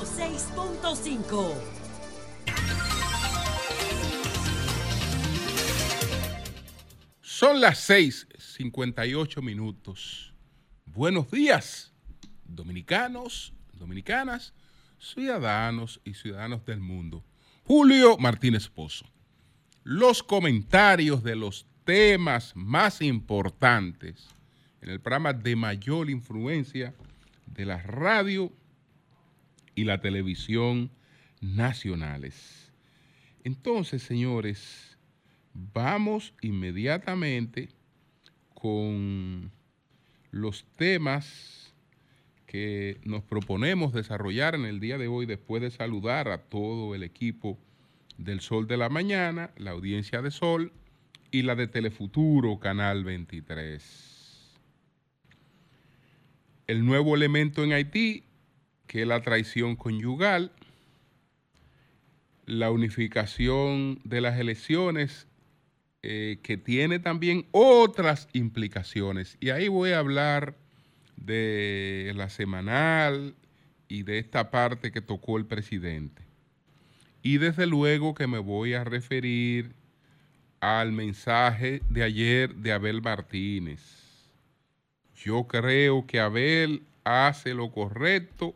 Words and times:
106.5. 0.00 1.54
Son 7.20 7.60
las 7.60 7.78
6:58 7.88 9.42
minutos. 9.42 10.32
Buenos 10.86 11.30
días, 11.30 11.92
dominicanos, 12.44 13.52
dominicanas, 13.74 14.54
ciudadanos 14.98 16.00
y 16.04 16.14
ciudadanos 16.14 16.64
del 16.64 16.80
mundo. 16.80 17.22
Julio 17.64 18.16
Martínez 18.16 18.68
Pozo. 18.68 19.04
Los 19.84 20.22
comentarios 20.22 21.22
de 21.22 21.36
los 21.36 21.66
temas 21.84 22.52
más 22.56 23.02
importantes 23.02 24.28
en 24.80 24.88
el 24.88 25.00
programa 25.00 25.34
de 25.34 25.56
mayor 25.56 26.08
influencia 26.08 26.94
de 27.46 27.66
la 27.66 27.82
radio 27.82 28.50
y 29.74 29.84
la 29.84 30.00
televisión 30.00 30.90
nacionales. 31.40 32.72
Entonces, 33.44 34.02
señores, 34.02 34.98
vamos 35.54 36.34
inmediatamente 36.42 37.70
con 38.54 39.50
los 40.30 40.64
temas 40.76 41.74
que 42.46 43.00
nos 43.04 43.22
proponemos 43.22 43.92
desarrollar 43.92 44.54
en 44.54 44.64
el 44.64 44.80
día 44.80 44.98
de 44.98 45.08
hoy 45.08 45.24
después 45.24 45.62
de 45.62 45.70
saludar 45.70 46.28
a 46.28 46.38
todo 46.38 46.94
el 46.94 47.02
equipo 47.02 47.58
del 48.18 48.40
Sol 48.40 48.66
de 48.66 48.76
la 48.76 48.88
Mañana, 48.88 49.50
la 49.56 49.70
audiencia 49.70 50.20
de 50.20 50.30
Sol 50.30 50.72
y 51.30 51.42
la 51.42 51.54
de 51.54 51.68
Telefuturo, 51.68 52.58
Canal 52.58 53.04
23. 53.04 54.58
El 56.66 56.84
nuevo 56.84 57.14
elemento 57.14 57.64
en 57.64 57.72
Haití, 57.72 58.24
que 58.90 59.06
la 59.06 59.22
traición 59.22 59.76
conyugal, 59.76 60.50
la 62.44 62.72
unificación 62.72 64.00
de 64.02 64.20
las 64.20 64.36
elecciones, 64.40 65.28
eh, 66.02 66.40
que 66.42 66.56
tiene 66.56 66.98
también 66.98 67.46
otras 67.52 68.28
implicaciones. 68.32 69.36
Y 69.38 69.50
ahí 69.50 69.68
voy 69.68 69.92
a 69.92 70.00
hablar 70.00 70.56
de 71.14 72.12
la 72.16 72.30
semanal 72.30 73.36
y 73.86 74.02
de 74.02 74.18
esta 74.18 74.50
parte 74.50 74.90
que 74.90 75.00
tocó 75.00 75.38
el 75.38 75.46
presidente. 75.46 76.24
Y 77.22 77.38
desde 77.38 77.68
luego 77.68 78.12
que 78.12 78.26
me 78.26 78.38
voy 78.38 78.74
a 78.74 78.82
referir 78.82 79.72
al 80.58 80.90
mensaje 80.90 81.80
de 81.90 82.02
ayer 82.02 82.56
de 82.56 82.72
Abel 82.72 83.02
Martínez. 83.02 83.82
Yo 85.14 85.46
creo 85.46 86.08
que 86.08 86.18
Abel 86.18 86.82
hace 87.04 87.54
lo 87.54 87.70
correcto 87.70 88.52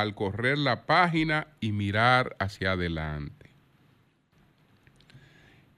al 0.00 0.14
correr 0.14 0.58
la 0.58 0.86
página 0.86 1.48
y 1.60 1.72
mirar 1.72 2.36
hacia 2.38 2.72
adelante. 2.72 3.50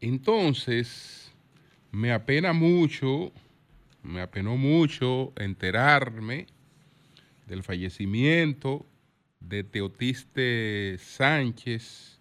Entonces, 0.01 1.33
me 1.91 2.13
apena 2.13 2.53
mucho, 2.53 3.33
me 4.03 4.21
apenó 4.21 4.57
mucho 4.57 5.33
enterarme 5.37 6.47
del 7.47 7.63
fallecimiento 7.63 8.87
de 9.41 9.65
Teotiste 9.65 10.97
Sánchez, 10.99 12.21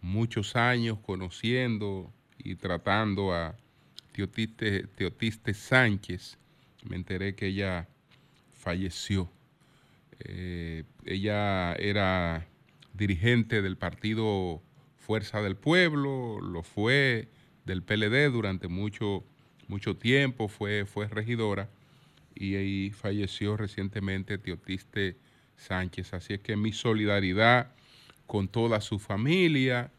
muchos 0.00 0.54
años 0.56 0.98
conociendo 1.00 2.12
y 2.38 2.54
tratando 2.54 3.34
a 3.34 3.56
Teotiste, 4.12 4.86
Teotiste 4.88 5.54
Sánchez. 5.54 6.38
Me 6.88 6.96
enteré 6.96 7.34
que 7.34 7.46
ella 7.46 7.88
falleció. 8.52 9.30
Eh, 10.20 10.84
ella 11.04 11.74
era 11.74 12.46
dirigente 12.94 13.62
del 13.62 13.76
partido 13.76 14.62
Fuerza 14.98 15.40
del 15.40 15.56
Pueblo, 15.56 16.40
lo 16.40 16.62
fue 16.62 17.28
del 17.64 17.82
PLD 17.82 18.30
durante 18.32 18.68
mucho, 18.68 19.24
mucho 19.68 19.96
tiempo, 19.96 20.48
fue, 20.48 20.84
fue 20.84 21.08
regidora 21.08 21.68
y 22.34 22.56
ahí 22.56 22.90
falleció 22.90 23.56
recientemente 23.56 24.38
Teotiste 24.38 25.16
Sánchez. 25.56 26.14
Así 26.14 26.34
es 26.34 26.40
que 26.40 26.56
mi 26.56 26.72
solidaridad 26.72 27.72
con 28.28 28.46
toda 28.46 28.80
su 28.80 29.00
familia. 29.00 29.90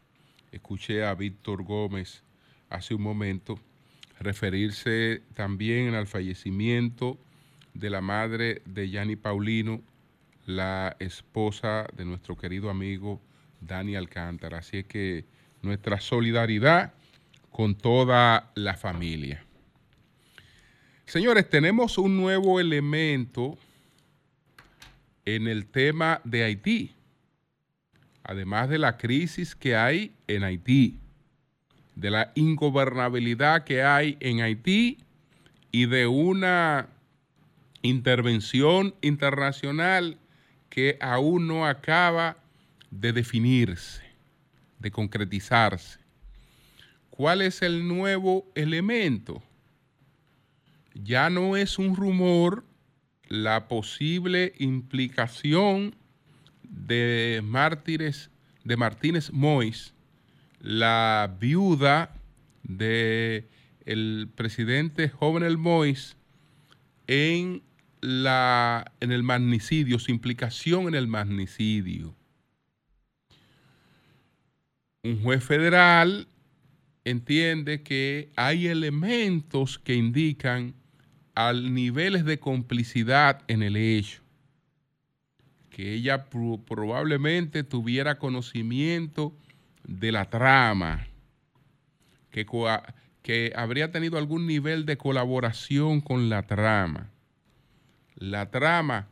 Escuché 0.52 1.04
a 1.04 1.14
Víctor 1.14 1.62
Gómez 1.62 2.22
hace 2.70 2.94
un 2.94 3.02
momento 3.02 3.58
referirse 4.18 5.22
también 5.34 5.94
al 5.94 6.06
fallecimiento 6.06 7.18
de 7.74 7.90
la 7.90 8.00
madre 8.00 8.62
de 8.64 8.88
Yanni 8.88 9.16
Paulino, 9.16 9.82
la 10.56 10.96
esposa 10.98 11.86
de 11.96 12.04
nuestro 12.04 12.36
querido 12.36 12.70
amigo 12.70 13.20
Dani 13.60 13.96
Alcántara. 13.96 14.58
Así 14.58 14.78
es 14.78 14.84
que 14.86 15.24
nuestra 15.62 16.00
solidaridad 16.00 16.94
con 17.50 17.74
toda 17.74 18.50
la 18.54 18.74
familia. 18.74 19.44
Señores, 21.06 21.48
tenemos 21.48 21.98
un 21.98 22.16
nuevo 22.16 22.60
elemento 22.60 23.58
en 25.24 25.48
el 25.48 25.66
tema 25.66 26.20
de 26.24 26.44
Haití, 26.44 26.94
además 28.22 28.68
de 28.68 28.78
la 28.78 28.96
crisis 28.96 29.54
que 29.54 29.76
hay 29.76 30.14
en 30.28 30.44
Haití, 30.44 30.98
de 31.96 32.10
la 32.10 32.32
ingobernabilidad 32.34 33.64
que 33.64 33.82
hay 33.82 34.16
en 34.20 34.40
Haití 34.40 34.98
y 35.72 35.86
de 35.86 36.06
una 36.06 36.88
intervención 37.82 38.94
internacional 39.00 40.18
que 40.70 40.96
aún 41.00 41.46
no 41.46 41.66
acaba 41.66 42.38
de 42.90 43.12
definirse, 43.12 44.02
de 44.78 44.90
concretizarse. 44.90 45.98
¿Cuál 47.10 47.42
es 47.42 47.60
el 47.60 47.86
nuevo 47.86 48.46
elemento? 48.54 49.42
Ya 50.94 51.28
no 51.28 51.56
es 51.56 51.78
un 51.78 51.94
rumor 51.94 52.64
la 53.28 53.68
posible 53.68 54.54
implicación 54.58 55.94
de 56.62 57.42
de 58.64 58.76
Martínez 58.76 59.32
Mois, 59.32 59.92
la 60.60 61.34
viuda 61.40 62.14
de 62.62 63.48
el 63.86 64.28
presidente 64.34 65.08
Jovenel 65.08 65.58
Mois 65.58 66.16
en 67.06 67.62
la 68.00 68.92
en 69.00 69.12
el 69.12 69.22
magnicidio, 69.22 69.98
su 69.98 70.10
implicación 70.10 70.88
en 70.88 70.94
el 70.94 71.08
magnicidio. 71.08 72.14
Un 75.02 75.22
juez 75.22 75.42
federal 75.42 76.28
entiende 77.04 77.82
que 77.82 78.30
hay 78.36 78.66
elementos 78.66 79.78
que 79.78 79.94
indican 79.94 80.74
al 81.34 81.72
niveles 81.72 82.24
de 82.24 82.38
complicidad 82.38 83.42
en 83.48 83.62
el 83.62 83.76
hecho, 83.76 84.20
que 85.70 85.94
ella 85.94 86.26
probablemente 86.28 87.64
tuviera 87.64 88.18
conocimiento 88.18 89.34
de 89.84 90.12
la 90.12 90.28
trama, 90.28 91.06
que, 92.30 92.46
que 93.22 93.52
habría 93.56 93.90
tenido 93.90 94.18
algún 94.18 94.46
nivel 94.46 94.84
de 94.84 94.98
colaboración 94.98 96.00
con 96.02 96.28
la 96.28 96.42
trama. 96.42 97.10
La 98.20 98.50
trama, 98.50 99.08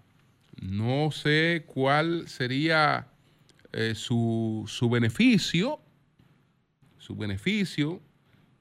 no 0.61 1.11
sé 1.11 1.65
cuál 1.67 2.29
sería 2.29 3.09
eh, 3.73 3.95
su, 3.95 4.65
su, 4.69 4.91
beneficio, 4.91 5.81
su 6.99 7.17
beneficio, 7.17 8.03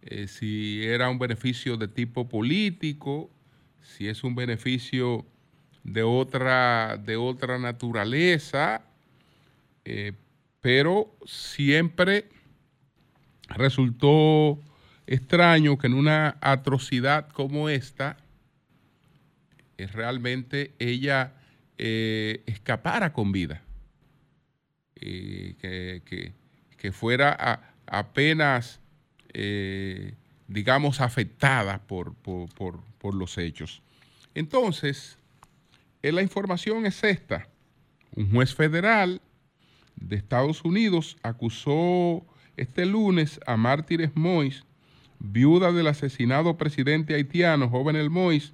eh, 0.02 0.28
si 0.28 0.86
era 0.86 1.10
un 1.10 1.20
beneficio 1.20 1.76
de 1.76 1.90
tipo 1.90 2.30
político, 2.30 3.30
si 3.82 4.08
es 4.08 4.24
un 4.24 4.36
beneficio 4.36 5.26
de 5.84 6.04
otra, 6.04 6.98
de 6.98 7.18
otra 7.18 7.60
naturaleza, 7.60 8.86
eh, 9.84 10.14
pero 10.62 11.14
siempre 11.26 12.30
resultó 13.50 14.60
extraño 15.08 15.78
que 15.78 15.88
en 15.88 15.94
una 15.94 16.38
atrocidad 16.40 17.28
como 17.30 17.68
esta, 17.68 18.18
realmente 19.78 20.74
ella 20.80 21.34
eh, 21.78 22.42
escapara 22.48 23.14
con 23.14 23.32
vida, 23.32 23.62
que, 24.96 26.34
que, 26.78 26.92
fuera 26.92 27.74
apenas 27.86 28.80
digamos, 30.48 31.02
afectadas 31.02 31.80
por, 31.80 32.14
por, 32.16 33.16
los 33.16 33.38
hechos. 33.38 33.82
Entonces, 34.34 35.18
eh, 36.02 36.12
la 36.12 36.22
información 36.22 36.86
es 36.86 37.04
esta. 37.04 37.48
Un 38.16 38.30
juez 38.32 38.54
federal 38.54 39.22
de 39.96 40.18
Estados 40.18 40.64
Unidos 40.66 41.18
acusó 41.24 42.26
este 42.58 42.86
lunes 42.86 43.40
a 43.46 43.56
Mártires 43.56 44.12
Mois, 44.16 44.66
viuda 45.20 45.72
del 45.72 45.88
asesinado 45.88 46.58
presidente 46.58 47.16
haitiano 47.16 47.70
Jovenel 47.70 48.10
Mois, 48.10 48.54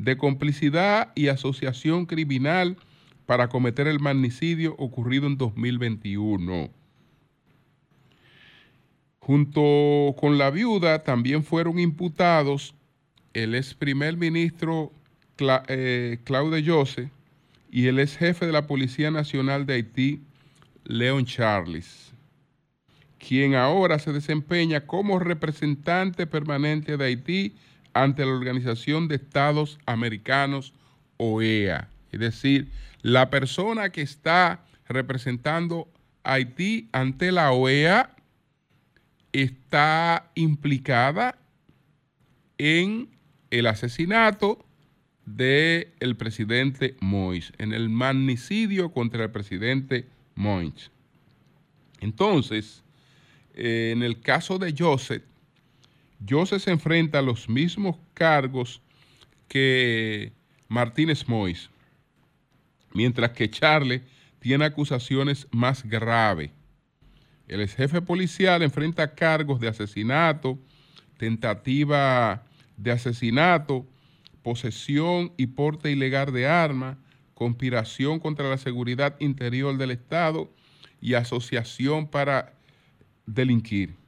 de 0.00 0.16
complicidad 0.16 1.12
y 1.14 1.28
asociación 1.28 2.06
criminal 2.06 2.76
para 3.26 3.48
cometer 3.48 3.86
el 3.86 4.00
magnicidio 4.00 4.74
ocurrido 4.78 5.26
en 5.26 5.36
2021. 5.36 6.70
Junto 9.18 10.16
con 10.18 10.38
la 10.38 10.50
viuda 10.50 11.04
también 11.04 11.44
fueron 11.44 11.78
imputados 11.78 12.74
el 13.34 13.54
ex 13.54 13.74
primer 13.74 14.16
ministro 14.16 14.90
eh, 15.68 16.18
Claude 16.24 16.64
Jose 16.64 17.10
y 17.70 17.86
el 17.86 18.00
ex 18.00 18.16
jefe 18.16 18.46
de 18.46 18.52
la 18.52 18.66
Policía 18.66 19.10
Nacional 19.10 19.66
de 19.66 19.74
Haití, 19.74 20.22
Leon 20.84 21.26
Charles, 21.26 22.14
quien 23.18 23.54
ahora 23.54 23.98
se 23.98 24.14
desempeña 24.14 24.86
como 24.86 25.18
representante 25.18 26.26
permanente 26.26 26.96
de 26.96 27.04
Haití 27.04 27.54
ante 27.94 28.24
la 28.24 28.32
Organización 28.32 29.08
de 29.08 29.16
Estados 29.16 29.78
Americanos, 29.86 30.72
OEA. 31.16 31.88
Es 32.12 32.20
decir, 32.20 32.70
la 33.02 33.30
persona 33.30 33.90
que 33.90 34.02
está 34.02 34.64
representando 34.88 35.88
a 36.22 36.34
Haití 36.34 36.88
ante 36.92 37.32
la 37.32 37.52
OEA 37.52 38.14
está 39.32 40.30
implicada 40.34 41.38
en 42.58 43.08
el 43.50 43.66
asesinato 43.66 44.64
del 45.24 46.16
presidente 46.16 46.96
Mois, 47.00 47.52
en 47.58 47.72
el 47.72 47.88
magnicidio 47.88 48.92
contra 48.92 49.24
el 49.24 49.30
presidente 49.30 50.06
Mois. 50.34 50.90
Entonces, 52.00 52.82
eh, 53.54 53.92
en 53.94 54.02
el 54.02 54.20
caso 54.20 54.58
de 54.58 54.74
Joseph, 54.76 55.22
Joseph 56.28 56.62
se 56.62 56.70
enfrenta 56.70 57.18
a 57.18 57.22
los 57.22 57.48
mismos 57.48 57.96
cargos 58.14 58.82
que 59.48 60.32
Martínez 60.68 61.28
Mois, 61.28 61.70
mientras 62.92 63.32
que 63.32 63.50
Charles 63.50 64.02
tiene 64.38 64.64
acusaciones 64.64 65.46
más 65.50 65.84
graves. 65.84 66.50
El 67.48 67.60
ex 67.60 67.74
jefe 67.74 68.00
policial 68.00 68.62
enfrenta 68.62 69.14
cargos 69.14 69.60
de 69.60 69.68
asesinato, 69.68 70.58
tentativa 71.18 72.44
de 72.76 72.92
asesinato, 72.92 73.86
posesión 74.42 75.32
y 75.36 75.48
porte 75.48 75.90
ilegal 75.90 76.32
de 76.32 76.46
armas, 76.46 76.96
conspiración 77.34 78.20
contra 78.20 78.48
la 78.48 78.58
seguridad 78.58 79.16
interior 79.18 79.76
del 79.76 79.90
Estado 79.90 80.50
y 81.00 81.14
asociación 81.14 82.06
para 82.06 82.54
delinquir. 83.26 83.99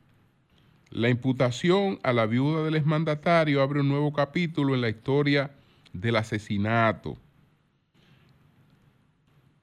La 0.93 1.09
imputación 1.09 1.99
a 2.03 2.13
la 2.13 2.27
viuda 2.27 2.65
del 2.65 2.75
exmandatario 2.75 3.63
abre 3.63 3.81
un 3.81 3.89
nuevo 3.89 4.13
capítulo 4.13 4.75
en 4.75 4.83
la 4.83 4.91
historia 4.91 5.51
del 5.95 6.17
asesinato. 6.17 7.17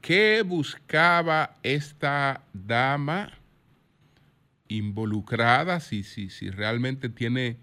¿Qué 0.03 0.43
buscaba 0.43 1.57
esta 1.63 2.45
dama 2.53 3.33
involucrada, 4.69 5.81
si, 5.81 6.03
si, 6.03 6.29
si 6.29 6.51
realmente 6.51 7.09
tiene, 7.09 7.57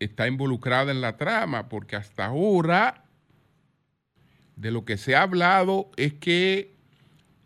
está 0.00 0.28
involucrada 0.28 0.92
en 0.92 1.02
la 1.02 1.18
trama? 1.18 1.68
Porque 1.68 1.94
hasta 1.94 2.24
ahora 2.24 3.03
de 4.56 4.70
lo 4.70 4.84
que 4.84 4.96
se 4.96 5.16
ha 5.16 5.22
hablado 5.22 5.90
es 5.96 6.14
que 6.14 6.72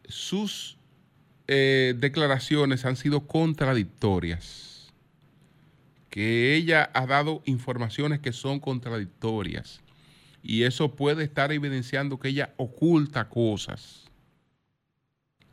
sus 0.08 0.78
eh, 1.46 1.94
declaraciones 1.98 2.84
han 2.84 2.96
sido 2.96 3.26
contradictorias, 3.26 4.92
que 6.10 6.54
ella 6.54 6.90
ha 6.94 7.06
dado 7.06 7.42
informaciones 7.44 8.20
que 8.20 8.32
son 8.32 8.60
contradictorias 8.60 9.80
y 10.42 10.62
eso 10.62 10.94
puede 10.94 11.24
estar 11.24 11.52
evidenciando 11.52 12.18
que 12.18 12.28
ella 12.28 12.54
oculta 12.56 13.28
cosas 13.28 14.08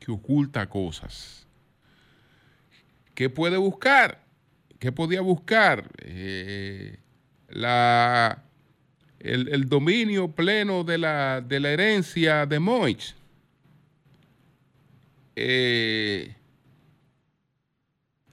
que 0.06 0.12
oculta 0.12 0.70
cosas. 0.70 1.48
¿Qué 3.16 3.30
puede 3.30 3.58
buscar? 3.58 4.24
¿Qué 4.78 4.92
podía 4.92 5.22
buscar? 5.22 5.90
Eh, 6.00 7.00
la, 7.50 8.44
el, 9.26 9.68
dominio 9.68 10.32
pleno 10.32 10.84
de 10.84 10.98
la, 10.98 11.42
de 11.42 11.60
la 11.60 11.72
herencia 11.72 12.46
de 12.46 12.60
Moich. 12.60 13.16
Eh, 15.36 16.36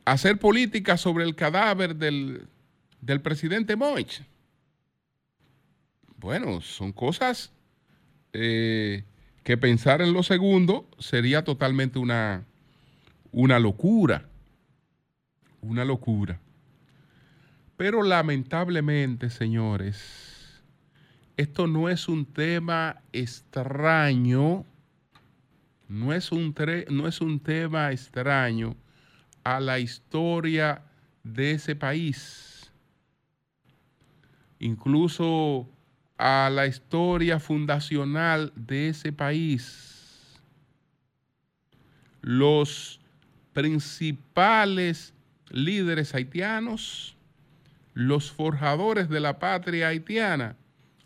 hacer 0.04 0.38
política 0.38 0.96
sobre 0.96 1.24
el 1.24 1.34
cadáver 1.34 1.96
del, 1.96 2.46
presidente 3.22 3.74
Moich. 3.74 4.22
Bueno, 6.18 6.60
son 6.60 6.92
cosas 6.92 7.50
eh, 8.32 9.02
que 9.42 9.56
pensar 9.56 10.02
en 10.02 10.12
lo 10.12 10.22
segundo 10.22 10.88
sería 10.98 11.42
totalmente 11.42 11.98
una, 11.98 12.44
una 13.32 13.58
locura. 13.58 14.28
Una 15.62 15.84
locura. 15.84 16.38
Pero 17.76 18.02
lamentablemente, 18.02 19.30
señores, 19.30 20.31
esto 21.36 21.66
no 21.66 21.88
es 21.88 22.08
un 22.08 22.26
tema 22.26 23.02
extraño, 23.12 24.64
no 25.88 26.12
es 26.12 26.32
un, 26.32 26.54
no 26.90 27.08
es 27.08 27.20
un 27.20 27.40
tema 27.40 27.90
extraño 27.92 28.76
a 29.44 29.60
la 29.60 29.78
historia 29.78 30.82
de 31.22 31.52
ese 31.52 31.74
país. 31.74 32.70
Incluso 34.58 35.68
a 36.18 36.50
la 36.50 36.66
historia 36.66 37.40
fundacional 37.40 38.52
de 38.54 38.90
ese 38.90 39.12
país. 39.12 40.38
Los 42.20 43.00
principales 43.52 45.14
líderes 45.50 46.14
haitianos, 46.14 47.16
los 47.94 48.30
forjadores 48.30 49.08
de 49.08 49.18
la 49.18 49.40
patria 49.40 49.88
haitiana, 49.88 50.56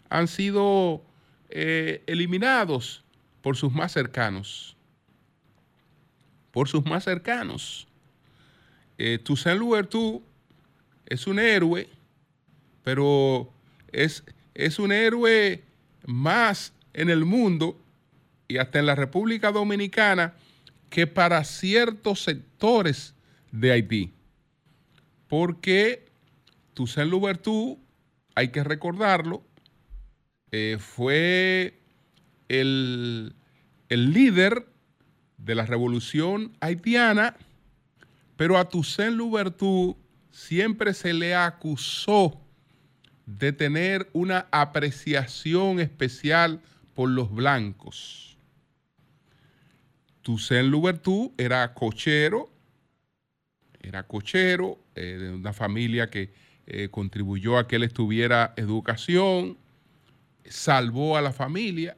han 0.08 0.29
sido 0.29 1.03
eh, 1.49 2.03
eliminados 2.06 3.05
por 3.43 3.56
sus 3.56 3.73
más 3.73 3.93
cercanos. 3.93 4.76
Por 6.50 6.69
sus 6.69 6.85
más 6.85 7.05
cercanos. 7.05 7.87
Eh, 8.99 9.19
Toussaint 9.19 9.61
Louverture 9.61 10.20
es 11.06 11.26
un 11.26 11.38
héroe, 11.38 11.88
pero 12.82 13.53
es 13.93 14.25
es 14.56 14.79
un 14.79 14.91
héroe 14.91 15.63
más 16.06 16.72
en 16.94 17.10
el 17.10 17.25
mundo 17.25 17.79
y 18.48 18.56
hasta 18.56 18.79
en 18.79 18.86
la 18.86 18.94
República 18.94 19.53
Dominicana 19.53 20.34
que 20.89 21.06
para 21.06 21.44
ciertos 21.44 22.22
sectores 22.22 23.15
de 23.53 23.72
Haití. 23.72 24.13
Porque 25.29 26.06
Toussaint 26.72 27.10
Louverture, 27.10 27.77
hay 28.34 28.48
que 28.48 28.65
recordarlo, 28.65 29.43
eh, 30.50 30.79
fue 30.81 31.81
el, 32.48 33.34
el 33.88 34.12
líder 34.12 34.67
de 35.38 35.55
la 35.55 35.67
revolución 35.67 36.56
haitiana, 36.60 37.36
pero 38.36 38.58
a 38.58 38.69
Toussaint 38.69 39.17
Louverture 39.17 39.96
siempre 40.31 40.94
se 40.94 41.12
le 41.12 41.34
acusó 41.34 42.41
de 43.26 43.53
tener 43.53 44.08
una 44.12 44.46
apreciación 44.50 45.81
especial 45.81 46.60
por 46.94 47.10
los 47.10 47.32
blancos. 47.32 48.38
Toussaint 50.22 50.69
Louverture 50.69 51.31
era 51.38 51.72
cochero, 51.74 52.50
era 53.81 54.05
cochero 54.06 54.79
eh, 54.94 55.19
de 55.20 55.32
una 55.32 55.53
familia 55.53 56.10
que 56.10 56.32
eh, 56.67 56.88
contribuyó 56.91 57.58
a 57.58 57.69
que 57.69 57.76
él 57.76 57.84
estuviera 57.84 58.53
educación, 58.56 59.56
salvó 60.50 61.17
a 61.17 61.22
la 61.22 61.32
familia, 61.32 61.96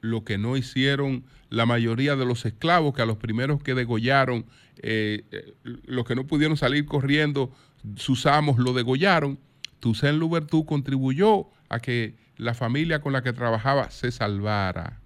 lo 0.00 0.24
que 0.24 0.38
no 0.38 0.56
hicieron 0.56 1.24
la 1.48 1.66
mayoría 1.66 2.16
de 2.16 2.24
los 2.24 2.44
esclavos, 2.44 2.94
que 2.94 3.02
a 3.02 3.06
los 3.06 3.16
primeros 3.16 3.62
que 3.62 3.74
degollaron, 3.74 4.46
eh, 4.78 5.24
los 5.62 6.04
que 6.04 6.14
no 6.14 6.26
pudieron 6.26 6.56
salir 6.56 6.86
corriendo, 6.86 7.52
sus 7.96 8.26
amos 8.26 8.58
lo 8.58 8.72
degollaron. 8.72 9.38
Toussaint 9.80 10.18
Louverture 10.18 10.66
contribuyó 10.66 11.48
a 11.68 11.80
que 11.80 12.16
la 12.36 12.54
familia 12.54 13.00
con 13.00 13.12
la 13.12 13.22
que 13.22 13.32
trabajaba 13.32 13.90
se 13.90 14.10
salvara. 14.10 15.00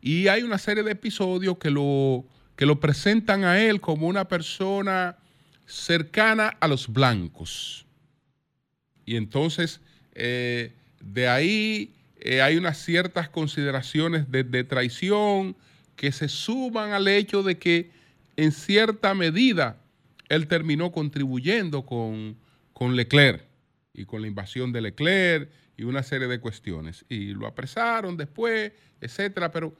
Y 0.00 0.28
hay 0.28 0.42
una 0.42 0.58
serie 0.58 0.82
de 0.82 0.92
episodios 0.92 1.58
que 1.58 1.70
lo, 1.70 2.24
que 2.56 2.66
lo 2.66 2.80
presentan 2.80 3.44
a 3.44 3.60
él 3.60 3.80
como 3.80 4.06
una 4.06 4.28
persona 4.28 5.16
cercana 5.66 6.56
a 6.60 6.68
los 6.68 6.88
blancos. 6.88 7.86
Y 9.04 9.16
entonces, 9.16 9.80
eh, 10.20 10.72
de 11.00 11.28
ahí 11.28 11.94
eh, 12.18 12.42
hay 12.42 12.56
unas 12.56 12.76
ciertas 12.78 13.28
consideraciones 13.28 14.28
de, 14.28 14.64
traición 14.64 15.56
que 15.94 16.10
se 16.10 16.28
suman 16.28 16.90
al 16.90 17.06
hecho 17.06 17.44
de 17.44 17.56
que 17.56 17.92
en 18.36 18.50
cierta 18.50 19.14
medida 19.14 19.80
él 20.28 20.48
terminó 20.48 20.90
contribuyendo 20.90 21.86
con, 21.86 22.36
con 22.72 22.96
Leclerc 22.96 23.44
y 23.94 24.06
con 24.06 24.20
la 24.20 24.26
invasión 24.26 24.72
de 24.72 24.80
Leclerc 24.80 25.50
y 25.76 25.84
una 25.84 26.02
serie 26.02 26.26
de 26.26 26.40
cuestiones. 26.40 27.04
Y 27.08 27.32
lo 27.34 27.46
apresaron 27.46 28.16
después, 28.16 28.72
etcétera, 29.00 29.52
pero 29.52 29.72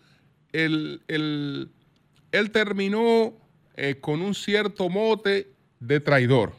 él, 0.53 1.03
él 1.09 2.51
terminó 2.53 3.37
eh, 3.77 3.97
con 4.01 4.23
un 4.23 4.37
cierto 4.37 4.89
mote 4.89 5.53
de 5.81 5.99
traidor 5.99 6.55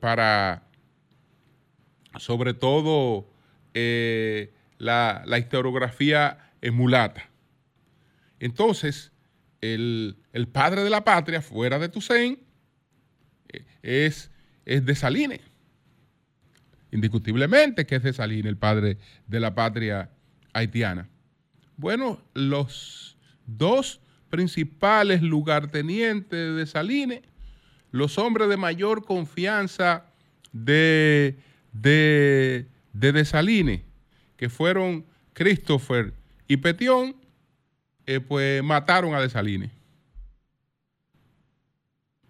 para, 0.00 0.62
sobre 2.18 2.54
todo, 2.54 3.26
eh, 3.74 4.52
la, 4.78 5.24
historiografía 5.38 6.38
emulata. 6.60 7.28
Entonces, 8.40 9.12
el, 9.60 10.16
padre 10.52 10.82
de 10.82 10.90
la 10.90 11.04
patria, 11.04 11.40
fuera 11.40 11.78
de 11.78 11.88
Toussaint, 11.88 12.38
es, 13.82 14.30
es 14.64 14.84
de 14.84 14.94
Saline. 14.94 15.40
Indiscutiblemente 16.90 17.86
que 17.86 17.96
es 17.96 18.02
de 18.02 18.12
Saline, 18.12 18.48
el 18.48 18.56
padre 18.56 18.98
de 19.26 19.40
la 19.40 19.54
patria 19.54 20.10
haitiana. 20.52 21.08
Bueno, 21.76 22.20
los 22.34 23.16
dos 23.46 24.00
principales 24.30 25.22
lugartenientes 25.22 26.56
de 26.56 26.66
Saline, 26.66 27.22
los 27.90 28.18
hombres 28.18 28.48
de 28.48 28.56
mayor 28.56 29.04
confianza 29.04 30.06
de, 30.52 31.36
de, 31.72 32.66
de 32.92 33.12
Desaline, 33.12 33.84
que 34.36 34.48
fueron 34.48 35.04
Christopher 35.32 36.12
y 36.46 36.58
Petión, 36.58 37.16
eh, 38.06 38.20
pues 38.20 38.62
mataron 38.62 39.14
a 39.14 39.20
Desaline. 39.20 39.70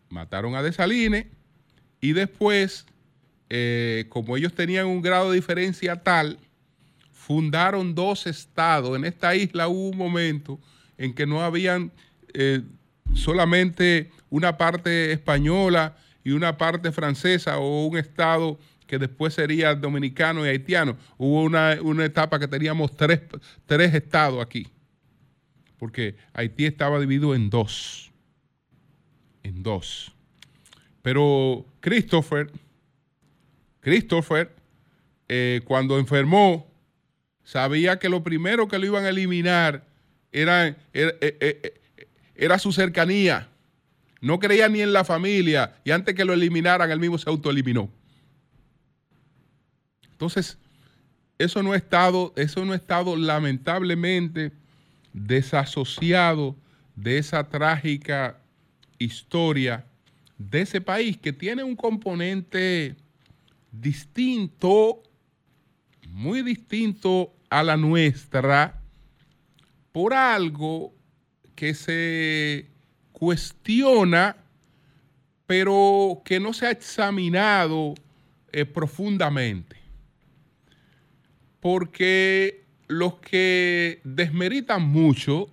Mataron 0.09 0.55
a 0.55 0.63
Desaline 0.63 1.31
y 2.01 2.13
después, 2.13 2.87
eh, 3.49 4.07
como 4.09 4.37
ellos 4.37 4.53
tenían 4.53 4.87
un 4.87 5.01
grado 5.01 5.31
de 5.31 5.37
diferencia 5.37 6.03
tal, 6.03 6.39
fundaron 7.13 7.95
dos 7.95 8.27
estados. 8.27 8.97
En 8.97 9.05
esta 9.05 9.35
isla 9.35 9.69
hubo 9.69 9.89
un 9.89 9.97
momento 9.97 10.61
en 10.99 11.15
que 11.15 11.27
no 11.27 11.43
habían 11.43 11.93
eh, 12.35 12.63
solamente 13.15 14.11
una 14.29 14.57
parte 14.59 15.13
española 15.13 15.97
y 16.25 16.33
una 16.33 16.59
parte 16.59 16.93
francesa 16.93 17.59
o 17.59 17.87
un 17.87 17.97
estado 17.97 18.59
que 18.93 18.99
después 18.99 19.33
sería 19.33 19.75
dominicano 19.75 20.45
y 20.45 20.51
haitiano. 20.51 20.99
Hubo 21.17 21.45
una, 21.45 22.05
etapa 22.05 22.39
que 22.39 22.47
teníamos 22.47 22.95
tres, 22.95 23.23
tres 23.65 23.95
estados 23.95 24.45
aquí, 24.45 24.69
porque 25.79 26.15
Haití 26.35 26.67
estaba 26.67 27.01
dividido 27.01 27.35
en 27.35 27.49
dos, 27.49 28.13
en 29.45 29.63
dos. 29.63 30.13
Pero 31.01 31.65
Christopher, 31.81 32.51
Christopher, 33.81 34.55
eh, 35.27 35.63
cuando 35.65 35.99
enfermó, 35.99 36.71
sabía 37.45 37.99
que 37.99 38.11
lo 38.11 38.23
primero 38.23 38.69
que 38.69 38.79
lo 38.79 38.85
iban 38.85 39.07
a 39.07 39.09
eliminar 39.09 39.87
era, 40.33 40.69
eh, 40.69 40.77
eh, 40.93 41.81
era, 42.35 42.59
su 42.59 42.73
cercanía. 42.73 43.49
No 44.21 44.39
creía 44.39 44.69
ni 44.69 44.83
en 44.83 44.93
la 44.93 45.03
familia 45.03 45.77
y 45.83 45.93
antes 45.93 46.15
que 46.15 46.27
lo 46.27 46.35
eliminaran, 46.35 46.91
él 46.91 47.01
mismo 47.01 47.17
se 47.17 47.31
autoeliminó. 47.31 47.91
Entonces, 50.23 50.57
eso 51.37 51.65
no 51.65 51.73
ha 51.73 51.77
estado, 51.77 52.33
eso 52.37 52.65
no 52.65 52.75
ha 52.75 52.77
estado 52.77 53.17
lamentablemente 53.17 54.53
desasociado 55.13 56.55
de 56.95 57.19
esa 57.19 57.49
trágica 57.49 58.39
historia 59.01 59.85
de 60.39 60.61
ese 60.61 60.81
país 60.81 61.17
que 61.17 61.33
tiene 61.33 61.65
un 61.65 61.75
componente 61.75 62.95
distinto, 63.73 65.03
muy 66.09 66.43
distinto 66.43 67.35
a 67.51 67.65
la 67.65 67.77
nuestra, 67.77 68.81
por 69.91 70.15
algo 70.15 70.95
que 71.57 71.75
se 71.75 72.71
cuestiona, 73.11 74.37
pero 75.47 76.23
que 76.25 76.39
no 76.39 76.53
se 76.53 76.69
ha 76.69 76.71
examinado 76.71 77.95
eh, 78.53 78.65
profundamente. 78.65 79.82
Porque 81.63 82.65
los 82.89 83.21
que 83.21 84.01
desmeritan 84.03 84.83
mucho 84.83 85.49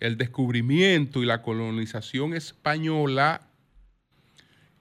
el 0.00 0.16
descubrimiento 0.16 1.22
y 1.22 1.26
la 1.26 1.42
colonización 1.42 2.34
española, 2.34 3.42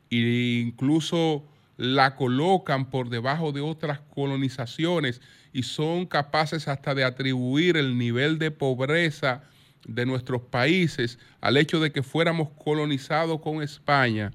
e 0.10 0.64
incluso 0.66 1.46
la 1.78 2.16
colocan 2.16 2.90
por 2.90 3.10
debajo 3.10 3.52
de 3.52 3.62
otras 3.62 4.00
colonizaciones 4.00 5.22
y 5.54 5.62
son 5.62 6.08
capaces 6.08 6.68
hasta 6.68 6.96
de 6.96 7.04
atribuir 7.04 7.78
el 7.78 7.96
nivel 7.96 8.40
de 8.40 8.50
pobreza 8.50 9.44
de 9.88 10.08
nuestros 10.08 10.42
países 10.42 11.20
al 11.40 11.56
hecho 11.56 11.80
de 11.80 11.92
que 11.92 12.02
fuéramos 12.02 12.50
colonizados 12.64 13.42
con 13.42 13.62
España, 13.62 14.32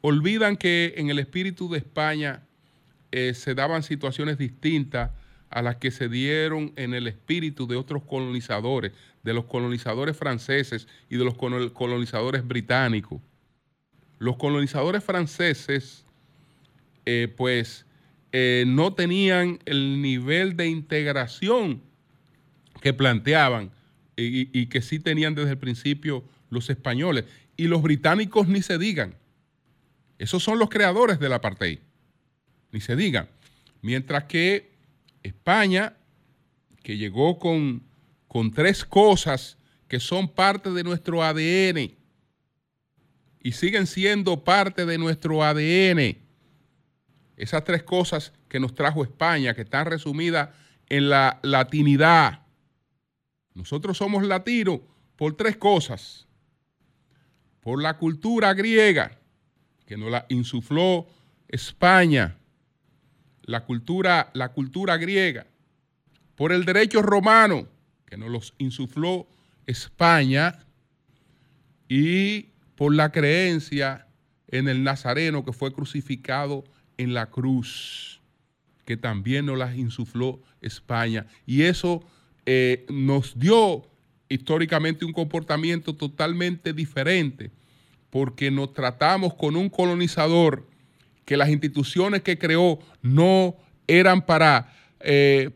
olvidan 0.00 0.56
que 0.56 0.94
en 0.96 1.10
el 1.10 1.18
espíritu 1.18 1.68
de 1.68 1.78
España 1.78 2.44
eh, 3.10 3.34
se 3.34 3.56
daban 3.56 3.82
situaciones 3.82 4.38
distintas 4.38 5.10
a 5.54 5.62
las 5.62 5.76
que 5.76 5.92
se 5.92 6.08
dieron 6.08 6.72
en 6.74 6.94
el 6.94 7.06
espíritu 7.06 7.68
de 7.68 7.76
otros 7.76 8.02
colonizadores, 8.02 8.90
de 9.22 9.32
los 9.32 9.44
colonizadores 9.44 10.16
franceses 10.16 10.88
y 11.08 11.16
de 11.16 11.24
los 11.24 11.36
colonizadores 11.36 12.46
británicos. 12.46 13.20
Los 14.18 14.36
colonizadores 14.36 15.04
franceses, 15.04 16.04
eh, 17.06 17.32
pues, 17.36 17.86
eh, 18.32 18.64
no 18.66 18.94
tenían 18.94 19.60
el 19.64 20.02
nivel 20.02 20.56
de 20.56 20.66
integración 20.66 21.80
que 22.80 22.92
planteaban 22.92 23.70
y, 24.16 24.66
que 24.66 24.82
sí 24.82 24.98
tenían 24.98 25.36
desde 25.36 25.50
el 25.50 25.58
principio 25.58 26.24
los 26.50 26.68
españoles. 26.68 27.26
Y 27.56 27.68
los 27.68 27.80
británicos 27.80 28.48
ni 28.48 28.60
se 28.60 28.76
digan. 28.76 29.14
Esos 30.18 30.42
son 30.42 30.58
los 30.58 30.68
creadores 30.68 31.20
del 31.20 31.32
apartheid. 31.32 31.78
Ni 32.72 32.80
se 32.80 32.96
digan. 32.96 33.28
Mientras 33.82 34.24
que 34.24 34.73
España, 35.24 35.96
que 36.84 36.96
llegó 36.96 37.40
con, 37.40 37.82
con 38.28 38.52
tres 38.52 38.84
cosas 38.84 39.58
que 39.88 39.98
son 39.98 40.28
parte 40.28 40.70
de 40.70 40.84
nuestro 40.84 41.24
ADN 41.24 41.96
y 43.40 43.52
siguen 43.52 43.86
siendo 43.86 44.44
parte 44.44 44.86
de 44.86 44.98
nuestro 44.98 45.42
ADN, 45.42 46.18
esas 47.36 47.64
tres 47.64 47.82
cosas 47.82 48.32
que 48.48 48.60
nos 48.60 48.74
trajo 48.74 49.02
España, 49.02 49.54
que 49.54 49.62
están 49.62 49.86
resumidas 49.86 50.50
en 50.88 51.08
la 51.08 51.40
latinidad. 51.42 52.42
Nosotros 53.54 53.98
somos 53.98 54.24
latinos 54.24 54.80
por 55.16 55.36
tres 55.36 55.56
cosas. 55.56 56.26
Por 57.60 57.82
la 57.82 57.96
cultura 57.96 58.52
griega, 58.52 59.18
que 59.86 59.96
nos 59.96 60.10
la 60.10 60.26
insufló 60.28 61.06
España. 61.48 62.36
La 63.44 63.64
cultura, 63.64 64.30
la 64.34 64.50
cultura 64.50 64.96
griega. 64.96 65.46
Por 66.34 66.52
el 66.52 66.64
derecho 66.64 67.02
romano, 67.02 67.68
que 68.06 68.16
nos 68.16 68.30
los 68.30 68.54
insufló 68.58 69.26
España. 69.66 70.64
Y 71.88 72.48
por 72.76 72.94
la 72.94 73.12
creencia 73.12 74.06
en 74.48 74.68
el 74.68 74.82
Nazareno 74.82 75.44
que 75.44 75.52
fue 75.52 75.72
crucificado 75.72 76.64
en 76.96 77.14
la 77.14 77.26
cruz, 77.26 78.20
que 78.84 78.96
también 78.96 79.46
nos 79.46 79.58
las 79.58 79.76
insufló 79.76 80.40
España. 80.60 81.26
Y 81.46 81.62
eso 81.62 82.04
eh, 82.46 82.86
nos 82.88 83.38
dio 83.38 83.88
históricamente 84.28 85.04
un 85.04 85.12
comportamiento 85.12 85.94
totalmente 85.94 86.72
diferente, 86.72 87.50
porque 88.10 88.50
nos 88.50 88.72
tratamos 88.72 89.34
con 89.34 89.56
un 89.56 89.68
colonizador 89.68 90.66
que 91.24 91.36
las 91.36 91.48
instituciones 91.48 92.22
que 92.22 92.38
creó 92.38 92.78
no 93.02 93.56
eran 93.86 94.24
para, 94.26 94.72
eh, 95.00 95.50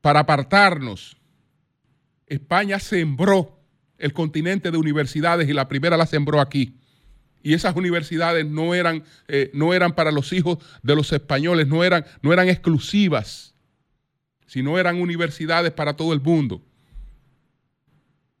para 0.00 0.20
apartarnos. 0.20 1.16
España 2.26 2.78
sembró 2.78 3.60
el 3.98 4.12
continente 4.12 4.70
de 4.70 4.78
universidades 4.78 5.48
y 5.48 5.52
la 5.52 5.68
primera 5.68 5.96
la 5.96 6.06
sembró 6.06 6.40
aquí 6.40 6.78
y 7.44 7.52
esas 7.52 7.76
universidades 7.76 8.46
no 8.46 8.74
eran, 8.74 9.04
eh, 9.28 9.50
no 9.52 9.74
eran 9.74 9.94
para 9.94 10.10
los 10.10 10.32
hijos 10.32 10.58
de 10.82 10.96
los 10.96 11.12
españoles, 11.12 11.68
no 11.68 11.84
eran, 11.84 12.06
no 12.22 12.32
eran 12.32 12.48
exclusivas, 12.48 13.54
sino 14.46 14.78
eran 14.78 14.98
universidades 14.98 15.70
para 15.70 15.94
todo 15.94 16.14
el 16.14 16.22
mundo. 16.22 16.62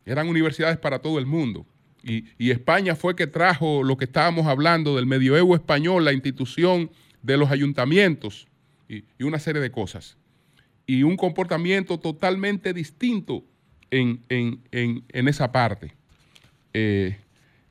Eran 0.06 0.26
universidades 0.26 0.78
para 0.78 1.00
todo 1.00 1.18
el 1.18 1.26
mundo. 1.26 1.66
Y, 2.04 2.50
España 2.50 2.94
fue 2.94 3.16
que 3.16 3.26
trajo 3.26 3.82
lo 3.82 3.96
que 3.96 4.04
estábamos 4.04 4.46
hablando 4.46 4.96
del 4.96 5.06
medioevo 5.06 5.54
español, 5.54 6.04
la 6.04 6.12
institución 6.12 6.90
de 7.22 7.38
los 7.38 7.50
ayuntamientos 7.50 8.46
y, 8.88 9.04
una 9.22 9.38
serie 9.38 9.62
de 9.62 9.70
cosas. 9.70 10.18
Y 10.86 11.02
un 11.02 11.16
comportamiento 11.16 11.98
totalmente 11.98 12.74
distinto 12.74 13.42
en, 13.90 14.20
esa 15.10 15.50
parte. 15.50 15.94
Eh, 16.74 17.16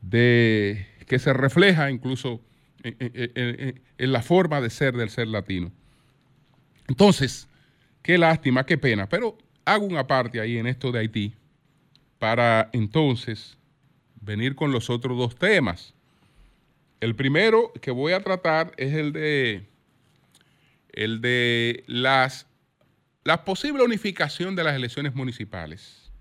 de 0.01 0.85
que 1.07 1.19
se 1.19 1.33
refleja 1.33 1.89
incluso 1.89 2.41
en, 2.83 3.81
la 3.97 4.21
forma 4.21 4.61
de 4.61 4.69
ser 4.69 4.95
del 4.95 5.09
ser 5.09 5.27
latino. 5.27 5.71
Entonces, 6.87 7.47
qué 8.01 8.17
lástima, 8.17 8.65
qué 8.65 8.77
pena, 8.77 9.07
pero 9.07 9.37
hago 9.65 9.85
una 9.85 10.05
parte 10.05 10.39
ahí 10.39 10.57
en 10.57 10.67
esto 10.67 10.91
de 10.91 10.99
Haití 10.99 11.33
para 12.19 12.69
entonces 12.73 13.57
venir 14.23 14.55
con 14.55 14.71
los 14.71 14.89
otros 14.89 15.17
dos 15.17 15.35
temas. 15.35 15.93
El 16.99 17.15
primero 17.15 17.73
que 17.81 17.91
voy 17.91 18.13
a 18.13 18.23
tratar 18.23 18.71
es 18.77 18.93
el 18.93 19.11
de 19.11 19.67
el 20.93 21.21
de 21.21 21.83
las 21.87 22.47
la 23.23 23.45
posible 23.45 23.83
unificación 23.83 24.55
de 24.55 24.63
las 24.63 24.75
elecciones 24.75 25.15
municipales. 25.15 26.11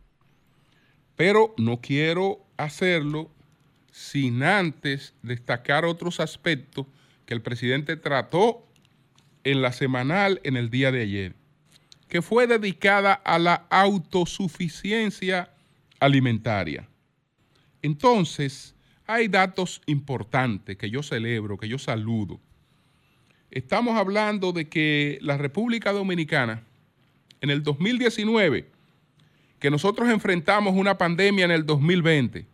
Pero 1.16 1.54
no 1.58 1.80
quiero 1.80 2.44
hacerlo 2.56 3.30
sin 3.90 4.42
antes 4.42 5.14
destacar 5.22 5.84
otros 5.84 6.20
aspectos 6.20 6.86
que 7.26 7.34
el 7.34 7.42
presidente 7.42 7.96
trató 7.96 8.66
en 9.44 9.62
la 9.62 9.72
semanal 9.72 10.40
en 10.44 10.56
el 10.56 10.70
día 10.70 10.92
de 10.92 11.02
ayer, 11.02 11.34
que 12.08 12.22
fue 12.22 12.46
dedicada 12.46 13.12
a 13.12 13.38
la 13.38 13.66
autosuficiencia 13.68 15.50
alimentaria. 15.98 16.88
Entonces, 17.82 18.74
hay 19.06 19.28
datos 19.28 19.82
importantes 19.86 20.76
que 20.76 20.88
yo 20.88 21.02
celebro, 21.02 21.58
que 21.58 21.68
yo 21.68 21.78
saludo. 21.78 22.40
Estamos 23.50 23.98
hablando 23.98 24.52
de 24.52 24.68
que 24.68 25.18
la 25.20 25.36
República 25.36 25.92
Dominicana, 25.92 26.62
en 27.40 27.50
el 27.50 27.62
2019, 27.62 28.70
que 29.58 29.70
nosotros 29.70 30.08
enfrentamos 30.08 30.74
una 30.74 30.96
pandemia 30.96 31.44
en 31.44 31.50
el 31.50 31.66
2020, 31.66 32.46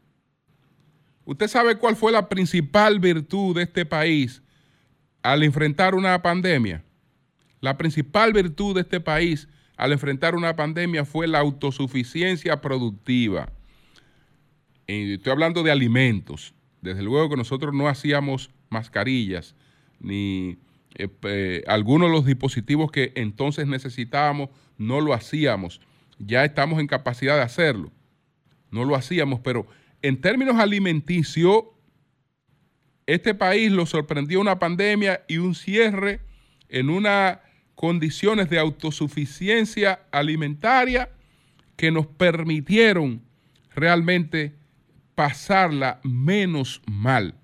¿Usted 1.28 1.46
sabe 1.46 1.76
cuál 1.76 1.94
fue 1.94 2.10
la 2.10 2.26
principal 2.26 3.00
virtud 3.00 3.54
de 3.54 3.64
este 3.64 3.84
país 3.84 4.40
al 5.22 5.42
enfrentar 5.42 5.94
una 5.94 6.22
pandemia? 6.22 6.82
La 7.60 7.76
principal 7.76 8.32
virtud 8.32 8.74
de 8.74 8.80
este 8.80 8.98
país 8.98 9.46
al 9.76 9.92
enfrentar 9.92 10.34
una 10.34 10.56
pandemia 10.56 11.04
fue 11.04 11.28
la 11.28 11.40
autosuficiencia 11.40 12.62
productiva. 12.62 13.52
Estoy 14.88 15.32
hablando 15.32 15.62
de 15.62 15.70
alimentos. 15.70 16.54
Desde 16.80 17.02
luego 17.02 17.30
que 17.30 17.36
nosotros 17.36 17.74
no 17.74 17.88
hacíamos 17.88 18.50
mascarillas 18.70 19.54
ni 20.00 20.58
eh, 20.94 21.62
algunos 21.66 22.08
de 22.08 22.16
los 22.16 22.24
dispositivos 22.24 22.90
que 22.90 23.12
entonces 23.14 23.66
necesitábamos, 23.66 24.50
no 24.78 25.00
lo 25.00 25.12
hacíamos. 25.12 25.80
Ya 26.18 26.44
estamos 26.44 26.80
en 26.80 26.86
capacidad 26.86 27.36
de 27.36 27.42
hacerlo. 27.42 27.92
No 28.70 28.84
lo 28.84 28.96
hacíamos, 28.96 29.40
pero 29.40 29.66
en 30.02 30.20
términos 30.20 30.56
alimenticios, 30.56 31.64
este 33.06 33.34
país 33.34 33.70
lo 33.70 33.86
sorprendió 33.86 34.40
una 34.40 34.58
pandemia 34.58 35.24
y 35.28 35.38
un 35.38 35.54
cierre 35.54 36.20
en 36.68 36.90
unas 36.90 37.38
condiciones 37.74 38.50
de 38.50 38.58
autosuficiencia 38.58 40.00
alimentaria 40.10 41.10
que 41.76 41.90
nos 41.90 42.06
permitieron 42.06 43.22
realmente 43.74 44.57
pasarla 45.18 45.98
menos 46.04 46.80
mal. 46.86 47.34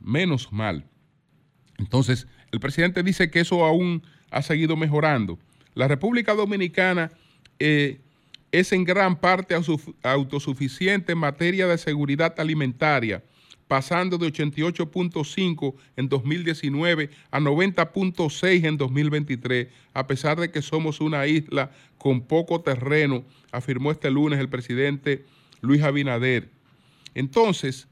Menos 0.00 0.50
mal. 0.50 0.88
Entonces, 1.76 2.26
el 2.52 2.58
presidente 2.58 3.02
dice 3.02 3.30
que 3.30 3.40
eso 3.40 3.66
aún 3.66 4.02
ha 4.30 4.40
seguido 4.40 4.74
mejorando. 4.74 5.38
La 5.74 5.88
República 5.88 6.32
Dominicana 6.32 7.10
eh, 7.58 8.00
es 8.50 8.72
en 8.72 8.84
gran 8.84 9.20
parte 9.20 9.54
autosuficiente 10.02 11.12
en 11.12 11.18
materia 11.18 11.66
de 11.66 11.76
seguridad 11.76 12.34
alimentaria, 12.40 13.22
pasando 13.68 14.16
de 14.16 14.28
88.5 14.28 15.74
en 15.96 16.08
2019 16.08 17.10
a 17.30 17.40
90.6 17.40 18.64
en 18.64 18.78
2023, 18.78 19.68
a 19.92 20.06
pesar 20.06 20.40
de 20.40 20.50
que 20.50 20.62
somos 20.62 21.02
una 21.02 21.26
isla 21.26 21.72
con 21.98 22.22
poco 22.22 22.62
terreno, 22.62 23.26
afirmó 23.52 23.90
este 23.90 24.10
lunes 24.10 24.40
el 24.40 24.48
presidente 24.48 25.26
Luis 25.64 25.82
Abinader. 25.82 26.48
Entonces, 27.14 27.88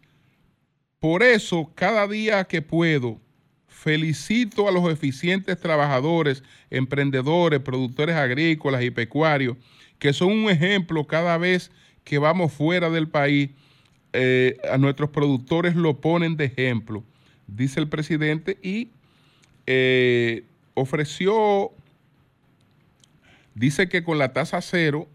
por 1.00 1.22
eso, 1.22 1.70
cada 1.74 2.06
día 2.06 2.44
que 2.44 2.62
puedo, 2.62 3.18
felicito 3.66 4.68
a 4.68 4.72
los 4.72 4.88
eficientes 4.90 5.58
trabajadores, 5.58 6.44
emprendedores, 6.70 7.60
productores 7.60 8.14
agrícolas 8.14 8.82
y 8.84 8.90
pecuarios 8.90 9.56
que 9.98 10.12
son 10.12 10.32
un 10.32 10.50
ejemplo 10.50 11.06
cada 11.06 11.38
vez 11.38 11.70
que 12.02 12.18
vamos 12.18 12.52
fuera 12.52 12.90
del 12.90 13.08
país, 13.08 13.50
eh, 14.12 14.58
a 14.68 14.76
nuestros 14.76 15.10
productores 15.10 15.76
lo 15.76 16.00
ponen 16.00 16.36
de 16.36 16.46
ejemplo, 16.46 17.04
dice 17.46 17.78
el 17.78 17.88
presidente, 17.88 18.58
y 18.62 18.88
eh, 19.68 20.42
ofreció, 20.74 21.70
dice 23.54 23.88
que 23.88 24.02
con 24.02 24.18
la 24.18 24.32
tasa 24.32 24.60
cero 24.60 25.06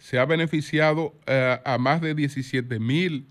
se 0.00 0.18
ha 0.18 0.24
beneficiado 0.24 1.14
eh, 1.26 1.60
a 1.64 1.78
más 1.78 2.00
de 2.00 2.14
17 2.14 2.80
mil 2.80 3.28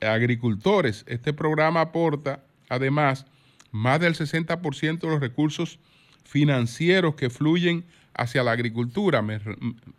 agricultores. 0.00 1.04
Este 1.06 1.32
programa 1.32 1.82
aporta, 1.82 2.44
además, 2.68 3.26
más 3.72 4.00
del 4.00 4.14
60% 4.14 5.00
de 5.00 5.08
los 5.08 5.20
recursos 5.20 5.80
financieros 6.24 7.16
que 7.16 7.30
fluyen 7.30 7.84
hacia 8.14 8.44
la 8.44 8.52
agricultura. 8.52 9.22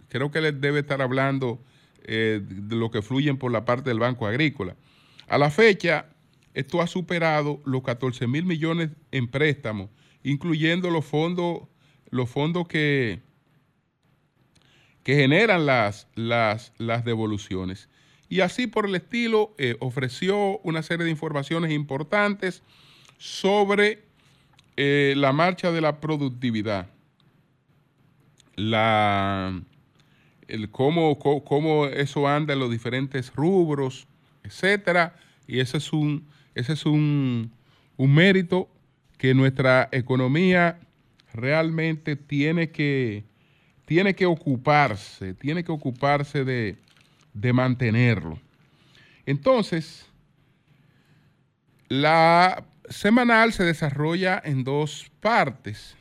creo 0.08 0.32
que 0.32 0.41
les 0.41 0.60
debe 0.60 0.80
estar 0.80 1.01
hablando 1.01 1.62
eh, 2.06 2.41
de 2.41 2.75
lo 2.75 2.89
que 2.89 3.01
fluyen 3.01 3.38
por 3.38 3.51
la 3.51 3.65
parte 3.65 3.89
del 3.89 3.99
Banco 3.99 4.25
Agrícola. 4.25 4.75
A 5.28 5.38
la 5.38 5.51
fecha, 5.51 6.08
esto 6.54 6.82
ha 6.82 6.88
superado 6.88 7.62
los 7.65 7.84
14 7.84 8.25
mil 8.28 8.45
millones 8.45 8.91
en 9.12 9.28
préstamos, 9.28 9.89
incluyendo 10.23 10.89
los 10.89 11.04
fondos, 11.04 11.63
los 12.10 12.30
fondos 12.30 12.69
que, 12.69 13.21
que 15.06 15.15
generan 15.15 15.65
las, 15.65 16.10
las, 16.15 16.74
las 16.78 17.06
devoluciones. 17.06 17.88
Y 18.28 18.41
así 18.41 18.68
por 18.68 18.88
el 18.88 18.96
estilo, 18.96 19.56
eh, 19.58 19.78
ofreció 19.80 20.58
una 20.60 20.84
serie 20.84 21.06
de 21.06 21.12
informaciones 21.12 21.72
importantes 21.72 22.62
sobre 23.18 24.04
eh, 24.76 25.13
la 25.15 25.32
marcha 25.32 25.72
de 25.72 25.80
la 25.80 26.02
productividad 26.02 26.89
la, 28.56 29.62
el 30.48 30.70
cómo, 30.72 31.20
cómo, 31.20 31.88
eso 31.88 32.28
anda 32.28 32.54
en 32.54 32.60
los 32.60 32.72
diferentes 32.72 33.34
rubros, 33.36 34.08
etcétera, 34.44 35.15
y 35.48 35.60
ese 35.60 35.78
es 35.78 35.94
un, 35.94 36.28
ese 36.56 36.74
es 36.74 36.86
un, 36.86 37.52
un 37.98 38.13
mérito 38.13 38.70
que 39.18 39.34
nuestra 39.34 39.89
economía 39.91 40.80
realmente 41.34 42.15
tiene 42.15 42.72
que, 42.72 43.26
tiene 43.86 44.15
que 44.15 44.26
ocuparse, 44.26 45.34
tiene 45.34 45.63
que 45.63 45.71
ocuparse 45.71 46.43
de, 46.43 46.78
de 47.34 47.54
mantenerlo. 47.54 48.39
Entonces, 49.26 50.06
la 51.88 52.65
semanal 52.89 53.54
se 53.54 53.63
desarrolla 53.63 54.41
en 54.43 54.63
dos 54.63 55.12
partes 55.19 55.95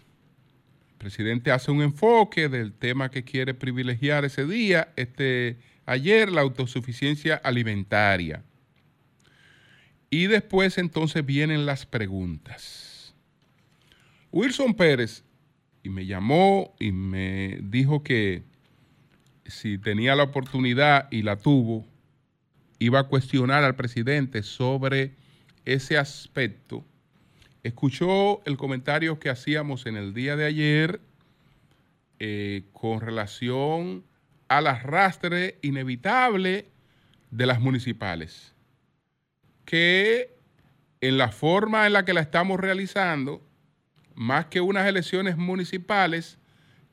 presidente 1.04 1.52
hace 1.52 1.70
un 1.70 1.82
enfoque 1.82 2.48
del 2.48 2.72
tema 2.72 3.10
que 3.10 3.24
quiere 3.24 3.52
privilegiar 3.52 4.24
ese 4.24 4.46
día, 4.46 4.88
este, 4.96 5.58
ayer 5.84 6.32
la 6.32 6.40
autosuficiencia 6.40 7.34
alimentaria. 7.36 8.42
Y 10.08 10.28
después 10.28 10.78
entonces 10.78 11.24
vienen 11.26 11.66
las 11.66 11.84
preguntas. 11.84 13.14
Wilson 14.32 14.72
Pérez 14.72 15.24
y 15.84 15.90
me 15.90 16.06
llamó 16.06 16.74
y 16.80 16.90
me 16.90 17.58
dijo 17.62 18.02
que 18.02 18.42
si 19.46 19.78
tenía 19.78 20.16
la 20.16 20.24
oportunidad 20.24 21.08
y 21.12 21.22
la 21.22 21.36
tuvo, 21.36 21.86
iba 22.78 23.00
a 23.00 23.04
cuestionar 23.04 23.62
al 23.62 23.76
presidente 23.76 24.42
sobre 24.42 25.14
ese 25.66 25.98
aspecto. 25.98 26.84
Escuchó 27.62 28.42
el 28.46 28.56
comentario 28.56 29.18
que 29.18 29.28
hacíamos 29.28 29.84
en 29.84 29.96
el 29.96 30.14
día 30.14 30.36
de 30.36 30.46
ayer 30.46 31.00
eh, 32.18 32.64
con 32.72 33.02
relación 33.02 34.04
al 34.48 34.66
arrastre 34.66 35.58
inevitable 35.60 36.68
de 37.30 37.46
las 37.46 37.60
municipales, 37.60 38.54
que 39.66 40.34
en 41.02 41.18
la 41.18 41.30
forma 41.30 41.86
en 41.86 41.92
la 41.92 42.06
que 42.06 42.14
la 42.14 42.22
estamos 42.22 42.58
realizando, 42.58 43.43
más 44.14 44.46
que 44.46 44.60
unas 44.60 44.86
elecciones 44.86 45.36
municipales, 45.36 46.38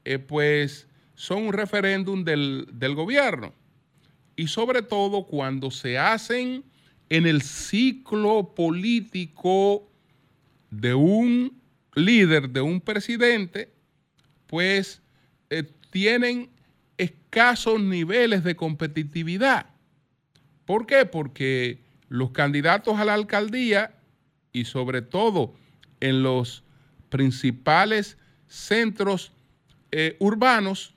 eh, 0.05 0.19
pues 0.19 0.87
son 1.15 1.47
un 1.47 1.53
referéndum 1.53 2.23
del, 2.23 2.67
del 2.73 2.95
gobierno. 2.95 3.53
Y 4.35 4.47
sobre 4.47 4.81
todo 4.81 5.25
cuando 5.25 5.69
se 5.71 5.97
hacen 5.97 6.63
en 7.09 7.27
el 7.27 7.41
ciclo 7.41 8.55
político 8.55 9.87
de 10.69 10.93
un 10.93 11.61
líder, 11.93 12.49
de 12.49 12.61
un 12.61 12.79
presidente, 12.81 13.71
pues 14.47 15.01
eh, 15.49 15.69
tienen 15.89 16.49
escasos 16.97 17.81
niveles 17.81 18.43
de 18.43 18.55
competitividad. 18.55 19.67
¿Por 20.65 20.85
qué? 20.85 21.05
Porque 21.05 21.79
los 22.07 22.31
candidatos 22.31 22.99
a 22.99 23.05
la 23.05 23.13
alcaldía 23.13 23.93
y 24.53 24.65
sobre 24.65 25.01
todo 25.01 25.53
en 25.99 26.23
los 26.23 26.63
principales 27.11 28.17
centros 28.47 29.31
eh, 29.91 30.15
urbanos 30.19 30.95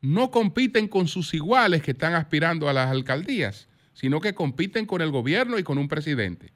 no 0.00 0.30
compiten 0.30 0.88
con 0.88 1.08
sus 1.08 1.34
iguales 1.34 1.82
que 1.82 1.90
están 1.90 2.14
aspirando 2.14 2.68
a 2.68 2.72
las 2.72 2.90
alcaldías, 2.90 3.68
sino 3.92 4.20
que 4.20 4.34
compiten 4.34 4.86
con 4.86 5.02
el 5.02 5.10
gobierno 5.10 5.58
y 5.58 5.62
con 5.62 5.76
un 5.76 5.88
presidente. 5.88 6.52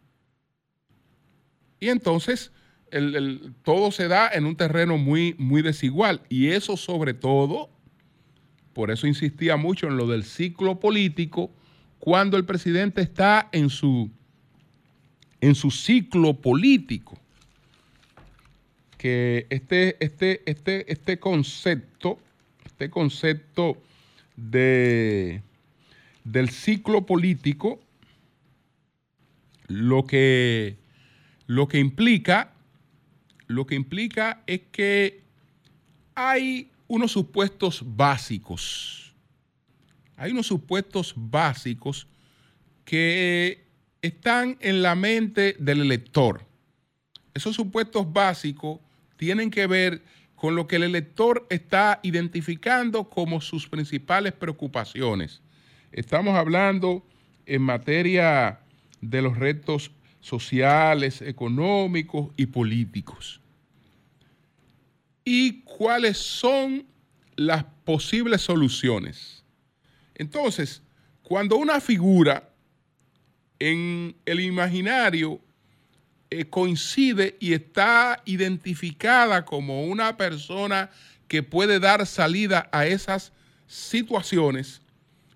Y 1.81 1.89
entonces 1.89 2.53
todo 3.63 3.91
se 3.93 4.09
da 4.09 4.29
en 4.33 4.47
un 4.47 4.57
terreno 4.57 4.99
muy, 4.99 5.35
muy 5.39 5.63
desigual. 5.63 6.23
Y 6.29 6.49
eso 6.49 6.77
sobre 6.77 7.15
todo, 7.15 7.71
por 8.73 8.91
eso 8.91 9.07
insistía 9.07 9.57
mucho 9.57 9.87
en 9.87 9.97
lo 9.97 10.07
del 10.07 10.25
ciclo 10.25 10.81
político, 10.81 11.51
cuando 11.99 12.37
el 12.37 12.45
presidente 12.45 13.03
está 13.03 13.49
en 13.53 13.69
su, 13.71 14.11
en 15.41 15.55
su 15.55 15.71
ciclo 15.71 16.35
político. 16.41 17.20
Que 19.01 19.47
este, 19.49 19.97
este, 20.05 20.43
este, 20.45 20.93
este 20.93 21.19
concepto, 21.19 22.19
este 22.67 22.91
concepto 22.91 23.79
de, 24.37 25.41
del 26.23 26.51
ciclo 26.51 27.07
político, 27.07 27.81
lo 29.69 30.07
que 30.07 30.77
lo 31.47 31.67
que 31.67 31.79
implica, 31.79 32.53
lo 33.47 33.67
que 33.67 33.75
implica 33.75 34.43
es 34.47 34.61
que 34.71 35.23
hay 36.15 36.71
unos 36.87 37.13
supuestos 37.13 37.83
básicos. 37.83 39.15
Hay 40.17 40.33
unos 40.33 40.47
supuestos 40.47 41.15
básicos 41.17 42.07
que 42.85 43.65
están 44.03 44.59
en 44.61 44.83
la 44.83 44.95
mente 44.95 45.57
del 45.59 45.81
elector. 45.81 46.45
Esos 47.33 47.57
supuestos 47.57 48.13
básicos 48.13 48.81
tienen 49.21 49.51
que 49.51 49.67
ver 49.67 50.03
con 50.35 50.57
lo 50.57 50.67
que 50.67 50.77
el 50.77 50.83
elector 50.83 51.47
está 51.51 52.01
identificando 52.03 53.11
como 53.11 53.43
sus 53.43 53.69
principales 53.69 54.33
preocupaciones. 54.33 55.43
Estamos 55.93 56.39
hablando 56.39 57.07
en 57.45 57.61
materia 57.61 58.61
de 59.03 59.21
los 59.21 59.37
retos 59.37 59.91
sociales, 60.21 61.21
económicos 61.21 62.31
y 62.39 62.47
políticos. 62.47 63.43
¿Y 65.23 65.61
cuáles 65.65 66.17
son 66.17 66.87
las 67.37 67.65
posibles 67.85 68.41
soluciones? 68.41 69.45
Entonces, 70.15 70.83
cuando 71.23 71.57
una 71.57 71.79
figura 71.79 72.49
en 73.59 74.17
el 74.25 74.41
imaginario 74.41 75.43
eh, 76.31 76.45
coincide 76.45 77.37
y 77.41 77.55
está 77.55 78.23
identificada 78.25 79.45
como 79.45 79.85
una 79.85 80.17
persona 80.17 80.91
que 81.27 81.43
puede 81.43 81.81
dar 81.81 82.07
salida 82.07 82.69
a 82.73 82.87
esas 82.87 83.33
situaciones, 83.67 84.81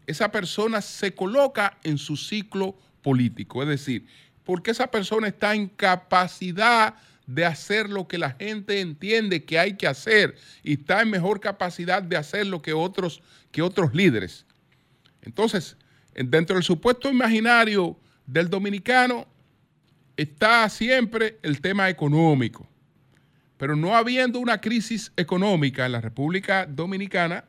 esa 0.07 0.31
persona 0.31 0.81
se 0.81 1.15
coloca 1.15 1.79
en 1.83 1.99
su 1.99 2.17
ciclo 2.17 2.77
político. 3.03 3.63
Es 3.63 3.69
decir, 3.69 4.07
porque 4.45 4.71
esa 4.71 4.89
persona 4.89 5.29
está 5.29 5.55
en 5.55 5.69
capacidad 5.69 6.95
de 7.27 7.45
hacer 7.45 7.89
lo 7.89 8.07
que 8.07 8.19
la 8.19 8.31
gente 8.31 8.81
entiende 8.81 9.45
que 9.45 9.59
hay 9.59 9.77
que 9.77 9.87
hacer 9.87 10.37
y 10.63 10.75
está 10.75 11.03
en 11.03 11.11
mejor 11.11 11.41
capacidad 11.41 12.03
de 12.03 12.17
hacer 12.17 12.47
lo 12.47 12.61
que 12.61 12.73
otros, 12.73 13.23
que 13.51 13.63
otros 13.63 13.95
líderes. 13.95 14.45
Entonces, 15.23 15.77
dentro 16.15 16.55
del 16.55 16.65
supuesto 16.65 17.11
imaginario 17.11 17.99
del 18.27 18.49
dominicano 18.49 19.27
está 20.17 20.69
siempre 20.69 21.39
el 21.43 21.61
tema 21.61 21.89
económico. 21.89 22.67
Pero 23.57 23.77
no 23.77 23.97
habiendo 23.97 24.39
una 24.39 24.61
crisis 24.61 25.13
económica 25.17 25.87
en 25.87 25.93
la 25.93 26.01
República 26.01 26.67
Dominicana, 26.67 27.45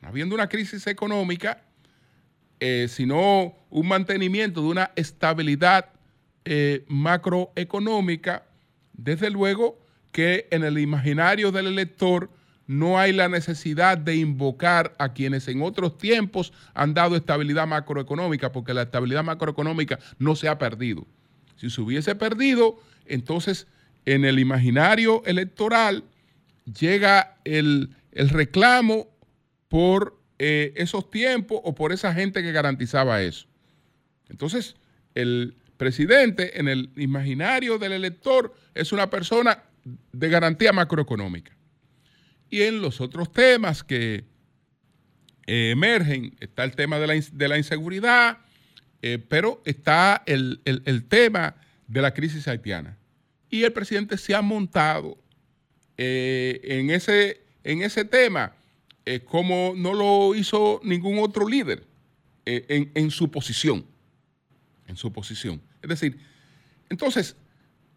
no 0.00 0.08
habiendo 0.08 0.34
una 0.34 0.48
crisis 0.48 0.86
económica, 0.86 1.62
eh, 2.58 2.88
sino 2.88 3.54
un 3.70 3.88
mantenimiento 3.88 4.62
de 4.62 4.68
una 4.68 4.90
estabilidad 4.96 5.90
eh, 6.44 6.84
macroeconómica, 6.88 8.44
desde 8.92 9.30
luego 9.30 9.78
que 10.12 10.48
en 10.50 10.64
el 10.64 10.78
imaginario 10.78 11.52
del 11.52 11.66
elector 11.66 12.30
no 12.66 12.98
hay 12.98 13.12
la 13.12 13.28
necesidad 13.28 13.98
de 13.98 14.16
invocar 14.16 14.94
a 14.98 15.12
quienes 15.12 15.48
en 15.48 15.62
otros 15.62 15.98
tiempos 15.98 16.52
han 16.72 16.94
dado 16.94 17.16
estabilidad 17.16 17.66
macroeconómica, 17.66 18.52
porque 18.52 18.74
la 18.74 18.82
estabilidad 18.82 19.24
macroeconómica 19.24 19.98
no 20.18 20.36
se 20.36 20.48
ha 20.48 20.58
perdido. 20.58 21.06
Si 21.60 21.70
se 21.70 21.80
hubiese 21.80 22.14
perdido, 22.14 22.80
entonces 23.06 23.66
en 24.06 24.24
el 24.24 24.38
imaginario 24.38 25.22
electoral 25.26 26.04
llega 26.64 27.36
el, 27.44 27.94
reclamo 28.12 29.08
por 29.68 30.18
eh, 30.38 30.72
esos 30.76 31.10
tiempos 31.10 31.60
o 31.62 31.74
por 31.74 31.92
esa 31.92 32.14
gente 32.14 32.42
que 32.42 32.52
garantizaba 32.52 33.22
eso. 33.22 33.46
Entonces, 34.28 34.76
el, 35.14 35.56
presidente 35.80 36.60
en 36.60 36.68
el 36.68 36.90
imaginario 36.96 37.78
del 37.78 37.92
elector 37.92 38.54
es 38.74 38.92
una 38.92 39.08
persona 39.08 39.62
de 40.12 40.28
garantía 40.28 40.74
macroeconómica. 40.74 41.56
Y 42.50 42.60
en 42.64 42.82
los 42.82 43.00
otros 43.00 43.32
temas 43.32 43.82
que 43.82 44.26
eh, 45.46 45.70
emergen, 45.70 46.36
está 46.38 46.64
el 46.64 46.72
tema 46.72 46.98
de 46.98 47.06
la, 47.48 47.56
inseguridad, 47.56 48.40
eh, 49.02 49.18
pero 49.18 49.62
está 49.64 50.22
el, 50.26 50.60
tema 51.08 51.56
de 51.86 52.02
la 52.02 52.12
crisis 52.12 52.46
haitiana. 52.48 52.96
Y 53.48 53.64
el 53.64 53.72
presidente 53.72 54.16
se 54.16 54.34
ha 54.34 54.42
montado 54.42 55.18
eh, 55.96 56.60
en, 56.62 56.90
ese, 56.90 57.42
en 57.64 57.82
ese 57.82 58.04
tema 58.04 58.54
como 59.24 59.72
no 59.74 59.92
lo 59.92 60.36
hizo 60.36 60.80
ningún 60.84 61.18
otro 61.18 61.48
líder 61.48 61.84
en 62.44 63.10
su 63.10 63.28
posición. 63.28 63.84
En 64.86 64.96
su 64.96 65.12
posición. 65.12 65.60
Es 65.82 65.88
decir, 65.88 66.16
entonces, 66.88 67.36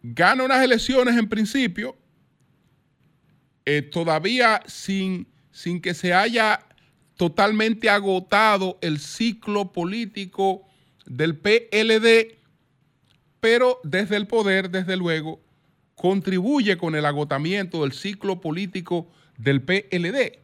gana 0.02 0.44
unas 0.44 0.62
elecciones 0.62 1.16
en 1.16 1.28
principio, 1.28 1.96
eh, 3.64 3.82
todavía 3.82 4.62
sin, 4.66 5.26
sin 5.50 5.80
que 5.80 5.94
se 5.94 6.12
haya 6.12 6.60
totalmente 7.16 7.88
agotado 7.88 8.78
el 8.82 8.98
ciclo 8.98 9.72
político 9.72 10.68
del 11.06 11.36
PLD, 11.36 12.38
pero 13.40 13.80
desde 13.84 14.16
el 14.16 14.26
poder, 14.26 14.70
desde 14.70 14.96
luego, 14.96 15.40
contribuye 15.94 16.76
con 16.76 16.94
el 16.94 17.04
agotamiento 17.06 17.82
del 17.82 17.92
ciclo 17.92 18.40
político 18.40 19.08
del 19.38 19.62
PLD. 19.62 20.38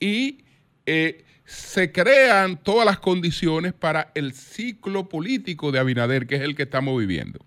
Y 0.00 0.44
eh, 0.86 1.24
se 1.44 1.92
crean 1.92 2.56
todas 2.56 2.86
las 2.86 2.98
condiciones 2.98 3.72
para 3.72 4.10
el 4.14 4.32
ciclo 4.32 5.08
político 5.08 5.72
de 5.72 5.78
Abinader, 5.78 6.26
que 6.26 6.36
es 6.36 6.42
el 6.42 6.54
que 6.54 6.64
estamos 6.64 6.98
viviendo, 6.98 7.44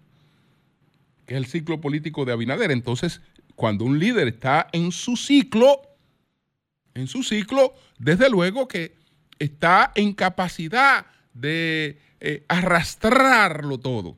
que 1.26 1.34
es 1.34 1.38
el 1.38 1.46
ciclo 1.48 1.82
político 1.82 2.26
de 2.26 2.34
Abinader. 2.34 2.72
Entonces, 2.72 3.22
cuando 3.56 3.86
un 3.86 4.00
líder 4.00 4.28
está 4.28 4.68
en 4.72 4.92
su 4.92 5.18
ciclo, 5.18 5.82
en 6.94 7.08
su 7.08 7.24
ciclo, 7.24 7.74
desde 7.98 8.30
luego 8.30 8.68
que 8.68 8.96
está 9.40 9.92
en 9.96 10.14
capacidad 10.14 11.08
de 11.40 12.00
eh, 12.20 12.44
arrastrarlo 12.48 13.80
todo, 13.80 14.18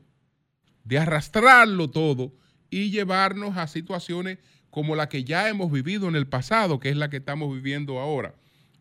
de 0.84 0.98
arrastrarlo 0.98 1.90
todo 1.90 2.32
y 2.70 2.90
llevarnos 2.90 3.56
a 3.56 3.66
situaciones 3.66 4.38
como 4.70 4.96
la 4.96 5.08
que 5.08 5.24
ya 5.24 5.48
hemos 5.48 5.70
vivido 5.70 6.08
en 6.08 6.16
el 6.16 6.26
pasado, 6.26 6.80
que 6.80 6.90
es 6.90 6.96
la 6.96 7.10
que 7.10 7.18
estamos 7.18 7.52
viviendo 7.52 7.98
ahora 7.98 8.34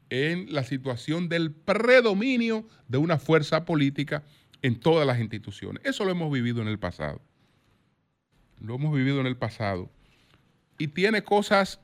en 0.10 0.52
la 0.54 0.64
situación 0.64 1.30
del 1.30 1.52
predominio 1.52 2.68
de 2.88 2.98
una 2.98 3.20
fuerza 3.20 3.66
política 3.66 4.24
en 4.62 4.80
todas 4.80 5.06
las 5.06 5.20
instituciones. 5.20 5.84
Eso 5.86 6.04
lo 6.06 6.12
hemos 6.12 6.32
vivido 6.32 6.62
en 6.62 6.68
el 6.68 6.80
pasado. 6.80 7.22
Lo 8.60 8.76
hemos 8.76 8.94
vivido 8.94 9.20
en 9.22 9.28
el 9.28 9.38
pasado. 9.38 9.90
Y 10.78 10.90
tiene 10.90 11.24
cosas 11.24 11.80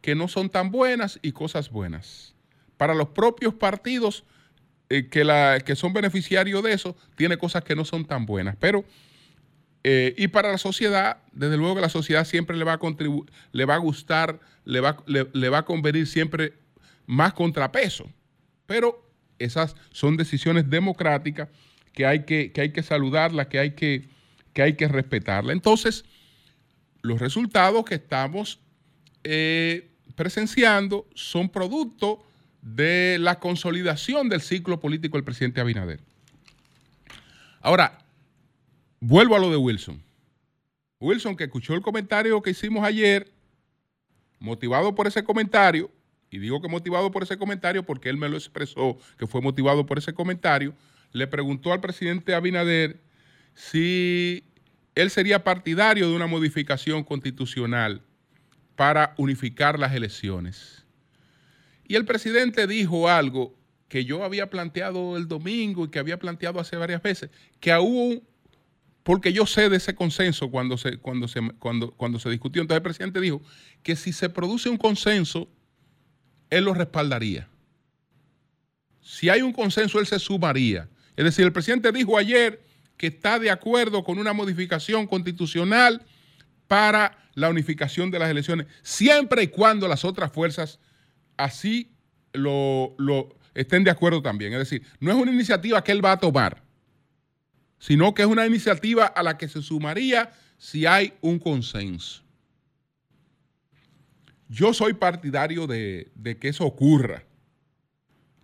que 0.00 0.14
no 0.14 0.28
son 0.28 0.48
tan 0.48 0.70
buenas 0.70 1.18
y 1.22 1.32
cosas 1.32 1.70
buenas. 1.70 2.34
Para 2.76 2.94
los 2.94 3.08
propios 3.08 3.54
partidos 3.54 4.24
eh, 4.90 5.08
que, 5.08 5.24
la, 5.24 5.60
que, 5.60 5.76
son 5.76 5.92
beneficiarios 5.92 6.62
de 6.62 6.72
eso, 6.72 6.96
tiene 7.16 7.36
cosas 7.36 7.64
que 7.64 7.76
no 7.76 7.84
son 7.84 8.04
tan 8.04 8.26
buenas. 8.26 8.56
Pero, 8.58 8.84
eh, 9.84 10.14
y 10.16 10.28
para 10.28 10.50
la 10.50 10.58
sociedad, 10.58 11.18
desde 11.32 11.56
luego 11.56 11.76
que 11.76 11.80
la 11.80 11.88
sociedad 11.88 12.24
siempre 12.24 12.56
le 12.56 12.64
va 12.64 12.74
a 12.74 12.78
contribuir, 12.78 13.30
le 13.52 13.64
va 13.64 13.74
a 13.74 13.78
gustar, 13.78 14.40
le 14.64 14.80
va, 14.80 14.96
le 15.06 15.48
va 15.48 15.58
a 15.58 15.64
convenir 15.64 16.06
siempre 16.06 16.54
más 17.06 17.32
contrapeso. 17.32 18.10
Pero 18.66 19.08
esas 19.38 19.76
son 19.90 20.16
decisiones 20.16 20.68
democráticas 20.68 21.48
que 21.92 22.06
hay 22.06 22.24
que, 22.24 22.52
que 22.52 22.60
hay 22.60 22.72
que 22.72 22.82
saludarlas, 22.82 23.48
que 23.48 23.58
hay 23.58 23.72
que, 23.72 24.08
que 24.52 24.62
hay 24.62 24.74
que 24.74 24.88
respetarlas. 24.88 25.52
Entonces, 25.52 26.04
los 27.02 27.18
resultados 27.18 27.84
que 27.84 27.96
estamos 27.96 28.60
eh, 29.24 29.90
presenciando 30.14 31.08
son 31.14 31.48
producto 31.48 32.24
de 32.74 33.16
la 33.18 33.38
consolidación 33.38 34.28
del 34.28 34.40
ciclo 34.40 34.78
político 34.78 35.16
del 35.16 35.24
presidente 35.24 35.60
Abinader. 35.60 36.00
Ahora, 37.60 37.98
vuelvo 39.00 39.36
a 39.36 39.38
lo 39.38 39.50
de 39.50 39.56
Wilson. 39.56 40.02
Wilson, 41.00 41.36
que 41.36 41.44
escuchó 41.44 41.74
el 41.74 41.80
comentario 41.80 42.42
que 42.42 42.50
hicimos 42.50 42.84
ayer, 42.84 43.30
motivado 44.38 44.94
por 44.94 45.06
ese 45.06 45.24
comentario, 45.24 45.90
y 46.30 46.38
digo 46.38 46.60
que 46.60 46.68
motivado 46.68 47.10
por 47.10 47.22
ese 47.22 47.38
comentario 47.38 47.84
porque 47.84 48.10
él 48.10 48.18
me 48.18 48.28
lo 48.28 48.36
expresó, 48.36 48.98
que 49.16 49.26
fue 49.26 49.40
motivado 49.40 49.86
por 49.86 49.98
ese 49.98 50.12
comentario, 50.12 50.74
le 51.12 51.26
preguntó 51.26 51.72
al 51.72 51.80
presidente 51.80 52.34
Abinader 52.34 53.00
si 53.54 54.44
él 54.94 55.10
sería 55.10 55.42
partidario 55.42 56.08
de 56.08 56.14
una 56.14 56.26
modificación 56.26 57.02
constitucional 57.02 58.02
para 58.76 59.14
unificar 59.16 59.78
las 59.78 59.94
elecciones. 59.94 60.84
Y 61.88 61.96
el 61.96 62.04
presidente 62.04 62.66
dijo 62.66 63.08
algo 63.08 63.58
que 63.88 64.04
yo 64.04 64.22
había 64.22 64.50
planteado 64.50 65.16
el 65.16 65.26
domingo 65.26 65.86
y 65.86 65.88
que 65.88 65.98
había 65.98 66.18
planteado 66.18 66.60
hace 66.60 66.76
varias 66.76 67.02
veces, 67.02 67.30
que 67.58 67.72
aún, 67.72 68.22
porque 69.02 69.32
yo 69.32 69.46
sé 69.46 69.70
de 69.70 69.78
ese 69.78 69.94
consenso 69.94 70.50
cuando 70.50 70.76
se, 70.76 70.98
cuando 70.98 71.26
se, 71.26 71.40
cuando, 71.58 71.92
cuando 71.92 72.18
se 72.20 72.28
discutió, 72.28 72.60
entonces 72.60 72.76
el 72.76 72.82
presidente 72.82 73.20
dijo 73.20 73.40
que 73.82 73.96
si 73.96 74.12
se 74.12 74.28
produce 74.28 74.68
un 74.68 74.76
consenso, 74.76 75.48
él 76.50 76.64
lo 76.64 76.74
respaldaría. 76.74 77.48
Si 79.00 79.30
hay 79.30 79.40
un 79.40 79.54
consenso, 79.54 79.98
él 79.98 80.06
se 80.06 80.18
sumaría. 80.18 80.90
Es 81.16 81.24
decir, 81.24 81.46
el 81.46 81.52
presidente 81.52 81.90
dijo 81.90 82.18
ayer 82.18 82.62
que 82.98 83.06
está 83.06 83.38
de 83.38 83.50
acuerdo 83.50 84.04
con 84.04 84.18
una 84.18 84.34
modificación 84.34 85.06
constitucional 85.06 86.04
para 86.66 87.16
la 87.34 87.48
unificación 87.48 88.10
de 88.10 88.18
las 88.18 88.28
elecciones, 88.28 88.66
siempre 88.82 89.44
y 89.44 89.48
cuando 89.48 89.88
las 89.88 90.04
otras 90.04 90.30
fuerzas 90.30 90.80
así 91.38 91.90
lo, 92.32 92.94
lo, 92.98 93.34
estén 93.54 93.84
de 93.84 93.90
acuerdo 93.90 94.20
también. 94.20 94.52
Es 94.52 94.58
decir, 94.58 94.82
no 95.00 95.10
es 95.10 95.16
una 95.16 95.32
iniciativa 95.32 95.82
que 95.82 95.92
él 95.92 96.04
va 96.04 96.12
a 96.12 96.20
tomar, 96.20 96.62
sino 97.78 98.12
que 98.14 98.22
es 98.22 98.28
una 98.28 98.46
iniciativa 98.46 99.06
a 99.06 99.22
la 99.22 99.38
que 99.38 99.48
se 99.48 99.62
sumaría 99.62 100.32
si 100.58 100.84
hay 100.84 101.14
un 101.20 101.38
consenso. 101.38 102.22
Yo 104.48 104.72
soy 104.72 104.94
partidario 104.94 105.66
de, 105.66 106.10
de 106.14 106.38
que 106.38 106.48
eso 106.48 106.64
ocurra, 106.64 107.24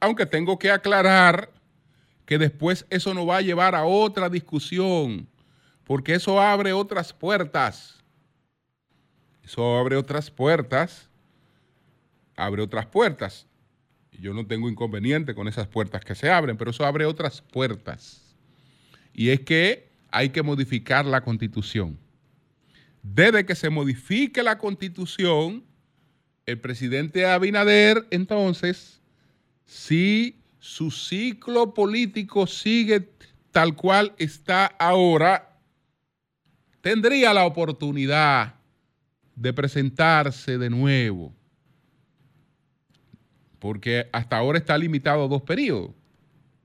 aunque 0.00 0.26
tengo 0.26 0.59
que 0.59 0.70
aclarar 0.70 1.50
que 2.26 2.38
después 2.38 2.87
eso 2.90 3.14
nos 3.14 3.28
va 3.28 3.38
a 3.38 3.42
llevar 3.42 3.74
a 3.74 3.85
otra 3.85 4.28
discusión, 4.28 5.28
porque 5.85 6.14
eso 6.14 6.40
abre 6.40 6.72
otras 6.72 7.12
puertas. 7.12 8.02
Eso 9.42 9.76
abre 9.78 9.96
otras 9.96 10.30
puertas, 10.30 11.11
abre 12.36 12.62
otras 12.62 12.86
puertas. 12.86 13.46
Yo 14.12 14.32
no 14.32 14.46
tengo 14.46 14.68
inconveniente 14.68 15.34
con 15.34 15.48
esas 15.48 15.66
puertas 15.66 16.04
que 16.04 16.14
se 16.14 16.30
abren, 16.30 16.56
pero 16.56 16.70
eso 16.70 16.84
abre 16.84 17.04
otras 17.04 17.40
puertas. 17.40 18.36
Y 19.12 19.30
es 19.30 19.40
que 19.40 19.88
hay 20.10 20.30
que 20.30 20.42
modificar 20.42 21.04
la 21.04 21.22
constitución. 21.22 21.98
Desde 23.02 23.44
que 23.44 23.54
se 23.54 23.70
modifique 23.70 24.42
la 24.42 24.58
constitución, 24.58 25.64
el 26.46 26.60
presidente 26.60 27.26
Abinader, 27.26 28.06
entonces, 28.10 29.00
si 29.66 30.40
su 30.58 30.90
ciclo 30.90 31.74
político 31.74 32.46
sigue 32.46 33.08
tal 33.50 33.76
cual 33.76 34.14
está 34.18 34.66
ahora, 34.66 35.58
tendría 36.80 37.34
la 37.34 37.44
oportunidad 37.44 38.54
de 39.34 39.52
presentarse 39.52 40.58
de 40.58 40.70
nuevo 40.70 41.34
porque 43.64 44.11
hasta 44.12 44.37
ahora 44.37 44.59
está 44.59 44.77
limitado 44.77 45.24
a 45.24 45.27
dos 45.27 45.40
periodos, 45.40 45.92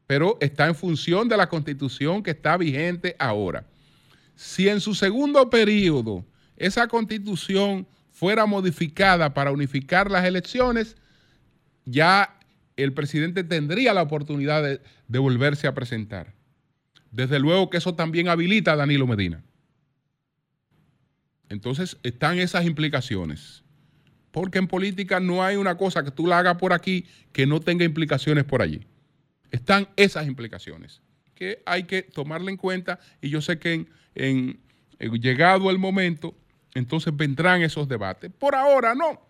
pero 0.05 0.37
está 0.41 0.67
en 0.67 0.75
función 0.75 1.29
de 1.29 1.37
la 1.37 1.47
constitución 1.47 2.21
que 2.21 2.31
está 2.31 2.57
vigente 2.57 3.15
ahora. 3.19 3.65
Si 4.35 4.67
en 4.67 4.81
su 4.81 4.93
segundo 4.93 5.49
periodo 5.49 6.25
esa 6.57 6.89
constitución 6.89 7.87
fuera 8.11 8.45
modificada 8.45 9.33
para 9.33 9.53
unificar 9.53 10.11
las 10.11 10.25
elecciones, 10.25 10.97
ya 11.85 12.37
el 12.75 12.91
presidente 12.91 13.45
tendría 13.45 13.93
la 13.93 14.01
oportunidad 14.01 14.61
de, 14.61 14.81
de 15.07 15.19
volverse 15.19 15.67
a 15.67 15.73
presentar. 15.73 16.33
Desde 17.11 17.39
luego 17.39 17.69
que 17.69 17.77
eso 17.77 17.95
también 17.95 18.27
habilita 18.27 18.73
a 18.73 18.75
Danilo 18.75 19.07
Medina. 19.07 19.41
Entonces 21.47 21.95
están 22.03 22.39
esas 22.39 22.65
implicaciones. 22.65 23.63
Porque 24.31 24.59
en 24.59 24.67
política 24.67 25.19
no 25.19 25.43
hay 25.43 25.55
una 25.55 25.75
cosa 25.75 26.03
que 26.03 26.11
tú 26.11 26.27
la 26.27 26.39
hagas 26.39 26.57
por 26.57 26.73
aquí 26.73 27.05
que 27.31 27.47
no 27.47 27.59
tenga 27.59 27.85
implicaciones 27.85 28.43
por 28.43 28.61
allí. 28.61 28.85
Están 29.51 29.87
esas 29.95 30.27
implicaciones 30.27 31.01
que 31.33 31.63
hay 31.65 31.83
que 31.83 32.03
tomarla 32.03 32.51
en 32.51 32.57
cuenta 32.57 32.99
y 33.21 33.29
yo 33.29 33.41
sé 33.41 33.59
que 33.59 33.87
en, 34.13 34.59
llegado 34.99 35.71
el 35.71 35.79
momento, 35.79 36.35
entonces 36.75 37.15
vendrán 37.15 37.61
esos 37.61 37.87
debates. 37.87 38.29
Por 38.37 38.55
ahora 38.55 38.93
no. 38.93 39.25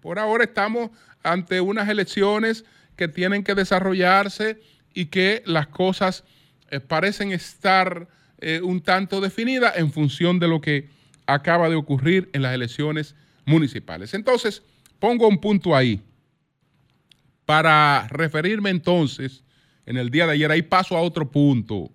Por 0.00 0.20
ahora 0.20 0.44
estamos 0.44 0.90
ante 1.24 1.60
unas 1.60 1.88
elecciones 1.88 2.64
que 2.94 3.08
tienen 3.08 3.42
que 3.42 3.56
desarrollarse 3.56 4.60
y 4.94 5.06
que 5.06 5.42
las 5.46 5.66
cosas 5.66 6.24
eh, 6.70 6.78
parecen 6.80 7.32
estar 7.32 8.08
eh, 8.40 8.60
un 8.62 8.80
tanto 8.80 9.20
definidas 9.20 9.76
en 9.76 9.92
función 9.92 10.38
de 10.38 10.46
lo 10.46 10.60
que 10.60 10.88
acaba 11.26 11.68
de 11.68 11.74
ocurrir 11.74 12.30
en 12.32 12.42
las 12.42 12.54
elecciones 12.54 13.16
municipales. 13.48 14.14
Entonces, 14.14 14.62
pongo 14.98 15.26
un 15.26 15.40
punto 15.40 15.74
ahí 15.74 16.00
para 17.44 18.06
referirme 18.08 18.70
entonces 18.70 19.42
en 19.86 19.96
el 19.96 20.10
día 20.10 20.26
de 20.26 20.32
ayer. 20.32 20.50
Ahí 20.50 20.62
paso 20.62 20.96
a 20.96 21.00
otro 21.00 21.30
punto. 21.30 21.90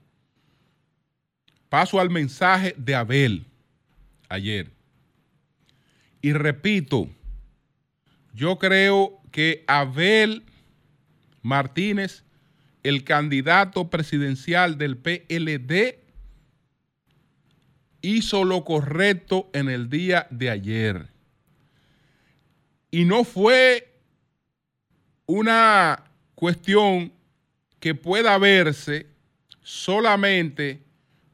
Paso 1.69 1.99
al 1.99 2.09
mensaje 2.09 2.73
de 2.77 2.95
Abel 2.95 3.45
ayer. 4.29 4.71
Y 6.21 6.33
repito, 6.33 7.07
yo 8.33 8.57
creo 8.57 9.21
que 9.31 9.63
Abel 9.67 10.43
Martínez, 11.41 12.23
el 12.81 13.03
candidato 13.03 13.89
presidencial 13.89 14.77
del 14.77 14.97
PLD, 14.97 15.99
hizo 18.01 18.43
lo 18.43 18.63
correcto 18.63 19.49
en 19.53 19.69
el 19.69 19.89
día 19.89 20.27
de 20.31 20.49
ayer. 20.49 21.12
Y 22.93 23.05
no 23.05 23.23
fue 23.23 23.91
una 25.25 26.03
cuestión 26.35 27.11
que 27.79 27.95
pueda 27.95 28.37
verse 28.37 29.07
solamente 29.63 30.83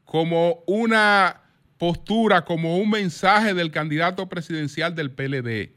como 0.06 0.64
una 0.66 1.42
postura, 1.76 2.46
como 2.46 2.78
un 2.78 2.88
mensaje 2.88 3.52
del 3.52 3.70
candidato 3.70 4.26
presidencial 4.26 4.94
del 4.94 5.10
PLD. 5.10 5.74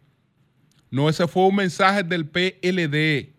No, 0.89 1.09
ese 1.09 1.27
fue 1.27 1.47
un 1.47 1.57
mensaje 1.57 2.01
del 2.01 2.27
PLD, 2.29 3.33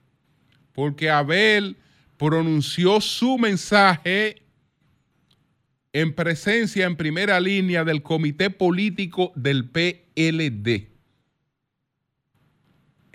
porque 0.74 1.08
Abel 1.08 1.78
pronunció 2.18 3.00
su 3.00 3.38
mensaje 3.38 4.42
en 5.94 6.12
presencia 6.14 6.84
en 6.84 6.94
primera 6.94 7.40
línea 7.40 7.84
del 7.84 8.02
comité 8.02 8.50
político 8.50 9.32
del 9.34 9.70
PLD. 9.70 10.93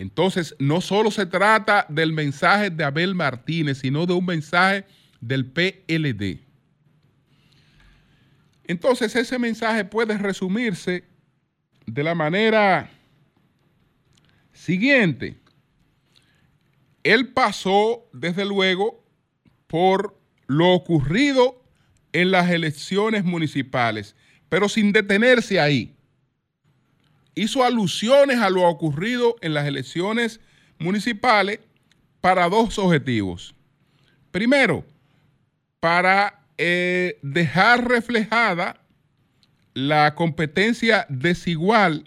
Entonces, 0.00 0.56
no 0.58 0.80
solo 0.80 1.10
se 1.10 1.26
trata 1.26 1.84
del 1.90 2.14
mensaje 2.14 2.70
de 2.70 2.84
Abel 2.84 3.14
Martínez, 3.14 3.80
sino 3.80 4.06
de 4.06 4.14
un 4.14 4.24
mensaje 4.24 4.86
del 5.20 5.44
PLD. 5.44 6.40
Entonces, 8.64 9.14
ese 9.14 9.38
mensaje 9.38 9.84
puede 9.84 10.16
resumirse 10.16 11.04
de 11.84 12.02
la 12.02 12.14
manera 12.14 12.90
siguiente. 14.54 15.36
Él 17.02 17.34
pasó, 17.34 18.08
desde 18.14 18.46
luego, 18.46 19.04
por 19.66 20.18
lo 20.46 20.70
ocurrido 20.70 21.62
en 22.14 22.30
las 22.30 22.48
elecciones 22.48 23.22
municipales, 23.22 24.16
pero 24.48 24.66
sin 24.70 24.92
detenerse 24.92 25.60
ahí 25.60 25.94
hizo 27.34 27.64
alusiones 27.64 28.38
a 28.38 28.50
lo 28.50 28.62
ocurrido 28.68 29.36
en 29.40 29.54
las 29.54 29.66
elecciones 29.66 30.40
municipales 30.78 31.60
para 32.20 32.48
dos 32.48 32.78
objetivos. 32.78 33.54
Primero, 34.30 34.84
para 35.80 36.40
eh, 36.58 37.18
dejar 37.22 37.88
reflejada 37.88 38.80
la 39.74 40.14
competencia 40.14 41.06
desigual 41.08 42.04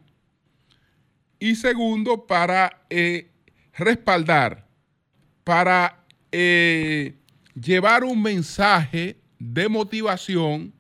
y 1.39 1.55
segundo, 1.55 2.25
para 2.25 2.86
eh, 2.89 3.29
respaldar, 3.73 4.65
para 5.43 6.05
eh, 6.31 7.15
llevar 7.53 8.03
un 8.03 8.21
mensaje 8.21 9.17
de 9.39 9.67
motivación 9.67 10.73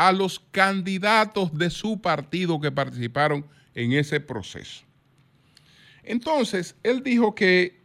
a 0.00 0.12
los 0.12 0.40
candidatos 0.50 1.52
de 1.58 1.68
su 1.68 2.00
partido 2.00 2.58
que 2.58 2.72
participaron 2.72 3.44
en 3.74 3.92
ese 3.92 4.18
proceso. 4.18 4.82
Entonces, 6.02 6.74
él 6.82 7.02
dijo 7.02 7.34
que 7.34 7.82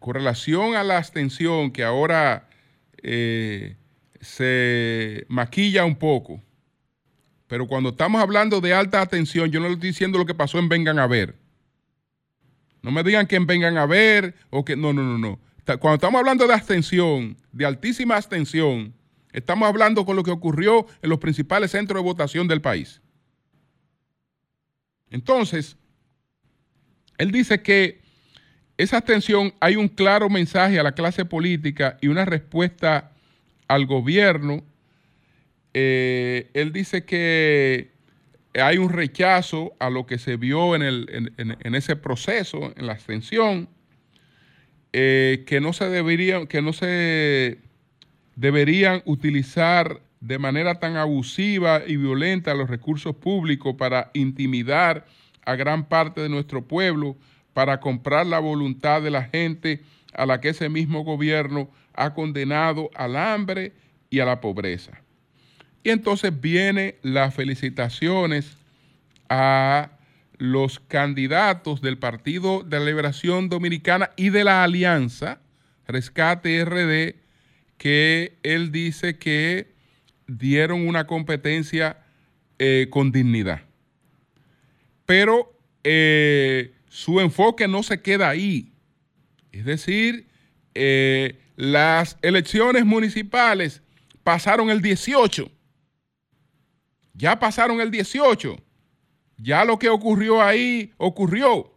con 0.00 0.14
relación 0.14 0.74
a 0.74 0.82
la 0.82 0.98
abstención 0.98 1.70
que 1.70 1.84
ahora 1.84 2.48
eh, 3.04 3.76
se 4.20 5.26
maquilla 5.28 5.84
un 5.84 5.94
poco. 5.94 6.42
Pero 7.46 7.68
cuando 7.68 7.90
estamos 7.90 8.20
hablando 8.20 8.60
de 8.60 8.74
alta 8.74 9.00
atención, 9.00 9.48
yo 9.48 9.60
no 9.60 9.68
le 9.68 9.74
estoy 9.74 9.90
diciendo 9.90 10.18
lo 10.18 10.26
que 10.26 10.34
pasó 10.34 10.58
en 10.58 10.68
Vengan 10.68 10.98
a 10.98 11.06
ver. 11.06 11.36
No 12.82 12.90
me 12.90 13.04
digan 13.04 13.28
que 13.28 13.36
en 13.36 13.46
Vengan 13.46 13.78
a 13.78 13.86
ver 13.86 14.34
o 14.50 14.64
que... 14.64 14.74
No, 14.74 14.92
no, 14.92 15.04
no, 15.04 15.18
no. 15.18 15.38
Cuando 15.78 15.94
estamos 15.94 16.18
hablando 16.18 16.48
de 16.48 16.54
abstención, 16.54 17.36
de 17.52 17.64
altísima 17.64 18.16
abstención, 18.16 18.97
estamos 19.32 19.68
hablando 19.68 20.04
con 20.04 20.16
lo 20.16 20.22
que 20.22 20.30
ocurrió 20.30 20.86
en 21.02 21.10
los 21.10 21.18
principales 21.18 21.70
centros 21.70 22.00
de 22.00 22.04
votación 22.04 22.48
del 22.48 22.60
país. 22.60 23.00
Entonces, 25.10 25.76
él 27.16 27.32
dice 27.32 27.62
que 27.62 28.00
esa 28.76 28.98
abstención 28.98 29.52
hay 29.60 29.76
un 29.76 29.88
claro 29.88 30.30
mensaje 30.30 30.78
a 30.78 30.82
la 30.82 30.92
clase 30.92 31.24
política 31.24 31.98
y 32.00 32.08
una 32.08 32.24
respuesta 32.24 33.10
al 33.66 33.86
gobierno. 33.86 34.62
Eh, 35.74 36.50
él 36.54 36.72
dice 36.72 37.04
que 37.04 37.90
hay 38.54 38.78
un 38.78 38.90
rechazo 38.90 39.74
a 39.78 39.90
lo 39.90 40.06
que 40.06 40.18
se 40.18 40.36
vio 40.36 40.76
en, 40.76 40.82
el, 40.82 41.32
en, 41.36 41.74
ese 41.74 41.96
proceso, 41.96 42.72
en 42.76 42.86
la 42.86 42.92
abstención, 42.92 43.68
eh, 44.92 45.44
que 45.46 45.60
no 45.60 45.72
se 45.72 45.88
deberían, 45.88 46.46
que 46.46 46.62
no 46.62 46.72
se 46.72 47.58
deberían 48.38 49.02
utilizar 49.04 50.00
de 50.20 50.38
manera 50.38 50.78
tan 50.78 50.96
abusiva 50.96 51.82
y 51.84 51.96
violenta 51.96 52.54
los 52.54 52.70
recursos 52.70 53.16
públicos 53.16 53.74
para 53.76 54.12
intimidar 54.14 55.06
a 55.44 55.56
gran 55.56 55.88
parte 55.88 56.20
de 56.20 56.28
nuestro 56.28 56.64
pueblo, 56.64 57.16
para 57.52 57.80
comprar 57.80 58.26
la 58.26 58.38
voluntad 58.38 59.02
de 59.02 59.10
la 59.10 59.24
gente 59.24 59.82
a 60.14 60.24
la 60.24 60.40
que 60.40 60.50
ese 60.50 60.68
mismo 60.68 61.02
gobierno 61.02 61.68
ha 61.94 62.14
condenado 62.14 62.90
al 62.94 63.16
hambre 63.16 63.72
y 64.08 64.20
a 64.20 64.24
la 64.24 64.40
pobreza. 64.40 65.02
Y 65.82 65.90
entonces 65.90 66.40
vienen 66.40 66.94
las 67.02 67.34
felicitaciones 67.34 68.56
a 69.28 69.90
los 70.36 70.78
candidatos 70.78 71.80
del 71.80 71.98
Partido 71.98 72.62
de 72.62 72.78
la 72.78 72.84
Liberación 72.84 73.48
Dominicana 73.48 74.10
y 74.14 74.30
de 74.30 74.44
la 74.44 74.62
Alianza, 74.62 75.40
Rescate 75.88 76.64
RD, 76.64 77.27
que 77.78 78.38
él 78.42 78.70
dice 78.72 79.18
que 79.18 79.72
dieron 80.26 80.86
una 80.86 81.06
competencia 81.06 82.04
eh, 82.58 82.88
con 82.90 83.12
dignidad. 83.12 83.62
Pero 85.06 85.56
eh, 85.84 86.74
su 86.88 87.20
enfoque 87.20 87.66
no 87.68 87.82
se 87.82 88.02
queda 88.02 88.28
ahí. 88.28 88.72
Es 89.52 89.64
decir, 89.64 90.26
eh, 90.74 91.38
las 91.56 92.18
elecciones 92.20 92.84
municipales 92.84 93.82
pasaron 94.22 94.70
el 94.70 94.82
18. 94.82 95.50
Ya 97.14 97.38
pasaron 97.38 97.80
el 97.80 97.90
18. 97.90 98.56
Ya 99.38 99.64
lo 99.64 99.78
que 99.78 99.88
ocurrió 99.88 100.42
ahí 100.42 100.92
ocurrió. 100.98 101.72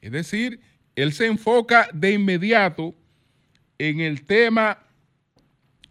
Es 0.00 0.12
decir, 0.12 0.60
él 0.94 1.12
se 1.12 1.26
enfoca 1.26 1.88
de 1.92 2.12
inmediato 2.12 2.94
en 3.78 4.00
el 4.00 4.24
tema 4.24 4.87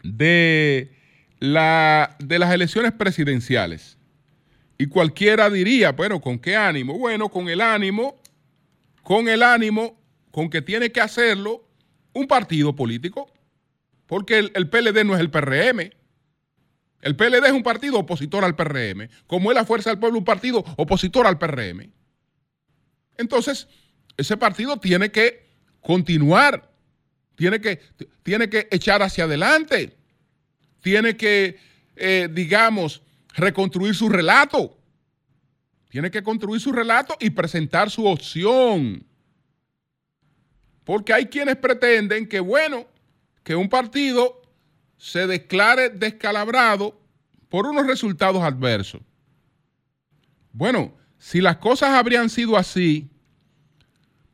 de, 0.04 0.92
la, 1.40 2.16
de 2.20 2.40
las 2.40 2.54
elecciones 2.54 2.92
presidenciales. 2.94 3.98
Y 4.78 4.88
cualquiera 4.88 5.50
diría, 5.50 5.92
bueno, 5.92 6.22
¿con 6.22 6.40
qué 6.40 6.56
ánimo? 6.56 6.98
Bueno, 6.98 7.30
con 7.30 7.50
el 7.50 7.62
ánimo, 7.62 8.22
con 9.04 9.28
el 9.28 9.44
ánimo 9.44 9.98
con 10.32 10.50
que 10.50 10.62
tiene 10.62 10.92
que 10.92 11.02
hacerlo 11.02 11.68
un 12.14 12.28
partido 12.28 12.76
político, 12.76 13.32
porque 14.06 14.38
el, 14.38 14.52
el 14.54 14.70
PLD 14.70 15.04
no 15.04 15.16
es 15.16 15.20
el 15.20 15.32
PRM. 15.32 15.90
El 17.02 17.16
PLD 17.16 17.46
es 17.46 17.52
un 17.54 17.64
partido 17.64 18.00
opositor 18.00 18.44
al 18.44 18.56
PRM, 18.56 19.10
como 19.26 19.52
es 19.52 19.56
la 19.56 19.66
Fuerza 19.66 19.90
del 19.90 20.00
Pueblo 20.00 20.20
un 20.20 20.26
partido 20.26 20.64
opositor 20.78 21.26
al 21.26 21.40
PRM. 21.40 21.92
Entonces, 23.18 23.68
ese 24.16 24.38
partido 24.38 24.78
tiene 24.78 25.12
que 25.12 25.48
continuar, 25.82 26.72
tiene 27.38 27.62
que, 27.62 27.80
tiene 28.24 28.50
que 28.50 28.68
echar 28.72 29.02
hacia 29.02 29.24
adelante 29.24 29.98
tiene 30.88 31.18
que, 31.18 31.60
eh, 31.98 32.30
digamos, 32.32 33.02
reconstruir 33.36 33.94
su 33.94 34.08
relato. 34.08 34.78
Tiene 35.90 36.10
que 36.10 36.24
construir 36.24 36.62
su 36.62 36.72
relato 36.72 37.18
y 37.20 37.30
presentar 37.30 37.90
su 37.90 38.06
opción. 38.06 39.06
Porque 40.86 41.12
hay 41.12 41.26
quienes 41.26 41.58
pretenden 41.58 42.26
que, 42.26 42.40
bueno, 42.40 42.88
que 43.44 43.54
un 43.54 43.68
partido 43.68 44.42
se 44.98 45.28
declare 45.28 45.90
descalabrado 45.90 46.98
por 47.50 47.66
unos 47.66 47.86
resultados 47.86 48.42
adversos. 48.42 49.02
Bueno, 50.54 50.96
si 51.18 51.42
las 51.42 51.58
cosas 51.58 51.90
habrían 51.90 52.30
sido 52.30 52.56
así, 52.56 53.10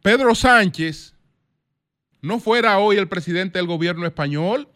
Pedro 0.04 0.36
Sánchez 0.36 1.13
no 2.24 2.40
fuera 2.40 2.80
hoy 2.80 2.96
el 2.96 3.10
presidente 3.10 3.60
del 3.60 3.68
gobierno 3.68 4.06
español, 4.06 4.70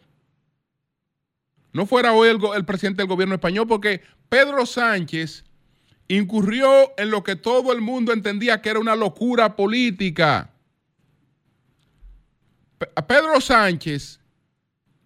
no 1.72 1.86
fuera 1.86 2.12
hoy 2.12 2.28
el, 2.28 2.64
presidente 2.66 3.00
del 3.00 3.08
gobierno 3.08 3.34
español, 3.34 3.66
porque 3.66 4.02
Pedro 4.28 4.66
Sánchez 4.66 5.44
incurrió 6.08 6.92
en 6.98 7.10
lo 7.10 7.24
que 7.24 7.36
todo 7.36 7.72
el 7.72 7.80
mundo 7.80 8.12
entendía 8.12 8.60
que 8.60 8.68
era 8.68 8.78
una 8.78 8.94
locura 8.94 9.56
política. 9.56 10.50
A 12.94 13.06
Pedro 13.06 13.40
Sánchez 13.40 14.20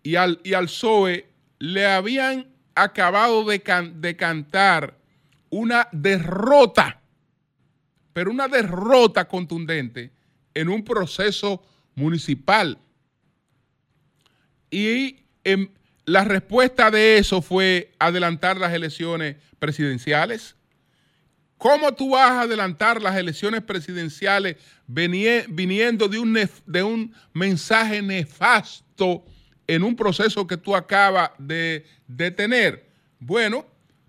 y 0.03 0.17
al, 0.17 0.41
y 0.43 0.55
al 0.55 0.65
PSOE 0.65 1.29
le 1.61 1.87
habían 1.87 2.49
acabado 2.75 3.45
de, 3.45 3.63
de 3.95 4.17
cantar 4.17 4.99
una 5.49 5.87
derrota, 5.93 7.01
pero 8.13 8.33
una 8.33 8.49
derrota 8.49 9.29
contundente 9.29 10.11
en 10.55 10.69
un 10.69 10.83
proceso 10.83 11.63
municipal. 11.95 12.79
Y 14.71 15.25
en, 15.45 15.71
la 16.05 16.25
respuesta 16.25 16.91
de 16.91 17.19
eso 17.19 17.43
fue 17.43 17.93
adelantar 17.99 18.57
las 18.57 18.73
elecciones 18.73 19.37
presidenciales. 19.59 20.57
¿Cómo 21.59 21.95
tú 21.95 22.11
vas 22.11 22.31
a 22.31 22.41
adelantar 22.43 23.01
las 23.01 23.17
elecciones 23.17 23.63
presidenciales 23.63 24.57
viniendo 24.89 26.09
de 26.09 26.19
un, 26.19 26.37
de 26.67 26.83
un 26.83 27.15
mensaje 27.33 28.03
nefasto 28.03 29.25
en 29.69 29.85
un 29.85 29.95
proceso 29.95 30.45
que 30.45 30.57
tú 30.57 30.75
acabas 30.75 31.31
de, 31.39 31.87
tener? 32.37 32.91
Bueno, 33.21 33.65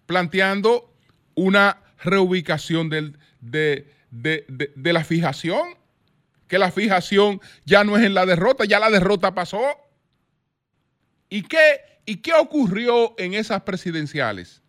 planteando 0.08 0.91
una 1.36 1.78
reubicación 2.04 2.89
de, 2.89 3.13
de 4.10 4.93
la 4.93 5.04
fijación, 5.04 5.78
que 6.53 6.59
la 6.59 6.71
fijación 6.71 7.41
ya 7.65 7.83
no 7.83 7.97
es 7.97 8.03
en 8.03 8.13
la 8.13 8.27
derrota, 8.27 8.63
ya 8.63 8.77
la 8.77 8.91
derrota 8.91 9.33
pasó. 9.33 9.59
¿Y 11.27 11.41
qué, 11.41 11.57
¿Y 12.05 12.17
qué 12.17 12.33
ocurrió 12.35 13.15
en 13.17 13.33
esas 13.33 13.63
presidenciales? 13.63 14.61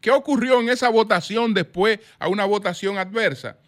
¿Qué 0.00 0.10
ocurrió 0.10 0.62
en 0.62 0.70
esa 0.70 0.88
votación 0.88 1.52
después 1.52 1.98
a 2.18 2.28
una 2.28 2.46
votación 2.46 2.96
adversa? 2.96 3.58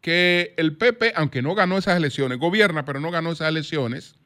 Que 0.00 0.54
el 0.56 0.76
PP, 0.76 1.12
aunque 1.14 1.40
no 1.40 1.54
ganó 1.54 1.78
esas 1.78 1.96
elecciones, 1.96 2.36
gobierna, 2.38 2.84
pero 2.84 2.98
no 2.98 3.12
ganó 3.12 3.30
esas 3.30 3.48
elecciones, 3.48 4.16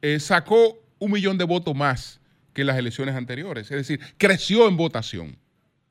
eh, 0.00 0.18
sacó 0.18 0.84
un 0.98 1.12
millón 1.12 1.38
de 1.38 1.44
votos 1.44 1.76
más 1.76 2.18
que 2.54 2.64
las 2.64 2.76
elecciones 2.76 3.14
anteriores. 3.14 3.70
Es 3.70 3.76
decir, 3.76 4.00
creció 4.16 4.66
en 4.66 4.76
votación. 4.76 5.38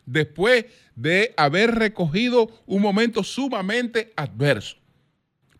Después 0.05 0.65
de 0.95 1.33
haber 1.37 1.75
recogido 1.75 2.61
un 2.65 2.81
momento 2.81 3.23
sumamente 3.23 4.11
adverso. 4.17 4.80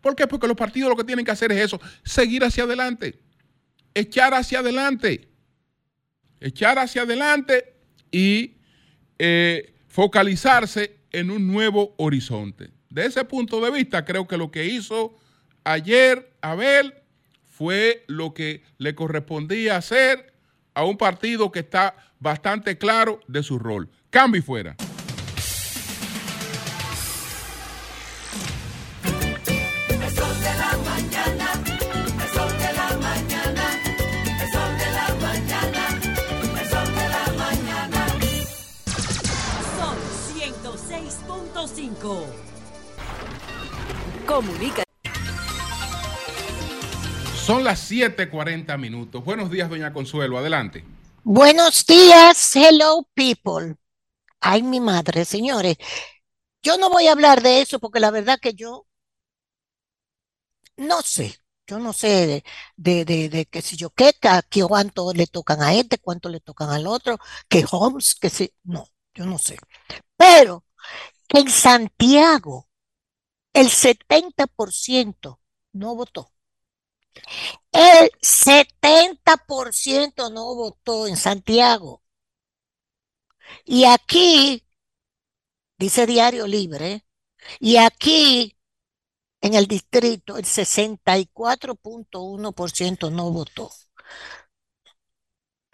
¿Por 0.02 0.14
qué? 0.14 0.26
Porque 0.26 0.46
los 0.46 0.56
partidos 0.56 0.90
lo 0.90 0.96
que 0.96 1.04
tienen 1.04 1.24
que 1.24 1.30
hacer 1.30 1.50
es 1.52 1.64
eso, 1.64 1.80
seguir 2.04 2.44
hacia 2.44 2.64
adelante 2.64 3.18
echar 3.94 4.34
hacia 4.34 4.60
adelante, 4.60 5.28
echar 6.40 6.78
hacia 6.78 7.02
adelante 7.02 7.74
y 8.10 8.56
eh, 9.18 9.74
focalizarse 9.88 10.98
en 11.10 11.30
un 11.30 11.46
nuevo 11.46 11.94
horizonte. 11.98 12.70
De 12.90 13.06
ese 13.06 13.24
punto 13.24 13.60
de 13.60 13.70
vista, 13.70 14.04
creo 14.04 14.26
que 14.26 14.36
lo 14.36 14.50
que 14.50 14.66
hizo 14.66 15.14
ayer 15.64 16.32
Abel 16.40 16.94
fue 17.44 18.04
lo 18.06 18.34
que 18.34 18.62
le 18.78 18.94
correspondía 18.94 19.76
hacer 19.76 20.32
a 20.74 20.84
un 20.84 20.96
partido 20.96 21.52
que 21.52 21.60
está 21.60 21.94
bastante 22.18 22.78
claro 22.78 23.20
de 23.28 23.42
su 23.42 23.58
rol. 23.58 23.88
Cambio 24.10 24.42
fuera. 24.42 24.76
Comunica. 44.26 44.82
Son 47.36 47.62
las 47.62 47.78
7:40 47.88 48.76
minutos. 48.78 49.24
Buenos 49.24 49.48
días, 49.48 49.70
doña 49.70 49.92
Consuelo. 49.92 50.38
Adelante. 50.38 50.84
Buenos 51.22 51.86
días, 51.86 52.56
hello 52.56 53.06
people. 53.14 53.76
Ay, 54.40 54.64
mi 54.64 54.80
madre, 54.80 55.24
señores. 55.24 55.76
Yo 56.64 56.78
no 56.78 56.90
voy 56.90 57.06
a 57.06 57.12
hablar 57.12 57.42
de 57.42 57.60
eso 57.60 57.78
porque 57.78 58.00
la 58.00 58.10
verdad 58.10 58.40
que 58.40 58.54
yo 58.54 58.86
no 60.76 61.02
sé. 61.02 61.36
Yo 61.68 61.78
no 61.78 61.92
sé 61.92 62.26
de, 62.26 62.44
de, 62.76 63.04
de, 63.04 63.28
de 63.28 63.46
que 63.46 63.62
si 63.62 63.76
yo 63.76 63.90
qué, 63.90 64.12
que 64.50 64.64
cuánto 64.64 65.12
le 65.12 65.28
tocan 65.28 65.62
a 65.62 65.74
este, 65.74 65.98
cuánto 65.98 66.28
le 66.28 66.40
tocan 66.40 66.70
al 66.70 66.88
otro, 66.88 67.18
que 67.48 67.64
Holmes, 67.70 68.16
que 68.16 68.30
si. 68.30 68.52
No, 68.64 68.88
yo 69.14 69.26
no 69.26 69.38
sé. 69.38 69.58
Pero 70.16 70.64
en 71.32 71.50
Santiago, 71.50 72.68
el 73.52 73.70
70% 73.70 75.40
no 75.72 75.94
votó. 75.94 76.32
El 77.72 78.10
70% 78.20 80.30
no 80.30 80.54
votó 80.54 81.06
en 81.06 81.16
Santiago. 81.16 82.02
Y 83.64 83.84
aquí, 83.84 84.62
dice 85.78 86.06
Diario 86.06 86.46
Libre, 86.46 87.04
y 87.60 87.76
aquí 87.76 88.56
en 89.40 89.54
el 89.54 89.66
distrito 89.66 90.36
el 90.38 90.44
64.1% 90.44 93.10
no 93.10 93.30
votó. 93.30 93.70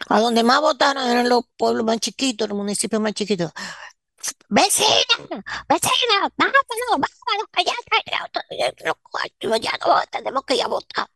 A 0.07 0.19
donde 0.19 0.43
más 0.43 0.61
votaron 0.61 1.07
eran 1.09 1.29
los 1.29 1.43
pueblos 1.57 1.85
más 1.85 1.99
chiquitos, 1.99 2.47
los 2.49 2.57
municipios 2.57 3.01
más 3.01 3.13
chiquitos. 3.13 3.51
Vecina, 4.49 5.43
vecina, 5.69 6.29
vámonos, 6.37 6.63
vámonos, 6.89 7.49
allá, 7.53 7.73
ya 9.61 9.77
no 9.77 10.01
tenemos 10.11 10.43
que 10.45 10.55
ir 10.55 10.67
votar 10.67 11.07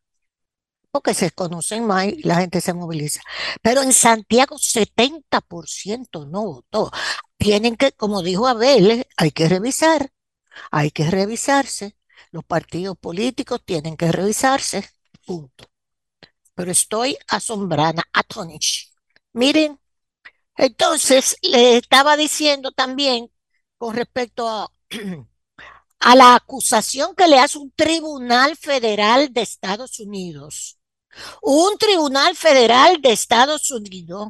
porque 0.94 1.16
se 1.16 1.32
conocen 1.32 1.88
más 1.88 2.06
y 2.06 2.22
la 2.22 2.36
gente 2.36 2.62
se 2.62 2.72
moviliza. 2.74 3.20
Pero 3.64 3.82
en 3.82 3.94
Santiago 3.94 4.58
70% 4.60 6.28
no 6.28 6.44
votó. 6.44 6.92
Tienen 7.38 7.76
que, 7.78 7.94
como 7.94 8.22
dijo 8.22 8.48
Abel, 8.48 9.08
hay 9.18 9.32
que 9.32 9.50
revisar, 9.50 10.12
hay 10.72 10.92
que 10.92 11.10
revisarse. 11.10 11.98
Los 12.32 12.44
partidos 12.46 12.96
políticos 12.98 13.62
tienen 13.66 13.98
que 13.98 14.12
revisarse, 14.12 14.88
punto. 15.26 15.66
Pero 16.54 16.72
estoy 16.72 17.18
asombrada, 17.28 18.04
atonish. 18.14 18.92
Miren, 19.34 19.80
entonces 20.58 21.38
le 21.42 21.78
estaba 21.78 22.18
diciendo 22.18 22.72
también 22.72 23.32
con 23.78 23.96
respecto 23.96 24.48
a, 26.00 26.16
la 26.16 26.36
acusación 26.36 27.16
que 27.16 27.28
le 27.28 27.40
hace 27.40 27.58
un 27.58 27.72
tribunal 27.72 28.56
federal 28.58 29.34
de 29.34 29.42
Estados 29.42 30.00
Unidos 30.00 30.80
un 31.42 31.78
tribunal 31.78 32.36
federal 32.36 33.02
de 33.02 33.12
Estados 33.12 33.72
Unidos, 33.72 34.30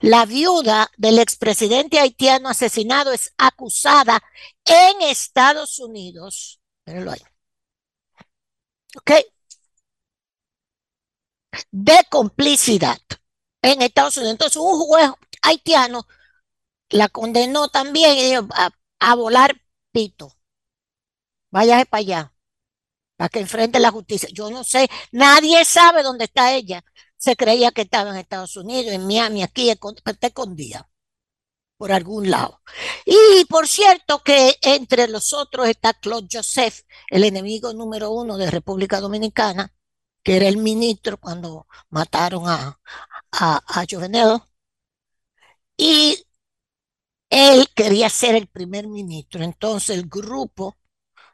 la 0.00 0.24
viuda 0.26 0.90
del 0.96 1.18
expresidente 1.18 1.98
haitiano 1.98 2.48
asesinado 2.48 3.12
es 3.12 3.32
acusada 3.36 4.22
en 4.64 5.02
Estados 5.02 5.78
Unidos. 5.78 6.60
Mírenlo 6.86 7.12
ahí. 7.12 7.20
¿Ok? 8.96 9.10
De 11.70 11.98
complicidad 12.10 12.98
en 13.62 13.82
Estados 13.82 14.16
Unidos. 14.16 14.32
Entonces, 14.32 14.56
un 14.56 14.78
juez 14.80 15.10
haitiano 15.42 16.06
la 16.90 17.08
condenó 17.08 17.68
también 17.68 18.48
a, 18.54 18.70
a 19.00 19.14
volar 19.14 19.60
pito. 19.92 20.36
Váyase 21.50 21.86
para 21.86 22.00
allá 22.00 22.32
para 23.20 23.28
que 23.28 23.40
enfrente 23.40 23.78
la 23.80 23.90
justicia. 23.90 24.30
Yo 24.32 24.50
no 24.50 24.64
sé, 24.64 24.88
nadie 25.12 25.62
sabe 25.66 26.02
dónde 26.02 26.24
está 26.24 26.54
ella. 26.54 26.82
Se 27.18 27.36
creía 27.36 27.70
que 27.70 27.82
estaba 27.82 28.10
en 28.10 28.16
Estados 28.16 28.56
Unidos, 28.56 28.94
en 28.94 29.06
Miami, 29.06 29.42
aquí, 29.42 29.68
está 29.68 30.26
escondida 30.28 30.88
por 31.76 31.92
algún 31.92 32.30
lado. 32.30 32.62
Y 33.04 33.44
por 33.46 33.68
cierto 33.68 34.22
que 34.22 34.56
entre 34.62 35.06
los 35.08 35.34
otros 35.34 35.68
está 35.68 35.92
Claude 35.94 36.28
Joseph, 36.32 36.80
el 37.10 37.24
enemigo 37.24 37.74
número 37.74 38.10
uno 38.10 38.38
de 38.38 38.50
República 38.50 39.00
Dominicana, 39.00 39.74
que 40.22 40.36
era 40.36 40.48
el 40.48 40.56
ministro 40.56 41.18
cuando 41.18 41.66
mataron 41.90 42.48
a, 42.48 42.80
a, 43.32 43.62
a 43.66 43.84
Jovenel. 43.90 44.40
Y 45.80 46.26
él 47.30 47.68
quería 47.74 48.08
ser 48.10 48.34
el 48.34 48.46
primer 48.48 48.86
ministro. 48.88 49.42
Entonces 49.42 49.96
el 49.96 50.08
grupo 50.08 50.76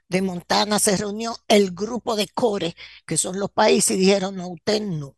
de 0.09 0.22
Montana 0.22 0.78
se 0.78 0.97
reunió 0.97 1.36
el 1.49 1.72
grupo 1.72 2.16
de 2.16 2.28
Core, 2.28 2.76
que 3.07 3.16
son 3.18 3.38
los 3.40 3.51
países, 3.51 3.97
y 3.97 4.01
dijeron, 4.01 4.36
no, 4.36 4.49
usted 4.49 4.82
no. 4.82 5.16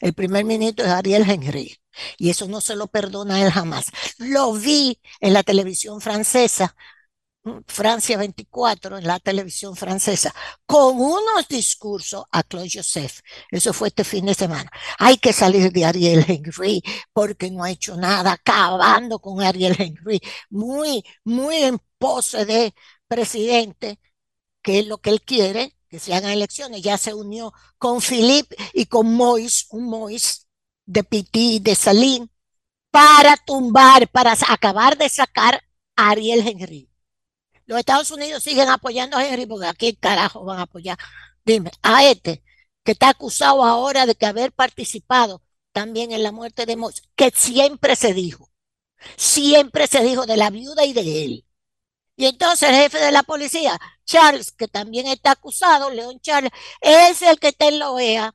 El 0.00 0.14
primer 0.14 0.44
ministro 0.44 0.86
es 0.86 0.92
Ariel 0.92 1.28
Henry. 1.30 1.76
Y 2.18 2.30
eso 2.30 2.48
no 2.48 2.60
se 2.60 2.76
lo 2.76 2.88
perdona 2.88 3.42
él 3.44 3.50
jamás. 3.52 3.88
Lo 4.18 4.52
vi 4.54 5.00
en 5.20 5.34
la 5.34 5.42
televisión 5.44 6.00
francesa, 6.00 6.76
Francia 7.66 8.18
24, 8.18 8.98
en 8.98 9.06
la 9.06 9.18
televisión 9.18 9.74
francesa, 9.74 10.34
con 10.66 11.00
unos 11.00 11.48
discursos 11.48 12.24
a 12.30 12.42
Claude 12.42 12.68
Joseph. 12.72 13.20
Eso 13.50 13.72
fue 13.72 13.88
este 13.88 14.04
fin 14.04 14.26
de 14.26 14.34
semana. 14.34 14.70
Hay 14.98 15.16
que 15.16 15.32
salir 15.32 15.72
de 15.72 15.84
Ariel 15.86 16.24
Henry 16.28 16.82
porque 17.12 17.50
no 17.50 17.64
ha 17.64 17.70
hecho 17.70 17.96
nada, 17.96 18.32
acabando 18.32 19.18
con 19.20 19.42
Ariel 19.42 19.74
Henry. 19.78 20.20
Muy, 20.50 21.02
muy 21.24 21.56
en 21.56 21.80
pose 21.98 22.44
de 22.44 22.74
presidente, 23.08 23.98
que 24.62 24.80
es 24.80 24.86
lo 24.86 24.98
que 24.98 25.10
él 25.10 25.22
quiere, 25.22 25.74
que 25.88 25.98
se 25.98 26.14
hagan 26.14 26.32
elecciones. 26.32 26.82
Ya 26.82 26.98
se 26.98 27.14
unió 27.14 27.54
con 27.78 28.02
Philippe 28.02 28.54
y 28.74 28.86
con 28.86 29.14
Mois, 29.14 29.66
un 29.70 29.84
Mois 29.88 30.46
de 30.84 31.04
Piti, 31.04 31.58
de 31.60 31.74
Salín, 31.74 32.30
para 32.90 33.36
tumbar, 33.38 34.08
para 34.08 34.36
acabar 34.48 34.98
de 34.98 35.08
sacar 35.08 35.62
a 35.96 36.10
Ariel 36.10 36.46
Henry. 36.46 36.89
Los 37.70 37.78
Estados 37.78 38.10
Unidos 38.10 38.42
siguen 38.42 38.68
apoyando 38.68 39.16
a 39.16 39.24
Henry 39.24 39.46
porque 39.46 39.68
aquí 39.68 39.94
carajo 39.94 40.44
van 40.44 40.58
a 40.58 40.62
apoyar. 40.62 40.98
Dime, 41.44 41.70
a 41.82 42.04
este 42.04 42.42
que 42.82 42.92
está 42.92 43.10
acusado 43.10 43.62
ahora 43.64 44.06
de 44.06 44.16
que 44.16 44.26
haber 44.26 44.50
participado 44.50 45.40
también 45.70 46.10
en 46.10 46.24
la 46.24 46.32
muerte 46.32 46.66
de 46.66 46.74
Mois, 46.74 47.00
que 47.14 47.30
siempre 47.30 47.94
se 47.94 48.12
dijo, 48.12 48.50
siempre 49.16 49.86
se 49.86 50.02
dijo 50.02 50.26
de 50.26 50.36
la 50.36 50.50
viuda 50.50 50.84
y 50.84 50.92
de 50.92 51.24
él, 51.24 51.46
y 52.16 52.26
entonces 52.26 52.70
el 52.70 52.74
jefe 52.74 52.98
de 52.98 53.12
la 53.12 53.22
policía, 53.22 53.78
Charles, 54.04 54.50
que 54.50 54.66
también 54.66 55.06
está 55.06 55.30
acusado, 55.30 55.90
León 55.90 56.18
Charles, 56.20 56.50
es 56.80 57.22
el 57.22 57.38
que 57.38 57.48
está 57.48 57.68
en 57.68 57.78
la 57.78 57.92
OEA 57.92 58.34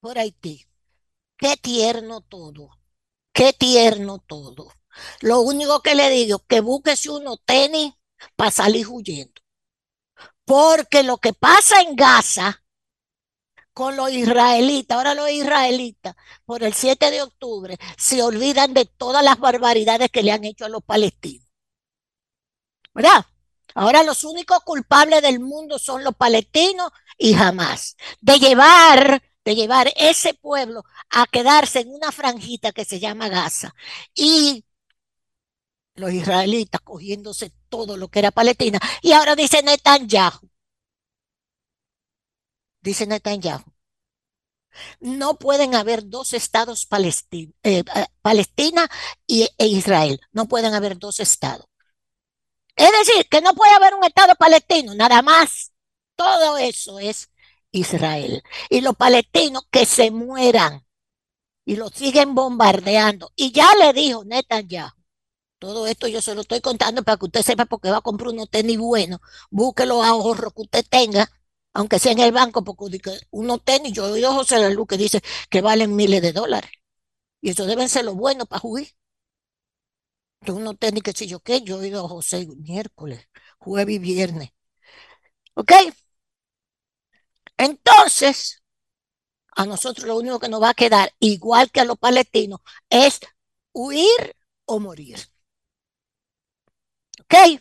por 0.00 0.18
Haití. 0.18 0.66
Qué 1.36 1.56
tierno 1.56 2.20
todo, 2.20 2.70
qué 3.32 3.52
tierno 3.52 4.18
todo. 4.18 4.72
Lo 5.20 5.40
único 5.40 5.82
que 5.82 5.94
le 5.94 6.10
digo, 6.10 6.40
que 6.48 6.60
búsquese 6.60 7.10
uno 7.10 7.36
tenis 7.36 7.94
para 8.36 8.50
salir 8.50 8.86
huyendo. 8.88 9.40
Porque 10.44 11.02
lo 11.02 11.18
que 11.18 11.32
pasa 11.32 11.80
en 11.82 11.96
Gaza 11.96 12.62
con 13.72 13.96
los 13.96 14.10
israelitas, 14.10 14.96
ahora 14.96 15.14
los 15.14 15.30
israelitas, 15.30 16.16
por 16.44 16.62
el 16.62 16.74
7 16.74 17.10
de 17.10 17.22
octubre, 17.22 17.78
se 17.96 18.22
olvidan 18.22 18.74
de 18.74 18.84
todas 18.84 19.24
las 19.24 19.38
barbaridades 19.38 20.10
que 20.10 20.22
le 20.22 20.32
han 20.32 20.44
hecho 20.44 20.64
a 20.64 20.68
los 20.68 20.82
palestinos. 20.82 21.50
¿verdad? 22.94 23.24
Ahora 23.74 24.02
los 24.02 24.24
únicos 24.24 24.60
culpables 24.60 25.22
del 25.22 25.40
mundo 25.40 25.78
son 25.78 26.04
los 26.04 26.14
palestinos 26.16 26.90
y 27.18 27.34
jamás. 27.34 27.96
De 28.20 28.38
llevar, 28.38 29.22
de 29.44 29.54
llevar 29.54 29.92
ese 29.96 30.34
pueblo 30.34 30.84
a 31.10 31.26
quedarse 31.26 31.80
en 31.80 31.94
una 31.94 32.12
franjita 32.12 32.72
que 32.72 32.84
se 32.84 33.00
llama 33.00 33.28
Gaza. 33.28 33.74
Y 34.14 34.64
los 35.94 36.12
israelitas 36.12 36.80
cogiéndose 36.82 37.52
todo 37.70 37.96
lo 37.96 38.08
que 38.08 38.18
era 38.20 38.30
Palestina. 38.30 38.78
Y 39.02 39.12
ahora 39.12 39.36
dice 39.36 39.62
Netanyahu. 39.62 40.50
Dice 42.82 43.06
Netanyahu. 43.06 43.64
No 45.00 45.38
pueden 45.38 45.74
haber 45.74 46.08
dos 46.08 46.32
estados 46.32 46.86
Palestina, 46.86 47.52
eh, 47.62 47.82
eh, 47.94 48.06
Palestina 48.22 48.88
y, 49.26 49.48
e 49.58 49.66
Israel. 49.66 50.20
No 50.32 50.46
pueden 50.46 50.74
haber 50.74 50.98
dos 50.98 51.20
estados. 51.20 51.66
Es 52.76 52.90
decir, 52.92 53.26
que 53.28 53.40
no 53.42 53.54
puede 53.54 53.74
haber 53.74 53.94
un 53.94 54.04
Estado 54.04 54.34
palestino, 54.36 54.94
nada 54.94 55.22
más. 55.22 55.72
Todo 56.16 56.58
eso 56.58 56.98
es 56.98 57.30
Israel. 57.72 58.42
Y 58.68 58.80
los 58.80 58.96
palestinos 58.96 59.64
que 59.70 59.86
se 59.86 60.10
mueran 60.10 60.86
y 61.64 61.76
los 61.76 61.92
siguen 61.92 62.34
bombardeando. 62.34 63.32
Y 63.36 63.52
ya 63.52 63.68
le 63.78 63.92
dijo 63.92 64.24
Netanyahu, 64.24 64.92
todo 65.60 65.86
esto 65.86 66.08
yo 66.08 66.22
se 66.22 66.34
lo 66.34 66.42
estoy 66.42 66.60
contando 66.60 67.04
para 67.04 67.18
que 67.18 67.26
usted 67.26 67.42
sepa 67.42 67.66
porque 67.66 67.90
va 67.90 67.98
a 67.98 68.02
comprar 68.02 68.30
unos 68.30 68.50
tenis 68.50 68.78
buenos. 68.78 69.20
Busque 69.50 69.86
los 69.86 70.04
ahorros 70.04 70.52
que 70.54 70.62
usted 70.62 70.84
tenga, 70.88 71.30
aunque 71.74 71.98
sea 72.00 72.12
en 72.12 72.20
el 72.20 72.32
banco, 72.32 72.64
porque 72.64 73.00
unos 73.30 73.62
tenis, 73.64 73.92
yo 73.92 74.06
he 74.08 74.12
oído 74.12 74.30
a 74.30 74.34
José 74.34 74.70
Luz 74.74 74.88
que 74.88 74.96
dice 74.98 75.22
que 75.50 75.60
valen 75.62 75.94
miles 75.96 76.22
de 76.22 76.32
dólares. 76.32 76.70
Y 77.42 77.50
eso 77.50 77.66
deben 77.66 77.88
ser 77.88 78.04
los 78.06 78.16
buenos 78.16 78.48
para 78.48 78.60
jugar. 78.60 78.86
Yo 80.46 80.58
no 80.58 80.74
tengo 80.76 81.00
que 81.02 81.12
sé 81.12 81.26
yo 81.26 81.40
qué, 81.40 81.62
yo 81.62 81.82
he 81.82 81.88
ido 81.88 82.04
a 82.04 82.08
José 82.08 82.46
miércoles, 82.58 83.26
jueves 83.58 83.96
y 83.96 83.98
viernes. 83.98 84.50
¿Ok? 85.54 85.72
Entonces, 87.58 88.62
a 89.56 89.66
nosotros 89.66 90.06
lo 90.06 90.16
único 90.18 90.40
que 90.40 90.48
nos 90.48 90.62
va 90.62 90.70
a 90.70 90.74
quedar, 90.74 91.12
igual 91.20 91.70
que 91.70 91.80
a 91.80 91.84
los 91.84 91.98
palestinos, 91.98 92.60
es 92.90 93.20
huir 93.72 94.36
o 94.66 94.80
morir. 94.80 95.18
¿Ok? 97.30 97.60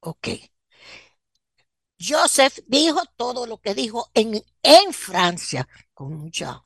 Ok. 0.00 0.28
Joseph 1.98 2.58
dijo 2.66 3.00
todo 3.16 3.46
lo 3.46 3.58
que 3.60 3.74
dijo 3.74 4.10
en, 4.14 4.42
en 4.62 4.92
Francia, 4.92 5.68
con 5.94 6.14
mucha, 6.14 6.64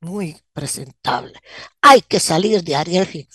muy 0.00 0.40
presentable. 0.52 1.40
Hay 1.82 2.02
que 2.02 2.20
salir 2.20 2.62
de 2.62 2.76
Ariel. 2.76 3.28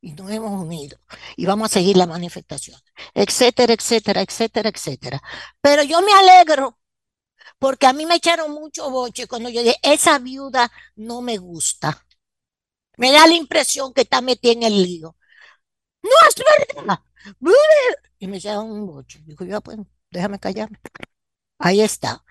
Y 0.00 0.12
nos 0.12 0.30
hemos 0.30 0.60
unido. 0.60 0.98
Y 1.36 1.46
vamos 1.46 1.70
a 1.70 1.74
seguir 1.74 1.96
la 1.96 2.06
manifestación, 2.06 2.78
etcétera, 3.14 3.72
etcétera, 3.72 4.20
etcétera, 4.22 4.68
etcétera. 4.68 5.22
Pero 5.60 5.82
yo 5.82 6.02
me 6.02 6.12
alegro 6.12 6.78
porque 7.58 7.86
a 7.86 7.92
mí 7.92 8.06
me 8.06 8.16
echaron 8.16 8.52
mucho 8.52 8.90
boche 8.90 9.26
cuando 9.26 9.48
yo 9.50 9.62
dije, 9.62 9.76
esa 9.82 10.18
viuda 10.18 10.70
no 10.96 11.22
me 11.22 11.38
gusta. 11.38 12.06
Me 12.96 13.12
da 13.12 13.26
la 13.26 13.34
impresión 13.34 13.92
que 13.94 14.02
está 14.02 14.20
metida 14.20 14.52
en 14.52 14.62
el 14.64 14.82
lío. 14.82 15.16
No 16.04 16.10
es 16.28 16.34
verdad. 16.76 17.00
Y 18.18 18.26
me 18.26 18.38
echaron 18.38 18.70
un 18.70 18.86
boche. 18.86 19.20
Dijo, 19.24 19.44
ya 19.44 19.60
pues, 19.60 19.78
déjame 20.10 20.38
callarme. 20.38 20.78
Ahí 21.58 21.80
está. 21.80 22.24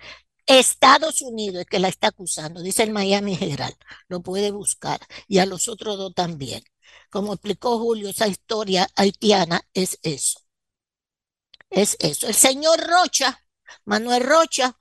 Estados 0.47 1.21
Unidos 1.21 1.61
es 1.61 1.67
que 1.67 1.79
la 1.79 1.89
está 1.89 2.09
acusando, 2.09 2.61
dice 2.61 2.83
el 2.83 2.91
Miami 2.91 3.37
Herald, 3.41 3.75
lo 4.09 4.21
puede 4.23 4.51
buscar, 4.51 4.99
y 5.27 5.39
a 5.39 5.45
los 5.47 5.67
otros 5.69 5.97
dos 5.97 6.13
también. 6.15 6.63
Como 7.11 7.33
explicó 7.33 7.79
Julio, 7.79 8.09
esa 8.09 8.27
historia 8.27 8.87
haitiana 8.95 9.61
es 9.73 9.99
eso. 10.03 10.41
Es 11.69 11.97
eso. 11.99 12.27
El 12.27 12.35
señor 12.35 12.79
Rocha, 12.87 13.45
Manuel 13.85 14.23
Rocha, 14.23 14.77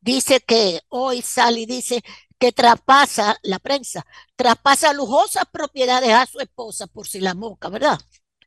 dice 0.00 0.40
que 0.40 0.80
hoy 0.88 1.22
sale 1.22 1.60
y 1.60 1.66
dice 1.66 2.02
que 2.38 2.52
traspasa 2.52 3.38
la 3.42 3.58
prensa, 3.58 4.06
traspasa 4.36 4.92
lujosas 4.92 5.44
propiedades 5.52 6.10
a 6.12 6.26
su 6.26 6.40
esposa 6.40 6.86
por 6.86 7.08
si 7.08 7.20
la 7.20 7.34
moca, 7.34 7.68
¿verdad? 7.68 7.98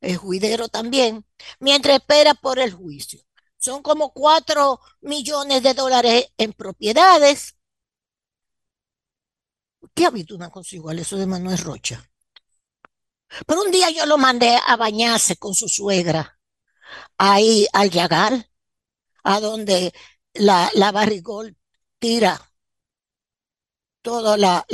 El 0.02 0.18
juidero 0.18 0.68
también, 0.70 1.26
mientras 1.60 1.98
espera 2.00 2.34
por 2.34 2.60
el 2.60 2.74
juicio. 2.74 3.22
Son 3.58 3.82
como 3.84 4.14
cuatro 4.14 4.80
millones 5.02 5.64
de 5.64 5.74
dólares 5.74 6.28
en 6.38 6.54
propiedades. 6.54 7.56
¿Qué 9.96 10.06
ha 10.06 10.10
visto 10.10 10.34
una 10.36 10.50
cosa 10.50 10.76
eso 10.98 11.16
de 11.18 11.28
Manuel 11.28 11.58
Rocha? 11.60 12.04
Pero 13.46 13.62
un 13.64 13.72
día 13.72 13.90
yo 13.92 14.06
lo 14.06 14.18
mandé 14.18 14.58
a 14.68 14.76
bañarse 14.76 15.36
con 15.38 15.54
su 15.54 15.68
suegra 15.70 16.40
ahí 17.18 17.68
al 17.74 17.90
Yagal, 17.92 18.50
a 19.24 19.42
donde 19.42 19.94
la, 20.36 20.70
la 20.76 20.92
barrigol 20.94 21.58
tira 22.00 22.42
todas 24.02 24.40
la, 24.40 24.66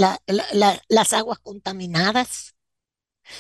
las 0.88 1.14
aguas 1.14 1.40
contaminadas. 1.40 2.55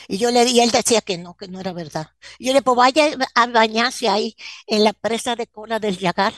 Y 0.07 0.17
yo 0.17 0.31
le 0.31 0.45
di, 0.45 0.59
él 0.61 0.71
decía 0.71 1.01
que 1.01 1.17
no, 1.17 1.35
que 1.37 1.47
no 1.47 1.59
era 1.59 1.73
verdad. 1.73 2.07
yo 2.39 2.53
le 2.53 2.61
pues 2.61 2.77
vaya 2.77 3.07
a 3.35 3.47
bañarse 3.47 4.09
ahí 4.09 4.35
en 4.67 4.83
la 4.83 4.93
presa 4.93 5.35
de 5.35 5.47
cola 5.47 5.79
del 5.79 5.97
Yagar, 5.97 6.33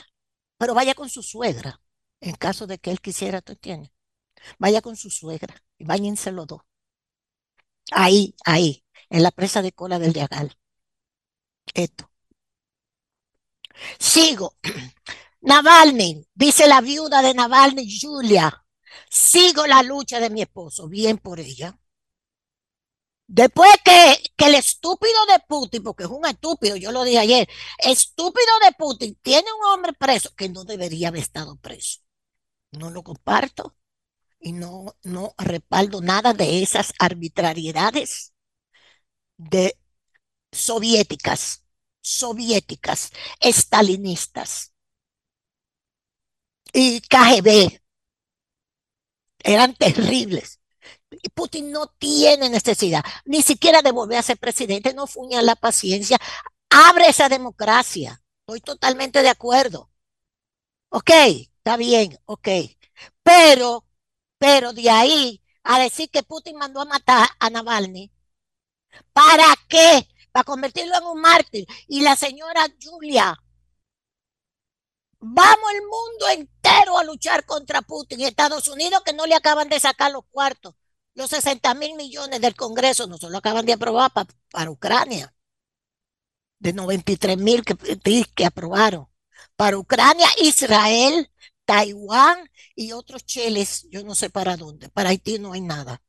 pero 0.58 0.74
vaya 0.74 0.94
con 0.94 1.08
su 1.10 1.22
suegra, 1.22 1.80
en 2.20 2.34
caso 2.36 2.66
de 2.66 2.78
que 2.78 2.90
él 2.90 3.00
quisiera, 3.00 3.40
tú 3.42 3.52
entiendes. 3.52 3.90
Vaya 4.58 4.82
con 4.82 4.96
su 4.96 5.10
suegra 5.10 5.62
y 5.78 5.84
bañense 5.84 6.32
dos. 6.32 6.62
Ahí, 7.92 8.34
ahí, 8.46 8.82
en 9.10 9.22
la 9.22 9.30
presa 9.30 9.60
de 9.62 9.72
cola 9.72 9.98
del 9.98 10.14
Yagar. 10.14 10.56
Esto. 11.74 12.10
Sigo. 13.98 14.56
Navalny, 15.40 16.26
dice 16.34 16.66
la 16.66 16.80
viuda 16.80 17.22
de 17.22 17.32
Navalny, 17.34 17.98
Julia, 18.00 18.64
sigo 19.08 19.66
la 19.66 19.82
lucha 19.82 20.18
de 20.20 20.30
mi 20.30 20.42
esposo, 20.42 20.88
bien 20.88 21.18
por 21.18 21.38
ella. 21.40 21.77
Después 23.28 23.70
que, 23.84 24.16
que 24.36 24.46
el 24.46 24.54
estúpido 24.54 25.14
de 25.26 25.38
Putin, 25.48 25.82
porque 25.82 26.04
es 26.04 26.08
un 26.10 26.24
estúpido, 26.26 26.76
yo 26.76 26.92
lo 26.92 27.04
dije 27.04 27.18
ayer, 27.18 27.48
estúpido 27.78 28.46
de 28.64 28.72
Putin 28.78 29.18
tiene 29.22 29.46
un 29.60 29.66
hombre 29.72 29.92
preso 29.92 30.34
que 30.34 30.48
no 30.48 30.64
debería 30.64 31.08
haber 31.08 31.22
estado 31.22 31.56
preso. 31.56 32.00
No 32.72 32.90
lo 32.90 33.02
comparto 33.04 33.76
y 34.40 34.52
no, 34.52 34.96
no 35.04 35.34
respaldo 35.38 36.02
nada 36.02 36.34
de 36.34 36.62
esas 36.62 36.94
arbitrariedades 36.98 38.34
de 39.38 39.76
soviéticas, 40.52 41.64
soviéticas, 42.02 43.12
estalinistas 43.40 44.72
y 46.72 47.00
KGB. 47.02 47.78
Eran 49.42 49.74
terribles. 49.74 50.57
Y 51.10 51.28
Putin 51.30 51.70
no 51.72 51.86
tiene 51.98 52.48
necesidad 52.50 53.02
ni 53.24 53.42
siquiera 53.42 53.82
de 53.82 53.92
volver 53.92 54.18
a 54.18 54.22
ser 54.22 54.38
presidente, 54.38 54.94
no 54.94 55.06
fuña 55.06 55.40
la 55.42 55.56
paciencia, 55.56 56.18
abre 56.70 57.08
esa 57.08 57.28
democracia. 57.28 58.22
Estoy 58.40 58.60
totalmente 58.60 59.22
de 59.22 59.28
acuerdo. 59.30 59.90
Ok, 60.90 61.10
está 61.10 61.76
bien, 61.76 62.18
ok. 62.26 62.48
Pero, 63.22 63.86
pero 64.38 64.72
de 64.72 64.90
ahí 64.90 65.42
a 65.62 65.78
decir 65.80 66.10
que 66.10 66.22
Putin 66.22 66.56
mandó 66.56 66.80
a 66.80 66.84
matar 66.86 67.28
a 67.38 67.50
Navalny, 67.50 68.10
¿para 69.12 69.46
qué? 69.68 70.08
Para 70.32 70.44
convertirlo 70.44 70.96
en 70.96 71.04
un 71.04 71.20
mártir. 71.20 71.66
Y 71.88 72.02
la 72.02 72.16
señora 72.16 72.66
Julia 72.82 73.38
Vamos 75.20 75.72
el 75.74 75.82
mundo 75.82 76.28
entero 76.28 76.96
a 76.96 77.04
luchar 77.04 77.44
contra 77.44 77.82
Putin. 77.82 78.20
Estados 78.20 78.68
Unidos 78.68 79.02
que 79.04 79.12
no 79.12 79.26
le 79.26 79.34
acaban 79.34 79.68
de 79.68 79.80
sacar 79.80 80.12
los 80.12 80.24
cuartos. 80.30 80.74
Los 81.18 81.30
60 81.30 81.74
mil 81.74 81.96
millones 81.96 82.40
del 82.40 82.54
Congreso 82.54 83.08
no 83.08 83.18
se 83.18 83.28
lo 83.28 83.38
acaban 83.38 83.66
de 83.66 83.72
aprobar 83.72 84.12
para 84.52 84.70
Ucrania. 84.70 85.34
De 86.60 86.72
93 86.72 87.36
mil 87.36 87.64
que, 87.64 87.74
que 88.36 88.46
aprobaron. 88.46 89.08
Para 89.56 89.78
Ucrania, 89.78 90.28
Israel, 90.40 91.28
Taiwán 91.64 92.48
y 92.76 92.92
otros 92.92 93.26
cheles, 93.26 93.88
yo 93.90 94.04
no 94.04 94.14
sé 94.14 94.30
para 94.30 94.56
dónde. 94.56 94.90
Para 94.90 95.08
Haití 95.08 95.40
no 95.40 95.54
hay 95.54 95.60
nada. 95.60 96.00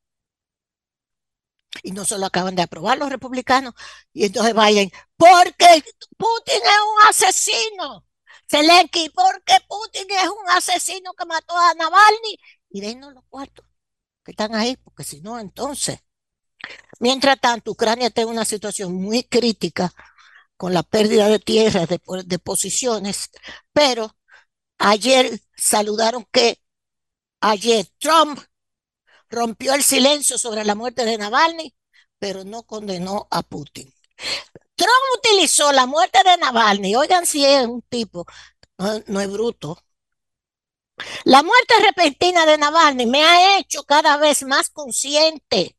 Y 1.81 1.91
no 1.91 2.05
se 2.05 2.19
lo 2.19 2.27
acaban 2.27 2.55
de 2.55 2.61
aprobar 2.61 2.99
los 2.99 3.09
republicanos. 3.09 3.73
Y 4.13 4.25
entonces 4.25 4.53
vayan, 4.53 4.91
porque 5.17 5.83
Putin 6.17 6.61
es 6.63 6.81
un 6.93 7.09
asesino. 7.09 8.05
Zelensky, 8.47 9.09
porque 9.09 9.55
Putin 9.67 10.05
es 10.11 10.29
un 10.29 10.49
asesino 10.51 11.13
que 11.15 11.25
mató 11.25 11.57
a 11.57 11.73
Navalny. 11.73 12.37
Y 12.69 12.81
denos 12.81 13.11
los 13.15 13.23
cuartos 13.27 13.68
están 14.31 14.55
ahí, 14.55 14.77
porque 14.77 15.03
si 15.03 15.21
no, 15.21 15.39
entonces. 15.39 15.99
Mientras 16.99 17.39
tanto, 17.39 17.71
Ucrania 17.71 18.07
está 18.07 18.21
en 18.21 18.29
una 18.29 18.45
situación 18.45 18.93
muy 18.93 19.23
crítica 19.23 19.93
con 20.57 20.73
la 20.73 20.83
pérdida 20.83 21.27
de 21.29 21.39
tierras, 21.39 21.87
de, 21.89 22.01
de 22.25 22.39
posiciones, 22.39 23.29
pero 23.73 24.15
ayer 24.77 25.39
saludaron 25.55 26.25
que 26.31 26.61
ayer 27.41 27.87
Trump 27.99 28.39
rompió 29.29 29.73
el 29.73 29.83
silencio 29.83 30.37
sobre 30.37 30.65
la 30.65 30.75
muerte 30.75 31.05
de 31.05 31.17
Navalny, 31.17 31.75
pero 32.19 32.43
no 32.43 32.63
condenó 32.63 33.27
a 33.31 33.43
Putin. 33.43 33.93
Trump 34.75 34.91
utilizó 35.17 35.71
la 35.71 35.85
muerte 35.85 36.19
de 36.25 36.37
Navalny, 36.37 36.95
oigan 36.95 37.25
si 37.25 37.45
es 37.45 37.65
un 37.67 37.81
tipo, 37.83 38.25
no, 39.07 39.21
es 39.21 39.31
bruto. 39.31 39.77
La 41.23 41.43
muerte 41.43 41.73
repentina 41.85 42.45
de 42.45 42.57
Navalny 42.57 43.05
me 43.05 43.23
ha 43.23 43.59
hecho 43.59 43.83
cada 43.83 44.17
vez 44.17 44.43
más 44.43 44.69
consciente 44.69 45.77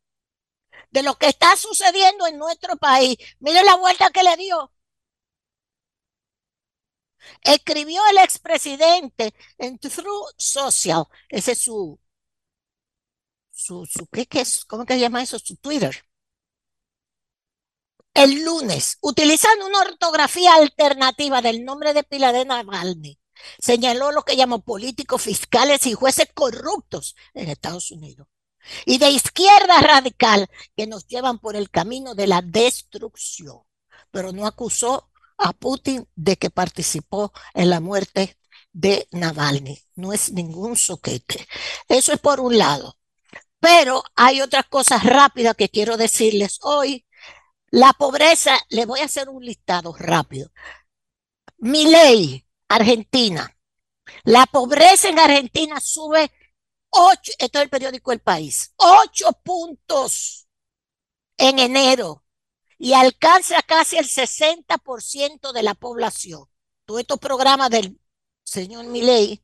de 0.91 1.03
lo 1.03 1.16
que 1.16 1.29
está 1.29 1.57
sucediendo 1.57 2.27
en 2.27 2.39
nuestro 2.39 2.77
país. 2.77 3.16
Mire 3.41 3.62
la 3.64 3.77
vuelta 3.77 4.11
que 4.11 4.23
le 4.23 4.37
dio. 4.37 4.73
Escribió 7.43 8.01
el 8.11 8.18
expresidente 8.18 9.35
en 9.59 9.79
True 9.79 10.33
Social, 10.37 11.05
ese 11.29 11.53
es 11.53 11.59
su, 11.62 11.99
su, 13.53 13.87
¿qué, 14.12 14.27
es? 14.41 14.64
¿Cómo 14.64 14.85
se 14.87 14.99
llama 14.99 15.23
eso? 15.23 15.39
Su 15.39 15.57
Twitter 15.57 16.03
el 18.14 18.45
lunes, 18.45 18.99
utilizando 19.03 19.66
una 19.66 19.81
ortografía 19.81 20.55
alternativa 20.55 21.43
del 21.43 21.64
nombre 21.64 21.95
de 21.95 22.03
pila 22.05 22.33
de 22.33 22.45
Navalny, 22.45 23.20
señaló 23.59 24.12
lo 24.12 24.22
que 24.22 24.36
llamó 24.36 24.61
políticos 24.61 25.22
fiscales 25.22 25.86
y 25.86 25.95
jueces 25.95 26.28
corruptos 26.34 27.16
en 27.34 27.49
Estados 27.49 27.91
Unidos 27.91 28.28
y 28.84 28.99
de 28.99 29.11
izquierda 29.11 29.80
radical 29.80 30.49
que 30.76 30.86
nos 30.86 31.07
llevan 31.07 31.38
por 31.38 31.57
el 31.57 31.70
camino 31.70 32.14
de 32.14 32.26
la 32.26 32.43
destrucción, 32.43 33.61
pero 34.11 34.32
no 34.32 34.47
acusó 34.47 35.11
a 35.38 35.53
Putin 35.53 36.07
de 36.14 36.36
que 36.36 36.51
participó 36.51 37.32
en 37.55 37.70
la 37.70 37.80
muerte 37.80 38.36
de 38.72 39.09
Navalny. 39.11 39.82
No 39.97 40.12
es 40.12 40.32
ningún 40.32 40.76
soquete. 40.76 41.47
Eso 41.88 42.12
es 42.12 42.20
por 42.20 42.41
un 42.41 42.59
lado. 42.59 42.99
Pero 43.59 44.03
hay 44.14 44.41
otras 44.41 44.66
cosas 44.66 45.05
rápidas 45.05 45.57
que 45.57 45.68
quiero 45.68 45.97
decirles 45.97 46.59
hoy 46.62 47.07
la 47.70 47.93
pobreza, 47.93 48.59
le 48.68 48.84
voy 48.84 49.01
a 49.01 49.05
hacer 49.05 49.28
un 49.28 49.45
listado 49.45 49.95
rápido. 49.97 50.51
Mi 51.59 51.84
ley, 51.86 52.45
Argentina. 52.71 53.57
La 54.25 54.47
pobreza 54.47 55.09
en 55.09 55.18
Argentina 55.18 55.81
sube 55.81 56.31
ocho, 56.89 57.33
esto 57.39 57.59
es 57.59 57.64
el 57.64 57.68
periódico 57.71 58.12
El 58.12 58.21
País, 58.21 58.73
ocho 58.77 59.33
puntos 59.45 60.49
en 61.37 61.59
enero 61.59 62.25
y 62.79 62.93
alcanza 62.93 63.61
casi 63.62 63.97
el 63.97 64.07
60% 64.07 65.53
de 65.53 65.62
la 65.62 65.75
población. 65.75 66.45
Todos 66.85 67.01
estos 67.01 67.18
programas 67.18 67.71
del 67.71 68.01
señor 68.45 68.87
Milei 68.87 69.43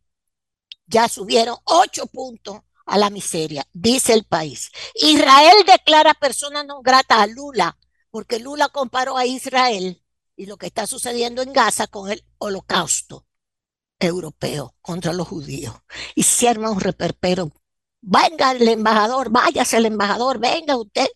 ya 0.87 1.09
subieron 1.09 1.59
ocho 1.64 2.07
puntos 2.07 2.61
a 2.87 2.97
la 2.97 3.11
miseria, 3.11 3.66
dice 3.72 4.12
el 4.12 4.24
país. 4.24 4.70
Israel 4.95 5.64
declara 5.66 6.14
persona 6.14 6.62
no 6.62 6.81
grata 6.81 7.20
a 7.20 7.27
Lula, 7.27 7.77
porque 8.11 8.39
Lula 8.39 8.68
comparó 8.68 9.16
a 9.16 9.27
Israel 9.27 10.01
y 10.37 10.47
lo 10.47 10.57
que 10.59 10.66
está 10.66 10.87
sucediendo 10.87 11.43
en 11.43 11.53
Gaza 11.53 11.87
con 11.87 12.11
el 12.11 12.24
holocausto 12.39 13.26
europeo 13.99 14.74
contra 14.82 15.12
los 15.12 15.26
judíos. 15.28 15.74
Y 16.14 16.22
se 16.22 16.49
arma 16.49 16.70
un 16.70 16.80
reperpero. 16.80 17.53
Venga 18.01 18.53
el 18.53 18.68
embajador, 18.68 19.30
váyase 19.30 19.78
el 19.78 19.87
embajador, 19.87 20.39
venga 20.39 20.76
usted. 20.76 21.09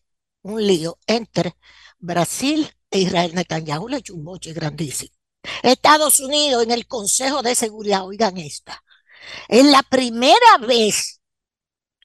Un 0.43 0.67
lío 0.67 0.99
entre 1.07 1.57
Brasil 1.99 2.69
e 2.91 3.01
Israel. 3.01 3.35
Netanyahu 3.35 3.89
le 3.89 3.99
echó 3.99 4.15
un 4.15 4.25
boche 4.25 4.53
grandísimo. 4.55 5.15
Estados 5.63 6.21
Unidos 6.21 6.63
en 6.65 6.71
el 6.71 6.87
Consejo 6.87 7.43
de 7.43 7.55
Seguridad, 7.55 8.05
oigan 8.05 8.37
esta, 8.37 8.83
es 9.49 9.65
la 9.65 9.83
primera 9.83 10.59
vez, 10.67 11.21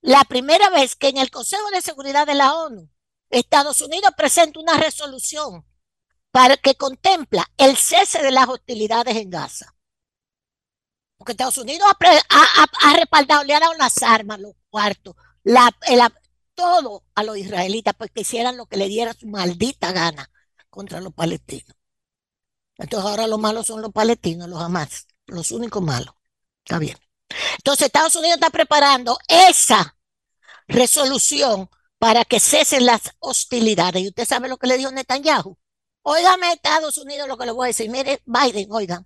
la 0.02 0.24
primera 0.24 0.70
vez 0.70 0.96
que 0.96 1.10
en 1.10 1.18
el 1.18 1.32
Consejo 1.32 1.70
de 1.72 1.82
Seguridad 1.82 2.28
de 2.28 2.36
la 2.36 2.54
ONU, 2.54 2.90
Estados 3.30 3.82
Unidos 3.82 4.12
presenta 4.16 4.60
una 4.60 4.78
resolución 4.78 5.66
para 6.36 6.58
que 6.58 6.76
contempla 6.76 7.50
el 7.56 7.78
cese 7.78 8.22
de 8.22 8.30
las 8.30 8.50
hostilidades 8.50 9.16
en 9.16 9.30
Gaza. 9.30 9.74
Porque 11.16 11.32
Estados 11.32 11.58
Unidos 11.58 11.88
ha, 11.90 12.94
respaldado, 12.94 13.46
le 13.46 13.54
ha 13.54 13.62
dado 13.62 13.74
las 13.76 14.04
armas, 14.04 14.42
los 14.42 14.52
cuartos, 14.70 15.16
todo 16.54 17.06
a 17.16 17.24
los 17.24 17.38
israelitas, 17.38 17.94
pues 17.98 18.12
hicieran 18.16 18.58
lo 18.58 18.66
que 18.66 18.76
le 18.76 18.90
diera 18.90 19.14
su 19.14 19.28
maldita 19.28 19.94
gana 19.94 20.30
contra 20.70 21.00
los 21.00 21.14
palestinos. 21.14 21.74
Entonces 22.80 23.10
ahora 23.10 23.28
los 23.28 23.40
malos 23.40 23.68
son 23.68 23.82
los 23.82 23.94
palestinos, 23.94 24.50
los 24.50 24.62
Hamas, 24.62 25.08
los 25.28 25.52
únicos 25.52 25.82
malos. 25.82 26.16
Está 26.66 26.80
bien. 26.80 26.98
Entonces 27.60 27.86
Estados 27.86 28.18
Unidos 28.18 28.36
está 28.36 28.50
preparando 28.50 29.18
esa 29.30 29.98
resolución 30.68 31.70
para 31.98 32.26
que 32.26 32.42
cesen 32.42 32.86
las 32.86 33.04
hostilidades. 33.20 34.04
Y 34.04 34.10
usted 34.10 34.26
sabe 34.26 34.50
lo 34.50 34.58
que 34.58 34.68
le 34.68 34.78
dijo 34.78 34.92
Netanyahu. 34.92 35.58
Óigame, 36.14 36.54
Estados 36.54 36.98
Unidos, 36.98 37.28
lo 37.28 37.38
que 37.38 37.46
le 37.46 37.52
voy 37.52 37.66
a 37.66 37.68
decir. 37.68 37.90
Mire, 37.90 38.22
Biden, 38.26 38.68
oigan. 38.72 39.06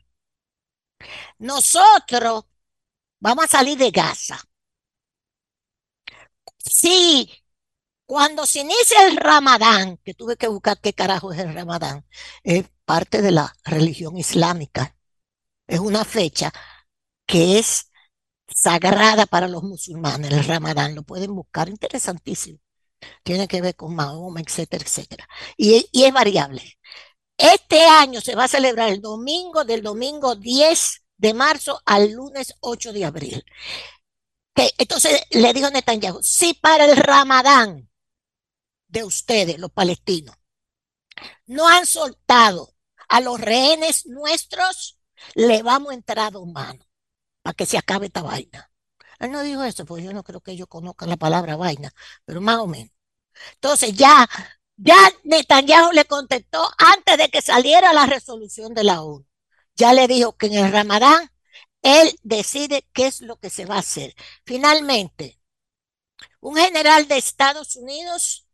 Nosotros 1.39 2.45
vamos 3.19 3.45
a 3.45 3.47
salir 3.47 3.77
de 3.77 3.91
Gaza. 3.91 4.39
Sí, 6.57 7.29
cuando 8.05 8.45
se 8.45 8.61
inicia 8.61 9.07
el 9.07 9.17
Ramadán, 9.17 9.97
que 10.03 10.13
tuve 10.13 10.37
que 10.37 10.47
buscar 10.47 10.79
qué 10.81 10.93
carajo 10.93 11.33
es 11.33 11.39
el 11.39 11.53
Ramadán, 11.53 12.05
es 12.43 12.65
parte 12.85 13.21
de 13.21 13.31
la 13.31 13.55
religión 13.63 14.17
islámica. 14.17 14.95
Es 15.67 15.79
una 15.79 16.05
fecha 16.05 16.53
que 17.27 17.59
es 17.59 17.91
sagrada 18.47 19.25
para 19.27 19.47
los 19.47 19.63
musulmanes, 19.63 20.31
el 20.31 20.45
Ramadán. 20.45 20.95
Lo 20.95 21.03
pueden 21.03 21.35
buscar, 21.35 21.69
interesantísimo. 21.69 22.59
Tiene 23.23 23.47
que 23.47 23.61
ver 23.61 23.75
con 23.75 23.95
Mahoma, 23.95 24.41
etcétera, 24.41 24.83
etcétera. 24.85 25.27
Y, 25.57 25.89
es 25.93 26.13
variable. 26.13 26.77
Este 27.37 27.83
año 27.85 28.21
se 28.21 28.35
va 28.35 28.45
a 28.45 28.47
celebrar 28.49 28.89
el 28.89 29.01
domingo 29.01 29.63
del 29.63 29.81
domingo 29.81 30.35
10 30.35 31.03
de 31.17 31.33
marzo 31.33 31.81
al 31.85 32.11
lunes 32.11 32.55
8 32.61 32.93
de 32.93 33.05
abril. 33.05 33.45
entonces 34.77 35.21
le 35.31 35.53
dijo 35.53 35.69
Netanyahu, 35.69 36.21
si 36.21 36.53
para 36.53 36.85
el 36.85 36.97
ramadán 36.97 37.89
de 38.87 39.03
ustedes, 39.03 39.59
los 39.59 39.71
palestinos, 39.71 40.35
no 41.45 41.67
han 41.67 41.85
soltado 41.85 42.75
a 43.07 43.21
los 43.21 43.39
rehenes 43.39 44.05
nuestros, 44.05 44.99
le 45.35 45.63
vamos 45.63 45.91
a 45.91 45.95
entrar 45.95 46.27
a 46.27 46.31
dos 46.31 46.47
manos 46.47 46.87
para 47.41 47.53
que 47.53 47.65
se 47.65 47.77
acabe 47.77 48.07
esta 48.07 48.21
vaina. 48.21 48.68
Él 49.19 49.31
no 49.31 49.41
dijo 49.43 49.63
eso, 49.63 49.85
porque 49.85 50.03
yo 50.03 50.13
no 50.13 50.23
creo 50.23 50.41
que 50.41 50.51
ellos 50.51 50.67
conozcan 50.67 51.09
la 51.09 51.17
palabra 51.17 51.55
vaina, 51.57 51.93
pero 52.25 52.41
más 52.41 52.57
o 52.57 52.67
menos. 52.67 52.91
Entonces 53.55 53.93
ya 53.93 54.27
ya 54.77 54.95
Netanyahu 55.25 55.91
le 55.91 56.05
contestó 56.05 56.69
antes 56.77 57.17
de 57.17 57.29
que 57.29 57.41
saliera 57.41 57.93
la 57.93 58.05
resolución 58.05 58.73
de 58.73 58.85
la 58.85 59.01
ONU. 59.03 59.25
Ya 59.75 59.93
le 59.93 60.07
dijo 60.07 60.37
que 60.37 60.47
en 60.47 60.53
el 60.65 60.71
Ramadán 60.71 61.31
él 61.81 62.17
decide 62.23 62.87
qué 62.93 63.07
es 63.07 63.21
lo 63.21 63.37
que 63.37 63.49
se 63.49 63.65
va 63.65 63.75
a 63.75 63.79
hacer. 63.79 64.15
Finalmente, 64.45 65.39
un 66.41 66.55
general 66.57 67.07
de 67.07 67.17
Estados 67.17 67.75
Unidos, 67.75 68.47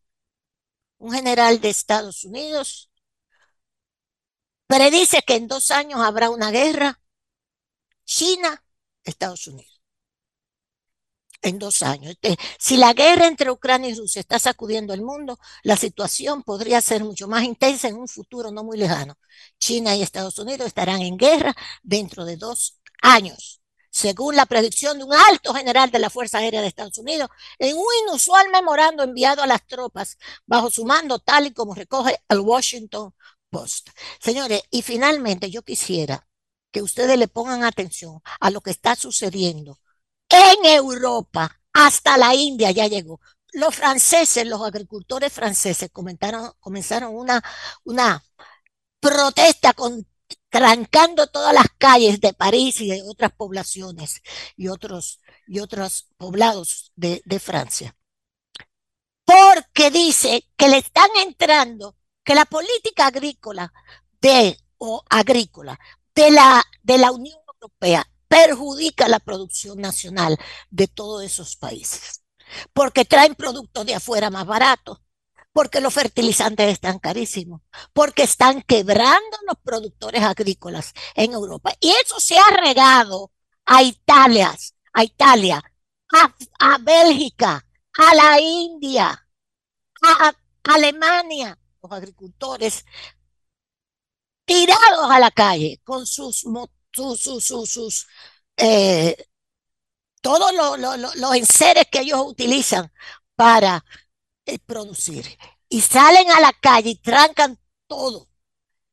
un 0.98 1.14
general 1.14 1.62
de 1.62 1.70
Estados 1.70 2.24
Unidos, 2.26 2.90
predice 4.68 5.22
que 5.26 5.36
en 5.36 5.48
dos 5.48 5.72
años 5.72 6.02
habrá 6.02 6.30
una 6.30 6.52
guerra 6.52 7.00
China-Estados 8.06 9.48
Unidos 9.48 9.75
en 11.42 11.60
dos 11.60 11.84
años. 11.84 12.12
Este, 12.22 12.38
si 12.60 12.78
la 12.78 12.94
guerra 12.94 13.28
entre 13.28 13.52
Ucrania 13.52 13.90
y 13.90 13.96
Rusia 13.96 14.20
está 14.20 14.40
sacudiendo 14.40 14.94
el 14.94 15.02
mundo, 15.02 15.40
la 15.64 15.78
situación 15.78 16.44
podría 16.44 16.82
ser 16.82 17.04
mucho 17.04 17.28
más 17.28 17.44
intensa 17.44 17.88
en 17.88 17.96
un 17.96 18.08
futuro 18.08 18.52
no 18.52 18.64
muy 18.64 18.78
lejano. 18.78 19.16
China 19.60 19.96
y 19.96 20.02
Estados 20.02 20.38
Unidos 20.40 20.68
estarán 20.68 21.02
en 21.02 21.18
guerra 21.18 21.56
dentro 21.84 22.26
de 22.26 22.38
dos 22.38 22.80
años, 23.02 23.62
según 23.90 24.36
la 24.36 24.46
predicción 24.46 24.98
de 24.98 25.04
un 25.06 25.14
alto 25.14 25.54
general 25.54 25.92
de 25.92 26.00
la 26.00 26.10
Fuerza 26.10 26.40
Aérea 26.40 26.62
de 26.62 26.68
Estados 26.68 26.98
Unidos, 26.98 27.30
en 27.60 27.78
un 27.78 27.86
inusual 28.08 28.48
memorando 28.52 29.04
enviado 29.04 29.42
a 29.44 29.48
las 29.48 29.66
tropas 29.66 30.18
bajo 30.46 30.70
su 30.70 30.86
mando, 30.86 31.20
tal 31.20 31.48
y 31.48 31.54
como 31.54 31.76
recoge 31.76 32.18
el 32.30 32.40
Washington 32.40 33.14
Post. 33.50 33.90
Señores, 34.20 34.64
y 34.72 34.82
finalmente 34.82 35.50
yo 35.50 35.62
quisiera 35.62 36.28
que 36.72 36.82
ustedes 36.82 37.18
le 37.18 37.30
pongan 37.30 37.64
atención 37.64 38.22
a 38.40 38.50
lo 38.50 38.60
que 38.62 38.72
está 38.72 38.96
sucediendo 38.96 39.80
en 40.30 40.66
Europa, 40.66 41.60
hasta 41.74 42.18
la 42.18 42.36
India 42.36 42.72
ya 42.72 42.88
llegó. 42.88 43.20
Los 43.54 43.76
franceses, 43.76 44.46
los 44.46 44.62
agricultores 44.62 45.32
franceses 45.32 45.90
comenzaron 45.92 47.16
una, 47.16 47.44
una 47.84 48.24
protesta 49.00 49.74
con, 49.74 50.06
trancando 50.50 51.28
todas 51.28 51.54
las 51.54 51.68
calles 51.78 52.20
de 52.22 52.34
París 52.34 52.82
y 52.82 52.90
de 52.90 53.04
otras 53.04 53.32
poblaciones 53.34 54.22
y 54.58 54.68
otros, 54.70 55.22
y 55.48 55.60
otros 55.60 56.08
poblados 56.18 56.92
de, 56.96 57.22
de 57.26 57.40
Francia. 57.40 57.96
Porque 59.24 59.92
dice 59.92 60.48
que 60.58 60.68
le 60.68 60.78
están 60.78 61.10
entrando, 61.26 61.96
que 62.24 62.36
la 62.36 62.46
política 62.46 63.08
agrícola 63.08 63.72
de, 64.22 64.58
o 64.78 65.04
agrícola 65.10 65.80
de 66.14 66.32
la, 66.32 66.64
de 66.84 66.98
la 66.98 67.12
Unión 67.12 67.38
Europea 67.54 68.08
perjudica 68.28 69.08
la 69.08 69.20
producción 69.20 69.80
nacional 69.80 70.38
de 70.70 70.88
todos 70.88 71.24
esos 71.24 71.56
países, 71.56 72.24
porque 72.74 73.06
traen 73.06 73.36
productos 73.36 73.86
de 73.86 73.96
afuera 73.96 74.30
más 74.30 74.46
baratos, 74.46 75.00
porque 75.52 75.80
los 75.80 75.94
fertilizantes 75.94 76.74
están 76.74 77.00
carísimos, 77.00 77.62
porque 77.94 78.24
están 78.24 78.62
quebrando 78.62 79.38
los 79.48 79.58
productores 79.64 80.22
agrícolas 80.22 80.94
en 81.16 81.32
Europa. 81.32 81.74
Y 81.80 81.92
eso 81.92 82.20
se 82.20 82.38
ha 82.38 82.48
regado 82.62 83.32
a 83.66 83.82
Italia, 83.82 84.54
a 84.94 85.04
Italia, 85.04 85.64
a, 86.60 86.78
Bélgica, 86.80 87.66
a 87.98 88.16
la 88.16 88.40
India, 88.40 89.28
a, 90.02 90.34
Alemania, 90.64 91.58
los 91.82 91.92
agricultores 91.92 92.86
tirados 94.46 95.10
a 95.10 95.20
la 95.20 95.32
calle 95.32 95.80
con 95.84 96.06
sus 96.06 96.46
sus, 96.96 97.22
sus, 97.46 98.08
eh, 98.58 99.16
todos 100.22 100.52
los 101.18 101.36
enseres 101.36 101.86
que 101.92 102.00
ellos 102.02 102.22
utilizan 102.26 102.92
para 103.36 103.86
eh, 104.46 104.60
producir. 104.60 105.26
Y 105.70 105.82
salen 105.82 106.32
a 106.32 106.40
la 106.40 106.54
calle 106.54 106.92
y 106.92 106.96
trancan 106.98 107.60
todo. 107.88 108.30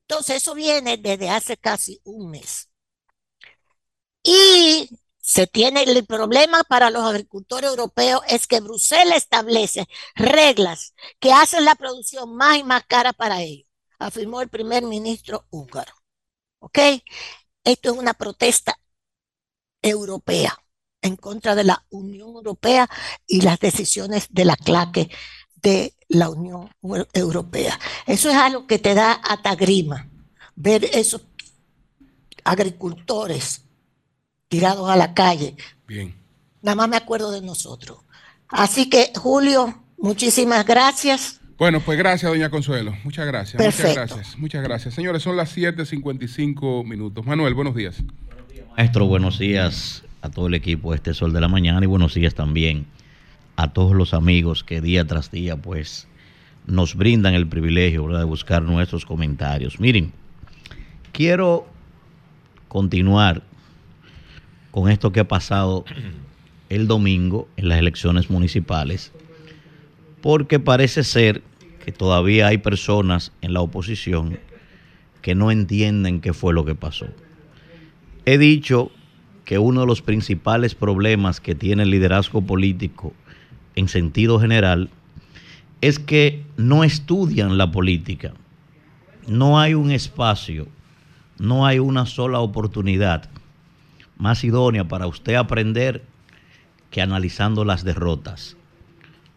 Entonces 0.03 0.37
eso 0.37 0.55
viene 0.55 0.99
desde 0.99 1.31
hace 1.31 1.57
casi 1.57 2.01
un 2.05 2.31
mes. 2.31 2.69
Y 4.23 4.89
se 5.21 5.47
tiene 5.47 5.83
el 5.85 6.05
problema 6.07 6.65
para 6.65 6.91
los 6.91 7.05
agricultores 7.05 7.71
europeos 7.71 8.23
es 8.29 8.47
que 8.47 8.61
Bruselas 8.61 9.19
establece 9.19 9.87
reglas 10.15 10.95
que 11.21 11.33
hacen 11.33 11.65
la 11.65 11.75
producción 11.77 12.35
más 12.37 12.59
y 12.59 12.65
más 12.65 12.85
cara 12.87 13.13
para 13.13 13.41
ellos, 13.43 13.67
afirmó 13.99 14.41
el 14.43 14.49
primer 14.49 14.83
ministro 14.85 15.47
húngaro. 15.51 15.95
¿Ok? 16.61 16.79
Esto 17.65 17.93
es 17.93 17.99
una 17.99 18.15
protesta 18.15 18.79
europea 19.81 20.57
en 21.01 21.17
contra 21.17 21.55
de 21.55 21.65
la 21.65 21.85
Unión 21.91 22.31
Europea 22.31 22.89
y 23.27 23.41
las 23.41 23.59
decisiones 23.59 24.29
de 24.31 24.45
la 24.45 24.57
claque 24.57 25.11
de 25.57 25.95
la 26.09 26.29
Unión 26.29 26.71
Europea. 27.13 27.79
Eso 28.07 28.31
es 28.31 28.37
algo 28.37 28.67
que 28.67 28.79
te 28.79 28.95
da 28.95 29.21
atagrima, 29.23 30.09
ver 30.55 30.85
esos 30.85 31.23
agricultores 32.45 33.63
tirados 34.49 34.89
a 34.89 34.97
la 34.97 35.15
calle. 35.15 35.57
Bien. 35.87 36.15
nada 36.63 36.77
más 36.77 36.89
me 36.89 36.97
acuerdo 36.97 37.31
de 37.31 37.43
nosotros. 37.43 37.99
Así 38.49 38.89
que, 38.89 39.13
Julio, 39.17 39.83
muchísimas 39.99 40.67
gracias. 40.67 41.42
Bueno, 41.59 41.81
pues 41.81 41.99
gracias, 41.99 42.31
doña 42.31 42.51
Consuelo. 42.51 42.95
Muchas 43.05 43.27
gracias. 43.27 43.63
Muchas 43.63 43.95
gracias. 43.95 44.39
Muchas 44.39 44.63
gracias. 44.63 44.95
Señores, 44.95 45.23
son 45.23 45.37
las 45.37 45.57
7.55 45.57 46.85
minutos. 46.85 47.25
Manuel, 47.25 47.55
buenos 47.55 47.75
días. 47.75 48.03
Buenos 48.27 48.49
días, 48.49 48.67
maestro. 48.77 49.07
Buenos 49.07 49.39
días 49.39 50.05
a 50.23 50.31
todo 50.31 50.47
el 50.47 50.55
equipo 50.55 50.91
de 50.91 50.97
este 50.97 51.15
Sol 51.15 51.33
de 51.33 51.41
la 51.41 51.49
Mañana 51.49 51.81
y 51.83 51.87
buenos 51.87 52.15
días 52.15 52.35
también 52.35 52.87
a 53.57 53.73
todos 53.73 53.95
los 53.95 54.15
amigos 54.15 54.65
que 54.65 54.81
día 54.81 55.07
tras 55.07 55.31
día, 55.31 55.57
pues, 55.57 56.09
nos 56.67 56.95
brindan 56.95 57.35
el 57.35 57.47
privilegio 57.47 58.07
de 58.09 58.25
buscar 58.25 58.63
nuestros 58.63 59.05
comentarios. 59.05 59.79
Miren, 59.81 60.13
quiero 61.13 61.67
continuar 62.69 63.43
con 64.71 64.91
esto 64.91 65.13
que 65.13 65.21
ha 65.21 65.29
pasado 65.29 65.85
el 66.71 66.87
domingo 66.87 67.49
en 67.57 67.69
las 67.69 67.79
elecciones 67.79 68.31
municipales, 68.31 69.13
porque 70.23 70.61
parece 70.61 71.05
ser 71.05 71.43
que 71.85 71.93
todavía 71.93 72.47
hay 72.47 72.59
personas 72.59 73.33
en 73.43 73.53
la 73.53 73.61
oposición 73.61 74.39
que 75.21 75.35
no 75.35 75.51
entienden 75.51 76.21
qué 76.21 76.33
fue 76.33 76.55
lo 76.55 76.65
que 76.65 76.75
pasó. 76.75 77.07
He 78.25 78.39
dicho 78.39 78.91
que 79.45 79.59
uno 79.59 79.81
de 79.81 79.87
los 79.87 80.01
principales 80.01 80.75
problemas 80.75 81.41
que 81.41 81.55
tiene 81.55 81.83
el 81.83 81.91
liderazgo 81.91 82.41
político 82.41 83.13
en 83.75 83.89
sentido 83.89 84.39
general 84.39 84.91
es 85.81 85.99
que 85.99 86.45
no 86.57 86.85
estudian 86.85 87.59
la 87.59 87.73
política. 87.73 88.33
No 89.27 89.59
hay 89.59 89.75
un 89.75 89.91
espacio, 89.91 90.69
no 91.39 91.67
hay 91.67 91.81
una 91.81 92.07
sola 92.07 92.39
oportunidad 92.39 93.29
más 94.19 94.45
idónea 94.45 94.87
para 94.87 95.09
usted 95.09 95.35
aprender 95.35 96.05
que 96.91 97.03
analizando 97.03 97.65
las 97.65 97.83
derrotas. 97.83 98.57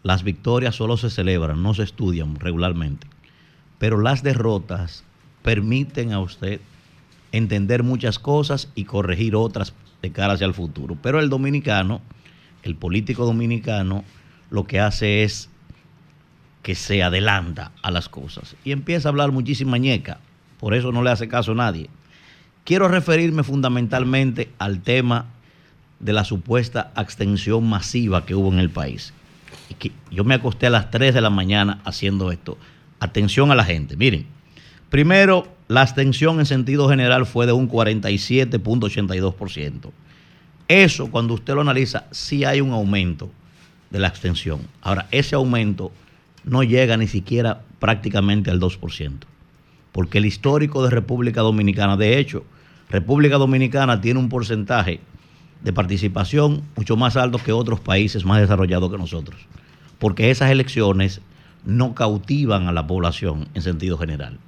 Las 0.06 0.22
victorias 0.22 0.76
solo 0.76 0.96
se 0.96 1.10
celebran, 1.10 1.64
no 1.64 1.74
se 1.74 1.82
estudian 1.82 2.36
regularmente, 2.36 3.08
pero 3.80 4.00
las 4.00 4.22
derrotas 4.22 5.02
permiten 5.42 6.12
a 6.12 6.20
usted 6.20 6.60
entender 7.32 7.82
muchas 7.82 8.20
cosas 8.20 8.70
y 8.76 8.84
corregir 8.84 9.34
otras 9.34 9.74
de 10.02 10.12
cara 10.12 10.34
hacia 10.34 10.46
el 10.46 10.54
futuro. 10.54 10.96
Pero 11.02 11.18
el 11.18 11.28
dominicano, 11.28 12.02
el 12.62 12.76
político 12.76 13.24
dominicano, 13.24 14.04
lo 14.48 14.64
que 14.64 14.78
hace 14.78 15.24
es 15.24 15.50
que 16.62 16.76
se 16.76 17.02
adelanta 17.02 17.72
a 17.82 17.90
las 17.90 18.08
cosas 18.08 18.54
y 18.64 18.70
empieza 18.70 19.08
a 19.08 19.10
hablar 19.10 19.32
muchísima 19.32 19.76
ñeca. 19.76 20.20
Por 20.60 20.74
eso 20.74 20.92
no 20.92 21.02
le 21.02 21.10
hace 21.10 21.26
caso 21.26 21.50
a 21.50 21.56
nadie. 21.56 21.90
Quiero 22.62 22.86
referirme 22.86 23.42
fundamentalmente 23.42 24.52
al 24.58 24.82
tema 24.82 25.26
de 25.98 26.12
la 26.12 26.22
supuesta 26.22 26.92
abstención 26.94 27.68
masiva 27.68 28.24
que 28.24 28.36
hubo 28.36 28.52
en 28.52 28.60
el 28.60 28.70
país. 28.70 29.12
Yo 30.10 30.24
me 30.24 30.34
acosté 30.34 30.66
a 30.66 30.70
las 30.70 30.90
3 30.90 31.14
de 31.14 31.20
la 31.20 31.30
mañana 31.30 31.80
haciendo 31.84 32.32
esto. 32.32 32.58
Atención 33.00 33.50
a 33.50 33.54
la 33.54 33.64
gente. 33.64 33.96
Miren, 33.96 34.26
primero, 34.90 35.48
la 35.68 35.82
abstención 35.82 36.40
en 36.40 36.46
sentido 36.46 36.88
general 36.88 37.26
fue 37.26 37.46
de 37.46 37.52
un 37.52 37.68
47.82%. 37.68 39.90
Eso, 40.68 41.10
cuando 41.10 41.34
usted 41.34 41.54
lo 41.54 41.60
analiza, 41.60 42.06
sí 42.10 42.44
hay 42.44 42.60
un 42.60 42.72
aumento 42.72 43.30
de 43.90 44.00
la 44.00 44.08
abstención. 44.08 44.60
Ahora, 44.82 45.06
ese 45.10 45.34
aumento 45.34 45.92
no 46.44 46.62
llega 46.62 46.96
ni 46.96 47.06
siquiera 47.06 47.62
prácticamente 47.78 48.50
al 48.50 48.60
2%, 48.60 49.12
porque 49.92 50.18
el 50.18 50.26
histórico 50.26 50.82
de 50.82 50.90
República 50.90 51.42
Dominicana, 51.42 51.96
de 51.96 52.18
hecho, 52.18 52.44
República 52.88 53.36
Dominicana 53.36 54.00
tiene 54.00 54.20
un 54.20 54.28
porcentaje 54.28 55.00
de 55.62 55.72
participación 55.72 56.62
mucho 56.76 56.96
más 56.96 57.16
alto 57.16 57.38
que 57.38 57.52
otros 57.52 57.80
países 57.80 58.24
más 58.24 58.40
desarrollados 58.40 58.90
que 58.90 58.98
nosotros, 58.98 59.40
porque 59.98 60.30
esas 60.30 60.50
elecciones 60.50 61.20
no 61.64 61.94
cautivan 61.94 62.68
a 62.68 62.72
la 62.72 62.86
población 62.86 63.48
en 63.54 63.62
sentido 63.62 63.98
general. 63.98 64.38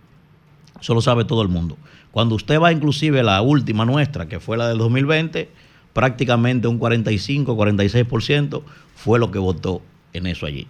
Eso 0.81 0.95
lo 0.95 1.01
sabe 1.01 1.25
todo 1.25 1.43
el 1.43 1.49
mundo. 1.49 1.77
Cuando 2.11 2.35
usted 2.35 2.61
va 2.61 2.73
inclusive 2.73 3.21
a 3.21 3.25
la 3.25 3.43
última 3.43 3.85
nuestra, 3.85 4.29
que 4.29 4.41
fue 4.41 4.57
la 4.57 4.69
del 4.69 4.79
2020, 4.79 5.51
prácticamente 5.93 6.69
un 6.69 6.79
45, 6.79 7.57
46% 7.57 8.63
fue 8.95 9.19
lo 9.19 9.31
que 9.31 9.39
votó 9.39 9.83
en 10.13 10.27
eso 10.27 10.47
allí. 10.47 10.67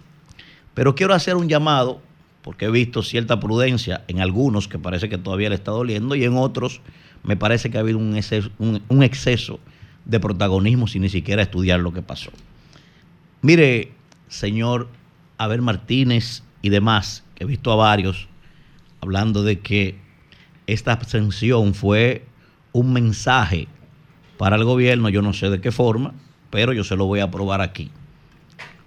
Pero 0.73 0.95
quiero 0.95 1.13
hacer 1.13 1.35
un 1.35 1.47
llamado, 1.47 2.01
porque 2.41 2.65
he 2.65 2.71
visto 2.71 3.03
cierta 3.03 3.39
prudencia 3.39 4.03
en 4.07 4.21
algunos 4.21 4.67
que 4.67 4.79
parece 4.79 5.09
que 5.09 5.17
todavía 5.17 5.49
le 5.49 5.55
está 5.55 5.71
doliendo 5.71 6.15
y 6.15 6.23
en 6.23 6.37
otros 6.37 6.81
me 7.23 7.35
parece 7.35 7.69
que 7.69 7.77
ha 7.77 7.81
habido 7.81 7.97
un 7.97 8.15
exceso, 8.15 8.49
un, 8.59 9.03
exceso 9.03 9.59
de 10.05 10.19
protagonismo 10.19 10.87
sin 10.87 11.01
ni 11.01 11.09
siquiera 11.09 11.41
estudiar 11.41 11.79
lo 11.79 11.91
que 11.93 12.01
pasó. 12.01 12.31
Mire, 13.41 13.91
señor 14.29 14.87
Abel 15.37 15.61
Martínez 15.61 16.43
y 16.61 16.69
demás, 16.69 17.23
que 17.35 17.43
he 17.43 17.47
visto 17.47 17.71
a 17.71 17.75
varios 17.75 18.29
hablando 19.01 19.43
de 19.43 19.59
que 19.59 19.95
esta 20.67 20.91
abstención 20.93 21.73
fue 21.73 22.25
un 22.71 22.93
mensaje 22.93 23.67
para 24.37 24.55
el 24.55 24.63
gobierno, 24.63 25.09
yo 25.09 25.21
no 25.21 25.33
sé 25.33 25.49
de 25.49 25.61
qué 25.61 25.71
forma, 25.71 26.13
pero 26.49 26.73
yo 26.73 26.83
se 26.83 26.95
lo 26.95 27.05
voy 27.05 27.19
a 27.19 27.31
probar 27.31 27.61
aquí. 27.61 27.91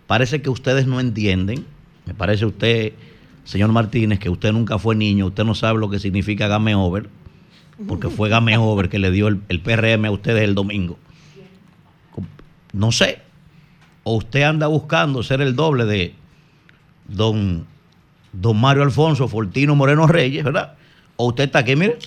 Parece 0.06 0.42
que 0.42 0.50
ustedes 0.50 0.86
no 0.86 1.00
entienden, 1.00 1.66
me 2.06 2.14
parece 2.14 2.46
usted, 2.46 2.92
señor 3.44 3.72
Martínez, 3.72 4.18
que 4.18 4.30
usted 4.30 4.52
nunca 4.52 4.78
fue 4.78 4.94
niño, 4.94 5.26
usted 5.26 5.44
no 5.44 5.54
sabe 5.54 5.78
lo 5.78 5.90
que 5.90 5.98
significa 5.98 6.48
game 6.48 6.74
over, 6.74 7.08
porque 7.88 8.08
fue 8.08 8.28
game 8.28 8.56
over 8.56 8.88
que 8.88 8.98
le 8.98 9.10
dio 9.10 9.28
el, 9.28 9.60
PRM 9.60 10.04
a 10.06 10.10
ustedes 10.10 10.42
el 10.42 10.54
domingo. 10.54 10.98
No 12.72 12.92
sé, 12.92 13.20
o 14.04 14.16
usted 14.16 14.42
anda 14.42 14.66
buscando 14.66 15.22
ser 15.22 15.40
el 15.40 15.54
doble 15.54 15.84
de 15.84 16.14
don, 17.08 17.66
don 18.32 18.60
Mario 18.60 18.82
Alfonso 18.82 19.28
Fortino 19.28 19.74
Moreno 19.74 20.06
Reyes, 20.06 20.44
¿verdad? 20.44 20.74
O 21.16 21.28
usted 21.28 21.44
está 21.44 21.60
aquí, 21.60 21.76
mire, 21.76 21.98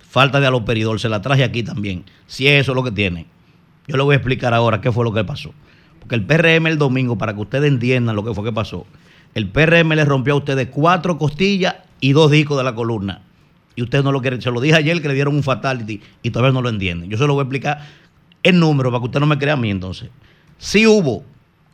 falta 0.00 0.40
de 0.40 0.46
aloperidol, 0.46 0.98
se 0.98 1.08
la 1.08 1.22
traje 1.22 1.44
aquí 1.44 1.62
también, 1.62 2.04
si 2.26 2.48
eso 2.48 2.72
es 2.72 2.76
lo 2.76 2.82
que 2.82 2.90
tiene. 2.90 3.26
Yo 3.86 3.96
le 3.96 4.02
voy 4.02 4.14
a 4.14 4.16
explicar 4.16 4.52
ahora 4.54 4.80
qué 4.80 4.92
fue 4.92 5.04
lo 5.04 5.12
que 5.12 5.24
pasó. 5.24 5.52
Porque 5.98 6.14
el 6.14 6.24
PRM 6.24 6.66
el 6.66 6.78
domingo, 6.78 7.16
para 7.16 7.34
que 7.34 7.40
ustedes 7.40 7.68
entiendan 7.68 8.16
lo 8.16 8.24
que 8.24 8.34
fue 8.34 8.44
que 8.44 8.52
pasó, 8.52 8.86
el 9.34 9.48
PRM 9.48 9.94
le 9.94 10.04
rompió 10.04 10.34
a 10.34 10.36
ustedes 10.36 10.68
cuatro 10.70 11.18
costillas 11.18 11.76
y 12.00 12.12
dos 12.12 12.30
discos 12.30 12.58
de 12.58 12.64
la 12.64 12.74
columna. 12.74 13.22
Y 13.76 13.82
ustedes 13.82 14.04
no 14.04 14.12
lo 14.12 14.20
quieren. 14.20 14.42
Se 14.42 14.50
lo 14.50 14.60
dije 14.60 14.74
ayer 14.74 15.00
que 15.00 15.08
le 15.08 15.14
dieron 15.14 15.34
un 15.36 15.42
fatality 15.42 16.00
y 16.22 16.30
todavía 16.30 16.52
no 16.52 16.62
lo 16.62 16.68
entienden. 16.68 17.08
Yo 17.08 17.16
se 17.16 17.26
lo 17.26 17.34
voy 17.34 17.42
a 17.42 17.44
explicar 17.44 17.86
en 18.42 18.58
número 18.58 18.90
para 18.90 19.00
que 19.00 19.06
usted 19.06 19.20
no 19.20 19.26
me 19.26 19.38
crea 19.38 19.54
a 19.54 19.56
mí 19.56 19.70
entonces. 19.70 20.10
Si 20.58 20.86
hubo, 20.86 21.24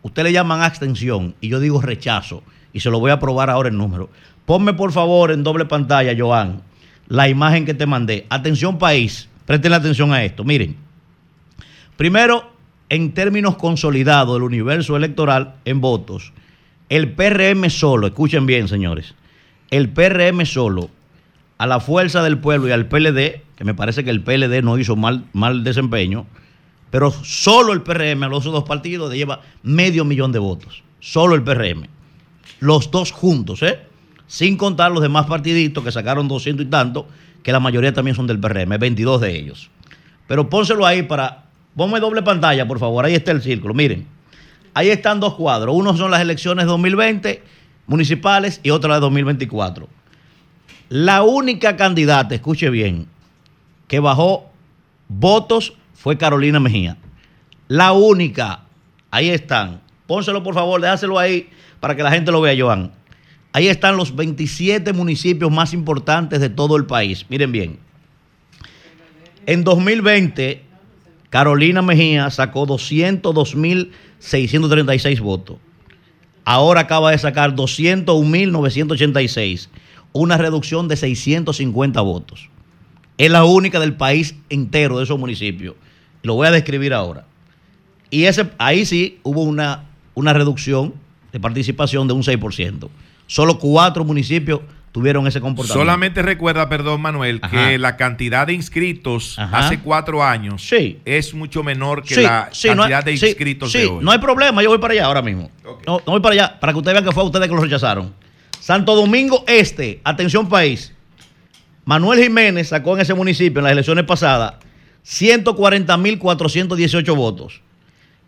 usted 0.02 0.24
le 0.24 0.32
llaman 0.32 0.62
abstención 0.62 1.34
y 1.40 1.48
yo 1.48 1.58
digo 1.58 1.80
rechazo 1.80 2.42
y 2.72 2.80
se 2.80 2.90
lo 2.90 3.00
voy 3.00 3.10
a 3.10 3.18
probar 3.18 3.48
ahora 3.48 3.70
en 3.70 3.78
número. 3.78 4.10
Ponme 4.44 4.74
por 4.74 4.92
favor 4.92 5.30
en 5.30 5.42
doble 5.42 5.64
pantalla, 5.64 6.14
Joan, 6.16 6.60
la 7.08 7.28
imagen 7.28 7.64
que 7.64 7.72
te 7.72 7.86
mandé. 7.86 8.26
Atención 8.28 8.78
país, 8.78 9.28
presten 9.46 9.72
atención 9.72 10.12
a 10.12 10.22
esto. 10.22 10.44
Miren, 10.44 10.76
primero 11.96 12.52
en 12.90 13.12
términos 13.14 13.56
consolidados 13.56 14.34
del 14.34 14.42
universo 14.42 14.96
electoral 14.96 15.54
en 15.64 15.80
votos, 15.80 16.34
el 16.90 17.12
PRM 17.12 17.70
solo, 17.70 18.06
escuchen 18.06 18.44
bien 18.44 18.68
señores, 18.68 19.14
el 19.70 19.88
PRM 19.88 20.44
solo, 20.44 20.90
a 21.56 21.66
la 21.66 21.80
fuerza 21.80 22.22
del 22.22 22.38
pueblo 22.38 22.68
y 22.68 22.72
al 22.72 22.86
PLD, 22.86 23.40
que 23.56 23.64
me 23.64 23.74
parece 23.74 24.04
que 24.04 24.10
el 24.10 24.20
PLD 24.20 24.62
no 24.62 24.76
hizo 24.76 24.96
mal, 24.96 25.24
mal 25.32 25.64
desempeño, 25.64 26.26
pero 26.94 27.10
solo 27.10 27.72
el 27.72 27.82
PRM 27.82 28.22
a 28.22 28.28
los 28.28 28.44
dos 28.44 28.62
partidos 28.62 29.12
lleva 29.12 29.40
medio 29.64 30.04
millón 30.04 30.30
de 30.30 30.38
votos, 30.38 30.84
solo 31.00 31.34
el 31.34 31.42
PRM, 31.42 31.88
los 32.60 32.92
dos 32.92 33.10
juntos, 33.10 33.64
¿eh? 33.64 33.80
sin 34.28 34.56
contar 34.56 34.92
los 34.92 35.02
demás 35.02 35.26
partiditos 35.26 35.82
que 35.82 35.90
sacaron 35.90 36.28
200 36.28 36.64
y 36.64 36.70
tanto, 36.70 37.08
que 37.42 37.50
la 37.50 37.58
mayoría 37.58 37.92
también 37.92 38.14
son 38.14 38.28
del 38.28 38.38
PRM, 38.38 38.78
22 38.78 39.20
de 39.22 39.36
ellos. 39.36 39.70
Pero 40.28 40.48
pónselo 40.48 40.86
ahí 40.86 41.02
para 41.02 41.46
Ponme 41.74 41.98
doble 41.98 42.22
pantalla, 42.22 42.64
por 42.64 42.78
favor. 42.78 43.04
Ahí 43.04 43.16
está 43.16 43.32
el 43.32 43.42
círculo. 43.42 43.74
Miren, 43.74 44.06
ahí 44.72 44.90
están 44.90 45.18
dos 45.18 45.34
cuadros. 45.34 45.74
Uno 45.74 45.96
son 45.96 46.12
las 46.12 46.20
elecciones 46.20 46.66
2020 46.66 47.42
municipales 47.88 48.60
y 48.62 48.70
otro 48.70 48.88
las 48.88 48.98
de 48.98 49.00
2024. 49.00 49.88
La 50.90 51.24
única 51.24 51.76
candidata, 51.76 52.36
escuche 52.36 52.70
bien, 52.70 53.08
que 53.88 53.98
bajó 53.98 54.52
votos 55.08 55.74
fue 56.04 56.16
Carolina 56.18 56.60
Mejía. 56.60 56.96
La 57.66 57.92
única. 57.92 58.64
Ahí 59.10 59.30
están. 59.30 59.80
Pónselo, 60.06 60.42
por 60.42 60.52
favor, 60.52 60.78
déjaselo 60.78 61.18
ahí 61.18 61.48
para 61.80 61.96
que 61.96 62.02
la 62.02 62.10
gente 62.10 62.30
lo 62.30 62.42
vea, 62.42 62.62
Joan. 62.62 62.92
Ahí 63.54 63.68
están 63.68 63.96
los 63.96 64.14
27 64.14 64.92
municipios 64.92 65.50
más 65.50 65.72
importantes 65.72 66.40
de 66.40 66.50
todo 66.50 66.76
el 66.76 66.84
país. 66.84 67.24
Miren 67.30 67.52
bien. 67.52 67.78
En 69.46 69.64
2020 69.64 70.62
Carolina 71.30 71.80
Mejía 71.80 72.28
sacó 72.28 72.66
202.636 72.66 75.20
votos. 75.20 75.56
Ahora 76.44 76.82
acaba 76.82 77.12
de 77.12 77.18
sacar 77.18 77.56
201.986, 77.56 79.70
una 80.12 80.36
reducción 80.36 80.86
de 80.86 80.96
650 80.96 81.98
votos. 82.02 82.50
Es 83.16 83.30
la 83.30 83.44
única 83.44 83.80
del 83.80 83.96
país 83.96 84.36
entero 84.50 84.98
de 84.98 85.04
esos 85.04 85.18
municipios. 85.18 85.76
Lo 86.24 86.34
voy 86.34 86.48
a 86.48 86.50
describir 86.50 86.92
ahora. 86.92 87.24
Y 88.10 88.24
ese, 88.24 88.50
ahí 88.58 88.84
sí 88.86 89.20
hubo 89.22 89.42
una, 89.44 89.84
una 90.14 90.32
reducción 90.32 90.94
de 91.32 91.38
participación 91.38 92.08
de 92.08 92.14
un 92.14 92.22
6%. 92.22 92.88
Solo 93.26 93.58
cuatro 93.58 94.04
municipios 94.04 94.60
tuvieron 94.92 95.26
ese 95.26 95.40
comportamiento. 95.40 95.80
Solamente 95.80 96.22
recuerda, 96.22 96.68
perdón 96.68 97.00
Manuel, 97.02 97.40
Ajá. 97.42 97.50
que 97.68 97.78
la 97.78 97.96
cantidad 97.96 98.46
de 98.46 98.52
inscritos 98.54 99.36
Ajá. 99.38 99.58
hace 99.58 99.80
cuatro 99.80 100.22
años 100.24 100.62
Sí. 100.66 100.98
es 101.04 101.34
mucho 101.34 101.62
menor 101.64 102.02
que 102.04 102.14
Sí, 102.14 102.22
la 102.22 102.48
sí, 102.52 102.68
no 102.68 102.84
hay- 102.84 102.90
cantidad 102.90 103.04
de 103.04 103.12
inscritos 103.12 103.72
de 103.72 103.86
hoy. 103.86 104.04
no 104.04 104.10
hay 104.12 104.18
problema, 104.18 104.62
yo 104.62 104.68
voy 104.68 104.78
para 104.78 104.92
allá 104.94 105.06
ahora 105.06 105.22
mismo. 105.22 105.50
No, 105.86 105.98
no 106.06 106.12
voy 106.12 106.20
para 106.20 106.34
allá, 106.34 106.60
para 106.60 106.72
que 106.72 106.78
ustedes 106.78 106.94
vean 106.94 107.04
que 107.04 107.12
fue 107.12 107.22
a 107.22 107.26
ustedes 107.26 107.48
que 107.48 107.54
lo 107.54 107.60
rechazaron. 107.60 108.14
Santo 108.60 108.94
Domingo 108.94 109.44
Este, 109.48 110.00
atención 110.04 110.48
país. 110.48 110.92
Manuel 111.84 112.22
Jiménez 112.22 112.68
sacó 112.68 112.94
en 112.94 113.00
ese 113.02 113.12
municipio 113.14 113.58
en 113.58 113.64
las 113.64 113.72
elecciones 113.72 114.04
pasadas 114.04 114.54
140.418 115.06 117.16
votos. 117.16 117.60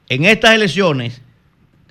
En 0.08 0.24
estas 0.24 0.54
elecciones, 0.54 1.20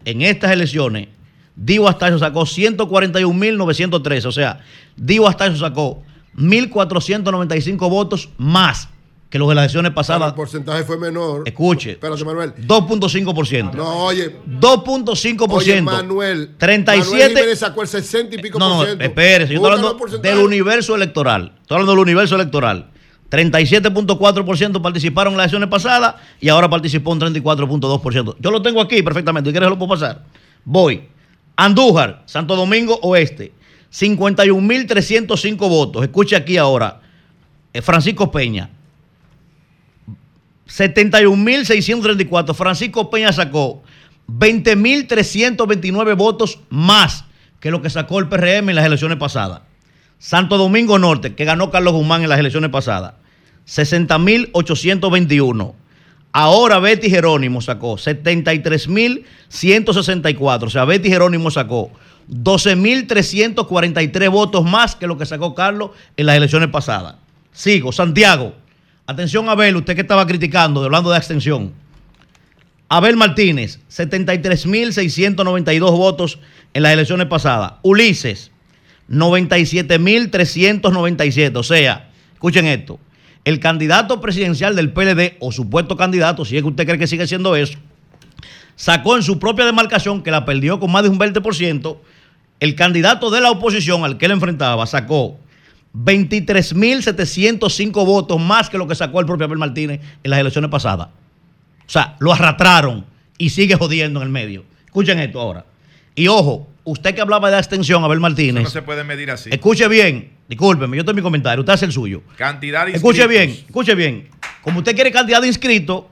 en 0.05 0.21
estas 0.21 0.51
elecciones, 0.51 1.07
Dio 1.55 1.87
Astacio 1.87 2.19
sacó 2.19 2.41
141.913. 2.41 4.25
O 4.25 4.31
sea, 4.31 4.59
Dio 4.95 5.27
Astacio 5.27 5.57
sacó 5.57 6.03
1.495 6.37 7.89
votos 7.89 8.29
más 8.37 8.89
que 9.29 9.39
los 9.39 9.49
de 9.49 9.55
las 9.55 9.63
elecciones 9.63 9.89
Pero 9.89 9.95
pasadas. 9.95 10.29
el 10.29 10.35
porcentaje 10.35 10.83
fue 10.83 10.97
menor. 10.97 11.43
Escuche. 11.45 11.91
Espérate, 11.91 12.23
Manuel. 12.23 12.53
2.5%. 12.55 13.73
No, 13.73 14.05
oye. 14.05 14.35
2.5%. 14.47 15.47
Oye, 15.49 15.81
Manuel. 15.81 16.51
37. 16.57 17.33
Manuel 17.33 17.57
sacó 17.57 17.81
el 17.81 17.87
60 17.87 18.35
y 18.35 18.39
pico 18.39 18.59
no, 18.59 18.69
por 18.69 18.77
no, 18.77 18.85
ciento. 18.85 19.03
espérese, 19.03 19.53
yo 19.53 19.65
estoy 19.65 19.73
hablando 19.73 20.19
del 20.19 20.37
universo 20.37 20.95
electoral. 20.95 21.53
Estoy 21.61 21.75
hablando 21.75 21.91
del 21.93 22.01
universo 22.01 22.35
electoral. 22.35 22.91
37.4% 23.35 24.81
participaron 24.81 25.33
en 25.33 25.37
las 25.37 25.45
elecciones 25.45 25.67
pasadas 25.69 26.15
y 26.39 26.47
ahora 26.49 26.69
participó 26.69 27.11
un 27.11 27.19
34.2%. 27.19 28.37
Yo 28.39 28.51
lo 28.51 28.61
tengo 28.61 28.79
aquí 28.81 29.03
perfectamente. 29.03 29.49
¿Y 29.49 29.53
quieres 29.53 29.69
lo 29.69 29.77
puedo 29.77 29.89
pasar? 29.89 30.23
Voy. 30.63 31.09
Andújar, 31.57 32.23
Santo 32.25 32.55
Domingo 32.55 32.97
Oeste, 33.01 33.51
51.305 33.91 35.57
votos. 35.57 36.03
Escuche 36.03 36.35
aquí 36.35 36.57
ahora. 36.57 37.01
Eh, 37.73 37.81
Francisco 37.81 38.31
Peña, 38.31 38.69
71.634. 40.67 42.53
Francisco 42.53 43.09
Peña 43.09 43.33
sacó 43.33 43.83
20.329 44.27 46.15
votos 46.15 46.59
más 46.69 47.25
que 47.59 47.71
lo 47.71 47.81
que 47.81 47.89
sacó 47.89 48.19
el 48.19 48.27
PRM 48.27 48.69
en 48.69 48.75
las 48.75 48.85
elecciones 48.85 49.17
pasadas. 49.17 49.61
Santo 50.17 50.57
Domingo 50.57 50.97
Norte, 50.99 51.35
que 51.35 51.45
ganó 51.45 51.69
Carlos 51.71 51.93
Guzmán 51.93 52.23
en 52.23 52.29
las 52.29 52.39
elecciones 52.39 52.69
pasadas, 52.71 53.13
60.821. 53.67 55.73
Ahora 56.31 56.79
Betty 56.79 57.09
Jerónimo 57.09 57.59
sacó 57.61 57.95
73.164. 57.95 60.63
O 60.63 60.69
sea, 60.69 60.85
Betty 60.85 61.09
Jerónimo 61.09 61.49
sacó 61.49 61.91
12.343 62.29 64.29
votos 64.29 64.63
más 64.65 64.95
que 64.95 65.07
lo 65.07 65.17
que 65.17 65.25
sacó 65.25 65.55
Carlos 65.55 65.91
en 66.17 66.25
las 66.25 66.35
elecciones 66.35 66.67
pasadas. 66.69 67.15
Sigo, 67.51 67.91
Santiago. 67.91 68.53
Atención, 69.07 69.49
Abel, 69.49 69.75
usted 69.75 69.95
que 69.95 70.01
estaba 70.01 70.27
criticando, 70.27 70.83
hablando 70.83 71.11
de 71.11 71.17
abstención. 71.17 71.73
Abel 72.89 73.15
Martínez, 73.17 73.79
73.692 73.89 75.79
votos 75.91 76.39
en 76.73 76.83
las 76.83 76.93
elecciones 76.93 77.25
pasadas. 77.27 77.73
Ulises, 77.81 78.51
97.397. 79.09 81.55
O 81.55 81.63
sea, 81.63 82.11
escuchen 82.33 82.67
esto. 82.67 82.99
El 83.45 83.59
candidato 83.59 84.19
presidencial 84.19 84.75
del 84.75 84.91
PLD, 84.91 85.37
o 85.39 85.51
supuesto 85.51 85.95
candidato, 85.95 86.43
si 86.43 86.57
es 86.57 86.63
que 86.63 86.67
usted 86.67 86.85
cree 86.85 86.99
que 86.99 87.07
sigue 87.07 87.25
siendo 87.27 87.55
eso, 87.55 87.77
sacó 88.75 89.15
en 89.15 89.23
su 89.23 89.39
propia 89.39 89.65
demarcación, 89.65 90.21
que 90.23 90.31
la 90.31 90.43
perdió 90.45 90.79
con 90.79 90.91
más 90.91 91.03
de 91.03 91.09
un 91.09 91.17
20%, 91.19 91.97
el 92.59 92.75
candidato 92.75 93.29
de 93.29 93.41
la 93.41 93.51
oposición 93.51 94.03
al 94.03 94.17
que 94.17 94.25
él 94.25 94.31
enfrentaba 94.31 94.85
sacó 94.87 95.39
23.705 95.93 97.91
votos 98.05 98.41
más 98.41 98.69
que 98.69 98.77
lo 98.77 98.87
que 98.87 98.95
sacó 98.95 99.19
el 99.19 99.25
propio 99.25 99.45
Abel 99.45 99.57
Martínez 99.57 100.01
en 100.23 100.31
las 100.31 100.39
elecciones 100.39 100.69
pasadas. 100.69 101.07
O 101.07 101.89
sea, 101.89 102.15
lo 102.19 102.33
arrastraron 102.33 103.05
y 103.37 103.49
sigue 103.51 103.75
jodiendo 103.75 104.19
en 104.19 104.25
el 104.25 104.31
medio. 104.31 104.65
Escuchen 104.85 105.19
esto 105.19 105.39
ahora. 105.39 105.65
Y 106.15 106.27
ojo, 106.27 106.67
usted 106.83 107.13
que 107.15 107.21
hablaba 107.21 107.49
de 107.49 107.57
abstención, 107.57 108.03
Abel 108.03 108.17
Eso 108.17 108.21
Martínez, 108.21 108.63
no 108.63 108.69
se 108.69 108.81
puede 108.81 109.03
medir 109.03 109.31
así. 109.31 109.49
escuche 109.51 109.87
bien, 109.87 110.31
discúlpeme, 110.47 110.97
yo 110.97 111.03
tengo 111.05 111.15
mi 111.15 111.21
comentario, 111.21 111.61
usted 111.61 111.73
hace 111.73 111.85
el 111.85 111.91
suyo. 111.91 112.21
Cantidad 112.37 112.85
de 112.85 112.93
Escuche 112.93 113.23
inscritos. 113.23 113.45
bien, 113.47 113.65
escuche 113.67 113.95
bien. 113.95 114.29
Como 114.61 114.79
usted 114.79 114.95
quiere 114.95 115.11
cantidad 115.11 115.41
de 115.41 115.47
inscritos, 115.47 116.05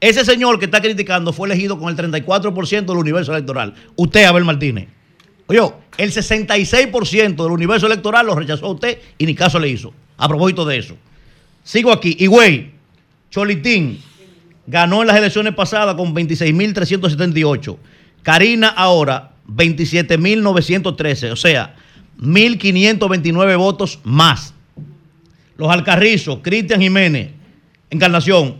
ese 0.00 0.24
señor 0.24 0.58
que 0.58 0.64
está 0.64 0.80
criticando 0.80 1.32
fue 1.32 1.46
elegido 1.48 1.78
con 1.78 1.88
el 1.90 1.96
34% 1.96 2.86
del 2.86 2.96
universo 2.96 3.32
electoral. 3.34 3.74
Usted, 3.96 4.24
Abel 4.24 4.44
Martínez. 4.44 4.88
Oye, 5.46 5.60
el 5.98 6.12
66% 6.12 7.42
del 7.42 7.52
universo 7.52 7.86
electoral 7.86 8.26
lo 8.26 8.34
rechazó 8.34 8.66
a 8.66 8.70
usted 8.70 8.98
y 9.18 9.26
ni 9.26 9.34
caso 9.34 9.58
le 9.58 9.68
hizo. 9.68 9.92
A 10.16 10.28
propósito 10.28 10.64
de 10.64 10.78
eso. 10.78 10.96
Sigo 11.64 11.92
aquí. 11.92 12.16
Y 12.18 12.26
güey, 12.26 12.70
Cholitín 13.30 14.00
ganó 14.66 15.02
en 15.02 15.08
las 15.08 15.16
elecciones 15.16 15.54
pasadas 15.54 15.94
con 15.96 16.14
26.378. 16.14 17.76
Karina 18.22 18.68
ahora 18.68 19.32
27.913. 19.48 21.32
O 21.32 21.36
sea, 21.36 21.74
1.529 22.20 23.56
votos 23.56 23.98
más. 24.04 24.52
Los 25.56 25.70
Alcarrizos, 25.70 26.40
Cristian 26.42 26.80
Jiménez, 26.80 27.30
Encarnación, 27.90 28.56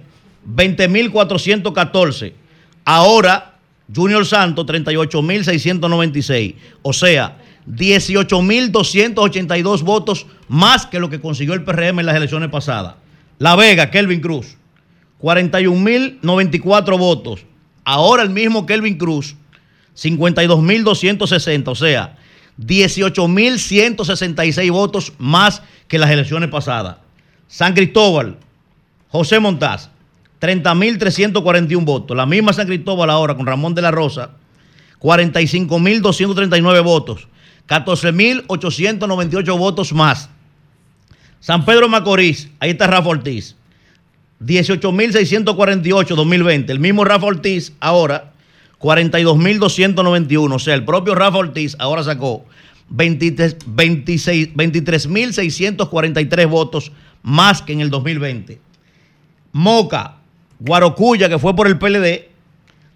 20.414. 0.48 2.32
Ahora, 2.84 3.58
Junior 3.94 4.26
Santos, 4.26 4.66
38.696. 4.66 6.56
O 6.82 6.92
sea, 6.92 7.38
18.282 7.68 9.82
votos 9.82 10.26
más 10.48 10.86
que 10.86 10.98
lo 10.98 11.08
que 11.10 11.20
consiguió 11.20 11.54
el 11.54 11.62
PRM 11.62 12.00
en 12.00 12.06
las 12.06 12.16
elecciones 12.16 12.50
pasadas. 12.50 12.94
La 13.38 13.54
Vega, 13.56 13.90
Kelvin 13.90 14.20
Cruz, 14.20 14.56
41.094 15.20 16.98
votos. 16.98 17.46
Ahora 17.84 18.22
el 18.22 18.30
mismo 18.30 18.64
Kelvin 18.66 18.98
Cruz, 18.98 19.36
52.260. 19.96 21.68
O 21.68 21.74
sea, 21.74 22.18
18.166 22.66 24.70
votos 24.70 25.12
más 25.18 25.62
que 25.88 25.98
las 25.98 26.10
elecciones 26.10 26.50
pasadas. 26.50 26.98
San 27.48 27.74
Cristóbal, 27.74 28.36
José 29.08 29.40
Montaz, 29.40 29.90
30.341 30.40 31.84
votos. 31.84 32.16
La 32.16 32.26
misma 32.26 32.52
San 32.52 32.66
Cristóbal 32.66 33.10
ahora 33.10 33.34
con 33.34 33.46
Ramón 33.46 33.74
de 33.74 33.82
la 33.82 33.90
Rosa, 33.90 34.30
45.239 35.00 36.84
votos. 36.84 37.26
14.898 37.68 39.58
votos 39.58 39.92
más. 39.92 40.30
San 41.40 41.64
Pedro 41.64 41.88
Macorís, 41.88 42.50
ahí 42.58 42.70
está 42.70 42.86
Rafa 42.86 43.08
Ortiz, 43.08 43.56
18.648 44.44 46.14
2020. 46.14 46.72
El 46.72 46.80
mismo 46.80 47.04
Rafa 47.04 47.26
Ortiz 47.26 47.72
ahora 47.80 48.32
42.291. 48.80 50.52
O 50.52 50.58
sea, 50.58 50.74
el 50.74 50.84
propio 50.84 51.14
Rafa 51.14 51.38
Ortiz 51.38 51.76
ahora 51.78 52.02
sacó 52.02 52.44
23 52.90 53.56
26 53.66 54.54
23.643 54.54 56.48
votos 56.48 56.92
más 57.22 57.62
que 57.62 57.72
en 57.72 57.80
el 57.80 57.88
2020. 57.90 58.60
Moca, 59.52 60.18
Guarocuya, 60.58 61.28
que 61.28 61.38
fue 61.38 61.54
por 61.56 61.66
el 61.66 61.78
PLD, 61.78 62.28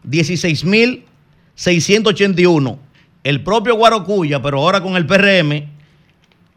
16.681. 0.09 2.79
El 3.23 3.43
propio 3.43 3.77
Guarocuya, 3.77 4.41
pero 4.43 4.61
ahora 4.61 4.83
con 4.83 4.97
el 4.97 5.07
PRM, 5.07 5.69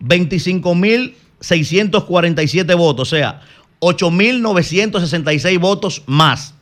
25.647 0.01 2.77
votos. 2.77 3.13
O 3.13 3.15
sea, 3.15 3.41
8.966 3.79 5.59
votos 5.59 6.03
más. 6.05 6.53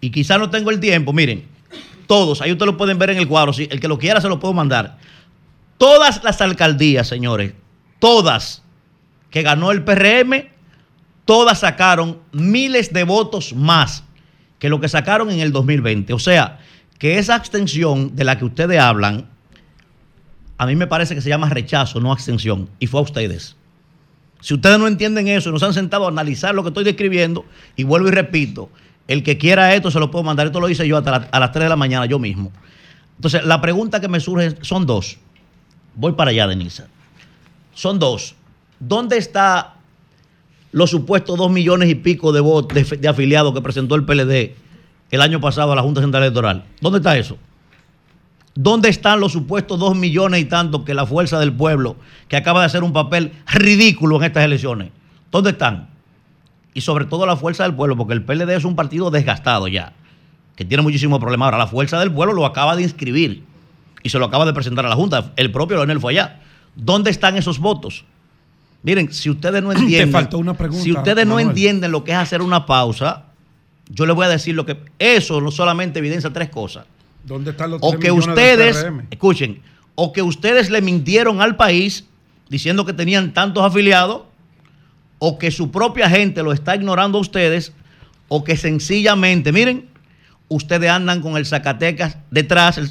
Y 0.00 0.10
quizá 0.10 0.38
no 0.38 0.50
tengo 0.50 0.70
el 0.70 0.80
tiempo, 0.80 1.12
miren, 1.12 1.44
todos, 2.06 2.40
ahí 2.42 2.50
ustedes 2.50 2.72
lo 2.72 2.76
pueden 2.76 2.98
ver 2.98 3.10
en 3.10 3.18
el 3.18 3.28
cuadro, 3.28 3.52
si 3.52 3.68
el 3.70 3.78
que 3.80 3.86
lo 3.88 3.98
quiera 3.98 4.20
se 4.20 4.28
lo 4.28 4.40
puedo 4.40 4.52
mandar. 4.52 4.98
Todas 5.82 6.22
las 6.22 6.40
alcaldías, 6.40 7.08
señores, 7.08 7.54
todas 7.98 8.62
que 9.30 9.42
ganó 9.42 9.72
el 9.72 9.82
PRM, 9.82 10.48
todas 11.24 11.58
sacaron 11.58 12.20
miles 12.30 12.92
de 12.92 13.02
votos 13.02 13.52
más 13.52 14.04
que 14.60 14.68
lo 14.68 14.78
que 14.78 14.88
sacaron 14.88 15.28
en 15.32 15.40
el 15.40 15.50
2020. 15.50 16.12
O 16.12 16.20
sea, 16.20 16.60
que 17.00 17.18
esa 17.18 17.34
abstención 17.34 18.14
de 18.14 18.22
la 18.22 18.38
que 18.38 18.44
ustedes 18.44 18.78
hablan, 18.78 19.28
a 20.56 20.66
mí 20.66 20.76
me 20.76 20.86
parece 20.86 21.16
que 21.16 21.20
se 21.20 21.30
llama 21.30 21.48
rechazo, 21.48 21.98
no 21.98 22.12
abstención, 22.12 22.70
y 22.78 22.86
fue 22.86 23.00
a 23.00 23.02
ustedes. 23.02 23.56
Si 24.40 24.54
ustedes 24.54 24.78
no 24.78 24.86
entienden 24.86 25.26
eso 25.26 25.48
y 25.48 25.52
no 25.52 25.58
se 25.58 25.66
han 25.66 25.74
sentado 25.74 26.04
a 26.04 26.10
analizar 26.10 26.54
lo 26.54 26.62
que 26.62 26.68
estoy 26.68 26.84
describiendo, 26.84 27.44
y 27.74 27.82
vuelvo 27.82 28.06
y 28.06 28.12
repito, 28.12 28.70
el 29.08 29.24
que 29.24 29.36
quiera 29.36 29.74
esto 29.74 29.90
se 29.90 29.98
lo 29.98 30.12
puedo 30.12 30.22
mandar. 30.22 30.46
Esto 30.46 30.60
lo 30.60 30.68
hice 30.68 30.86
yo 30.86 30.96
hasta 30.96 31.28
a 31.28 31.40
las 31.40 31.50
3 31.50 31.64
de 31.64 31.68
la 31.68 31.74
mañana 31.74 32.06
yo 32.06 32.20
mismo. 32.20 32.52
Entonces, 33.16 33.44
la 33.44 33.60
pregunta 33.60 34.00
que 34.00 34.06
me 34.06 34.20
surge 34.20 34.54
son 34.60 34.86
dos. 34.86 35.18
Voy 35.94 36.12
para 36.12 36.30
allá, 36.30 36.46
Denisa. 36.46 36.88
Son 37.74 37.98
dos. 37.98 38.34
¿Dónde 38.80 39.18
está 39.18 39.74
los 40.72 40.90
supuestos 40.90 41.38
dos 41.38 41.50
millones 41.50 41.90
y 41.90 41.94
pico 41.94 42.32
de, 42.32 42.40
votos 42.40 42.74
de, 42.74 42.96
de 42.96 43.08
afiliados 43.08 43.54
que 43.54 43.60
presentó 43.60 43.94
el 43.94 44.04
PLD 44.04 44.54
el 45.12 45.20
año 45.20 45.40
pasado 45.40 45.72
a 45.72 45.76
la 45.76 45.82
Junta 45.82 46.00
Central 46.00 46.24
Electoral. 46.24 46.64
¿Dónde 46.80 46.98
está 46.98 47.16
eso? 47.16 47.36
¿Dónde 48.54 48.88
están 48.88 49.20
los 49.20 49.32
supuestos 49.32 49.78
dos 49.78 49.94
millones 49.94 50.40
y 50.40 50.46
tanto 50.46 50.84
que 50.84 50.94
la 50.94 51.06
fuerza 51.06 51.38
del 51.38 51.52
pueblo, 51.52 51.96
que 52.28 52.36
acaba 52.36 52.60
de 52.60 52.66
hacer 52.66 52.82
un 52.82 52.92
papel 52.92 53.32
ridículo 53.46 54.16
en 54.16 54.24
estas 54.24 54.44
elecciones? 54.44 54.90
¿Dónde 55.30 55.50
están? 55.50 55.90
Y 56.74 56.80
sobre 56.80 57.04
todo 57.04 57.26
la 57.26 57.36
fuerza 57.36 57.64
del 57.64 57.74
pueblo, 57.74 57.96
porque 57.96 58.14
el 58.14 58.24
PLD 58.24 58.50
es 58.56 58.64
un 58.64 58.74
partido 58.74 59.10
desgastado 59.10 59.68
ya, 59.68 59.92
que 60.56 60.64
tiene 60.64 60.82
muchísimos 60.82 61.20
problemas. 61.20 61.46
Ahora, 61.46 61.58
la 61.58 61.66
fuerza 61.66 62.00
del 62.00 62.10
pueblo 62.10 62.32
lo 62.32 62.46
acaba 62.46 62.74
de 62.74 62.82
inscribir 62.82 63.44
y 64.02 64.08
se 64.08 64.18
lo 64.18 64.26
acaba 64.26 64.44
de 64.44 64.52
presentar 64.52 64.84
a 64.86 64.88
la 64.88 64.96
Junta. 64.96 65.32
El 65.36 65.50
propio 65.52 65.76
Leonel 65.76 66.00
fue 66.00 66.12
allá. 66.12 66.40
¿Dónde 66.74 67.10
están 67.10 67.36
esos 67.36 67.58
votos? 67.58 68.04
Miren, 68.82 69.12
si 69.12 69.30
ustedes 69.30 69.62
no 69.62 69.72
entienden. 69.76 70.10
faltó 70.12 70.38
una 70.38 70.54
pregunta, 70.54 70.82
Si 70.82 70.92
ustedes 70.92 71.26
no 71.26 71.38
entienden 71.38 71.92
lo 71.92 72.02
que 72.04 72.12
es 72.12 72.18
hacer 72.18 72.42
una 72.42 72.66
pausa, 72.66 73.24
yo 73.88 74.06
les 74.06 74.14
voy 74.16 74.26
a 74.26 74.28
decir 74.28 74.54
lo 74.54 74.66
que. 74.66 74.78
Eso 74.98 75.40
no 75.40 75.50
solamente 75.50 75.98
evidencia 75.98 76.32
tres 76.32 76.48
cosas. 76.48 76.86
¿Dónde 77.24 77.52
están 77.52 77.70
los 77.70 77.80
O 77.82 77.90
3 77.90 78.00
que 78.00 78.10
ustedes, 78.10 78.86
escuchen, 79.10 79.62
o 79.94 80.12
que 80.12 80.22
ustedes 80.22 80.70
le 80.70 80.80
mintieron 80.80 81.40
al 81.40 81.54
país 81.56 82.04
diciendo 82.48 82.84
que 82.84 82.92
tenían 82.92 83.32
tantos 83.32 83.62
afiliados, 83.64 84.22
o 85.20 85.38
que 85.38 85.50
su 85.52 85.70
propia 85.70 86.10
gente 86.10 86.42
lo 86.42 86.52
está 86.52 86.74
ignorando 86.74 87.18
a 87.18 87.20
ustedes, 87.20 87.72
o 88.28 88.42
que 88.42 88.56
sencillamente, 88.56 89.52
miren, 89.52 89.88
ustedes 90.48 90.90
andan 90.90 91.20
con 91.22 91.36
el 91.36 91.46
Zacatecas 91.46 92.18
detrás, 92.30 92.76
el- 92.78 92.90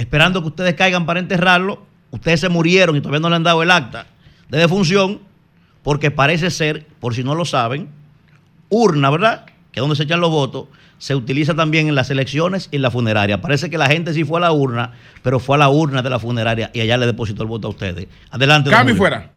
esperando 0.00 0.40
que 0.40 0.48
ustedes 0.48 0.74
caigan 0.74 1.06
para 1.06 1.20
enterrarlo. 1.20 1.82
Ustedes 2.10 2.40
se 2.40 2.48
murieron 2.48 2.96
y 2.96 3.00
todavía 3.00 3.20
no 3.20 3.28
le 3.28 3.36
han 3.36 3.42
dado 3.42 3.62
el 3.62 3.70
acta 3.70 4.06
de 4.48 4.58
defunción, 4.58 5.20
porque 5.82 6.10
parece 6.10 6.50
ser, 6.50 6.86
por 6.98 7.14
si 7.14 7.22
no 7.22 7.34
lo 7.34 7.44
saben, 7.44 7.88
urna, 8.68 9.10
¿verdad? 9.10 9.44
Que 9.70 9.78
es 9.78 9.80
donde 9.80 9.94
se 9.94 10.02
echan 10.02 10.20
los 10.20 10.30
votos, 10.30 10.66
se 10.98 11.14
utiliza 11.14 11.54
también 11.54 11.88
en 11.88 11.94
las 11.94 12.10
elecciones 12.10 12.68
y 12.72 12.76
en 12.76 12.82
la 12.82 12.90
funeraria. 12.90 13.40
Parece 13.40 13.70
que 13.70 13.78
la 13.78 13.86
gente 13.86 14.12
sí 14.12 14.24
fue 14.24 14.38
a 14.38 14.40
la 14.40 14.52
urna, 14.52 14.92
pero 15.22 15.38
fue 15.38 15.56
a 15.56 15.58
la 15.58 15.68
urna 15.68 16.02
de 16.02 16.10
la 16.10 16.18
funeraria 16.18 16.70
y 16.72 16.80
allá 16.80 16.96
le 16.96 17.06
depositó 17.06 17.42
el 17.42 17.48
voto 17.48 17.68
a 17.68 17.70
ustedes. 17.70 18.08
Adelante. 18.30 18.70
Cambio 18.70 18.96
fuera. 18.96 19.34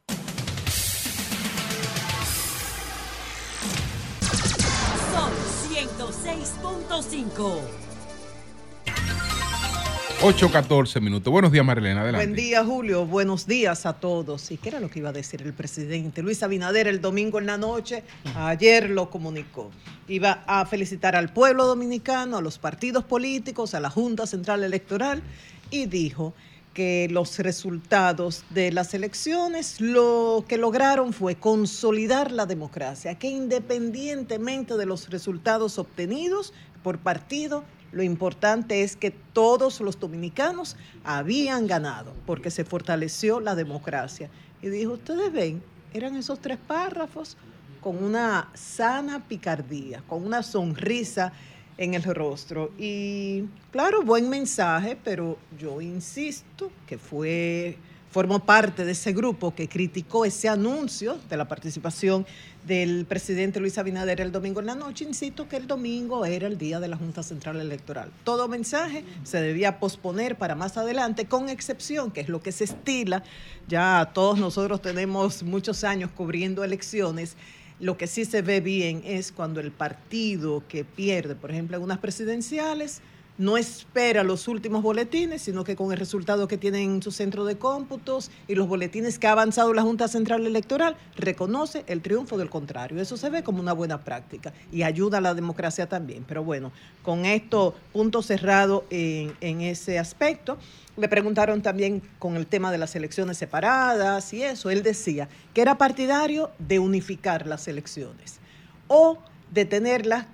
8.14 10.24 11.02
minutos. 11.02 11.30
Buenos 11.30 11.52
días, 11.52 11.66
Marilena. 11.66 12.10
Buen 12.10 12.34
día, 12.34 12.64
Julio. 12.64 13.06
Buenos 13.06 13.46
días 13.46 13.86
a 13.86 13.92
todos. 13.92 14.52
¿Y 14.52 14.58
qué 14.58 14.70
era 14.70 14.80
lo 14.80 14.90
que 14.90 15.00
iba 15.00 15.10
a 15.10 15.12
decir 15.12 15.42
el 15.42 15.52
presidente? 15.52 16.22
Luis 16.22 16.42
Abinader 16.44 16.88
el 16.88 17.02
domingo 17.02 17.40
en 17.40 17.46
la 17.46 17.58
noche, 17.58 18.06
ayer 18.34 18.90
lo 18.90 19.10
comunicó. 19.10 19.70
Iba 20.08 20.46
a 20.48 20.66
felicitar 20.66 21.18
al 21.18 21.34
pueblo 21.34 21.66
dominicano, 21.66 22.38
a 22.38 22.42
los 22.42 22.58
partidos 22.58 23.04
políticos, 23.04 23.74
a 23.74 23.82
la 23.82 23.90
Junta 23.90 24.26
Central 24.26 24.64
Electoral 24.64 25.22
y 25.70 25.88
dijo 25.88 26.34
que 26.74 27.10
los 27.12 27.38
resultados 27.40 28.46
de 28.50 28.72
las 28.72 28.94
elecciones 28.94 29.82
lo 29.82 30.46
que 30.48 30.58
lograron 30.58 31.12
fue 31.12 31.36
consolidar 31.36 32.32
la 32.32 32.46
democracia, 32.46 33.20
que 33.20 33.28
independientemente 33.28 34.78
de 34.78 34.86
los 34.86 35.10
resultados 35.10 35.78
obtenidos 35.78 36.54
por 36.82 37.00
partido, 37.00 37.66
lo 37.94 38.04
importante 38.04 38.82
es 38.82 38.96
que 38.96 39.12
todos 39.12 39.80
los 39.80 40.00
dominicanos 40.00 40.76
habían 41.04 41.68
ganado 41.68 42.14
porque 42.26 42.50
se 42.50 42.66
fortaleció 42.66 43.40
la 43.40 43.56
democracia. 43.56 44.30
Y 44.62 44.70
dijo, 44.70 44.94
ustedes 44.94 45.32
ven, 45.32 45.62
eran 45.94 46.16
esos 46.16 46.40
tres 46.40 46.58
párrafos 46.58 47.38
con 47.82 48.04
una 48.04 48.50
sana 48.56 49.24
picardía, 49.28 50.02
con 50.08 50.26
una 50.26 50.42
sonrisa 50.42 51.34
en 51.78 51.94
el 51.94 52.04
rostro. 52.04 52.72
Y 52.80 53.44
claro, 53.72 54.02
buen 54.02 54.28
mensaje, 54.28 54.98
pero 55.04 55.38
yo 55.60 55.80
insisto 55.80 56.72
que 56.88 56.98
fue 56.98 57.78
formó 58.14 58.40
parte 58.40 58.86
de 58.86 58.92
ese 58.92 59.12
grupo 59.12 59.56
que 59.56 59.68
criticó 59.68 60.24
ese 60.24 60.48
anuncio 60.48 61.18
de 61.28 61.36
la 61.36 61.48
participación 61.48 62.28
del 62.66 63.06
presidente 63.06 63.60
Luis 63.60 63.78
Abinader 63.78 64.22
el 64.22 64.32
domingo 64.32 64.60
en 64.60 64.68
la 64.68 64.76
noche. 64.76 65.06
Insisto 65.06 65.48
que 65.50 65.58
el 65.58 65.68
domingo 65.68 66.26
era 66.26 66.48
el 66.48 66.58
día 66.58 66.80
de 66.80 66.88
la 66.88 66.98
Junta 66.98 67.24
Central 67.24 67.60
Electoral. 67.60 68.12
Todo 68.24 68.48
mensaje 68.48 69.04
se 69.24 69.42
debía 69.42 69.80
posponer 69.80 70.38
para 70.38 70.56
más 70.56 70.78
adelante, 70.78 71.26
con 71.26 71.50
excepción, 71.50 72.12
que 72.12 72.22
es 72.22 72.30
lo 72.30 72.42
que 72.42 72.52
se 72.52 72.64
estila. 72.64 73.24
Ya 73.68 74.12
todos 74.14 74.40
nosotros 74.40 74.82
tenemos 74.82 75.44
muchos 75.44 75.84
años 75.84 76.10
cubriendo 76.16 76.64
elecciones. 76.64 77.36
Lo 77.80 77.98
que 77.98 78.08
sí 78.08 78.24
se 78.24 78.42
ve 78.42 78.62
bien 78.62 79.02
es 79.06 79.32
cuando 79.32 79.60
el 79.60 79.72
partido 79.72 80.64
que 80.68 80.86
pierde, 80.86 81.36
por 81.36 81.52
ejemplo, 81.52 81.78
en 81.78 81.84
unas 81.84 81.98
presidenciales, 82.00 83.02
no 83.38 83.58
espera 83.58 84.24
los 84.24 84.48
últimos 84.48 84.84
boletines, 84.84 85.42
sino 85.42 85.64
que 85.64 85.76
con 85.76 85.92
el 85.92 85.98
resultado 85.98 86.48
que 86.48 86.58
tiene 86.58 86.84
en 86.84 87.02
su 87.02 87.12
centro 87.12 87.46
de 87.46 87.58
cómputos 87.58 88.30
y 88.48 88.56
los 88.56 88.68
boletines 88.68 89.18
que 89.18 89.28
ha 89.28 89.32
avanzado 89.32 89.74
la 89.74 89.82
Junta 89.82 90.08
Central 90.08 90.46
Electoral, 90.46 90.96
reconoce 91.16 91.84
el 91.88 92.02
triunfo 92.02 92.38
del 92.38 92.50
contrario. 92.50 93.02
Eso 93.02 93.18
se 93.18 93.30
ve 93.30 93.44
como 93.44 93.60
una 93.60 93.74
buena 93.74 94.04
práctica 94.04 94.54
y 94.72 94.84
ayuda 94.84 95.18
a 95.18 95.22
la 95.22 95.34
democracia 95.34 95.90
también. 95.90 96.26
Pero 96.28 96.44
bueno, 96.44 96.72
con 97.02 97.26
esto, 97.26 97.76
punto 97.92 98.22
cerrado 98.22 98.86
en, 98.90 99.62
ese 99.62 100.00
aspecto. 100.00 100.58
Le 100.96 101.08
preguntaron 101.08 101.62
también 101.64 102.04
con 102.20 102.36
el 102.36 102.46
tema 102.46 102.72
de 102.72 102.78
las 102.78 102.96
elecciones 102.96 103.38
separadas 103.38 104.32
y 104.34 104.44
eso. 104.44 104.70
Él 104.70 104.84
decía 104.84 105.28
que 105.54 105.62
era 105.62 105.78
partidario 105.78 106.52
de 106.60 106.78
unificar 106.78 107.48
las 107.48 107.68
elecciones 107.68 108.40
o 108.88 109.18
de 109.52 109.66
tenerlas 109.66 110.28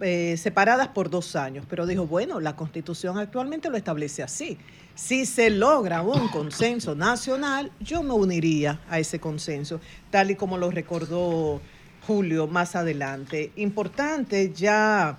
eh, 0.00 0.36
separadas 0.36 0.88
por 0.88 1.10
dos 1.10 1.36
años, 1.36 1.64
pero 1.68 1.86
dijo, 1.86 2.06
bueno, 2.06 2.40
la 2.40 2.56
constitución 2.56 3.18
actualmente 3.18 3.70
lo 3.70 3.76
establece 3.76 4.22
así. 4.22 4.58
Si 4.94 5.26
se 5.26 5.50
logra 5.50 6.02
un 6.02 6.28
consenso 6.28 6.94
nacional, 6.94 7.72
yo 7.80 8.02
me 8.02 8.12
uniría 8.12 8.80
a 8.88 8.98
ese 8.98 9.18
consenso, 9.18 9.80
tal 10.10 10.30
y 10.30 10.36
como 10.36 10.56
lo 10.56 10.70
recordó 10.70 11.60
Julio 12.06 12.46
más 12.46 12.76
adelante. 12.76 13.52
Importante, 13.56 14.52
ya 14.54 15.18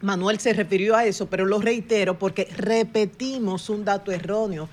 Manuel 0.00 0.38
se 0.38 0.52
refirió 0.52 0.96
a 0.96 1.06
eso, 1.06 1.26
pero 1.26 1.44
lo 1.44 1.58
reitero 1.58 2.18
porque 2.18 2.48
repetimos 2.56 3.70
un 3.70 3.84
dato 3.84 4.12
erróneo. 4.12 4.68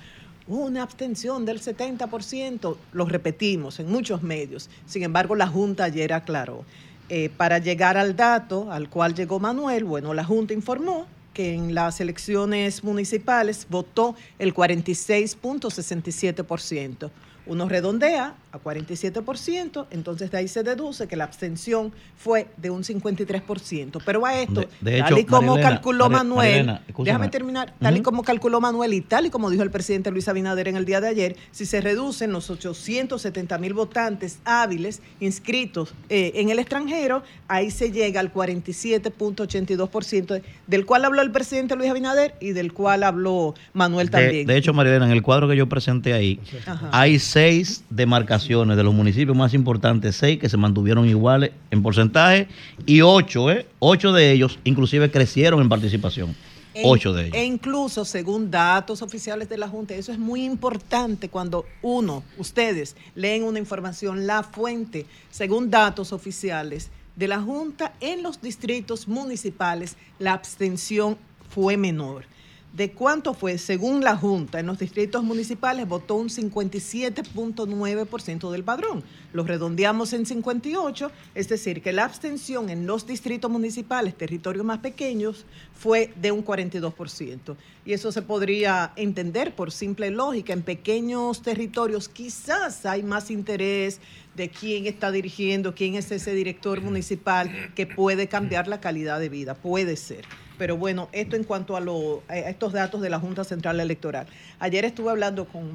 Una 0.46 0.82
abstención 0.82 1.44
del 1.44 1.60
70%, 1.60 2.76
lo 2.92 3.06
repetimos 3.06 3.78
en 3.80 3.90
muchos 3.90 4.22
medios. 4.22 4.68
Sin 4.86 5.04
embargo, 5.04 5.34
la 5.34 5.46
Junta 5.46 5.84
ayer 5.84 6.12
aclaró. 6.12 6.64
Eh, 7.08 7.30
para 7.36 7.58
llegar 7.58 7.96
al 7.96 8.14
dato 8.16 8.72
al 8.72 8.88
cual 8.88 9.14
llegó 9.14 9.40
Manuel, 9.40 9.84
bueno, 9.84 10.14
la 10.14 10.24
Junta 10.24 10.54
informó 10.54 11.06
que 11.34 11.54
en 11.54 11.74
las 11.74 12.00
elecciones 12.00 12.84
municipales 12.84 13.66
votó 13.68 14.14
el 14.38 14.54
46.67%. 14.54 17.10
Uno 17.46 17.68
redondea 17.68 18.36
a 18.52 18.58
47%, 18.58 19.86
entonces 19.90 20.30
de 20.30 20.38
ahí 20.38 20.48
se 20.48 20.62
deduce 20.62 21.08
que 21.08 21.16
la 21.16 21.24
abstención 21.24 21.92
fue 22.16 22.48
de 22.58 22.70
un 22.70 22.82
53%. 22.84 24.00
Pero 24.04 24.26
a 24.26 24.38
esto, 24.38 24.62
De- 24.80 24.90
de 24.92 24.98
tal 25.00 25.18
y 25.18 25.24
como 25.24 25.48
Marilena, 25.52 25.70
calculó 25.70 26.10
Manuel, 26.10 26.66
Marilena, 26.66 26.82
déjame 26.98 27.28
terminar, 27.28 27.74
tal 27.80 27.96
y 27.96 28.02
como 28.02 28.22
calculó 28.22 28.60
Manuel 28.60 28.92
y 28.94 29.00
tal 29.00 29.26
y 29.26 29.30
como 29.30 29.50
dijo 29.50 29.62
el 29.62 29.70
presidente 29.70 30.10
Luis 30.10 30.28
Abinader 30.28 30.68
en 30.68 30.76
el 30.76 30.84
día 30.84 31.00
de 31.00 31.08
ayer, 31.08 31.36
si 31.50 31.64
se 31.66 31.80
reducen 31.80 32.32
los 32.32 32.50
870 32.50 33.56
mil 33.58 33.74
votantes 33.74 34.38
hábiles 34.44 35.00
inscritos 35.20 35.94
eh, 36.10 36.32
en 36.34 36.50
el 36.50 36.58
extranjero, 36.58 37.22
ahí 37.48 37.70
se 37.70 37.90
llega 37.90 38.20
al 38.20 38.32
47.82%, 38.32 40.42
del 40.66 40.86
cual 40.86 41.04
habló 41.04 41.22
el 41.22 41.30
presidente 41.30 41.76
Luis 41.76 41.90
Abinader 41.90 42.34
y 42.40 42.50
del 42.52 42.72
cual 42.72 43.02
habló 43.02 43.54
Manuel 43.72 44.08
De, 44.08 44.12
también. 44.12 44.46
de 44.46 44.56
hecho, 44.56 44.72
Marilena, 44.74 45.06
en 45.06 45.12
el 45.12 45.22
cuadro 45.22 45.48
que 45.48 45.56
yo 45.56 45.68
presenté 45.68 46.12
ahí, 46.12 46.40
Ajá. 46.66 46.88
hay 46.92 47.18
seis 47.18 47.84
demarcaciones 47.90 48.41
de 48.48 48.82
los 48.82 48.92
municipios 48.94 49.36
más 49.36 49.54
importantes, 49.54 50.16
seis 50.16 50.38
que 50.38 50.48
se 50.48 50.56
mantuvieron 50.56 51.08
iguales 51.08 51.52
en 51.70 51.82
porcentaje 51.82 52.48
y 52.86 53.00
ocho, 53.00 53.50
¿eh? 53.50 53.66
Ocho 53.78 54.12
de 54.12 54.32
ellos 54.32 54.58
inclusive 54.64 55.10
crecieron 55.10 55.60
en 55.60 55.68
participación. 55.68 56.34
E- 56.74 56.82
Ocho 56.84 57.12
de 57.12 57.26
ellos. 57.26 57.36
E 57.36 57.44
incluso, 57.44 58.04
según 58.04 58.50
datos 58.50 59.02
oficiales 59.02 59.48
de 59.48 59.58
la 59.58 59.68
Junta, 59.68 59.94
eso 59.94 60.10
es 60.10 60.18
muy 60.18 60.42
importante 60.44 61.28
cuando 61.28 61.66
uno, 61.82 62.24
ustedes, 62.38 62.96
leen 63.14 63.44
una 63.44 63.58
información, 63.58 64.26
la 64.26 64.42
fuente, 64.42 65.06
según 65.30 65.70
datos 65.70 66.12
oficiales 66.12 66.90
de 67.14 67.28
la 67.28 67.40
Junta, 67.42 67.92
en 68.00 68.22
los 68.22 68.40
distritos 68.40 69.06
municipales 69.06 69.96
la 70.18 70.32
abstención 70.32 71.18
fue 71.50 71.76
menor. 71.76 72.24
¿De 72.72 72.92
cuánto 72.92 73.34
fue? 73.34 73.58
Según 73.58 74.02
la 74.02 74.16
Junta, 74.16 74.58
en 74.58 74.64
los 74.64 74.78
distritos 74.78 75.22
municipales 75.22 75.86
votó 75.86 76.14
un 76.14 76.30
57.9% 76.30 78.50
del 78.50 78.64
padrón. 78.64 79.04
Lo 79.34 79.44
redondeamos 79.44 80.14
en 80.14 80.24
58, 80.24 81.12
es 81.34 81.50
decir, 81.50 81.82
que 81.82 81.92
la 81.92 82.06
abstención 82.06 82.70
en 82.70 82.86
los 82.86 83.06
distritos 83.06 83.50
municipales, 83.50 84.16
territorios 84.16 84.64
más 84.64 84.78
pequeños, 84.78 85.44
fue 85.78 86.14
de 86.16 86.32
un 86.32 86.42
42%. 86.42 87.56
Y 87.84 87.92
eso 87.92 88.10
se 88.10 88.22
podría 88.22 88.94
entender 88.96 89.54
por 89.54 89.70
simple 89.70 90.10
lógica. 90.10 90.54
En 90.54 90.62
pequeños 90.62 91.42
territorios 91.42 92.08
quizás 92.08 92.86
hay 92.86 93.02
más 93.02 93.30
interés 93.30 94.00
de 94.34 94.48
quién 94.48 94.86
está 94.86 95.10
dirigiendo, 95.10 95.74
quién 95.74 95.96
es 95.96 96.10
ese 96.10 96.32
director 96.32 96.80
municipal 96.80 97.70
que 97.74 97.86
puede 97.86 98.28
cambiar 98.28 98.66
la 98.66 98.80
calidad 98.80 99.20
de 99.20 99.28
vida, 99.28 99.54
puede 99.54 99.96
ser. 99.96 100.24
Pero 100.58 100.76
bueno, 100.76 101.08
esto 101.12 101.36
en 101.36 101.44
cuanto 101.44 101.76
a, 101.76 101.80
lo- 101.80 102.22
estos 102.28 102.72
datos 102.72 103.00
de 103.00 103.10
la 103.10 103.18
Junta 103.18 103.44
Central 103.44 103.80
Electoral. 103.80 104.26
Ayer 104.58 104.84
estuve 104.84 105.10
hablando 105.10 105.46
con 105.46 105.74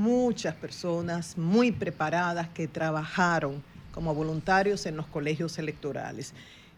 muchas 0.00 0.54
personas 0.54 1.36
muy 1.36 1.72
preparadas 1.72 2.48
que 2.50 2.68
trabajaron 2.68 3.62
como 3.92 4.14
voluntarios 4.14 4.86
en 4.86 4.96
los 4.96 5.06
colegios 5.06 5.58
electorales. 5.58 6.34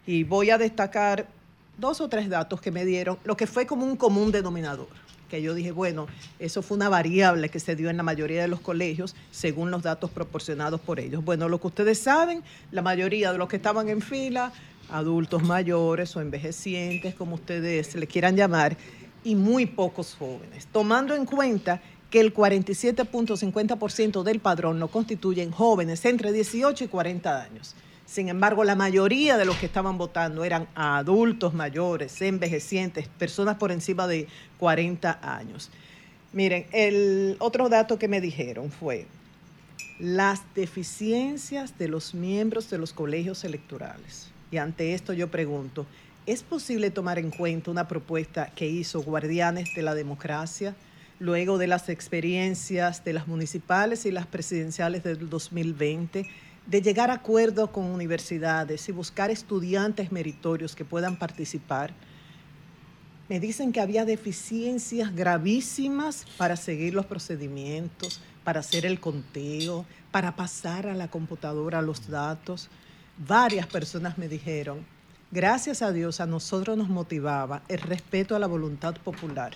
Y 0.06 0.24
voy 0.24 0.50
a 0.50 0.58
destacar 0.58 1.26
dos 1.76 2.00
o 2.00 2.08
tres 2.08 2.28
datos 2.28 2.60
que 2.60 2.70
me 2.70 2.84
dieron, 2.84 3.18
lo 3.24 3.36
que 3.36 3.46
fue 3.46 3.66
como 3.66 3.84
un 3.84 3.96
común 3.96 4.32
denominador, 4.32 4.88
que 5.28 5.42
yo 5.42 5.54
dije, 5.54 5.70
bueno, 5.72 6.06
eso 6.38 6.62
fue 6.62 6.76
una 6.76 6.88
variable 6.88 7.48
que 7.48 7.60
se 7.60 7.76
dio 7.76 7.90
en 7.90 7.96
la 7.96 8.02
mayoría 8.02 8.42
de 8.42 8.48
los 8.48 8.60
colegios 8.60 9.14
según 9.30 9.70
los 9.70 9.82
datos 9.82 10.10
proporcionados 10.10 10.80
por 10.80 10.98
ellos. 11.00 11.24
Bueno, 11.24 11.48
lo 11.48 11.60
que 11.60 11.66
ustedes 11.68 11.98
saben, 11.98 12.42
la 12.70 12.82
mayoría 12.82 13.32
de 13.32 13.38
los 13.38 13.48
que 13.48 13.56
estaban 13.56 13.88
en 13.88 14.00
fila, 14.02 14.52
adultos 14.92 15.42
mayores 15.42 16.14
o 16.16 16.20
envejecientes, 16.20 17.14
como 17.14 17.36
ustedes 17.36 17.94
le 17.94 18.06
quieran 18.06 18.36
llamar, 18.36 18.76
y 19.24 19.34
muy 19.34 19.66
pocos 19.66 20.16
jóvenes, 20.18 20.66
tomando 20.72 21.14
en 21.14 21.26
cuenta 21.26 21.80
que 22.10 22.20
el 22.20 22.34
47.50% 22.34 24.22
del 24.22 24.40
padrón 24.40 24.80
lo 24.80 24.88
constituyen 24.88 25.50
jóvenes 25.50 26.04
entre 26.04 26.32
18 26.32 26.84
y 26.84 26.88
40 26.88 27.42
años. 27.42 27.74
Sin 28.04 28.28
embargo, 28.28 28.64
la 28.64 28.74
mayoría 28.74 29.36
de 29.36 29.44
los 29.44 29.56
que 29.56 29.66
estaban 29.66 29.96
votando 29.96 30.44
eran 30.44 30.66
adultos 30.74 31.54
mayores, 31.54 32.20
envejecientes, 32.20 33.06
personas 33.06 33.56
por 33.56 33.70
encima 33.70 34.08
de 34.08 34.26
40 34.58 35.20
años. 35.22 35.70
Miren, 36.32 36.66
el 36.72 37.36
otro 37.38 37.68
dato 37.68 37.98
que 37.98 38.08
me 38.08 38.20
dijeron 38.20 38.72
fue 38.72 39.06
las 40.00 40.42
deficiencias 40.54 41.78
de 41.78 41.86
los 41.86 42.14
miembros 42.14 42.68
de 42.70 42.78
los 42.78 42.92
colegios 42.92 43.44
electorales. 43.44 44.29
Y 44.50 44.58
ante 44.58 44.94
esto 44.94 45.12
yo 45.12 45.30
pregunto, 45.30 45.86
¿es 46.26 46.42
posible 46.42 46.90
tomar 46.90 47.18
en 47.18 47.30
cuenta 47.30 47.70
una 47.70 47.88
propuesta 47.88 48.50
que 48.54 48.68
hizo 48.68 49.02
Guardianes 49.02 49.74
de 49.74 49.82
la 49.82 49.94
Democracia 49.94 50.74
luego 51.18 51.58
de 51.58 51.66
las 51.66 51.88
experiencias 51.88 53.04
de 53.04 53.12
las 53.12 53.28
municipales 53.28 54.06
y 54.06 54.10
las 54.10 54.26
presidenciales 54.26 55.04
del 55.04 55.28
2020? 55.28 56.26
de 56.66 56.82
llegar 56.82 57.10
a 57.10 57.14
acuerdos 57.14 57.70
con 57.70 57.84
universidades 57.84 58.88
y 58.88 58.92
buscar 58.92 59.30
estudiantes 59.30 60.12
meritorios 60.12 60.76
que 60.76 60.84
puedan 60.84 61.18
participar. 61.18 61.92
Me 63.28 63.40
dicen 63.40 63.72
que 63.72 63.80
había 63.80 64.04
deficiencias 64.04 65.14
gravísimas 65.14 66.26
para 66.36 66.56
seguir 66.56 66.94
los 66.94 67.06
procedimientos, 67.06 68.20
para 68.44 68.60
hacer 68.60 68.86
el 68.86 69.00
conteo, 69.00 69.84
para 70.10 70.36
pasar 70.36 70.86
a 70.86 70.94
la 70.94 71.08
computadora 71.08 71.82
los 71.82 72.08
datos. 72.08 72.68
Varias 73.18 73.66
personas 73.66 74.18
me 74.18 74.28
dijeron, 74.28 74.84
gracias 75.30 75.82
a 75.82 75.92
Dios 75.92 76.20
a 76.20 76.26
nosotros 76.26 76.76
nos 76.78 76.88
motivaba 76.88 77.62
el 77.68 77.80
respeto 77.80 78.34
a 78.34 78.38
la 78.38 78.46
voluntad 78.46 78.94
popular, 78.96 79.52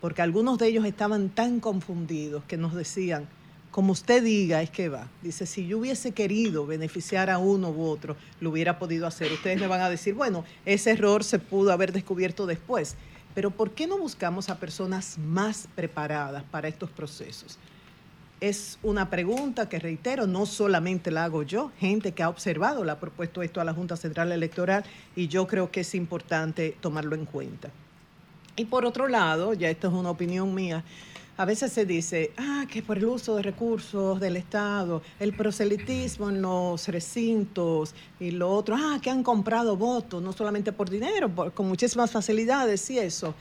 porque 0.00 0.22
algunos 0.22 0.58
de 0.58 0.68
ellos 0.68 0.84
estaban 0.84 1.30
tan 1.30 1.60
confundidos 1.60 2.44
que 2.44 2.56
nos 2.56 2.74
decían, 2.74 3.26
como 3.70 3.92
usted 3.92 4.22
diga, 4.24 4.62
es 4.62 4.70
que 4.70 4.88
va. 4.88 5.08
Dice, 5.22 5.46
si 5.46 5.66
yo 5.66 5.78
hubiese 5.78 6.10
querido 6.10 6.66
beneficiar 6.66 7.30
a 7.30 7.38
uno 7.38 7.70
u 7.70 7.84
otro, 7.84 8.16
lo 8.40 8.50
hubiera 8.50 8.80
podido 8.80 9.06
hacer. 9.06 9.32
Ustedes 9.32 9.60
me 9.60 9.68
van 9.68 9.80
a 9.80 9.88
decir, 9.88 10.14
bueno, 10.14 10.44
ese 10.66 10.90
error 10.90 11.22
se 11.22 11.38
pudo 11.38 11.72
haber 11.72 11.92
descubierto 11.92 12.46
después. 12.46 12.96
Pero 13.32 13.52
¿por 13.52 13.70
qué 13.70 13.86
no 13.86 13.96
buscamos 13.96 14.48
a 14.48 14.58
personas 14.58 15.18
más 15.18 15.68
preparadas 15.76 16.42
para 16.50 16.66
estos 16.66 16.90
procesos? 16.90 17.58
Es 18.40 18.78
una 18.82 19.10
pregunta 19.10 19.68
que 19.68 19.78
reitero, 19.78 20.26
no 20.26 20.46
solamente 20.46 21.10
la 21.10 21.24
hago 21.24 21.42
yo, 21.42 21.72
gente 21.78 22.12
que 22.12 22.22
ha 22.22 22.30
observado, 22.30 22.84
le 22.84 22.90
ha 22.90 22.98
propuesto 22.98 23.42
esto 23.42 23.60
a 23.60 23.64
la 23.64 23.74
Junta 23.74 23.96
Central 23.96 24.32
Electoral 24.32 24.82
y 25.14 25.28
yo 25.28 25.46
creo 25.46 25.70
que 25.70 25.80
es 25.80 25.94
importante 25.94 26.74
tomarlo 26.80 27.14
en 27.16 27.26
cuenta. 27.26 27.68
Y 28.56 28.64
por 28.64 28.86
otro 28.86 29.08
lado, 29.08 29.52
ya 29.52 29.68
esto 29.68 29.88
es 29.88 29.92
una 29.92 30.08
opinión 30.08 30.54
mía, 30.54 30.82
a 31.36 31.44
veces 31.44 31.72
se 31.72 31.84
dice, 31.84 32.32
ah, 32.38 32.64
que 32.70 32.82
por 32.82 32.96
el 32.98 33.06
uso 33.06 33.36
de 33.36 33.42
recursos 33.42 34.20
del 34.20 34.36
Estado, 34.36 35.02
el 35.18 35.34
proselitismo 35.34 36.28
en 36.28 36.42
los 36.42 36.88
recintos 36.88 37.94
y 38.18 38.30
lo 38.30 38.50
otro, 38.50 38.76
ah, 38.78 38.98
que 39.02 39.10
han 39.10 39.22
comprado 39.22 39.76
votos, 39.76 40.22
no 40.22 40.32
solamente 40.32 40.72
por 40.72 40.88
dinero, 40.88 41.30
con 41.54 41.68
muchísimas 41.68 42.10
facilidades 42.10 42.90
y 42.90 42.98
eso. 42.98 43.34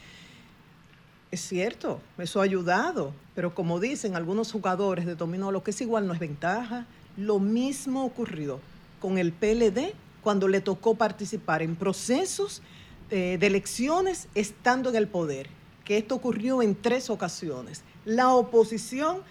Es 1.31 1.41
cierto, 1.41 2.01
eso 2.17 2.41
ha 2.41 2.43
ayudado, 2.43 3.13
pero 3.35 3.53
como 3.53 3.79
dicen 3.79 4.15
algunos 4.15 4.51
jugadores 4.51 5.05
de 5.05 5.15
dominó, 5.15 5.51
lo 5.51 5.63
que 5.63 5.71
es 5.71 5.81
igual 5.81 6.07
no 6.07 6.13
es 6.13 6.19
ventaja. 6.19 6.87
Lo 7.17 7.39
mismo 7.39 8.03
ocurrió 8.03 8.59
con 8.99 9.17
el 9.19 9.31
PLD 9.31 9.93
cuando 10.23 10.47
le 10.47 10.59
tocó 10.59 10.95
participar 10.95 11.61
en 11.61 11.75
procesos 11.75 12.63
eh, 13.11 13.37
de 13.39 13.47
elecciones 13.47 14.27
estando 14.33 14.89
en 14.89 14.95
el 14.95 15.07
poder, 15.07 15.49
que 15.85 15.97
esto 15.97 16.15
ocurrió 16.15 16.63
en 16.63 16.75
tres 16.75 17.11
ocasiones. 17.11 17.83
La 18.05 18.33
oposición 18.33 19.21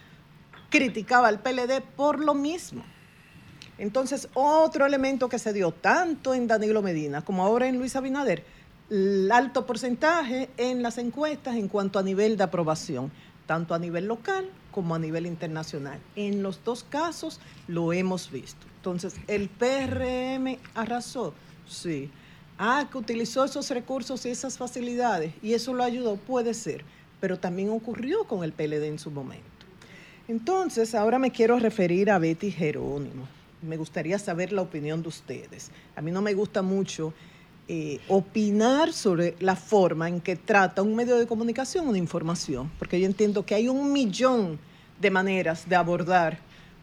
criticaba 0.70 1.28
al 1.28 1.40
PLD 1.40 1.80
por 1.96 2.20
lo 2.20 2.34
mismo. 2.34 2.84
Entonces, 3.76 4.28
otro 4.34 4.86
elemento 4.86 5.28
que 5.28 5.38
se 5.38 5.52
dio 5.52 5.72
tanto 5.72 6.34
en 6.34 6.46
Danilo 6.46 6.82
Medina 6.82 7.24
como 7.24 7.44
ahora 7.44 7.68
en 7.68 7.78
Luis 7.78 7.96
Abinader, 7.96 8.44
el 8.90 9.30
alto 9.30 9.66
porcentaje 9.66 10.48
en 10.56 10.82
las 10.82 10.98
encuestas 10.98 11.56
en 11.56 11.68
cuanto 11.68 11.98
a 11.98 12.02
nivel 12.02 12.36
de 12.36 12.44
aprobación, 12.44 13.10
tanto 13.46 13.74
a 13.74 13.78
nivel 13.78 14.06
local 14.06 14.48
como 14.70 14.94
a 14.94 14.98
nivel 14.98 15.26
internacional. 15.26 15.98
En 16.16 16.42
los 16.42 16.62
dos 16.64 16.84
casos 16.84 17.40
lo 17.66 17.92
hemos 17.92 18.30
visto. 18.30 18.66
Entonces, 18.76 19.14
¿el 19.26 19.48
PRM 19.48 20.58
arrasó? 20.74 21.34
Sí. 21.66 22.10
Ah, 22.58 22.88
que 22.90 22.98
utilizó 22.98 23.44
esos 23.44 23.70
recursos 23.70 24.24
y 24.26 24.30
esas 24.30 24.58
facilidades 24.58 25.32
y 25.42 25.54
eso 25.54 25.74
lo 25.74 25.84
ayudó, 25.84 26.16
puede 26.16 26.54
ser, 26.54 26.84
pero 27.20 27.38
también 27.38 27.70
ocurrió 27.70 28.24
con 28.24 28.42
el 28.42 28.52
PLD 28.52 28.84
en 28.84 28.98
su 28.98 29.10
momento. 29.10 29.44
Entonces, 30.26 30.94
ahora 30.94 31.18
me 31.18 31.30
quiero 31.30 31.58
referir 31.58 32.10
a 32.10 32.18
Betty 32.18 32.50
Jerónimo. 32.50 33.28
Me 33.62 33.76
gustaría 33.76 34.18
saber 34.18 34.52
la 34.52 34.62
opinión 34.62 35.02
de 35.02 35.08
ustedes. 35.08 35.70
A 35.96 36.02
mí 36.02 36.10
no 36.10 36.20
me 36.20 36.34
gusta 36.34 36.62
mucho 36.62 37.14
eh, 37.68 38.00
opinar 38.08 38.92
sobre 38.94 39.36
la 39.40 39.54
forma 39.54 40.08
en 40.08 40.22
que 40.22 40.36
trata 40.36 40.80
un 40.80 40.94
medio 40.94 41.18
de 41.18 41.26
comunicación 41.26 41.86
una 41.86 41.98
información, 41.98 42.70
porque 42.78 42.98
yo 42.98 43.06
entiendo 43.06 43.44
que 43.44 43.54
hay 43.54 43.68
un 43.68 43.92
millón 43.92 44.58
de 44.98 45.10
maneras 45.10 45.68
de 45.68 45.76
abordar 45.76 46.38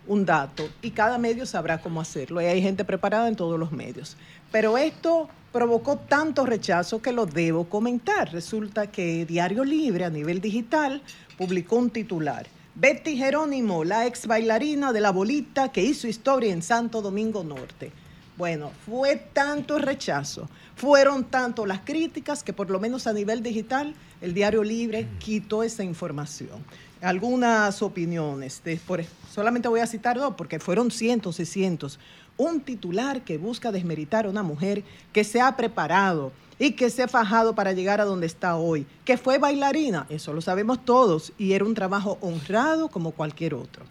un 0.07 0.25
dato 0.25 0.69
y 0.81 0.91
cada 0.91 1.17
medio 1.17 1.45
sabrá 1.47 1.79
cómo 1.79 2.01
hacerlo. 2.01 2.41
Y 2.41 2.45
hay 2.45 2.61
gente 2.61 2.85
preparada 2.85 3.27
en 3.27 3.35
todos 3.35 3.59
los 3.59 3.71
medios. 3.71 4.15
Pero 4.51 4.77
esto 4.77 5.27
provocó 5.51 5.97
tanto 5.97 6.45
rechazo 6.45 7.01
que 7.01 7.11
lo 7.11 7.25
debo 7.25 7.65
comentar. 7.65 8.31
Resulta 8.31 8.91
que 8.91 9.25
Diario 9.25 9.63
Libre 9.63 10.05
a 10.05 10.09
nivel 10.09 10.39
digital 10.39 11.01
publicó 11.37 11.77
un 11.77 11.89
titular. 11.89 12.45
Betty 12.75 13.17
Jerónimo, 13.17 13.83
la 13.83 14.05
ex 14.05 14.27
bailarina 14.27 14.91
de 14.91 14.99
la 14.99 15.11
bolita 15.11 15.71
que 15.71 15.81
hizo 15.81 16.07
historia 16.07 16.53
en 16.53 16.61
Santo 16.61 17.01
Domingo 17.01 17.43
Norte. 17.43 17.91
Bueno, 18.37 18.71
fue 18.85 19.15
tanto 19.15 19.77
el 19.77 19.83
rechazo, 19.83 20.49
fueron 20.75 21.23
tanto 21.23 21.65
las 21.65 21.79
críticas 21.79 22.43
que 22.43 22.51
por 22.51 22.69
lo 22.69 22.81
menos 22.81 23.07
a 23.07 23.13
nivel 23.13 23.41
digital 23.41 23.95
el 24.19 24.33
Diario 24.33 24.61
Libre 24.63 25.07
quitó 25.19 25.63
esa 25.63 25.83
información. 25.85 26.59
Algunas 27.01 27.81
opiniones, 27.81 28.61
de- 28.65 28.75
por- 28.77 29.05
solamente 29.31 29.69
voy 29.69 29.79
a 29.79 29.87
citar 29.87 30.17
dos 30.17 30.33
porque 30.37 30.59
fueron 30.59 30.91
cientos 30.91 31.39
y 31.39 31.45
cientos. 31.45 31.97
Un 32.35 32.59
titular 32.59 33.21
que 33.23 33.37
busca 33.37 33.71
desmeritar 33.71 34.25
a 34.25 34.29
una 34.29 34.43
mujer 34.43 34.83
que 35.13 35.23
se 35.23 35.39
ha 35.39 35.55
preparado 35.55 36.33
y 36.59 36.71
que 36.71 36.89
se 36.89 37.03
ha 37.03 37.07
fajado 37.07 37.55
para 37.55 37.71
llegar 37.71 38.01
a 38.01 38.05
donde 38.05 38.27
está 38.27 38.57
hoy, 38.57 38.85
que 39.05 39.17
fue 39.17 39.37
bailarina, 39.37 40.07
eso 40.09 40.33
lo 40.33 40.41
sabemos 40.41 40.83
todos, 40.83 41.31
y 41.37 41.53
era 41.53 41.63
un 41.63 41.73
trabajo 41.73 42.17
honrado 42.21 42.89
como 42.89 43.11
cualquier 43.11 43.53
otro. 43.53 43.85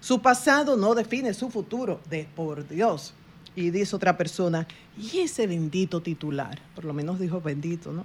Su 0.00 0.22
pasado 0.22 0.76
no 0.78 0.94
define 0.94 1.34
su 1.34 1.50
futuro, 1.50 2.00
de 2.08 2.26
por 2.34 2.66
Dios. 2.66 3.12
Y 3.56 3.70
dice 3.70 3.96
otra 3.96 4.16
persona, 4.16 4.66
y 4.96 5.18
ese 5.18 5.46
bendito 5.46 6.00
titular, 6.00 6.58
por 6.74 6.84
lo 6.84 6.92
menos 6.92 7.18
dijo 7.18 7.40
bendito, 7.40 7.92
¿no? 7.92 8.04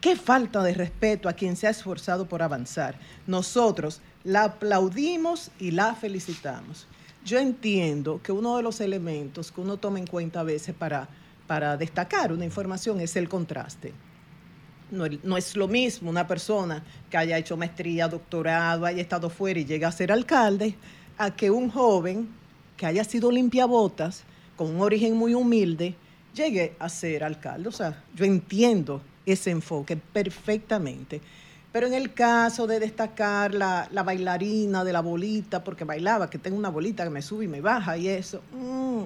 Qué 0.00 0.16
falta 0.16 0.62
de 0.62 0.74
respeto 0.74 1.30
a 1.30 1.32
quien 1.32 1.56
se 1.56 1.66
ha 1.66 1.70
esforzado 1.70 2.26
por 2.26 2.42
avanzar. 2.42 2.98
Nosotros 3.26 4.02
la 4.22 4.44
aplaudimos 4.44 5.50
y 5.58 5.70
la 5.70 5.94
felicitamos. 5.94 6.86
Yo 7.24 7.38
entiendo 7.38 8.20
que 8.22 8.30
uno 8.30 8.58
de 8.58 8.62
los 8.62 8.82
elementos 8.82 9.50
que 9.50 9.62
uno 9.62 9.78
toma 9.78 9.98
en 9.98 10.06
cuenta 10.06 10.40
a 10.40 10.42
veces 10.42 10.74
para, 10.74 11.08
para 11.46 11.78
destacar 11.78 12.32
una 12.32 12.44
información 12.44 13.00
es 13.00 13.16
el 13.16 13.30
contraste. 13.30 13.94
No, 14.90 15.06
no 15.22 15.38
es 15.38 15.56
lo 15.56 15.68
mismo 15.68 16.10
una 16.10 16.26
persona 16.26 16.84
que 17.08 17.16
haya 17.16 17.38
hecho 17.38 17.56
maestría, 17.56 18.06
doctorado, 18.06 18.84
haya 18.84 19.00
estado 19.00 19.30
fuera 19.30 19.58
y 19.58 19.64
llega 19.64 19.88
a 19.88 19.92
ser 19.92 20.12
alcalde, 20.12 20.74
a 21.16 21.34
que 21.34 21.50
un 21.50 21.70
joven 21.70 22.28
que 22.76 22.84
haya 22.84 23.04
sido 23.04 23.30
limpiabotas, 23.30 24.24
con 24.56 24.74
un 24.74 24.80
origen 24.80 25.16
muy 25.16 25.34
humilde, 25.34 25.94
llegue 26.34 26.74
a 26.78 26.88
ser 26.88 27.24
alcalde. 27.24 27.68
O 27.68 27.72
sea, 27.72 28.02
yo 28.14 28.24
entiendo 28.24 29.00
ese 29.26 29.50
enfoque 29.50 29.96
perfectamente. 29.96 31.20
Pero 31.72 31.88
en 31.88 31.94
el 31.94 32.12
caso 32.12 32.66
de 32.68 32.78
destacar 32.78 33.52
la, 33.52 33.88
la 33.90 34.04
bailarina 34.04 34.84
de 34.84 34.92
la 34.92 35.00
bolita, 35.00 35.64
porque 35.64 35.84
bailaba, 35.84 36.30
que 36.30 36.38
tengo 36.38 36.56
una 36.56 36.68
bolita 36.68 37.02
que 37.02 37.10
me 37.10 37.20
sube 37.20 37.46
y 37.46 37.48
me 37.48 37.60
baja 37.60 37.96
y 37.96 38.06
eso, 38.06 38.42
mm, 38.52 39.02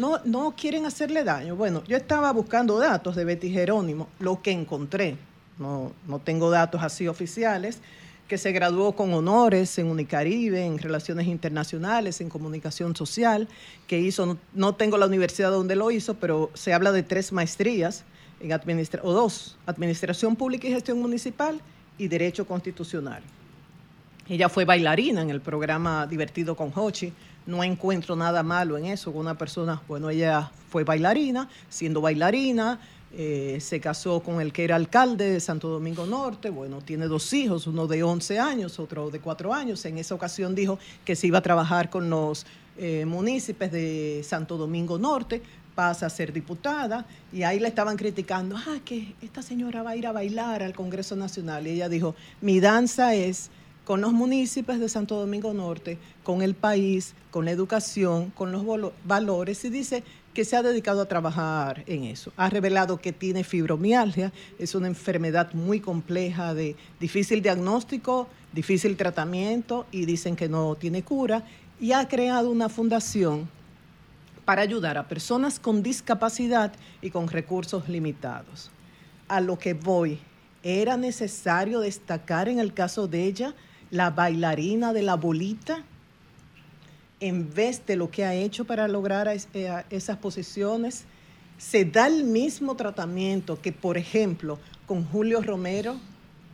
no, 0.00 0.18
no 0.24 0.54
quieren 0.56 0.86
hacerle 0.86 1.22
daño. 1.22 1.54
Bueno, 1.54 1.84
yo 1.86 1.96
estaba 1.96 2.32
buscando 2.32 2.78
datos 2.78 3.14
de 3.14 3.24
Betty 3.24 3.52
Jerónimo, 3.52 4.08
lo 4.18 4.42
que 4.42 4.50
encontré, 4.50 5.16
no, 5.58 5.92
no 6.08 6.18
tengo 6.18 6.50
datos 6.50 6.82
así 6.82 7.06
oficiales, 7.06 7.78
que 8.30 8.38
se 8.38 8.52
graduó 8.52 8.92
con 8.92 9.12
honores 9.12 9.76
en 9.80 9.88
Unicaribe, 9.88 10.64
en 10.64 10.78
Relaciones 10.78 11.26
Internacionales, 11.26 12.20
en 12.20 12.28
Comunicación 12.28 12.94
Social, 12.94 13.48
que 13.88 13.98
hizo, 13.98 14.24
no, 14.24 14.38
no 14.54 14.76
tengo 14.76 14.96
la 14.98 15.06
universidad 15.06 15.50
donde 15.50 15.74
lo 15.74 15.90
hizo, 15.90 16.14
pero 16.14 16.48
se 16.54 16.72
habla 16.72 16.92
de 16.92 17.02
tres 17.02 17.32
maestrías, 17.32 18.04
en 18.38 18.52
administra 18.52 19.00
o 19.02 19.12
dos, 19.12 19.58
Administración 19.66 20.36
Pública 20.36 20.68
y 20.68 20.70
Gestión 20.70 21.00
Municipal 21.00 21.60
y 21.98 22.06
Derecho 22.06 22.46
Constitucional. 22.46 23.20
Ella 24.28 24.48
fue 24.48 24.64
bailarina 24.64 25.22
en 25.22 25.30
el 25.30 25.40
programa 25.40 26.06
Divertido 26.06 26.54
con 26.54 26.70
Hochi. 26.72 27.12
No 27.46 27.64
encuentro 27.64 28.14
nada 28.14 28.44
malo 28.44 28.78
en 28.78 28.86
eso 28.86 29.10
una 29.10 29.36
persona. 29.36 29.82
Bueno, 29.88 30.08
ella 30.08 30.52
fue 30.68 30.84
bailarina, 30.84 31.48
siendo 31.68 32.00
bailarina, 32.00 32.78
eh, 33.12 33.58
se 33.60 33.80
casó 33.80 34.20
con 34.20 34.40
el 34.40 34.52
que 34.52 34.64
era 34.64 34.76
alcalde 34.76 35.30
de 35.30 35.40
Santo 35.40 35.68
Domingo 35.68 36.06
Norte. 36.06 36.50
Bueno, 36.50 36.80
tiene 36.80 37.06
dos 37.06 37.32
hijos, 37.32 37.66
uno 37.66 37.86
de 37.86 38.02
11 38.02 38.38
años, 38.38 38.78
otro 38.78 39.10
de 39.10 39.20
4 39.20 39.52
años. 39.52 39.84
En 39.84 39.98
esa 39.98 40.14
ocasión 40.14 40.54
dijo 40.54 40.78
que 41.04 41.16
se 41.16 41.26
iba 41.26 41.38
a 41.38 41.42
trabajar 41.42 41.90
con 41.90 42.08
los 42.08 42.46
eh, 42.78 43.04
municipios 43.06 43.72
de 43.72 44.22
Santo 44.24 44.56
Domingo 44.56 44.98
Norte 44.98 45.42
pasa 45.74 46.06
a 46.06 46.10
ser 46.10 46.32
diputada 46.32 47.06
y 47.32 47.42
ahí 47.42 47.58
le 47.58 47.68
estaban 47.68 47.96
criticando, 47.96 48.56
ah, 48.56 48.78
que 48.84 49.14
esta 49.22 49.40
señora 49.40 49.82
va 49.82 49.90
a 49.90 49.96
ir 49.96 50.06
a 50.06 50.12
bailar 50.12 50.62
al 50.62 50.74
Congreso 50.74 51.16
Nacional. 51.16 51.66
Y 51.66 51.70
ella 51.70 51.88
dijo, 51.88 52.14
mi 52.40 52.60
danza 52.60 53.14
es 53.14 53.50
con 53.84 54.00
los 54.00 54.12
municipios 54.12 54.78
de 54.78 54.88
Santo 54.88 55.16
Domingo 55.16 55.52
Norte, 55.52 55.98
con 56.22 56.42
el 56.42 56.54
país, 56.54 57.14
con 57.30 57.44
la 57.44 57.50
educación, 57.50 58.30
con 58.30 58.52
los 58.52 58.64
valores, 59.04 59.64
y 59.64 59.70
dice 59.70 60.04
que 60.34 60.44
se 60.44 60.56
ha 60.56 60.62
dedicado 60.62 61.00
a 61.00 61.06
trabajar 61.06 61.82
en 61.86 62.04
eso. 62.04 62.32
Ha 62.36 62.48
revelado 62.50 63.00
que 63.00 63.12
tiene 63.12 63.44
fibromialgia, 63.44 64.32
es 64.58 64.74
una 64.74 64.86
enfermedad 64.86 65.52
muy 65.54 65.80
compleja 65.80 66.54
de 66.54 66.76
difícil 67.00 67.42
diagnóstico, 67.42 68.28
difícil 68.52 68.96
tratamiento, 68.96 69.86
y 69.90 70.04
dicen 70.06 70.36
que 70.36 70.48
no 70.48 70.76
tiene 70.76 71.02
cura, 71.02 71.44
y 71.80 71.92
ha 71.92 72.06
creado 72.08 72.50
una 72.50 72.68
fundación 72.68 73.48
para 74.44 74.62
ayudar 74.62 74.98
a 74.98 75.08
personas 75.08 75.58
con 75.58 75.82
discapacidad 75.82 76.72
y 77.02 77.10
con 77.10 77.28
recursos 77.28 77.88
limitados. 77.88 78.70
A 79.28 79.40
lo 79.40 79.58
que 79.58 79.74
voy, 79.74 80.18
¿era 80.62 80.96
necesario 80.96 81.80
destacar 81.80 82.48
en 82.48 82.58
el 82.58 82.72
caso 82.74 83.08
de 83.08 83.24
ella 83.24 83.54
la 83.90 84.10
bailarina 84.10 84.92
de 84.92 85.02
la 85.02 85.16
bolita 85.16 85.84
en 87.20 87.52
vez 87.52 87.84
de 87.86 87.96
lo 87.96 88.10
que 88.10 88.24
ha 88.24 88.34
hecho 88.34 88.64
para 88.64 88.88
lograr 88.88 89.28
eh, 89.28 89.84
esas 89.90 90.16
posiciones? 90.16 91.04
¿Se 91.58 91.84
da 91.84 92.06
el 92.06 92.24
mismo 92.24 92.74
tratamiento 92.74 93.60
que, 93.60 93.72
por 93.72 93.98
ejemplo, 93.98 94.58
con 94.86 95.04
Julio 95.04 95.42
Romero, 95.42 95.96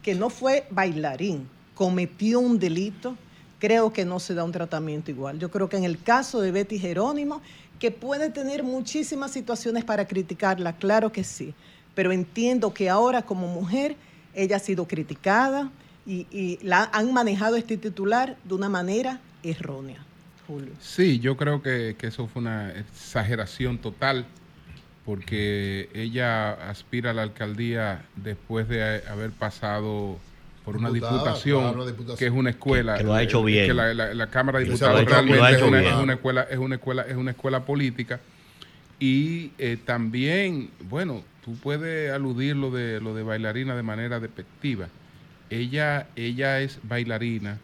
que 0.03 0.15
no 0.15 0.31
fue 0.31 0.67
bailarín, 0.71 1.49
cometió 1.75 2.41
un 2.41 2.59
delito? 2.59 3.17
Creo 3.61 3.93
que 3.93 4.05
no 4.05 4.19
se 4.19 4.35
da 4.35 4.45
un 4.45 4.53
tratamiento 4.53 5.11
igual. 5.11 5.39
Yo 5.39 5.51
creo 5.51 5.69
que 5.69 5.77
en 5.77 5.85
el 5.85 6.03
caso 6.03 6.41
de 6.41 6.51
Betty 6.51 6.79
Jerónimo, 6.79 7.41
que 7.79 7.91
puede 7.91 8.31
tener 8.31 8.65
muchísimas 8.65 9.31
situaciones 9.31 9.85
para 9.85 10.07
criticarla, 10.07 10.77
claro 10.77 11.13
que 11.13 11.25
sí, 11.25 11.55
pero 11.95 12.11
entiendo 12.13 12.75
que 12.75 12.91
ahora 12.91 13.23
como 13.23 13.47
mujer 13.47 13.97
ella 14.35 14.57
ha 14.57 14.61
sido 14.61 14.87
criticada 14.89 15.71
y, 16.07 16.27
y 16.31 16.59
la 16.63 16.91
han 16.93 17.13
manejado 17.13 17.57
este 17.57 17.77
titular 17.77 18.37
de 18.45 18.55
una 18.55 18.69
manera 18.69 19.21
errónea. 19.43 20.06
Julio. 20.47 20.73
Sí, 20.81 21.19
yo 21.21 21.37
creo 21.37 21.63
que, 21.63 21.97
que 21.99 22.07
eso 22.09 22.27
fue 22.29 22.43
una 22.43 22.71
exageración 22.71 23.79
total, 23.79 24.27
porque 25.05 25.89
ella 25.95 26.53
aspira 26.71 27.11
a 27.11 27.15
la 27.15 27.23
alcaldía 27.23 28.05
después 28.17 28.69
de 28.69 29.03
haber 29.09 29.31
pasado 29.31 30.19
por 30.65 30.77
una 30.77 30.91
Diputada, 30.91 31.13
diputación, 31.19 31.61
claro, 31.61 31.77
una 31.83 31.87
diputación. 31.87 32.17
que 32.19 32.27
es 32.27 32.33
una 32.33 32.51
escuela. 32.51 32.95
Que- 32.95 32.99
que 32.99 33.05
lo 33.05 33.15
ha 33.15 33.23
hecho 33.23 33.45
bien. 33.45 33.67
que 33.69 33.75
la, 33.75 33.95
la- 33.95 34.15
la 34.15 34.27
Cámara 34.29 34.59
de 34.59 34.65
Diputados 34.65 35.05
realmente 35.05 35.37
lo 35.39 35.45
ha 35.45 35.51
es 35.51 35.57
hecho 35.59 35.69
una, 35.69 35.81
bien. 35.81 35.93
es 35.95 36.01
una 36.01 36.13
escuela, 36.15 36.43
es 36.51 36.59
una 36.59 36.75
escuela, 36.75 37.03
es 37.03 37.17
una 37.17 37.31
escuela 37.31 37.65
política. 37.65 38.21
Y 38.99 39.53
eh, 39.59 39.77
también, 39.85 40.71
bueno, 40.89 41.23
tú 41.45 41.55
puedes 41.57 42.11
aludir 42.11 42.57
lo 42.57 42.71
de 42.73 43.01
lo 43.01 43.15
de 43.15 43.23
bailarina 43.23 43.77
de 43.77 43.83
manera 43.85 44.19
despectiva. 44.19 44.89
Ella, 45.51 46.09
ella 46.17 46.61
es 46.61 46.81
bailarina 46.83 47.59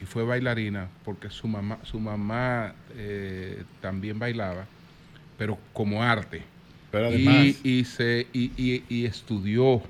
y 0.00 0.04
fue 0.06 0.24
bailarina 0.24 0.88
porque 1.04 1.30
su 1.30 1.46
mamá, 1.48 1.78
su 1.82 2.00
mamá 2.00 2.74
eh, 2.96 3.64
también 3.80 4.18
bailaba, 4.18 4.66
pero 5.36 5.58
como 5.72 6.02
arte. 6.02 6.42
Pero 6.90 7.06
además, 7.08 7.46
y, 7.62 7.78
y 7.80 7.84
se 7.84 8.26
y, 8.32 8.50
y- 8.56 8.84
y 8.88 9.04
estudió, 9.06 9.82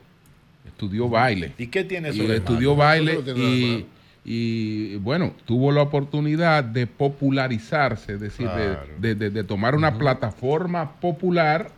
estudió 0.66 1.08
baile. 1.08 1.52
¿y 1.58 1.68
qué 1.68 1.84
tiene 1.84 2.08
eso 2.10 2.30
estudió 2.32 2.76
baile 2.76 3.20
y, 3.36 3.86
y, 4.24 4.96
bueno, 4.96 5.32
tuvo 5.46 5.72
la 5.72 5.80
oportunidad 5.82 6.62
de 6.62 6.86
popularizarse, 6.86 8.14
es 8.14 8.20
decir, 8.20 8.48
de- 8.50 8.54
Claro. 8.74 8.88
de, 8.98 9.14
de- 9.14 9.30
de 9.30 9.44
tomar 9.44 9.74
una 9.74 9.96
plataforma 9.96 10.92
popular 11.00 11.70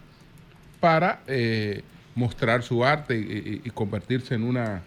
para 0.81 1.21
eh, 1.29 1.83
mostrar 2.15 2.63
su 2.65 2.85
arte 2.85 3.17
y 3.65 3.71
convertirse 3.71 4.35
en 4.35 4.43
una 4.43 4.83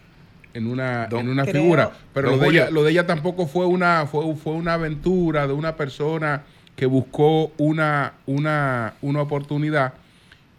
en 0.55 0.65
una, 0.67 1.05
Don- 1.07 1.19
en 1.21 1.29
una 1.29 1.43
Creo- 1.43 1.61
figura. 1.61 1.91
Pero 2.13 2.31
Don 2.31 2.39
lo 2.39 2.45
de, 2.45 2.51
ella, 2.51 2.69
lo 2.71 2.83
de 2.83 2.91
ella 2.91 3.05
tampoco 3.05 3.45
fue 3.45 3.65
una, 3.67 4.07
fue, 4.07 4.35
fue 4.35 4.53
una 4.53 4.73
aventura 4.73 5.45
de 5.47 5.53
una 5.53 5.75
persona 5.75 6.43
que 6.75 6.85
buscó 6.87 7.51
una, 7.57 8.13
una, 8.25 8.95
una 9.01 9.21
oportunidad 9.21 9.93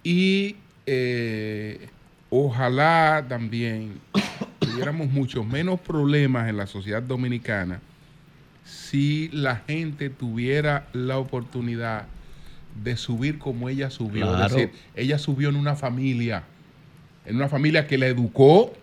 y 0.03 0.55
eh, 0.85 1.89
ojalá 2.29 3.25
también 3.27 3.99
tuviéramos 4.59 5.09
muchos 5.09 5.45
menos 5.45 5.79
problemas 5.79 6.47
en 6.49 6.57
la 6.57 6.65
sociedad 6.67 7.01
dominicana 7.03 7.81
si 8.63 9.29
la 9.31 9.57
gente 9.67 10.09
tuviera 10.09 10.87
la 10.93 11.17
oportunidad 11.17 12.05
de 12.83 12.97
subir 12.97 13.39
como 13.39 13.69
ella 13.69 13.89
subió. 13.89 14.27
Claro. 14.27 14.45
Es 14.45 14.51
decir, 14.53 14.71
ella 14.95 15.17
subió 15.17 15.49
en 15.49 15.55
una 15.55 15.75
familia, 15.75 16.43
en 17.25 17.37
una 17.37 17.47
familia 17.47 17.87
que 17.87 17.97
la 17.97 18.07
educó, 18.07 18.73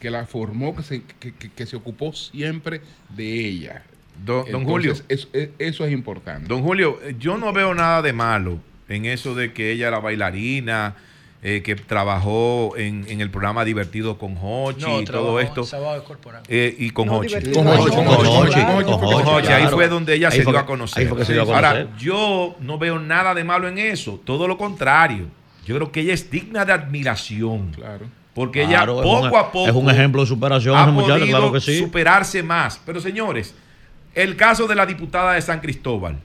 que 0.00 0.10
la 0.10 0.26
formó, 0.26 0.74
que 0.74 0.82
se, 0.82 1.02
que, 1.20 1.32
que- 1.34 1.50
que 1.50 1.66
se 1.66 1.76
ocupó 1.76 2.12
siempre 2.12 2.80
de 3.10 3.46
ella. 3.46 3.82
Don, 4.24 4.50
don 4.50 4.64
Julio, 4.64 4.94
eso, 5.08 5.28
eso 5.58 5.84
es 5.86 5.92
importante. 5.92 6.46
don 6.48 6.62
Julio, 6.62 6.98
eh, 7.02 7.14
yo 7.18 7.38
no 7.38 7.52
veo 7.52 7.74
nada 7.74 8.02
de 8.02 8.12
malo 8.12 8.58
en 8.88 9.04
eso 9.06 9.34
de 9.34 9.52
que 9.52 9.70
ella 9.72 9.88
era 9.88 9.98
bailarina, 10.00 10.96
eh, 11.42 11.62
que 11.62 11.74
trabajó 11.74 12.76
en, 12.76 13.06
en 13.08 13.22
el 13.22 13.30
programa 13.30 13.64
Divertido 13.64 14.18
con 14.18 14.36
Hochi 14.40 14.84
y 15.00 15.04
todo 15.06 15.40
esto. 15.40 15.64
Eh, 16.48 16.74
y 16.78 16.90
con 16.90 17.06
No, 17.06 17.14
Hochi. 17.18 17.34
Con 17.52 17.64
con 17.64 18.98
con 19.24 19.46
ahí 19.48 19.66
fue 19.70 19.88
donde 19.88 20.14
ella 20.16 20.30
se 20.30 20.42
fue 20.42 20.52
dio 20.52 20.60
que- 20.60 20.64
a 20.64 20.66
conocer. 20.66 21.02
ahí 21.02 21.08
fue 21.08 21.18
que 21.18 21.24
se 21.24 21.32
dio 21.32 21.42
a 21.42 21.44
Ahora, 21.44 21.72
conocer. 21.72 21.96
yo 21.98 22.56
no 22.60 22.78
veo 22.78 22.98
nada 22.98 23.32
de 23.34 23.44
malo 23.44 23.68
en 23.68 23.78
eso, 23.78 24.20
todo 24.24 24.46
lo 24.48 24.58
contrario. 24.58 25.26
Yo 25.66 25.76
creo 25.76 25.92
que 25.92 26.00
ella 26.00 26.12
es 26.14 26.30
digna 26.30 26.64
de 26.64 26.72
admiración. 26.72 27.72
Claro. 27.72 28.06
Porque 28.34 28.64
Claro, 28.66 29.02
ella 29.02 29.08
un- 29.10 29.22
poco 29.24 29.38
a 29.38 29.50
poco 29.52 29.68
Es 29.68 29.74
un 29.74 29.90
ejemplo 29.90 30.20
de 30.22 30.28
superación, 30.28 30.76
ha 30.76 30.86
podido 30.94 31.26
claro 31.26 31.52
que 31.52 31.60
sí. 31.60 31.78
superarse 31.78 32.42
más. 32.42 32.80
Pero 32.86 33.00
señores, 33.00 33.54
el 34.14 34.36
caso 34.36 34.66
de 34.66 34.74
la 34.74 34.86
diputada 34.86 35.32
de 35.32 35.42
San 35.42 35.60
Cristóbal, 35.60 36.18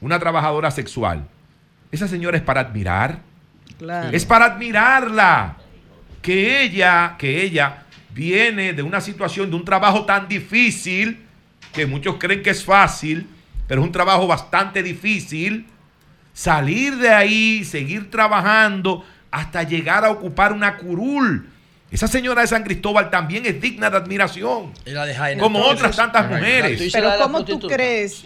una 0.00 0.18
trabajadora 0.18 0.70
sexual, 0.70 1.26
esa 1.90 2.06
señora 2.08 2.36
es 2.36 2.42
para 2.42 2.60
admirar. 2.60 3.20
Claro. 3.78 4.10
Es 4.12 4.24
para 4.24 4.46
admirarla. 4.46 5.56
Que 6.22 6.62
ella, 6.62 7.14
que 7.18 7.42
ella 7.42 7.84
viene 8.10 8.72
de 8.72 8.82
una 8.82 9.00
situación, 9.00 9.50
de 9.50 9.56
un 9.56 9.64
trabajo 9.64 10.04
tan 10.04 10.26
difícil, 10.28 11.20
que 11.72 11.86
muchos 11.86 12.16
creen 12.18 12.42
que 12.42 12.50
es 12.50 12.64
fácil, 12.64 13.28
pero 13.68 13.80
es 13.80 13.86
un 13.86 13.92
trabajo 13.92 14.26
bastante 14.26 14.82
difícil. 14.82 15.66
Salir 16.32 16.96
de 16.96 17.10
ahí, 17.10 17.64
seguir 17.64 18.10
trabajando 18.10 19.04
hasta 19.30 19.62
llegar 19.62 20.04
a 20.04 20.10
ocupar 20.10 20.52
una 20.52 20.76
curul. 20.76 21.50
Esa 21.88 22.08
señora 22.08 22.40
de 22.42 22.48
San 22.48 22.64
Cristóbal 22.64 23.10
también 23.10 23.46
es 23.46 23.60
digna 23.60 23.88
de 23.90 23.96
admiración. 23.96 24.72
Y 24.84 24.90
la 24.90 25.06
de 25.06 25.14
Jaina. 25.14 25.40
Como 25.40 25.58
Entonces, 25.60 25.78
otras 25.84 25.96
tantas 25.96 26.22
Jaina. 26.22 26.38
mujeres. 26.38 26.92
La 26.94 27.00
Pero 27.00 27.12
¿cómo 27.22 27.44
tú 27.44 27.60
crees. 27.60 28.22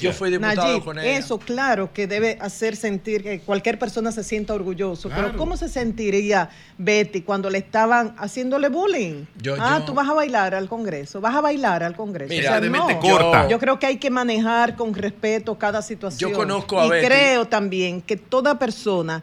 Yo 0.00 0.12
fui 0.12 0.30
diputado 0.30 0.62
Nayib, 0.68 0.84
con 0.84 0.98
ella. 0.98 1.18
eso 1.18 1.38
claro 1.38 1.90
que 1.92 2.06
debe 2.06 2.38
hacer 2.40 2.76
sentir 2.76 3.22
que 3.22 3.40
cualquier 3.40 3.78
persona 3.78 4.12
se 4.12 4.22
sienta 4.24 4.54
orgulloso. 4.54 5.08
Claro. 5.08 5.26
Pero 5.28 5.38
¿cómo 5.38 5.56
se 5.56 5.68
sentiría 5.68 6.50
Betty 6.78 7.22
cuando 7.22 7.50
le 7.50 7.58
estaban 7.58 8.14
haciéndole 8.18 8.68
bullying? 8.68 9.24
Yo- 9.40 9.56
ah, 9.58 9.78
yo- 9.80 9.84
tú 9.86 9.94
vas 9.94 10.08
a 10.08 10.12
bailar 10.14 10.54
al 10.54 10.68
Congreso, 10.68 11.20
vas 11.20 11.34
a 11.34 11.40
bailar 11.40 11.82
al 11.82 11.96
Congreso. 11.96 12.28
Mira, 12.32 12.50
O 12.50 12.52
sea, 12.52 12.60
de 12.60 12.70
no. 12.70 12.86
mente 12.86 13.00
corta. 13.08 13.48
Yo 13.48 13.58
creo 13.58 13.78
que 13.78 13.86
hay 13.86 13.96
que 13.96 14.10
manejar 14.10 14.76
con 14.76 14.94
respeto 14.94 15.58
cada 15.58 15.82
situación. 15.82 16.30
Yo 16.30 16.36
conozco 16.36 16.80
a 16.80 16.86
y 16.86 16.90
Betty. 16.90 17.06
creo 17.06 17.46
también 17.46 18.00
que 18.02 18.16
toda 18.16 18.58
persona 18.58 19.22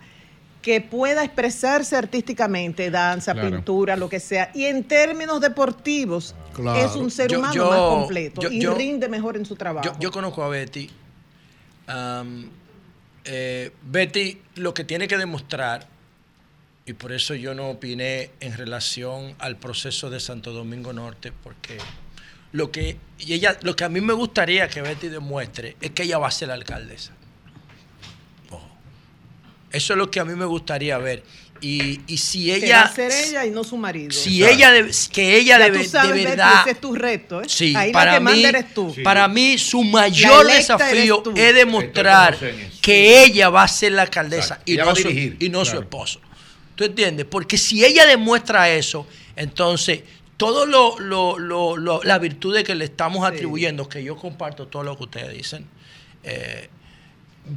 que 0.62 0.82
pueda 0.82 1.24
expresarse 1.24 1.96
artísticamente, 1.96 2.92
danza, 2.92 3.34
Claro. 3.34 3.50
pintura, 3.52 3.96
lo 3.96 4.10
que 4.10 4.20
sea, 4.20 4.52
y 4.54 4.66
en 4.66 4.84
términos 4.84 5.40
deportivos 5.40 6.36
Claro. 6.54 6.86
es 6.86 6.96
un 6.96 7.10
ser 7.12 7.30
Yo- 7.32 7.40
humano 7.40 7.54
yo- 7.54 7.70
más 7.70 7.80
completo 7.80 8.42
yo- 8.42 8.50
y 8.52 8.60
yo- 8.60 8.74
rinde 8.76 9.08
mejor 9.08 9.38
en 9.38 9.46
su 9.46 9.56
trabajo. 9.56 9.86
Yo, 9.88 9.98
yo 10.00 10.12
conozco 10.12 10.44
a 10.44 10.50
Betty. 10.50 10.90
Am, 11.88 12.50
eh, 13.24 13.72
Betty 13.84 14.42
lo 14.56 14.74
que 14.74 14.84
tiene 14.84 15.08
que 15.08 15.18
demostrar, 15.18 15.88
y 16.86 16.94
por 16.94 17.12
eso 17.14 17.34
yo 17.36 17.54
no 17.54 17.70
opiné 17.70 18.32
en 18.40 18.58
relación 18.58 19.36
al 19.40 19.58
proceso 19.58 20.10
de 20.10 20.20
Santo 20.20 20.52
Domingo 20.52 20.92
Norte, 20.94 21.32
porque 21.44 21.78
lo 22.52 22.72
que, 22.72 22.98
y 23.20 23.34
ella, 23.34 23.58
lo 23.62 23.76
que 23.76 23.84
a 23.84 23.90
mí 23.90 24.02
me 24.02 24.14
gustaría 24.14 24.68
que 24.70 24.82
Betty 24.82 25.10
demuestre 25.10 25.76
es 25.82 25.92
que 25.92 26.04
ella 26.04 26.18
va 26.18 26.28
a 26.28 26.32
ser 26.32 26.48
la 26.50 26.54
alcaldesa. 26.56 27.14
Eso 29.72 29.94
es 29.94 29.98
lo 29.98 30.10
que 30.10 30.19
a 30.19 30.26
mí 30.26 30.34
me 30.35 30.45
gustaría 30.45 30.98
ver. 30.98 31.23
Y, 31.60 32.02
y 32.07 32.18
si 32.19 32.45
que 32.45 32.52
va 32.60 32.65
ella, 32.65 32.81
a 32.84 32.94
ser 32.94 33.11
ella 33.11 33.45
y 33.45 33.49
no 33.49 33.64
su 33.64 33.77
marido. 33.77 34.11
si 34.11 34.44
ella, 34.45 34.72
debe- 34.72 34.91
que 35.11 35.38
ella 35.38 35.57
Ya 35.57 35.65
debe, 35.65 35.80
tú 35.84 35.89
sabes, 35.89 36.14
de 36.15 36.23
verdad, 36.23 36.61
ese 36.61 36.72
es 36.72 36.80
tu 36.81 36.94
reto. 36.94 37.41
¿eh? 37.41 37.45
Sí, 37.48 37.73
Ahí 37.76 37.91
para 37.91 38.11
la 38.11 38.18
que 38.19 38.23
mí, 38.26 38.31
manda 38.44 38.49
eres 38.49 38.73
tú. 38.76 38.94
para 39.03 39.27
mí 39.27 39.57
su 39.57 39.84
mayor 39.84 40.45
desafío 40.45 41.23
es 41.35 41.56
demostrar 41.56 42.38
que 42.80 43.23
ella 43.23 43.49
va 43.49 43.64
a 43.64 43.68
ser 43.68 43.94
la 43.94 44.03
alcaldesa 44.03 44.61
y 44.65 44.77
no, 44.77 44.85
va 44.85 44.95
su, 44.95 45.07
dirigir, 45.07 45.38
y 45.39 45.49
no 45.49 45.65
su 45.65 45.72
claro. 45.72 45.81
esposo. 45.85 46.22
¿Tú 46.76 46.84
entiendes? 46.84 47.26
Porque 47.27 47.57
si 47.57 47.84
ella 47.84 48.06
demuestra 48.06 48.69
eso, 48.69 49.07
entonces 49.35 50.02
todo 50.38 50.68
lo, 50.68 50.99
lo, 50.99 51.39
lo- 51.39 51.76
lo- 51.76 52.03
las 52.03 52.22
virtudes 52.22 52.64
que 52.65 52.76
le 52.76 52.85
estamos 52.85 53.26
atribuyendo, 53.27 53.89
que 53.89 54.03
yo 54.03 54.15
comparto 54.15 54.68
todo 54.68 54.84
lo 54.84 54.95
que 54.95 55.03
ustedes 55.06 55.34
dicen, 55.35 55.65
eh, 56.23 56.69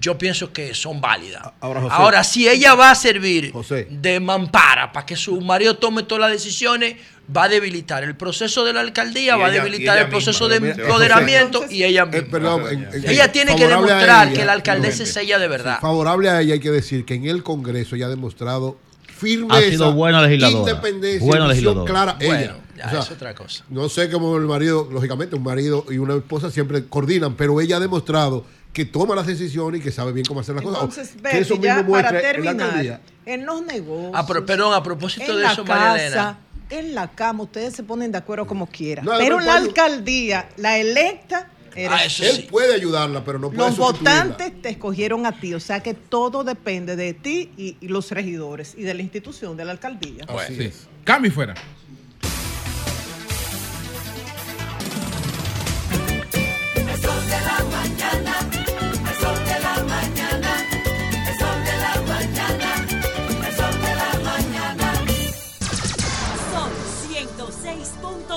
yo 0.00 0.18
pienso 0.18 0.52
que 0.52 0.74
son 0.74 1.00
válidas. 1.00 1.42
Ahora, 1.60 1.80
José. 1.80 1.94
Ahora, 1.96 2.24
si 2.24 2.48
ella 2.48 2.74
va 2.74 2.90
a 2.90 2.94
servir 2.94 3.52
José. 3.52 3.88
de 3.90 4.20
mampara 4.20 4.92
para 4.92 5.06
que 5.06 5.16
su 5.16 5.40
marido 5.40 5.76
tome 5.76 6.02
todas 6.02 6.22
las 6.22 6.32
decisiones, 6.32 6.96
va 7.34 7.44
a 7.44 7.48
debilitar 7.48 8.02
el 8.04 8.16
proceso 8.16 8.64
de 8.64 8.72
la 8.72 8.80
alcaldía, 8.80 9.36
va 9.36 9.46
a 9.46 9.50
debilitar 9.50 9.96
el 9.98 10.08
proceso 10.08 10.48
misma, 10.48 10.66
de 10.66 10.82
empoderamiento 10.82 11.62
José. 11.62 11.74
y 11.74 11.84
ella 11.84 12.02
Eh, 12.02 12.06
misma. 12.20 12.30
perdón, 12.30 12.62
en- 12.70 12.88
en- 12.92 13.08
ella 13.10 13.30
tiene 13.32 13.54
que 13.56 13.66
demostrar 13.68 14.28
ella, 14.28 14.36
que 14.38 14.44
la 14.44 14.52
alcaldesa 14.52 15.02
es 15.04 15.16
ella 15.16 15.38
de 15.38 15.48
verdad. 15.48 15.78
Favorable 15.80 16.28
a 16.28 16.40
ella 16.40 16.54
hay 16.54 16.60
que 16.60 16.70
decir 16.72 17.04
que 17.04 17.14
en 17.14 17.26
el 17.26 17.42
Congreso 17.42 17.94
ella 17.96 18.06
ha 18.06 18.10
demostrado 18.10 18.78
firmeza, 19.06 19.58
Ha 19.58 19.70
sido 19.70 19.92
buena 19.92 20.22
legisladora. 20.22 20.70
independencia, 20.72 21.26
Buena 21.26 21.46
legisladora. 21.48 21.90
clara 21.92 22.16
Bueno, 22.18 22.34
ella. 22.34 22.56
ya, 22.76 22.86
O 22.86 22.90
sea, 22.90 23.00
es 23.00 23.10
otra 23.10 23.34
cosa. 23.34 23.64
No 23.68 23.88
sé 23.88 24.10
cómo 24.10 24.36
el 24.36 24.44
marido, 24.46 24.88
lógicamente, 24.90 25.36
un 25.36 25.42
marido 25.42 25.84
y 25.90 25.98
una 25.98 26.14
esposa 26.14 26.50
siempre 26.50 26.86
coordinan, 26.86 27.34
pero 27.34 27.60
ella 27.60 27.76
ha 27.76 27.80
demostrado 27.80 28.46
que 28.72 28.84
toma 28.84 29.14
las 29.14 29.26
decisiones 29.26 29.80
y 29.80 29.84
que 29.84 29.90
sabe 29.90 30.12
bien 30.12 30.24
cómo 30.26 30.40
hacer 30.40 30.54
las 30.54 30.64
cosas. 30.64 30.82
Entonces, 30.82 31.10
que 31.16 31.22
Betty, 31.22 31.36
eso 31.38 31.54
ya 31.56 31.76
mismo 31.78 31.92
para 31.92 32.10
muestra 32.12 32.18
en 32.18 32.24
la 32.24 32.32
terminar, 32.52 32.66
alcaldía. 32.68 33.00
en 33.26 33.46
los 33.46 33.62
negocios, 33.62 34.12
Ah, 34.14 34.24
pero, 34.26 34.46
perdón, 34.46 34.74
a 34.74 34.82
propósito 34.82 35.30
en 35.32 35.36
de 35.38 35.42
la 35.42 35.52
eso, 35.52 35.64
María 35.64 35.84
casa, 35.84 36.06
Elena. 36.06 36.38
en 36.70 36.94
la 36.94 37.08
cama, 37.10 37.42
ustedes 37.42 37.74
se 37.74 37.82
ponen 37.82 38.12
de 38.12 38.18
acuerdo 38.18 38.46
como 38.46 38.66
quieran. 38.66 39.04
No, 39.04 39.12
pero 39.18 39.40
en 39.40 39.46
la 39.46 39.56
alcaldía, 39.56 40.48
la 40.56 40.78
electa 40.78 41.48
Ah, 41.88 42.04
eso 42.04 42.24
Él 42.24 42.32
sí. 42.32 42.42
puede 42.50 42.74
ayudarla, 42.74 43.24
pero 43.24 43.38
no 43.38 43.48
puede 43.48 43.60
Los 43.68 43.78
votantes 43.78 44.60
te 44.60 44.70
escogieron 44.70 45.24
a 45.24 45.38
ti, 45.38 45.54
o 45.54 45.60
sea 45.60 45.80
que 45.80 45.94
todo 45.94 46.42
depende 46.42 46.96
de 46.96 47.14
ti 47.14 47.52
y, 47.56 47.76
y 47.80 47.86
los 47.86 48.10
regidores 48.10 48.74
y 48.76 48.82
de 48.82 48.92
la 48.92 49.02
institución 49.02 49.56
de 49.56 49.64
la 49.64 49.70
alcaldía. 49.70 50.24
Así 50.26 50.62
es. 50.64 50.88
Y 51.24 51.30
fuera. 51.30 51.54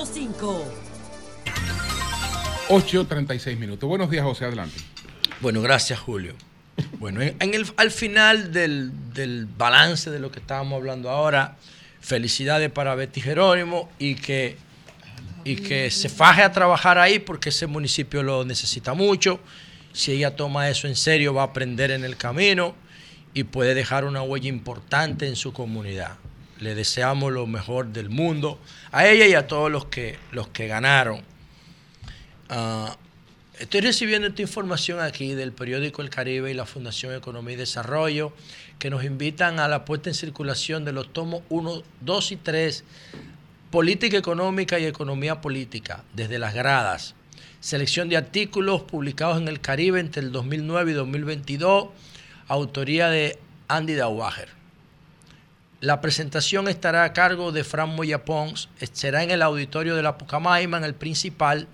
106.5. 0.04 0.64
8.36 2.68 3.56
minutos. 3.56 3.88
Buenos 3.88 4.10
días, 4.10 4.24
José, 4.24 4.44
adelante. 4.44 4.76
Bueno, 5.40 5.62
gracias, 5.62 5.98
Julio. 5.98 6.34
Bueno, 6.98 7.22
en, 7.22 7.36
en 7.40 7.54
el, 7.54 7.66
al 7.76 7.90
final 7.90 8.52
del, 8.52 8.92
del 9.12 9.46
balance 9.46 10.10
de 10.10 10.18
lo 10.18 10.30
que 10.30 10.40
estábamos 10.40 10.76
hablando 10.78 11.10
ahora, 11.10 11.56
felicidades 12.00 12.70
para 12.70 12.94
Betty 12.94 13.20
Jerónimo 13.20 13.90
y 13.98 14.14
que, 14.16 14.56
y 15.44 15.56
que 15.56 15.90
se 15.90 16.08
faje 16.08 16.42
a 16.42 16.52
trabajar 16.52 16.98
ahí 16.98 17.18
porque 17.18 17.50
ese 17.50 17.66
municipio 17.66 18.22
lo 18.22 18.44
necesita 18.44 18.94
mucho. 18.94 19.40
Si 19.92 20.12
ella 20.12 20.36
toma 20.36 20.68
eso 20.68 20.86
en 20.86 20.96
serio, 20.96 21.32
va 21.34 21.42
a 21.42 21.46
aprender 21.46 21.90
en 21.90 22.04
el 22.04 22.16
camino 22.16 22.74
y 23.32 23.44
puede 23.44 23.74
dejar 23.74 24.04
una 24.04 24.22
huella 24.22 24.48
importante 24.48 25.28
en 25.28 25.36
su 25.36 25.52
comunidad. 25.52 26.16
Le 26.64 26.74
deseamos 26.74 27.30
lo 27.30 27.46
mejor 27.46 27.88
del 27.88 28.08
mundo 28.08 28.58
a 28.90 29.06
ella 29.06 29.26
y 29.26 29.34
a 29.34 29.46
todos 29.46 29.70
los 29.70 29.84
que, 29.84 30.18
los 30.32 30.48
que 30.48 30.66
ganaron. 30.66 31.20
Ah, 32.48 32.96
estoy 33.58 33.82
recibiendo 33.82 34.28
esta 34.28 34.40
información 34.40 34.98
aquí 34.98 35.34
del 35.34 35.52
periódico 35.52 36.00
El 36.00 36.08
Caribe 36.08 36.50
y 36.50 36.54
la 36.54 36.64
Fundación 36.64 37.14
Economía 37.14 37.52
y 37.52 37.58
Desarrollo 37.58 38.32
que 38.78 38.88
nos 38.88 39.04
invitan 39.04 39.60
a 39.60 39.68
la 39.68 39.84
puesta 39.84 40.08
en 40.08 40.14
circulación 40.14 40.86
de 40.86 40.92
los 40.92 41.12
tomos 41.12 41.42
1, 41.50 41.82
2 42.00 42.32
y 42.32 42.36
3, 42.36 42.84
Política 43.70 44.16
Económica 44.16 44.78
y 44.78 44.86
Economía 44.86 45.42
Política, 45.42 46.02
desde 46.14 46.38
las 46.38 46.54
gradas. 46.54 47.14
Selección 47.60 48.08
de 48.08 48.16
artículos 48.16 48.80
publicados 48.84 49.36
en 49.36 49.48
El 49.48 49.60
Caribe 49.60 50.00
entre 50.00 50.22
el 50.22 50.32
2009 50.32 50.92
y 50.92 50.94
2022, 50.94 51.88
autoría 52.48 53.10
de 53.10 53.38
Andy 53.68 53.92
Daubacher. 53.92 54.63
La 55.84 56.00
presentación 56.00 56.66
estará 56.66 57.04
a 57.04 57.12
cargo 57.12 57.52
de 57.52 57.62
Fran 57.62 57.94
Moya 57.94 58.24
Pons, 58.24 58.70
será 58.94 59.22
en 59.22 59.30
el 59.30 59.42
auditorio 59.42 59.94
de 59.94 60.02
la 60.02 60.16
Pucamaima, 60.16 60.78
en 60.78 60.84
el 60.84 60.94
principal, 60.94 61.68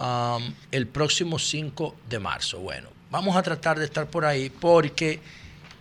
um, 0.00 0.42
el 0.72 0.88
próximo 0.88 1.38
5 1.38 1.94
de 2.08 2.18
marzo. 2.18 2.58
Bueno, 2.58 2.88
vamos 3.12 3.36
a 3.36 3.42
tratar 3.44 3.78
de 3.78 3.84
estar 3.84 4.08
por 4.08 4.24
ahí 4.24 4.50
porque 4.50 5.20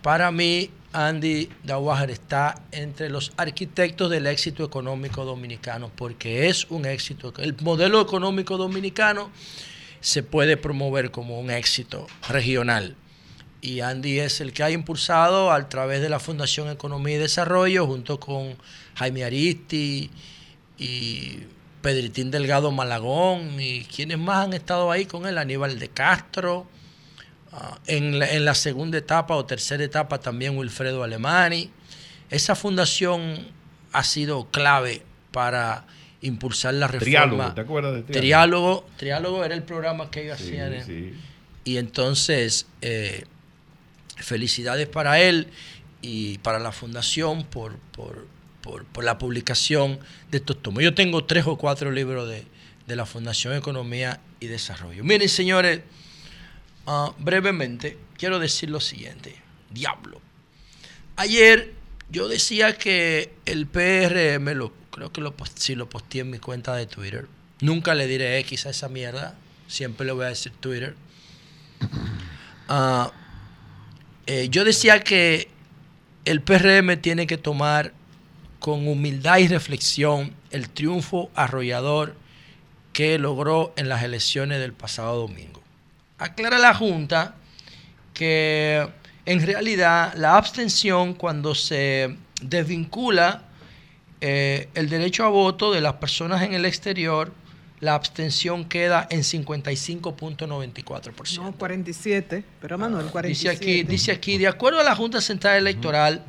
para 0.04 0.30
mí 0.30 0.70
Andy 0.94 1.50
Daubacher 1.64 2.12
está 2.12 2.62
entre 2.72 3.10
los 3.10 3.32
arquitectos 3.38 4.12
del 4.12 4.28
éxito 4.28 4.64
económico 4.64 5.26
dominicano 5.26 5.92
porque 5.96 6.50
es 6.50 6.68
un 6.70 6.86
éxito. 6.86 7.34
El 7.40 7.56
modelo 7.64 8.00
económico 8.00 8.58
dominicano 8.58 9.32
se 10.00 10.22
puede 10.22 10.58
promover 10.58 11.10
como 11.10 11.40
un 11.40 11.50
éxito 11.50 12.06
regional. 12.30 12.96
Y 13.68 13.82
Andy 13.82 14.20
es 14.20 14.40
el 14.40 14.54
que 14.54 14.64
ha 14.64 14.72
impulsado 14.72 15.52
a 15.52 15.68
través 15.68 16.02
de 16.02 16.08
la 16.08 16.20
Fundación 16.22 16.70
Economía 16.70 17.16
y 17.16 17.20
Desarrollo, 17.20 17.86
junto 17.86 18.18
con 18.18 18.56
Jaime 18.96 19.26
Aristi 19.26 20.10
y 20.78 21.40
Pedritín 21.82 22.32
Delgado 22.32 22.72
Malagón 22.72 23.60
y 23.60 23.84
quienes 23.84 24.20
más 24.20 24.46
han 24.46 24.54
estado 24.54 24.90
ahí 24.90 25.06
con 25.06 25.26
él, 25.26 25.38
Aníbal 25.38 25.80
de 25.80 25.90
Castro. 25.90 26.66
Ah, 27.52 27.78
en, 27.88 28.20
la, 28.20 28.32
en 28.32 28.46
la 28.46 28.56
segunda 28.56 28.98
etapa 29.00 29.36
o 29.36 29.46
tercera 29.46 29.84
etapa 29.84 30.20
también 30.20 30.58
Wilfredo 30.58 31.04
Alemani. 31.04 31.70
Esa 32.30 32.56
fundación 32.56 33.48
ha 33.92 34.04
sido 34.06 34.46
clave 34.50 35.02
para 35.32 35.86
impulsar 36.22 36.74
la 36.76 36.88
reforma. 36.88 37.04
Triálogo, 37.06 37.54
¿te 37.54 37.62
acuerdas 37.62 37.94
de 37.96 38.04
Triálogo? 38.04 38.22
Triálogo, 38.22 38.86
Triálogo 38.98 39.44
era 39.44 39.56
el 39.56 39.64
programa 39.64 40.10
que 40.10 40.24
ellos 40.24 40.38
Sí, 40.40 40.58
hacían. 40.58 40.86
sí. 40.86 41.14
y 41.66 41.78
entonces, 41.78 42.68
eh, 42.82 43.26
felicidades 44.18 44.88
para 44.88 45.20
él 45.22 45.48
y 46.02 46.38
para 46.40 46.60
la 46.60 46.72
fundación 46.72 47.44
por, 47.46 47.78
por- 47.78 48.28
por- 48.62 48.86
por 48.86 49.04
la 49.04 49.18
publicación 49.18 50.00
de 50.32 50.38
estos 50.40 50.62
tomos. 50.62 50.84
Yo 50.84 50.94
tengo 50.94 51.24
tres 51.26 51.46
o 51.48 51.58
cuatro 51.58 51.92
libros 51.92 52.28
de, 52.28 52.46
de 52.86 52.96
la 52.96 53.06
Fundación 53.06 53.54
Economía 53.56 54.20
y 54.40 54.48
Desarrollo. 54.48 55.04
Miren, 55.04 55.30
señores, 55.30 55.82
ah, 56.86 57.14
brevemente 57.20 57.98
quiero 58.18 58.40
decir 58.40 58.70
lo 58.70 58.80
siguiente. 58.82 59.36
Diablo. 59.72 60.22
Ayer 61.16 61.74
yo 62.10 62.28
decía 62.28 62.78
que 62.78 63.34
el 63.46 63.68
PRM, 63.68 64.54
lo, 64.56 64.74
creo 64.92 65.12
que 65.12 65.22
lo, 65.22 65.34
sí 65.56 65.76
lo 65.76 65.90
posteé 65.90 66.22
en 66.22 66.30
mi 66.32 66.40
cuenta 66.40 66.76
de 66.76 66.86
Twitter. 66.88 67.28
Nunca 67.62 67.96
le 67.96 68.06
diré 68.08 68.38
X 68.40 68.66
a 68.66 68.70
esa 68.70 68.88
mierda. 68.90 69.36
Siempre 69.68 70.06
le 70.06 70.12
voy 70.14 70.26
a 70.26 70.30
decir 70.30 70.52
Twitter. 70.60 70.96
Ah, 72.70 73.12
eh, 74.28 74.50
yo 74.50 74.66
decía 74.66 75.00
que 75.00 75.48
el 76.26 76.42
PRM 76.42 76.98
tiene 77.02 77.28
que 77.28 77.38
tomar 77.38 77.94
con 78.60 78.88
humildad 78.88 79.38
y 79.38 79.48
reflexión 79.48 80.34
el 80.52 80.70
triunfo 80.70 81.32
arrollador 81.34 82.16
que 82.92 83.18
logró 83.20 83.74
en 83.78 83.88
las 83.88 84.04
elecciones 84.04 84.60
del 84.60 84.74
pasado 84.74 85.18
domingo. 85.18 85.62
Aclara 86.18 86.58
la 86.58 86.74
Junta 86.74 87.36
que 88.14 88.88
en 89.26 89.46
realidad 89.46 90.14
la 90.16 90.36
abstención 90.36 91.14
cuando 91.14 91.56
se 91.56 92.18
desvincula 92.42 93.44
eh, 94.20 94.68
el 94.74 94.90
derecho 94.90 95.24
a 95.24 95.30
voto 95.30 95.72
de 95.72 95.80
las 95.80 95.94
personas 95.94 96.42
en 96.42 96.54
el 96.54 96.66
exterior 96.66 97.32
la 97.80 97.94
abstención 97.94 98.66
queda 98.66 99.08
en 99.10 99.22
55.94%. 99.22 101.38
No, 101.38 101.54
47. 101.54 102.44
Pero 102.62 102.78
Manuel, 102.78 103.08
47. 103.08 103.28
Dice 103.28 103.50
aquí, 103.50 103.84
dice 103.84 104.12
aquí, 104.12 104.38
de 104.38 104.48
acuerdo 104.48 104.80
a 104.80 104.84
la 104.84 104.96
Junta 104.96 105.22
Central 105.22 105.58
Electoral, 105.58 106.24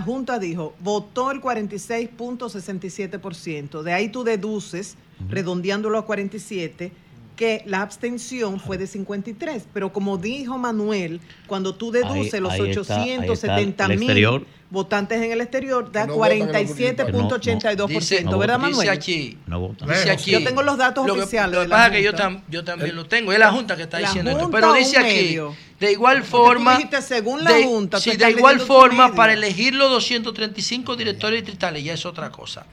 Junta 0.02 0.38
dijo, 0.38 0.74
votó 0.80 1.30
el 1.30 1.40
46.67%. 1.40 3.82
De 3.82 3.92
ahí 3.92 4.08
tú 4.08 4.24
deduces, 4.24 4.96
redondeándolo 5.28 5.98
a 5.98 6.06
47, 6.06 6.92
que 7.38 7.62
la 7.66 7.82
abstención 7.82 8.58
fue 8.58 8.76
de 8.78 8.86
53. 8.88 9.68
Pero 9.72 9.92
como 9.92 10.18
dijo 10.18 10.58
Manuel, 10.58 11.20
cuando 11.46 11.72
tú 11.74 11.92
deduces 11.92 12.34
Ahí- 12.34 12.40
los 12.40 12.52
ahí 12.52 12.70
está, 12.70 12.96
ahí 13.00 13.10
está 13.12 13.32
870 13.32 13.84
el 13.84 13.90
mil 13.90 13.98
exterior. 14.02 14.46
votantes 14.70 15.22
en 15.22 15.30
el 15.30 15.40
exterior, 15.40 15.90
da 15.92 16.02
Que 16.02 16.08
no 16.08 16.14
votan 16.16 16.32
en 16.32 16.38
la 16.40 16.46
47.82%, 16.46 18.30
no 18.30 18.38
¿verdad, 18.38 18.58
dice 18.58 18.70
Manuel? 18.70 18.88
aquí, 18.90 19.38
No 19.46 19.60
votan. 19.60 19.88
dice 19.88 20.10
aquí. 20.10 20.32
Yo 20.32 20.42
tengo 20.44 20.62
los 20.62 20.76
datos 20.76 21.06
lo 21.06 21.14
que- 21.14 21.20
oficiales 21.22 21.54
Lo 21.56 21.62
que 21.62 21.68
pasa 21.68 21.86
es 21.86 21.92
que 21.92 22.02
yo, 22.02 22.10
Junta. 22.10 22.28
tam- 22.28 22.42
yo 22.48 22.64
también 22.64 22.96
lo 22.96 23.06
tengo. 23.06 23.32
Es 23.32 23.38
la 23.38 23.52
Junta 23.52 23.76
que 23.76 23.82
está 23.84 24.00
La 24.00 24.08
diciendo 24.08 24.30
esto. 24.32 24.50
Pero 24.50 24.72
dice 24.74 24.98
aquí, 24.98 25.06
medio. 25.14 25.54
de 25.78 25.92
igual 25.92 26.24
forma. 26.24 26.72
dijiste 26.76 27.00
según 27.02 27.44
la 27.44 27.52
de- 27.52 27.64
Junta, 27.64 28.00
sí, 28.00 28.16
de 28.16 28.30
igual 28.30 28.58
forma, 28.60 29.14
para 29.14 29.32
elegir 29.32 29.74
los 29.74 29.90
235 29.90 30.96
directores 30.96 31.40
distritales 31.42 31.84
ya 31.84 31.92
es 31.94 32.04
otra 32.04 32.30
cosa. 32.30 32.66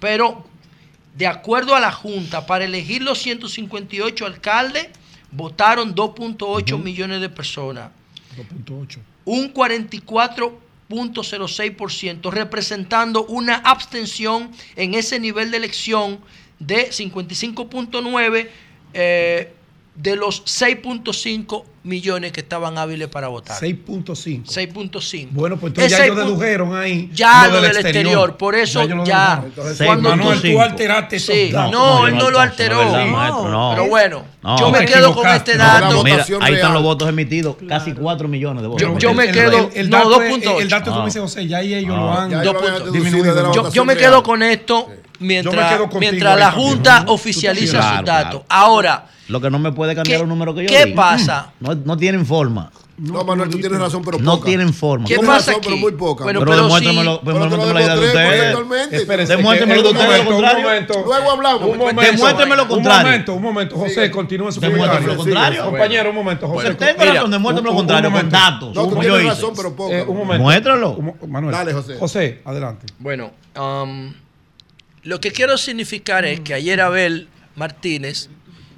Pero, 0.00 0.44
de 1.14 1.26
acuerdo 1.26 1.74
a 1.74 1.80
la 1.80 1.90
Junta, 1.92 2.46
para 2.46 2.64
elegir 2.64 3.02
los 3.02 3.18
158 3.20 4.26
alcaldes, 4.26 4.88
votaron 5.30 5.94
2.8 5.94 6.82
millones 6.82 7.20
de 7.20 7.28
personas 7.28 7.90
2.8. 8.36 8.98
un 9.24 9.54
44.06%, 9.54 12.32
representando 12.32 13.24
una 13.26 13.54
abstención 13.56 14.50
en 14.76 14.94
ese 14.94 15.20
nivel 15.20 15.52
de 15.52 15.58
elección 15.58 16.18
de 16.58 16.90
55.9 16.90 18.48
eh, 18.92 19.52
de 19.94 20.16
los 20.16 20.44
6.5 20.44 21.64
millones 21.84 22.32
que 22.32 22.40
estaban 22.40 22.76
hábiles 22.78 23.08
para 23.08 23.28
votar. 23.28 23.60
6.5. 23.60 24.44
6.5. 24.46 25.28
Bueno, 25.32 25.56
pues 25.58 25.70
entonces 25.70 25.92
Es 25.92 25.98
ya 25.98 26.04
ellos 26.06 26.16
6.5. 26.16 26.24
dedujeron 26.24 26.76
ahí. 26.76 27.10
Ya 27.14 27.46
lo 27.48 27.60
del 27.60 27.76
exterior, 27.76 28.36
por 28.36 28.54
eso 28.54 28.82
ya. 29.04 29.42
Entonces, 29.44 29.86
cuando 29.86 30.10
tú- 30.10 30.16
Manuel, 30.16 30.40
tú 30.40 30.46
6.5. 30.48 30.60
alteraste 30.62 31.16
esos 31.16 31.34
Sí, 31.34 31.50
datos. 31.52 31.72
no, 31.72 32.06
él 32.06 32.16
no 32.16 32.30
lo 32.30 32.40
alteró. 32.40 32.80
es 32.80 32.86
verdad, 32.90 33.04
No. 33.06 33.12
maestro, 33.12 33.48
no. 33.50 33.70
Pero 33.74 33.88
bueno, 33.88 34.24
No, 34.42 34.58
yo 34.58 34.70
me 34.70 34.84
quedo 34.86 35.14
con 35.14 35.26
este 35.28 35.56
No, 35.56 35.64
dato. 35.64 36.02
Mira, 36.04 36.26
ahí 36.40 36.54
están 36.54 36.72
los 36.74 36.82
votos 36.82 37.08
emitidos, 37.08 37.56
casi 37.68 37.92
4 37.92 38.28
millones 38.28 38.62
de 38.62 38.68
votos. 38.68 38.82
Yo- 38.82 38.98
yo 38.98 39.14
me 39.14 39.24
El- 39.24 39.32
quedo- 39.34 39.70
El, 39.74 39.80
el 39.80 39.90
no, 39.90 39.96
dato 39.98 40.22
es- 40.22 40.30
2.8. 40.30 40.60
El 40.60 40.68
dato 40.68 40.84
que 40.84 40.90
tú 40.90 40.98
me 41.00 41.04
dices, 41.06 41.22
José, 41.22 41.46
ya 41.46 41.58
ahí 41.58 41.74
ellos 41.74 41.96
lo 41.96 42.12
han. 42.12 42.42
Yo 43.72 43.84
me 43.84 43.96
quedo 43.96 44.22
con 44.22 44.42
esto 44.42 44.88
mientras, 45.24 45.54
me 45.56 45.62
quedo 45.76 45.78
contigo 45.90 46.00
mientras 46.00 46.38
la. 46.38 46.50
Junta 46.52 47.04
tú 47.04 47.12
oficializa 47.12 47.72
tienes- 47.80 47.84
sus 47.90 48.02
Claro, 48.02 48.06
datos. 48.06 48.42
claro. 48.46 48.64
Ahora, 48.66 49.06
Lo 49.28 49.40
que 49.40 49.48
no 49.50 49.58
me 49.58 49.72
puede 49.72 49.94
cambiar 49.94 50.16
¿Qué- 50.18 50.22
los 50.22 50.28
números 50.28 50.54
que 50.54 50.62
yo 50.62 50.68
qué 50.68 50.88
pasa? 50.88 51.52
No, 51.60 51.74
no 51.74 51.96
tienen 51.96 52.26
forma. 52.26 52.70
No, 52.96 53.24
Manuel, 53.24 53.50
tú 53.50 53.58
tienes 53.58 53.80
razón, 53.80 54.02
pero 54.04 54.18
No 54.20 54.36
poca. 54.36 54.46
tienen 54.46 54.72
forma. 54.72 55.04
¿Qué 55.04 55.14
Tienes 55.14 55.26
pasa 55.28 55.46
razón, 55.50 55.62
pero 55.64 55.74
aquí? 55.74 55.82
muy 55.82 55.92
poca. 55.92 56.22
Bueno, 56.22 56.38
Pero, 56.38 56.50
pero 56.52 56.62
demuéstramelo, 56.62 57.14
sí. 57.14 57.20
Pero 57.24 57.32
demuéstramelo 57.40 57.72
la 57.74 57.82
idea 57.82 57.96
de 57.96 58.06
ustedes. 58.06 58.30
que- 58.30 58.46
de 58.46 58.54
un 58.54 58.62
ustedes, 58.62 59.42
momento, 59.42 59.74
lo 59.74 59.82
contrario. 59.82 60.68
Un. 60.68 61.04
Luego 61.04 61.30
hablamos. 61.32 61.62
Un 61.70 61.78
momento. 61.78 62.02
Demuéstrame 62.02 62.56
lo 62.56 62.68
contrario. 62.68 62.98
Un 63.00 63.04
momento, 63.10 63.34
un 63.34 63.42
momento. 63.42 63.76
José, 63.78 64.10
continúa 64.12 64.52
su 64.52 64.60
Demuéstrame 64.60 65.06
lo 65.08 65.16
contrario. 65.16 65.64
Compañero, 65.64 66.10
un 66.10 66.14
momento. 66.14 66.46
José. 66.46 66.66
Porque 66.68 66.84
tengo 66.84 66.98
mira, 67.00 67.14
razón, 67.14 67.30
demuéstrame 67.32 67.64
lo 67.66 67.70
un- 67.72 67.76
un 67.76 67.80
contrario 67.86 68.12
con 68.12 68.30
datos. 68.30 68.74
No, 68.76 68.82
tú 68.84 68.90
como 68.90 69.02
yo 69.02 69.14
tienes 69.16 69.26
razón, 69.34 69.52
pero 69.56 69.74
poca. 69.74 69.94
Eh, 69.98 70.04
un 70.06 70.16
momento. 70.16 70.42
Muéstralo. 70.44 70.90
Un 70.92 71.14
Manuel. 71.32 71.52
Dale, 71.52 71.72
José. 71.72 71.96
José, 71.98 72.42
adelante. 72.44 72.86
bueno, 73.00 73.32
um, 73.58 74.12
lo 75.04 75.20
que 75.20 75.32
quiero 75.32 75.56
significar 75.58 76.24
es 76.24 76.40
que 76.40 76.54
ayer 76.54 76.80
Abel 76.80 77.28
Martínez 77.56 78.28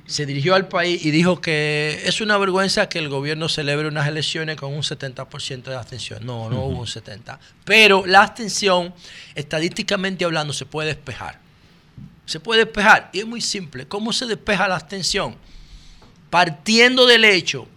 se 0.07 0.27
dirigió 0.27 0.55
al 0.55 0.69
país 0.69 1.05
y 1.05 1.11
dijo 1.11 1.41
que 1.41 2.03
es 2.05 2.21
una 2.21 2.37
vergüenza 2.39 2.89
que 2.89 2.99
el 2.99 3.09
gobierno 3.09 3.49
celebre 3.49 3.89
unas 3.89 4.07
elecciones 4.07 4.57
con 4.57 4.73
un 4.73 4.83
70% 4.83 5.63
de 5.63 5.75
abstención. 5.75 6.25
No, 6.25 6.49
no 6.49 6.65
hubo 6.65 6.81
un 6.81 6.87
70%. 6.87 7.39
Pero 7.65 8.07
la 8.07 8.23
abstención, 8.23 8.95
estadísticamente 9.35 10.25
hablando, 10.25 10.53
se 10.53 10.67
puede 10.67 10.89
despejar. 10.89 11.41
Se 12.25 12.39
puede 12.41 12.65
despejar. 12.65 13.11
Y 13.13 13.21
es 13.21 13.27
muy 13.27 13.41
simple. 13.41 13.87
¿Cómo 13.87 14.13
se 14.13 14.27
despeja 14.27 14.69
la 14.69 14.77
abstención? 14.77 15.37
Partiendo 16.31 17.07
del 17.07 17.25
hecho 17.25 17.69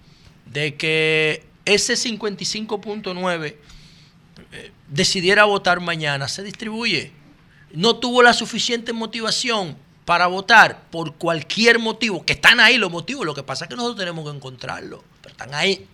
de 0.46 0.76
que 0.76 1.46
ese 1.66 1.94
55.9 1.94 3.56
eh, 4.52 4.72
decidiera 4.88 5.46
votar 5.46 5.80
mañana, 5.80 6.28
se 6.28 6.44
distribuye. 6.44 7.19
No 7.74 7.98
tuvo 7.98 8.22
la 8.24 8.34
suficiente 8.34 8.94
motivación 8.94 9.78
para 10.10 10.26
votar 10.26 10.90
por 10.90 11.16
cualquier 11.16 11.78
motivo, 11.78 12.26
que 12.26 12.34
están 12.34 12.60
ahí 12.60 12.80
los 12.80 12.90
motivos, 12.90 13.28
lo 13.28 13.36
que 13.36 13.44
pasa 13.44 13.66
es 13.66 13.70
que 13.70 13.76
nosotros 13.76 14.00
tenemos 14.00 14.28
que 14.28 14.36
encontrarlos, 14.36 15.02
pero 15.22 15.34
están 15.34 15.54
ahí. 15.54 15.86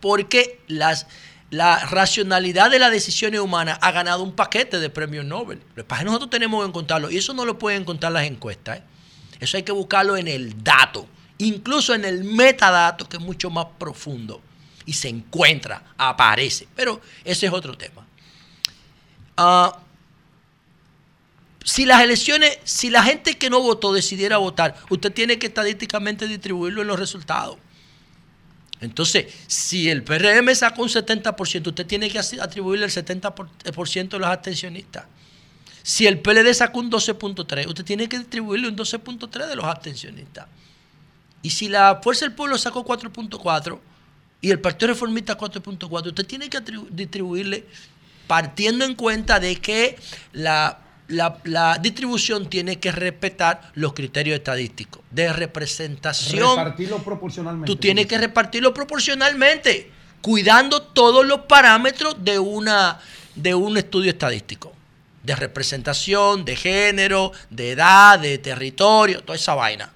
Porque 0.00 0.58
las, 0.66 1.06
la 1.50 1.78
racionalidad 1.86 2.68
de 2.68 2.80
las 2.80 2.90
decisiones 2.90 3.38
humanas 3.38 3.78
ha 3.80 3.92
ganado 3.92 4.24
un 4.24 4.32
paquete 4.32 4.80
de 4.80 4.90
premios 4.90 5.24
Nobel. 5.24 5.60
Lo 5.76 5.84
que 5.84 5.88
pasa 5.88 6.00
es 6.00 6.04
que 6.04 6.06
nosotros 6.06 6.30
tenemos 6.30 6.64
que 6.64 6.68
encontrarlo, 6.68 7.12
y 7.12 7.18
eso 7.18 7.32
no 7.32 7.44
lo 7.44 7.56
pueden 7.56 7.82
encontrar 7.82 8.10
las 8.10 8.24
encuestas. 8.24 8.78
¿eh? 8.78 8.82
Eso 9.38 9.56
hay 9.56 9.62
que 9.62 9.70
buscarlo 9.70 10.16
en 10.16 10.26
el 10.26 10.64
dato, 10.64 11.06
incluso 11.38 11.94
en 11.94 12.04
el 12.04 12.24
metadato, 12.24 13.08
que 13.08 13.18
es 13.18 13.22
mucho 13.22 13.50
más 13.50 13.66
profundo. 13.78 14.40
Y 14.84 14.94
se 14.94 15.08
encuentra, 15.08 15.94
aparece. 15.96 16.66
Pero 16.74 17.00
ese 17.24 17.46
es 17.46 17.52
otro 17.52 17.76
tema. 17.78 18.04
Ah, 19.36 19.78
si 21.64 21.86
las 21.86 22.02
elecciones, 22.02 22.58
si 22.64 22.90
la 22.90 23.02
gente 23.02 23.38
que 23.38 23.48
no 23.48 23.60
votó 23.60 23.92
decidiera 23.92 24.36
votar, 24.36 24.76
usted 24.90 25.12
tiene 25.12 25.38
que 25.38 25.46
estadísticamente 25.46 26.28
distribuirlo 26.28 26.82
en 26.82 26.88
los 26.88 26.98
resultados. 26.98 27.56
Entonces, 28.80 29.32
si 29.46 29.88
el 29.88 30.02
PRM 30.02 30.54
sacó 30.54 30.82
un 30.82 30.90
70%, 30.90 31.66
usted 31.68 31.86
tiene 31.86 32.10
que 32.10 32.18
atribuirle 32.18 32.84
el 32.84 32.92
70% 32.92 34.08
de 34.08 34.18
los 34.18 34.28
abstencionistas. 34.28 35.04
Si 35.82 36.06
el 36.06 36.20
PLD 36.20 36.52
sacó 36.52 36.80
un 36.80 36.90
12.3, 36.90 37.66
usted 37.66 37.84
tiene 37.84 38.08
que 38.08 38.18
distribuirle 38.18 38.68
un 38.68 38.76
12.3 38.76 39.46
de 39.48 39.56
los 39.56 39.64
abstencionistas. 39.64 40.46
Y 41.42 41.50
si 41.50 41.68
la 41.68 42.00
Fuerza 42.02 42.26
del 42.26 42.34
Pueblo 42.34 42.58
sacó 42.58 42.84
4.4 42.84 43.78
y 44.42 44.50
el 44.50 44.60
Partido 44.60 44.88
Reformista 44.88 45.36
4.4, 45.36 46.08
usted 46.08 46.26
tiene 46.26 46.50
que 46.50 46.60
distribuirle 46.90 47.66
partiendo 48.26 48.84
en 48.84 48.94
cuenta 48.94 49.40
de 49.40 49.56
que 49.56 49.98
la, 50.32 50.83
la- 51.08 51.38
la 51.44 51.78
distribución 51.78 52.48
tiene 52.48 52.78
que 52.80 52.90
respetar 52.92 53.70
los 53.74 53.92
criterios 53.92 54.36
estadísticos 54.38 55.02
de 55.10 55.32
representación. 55.32 56.56
Repartirlo 56.56 57.02
proporcionalmente. 57.02 57.66
Tú 57.66 57.76
tienes 57.76 58.06
que 58.06 58.18
repartirlo 58.18 58.72
proporcionalmente, 58.74 59.90
cuidando 60.22 60.82
todos 60.82 61.26
los 61.26 61.40
parámetros 61.40 62.16
de, 62.24 62.38
una, 62.38 63.00
de 63.34 63.54
un 63.54 63.76
estudio 63.76 64.10
estadístico. 64.10 64.72
De 65.22 65.34
representación, 65.34 66.44
de 66.44 66.54
género, 66.56 67.32
de 67.48 67.70
edad, 67.72 68.18
de 68.18 68.36
territorio, 68.38 69.22
toda 69.22 69.36
esa 69.36 69.54
vaina. 69.54 69.90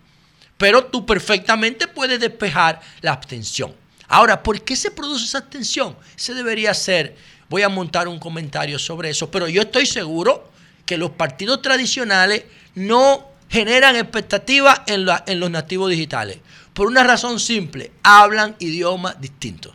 Pero 0.56 0.86
tú 0.86 1.04
perfectamente 1.04 1.86
puedes 1.86 2.18
despejar 2.18 2.80
la 3.02 3.12
abstención. 3.12 3.74
Ahora, 4.08 4.42
¿por 4.42 4.62
qué 4.62 4.74
se 4.74 4.90
produce 4.90 5.26
esa 5.26 5.38
abstención? 5.38 5.94
Se 6.16 6.32
debería 6.32 6.72
ser, 6.72 7.14
voy 7.50 7.62
a 7.62 7.68
montar 7.68 8.08
un 8.08 8.18
comentario 8.18 8.78
sobre 8.78 9.10
eso, 9.10 9.30
pero 9.30 9.48
yo 9.48 9.60
estoy 9.62 9.84
seguro 9.84 10.50
que 10.88 10.96
los 10.96 11.10
partidos 11.10 11.60
tradicionales 11.60 12.44
no 12.74 13.28
generan 13.50 13.94
expectativas 13.94 14.80
en, 14.86 15.06
en 15.26 15.38
los 15.38 15.50
nativos 15.50 15.90
digitales. 15.90 16.38
Por 16.72 16.86
una 16.86 17.04
razón 17.04 17.38
simple, 17.38 17.92
hablan 18.02 18.56
idiomas 18.58 19.20
distintos. 19.20 19.74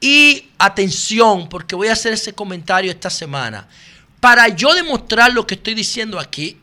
Y 0.00 0.50
atención, 0.58 1.48
porque 1.48 1.74
voy 1.74 1.88
a 1.88 1.94
hacer 1.94 2.12
ese 2.12 2.34
comentario 2.34 2.92
esta 2.92 3.10
semana. 3.10 3.66
Para 4.20 4.46
yo 4.46 4.72
demostrar 4.74 5.32
lo 5.32 5.44
que 5.44 5.56
estoy 5.56 5.74
diciendo 5.74 6.20
aquí, 6.20 6.56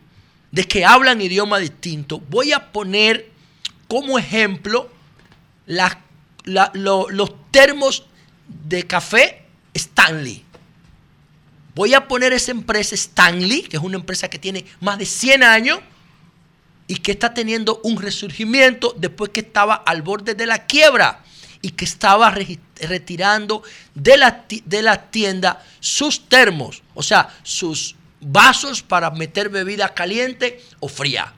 de 0.52 0.64
que 0.64 0.86
hablan 0.86 1.20
idioma 1.20 1.58
distinto, 1.60 2.20
voy 2.30 2.54
a 2.54 2.72
poner 2.72 3.30
como 3.90 4.18
ejemplo 4.18 4.90
las- 5.66 5.98
la- 6.46 6.72
lo- 6.76 7.10
los 7.10 7.32
termos 7.52 8.06
de 8.48 8.88
café 8.88 9.44
Stanley. 9.74 10.46
Voy 11.80 11.94
a 11.94 12.10
poner 12.10 12.34
esa 12.34 12.52
empresa 12.52 12.94
Stanley, 12.94 13.62
que 13.62 13.78
es 13.78 13.82
una 13.82 13.96
empresa 13.96 14.30
que 14.30 14.38
tiene 14.38 14.66
más 14.82 14.98
de 14.98 15.06
100 15.06 15.44
años 15.44 15.80
y 16.88 16.98
que 16.98 17.14
está 17.14 17.34
teniendo 17.34 17.80
un 17.86 18.02
resurgimiento 18.02 18.94
después 18.98 19.30
que 19.30 19.40
estaba 19.40 19.76
al 19.76 20.02
borde 20.02 20.36
de 20.36 20.46
la 20.46 20.66
quiebra 20.66 21.24
y 21.62 21.72
que 21.72 21.86
estaba 21.86 22.36
retirando 22.82 23.64
de 23.96 24.18
la, 24.18 24.46
de 24.66 24.82
la 24.82 25.10
tienda 25.10 25.66
sus 25.80 26.28
termos, 26.28 26.84
o 26.96 27.02
sea, 27.02 27.34
sus 27.44 27.96
vasos 28.20 28.82
para 28.82 29.10
meter 29.12 29.48
bebida 29.48 29.94
caliente 29.94 30.62
o 30.82 30.90
fría. 30.90 31.34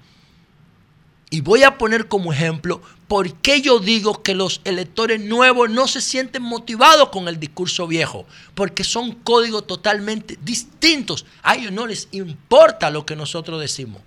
Y 1.30 1.41
voy 1.41 1.61
a 1.61 1.77
poner 1.77 2.07
como 2.07 2.34
ejemplo 2.34 2.81
por 3.12 3.34
qué 3.42 3.60
yo 3.60 3.80
digo 3.80 4.24
que 4.24 4.34
los 4.34 4.62
electores 4.64 5.20
nuevos 5.20 5.70
no 5.70 5.90
se 5.90 6.00
sienten 6.00 6.44
motivados 6.44 7.10
con 7.10 7.28
el 7.28 7.42
discurso 7.42 7.86
viejo. 7.86 8.26
Porque 8.56 8.86
son 8.86 9.16
códigos 9.16 9.68
totalmente 9.68 10.40
distintos. 10.42 11.26
A 11.44 11.56
ellos 11.56 11.74
no 11.74 11.88
les 11.88 12.08
importa 12.14 12.90
lo 12.90 13.06
que 13.06 13.18
nosotros 13.18 13.60
decimos. 13.60 14.02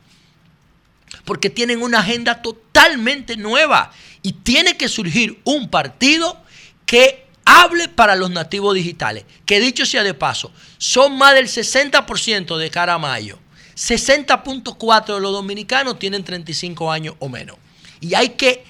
Porque 1.26 1.50
tienen 1.50 1.82
una 1.82 1.98
agenda 1.98 2.40
totalmente 2.40 3.36
nueva. 3.36 3.92
Y 4.22 4.32
tiene 4.32 4.78
que 4.78 4.88
surgir 4.88 5.38
un 5.44 5.68
partido 5.68 6.38
que 6.86 7.26
hable 7.44 7.90
para 7.90 8.16
los 8.16 8.30
nativos 8.30 8.74
digitales. 8.74 9.26
Que 9.44 9.60
dicho 9.60 9.84
sea 9.84 10.02
de 10.02 10.14
paso, 10.14 10.50
son 10.78 11.18
más 11.18 11.34
del 11.34 11.48
60% 11.48 12.56
de 12.56 12.70
cara 12.70 12.94
a 12.94 12.98
mayo. 12.98 13.38
60.4 13.76 15.14
de 15.16 15.20
los 15.20 15.32
dominicanos 15.32 15.98
tienen 15.98 16.24
35 16.24 16.90
años 16.90 17.16
o 17.18 17.28
menos. 17.28 17.58
Y 18.00 18.14
hay 18.14 18.30
que 18.30 18.64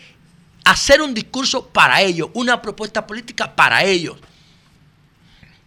hacer 0.64 1.02
un 1.02 1.14
discurso 1.14 1.68
para 1.68 2.00
ellos, 2.02 2.30
una 2.34 2.60
propuesta 2.60 3.06
política 3.06 3.54
para 3.54 3.84
ellos. 3.84 4.16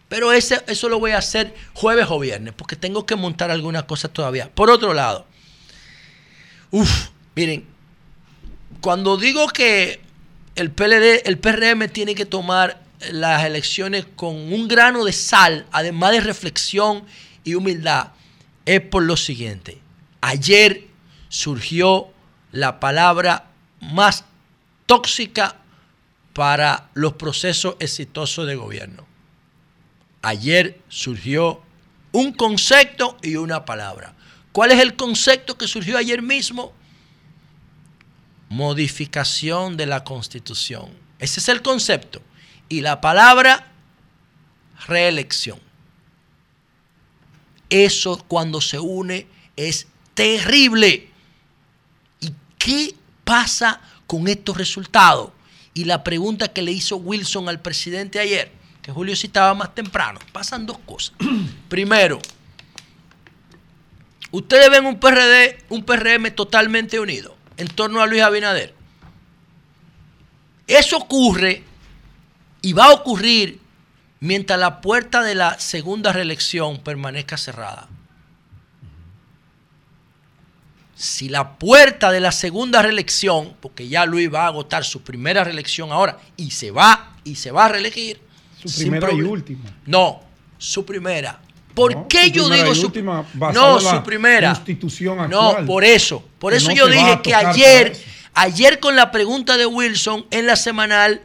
Pero 0.08 0.32
ese, 0.32 0.62
eso 0.66 0.88
lo 0.88 0.98
voy 0.98 1.12
a 1.12 1.18
hacer 1.18 1.54
jueves 1.74 2.06
o 2.08 2.18
viernes, 2.18 2.54
porque 2.56 2.76
tengo 2.76 3.06
que 3.06 3.14
montar 3.14 3.50
algunas 3.50 3.84
cosas 3.84 4.10
todavía. 4.10 4.50
Por 4.52 4.70
otro 4.70 4.94
lado, 4.94 5.26
uff, 6.70 7.08
miren, 7.34 7.66
cuando 8.80 9.16
digo 9.16 9.48
que 9.48 10.00
el 10.54 10.70
PLD, 10.70 11.26
el 11.26 11.38
PRM 11.38 11.88
tiene 11.88 12.14
que 12.14 12.26
tomar 12.26 12.82
las 13.12 13.44
elecciones 13.44 14.06
con 14.16 14.34
un 14.34 14.66
grano 14.66 15.04
de 15.04 15.12
sal, 15.12 15.66
además 15.70 16.12
de 16.12 16.20
reflexión 16.20 17.04
y 17.44 17.54
humildad, 17.54 18.08
es 18.64 18.80
por 18.80 19.02
lo 19.02 19.16
siguiente. 19.16 19.78
Ayer 20.20 20.86
surgió 21.28 22.08
la 22.50 22.80
palabra 22.80 23.50
más 23.80 24.24
tóxica 24.88 25.54
para 26.32 26.88
los 26.94 27.12
procesos 27.12 27.76
exitosos 27.78 28.46
de 28.46 28.56
gobierno. 28.56 29.06
Ayer 30.22 30.80
surgió 30.88 31.62
un 32.10 32.32
concepto 32.32 33.18
y 33.22 33.36
una 33.36 33.66
palabra. 33.66 34.14
¿Cuál 34.50 34.72
es 34.72 34.80
el 34.80 34.96
concepto 34.96 35.58
que 35.58 35.68
surgió 35.68 35.98
ayer 35.98 36.22
mismo? 36.22 36.72
Modificación 38.48 39.76
de 39.76 39.86
la 39.86 40.04
constitución. 40.04 40.90
Ese 41.18 41.40
es 41.40 41.48
el 41.50 41.60
concepto. 41.60 42.22
Y 42.70 42.80
la 42.80 43.00
palabra, 43.02 43.70
reelección. 44.86 45.60
Eso 47.68 48.24
cuando 48.26 48.62
se 48.62 48.78
une 48.78 49.26
es 49.54 49.86
terrible. 50.14 51.10
¿Y 52.20 52.32
qué 52.58 52.94
pasa 53.24 53.82
con 54.08 54.26
estos 54.26 54.56
resultados? 54.56 55.30
Y 55.74 55.84
la 55.84 56.02
pregunta 56.02 56.48
que 56.48 56.62
le 56.62 56.72
hizo 56.72 56.96
Wilson 56.96 57.48
al 57.48 57.60
presidente 57.60 58.18
ayer, 58.18 58.50
que 58.82 58.90
Julio 58.90 59.14
citaba 59.14 59.54
más 59.54 59.76
temprano, 59.76 60.18
pasan 60.32 60.66
dos 60.66 60.78
cosas. 60.78 61.14
Primero, 61.68 62.18
ustedes 64.32 64.68
ven 64.70 64.86
un 64.86 64.98
PRD, 64.98 65.58
un 65.68 65.84
PRM 65.84 66.32
totalmente 66.34 66.98
unido 66.98 67.36
en 67.56 67.68
torno 67.68 68.00
a 68.00 68.06
Luis 68.06 68.22
Abinader. 68.22 68.74
Eso 70.66 70.96
ocurre 70.96 71.62
y 72.60 72.72
va 72.72 72.86
a 72.86 72.92
ocurrir 72.92 73.60
mientras 74.20 74.58
la 74.58 74.80
puerta 74.80 75.22
de 75.22 75.34
la 75.34 75.58
segunda 75.60 76.12
reelección 76.12 76.78
permanezca 76.78 77.36
cerrada. 77.36 77.88
Si 81.00 81.28
la 81.28 81.56
puerta 81.58 82.10
de 82.10 82.18
la 82.18 82.32
segunda 82.32 82.82
reelección, 82.82 83.54
porque 83.60 83.86
ya 83.86 84.04
Luis 84.04 84.34
va 84.34 84.42
a 84.42 84.46
agotar 84.48 84.84
su 84.84 85.02
primera 85.02 85.44
reelección 85.44 85.92
ahora 85.92 86.18
y 86.36 86.50
se 86.50 86.72
va 86.72 87.14
y 87.22 87.36
se 87.36 87.52
va 87.52 87.66
a 87.66 87.68
reelegir. 87.68 88.20
Su 88.60 88.76
primera 88.80 89.12
y 89.12 89.22
última. 89.22 89.62
No, 89.86 90.20
su 90.58 90.84
primera. 90.84 91.38
¿Por 91.72 91.94
No, 91.94 92.08
qué 92.08 92.32
yo 92.32 92.48
digo 92.50 92.74
su 92.74 92.86
última 92.86 93.24
No, 93.54 93.78
su 93.78 94.02
primera. 94.02 94.52
Constitución 94.54 95.30
No, 95.30 95.50
actual. 95.50 95.66
por 95.66 95.84
eso. 95.84 96.24
Por 96.40 96.52
eso 96.52 96.70
no 96.70 96.74
yo 96.74 96.88
dije 96.88 97.20
que 97.22 97.32
ayer, 97.32 97.96
ayer 98.34 98.80
con 98.80 98.96
la 98.96 99.12
pregunta 99.12 99.56
de 99.56 99.66
Wilson 99.66 100.26
en 100.32 100.48
la 100.48 100.56
semanal 100.56 101.22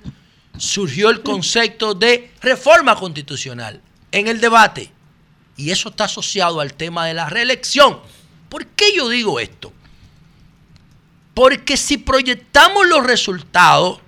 surgió 0.56 1.10
el 1.10 1.24
concepto 1.24 1.96
de 1.96 2.30
reforma 2.42 2.96
constitucional 2.96 3.82
en 4.12 4.28
el 4.28 4.40
debate. 4.40 4.92
Y 5.58 5.72
eso 5.72 5.90
está 5.90 6.04
asociado 6.04 6.60
al 6.62 6.76
tema 6.76 7.08
de 7.08 7.16
la 7.16 7.28
reelección. 7.28 8.00
¿Por 8.54 8.68
qué 8.68 8.96
yo 8.96 9.10
digo 9.10 9.40
esto? 9.40 9.74
Porque 11.34 11.76
si 11.76 11.98
proyectamos 11.98 12.86
los 12.86 13.04
resultados 13.04 14.00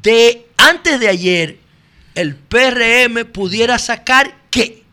de 0.00 0.48
antes 0.56 0.98
de 0.98 1.08
ayer, 1.10 1.58
el 2.14 2.34
PRM 2.34 3.26
pudiera 3.30 3.78
sacar 3.78 4.34
qué? 4.48 4.84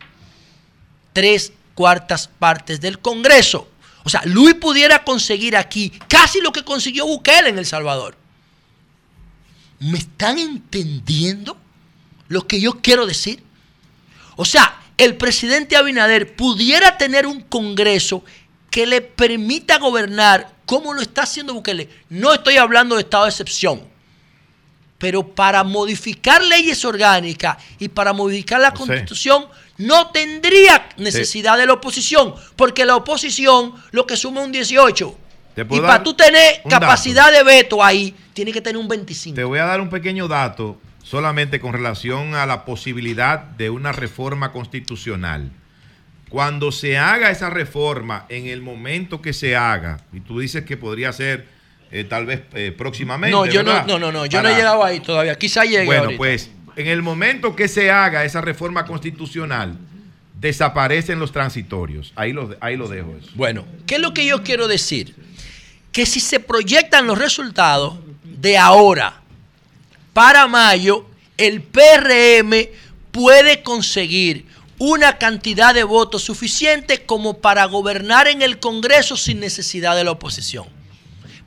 Tres 1.14 1.54
cuartas 1.74 2.28
partes 2.28 2.82
del 2.82 2.98
Congreso. 2.98 3.66
O 4.04 4.10
sea, 4.10 4.20
Luis 4.26 4.56
pudiera 4.56 5.04
conseguir 5.04 5.56
aquí 5.56 5.88
casi 6.06 6.42
lo 6.42 6.52
que 6.52 6.62
consiguió 6.62 7.06
Bukele 7.06 7.48
en 7.48 7.56
El 7.56 7.64
Salvador. 7.64 8.14
¿Me 9.78 9.96
están 9.96 10.38
entendiendo 10.38 11.56
lo 12.28 12.46
que 12.46 12.60
yo 12.60 12.82
quiero 12.82 13.06
decir? 13.06 13.42
O 14.36 14.44
sea, 14.44 14.80
el 15.04 15.16
presidente 15.16 15.76
Abinader 15.76 16.36
pudiera 16.36 16.98
tener 16.98 17.26
un 17.26 17.40
Congreso 17.40 18.22
que 18.70 18.86
le 18.86 19.00
permita 19.00 19.78
gobernar 19.78 20.48
como 20.64 20.94
lo 20.94 21.02
está 21.02 21.22
haciendo 21.22 21.52
Bukele. 21.52 21.88
No 22.08 22.32
estoy 22.32 22.56
hablando 22.56 22.94
de 22.94 23.02
estado 23.02 23.24
de 23.24 23.30
excepción. 23.30 23.82
Pero 24.98 25.26
para 25.26 25.64
modificar 25.64 26.42
leyes 26.42 26.84
orgánicas 26.84 27.56
y 27.78 27.88
para 27.88 28.12
modificar 28.12 28.60
la 28.60 28.72
constitución 28.72 29.46
no 29.78 30.10
tendría 30.10 30.88
necesidad 30.98 31.56
de 31.56 31.66
la 31.66 31.72
oposición, 31.72 32.34
porque 32.54 32.84
la 32.84 32.96
oposición 32.96 33.74
lo 33.92 34.06
que 34.06 34.16
suma 34.16 34.42
un 34.42 34.52
18. 34.52 35.18
Te 35.54 35.62
Y 35.62 35.80
para 35.80 36.02
tú 36.02 36.14
tener 36.14 36.60
capacidad 36.68 37.32
de 37.32 37.42
veto 37.42 37.82
ahí, 37.82 38.14
tiene 38.34 38.52
que 38.52 38.60
tener 38.60 38.76
un 38.76 38.88
25. 38.88 39.34
Te 39.34 39.44
voy 39.44 39.58
a 39.58 39.64
dar 39.64 39.80
un 39.80 39.88
pequeño 39.88 40.28
dato 40.28 40.78
solamente 41.02 41.60
con 41.60 41.72
relación 41.72 42.34
a 42.34 42.46
la 42.46 42.64
posibilidad 42.64 43.40
de 43.40 43.70
una 43.70 43.92
reforma 43.92 44.52
constitucional. 44.52 45.50
Cuando 46.30 46.72
se 46.72 46.96
haga 46.96 47.30
esa 47.30 47.50
reforma, 47.50 48.24
en 48.28 48.46
el 48.46 48.62
momento 48.62 49.20
que 49.20 49.32
se 49.32 49.56
haga, 49.56 50.00
y 50.12 50.20
tú 50.20 50.38
dices 50.38 50.64
que 50.64 50.76
podría 50.76 51.12
ser 51.12 51.46
eh, 51.90 52.04
tal 52.04 52.24
vez 52.24 52.42
eh, 52.54 52.72
próximamente. 52.76 53.36
No, 53.36 53.46
yo 53.46 53.62
no, 53.62 53.84
no, 53.84 53.98
no, 53.98 54.12
no, 54.12 54.26
yo 54.26 54.40
no 54.40 54.48
he 54.48 54.54
llegado 54.54 54.84
ahí 54.84 55.00
todavía. 55.00 55.36
Quizá 55.36 55.64
llegue 55.64 55.84
Bueno, 55.86 56.04
ahorita. 56.04 56.18
pues 56.18 56.50
en 56.76 56.86
el 56.86 57.02
momento 57.02 57.56
que 57.56 57.66
se 57.68 57.90
haga 57.90 58.24
esa 58.24 58.40
reforma 58.40 58.86
constitucional, 58.86 59.76
desaparecen 60.38 61.18
los 61.18 61.32
transitorios. 61.32 62.12
Ahí 62.16 62.32
lo, 62.32 62.56
ahí 62.60 62.76
lo 62.76 62.88
dejo 62.88 63.14
eso. 63.20 63.30
Bueno, 63.34 63.64
¿qué 63.86 63.96
es 63.96 64.00
lo 64.00 64.14
que 64.14 64.24
yo 64.24 64.42
quiero 64.42 64.68
decir? 64.68 65.14
Que 65.92 66.06
si 66.06 66.20
se 66.20 66.40
proyectan 66.40 67.06
los 67.06 67.18
resultados 67.18 67.98
de 68.22 68.56
ahora 68.56 69.20
para 70.12 70.46
mayo, 70.46 71.06
el 71.36 71.60
PRM 71.60 72.68
puede 73.10 73.62
conseguir 73.62 74.46
una 74.80 75.18
cantidad 75.18 75.74
de 75.74 75.84
votos 75.84 76.22
suficiente 76.22 77.04
como 77.04 77.38
para 77.42 77.66
gobernar 77.66 78.28
en 78.28 78.40
el 78.40 78.58
Congreso 78.58 79.14
sin 79.14 79.38
necesidad 79.38 79.94
de 79.94 80.04
la 80.04 80.12
oposición. 80.12 80.66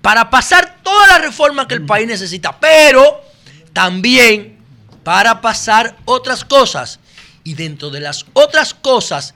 Para 0.04 0.30
pasar 0.30 0.84
toda 0.84 1.08
la 1.08 1.18
reforma 1.18 1.68
que 1.68 1.74
el 1.74 1.84
país 1.84 2.06
necesita, 2.06 2.60
pero 2.60 3.24
también 3.74 4.60
para 5.04 5.42
pasar 5.42 5.98
otras 6.06 6.46
cosas. 6.46 7.00
Y 7.44 7.56
dentro 7.56 7.90
de 7.90 8.02
las 8.02 8.24
otras 8.34 8.76
cosas 8.76 9.34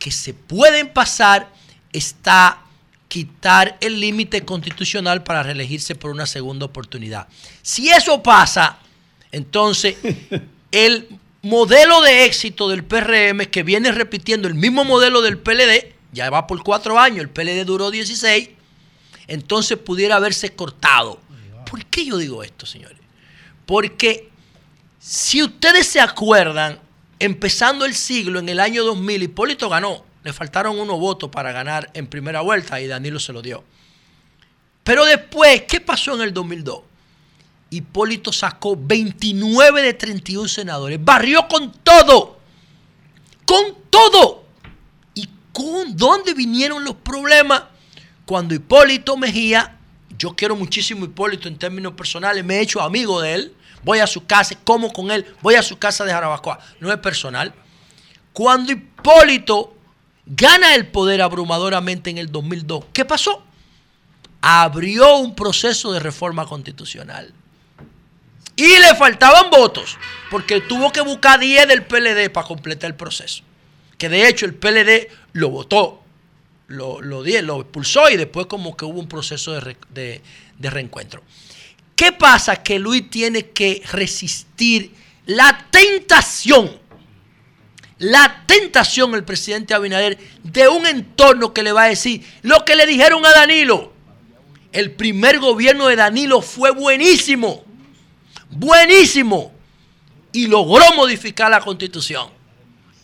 que 0.00 0.10
se 0.10 0.34
pueden 0.34 0.92
pasar 0.92 1.52
está 1.92 2.62
quitar 3.06 3.78
el 3.80 4.00
límite 4.00 4.44
constitucional 4.44 5.22
para 5.22 5.44
reelegirse 5.44 5.94
por 5.94 6.10
una 6.10 6.26
segunda 6.26 6.66
oportunidad. 6.66 7.28
Si 7.62 7.90
eso 7.90 8.20
pasa, 8.24 8.78
entonces 9.30 9.96
el 10.72 11.20
modelo 11.42 12.02
de 12.02 12.24
éxito 12.24 12.68
del 12.68 12.84
PRM 12.84 13.46
que 13.46 13.62
viene 13.62 13.92
repitiendo 13.92 14.48
el 14.48 14.54
mismo 14.54 14.84
modelo 14.84 15.22
del 15.22 15.38
PLD, 15.38 15.94
ya 16.12 16.28
va 16.30 16.46
por 16.46 16.62
cuatro 16.62 16.98
años, 16.98 17.20
el 17.20 17.30
PLD 17.30 17.64
duró 17.64 17.90
16, 17.90 18.50
entonces 19.28 19.78
pudiera 19.78 20.16
haberse 20.16 20.54
cortado. 20.54 21.20
¿Por 21.68 21.84
qué 21.86 22.04
yo 22.04 22.18
digo 22.18 22.42
esto, 22.42 22.66
señores? 22.66 22.98
Porque 23.64 24.28
si 24.98 25.42
ustedes 25.42 25.86
se 25.86 26.00
acuerdan, 26.00 26.80
empezando 27.20 27.84
el 27.84 27.94
siglo 27.94 28.40
en 28.40 28.48
el 28.48 28.58
año 28.58 28.84
2000, 28.84 29.22
Hipólito 29.22 29.68
ganó. 29.68 30.04
Le 30.24 30.32
faltaron 30.32 30.78
unos 30.78 30.98
votos 30.98 31.30
para 31.30 31.52
ganar 31.52 31.90
en 31.94 32.06
primera 32.06 32.40
vuelta 32.40 32.80
y 32.80 32.86
Danilo 32.86 33.18
se 33.20 33.32
lo 33.32 33.40
dio. 33.40 33.64
Pero 34.82 35.04
después, 35.04 35.62
¿qué 35.62 35.80
pasó 35.80 36.14
en 36.14 36.22
el 36.22 36.34
2002? 36.34 36.80
Hipólito 37.70 38.32
sacó 38.32 38.76
29 38.76 39.82
de 39.82 39.94
31 39.94 40.48
senadores, 40.48 41.02
barrió 41.02 41.46
con 41.46 41.72
todo, 41.72 42.40
con 43.44 43.76
todo. 43.88 44.44
¿Y 45.14 45.28
con 45.52 45.96
dónde 45.96 46.34
vinieron 46.34 46.84
los 46.84 46.96
problemas? 46.96 47.62
Cuando 48.26 48.54
Hipólito 48.54 49.16
Mejía, 49.16 49.78
yo 50.18 50.34
quiero 50.34 50.56
muchísimo 50.56 51.04
a 51.04 51.08
Hipólito 51.08 51.46
en 51.46 51.58
términos 51.58 51.92
personales, 51.92 52.44
me 52.44 52.56
he 52.56 52.60
hecho 52.60 52.80
amigo 52.80 53.20
de 53.20 53.34
él, 53.34 53.54
voy 53.84 54.00
a 54.00 54.06
su 54.08 54.26
casa, 54.26 54.56
como 54.64 54.92
con 54.92 55.12
él, 55.12 55.24
voy 55.40 55.54
a 55.54 55.62
su 55.62 55.78
casa 55.78 56.04
de 56.04 56.12
Jarabacoa, 56.12 56.58
no 56.80 56.92
es 56.92 56.98
personal. 56.98 57.54
Cuando 58.32 58.72
Hipólito 58.72 59.76
gana 60.26 60.74
el 60.74 60.88
poder 60.88 61.22
abrumadoramente 61.22 62.10
en 62.10 62.18
el 62.18 62.32
2002, 62.32 62.86
¿qué 62.92 63.04
pasó? 63.04 63.44
Abrió 64.40 65.18
un 65.18 65.36
proceso 65.36 65.92
de 65.92 66.00
reforma 66.00 66.46
constitucional. 66.46 67.32
Y 68.56 68.66
le 68.66 68.94
faltaban 68.96 69.50
votos, 69.50 69.96
porque 70.30 70.60
tuvo 70.60 70.92
que 70.92 71.00
buscar 71.00 71.40
10 71.40 71.66
del 71.68 71.84
PLD 71.84 72.30
para 72.30 72.46
completar 72.46 72.90
el 72.90 72.96
proceso. 72.96 73.42
Que 73.96 74.08
de 74.08 74.28
hecho 74.28 74.44
el 74.46 74.54
PLD 74.54 75.08
lo 75.32 75.50
votó, 75.50 76.02
lo, 76.66 77.00
lo, 77.00 77.22
lo 77.24 77.60
expulsó 77.60 78.10
y 78.10 78.16
después 78.16 78.46
como 78.46 78.76
que 78.76 78.84
hubo 78.84 79.00
un 79.00 79.08
proceso 79.08 79.52
de, 79.58 79.76
de- 79.90 80.20
de 80.58 80.70
reencuentro. 80.70 81.22
¿Qué 81.96 82.12
pasa? 82.12 82.62
Que 82.62 82.78
Luis 82.78 83.08
tiene 83.10 83.50
que 83.50 83.82
resistir 83.92 84.92
la 85.26 85.66
tentación, 85.70 86.78
la 87.98 88.44
tentación 88.46 89.14
el 89.14 89.24
presidente 89.24 89.74
Abinader 89.74 90.18
de 90.42 90.68
un 90.68 90.86
entorno 90.86 91.52
que 91.52 91.62
le 91.62 91.72
va 91.72 91.84
a 91.84 91.88
decir 91.88 92.24
lo 92.42 92.64
que 92.64 92.76
le 92.76 92.86
dijeron 92.86 93.24
a 93.26 93.30
Danilo. 93.32 93.92
El 94.72 94.92
primer 94.92 95.38
gobierno 95.40 95.88
de 95.88 95.96
Danilo 95.96 96.40
fue 96.40 96.70
buenísimo, 96.70 97.64
buenísimo, 98.50 99.52
y 100.32 100.46
logró 100.46 100.84
modificar 100.94 101.50
la 101.50 101.60
constitución. 101.60 102.30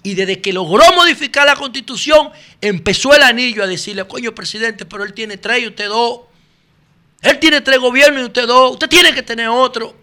Y 0.03 0.15
desde 0.15 0.41
que 0.41 0.53
logró 0.53 0.85
modificar 0.95 1.47
la 1.47 1.57
constitución, 1.57 2.31
empezó 2.61 3.13
el 3.15 3.23
anillo 3.23 3.65
a 3.65 3.67
decirle, 3.67 4.07
coño, 4.07 4.35
presidente, 4.35 4.85
pero 4.85 5.03
él 5.03 5.13
tiene 5.13 5.37
tres 5.37 5.63
y 5.63 5.67
usted 5.67 5.89
dos. 5.89 6.21
Él 7.23 7.41
tiene 7.41 7.61
tres 7.61 7.81
gobiernos 7.81 8.23
y 8.23 8.25
usted 8.27 8.47
dos. 8.47 8.73
Usted 8.73 8.89
tiene 8.89 9.13
que 9.13 9.23
tener 9.23 9.49
otro. 9.49 9.97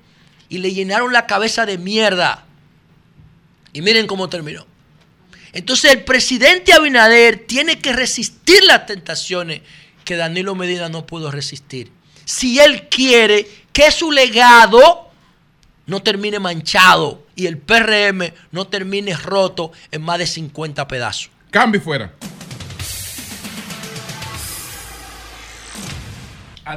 Y 0.49 0.57
le 0.57 0.73
llenaron 0.73 1.13
la 1.13 1.25
cabeza 1.25 1.65
de 1.65 1.77
mierda. 1.77 2.45
Y 3.71 3.81
miren 3.81 4.05
cómo 4.05 4.27
terminó. 4.27 4.67
Entonces 5.53 5.91
el 5.91 6.03
presidente 6.03 6.73
Abinader 6.73 7.45
tiene 7.47 7.79
que 7.79 7.93
resistir 7.93 8.61
las 8.65 8.85
tentaciones 8.85 9.61
que 10.03 10.17
Danilo 10.17 10.53
Medina 10.53 10.89
no 10.89 11.05
pudo 11.05 11.31
resistir. 11.31 11.91
Si 12.25 12.59
él 12.59 12.89
quiere 12.89 13.47
que 13.71 13.89
su 13.91 14.11
legado 14.11 15.12
no 15.85 16.01
termine 16.01 16.39
manchado 16.39 17.21
y 17.35 17.47
el 17.47 17.57
PRM 17.57 18.31
no 18.51 18.67
termine 18.67 19.15
roto 19.15 19.71
en 19.91 20.01
más 20.01 20.17
de 20.19 20.27
50 20.27 20.87
pedazos. 20.87 21.29
Cambio 21.51 21.79
y 21.79 21.83
fuera. 21.83 22.11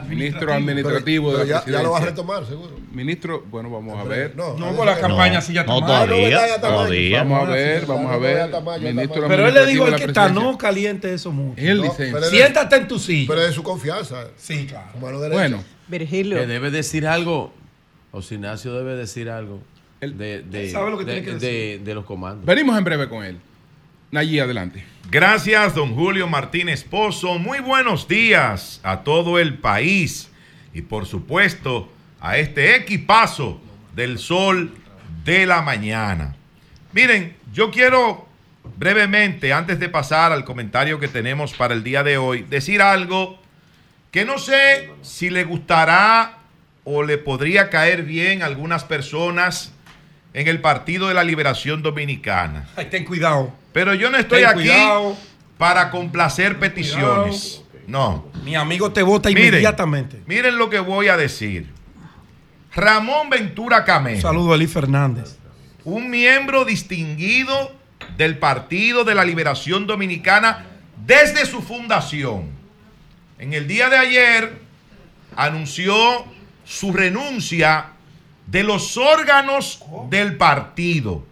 Ministro 0.08 0.52
administrativo 0.52 1.30
Pero 1.30 1.44
de 1.44 1.52
la 1.52 1.64
ya, 1.64 1.72
ya 1.72 1.82
lo 1.82 1.92
vas 1.92 2.02
a 2.02 2.06
retomar, 2.06 2.44
seguro. 2.44 2.74
Ministro, 2.90 3.44
bueno, 3.48 3.70
vamos 3.70 3.96
a 3.96 4.02
ver. 4.02 4.34
No, 4.34 4.56
No, 4.56 4.74
por 4.74 4.84
la 4.84 4.98
campaña 4.98 5.40
sí 5.40 5.52
ya 5.52 5.60
está 5.60 5.72
No, 5.72 5.80
mal. 5.80 6.08
todavía, 6.08 6.38
mal. 6.40 6.60
todavía. 6.60 7.18
Vamos 7.22 7.46
a 7.48 7.50
ver, 7.52 7.86
vamos 7.86 8.12
a 8.12 8.16
ver. 8.16 8.50
Ministro. 8.80 9.28
Pero 9.28 9.46
él 9.46 9.54
le 9.54 9.66
dijo 9.66 9.84
al 9.84 9.94
que 9.94 10.04
está, 10.06 10.28
no 10.28 10.58
caliente 10.58 11.14
eso 11.14 11.30
mucho. 11.30 11.62
No, 11.62 11.68
él- 11.68 11.84
Siéntate 12.30 12.76
en 12.76 12.88
tu 12.88 12.98
silla. 12.98 13.28
Pero 13.28 13.42
es 13.42 13.48
de 13.48 13.54
su 13.54 13.62
confianza. 13.62 14.26
Sí, 14.36 14.66
claro. 14.66 14.88
Bueno, 14.98 15.62
Virgilio. 15.86 16.36
Que 16.36 16.46
debe 16.48 16.72
decir 16.72 17.06
algo, 17.06 17.52
José 18.16 18.36
Ignacio 18.36 18.72
debe 18.72 18.94
decir 18.96 19.28
algo 19.28 19.62
Él- 20.00 20.16
de, 20.16 20.42
de, 20.42 20.64
él 20.64 20.70
sabe 20.70 20.90
lo 20.90 20.96
que 20.96 21.04
de- 21.04 21.20
tiene 21.20 21.38
que 21.38 21.46
de- 21.46 21.80
de 21.84 21.94
los 21.94 22.06
comandos. 22.06 22.46
venimos 22.46 22.78
en 22.78 22.82
breve 22.84 23.10
con 23.10 23.22
él. 23.22 23.36
Nayí, 24.10 24.38
adelante. 24.38 24.82
Gracias, 25.10 25.74
don 25.74 25.94
Julio 25.94 26.26
Martínez 26.26 26.82
Pozo. 26.82 27.38
Muy 27.38 27.58
buenos 27.60 28.08
días 28.08 28.80
a 28.82 29.00
todo 29.00 29.38
el 29.38 29.58
país 29.58 30.30
y 30.72 30.80
por 30.80 31.04
supuesto 31.04 31.92
a 32.18 32.38
este 32.38 32.74
equipazo 32.76 33.60
del 33.94 34.18
sol 34.18 34.72
de 35.24 35.44
la 35.44 35.60
mañana. 35.60 36.34
Miren, 36.94 37.36
yo 37.52 37.70
quiero 37.70 38.26
brevemente, 38.78 39.52
antes 39.52 39.78
de 39.78 39.90
pasar 39.90 40.32
al 40.32 40.44
comentario 40.46 40.98
que 40.98 41.08
tenemos 41.08 41.52
para 41.52 41.74
el 41.74 41.82
día 41.84 42.02
de 42.02 42.16
hoy, 42.16 42.42
decir 42.48 42.80
algo 42.80 43.38
que 44.10 44.24
no 44.24 44.38
sé 44.38 44.88
si 45.02 45.28
le 45.28 45.44
gustará 45.44 46.35
o 46.88 47.02
le 47.02 47.18
podría 47.18 47.68
caer 47.68 48.04
bien 48.04 48.42
a 48.42 48.46
algunas 48.46 48.84
personas 48.84 49.72
en 50.32 50.46
el 50.46 50.60
Partido 50.60 51.08
de 51.08 51.14
la 51.14 51.24
Liberación 51.24 51.82
Dominicana. 51.82 52.68
Ay, 52.76 52.86
ten 52.86 53.04
cuidado. 53.04 53.52
Pero 53.72 53.92
yo 53.92 54.08
no 54.08 54.16
estoy 54.16 54.40
Ten 54.42 54.48
aquí 54.50 54.60
cuidado. 54.60 55.16
para 55.58 55.90
complacer 55.90 56.58
peticiones. 56.60 57.62
No. 57.88 58.26
Mi 58.44 58.54
amigo 58.54 58.92
te 58.92 59.02
vota 59.02 59.28
Miren, 59.30 59.46
inmediatamente. 59.48 60.22
Miren 60.26 60.58
lo 60.58 60.70
que 60.70 60.78
voy 60.78 61.08
a 61.08 61.16
decir. 61.16 61.66
Ramón 62.74 63.30
Ventura 63.30 63.78
Un 63.80 63.84
Camejo, 63.84 64.20
saludo 64.22 64.52
a 64.52 64.56
Eli 64.56 64.66
Fernández. 64.68 65.38
un 65.84 66.08
miembro 66.08 66.64
distinguido 66.64 67.72
del 68.16 68.38
Partido 68.38 69.02
de 69.02 69.14
la 69.16 69.24
Liberación 69.24 69.86
Dominicana 69.88 70.66
desde 71.04 71.46
su 71.46 71.62
fundación. 71.62 72.50
En 73.38 73.54
el 73.54 73.66
día 73.66 73.88
de 73.88 73.96
ayer 73.96 74.58
anunció 75.36 76.24
su 76.66 76.92
renuncia 76.92 77.86
de 78.46 78.62
los 78.62 78.96
órganos 78.96 79.82
del 80.10 80.36
partido. 80.36 81.24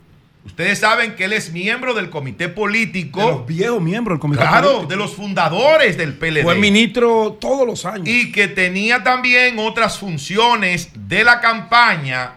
Ustedes 0.46 0.78
saben 0.78 1.16
que 1.16 1.24
él 1.24 1.32
es 1.32 1.52
miembro 1.52 1.94
del 1.94 2.10
comité 2.10 2.48
De 2.48 2.52
político. 2.52 3.20
los 3.20 3.46
viejos 3.46 3.80
miembros 3.80 4.16
del 4.16 4.20
comité. 4.20 4.42
Claro, 4.42 4.66
político. 4.68 4.90
de 4.90 4.96
los 4.96 5.14
fundadores 5.14 5.96
del 5.96 6.14
PLD. 6.14 6.42
Fue 6.42 6.54
ministro 6.56 7.38
todos 7.40 7.66
los 7.66 7.84
años. 7.86 8.06
Y 8.06 8.30
que 8.30 8.48
tenía 8.48 9.02
también 9.02 9.58
otras 9.58 9.98
funciones 9.98 10.90
de 10.94 11.24
la 11.24 11.40
campaña. 11.40 12.32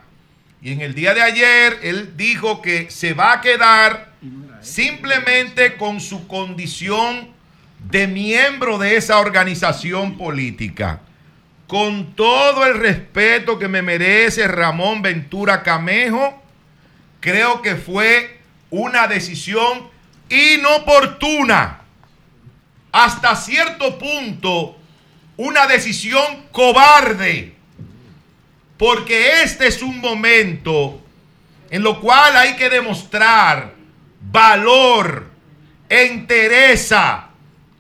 Y 0.61 0.72
en 0.72 0.82
el 0.82 0.95
día 0.95 1.14
de 1.14 1.22
ayer 1.22 1.80
él 1.84 2.14
dijo 2.15 2.61
que 2.61 2.90
se 2.90 3.14
va 3.14 3.34
a 3.34 3.41
quedar 3.41 4.14
simplemente 4.61 5.76
con 5.76 5.99
su 5.99 6.28
condición 6.28 7.30
de 7.91 8.07
miembro 8.07 8.78
de 8.78 8.95
esa 8.95 9.19
organización 9.19 10.18
política. 10.18 11.02
Con 11.68 12.15
todo 12.15 12.65
el 12.65 12.80
respeto 12.80 13.60
que 13.60 13.68
me 13.68 13.81
merece 13.81 14.48
Ramón 14.48 15.02
Ventura 15.02 15.64
Camejo, 15.64 16.41
creo 17.19 17.61
que 17.61 17.76
fue 17.76 18.39
una 18.69 19.07
decisión 19.07 19.89
inoportuna. 20.30 21.81
Hasta 22.91 23.35
cierto 23.35 23.99
punto, 23.99 24.77
una 25.35 25.68
decisión 25.68 26.48
cobarde. 26.52 27.53
Porque 28.77 29.41
este 29.44 29.68
es 29.68 29.81
un 29.81 29.99
momento 29.99 31.02
en 31.69 31.84
lo 31.84 31.99
cual 31.99 32.35
hay 32.38 32.56
que 32.56 32.69
demostrar 32.69 33.73
valor, 34.22 35.30
entereza, 35.89 37.26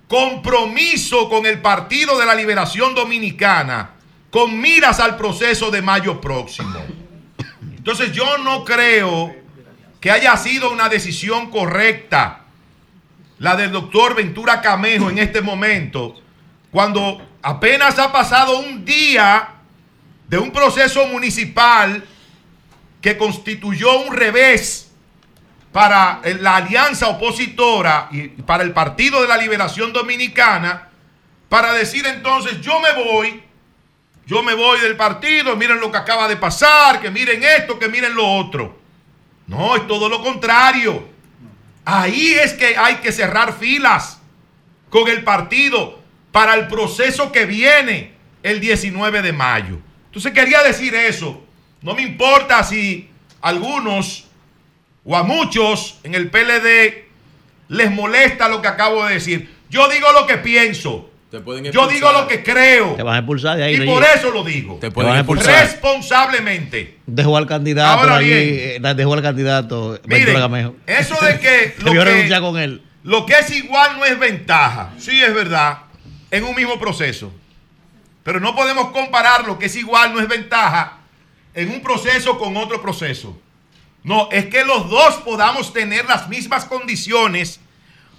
compromiso 0.07 1.29
con 1.29 1.45
el 1.45 1.61
Partido 1.61 2.17
de 2.17 2.25
la 2.25 2.35
Liberación 2.35 2.95
Dominicana, 2.95 3.91
con 4.29 4.59
miras 4.59 4.99
al 4.99 5.17
proceso 5.17 5.69
de 5.71 5.81
mayo 5.81 6.21
próximo. 6.21 6.79
Entonces 7.75 8.11
yo 8.11 8.37
no 8.39 8.63
creo 8.63 9.35
que 9.99 10.11
haya 10.11 10.35
sido 10.37 10.71
una 10.71 10.89
decisión 10.89 11.49
correcta 11.49 12.43
la 13.39 13.55
del 13.55 13.71
doctor 13.71 14.15
Ventura 14.15 14.61
Camejo 14.61 15.09
en 15.09 15.19
este 15.19 15.41
momento, 15.41 16.15
cuando 16.71 17.21
apenas 17.41 17.99
ha 17.99 18.11
pasado 18.11 18.59
un 18.59 18.83
día 18.83 19.49
de 20.27 20.37
un 20.37 20.51
proceso 20.51 21.05
municipal 21.07 22.03
que 23.01 23.17
constituyó 23.17 24.01
un 24.01 24.15
revés 24.15 24.86
para 25.77 26.21
la 26.39 26.55
alianza 26.55 27.07
opositora 27.07 28.07
y 28.09 28.29
para 28.29 28.63
el 28.63 28.73
Partido 28.73 29.21
de 29.21 29.27
la 29.27 29.37
Liberación 29.37 29.93
Dominicana, 29.93 30.89
para 31.49 31.71
decir 31.71 32.03
entonces 32.07 32.61
yo 32.61 32.79
me 32.79 32.93
voy, 32.93 33.43
yo 34.25 34.41
me 34.41 34.55
voy 34.55 34.79
del 34.79 34.97
partido, 34.97 35.55
miren 35.55 35.79
lo 35.79 35.91
que 35.91 35.99
acaba 35.99 36.27
de 36.27 36.35
pasar, 36.35 36.99
que 36.99 37.11
miren 37.11 37.43
esto, 37.43 37.77
que 37.77 37.89
miren 37.89 38.15
lo 38.15 38.25
otro. 38.25 38.75
No, 39.45 39.75
es 39.75 39.85
todo 39.85 40.09
lo 40.09 40.23
contrario. 40.23 41.09
Ahí 41.85 42.33
es 42.33 42.53
que 42.53 42.75
hay 42.75 42.95
que 42.95 43.11
cerrar 43.11 43.53
filas 43.53 44.19
con 44.89 45.07
el 45.07 45.23
partido 45.23 45.99
para 46.31 46.55
el 46.55 46.65
proceso 46.65 47.31
que 47.31 47.45
viene 47.45 48.15
el 48.41 48.59
19 48.59 49.21
de 49.21 49.31
mayo. 49.31 49.77
Entonces 50.07 50.33
quería 50.33 50.63
decir 50.63 50.95
eso. 50.95 51.45
No 51.83 51.93
me 51.93 52.01
importa 52.01 52.63
si 52.63 53.11
algunos 53.41 54.26
o 55.07 55.15
a 55.15 55.23
muchos 55.23 55.99
en 56.03 56.15
el 56.15 56.29
PLD 56.29 57.05
les 57.69 57.91
molesta 57.91 58.49
lo 58.49 58.61
que 58.61 58.67
acabo 58.67 59.05
de 59.05 59.15
decir. 59.15 59.49
Yo 59.69 59.87
digo 59.89 60.11
lo 60.11 60.27
que 60.27 60.37
pienso. 60.37 61.09
Te 61.31 61.39
pueden 61.39 61.71
Yo 61.71 61.87
digo 61.87 62.11
lo 62.11 62.27
que 62.27 62.43
creo. 62.43 62.95
Te 62.95 63.03
van 63.03 63.15
a 63.15 63.17
expulsar 63.19 63.57
de 63.57 63.63
ahí. 63.63 63.75
Y 63.75 63.79
no 63.79 63.85
por 63.85 64.03
llega. 64.03 64.13
eso 64.13 64.31
lo 64.31 64.43
digo. 64.43 64.77
Te 64.79 64.91
pueden 64.91 65.09
van 65.09 65.17
a 65.17 65.21
expulsar. 65.21 65.65
Responsablemente. 65.65 66.97
Dejó 67.05 67.37
al 67.37 67.47
candidato 67.47 67.99
Ahora 68.01 68.17
allí, 68.17 68.29
bien. 68.29 68.85
eh, 68.85 68.93
dejó 68.95 69.13
al 69.13 69.21
candidato 69.21 69.99
Miren, 70.05 70.75
eso 70.85 71.15
de 71.25 71.39
que 71.39 71.75
lo, 71.79 71.85
Debió 71.85 72.03
que 72.03 72.11
renunciar 72.11 72.41
con 72.41 72.57
él. 72.57 72.81
lo 73.03 73.25
que 73.25 73.33
es 73.33 73.49
igual 73.51 73.97
no 73.97 74.05
es 74.05 74.19
ventaja. 74.19 74.93
Sí, 74.97 75.21
es 75.21 75.33
verdad. 75.33 75.79
En 76.31 76.43
un 76.43 76.53
mismo 76.53 76.77
proceso. 76.79 77.33
Pero 78.23 78.41
no 78.41 78.55
podemos 78.55 78.91
comparar 78.91 79.47
lo 79.47 79.57
que 79.57 79.67
es 79.67 79.75
igual 79.77 80.13
no 80.13 80.19
es 80.19 80.27
ventaja 80.27 80.97
en 81.53 81.69
un 81.71 81.81
proceso 81.81 82.37
con 82.37 82.57
otro 82.57 82.81
proceso. 82.81 83.37
No, 84.07 84.29
es 84.31 84.45
que 84.45 84.63
los 84.63 84.89
dos 84.89 85.15
podamos 85.15 85.73
tener 85.73 86.05
las 86.05 86.29
mismas 86.29 86.63
condiciones 86.63 87.59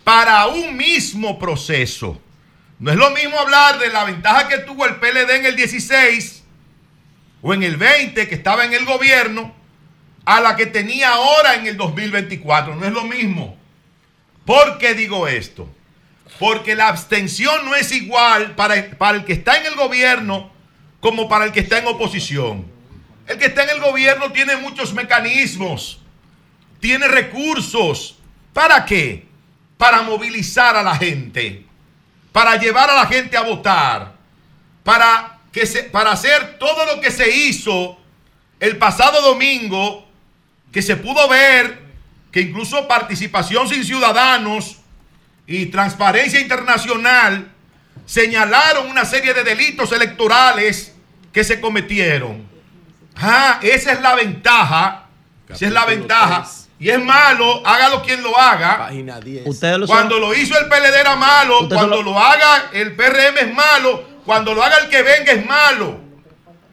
para 0.04 0.46
un 0.48 0.76
mismo 0.76 1.38
proceso. 1.38 2.20
No 2.78 2.90
es 2.90 2.98
lo 2.98 3.10
mismo 3.12 3.38
hablar 3.38 3.78
de 3.78 3.88
la 3.88 4.04
ventaja 4.04 4.48
que 4.48 4.58
tuvo 4.58 4.84
el 4.84 4.96
PLD 4.96 5.30
en 5.36 5.46
el 5.46 5.56
16 5.56 6.44
o 7.40 7.54
en 7.54 7.62
el 7.62 7.78
20 7.78 8.28
que 8.28 8.34
estaba 8.34 8.66
en 8.66 8.74
el 8.74 8.84
gobierno 8.84 9.54
a 10.26 10.42
la 10.42 10.56
que 10.56 10.66
tenía 10.66 11.08
ahora 11.08 11.54
en 11.54 11.66
el 11.66 11.78
2024. 11.78 12.74
No 12.74 12.84
es 12.84 12.92
lo 12.92 13.04
mismo. 13.04 13.56
¿Por 14.44 14.76
qué 14.76 14.92
digo 14.92 15.26
esto? 15.26 15.70
Porque 16.38 16.74
la 16.74 16.88
abstención 16.88 17.64
no 17.64 17.74
es 17.74 17.92
igual 17.92 18.54
para, 18.56 18.90
para 18.98 19.16
el 19.16 19.24
que 19.24 19.32
está 19.32 19.56
en 19.56 19.64
el 19.64 19.74
gobierno 19.74 20.50
como 21.00 21.30
para 21.30 21.46
el 21.46 21.52
que 21.52 21.60
está 21.60 21.78
en 21.78 21.86
oposición. 21.86 22.77
El 23.28 23.36
que 23.36 23.44
está 23.46 23.62
en 23.62 23.70
el 23.70 23.80
gobierno 23.80 24.32
tiene 24.32 24.56
muchos 24.56 24.94
mecanismos, 24.94 26.00
tiene 26.80 27.06
recursos. 27.08 28.18
¿Para 28.54 28.86
qué? 28.86 29.28
Para 29.76 30.00
movilizar 30.00 30.74
a 30.76 30.82
la 30.82 30.96
gente, 30.96 31.66
para 32.32 32.56
llevar 32.56 32.88
a 32.88 32.94
la 32.94 33.06
gente 33.06 33.36
a 33.36 33.42
votar, 33.42 34.14
para, 34.82 35.40
que 35.52 35.66
se, 35.66 35.84
para 35.84 36.12
hacer 36.12 36.58
todo 36.58 36.86
lo 36.86 37.02
que 37.02 37.10
se 37.10 37.28
hizo 37.28 37.98
el 38.60 38.78
pasado 38.78 39.20
domingo, 39.20 40.08
que 40.72 40.80
se 40.80 40.96
pudo 40.96 41.28
ver 41.28 41.86
que 42.32 42.40
incluso 42.40 42.88
participación 42.88 43.68
sin 43.68 43.84
ciudadanos 43.84 44.78
y 45.46 45.66
transparencia 45.66 46.40
internacional 46.40 47.52
señalaron 48.06 48.88
una 48.88 49.04
serie 49.04 49.34
de 49.34 49.44
delitos 49.44 49.92
electorales 49.92 50.94
que 51.30 51.44
se 51.44 51.60
cometieron. 51.60 52.57
Ah, 53.20 53.58
esa 53.62 53.92
es 53.92 54.00
la 54.00 54.14
ventaja. 54.14 55.04
Esa 55.48 55.66
es 55.66 55.72
la 55.72 55.84
ventaja. 55.84 56.42
tres. 56.42 56.68
Y 56.80 56.90
es 56.90 57.02
malo, 57.04 57.60
hágalo 57.66 58.02
quien 58.02 58.22
lo 58.22 58.38
haga. 58.38 58.78
Página 58.78 59.18
10. 59.18 59.42
Ustedes 59.46 59.78
lo 59.78 59.86
Cuando 59.88 60.16
son- 60.16 60.20
lo 60.28 60.34
hizo 60.34 60.56
el 60.58 60.66
PLD 60.68 61.00
era 61.00 61.16
malo, 61.16 61.68
cuando 61.68 61.96
solo- 61.96 62.02
lo 62.02 62.18
haga 62.18 62.66
el 62.72 62.94
PRM 62.94 63.36
es 63.40 63.52
malo, 63.54 64.04
cuando 64.24 64.54
lo 64.54 64.62
haga 64.62 64.76
el 64.84 64.88
que 64.88 65.02
venga 65.02 65.32
es 65.32 65.44
malo. 65.44 65.98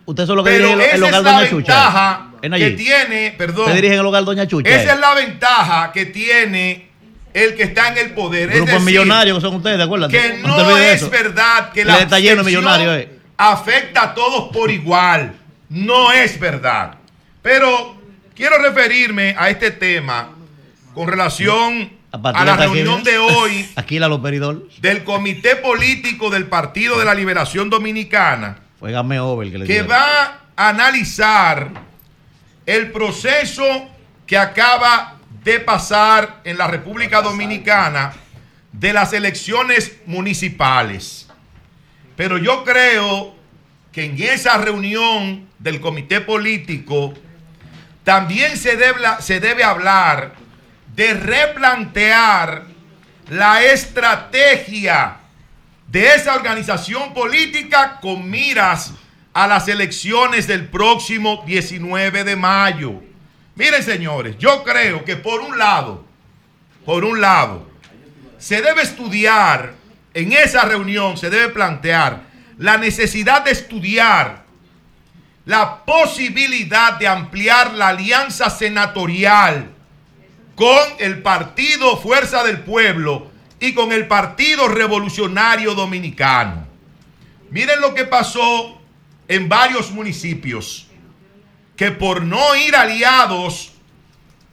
Usted 0.06 0.28
solo 0.28 0.44
que 0.44 0.52
Pero 0.52 0.68
dirige 0.68 0.84
el, 0.84 0.88
esa 0.90 0.96
el 0.98 1.04
es 1.04 1.10
hogar 1.10 1.24
la 1.24 1.32
Doña 1.32 1.50
Chucha. 1.50 1.74
ventaja 1.74 2.28
¿En 2.44 2.52
que 2.52 2.72
tiene, 2.72 3.36
perdón, 3.36 3.62
Usted 3.66 3.74
dirige 3.76 3.96
el 3.96 4.06
hogar 4.06 4.24
Doña 4.26 4.48
Chucha. 4.48 4.70
esa 4.70 4.94
es 4.94 5.00
la 5.00 5.14
ventaja 5.16 5.92
que 5.92 6.06
tiene 6.06 6.90
el 7.34 7.56
que 7.56 7.64
está 7.64 7.88
en 7.88 7.98
el 7.98 8.12
poder. 8.14 8.50
Es 8.50 8.56
Grupos 8.58 8.74
decir, 8.74 8.86
millonarios 8.86 9.38
que 9.38 9.42
son 9.42 9.56
ustedes, 9.56 9.82
acuérdate. 9.82 10.12
que 10.16 10.34
no 10.38 10.64
de 10.76 10.94
es 10.94 11.02
eso. 11.02 11.10
verdad 11.10 11.72
que 11.72 11.84
Le 11.84 11.92
la 11.92 12.00
está 12.02 12.20
lleno 12.20 12.44
millonarios, 12.44 12.96
eh. 12.98 13.10
afecta 13.38 14.04
a 14.04 14.14
todos 14.14 14.50
por 14.56 14.70
igual. 14.70 15.34
No 15.70 16.12
es 16.12 16.40
verdad. 16.40 16.96
Pero 17.42 17.96
quiero 18.36 18.58
referirme 18.58 19.36
a 19.38 19.50
este 19.50 19.72
tema 19.72 20.30
con 20.94 21.08
relación 21.08 21.92
A 22.12 22.46
la 22.46 22.56
reunión 22.56 23.04
de 23.04 23.18
hoy 23.18 23.70
Aquí 23.76 24.00
la 24.00 24.08
Loperidol. 24.08 24.70
del 24.80 25.04
Comité 25.04 25.56
Político 25.58 26.30
del 26.30 26.48
Partido 26.48 26.98
de 26.98 27.06
la 27.06 27.14
Liberación 27.14 27.70
Dominicana 27.70 28.58
Fue 28.80 28.92
Game 28.92 29.20
Over 29.20 29.52
que 29.52 29.58
le 29.58 29.66
que 29.66 29.74
dieron. 29.74 29.92
va 29.92 30.42
a 30.56 30.70
analizar 30.70 31.70
el 32.66 32.92
proceso 32.92 33.64
que 34.26 34.38
acaba 34.38 35.18
de 35.44 35.60
pasar 35.60 36.42
en 36.46 36.58
la 36.58 36.68
República 36.68 37.22
Dominicana 37.22 38.14
de 38.72 38.94
las 38.94 39.14
elecciones 39.14 39.98
municipales. 40.06 41.28
Pero 42.16 42.38
yo 42.38 42.64
creo 42.64 43.35
que 43.96 44.04
en 44.04 44.22
esa 44.22 44.58
reunión 44.58 45.48
del 45.58 45.80
comité 45.80 46.20
político 46.20 47.14
también 48.04 48.58
se 48.58 48.76
debe, 48.76 49.00
se 49.20 49.40
debe 49.40 49.64
hablar 49.64 50.34
de 50.94 51.14
replantear 51.14 52.66
la 53.30 53.64
estrategia 53.64 55.16
de 55.88 56.08
esa 56.14 56.36
organización 56.36 57.14
política 57.14 58.02
con 58.02 58.30
miras 58.30 58.92
a 59.34 59.48
las 59.48 59.70
elecciones 59.70 60.46
del 60.46 60.68
próximo 60.68 61.46
19 61.48 62.26
de 62.26 62.36
mayo. 62.36 63.02
Miren, 63.56 63.82
señores, 63.82 64.38
yo 64.38 64.66
creo 64.66 65.06
que 65.06 65.16
por 65.16 65.40
un 65.40 65.58
lado, 65.58 66.06
por 66.84 67.06
un 67.06 67.22
lado, 67.22 67.72
se 68.40 68.62
debe 68.62 68.82
estudiar, 68.82 69.74
en 70.14 70.34
esa 70.34 70.66
reunión 70.66 71.16
se 71.16 71.30
debe 71.30 71.48
plantear 71.48 72.35
la 72.57 72.77
necesidad 72.77 73.44
de 73.44 73.52
estudiar 73.52 74.45
la 75.45 75.86
posibilidad 75.86 76.94
de 76.94 77.07
ampliar 77.07 77.73
la 77.73 77.90
alianza 77.90 78.49
senatorial 78.49 79.72
con 80.56 80.80
el 80.99 81.22
Partido 81.22 81.98
Fuerza 81.98 82.44
del 82.44 82.61
Pueblo 82.61 83.32
y 83.60 83.73
con 83.73 83.91
el 83.91 84.07
Partido 84.07 84.68
Revolucionario 84.68 85.76
Dominicano. 85.76 86.65
Miren 87.52 87.80
lo 87.80 87.94
que 87.94 88.06
pasó 88.06 88.82
en 89.27 89.48
varios 89.48 89.91
municipios, 89.91 90.88
que 91.76 91.91
por 91.91 92.23
no 92.23 92.56
ir 92.56 92.76
aliados 92.76 93.73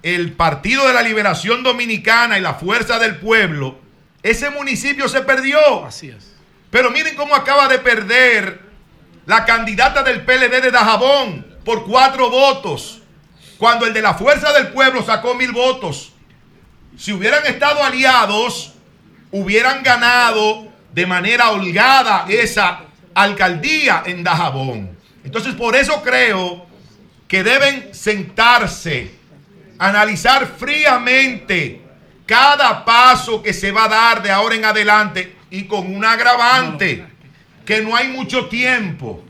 el 0.02 0.32
Partido 0.32 0.86
de 0.86 0.94
la 0.94 1.02
Liberación 1.02 1.62
Dominicana 1.62 2.38
y 2.38 2.42
la 2.42 2.54
Fuerza 2.54 2.98
del 2.98 3.16
Pueblo, 3.16 3.78
ese 4.22 4.50
municipio 4.50 5.08
se 5.08 5.22
perdió. 5.22 5.86
Así 5.86 6.08
es. 6.08 6.31
Pero 6.72 6.90
miren 6.90 7.14
cómo 7.16 7.34
acaba 7.34 7.68
de 7.68 7.78
perder 7.80 8.62
la 9.26 9.44
candidata 9.44 10.02
del 10.02 10.22
PLD 10.22 10.62
de 10.62 10.70
Dajabón 10.70 11.46
por 11.66 11.84
cuatro 11.84 12.30
votos, 12.30 13.02
cuando 13.58 13.84
el 13.84 13.92
de 13.92 14.00
la 14.00 14.14
Fuerza 14.14 14.54
del 14.54 14.68
Pueblo 14.68 15.02
sacó 15.04 15.34
mil 15.34 15.52
votos. 15.52 16.14
Si 16.96 17.12
hubieran 17.12 17.44
estado 17.44 17.84
aliados, 17.84 18.72
hubieran 19.32 19.82
ganado 19.82 20.66
de 20.94 21.04
manera 21.04 21.50
holgada 21.50 22.24
esa 22.30 22.80
alcaldía 23.12 24.02
en 24.06 24.24
Dajabón. 24.24 24.96
Entonces, 25.24 25.54
por 25.54 25.76
eso 25.76 26.02
creo 26.02 26.64
que 27.28 27.44
deben 27.44 27.92
sentarse, 27.92 29.14
analizar 29.78 30.46
fríamente 30.58 31.82
cada 32.24 32.82
paso 32.86 33.42
que 33.42 33.52
se 33.52 33.72
va 33.72 33.84
a 33.84 33.88
dar 33.88 34.22
de 34.22 34.30
ahora 34.30 34.54
en 34.54 34.64
adelante 34.64 35.41
y 35.52 35.64
con 35.64 35.94
un 35.94 36.02
agravante, 36.04 37.04
que 37.66 37.82
no 37.82 37.94
hay 37.94 38.08
mucho 38.08 38.46
tiempo, 38.46 39.22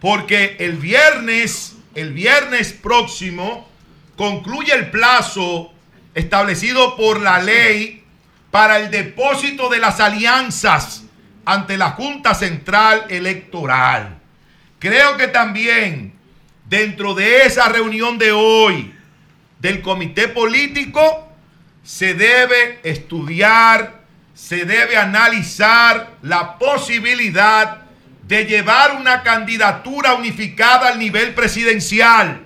porque 0.00 0.56
el 0.58 0.72
viernes, 0.72 1.76
el 1.94 2.12
viernes 2.12 2.72
próximo, 2.72 3.68
concluye 4.16 4.74
el 4.74 4.90
plazo 4.90 5.72
establecido 6.12 6.96
por 6.96 7.20
la 7.20 7.40
ley 7.40 8.04
para 8.50 8.78
el 8.78 8.90
depósito 8.90 9.68
de 9.68 9.78
las 9.78 10.00
alianzas 10.00 11.04
ante 11.44 11.76
la 11.76 11.90
Junta 11.92 12.34
Central 12.34 13.06
Electoral. 13.08 14.18
Creo 14.80 15.16
que 15.16 15.28
también 15.28 16.14
dentro 16.68 17.14
de 17.14 17.42
esa 17.42 17.68
reunión 17.68 18.18
de 18.18 18.32
hoy 18.32 18.92
del 19.60 19.82
comité 19.82 20.26
político 20.26 21.28
se 21.84 22.14
debe 22.14 22.80
estudiar, 22.82 24.03
se 24.34 24.64
debe 24.64 24.96
analizar 24.96 26.14
la 26.22 26.58
posibilidad 26.58 27.78
de 28.26 28.44
llevar 28.46 28.96
una 29.00 29.22
candidatura 29.22 30.14
unificada 30.14 30.88
al 30.88 30.98
nivel 30.98 31.34
presidencial 31.34 32.40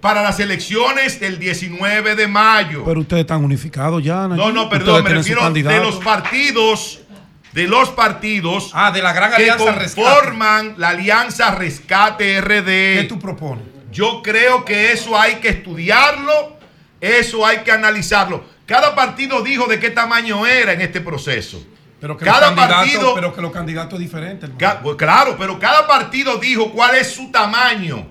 para 0.00 0.22
las 0.22 0.40
elecciones 0.40 1.20
del 1.20 1.38
19 1.38 2.16
de 2.16 2.26
mayo. 2.26 2.82
Pero 2.84 3.00
ustedes 3.00 3.20
están 3.20 3.44
unificados 3.44 4.02
ya. 4.02 4.26
No, 4.26 4.36
Nayib. 4.36 4.54
no, 4.54 4.68
perdón, 4.68 5.04
me 5.04 5.10
refiero 5.10 5.48
de 5.50 5.78
los 5.78 5.96
partidos, 5.98 7.00
de 7.52 7.68
los 7.68 7.90
partidos 7.90 8.70
Ah, 8.74 8.90
de 8.90 9.02
la 9.02 9.12
gran 9.12 9.30
que 9.30 9.36
alianza 9.36 9.72
rescate. 9.72 10.02
conforman 10.08 10.74
la 10.78 10.88
alianza 10.88 11.54
Rescate 11.54 12.40
RD. 12.40 12.64
¿Qué 13.02 13.06
tú 13.08 13.18
propones? 13.20 13.64
Yo 13.92 14.22
creo 14.22 14.64
que 14.64 14.90
eso 14.92 15.16
hay 15.20 15.36
que 15.36 15.50
estudiarlo, 15.50 16.56
eso 17.00 17.46
hay 17.46 17.58
que 17.58 17.70
analizarlo. 17.70 18.44
Cada 18.66 18.94
partido 18.94 19.42
dijo 19.42 19.66
de 19.66 19.78
qué 19.80 19.90
tamaño 19.90 20.46
era 20.46 20.72
en 20.72 20.80
este 20.80 21.00
proceso. 21.00 21.62
Pero 22.00 22.16
que, 22.16 22.24
Cada 22.24 22.48
los 22.50 22.56
candidatos, 22.58 22.76
partido- 22.76 23.14
pero 23.14 23.34
que 23.34 23.40
los 23.40 23.52
candidatos 23.52 23.98
diferentes. 23.98 24.50
Ca- 24.58 24.80
pues 24.82 24.96
claro, 24.96 25.36
pero 25.38 25.58
cada 25.58 25.86
partido 25.86 26.36
dijo 26.38 26.72
cuál 26.72 26.96
es 26.96 27.12
su 27.12 27.30
tamaño, 27.30 28.06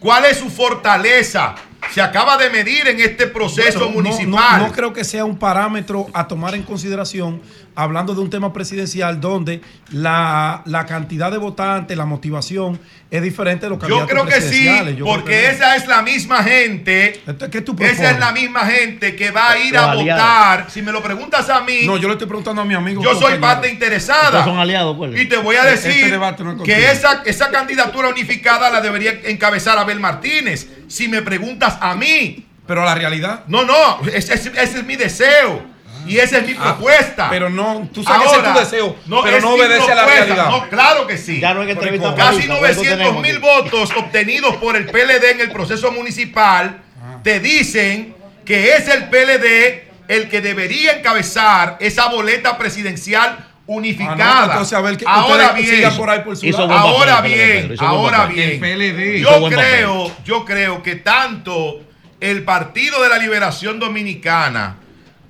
cuál 0.00 0.24
es 0.24 0.38
su 0.38 0.50
fortaleza, 0.50 1.54
se 1.92 2.02
acaba 2.02 2.36
de 2.36 2.50
medir 2.50 2.88
en 2.88 3.00
este 3.00 3.26
proceso 3.28 3.78
Bueno, 3.78 3.94
no- 3.94 4.02
municipal. 4.10 4.60
No, 4.60 4.66
no 4.68 4.72
creo 4.72 4.92
que 4.92 5.04
sea 5.04 5.24
un 5.24 5.38
parámetro 5.38 6.08
a 6.12 6.26
tomar 6.26 6.54
en 6.54 6.62
consideración 6.64 7.40
hablando 7.74 8.14
de 8.14 8.20
un 8.20 8.30
tema 8.30 8.52
presidencial 8.52 9.20
donde 9.20 9.60
la, 9.92 10.62
la 10.66 10.86
cantidad 10.86 11.30
de 11.30 11.38
votantes, 11.38 11.96
la 11.96 12.06
motivación 12.06 12.78
es 13.10 13.22
diferente 13.22 13.66
de 13.66 13.70
los 13.70 13.78
Yo 13.78 14.06
candidatos 14.06 14.10
creo 14.10 14.26
que 14.26 14.40
sí. 14.40 14.96
Yo 14.96 15.04
porque 15.04 15.30
que 15.30 15.50
esa 15.50 15.76
es 15.76 15.86
la 15.88 16.02
misma 16.02 16.42
gente. 16.42 17.20
¿qué 17.50 17.60
tú 17.60 17.74
propones? 17.76 17.98
esa 18.00 18.10
es 18.12 18.18
la 18.18 18.32
misma 18.32 18.60
gente 18.66 19.16
que 19.16 19.30
va 19.30 19.50
a 19.52 19.58
ir 19.58 19.72
Los 19.74 19.82
a 19.82 19.90
aliados. 19.92 20.22
votar. 20.24 20.66
Si 20.70 20.82
me 20.82 20.92
lo 20.92 21.02
preguntas 21.02 21.48
a 21.50 21.60
mí, 21.60 21.80
No, 21.86 21.96
yo 21.96 22.08
le 22.08 22.14
estoy 22.14 22.28
preguntando 22.28 22.62
a 22.62 22.64
mi 22.64 22.74
amigo. 22.74 23.02
yo 23.02 23.14
soy 23.18 23.38
parte 23.38 23.70
interesada. 23.70 24.24
Ustedes 24.26 24.44
son 24.44 24.58
aliados, 24.58 24.96
pues. 24.96 25.20
Y 25.20 25.26
te 25.26 25.36
voy 25.38 25.56
a 25.56 25.68
Este 25.72 25.88
decir 25.88 26.10
debate 26.10 26.44
no 26.44 26.50
es 26.52 26.56
contigo. 26.58 26.76
que 26.76 26.90
esa, 26.90 27.22
esa 27.24 27.50
candidatura 27.50 28.08
unificada 28.08 28.70
la 28.70 28.80
debería 28.80 29.12
encabezar 29.24 29.78
Abel 29.78 30.00
Martínez. 30.00 30.68
Si 30.88 31.08
me 31.08 31.22
preguntas 31.22 31.78
a 31.80 31.94
mí. 31.94 32.46
Pero 32.66 32.84
la 32.84 32.94
realidad. 32.94 33.44
No, 33.48 33.64
no, 33.64 34.00
ese, 34.12 34.34
ese- 34.34 34.52
ese 34.60 34.78
es 34.78 34.84
mi 34.84 34.94
deseo. 34.94 35.62
Y 36.06 36.18
esa 36.18 36.38
es 36.38 36.46
mi 36.46 36.54
Ah, 36.58 36.76
propuesta. 36.76 37.28
pero 37.30 37.50
no, 37.50 37.88
tú 37.92 38.02
sabes 38.02 38.22
que 38.22 38.36
ese 38.38 38.46
es 38.46 38.52
tu 38.52 38.58
deseo, 38.58 38.96
pero 39.22 39.36
es 39.36 39.42
no 39.44 39.54
mi 39.54 39.60
obedece 39.60 39.92
a 39.92 39.94
la 39.94 40.02
propuesta. 40.04 40.24
realidad. 40.24 40.50
No, 40.50 40.68
claro 40.68 41.06
que 41.06 41.18
sí. 41.18 41.40
Ya 41.40 41.54
no 41.54 41.60
hay 41.60 41.66
que 41.66 41.72
entrevistar 41.72 42.14
Casi 42.14 42.32
política, 42.32 42.56
por 42.58 42.70
eso 42.70 42.80
900 42.82 42.98
tenemos 43.06 43.22
mil 43.22 43.38
votos 43.38 43.90
obtenidos 43.96 44.56
por 44.56 44.76
el 44.76 44.86
PLD 44.86 45.30
en 45.32 45.40
el 45.40 45.50
proceso 45.50 45.92
municipal 45.92 46.82
te 47.22 47.38
dicen 47.40 48.14
que 48.44 48.74
es 48.76 48.88
el 48.88 49.08
PLD 49.10 49.84
el 50.08 50.28
que 50.28 50.40
debería 50.40 50.92
encabezar 50.98 51.76
esa 51.80 52.08
boleta 52.08 52.56
presidencial 52.58 53.46
unificada. 53.66 54.16
Ah, 54.42 54.46
no, 54.46 54.52
entonces, 54.52 54.76
a 54.76 54.80
ver, 54.80 54.96
que 54.96 55.04
ahora 55.06 55.52
bien, 55.52 55.96
por 55.96 56.10
ahí 56.10 56.20
por 56.20 56.36
su 56.36 56.46
lado. 56.46 56.66
papel 56.66 56.76
ahora 56.78 57.22
PLD, 57.22 57.28
bien, 57.34 57.74
ahora 57.78 58.26
bien. 58.26 58.58
PLD 58.60 59.20
Yo 59.20 59.30
papel. 59.42 59.58
creo, 59.58 60.12
yo 60.24 60.44
creo 60.44 60.82
que 60.82 60.96
tanto 60.96 61.82
el 62.18 62.42
Partido 62.42 63.00
de 63.02 63.08
la 63.08 63.18
Liberación 63.18 63.78
Dominicana 63.78 64.76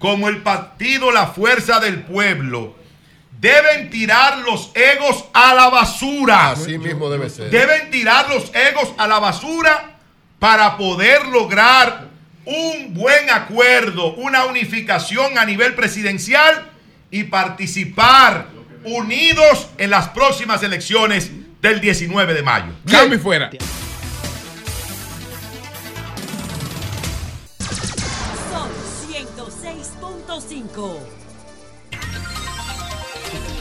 como 0.00 0.28
el 0.28 0.38
Partido 0.38 1.12
La 1.12 1.28
Fuerza 1.28 1.78
del 1.78 2.02
Pueblo 2.02 2.74
deben 3.38 3.90
tirar 3.90 4.38
los 4.38 4.72
egos 4.74 5.26
a 5.32 5.54
la 5.54 5.68
basura. 5.68 6.50
Así 6.50 6.78
mismo 6.78 7.08
debe 7.10 7.30
ser. 7.30 7.50
Deben 7.50 7.90
tirar 7.90 8.28
los 8.28 8.50
egos 8.54 8.92
a 8.98 9.06
la 9.06 9.18
basura 9.20 9.98
para 10.38 10.76
poder 10.76 11.26
lograr 11.26 12.08
un 12.46 12.94
buen 12.94 13.30
acuerdo, 13.30 14.14
una 14.14 14.46
unificación 14.46 15.38
a 15.38 15.44
nivel 15.44 15.74
presidencial 15.74 16.70
y 17.10 17.24
participar 17.24 18.46
unidos 18.84 19.68
en 19.76 19.90
las 19.90 20.08
próximas 20.08 20.62
elecciones 20.62 21.30
del 21.60 21.80
19 21.80 22.34
de 22.34 22.42
mayo. 22.42 22.72
Cambio 22.90 23.18
fuera. 23.20 23.50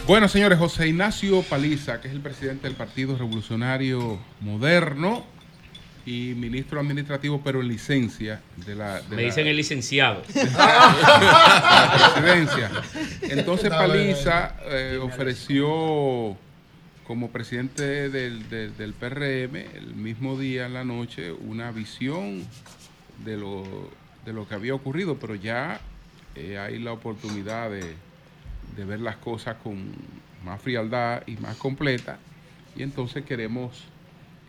Bueno, 0.07 0.27
señores, 0.27 0.57
José 0.57 0.87
Ignacio 0.87 1.41
Paliza, 1.43 2.01
que 2.01 2.07
es 2.07 2.13
el 2.13 2.21
presidente 2.21 2.67
del 2.67 2.75
Partido 2.75 3.15
Revolucionario 3.17 4.19
Moderno 4.41 5.23
y 6.05 6.33
ministro 6.35 6.79
administrativo, 6.79 7.41
pero 7.43 7.61
en 7.61 7.67
licencia 7.67 8.41
de 8.65 8.75
la, 8.75 9.01
de 9.01 9.15
Me 9.15 9.21
la- 9.23 9.27
dicen 9.27 9.45
el 9.47 9.55
licenciado. 9.57 10.23
de 10.33 10.43
la 10.45 12.11
presidencia. 12.15 12.71
Entonces 13.21 13.69
Paliza 13.69 14.55
eh, 14.65 14.99
ofreció 15.01 16.35
como 17.05 17.29
presidente 17.29 18.09
del, 18.09 18.49
del- 18.49 18.75
del 18.77 18.93
PRM 18.93 19.55
el 19.75 19.93
mismo 19.95 20.37
día 20.39 20.65
en 20.65 20.73
la 20.73 20.83
noche 20.83 21.31
una 21.31 21.71
visión 21.71 22.43
de 23.23 23.37
lo, 23.37 23.63
de 24.25 24.33
lo 24.33 24.47
que 24.47 24.55
había 24.55 24.73
ocurrido, 24.73 25.17
pero 25.17 25.35
ya 25.35 25.79
eh, 26.35 26.57
hay 26.57 26.79
la 26.79 26.91
oportunidad 26.93 27.69
de, 27.69 27.93
de 28.75 28.85
ver 28.85 28.99
las 29.01 29.17
cosas 29.17 29.55
con 29.63 29.91
más 30.43 30.61
frialdad 30.61 31.23
y 31.27 31.35
más 31.37 31.55
completa. 31.57 32.17
Y 32.75 32.83
entonces 32.83 33.25
queremos 33.25 33.83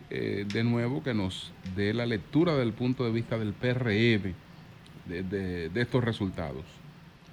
eh, 0.09 0.45
de 0.51 0.63
nuevo 0.63 1.03
que 1.03 1.13
nos 1.13 1.51
dé 1.75 1.93
la 1.93 2.05
lectura 2.05 2.55
del 2.55 2.73
punto 2.73 3.03
de 3.05 3.11
vista 3.11 3.37
del 3.37 3.53
PRM 3.53 4.33
de, 5.05 5.23
de- 5.23 5.69
de 5.69 5.81
estos 5.81 6.03
resultados. 6.03 6.63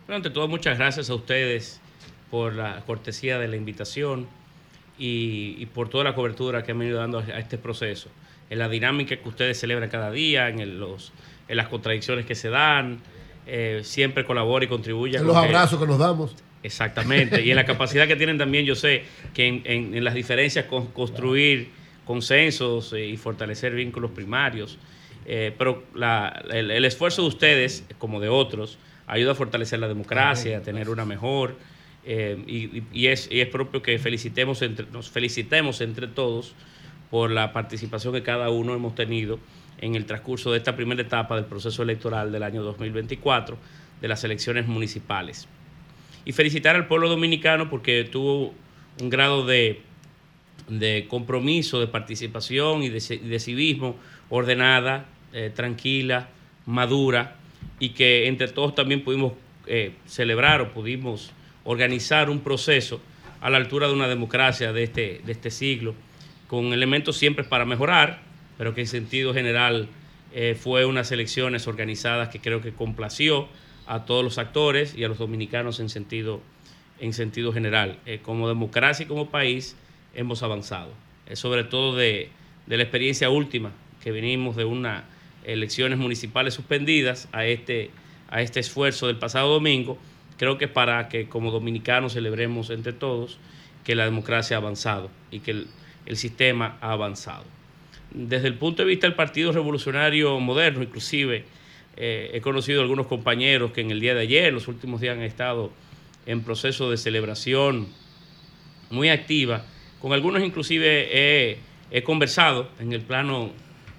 Bueno, 0.07 0.17
ante 0.17 0.31
todo, 0.31 0.49
muchas 0.49 0.79
gracias 0.79 1.11
a 1.11 1.15
ustedes 1.15 1.81
por 2.31 2.55
la 2.55 2.81
cortesía 2.87 3.39
de 3.39 3.49
la 3.49 3.57
invitación 3.57 4.27
y, 4.99 5.57
y 5.59 5.67
por 5.67 5.89
toda 5.89 6.05
la 6.05 6.15
cobertura 6.15 6.63
que 6.65 6.73
han 6.73 6.79
venido 6.79 6.99
dando 6.99 7.19
a 7.19 7.39
este 7.39 7.59
proceso, 7.59 8.09
en 8.51 8.59
la 8.59 8.69
dinámica 8.69 9.17
que 9.17 9.29
ustedes 9.29 9.59
celebran 9.61 9.89
cada 9.91 10.11
día, 10.11 10.49
en, 10.49 10.61
el- 10.61 10.79
los, 10.81 11.13
en 11.49 11.57
las 11.57 11.69
contradicciones 11.69 12.27
que 12.27 12.35
se 12.35 12.49
dan, 12.49 12.99
eh, 13.49 13.81
siempre 13.83 14.25
colabora 14.25 14.65
y 14.65 14.69
contribuye. 14.69 15.17
En 15.17 15.27
los 15.27 15.35
abrazos 15.37 15.81
que 15.81 15.87
nos 15.87 15.99
damos. 15.99 16.37
Exactamente, 16.63 17.41
y 17.45 17.51
en 17.51 17.57
la 17.57 17.65
capacidad 17.65 18.07
que 18.07 18.17
tienen 18.17 18.37
también, 18.37 18.65
yo 18.67 18.75
sé 18.75 19.05
que 19.33 19.47
en, 19.47 19.63
en- 19.65 19.95
en 19.95 20.05
las 20.05 20.15
diferencias 20.15 20.65
con, 20.67 20.87
construir 20.89 21.71
consensos 22.05 22.93
eh, 22.93 23.07
y 23.07 23.17
fortalecer 23.17 23.75
vínculos 23.75 24.11
primarios, 24.13 24.79
Eh, 25.31 25.53
pero 25.59 25.83
la- 25.95 26.43
el, 26.51 26.71
el 26.71 26.85
esfuerzo 26.87 27.21
de 27.21 27.29
ustedes, 27.29 27.85
como 27.99 28.19
de 28.19 28.31
otros, 28.31 28.79
ayuda 29.07 29.33
a 29.33 29.35
fortalecer 29.35 29.79
la 29.79 29.87
democracia, 29.87 30.57
a 30.57 30.61
tener 30.63 30.89
una 30.89 31.05
mejor, 31.05 31.55
eh, 32.07 32.43
y, 32.47 32.79
y- 32.79 32.83
y 32.95 33.07
es, 33.09 33.29
y 33.31 33.41
es 33.43 33.49
propio 33.49 33.83
que 33.83 33.99
felicitemos 33.99 34.63
entre, 34.63 34.87
nos 34.91 35.11
felicitemos 35.11 35.83
entre 35.83 36.07
todos 36.07 36.55
por 37.11 37.31
la 37.31 37.53
participación 37.53 38.15
que 38.15 38.23
cada 38.23 38.49
uno 38.49 38.75
hemos 38.75 38.95
tenido 38.95 39.39
en 39.81 39.95
el 39.95 40.05
transcurso 40.07 40.51
de 40.53 40.59
esta 40.59 40.75
primera 40.77 41.03
etapa 41.03 41.37
del 41.37 41.45
proceso 41.45 41.83
electoral 41.83 42.33
del 42.33 42.43
año 42.43 42.63
2024 42.63 43.57
de 44.01 44.09
las 44.09 44.25
elecciones 44.25 44.67
municipales. 44.67 45.49
Y 46.25 46.33
felicitar 46.33 46.77
al 46.77 46.87
pueblo 46.87 47.09
dominicano 47.09 47.71
porque 47.71 48.05
tuvo 48.05 48.55
un 49.01 49.11
grado 49.11 49.47
de, 49.47 49.81
de 50.69 51.07
compromiso, 51.09 51.81
de 51.81 51.87
participación 51.87 52.83
y 52.83 52.89
de, 52.89 52.99
ci- 52.99 53.21
de 53.21 53.39
civismo 53.41 53.97
ordenada, 54.29 55.07
eh, 55.33 55.51
tranquila, 55.55 56.29
madura 56.67 57.37
y 57.81 57.91
que 57.91 58.27
entre 58.27 58.49
todos 58.49 58.75
también 58.75 59.03
pudimos 59.03 59.33
eh, 59.67 59.93
celebrar 60.07 60.61
o 60.61 60.73
pudimos 60.73 61.33
organizar 61.65 62.31
un 62.31 62.41
proceso 62.41 63.01
a 63.41 63.51
la 63.51 63.59
altura 63.59 63.87
de 63.87 63.93
una 63.95 64.09
democracia 64.09 64.73
de 64.73 64.83
este, 64.83 65.21
de 65.25 65.33
este 65.33 65.51
siglo, 65.51 65.95
con 66.49 66.73
elementos 66.73 67.17
siempre 67.17 67.45
para 67.45 67.65
mejorar, 67.65 68.21
pero 68.59 68.75
que 68.75 68.83
en 68.83 68.87
sentido 68.89 69.33
general 69.33 69.89
eh, 70.35 70.55
fue 70.61 70.85
unas 70.85 71.11
elecciones 71.13 71.67
organizadas 71.67 72.29
que 72.29 72.41
creo 72.41 72.61
que 72.61 72.73
complació 72.73 73.49
a 73.87 74.05
todos 74.05 74.23
los 74.23 74.37
actores 74.37 74.95
y 74.95 75.05
a 75.05 75.09
los 75.09 75.17
dominicanos 75.17 75.81
en 75.81 75.89
sentido, 75.89 76.43
en 77.01 77.15
sentido 77.15 77.53
general. 77.53 77.99
Eh, 78.05 78.19
como 78.21 78.49
democracia 78.49 79.05
y 79.05 79.07
como 79.07 79.31
país 79.31 79.77
hemos 80.15 80.43
avanzado, 80.43 80.91
sobre 81.33 81.65
todo 81.65 81.97
de, 81.97 82.29
de 82.67 82.77
la 82.77 82.83
experiencia 82.83 83.31
última, 83.31 83.73
que 84.03 84.11
venimos 84.11 84.57
de 84.57 84.65
unas 84.65 85.05
elecciones 85.45 85.99
municipales 85.99 86.55
suspendidas 86.55 87.29
a 87.33 87.47
este, 87.47 87.91
a 88.29 88.43
este 88.43 88.61
esfuerzo 88.61 89.07
del 89.07 89.17
pasado 89.17 89.53
domingo, 89.53 89.99
creo 90.37 90.59
que 90.59 90.69
para 90.69 91.09
que 91.09 91.29
como 91.29 91.51
dominicanos 91.51 92.13
celebremos 92.13 92.71
entre 92.71 92.93
todos 92.93 93.39
que 93.85 93.95
la 93.95 94.05
democracia 94.05 94.57
ha 94.57 94.61
avanzado 94.61 95.11
y 95.31 95.41
que 95.41 95.65
el 96.07 96.17
sistema 96.17 96.77
ha 96.81 96.93
avanzado. 96.93 97.58
Desde 98.11 98.49
el 98.49 98.55
punto 98.55 98.83
de 98.83 98.89
vista 98.89 99.07
del 99.07 99.15
Partido 99.15 99.53
Revolucionario 99.53 100.39
Moderno, 100.41 100.83
inclusive, 100.83 101.45
eh, 101.97 102.31
he 102.33 102.41
conocido 102.41 102.81
algunos 102.81 103.07
compañeros 103.07 103.73
que 103.73 103.81
en 103.83 103.91
el 103.91 104.01
día 104.01 104.15
de 104.15 104.23
ayer, 104.23 104.53
los 104.53 104.69
últimos 104.69 105.01
días 105.01 105.17
han 105.17 105.23
estado 105.23 105.73
en 106.27 106.43
proceso 106.43 106.91
de 106.91 106.97
celebración 106.97 107.89
muy 108.91 109.09
activa. 109.11 109.65
Con 110.01 110.13
algunos 110.13 110.43
inclusive 110.43 111.09
he, 111.13 111.59
he 111.91 112.03
conversado 112.03 112.71
en 112.81 112.93
el 112.93 113.01
plano 113.03 113.51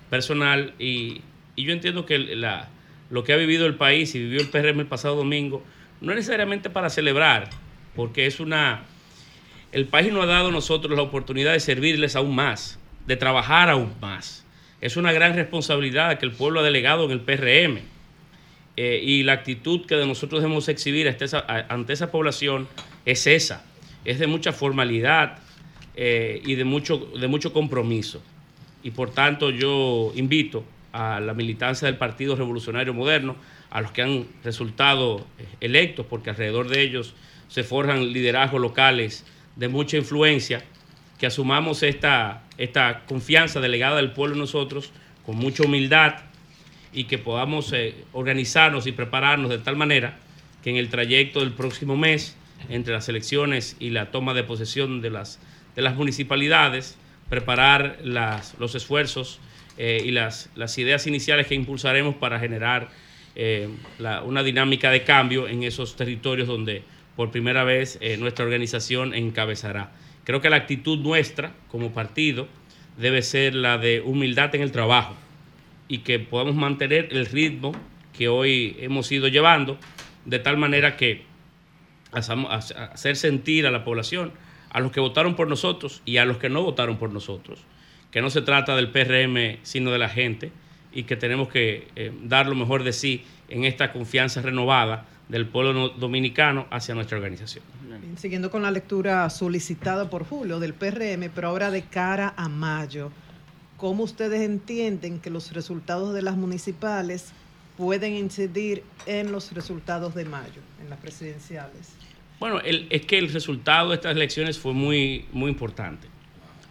personal 0.10 0.74
y, 0.80 1.22
y 1.56 1.64
yo 1.66 1.74
entiendo 1.74 2.06
que 2.06 2.18
la- 2.20 2.70
lo 3.12 3.24
que 3.24 3.34
ha 3.34 3.38
vivido 3.38 3.66
el 3.66 3.76
país 3.76 4.14
y 4.16 4.20
vivió 4.20 4.40
el 4.40 4.48
PRM 4.50 4.80
el 4.82 4.86
pasado 4.88 5.16
domingo 5.16 5.64
no 6.02 6.12
es 6.12 6.18
necesariamente 6.18 6.70
para 6.70 6.90
celebrar, 6.90 7.50
porque 7.96 8.26
es 8.26 8.40
una... 8.40 8.84
El 9.72 9.86
país 9.86 10.12
nos 10.14 10.24
ha 10.24 10.28
dado 10.28 10.48
a 10.50 10.52
nosotros 10.52 10.96
la 10.96 11.04
oportunidad 11.04 11.54
de 11.54 11.60
servirles 11.60 12.16
aún 12.16 12.34
más, 12.34 12.79
de 13.10 13.18
trabajar 13.18 13.72
aún 13.72 13.92
más. 14.00 14.46
Es 14.82 14.96
una 14.96 15.12
gran 15.12 15.34
responsabilidad 15.34 16.20
que 16.20 16.28
el 16.28 16.32
pueblo 16.32 16.60
ha 16.60 16.64
delegado 16.64 17.06
en 17.06 17.12
el 17.12 17.22
PRM. 17.22 17.80
Eh, 18.78 19.02
y 19.04 19.24
la 19.24 19.34
actitud 19.34 19.88
que 19.88 19.96
de 19.96 20.06
nosotros 20.06 20.42
debemos 20.42 20.70
exhibir 20.70 21.08
ante 21.08 21.94
esa, 21.94 22.12
población 22.12 22.68
es 23.06 23.26
esa, 23.26 23.66
es 24.06 24.20
de 24.20 24.28
mucha 24.28 24.54
formalidad 24.54 25.40
eh, 25.96 26.40
y 26.46 26.54
de 26.54 26.64
mucho, 26.66 26.98
de 27.20 27.28
mucho 27.28 27.52
compromiso. 27.52 28.22
Y 28.84 28.92
por 28.92 29.10
tanto 29.10 29.50
yo 29.50 30.14
invito 30.16 30.64
a 30.94 31.20
la 31.20 31.34
militancia 31.34 31.88
del 31.88 31.98
Partido 31.98 32.36
Revolucionario 32.36 32.94
Moderno, 32.94 33.36
a 33.72 33.82
los 33.82 33.92
que 33.92 34.04
han 34.04 34.28
resultado 34.44 35.26
eh, 35.40 35.46
electos, 35.62 36.06
porque 36.08 36.30
alrededor 36.30 36.70
de 36.70 36.82
ellos 36.82 37.16
se 37.48 37.64
forjan 37.64 38.14
liderazgos 38.14 38.62
locales 38.62 39.26
de 39.56 39.68
mucha 39.68 39.98
influencia, 39.98 40.64
que 41.18 41.26
asumamos 41.26 41.82
esta, 41.82 42.44
esta 42.60 43.06
confianza 43.08 43.60
delegada 43.60 43.96
del 43.96 44.12
pueblo 44.12 44.36
en 44.36 44.42
nosotros 44.42 44.92
con 45.26 45.38
mucha 45.38 45.64
humildad 45.64 46.16
y 46.94 47.06
que 47.06 47.18
podamos 47.18 47.74
eh, 47.74 47.96
organizarnos 48.14 48.86
y 48.86 48.92
prepararnos 48.92 49.50
de 49.50 49.58
tal 49.58 49.76
manera 49.76 50.18
que 50.64 50.70
en 50.70 50.76
el 50.76 50.90
trayecto 50.90 51.40
del 51.40 51.54
próximo 51.54 51.98
mes, 51.98 52.36
entre 52.70 52.94
las 52.94 53.08
elecciones 53.10 53.76
y 53.80 53.90
la 53.92 54.12
toma 54.12 54.34
de 54.34 54.44
posesión 54.44 55.02
de 55.02 55.10
las, 55.10 55.40
de 55.76 55.82
las 55.82 55.96
municipalidades, 55.96 56.98
preparar 57.30 57.98
las- 58.04 58.56
los 58.60 58.76
esfuerzos 58.76 59.40
eh, 59.78 60.02
y 60.06 60.12
las, 60.12 60.50
las 60.56 60.78
ideas 60.78 61.08
iniciales 61.08 61.48
que 61.48 61.56
impulsaremos 61.56 62.16
para 62.16 62.40
generar 62.40 62.90
eh, 63.36 63.70
una 64.26 64.44
dinámica 64.44 64.92
de 64.92 65.04
cambio 65.04 65.48
en 65.48 65.64
esos 65.64 65.96
territorios 65.96 66.48
donde 66.50 66.84
por 67.16 67.32
primera 67.32 67.64
vez 67.64 68.00
nuestra 68.18 68.44
organización 68.46 69.14
encabezará. 69.14 69.92
Creo 70.30 70.42
que 70.42 70.52
la 70.52 70.58
actitud 70.58 71.00
nuestra 71.00 71.54
como 71.70 71.92
partido 71.92 72.48
debe 73.00 73.24
ser 73.24 73.56
la 73.56 73.80
de 73.80 74.02
humildad 74.02 74.54
en 74.54 74.62
el 74.62 74.72
trabajo 74.72 75.16
y 75.88 76.02
que 76.02 76.20
podamos 76.20 76.54
mantener 76.54 77.08
el 77.10 77.26
ritmo 77.26 77.72
que 78.16 78.28
hoy 78.28 78.78
hemos 78.80 79.12
ido 79.12 79.28
llevando 79.28 79.80
de 80.26 80.38
tal 80.38 80.56
manera 80.58 80.98
que 80.98 81.24
hacer 82.12 83.16
sentir 83.16 83.66
a 83.66 83.72
la 83.72 83.84
población, 83.84 84.32
a 84.70 84.80
los 84.82 84.92
que 84.92 85.00
votaron 85.00 85.36
por 85.36 85.48
nosotros 85.48 86.04
y 86.06 86.18
a 86.18 86.26
los 86.26 86.38
que 86.38 86.50
no 86.50 86.62
votaron 86.62 86.98
por 87.00 87.12
nosotros, 87.12 87.62
que 88.12 88.22
no 88.22 88.30
se 88.30 88.44
trata 88.44 88.76
del 88.76 88.92
PRM 88.92 89.58
sino 89.64 89.90
de 89.90 89.98
la 89.98 90.10
gente 90.10 90.52
y 90.94 91.06
que 91.06 91.16
tenemos 91.16 91.48
que 91.48 91.88
eh, 91.96 92.12
dar 92.22 92.46
lo 92.46 92.54
mejor 92.54 92.84
de 92.84 92.94
sí 92.94 93.24
en 93.48 93.66
esta 93.66 93.92
confianza 93.92 94.44
renovada 94.44 95.08
del 95.30 95.48
pueblo 95.48 95.74
no- 95.74 95.90
dominicano 95.90 96.66
hacia 96.72 96.96
nuestra 96.96 97.18
organización. 97.18 97.64
Bien, 97.88 98.18
Siguiendo 98.18 98.50
con 98.52 98.62
la 98.64 98.72
lectura 98.72 99.30
solicitada 99.30 100.10
por 100.10 100.26
Julio 100.26 100.60
del 100.60 100.74
PRM, 100.74 101.30
pero 101.34 101.50
ahora 101.50 101.72
de 101.72 101.84
cara 101.84 102.34
a 102.36 102.50
mayo, 102.50 103.12
¿cómo 103.78 104.04
ustedes 104.04 104.42
entienden 104.42 105.20
que 105.20 105.30
los 105.30 105.54
resultados 105.54 106.14
de 106.14 106.22
las 106.24 106.36
municipales 106.36 107.32
pueden 107.78 108.14
incidir 108.16 108.84
en 109.06 109.32
los 109.32 109.54
resultados 109.54 110.16
de 110.16 110.26
mayo, 110.26 110.62
en 110.82 110.90
las 110.90 111.00
presidenciales? 111.00 111.94
Bueno, 112.40 112.60
el- 112.62 112.88
es 112.90 113.06
que 113.06 113.18
el 113.20 113.32
resultado 113.32 113.90
de 113.90 113.96
estas 113.96 114.16
elecciones 114.16 114.58
fue 114.58 114.74
muy, 114.74 115.26
muy 115.32 115.50
importante. 115.52 116.08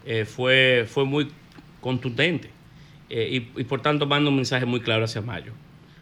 Eh, 0.04 0.24
fue, 0.24 0.86
fue 0.88 1.04
muy 1.04 1.28
contundente 1.80 2.50
eh, 3.10 3.28
y, 3.56 3.60
y 3.60 3.64
por 3.64 3.80
tanto 3.82 4.06
manda 4.06 4.30
un 4.30 4.36
mensaje 4.36 4.64
muy 4.66 4.80
claro 4.80 5.04
hacia 5.04 5.20
mayo. 5.20 5.52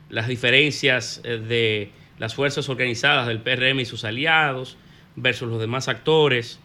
Las 0.08 0.28
diferencias 0.28 1.20
eh, 1.24 1.38
de 1.38 1.90
las 2.18 2.34
fuerzas 2.34 2.68
organizadas 2.68 3.26
del 3.26 3.40
PRM 3.40 3.80
y 3.80 3.84
sus 3.84 4.05
aliados 4.05 4.76
versus 5.16 5.48
los 5.48 5.60
demás 5.60 5.88
actores, 5.88 6.60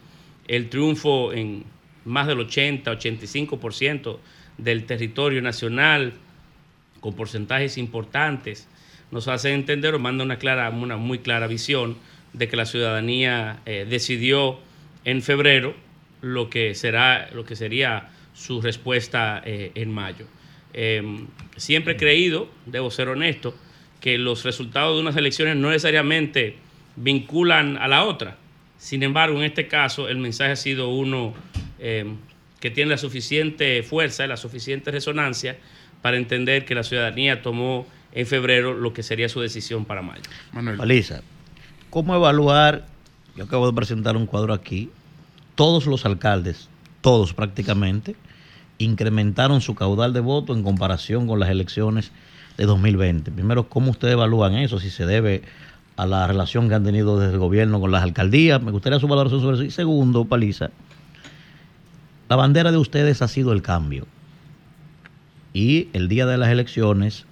el 0.48 0.68
triunfo 0.68 1.32
en 1.32 1.64
más 2.04 2.26
del 2.26 2.38
80-85% 2.38 4.18
del 4.58 4.84
territorio 4.84 5.42
nacional, 5.42 6.14
con 7.00 7.14
porcentajes 7.14 7.78
importantes, 7.78 8.68
nos 9.10 9.28
hace 9.28 9.52
entender 9.52 9.94
o 9.94 9.98
manda 9.98 10.24
una, 10.24 10.38
clara, 10.38 10.70
una 10.70 10.96
muy 10.96 11.18
clara 11.18 11.46
visión 11.46 11.96
de 12.32 12.48
que 12.48 12.56
la 12.56 12.64
ciudadanía 12.64 13.60
eh, 13.66 13.86
decidió 13.88 14.58
en 15.04 15.22
febrero 15.22 15.74
lo 16.22 16.48
que, 16.48 16.74
será, 16.74 17.28
lo 17.32 17.44
que 17.44 17.56
sería 17.56 18.10
su 18.32 18.62
respuesta 18.62 19.42
eh, 19.44 19.72
en 19.74 19.92
mayo. 19.92 20.26
Eh, 20.72 21.26
siempre 21.56 21.94
he 21.94 21.96
creído, 21.96 22.48
debo 22.64 22.90
ser 22.90 23.08
honesto, 23.08 23.54
que 24.02 24.18
los 24.18 24.44
resultados 24.44 24.96
de 24.96 25.00
unas 25.00 25.16
elecciones 25.16 25.56
no 25.56 25.70
necesariamente 25.70 26.56
vinculan 26.96 27.78
a 27.78 27.86
la 27.86 28.04
otra. 28.04 28.36
Sin 28.76 29.04
embargo, 29.04 29.38
en 29.38 29.44
este 29.44 29.68
caso, 29.68 30.08
el 30.08 30.18
mensaje 30.18 30.50
ha 30.50 30.56
sido 30.56 30.88
uno 30.88 31.32
eh, 31.78 32.04
que 32.58 32.70
tiene 32.70 32.90
la 32.90 32.98
suficiente 32.98 33.82
fuerza, 33.84 34.26
la 34.26 34.36
suficiente 34.36 34.90
resonancia 34.90 35.56
para 36.02 36.16
entender 36.16 36.64
que 36.64 36.74
la 36.74 36.82
ciudadanía 36.82 37.42
tomó 37.42 37.86
en 38.10 38.26
febrero 38.26 38.74
lo 38.74 38.92
que 38.92 39.04
sería 39.04 39.28
su 39.28 39.40
decisión 39.40 39.84
para 39.84 40.02
mayo. 40.02 40.22
Paliza, 40.76 41.22
¿cómo 41.88 42.16
evaluar? 42.16 42.88
Yo 43.36 43.44
acabo 43.44 43.68
de 43.68 43.72
presentar 43.72 44.16
un 44.16 44.26
cuadro 44.26 44.52
aquí. 44.52 44.90
Todos 45.54 45.86
los 45.86 46.04
alcaldes, 46.04 46.68
todos 47.02 47.34
prácticamente, 47.34 48.16
incrementaron 48.78 49.60
su 49.60 49.76
caudal 49.76 50.12
de 50.12 50.20
voto 50.20 50.54
en 50.54 50.64
comparación 50.64 51.28
con 51.28 51.38
las 51.38 51.50
elecciones 51.50 52.10
de 52.56 52.66
2020. 52.66 53.30
Primero, 53.30 53.68
¿cómo 53.68 53.90
ustedes 53.90 54.14
evalúan 54.14 54.54
eso? 54.54 54.78
Si 54.78 54.90
se 54.90 55.06
debe 55.06 55.42
a 55.96 56.06
la 56.06 56.26
relación 56.26 56.68
que 56.68 56.74
han 56.74 56.84
tenido 56.84 57.18
desde 57.18 57.34
el 57.34 57.38
gobierno 57.38 57.80
con 57.80 57.90
las 57.90 58.02
alcaldías. 58.02 58.62
Me 58.62 58.70
gustaría 58.70 58.98
su 58.98 59.08
valoración 59.08 59.40
sobre 59.40 59.56
eso. 59.56 59.64
Y 59.64 59.70
segundo, 59.70 60.24
Paliza, 60.24 60.70
la 62.28 62.36
bandera 62.36 62.72
de 62.72 62.78
ustedes 62.78 63.22
ha 63.22 63.28
sido 63.28 63.52
el 63.52 63.62
cambio. 63.62 64.06
Y 65.52 65.88
el 65.92 66.08
día 66.08 66.26
de 66.26 66.38
las 66.38 66.48
elecciones 66.48 67.26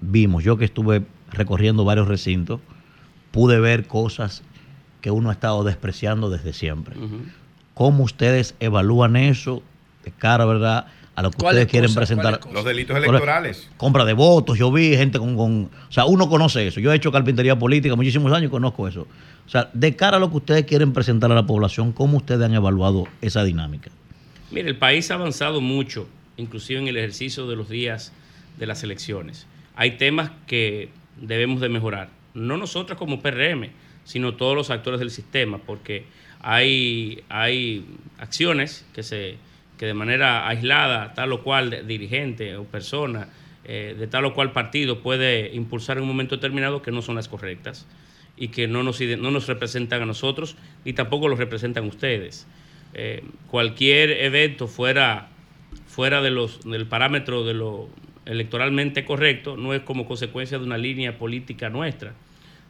vimos, 0.00 0.42
yo 0.42 0.56
que 0.56 0.64
estuve 0.64 1.04
recorriendo 1.30 1.84
varios 1.84 2.08
recintos, 2.08 2.60
pude 3.30 3.60
ver 3.60 3.86
cosas 3.86 4.42
que 5.02 5.10
uno 5.10 5.28
ha 5.28 5.32
estado 5.32 5.64
despreciando 5.64 6.30
desde 6.30 6.52
siempre. 6.52 6.96
¿Cómo 7.74 8.04
ustedes 8.04 8.54
evalúan 8.58 9.16
eso 9.16 9.62
de 10.04 10.10
cara, 10.12 10.46
verdad, 10.46 10.86
a 11.18 11.22
lo 11.22 11.32
que 11.32 11.38
¿Cuáles 11.38 11.62
ustedes 11.64 11.70
quieren 11.72 11.94
presentar? 11.94 12.38
¿Cuáles 12.38 12.54
Los 12.54 12.64
delitos 12.64 12.96
electorales. 12.96 13.68
Compra 13.76 14.04
de 14.04 14.12
votos, 14.12 14.56
yo 14.56 14.70
vi 14.70 14.96
gente 14.96 15.18
con, 15.18 15.36
con- 15.36 15.64
O 15.88 15.92
sea, 15.92 16.04
uno 16.04 16.28
conoce 16.28 16.68
eso. 16.68 16.78
Yo 16.78 16.92
he 16.92 16.96
hecho 16.96 17.10
carpintería 17.10 17.58
política 17.58 17.96
muchísimos 17.96 18.32
años 18.32 18.46
y 18.46 18.50
conozco 18.50 18.86
eso. 18.86 19.08
O 19.44 19.50
sea, 19.50 19.68
de 19.72 19.96
cara 19.96 20.18
a 20.18 20.20
lo 20.20 20.30
que 20.30 20.36
ustedes 20.36 20.64
quieren 20.64 20.92
presentar 20.92 21.32
a 21.32 21.34
la 21.34 21.44
población, 21.44 21.90
¿cómo 21.90 22.18
ustedes 22.18 22.42
han 22.42 22.54
evaluado 22.54 23.08
esa 23.20 23.42
dinámica? 23.42 23.90
Mire, 24.52 24.68
el 24.68 24.76
país 24.76 25.10
ha 25.10 25.14
avanzado 25.14 25.60
mucho, 25.60 26.06
inclusive 26.36 26.78
en 26.78 26.86
el 26.86 26.96
ejercicio 26.96 27.48
de 27.48 27.56
los 27.56 27.68
días 27.68 28.12
de 28.56 28.66
las 28.66 28.84
elecciones. 28.84 29.48
Hay 29.74 29.96
temas 29.96 30.30
que 30.46 30.90
debemos 31.20 31.60
de 31.60 31.68
mejorar. 31.68 32.10
No 32.34 32.56
nosotros 32.58 32.96
como 32.96 33.20
PRM, 33.20 33.70
sino 34.04 34.34
todos 34.34 34.54
los 34.54 34.70
actores 34.70 35.00
del 35.00 35.10
sistema, 35.10 35.58
porque 35.58 36.04
hay, 36.38 37.24
hay 37.28 37.84
acciones 38.20 38.86
que, 38.94 39.02
se, 39.02 39.36
que 39.78 39.86
de 39.86 39.94
manera 39.94 40.48
aislada, 40.48 41.14
tal 41.14 41.32
o 41.32 41.42
cual 41.42 41.86
dirigente 41.86 42.56
o 42.56 42.64
persona 42.64 43.28
eh, 43.64 43.94
de 43.98 44.06
tal 44.06 44.24
o 44.24 44.34
cual 44.34 44.52
partido 44.52 45.00
puede 45.00 45.54
impulsar 45.54 45.98
en 45.98 46.02
un 46.02 46.08
momento 46.08 46.36
determinado 46.36 46.82
que 46.82 46.90
no 46.90 47.02
son 47.02 47.14
las 47.14 47.28
correctas 47.28 47.86
y 48.36 48.48
que 48.48 48.66
no 48.66 48.82
nos, 48.82 49.00
no 49.00 49.30
nos 49.30 49.46
representan 49.46 50.02
a 50.02 50.06
nosotros 50.06 50.56
ni 50.84 50.92
tampoco 50.92 51.28
los 51.28 51.38
representan 51.38 51.86
ustedes. 51.86 52.46
Eh, 52.94 53.22
cualquier 53.48 54.10
evento 54.10 54.68
fuera, 54.68 55.28
fuera 55.86 56.22
de 56.22 56.30
los, 56.30 56.60
del 56.62 56.86
parámetro 56.86 57.44
de 57.44 57.54
lo 57.54 57.88
electoralmente 58.24 59.04
correcto 59.04 59.56
no 59.56 59.74
es 59.74 59.82
como 59.82 60.06
consecuencia 60.06 60.58
de 60.58 60.64
una 60.64 60.78
línea 60.78 61.18
política 61.18 61.70
nuestra, 61.70 62.14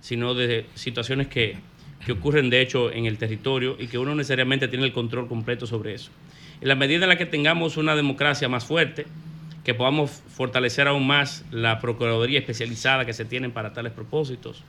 sino 0.00 0.34
de 0.34 0.66
situaciones 0.74 1.28
que, 1.28 1.58
que 2.04 2.12
ocurren 2.12 2.50
de 2.50 2.60
hecho 2.60 2.92
en 2.92 3.06
el 3.06 3.18
territorio 3.18 3.76
y 3.78 3.86
que 3.86 3.98
uno 3.98 4.14
necesariamente 4.14 4.68
tiene 4.68 4.84
el 4.84 4.92
control 4.92 5.28
completo 5.28 5.66
sobre 5.66 5.94
eso. 5.94 6.10
En 6.60 6.68
la 6.68 6.74
medida 6.74 7.04
en 7.04 7.08
la 7.08 7.16
que 7.16 7.26
tengamos 7.26 7.76
una 7.76 7.94
democracia 7.94 8.48
más 8.48 8.64
fuerte, 8.64 9.06
que 9.64 9.74
podamos 9.74 10.22
fortalecer 10.28 10.88
aún 10.88 11.06
más 11.06 11.44
la 11.52 11.78
Procuraduría 11.78 12.40
especializada 12.40 13.04
que 13.04 13.12
se 13.12 13.24
tienen 13.24 13.52
para 13.52 13.72
tales 13.72 13.92
propósitos, 13.92 14.64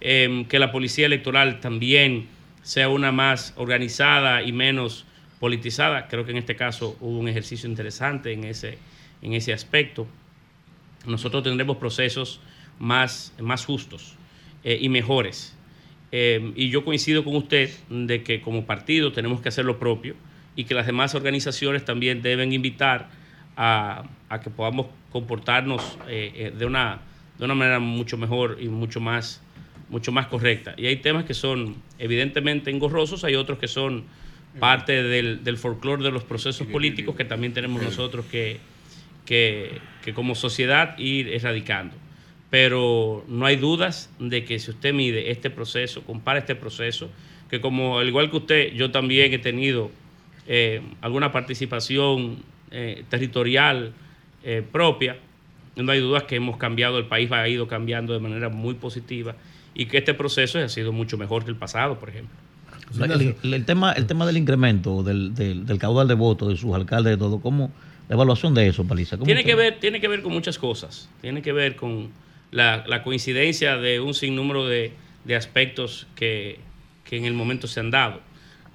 em, 0.00 0.44
que 0.44 0.58
la 0.58 0.72
Policía 0.72 1.06
Electoral 1.06 1.60
también 1.60 2.26
sea 2.62 2.88
una 2.88 3.12
más 3.12 3.54
organizada 3.56 4.42
y 4.42 4.52
menos 4.52 5.06
politizada. 5.40 6.06
Creo 6.08 6.24
que 6.24 6.32
en 6.32 6.36
este 6.38 6.54
caso 6.54 6.96
hubo 7.00 7.18
un 7.18 7.28
ejercicio 7.28 7.68
interesante 7.68 8.32
en 8.32 8.44
ese, 8.44 8.78
en 9.22 9.32
ese 9.32 9.52
aspecto. 9.52 10.06
Nosotros 11.06 11.42
tendremos 11.44 11.78
procesos 11.78 12.40
más, 12.78 13.34
más 13.40 13.64
justos 13.64 14.16
eh, 14.64 14.78
y 14.80 14.88
mejores. 14.88 15.56
Eh, 16.10 16.52
y 16.56 16.68
yo 16.68 16.84
coincido 16.84 17.24
con 17.24 17.36
usted 17.36 17.70
de 17.88 18.22
que 18.22 18.42
como 18.42 18.66
partido 18.66 19.12
tenemos 19.12 19.40
que 19.40 19.48
hacer 19.48 19.64
lo 19.64 19.78
propio 19.78 20.14
y 20.56 20.64
que 20.64 20.74
las 20.74 20.86
demás 20.86 21.14
organizaciones 21.14 21.84
también 21.84 22.22
deben 22.22 22.52
invitar 22.52 23.08
a, 23.56 24.04
a 24.28 24.40
que 24.40 24.50
podamos 24.50 24.86
comportarnos 25.10 25.98
eh, 26.08 26.32
eh, 26.34 26.52
de, 26.56 26.66
una, 26.66 27.00
de 27.38 27.44
una 27.44 27.54
manera 27.54 27.78
mucho 27.78 28.16
mejor 28.16 28.58
y 28.60 28.68
mucho 28.68 29.00
más, 29.00 29.42
mucho 29.88 30.12
más 30.12 30.26
correcta. 30.26 30.74
Y 30.76 30.86
hay 30.86 30.96
temas 30.96 31.24
que 31.24 31.34
son 31.34 31.76
evidentemente 31.98 32.70
engorrosos, 32.70 33.24
hay 33.24 33.34
otros 33.34 33.58
que 33.58 33.68
son 33.68 34.04
parte 34.58 35.02
del, 35.02 35.44
del 35.44 35.56
folclore 35.56 36.02
de 36.02 36.10
los 36.10 36.24
procesos 36.24 36.66
políticos 36.66 37.16
que 37.16 37.24
también 37.24 37.54
tenemos 37.54 37.82
nosotros 37.82 38.26
que, 38.26 38.58
que, 39.24 39.80
que 40.04 40.12
como 40.12 40.34
sociedad 40.34 40.98
ir 40.98 41.28
erradicando. 41.28 41.94
Pero 42.50 43.24
no 43.28 43.46
hay 43.46 43.56
dudas 43.56 44.10
de 44.18 44.44
que 44.44 44.58
si 44.58 44.70
usted 44.70 44.92
mide 44.92 45.30
este 45.30 45.48
proceso, 45.48 46.02
compara 46.02 46.38
este 46.38 46.54
proceso, 46.54 47.10
que 47.48 47.62
como 47.62 47.98
al 47.98 48.08
igual 48.08 48.30
que 48.30 48.36
usted, 48.36 48.72
yo 48.74 48.90
también 48.90 49.32
he 49.32 49.38
tenido 49.38 49.90
eh, 50.54 50.82
alguna 51.00 51.32
participación 51.32 52.40
eh, 52.70 53.04
territorial 53.08 53.92
eh, 54.44 54.62
propia, 54.70 55.16
no 55.76 55.90
hay 55.90 56.00
dudas 56.00 56.24
que 56.24 56.36
hemos 56.36 56.58
cambiado, 56.58 56.98
el 56.98 57.06
país 57.06 57.32
ha 57.32 57.48
ido 57.48 57.66
cambiando 57.66 58.12
de 58.12 58.18
manera 58.18 58.50
muy 58.50 58.74
positiva 58.74 59.34
y 59.74 59.86
que 59.86 59.96
este 59.96 60.12
proceso 60.12 60.58
ha 60.58 60.68
sido 60.68 60.92
mucho 60.92 61.16
mejor 61.16 61.44
que 61.44 61.50
el 61.50 61.56
pasado, 61.56 61.98
por 61.98 62.10
ejemplo. 62.10 62.36
El, 63.02 63.10
el- 63.42 63.54
el 63.54 63.64
tema, 63.64 63.92
el 63.92 64.06
tema 64.06 64.26
del 64.26 64.36
incremento 64.36 65.02
del, 65.02 65.34
del- 65.34 65.64
del 65.64 65.78
caudal 65.78 66.06
de 66.06 66.12
votos 66.14 66.48
de 66.50 66.56
sus 66.58 66.74
alcaldes, 66.74 67.12
de 67.12 67.16
todo, 67.16 67.40
¿cómo, 67.40 67.72
la 68.10 68.16
evaluación 68.16 68.52
de 68.52 68.68
eso, 68.68 68.84
Paliza. 68.84 69.16
¿cómo 69.16 69.24
Tiene 69.24 69.40
usted- 69.40 69.50
que, 69.52 69.56
ver, 69.56 69.80
tiene 69.80 70.00
que 70.02 70.08
ver 70.08 70.20
con 70.20 70.32
muchas 70.34 70.58
cosas. 70.58 71.08
Tiene 71.22 71.40
que 71.40 71.52
ver 71.52 71.76
con 71.76 72.10
la, 72.50 72.84
la 72.86 73.02
coincidencia 73.02 73.78
de 73.78 74.00
un 74.00 74.12
sinnúmero 74.12 74.66
de, 74.66 74.92
de 75.24 75.34
aspectos 75.36 76.06
que, 76.14 76.58
que 77.04 77.16
en 77.16 77.24
el 77.24 77.32
momento 77.32 77.66
se 77.66 77.80
han 77.80 77.90
dado. 77.90 78.20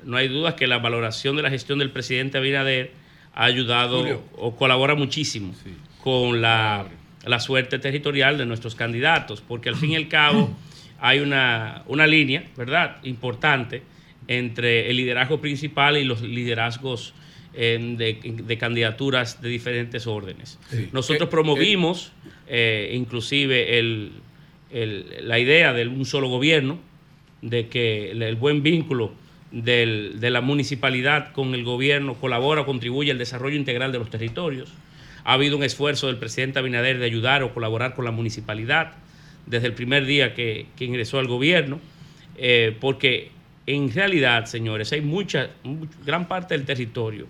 No 0.03 0.17
hay 0.17 0.27
duda 0.27 0.55
que 0.55 0.67
la 0.67 0.77
valoración 0.79 1.35
de 1.35 1.41
la 1.43 1.49
gestión 1.49 1.79
del 1.79 1.91
presidente 1.91 2.37
Abinader 2.37 2.91
ha 3.33 3.45
ayudado 3.45 3.99
Julio. 3.99 4.23
o 4.37 4.55
colabora 4.55 4.95
muchísimo 4.95 5.53
Sí. 5.63 5.71
con 6.03 6.41
la, 6.41 6.87
la 7.25 7.39
suerte 7.39 7.77
territorial 7.79 8.37
de 8.37 8.45
nuestros 8.45 8.75
candidatos, 8.75 9.41
porque 9.41 9.69
al 9.69 9.75
fin 9.75 9.91
y 9.91 9.95
al 9.95 10.07
cabo 10.07 10.55
hay 10.99 11.19
una, 11.19 11.83
una 11.87 12.07
línea, 12.07 12.43
¿verdad?, 12.55 12.97
importante 13.03 13.81
entre 14.27 14.89
el 14.89 14.97
liderazgo 14.97 15.39
principal 15.39 15.97
y 15.97 16.03
los 16.03 16.21
liderazgos 16.21 17.13
eh, 17.53 17.77
de, 17.97 18.19
de 18.43 18.57
candidaturas 18.57 19.41
de 19.41 19.49
diferentes 19.49 20.05
órdenes. 20.05 20.59
Nosotros 20.91 21.27
Eh, 21.27 21.31
promovimos 21.31 22.11
eh, 22.47 22.91
inclusive 22.93 23.79
el- 23.79 24.11
el- 24.71 25.05
la 25.27 25.39
idea 25.39 25.73
de 25.73 25.87
un 25.87 26.05
solo 26.05 26.27
gobierno, 26.29 26.77
de 27.41 27.67
que 27.67 28.11
el 28.11 28.35
buen 28.35 28.63
vínculo 28.63 29.11
del- 29.51 30.19
de 30.19 30.29
la 30.29 30.41
municipalidad 30.41 31.31
con 31.31 31.53
el 31.55 31.63
gobierno 31.63 32.15
colabora 32.15 32.61
o 32.61 32.65
contribuye 32.65 33.11
al 33.11 33.17
desarrollo 33.17 33.55
integral 33.55 33.91
de 33.91 33.99
los 33.99 34.09
territorios. 34.09 34.73
Ha 35.23 35.33
habido 35.33 35.57
un 35.57 35.63
esfuerzo 35.63 36.07
del 36.07 36.17
presidente 36.17 36.59
Abinader 36.59 36.99
de 36.99 37.05
ayudar 37.05 37.43
o 37.43 37.53
colaborar 37.53 37.93
con 37.95 38.05
la 38.05 38.11
municipalidad 38.11 38.93
desde 39.45 39.67
el 39.67 39.73
primer 39.73 40.05
día 40.05 40.33
que, 40.33 40.67
que 40.77 40.85
ingresó 40.85 41.19
al 41.19 41.27
gobierno, 41.27 41.79
eh, 42.37 42.75
porque 42.79 43.31
en 43.65 43.93
realidad, 43.93 44.45
señores, 44.45 44.91
hay 44.93 45.01
mucha, 45.01 45.49
much- 45.63 45.89
gran 46.05 46.27
parte 46.27 46.53
del 46.57 46.65
territorio 46.65 47.27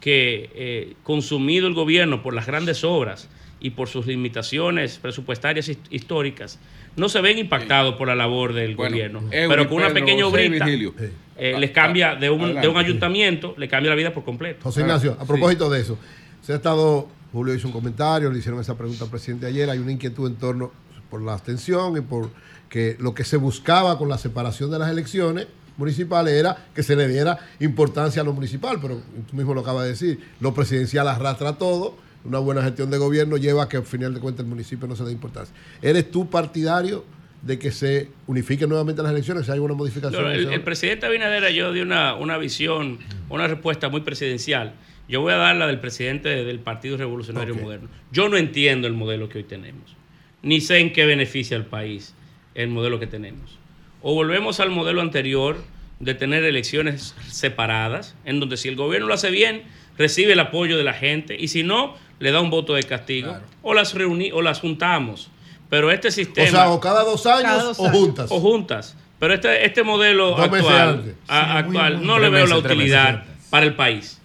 que, 0.00 0.50
eh, 0.54 0.92
consumido 1.02 1.66
el 1.66 1.74
gobierno 1.74 2.22
por 2.22 2.34
las 2.34 2.46
grandes 2.46 2.84
obras 2.84 3.28
y 3.60 3.70
por 3.70 3.88
sus 3.88 4.06
limitaciones 4.06 4.98
presupuestarias 4.98 5.68
his- 5.68 5.78
históricas, 5.90 6.58
no 6.96 7.08
se 7.08 7.20
ven 7.20 7.38
impactados 7.38 7.94
por 7.96 8.08
la 8.08 8.14
labor 8.14 8.52
del 8.54 8.74
Bueno, 8.74 8.92
gobierno. 8.92 9.20
Eury, 9.30 9.48
pero 9.48 9.68
con 9.68 9.78
una 9.78 9.88
Pedro, 9.88 10.00
pequeña 10.06 10.26
obrita 10.26 10.66
eh, 10.68 11.52
Ah, 11.54 11.58
les 11.58 11.70
cambia 11.70 12.16
de 12.16 12.28
un, 12.30 12.60
de 12.60 12.68
un 12.68 12.76
ayuntamiento, 12.76 13.54
le 13.56 13.68
cambia 13.68 13.90
la 13.90 13.96
vida 13.96 14.12
por 14.12 14.24
completo. 14.24 14.60
José 14.62 14.80
Ignacio, 14.82 15.16
a 15.18 15.24
propósito 15.24 15.70
de 15.70 15.80
eso, 15.80 15.98
se 16.42 16.52
ha 16.52 16.56
estado, 16.56 17.08
Julio 17.32 17.54
hizo 17.54 17.66
un 17.66 17.72
comentario, 17.72 18.30
le 18.30 18.38
hicieron 18.38 18.60
esa 18.60 18.76
pregunta 18.76 19.04
al 19.04 19.10
presidente 19.10 19.46
ayer, 19.46 19.68
hay 19.70 19.78
una 19.78 19.92
inquietud 19.92 20.26
en 20.28 20.36
torno 20.36 20.70
por 21.08 21.22
la 21.22 21.32
abstención 21.34 21.96
y 21.96 22.00
por 22.02 22.30
que 22.68 22.96
lo 23.00 23.14
que 23.14 23.24
se 23.24 23.36
buscaba 23.36 23.98
con 23.98 24.08
la 24.08 24.16
separación 24.18 24.70
de 24.70 24.78
las 24.78 24.90
elecciones 24.90 25.46
municipales 25.76 26.34
era 26.34 26.66
que 26.74 26.82
se 26.82 26.94
le 26.94 27.08
diera 27.08 27.38
importancia 27.58 28.22
a 28.22 28.24
lo 28.24 28.32
municipal, 28.32 28.78
pero 28.80 29.00
tú 29.28 29.34
mismo 29.36 29.54
lo 29.54 29.62
acabas 29.62 29.84
de 29.84 29.90
decir, 29.90 30.20
lo 30.40 30.52
presidencial 30.54 31.08
arrastra 31.08 31.54
todo, 31.58 31.96
una 32.24 32.38
buena 32.38 32.62
gestión 32.62 32.90
de 32.90 32.98
gobierno 32.98 33.36
lleva 33.36 33.64
a 33.64 33.68
que 33.68 33.78
al 33.78 33.84
final 33.84 34.14
de 34.14 34.20
cuentas 34.20 34.44
el 34.44 34.50
municipio 34.50 34.86
no 34.86 34.96
se 34.96 35.04
dé 35.04 35.12
importancia. 35.12 35.54
¿Eres 35.80 36.10
tú 36.10 36.28
partidario 36.28 37.04
de 37.42 37.58
que 37.58 37.70
se 37.70 38.08
unifiquen 38.26 38.68
nuevamente 38.68 39.02
las 39.02 39.12
elecciones, 39.12 39.46
si 39.46 39.52
hay 39.52 39.58
una 39.58 39.74
modificación? 39.74 40.22
No, 40.22 40.30
el, 40.30 40.62
presidente 40.62 41.06
Abinader 41.06 41.52
yo 41.52 41.72
dio 41.72 41.82
una, 41.82 42.14
una 42.14 42.36
visión, 42.38 42.98
una 43.28 43.46
respuesta 43.46 43.88
muy 43.88 44.02
presidencial. 44.02 44.74
Yo 45.08 45.22
voy 45.22 45.32
a 45.32 45.36
dar 45.36 45.56
la 45.56 45.66
del 45.66 45.80
presidente 45.80 46.28
del 46.28 46.60
Partido 46.60 46.96
Revolucionario. 46.96 47.56
Moderno. 47.56 47.88
Yo 48.12 48.28
no 48.28 48.36
entiendo 48.36 48.86
el 48.86 48.92
modelo 48.92 49.28
que 49.28 49.38
hoy 49.38 49.44
tenemos, 49.44 49.96
ni 50.42 50.60
sé 50.60 50.78
en 50.78 50.92
qué 50.92 51.06
beneficia 51.06 51.56
al 51.56 51.66
país 51.66 52.14
el 52.54 52.68
modelo 52.68 53.00
que 53.00 53.06
tenemos. 53.06 53.58
O 54.02 54.14
volvemos 54.14 54.60
al 54.60 54.70
modelo 54.70 55.00
anterior 55.00 55.56
de 55.98 56.14
tener 56.14 56.44
elecciones 56.44 57.14
separadas, 57.28 58.16
en 58.24 58.40
donde 58.40 58.56
si 58.56 58.68
el 58.68 58.76
gobierno 58.76 59.08
lo 59.08 59.14
hace 59.14 59.30
bien, 59.30 59.62
recibe 59.98 60.32
el 60.32 60.40
apoyo 60.40 60.78
de 60.78 60.84
la 60.84 60.94
gente, 60.94 61.36
y 61.38 61.48
si 61.48 61.62
no, 61.62 61.94
le 62.20 62.30
da 62.30 62.40
un 62.40 62.50
voto 62.50 62.74
de 62.74 62.84
castigo, 62.84 63.36
o 63.62 63.74
las 63.74 63.94
reuni 63.94 64.30
o 64.30 64.40
las 64.42 64.60
juntamos. 64.60 65.30
Pero 65.68 65.90
este 65.90 66.08
o 66.08 66.10
sistema 66.12 66.48
sea, 66.50 66.70
o 66.70 66.78
cada 66.80 67.02
dos 67.04 67.26
años 67.26 67.42
Cada 67.42 67.62
dos 67.64 67.80
o 67.80 67.88
juntas. 67.90 68.30
o 68.30 68.38
juntas. 68.40 68.96
Pero 69.18 69.34
este, 69.34 69.66
este 69.66 69.82
modelo 69.82 70.30
Dos 70.30 70.40
actual, 70.40 71.14
a- 71.28 71.58
actual 71.58 72.06
no 72.06 72.18
le 72.18 72.28
veo 72.30 72.46
la 72.46 72.56
utilidad 72.58 73.24
meses. 73.24 73.46
para 73.50 73.66
el 73.66 73.74
país. 73.74 74.20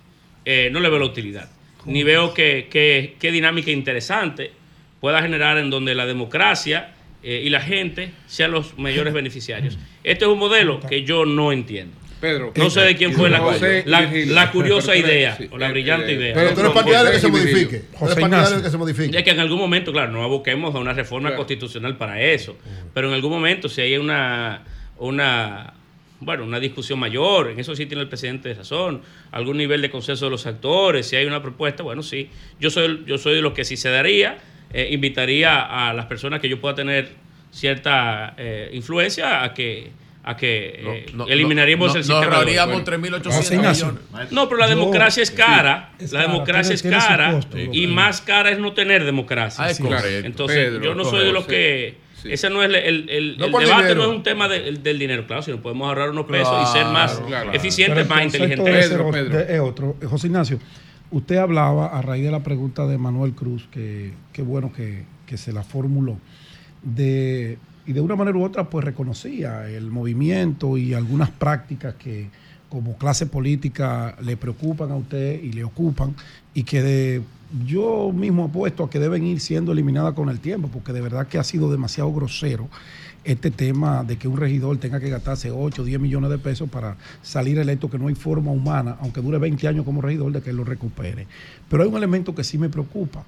Eh, 0.45 0.69
no 0.71 0.79
le 0.79 0.89
veo 0.89 0.99
la 0.99 1.05
utilidad. 1.05 1.49
Ni 1.85 2.03
veo 2.03 2.33
que, 2.33 2.67
que- 2.71 3.15
qué 3.19 3.31
dinámica 3.31 3.71
interesante 3.71 4.51
pueda 5.01 5.21
generar 5.21 5.57
en 5.57 5.69
donde 5.69 5.93
la 5.95 6.05
democracia 6.05 6.91
eh, 7.23 7.41
y 7.43 7.49
la 7.49 7.59
gente 7.61 8.11
sean 8.27 8.51
los 8.51 8.77
mayores 8.77 9.13
beneficiarios. 9.13 9.77
Este 10.03 10.25
es 10.25 10.31
un 10.31 10.39
modelo 10.39 10.79
que 10.79 11.03
yo 11.03 11.25
no 11.25 11.51
entiendo. 11.51 11.95
Pedro. 12.19 12.53
No 12.55 12.69
sé 12.69 12.81
de 12.81 12.95
quién 12.95 13.13
fue 13.13 13.29
la, 13.29 13.39
la, 13.85 14.11
la 14.11 14.51
curiosa 14.51 14.91
Pero, 14.93 15.07
idea 15.07 15.37
o 15.51 15.57
la 15.57 15.69
brillante 15.69 16.11
eh, 16.11 16.15
idea. 16.15 16.33
Pero 16.33 16.53
tú 16.53 16.59
eres 16.61 16.71
partidario 16.71 17.11
que 17.11 17.19
se 17.19 17.27
modifique. 17.27 17.81
José 17.93 18.21
partidario 18.21 18.63
que 18.63 18.69
se 18.69 18.77
modifique. 18.77 19.11
Ya 19.11 19.23
que 19.23 19.31
en 19.31 19.39
algún 19.39 19.59
momento, 19.59 19.91
claro, 19.91 20.11
no 20.11 20.23
aboquemos 20.23 20.73
a 20.75 20.79
una 20.79 20.93
reforma 20.93 21.29
Claro. 21.29 21.37
constitucional 21.37 21.97
para 21.97 22.21
eso, 22.21 22.57
pero 22.93 23.07
en 23.09 23.13
algún 23.13 23.31
momento 23.31 23.67
si 23.69 23.81
hay 23.81 23.97
una, 23.97 24.63
una, 24.97 25.73
bueno, 26.19 26.43
una 26.45 26.59
discusión 26.59 26.99
mayor, 26.99 27.49
en 27.51 27.59
eso 27.59 27.75
sí 27.75 27.85
tiene 27.85 28.01
el 28.03 28.07
presidente 28.09 28.53
razón, 28.53 29.01
algún 29.31 29.57
nivel 29.57 29.81
de 29.81 29.89
consenso 29.89 30.25
de 30.25 30.31
los 30.31 30.45
actores, 30.45 31.07
si 31.07 31.15
hay 31.15 31.25
una 31.25 31.41
propuesta, 31.41 31.83
bueno, 31.83 32.01
sí, 32.01 32.29
yo 32.59 32.69
soy, 32.69 33.03
yo 33.05 33.17
soy 33.17 33.35
de 33.35 33.41
los 33.41 33.53
que 33.53 33.65
si 33.65 33.75
se 33.77 33.89
daría, 33.89 34.37
eh, 34.73 34.89
invitaría 34.91 35.61
a 35.89 35.93
las 35.93 36.05
personas 36.07 36.39
que 36.39 36.49
yo 36.49 36.59
pueda 36.59 36.75
tener 36.75 37.09
cierta 37.51 38.33
eh, 38.37 38.69
influencia 38.73 39.43
a 39.43 39.53
que, 39.53 39.91
a 40.27 40.35
que 40.35 40.81
eh, 40.83 41.05
No, 41.13 41.27
eliminaríamos 41.27 41.93
no, 41.93 41.97
el 41.99 42.03
sistema. 42.03 42.19
Nos 42.21 42.29
de- 42.31 42.35
ahorraríamos 42.37 42.83
bueno. 42.83 43.19
3.800 43.21 43.31
José 43.35 43.55
Ignacio. 43.55 43.85
millones. 44.11 44.31
no, 44.31 44.49
pero 44.49 44.59
la 44.59 44.67
Yo- 44.69 44.75
democracia 44.75 45.21
es 45.23 45.29
cara. 45.31 45.91
es 45.99 46.11
la 46.11 46.21
cara, 46.21 46.31
democracia 46.31 46.75
tiene- 46.75 46.97
es 46.97 47.03
cara. 47.05 47.31
costo, 47.33 47.57
y 47.59 47.87
más 47.87 48.21
cara 48.21 48.49
es 48.51 48.57
no 48.59 48.73
tener 48.73 49.05
democracia. 49.05 49.63
Ah, 49.63 49.69
es. 49.69 49.79
Entonces, 49.79 50.57
Pedro, 50.69 50.83
yo 50.83 50.95
no 50.95 51.05
soy 51.05 51.25
de 51.27 51.31
los 51.31 51.45
que. 51.45 51.97
sí. 52.21 52.31
Ese 52.31 52.49
no 52.49 52.63
es 52.63 52.69
el, 52.69 52.75
el- 52.75 53.09
el- 53.09 53.37
No 53.37 53.45
el 53.45 53.51
por 53.51 53.61
debate, 53.63 53.83
dinero. 53.83 54.03
no 54.03 54.09
es 54.11 54.17
un 54.17 54.23
tema 54.23 54.47
de- 54.47 54.67
el- 54.67 54.81
del 54.81 54.97
dinero, 54.97 55.27
claro, 55.27 55.43
sino 55.43 55.61
podemos 55.61 55.87
ahorrar 55.87 56.09
unos 56.09 56.25
pesos 56.25 56.69
y 56.69 56.73
ser 56.73 56.87
más 56.87 57.19
claro. 57.27 57.53
eficientes, 57.53 58.09
más 58.09 58.23
inteligentes. 58.23 58.65
Pedro, 58.87 59.11
Pedro. 59.11 59.37
de- 59.37 59.53
es 59.53 59.59
otro. 59.59 59.95
José 60.09 60.25
Ignacio, 60.25 60.59
usted 61.11 61.35
hablaba 61.37 61.85
a 61.95 62.01
raíz 62.01 62.23
de 62.25 62.31
la 62.31 62.41
pregunta 62.41 62.87
de 62.87 62.97
Manuel 62.97 63.33
Cruz, 63.33 63.67
que 63.71 64.13
qué 64.33 64.41
bueno 64.41 64.73
que, 64.73 65.03
que 65.27 65.37
se 65.37 65.53
la 65.53 65.61
formuló, 65.61 66.17
de, 66.81 67.59
y 67.85 67.93
de 67.93 68.01
una 68.01 68.15
manera 68.15 68.37
u 68.37 68.43
otra 68.43 68.69
pues 68.69 68.83
reconocía 68.83 69.69
el 69.69 69.91
movimiento 69.91 70.77
y 70.77 70.93
algunas 70.93 71.29
prácticas 71.29 71.95
que 71.95 72.29
como 72.69 72.97
clase 72.97 73.25
política 73.25 74.15
le 74.21 74.37
preocupan 74.37 74.91
a 74.91 74.95
usted 74.95 75.41
y 75.41 75.51
le 75.51 75.63
ocupan 75.63 76.15
y 76.53 76.63
que 76.63 76.81
de, 76.81 77.21
yo 77.65 78.11
mismo 78.13 78.45
apuesto 78.45 78.83
a 78.83 78.89
que 78.89 78.99
deben 78.99 79.23
ir 79.23 79.39
siendo 79.39 79.71
eliminadas 79.71 80.13
con 80.13 80.29
el 80.29 80.39
tiempo, 80.39 80.69
porque 80.71 80.93
de 80.93 81.01
verdad 81.01 81.27
que 81.27 81.37
ha 81.37 81.43
sido 81.43 81.71
demasiado 81.71 82.11
grosero 82.11 82.67
este 83.23 83.49
tema 83.49 84.03
de 84.03 84.17
que 84.17 84.27
un 84.27 84.37
regidor 84.37 84.77
tenga 84.77 84.99
que 84.99 85.09
gastarse 85.09 85.51
8 85.51 85.81
o 85.81 85.85
10 85.85 85.99
millones 85.99 86.29
de 86.29 86.37
pesos 86.37 86.69
para 86.69 86.95
salir 87.23 87.57
electo, 87.57 87.89
que 87.89 87.97
no 87.97 88.07
hay 88.07 88.15
forma 88.15 88.51
humana, 88.51 88.97
aunque 89.01 89.21
dure 89.21 89.39
20 89.39 89.67
años 89.67 89.85
como 89.85 90.01
regidor, 90.01 90.31
de 90.31 90.41
que 90.41 90.53
lo 90.53 90.63
recupere. 90.63 91.27
Pero 91.67 91.83
hay 91.83 91.89
un 91.89 91.95
elemento 91.95 92.35
que 92.35 92.43
sí 92.43 92.57
me 92.57 92.69
preocupa. 92.69 93.25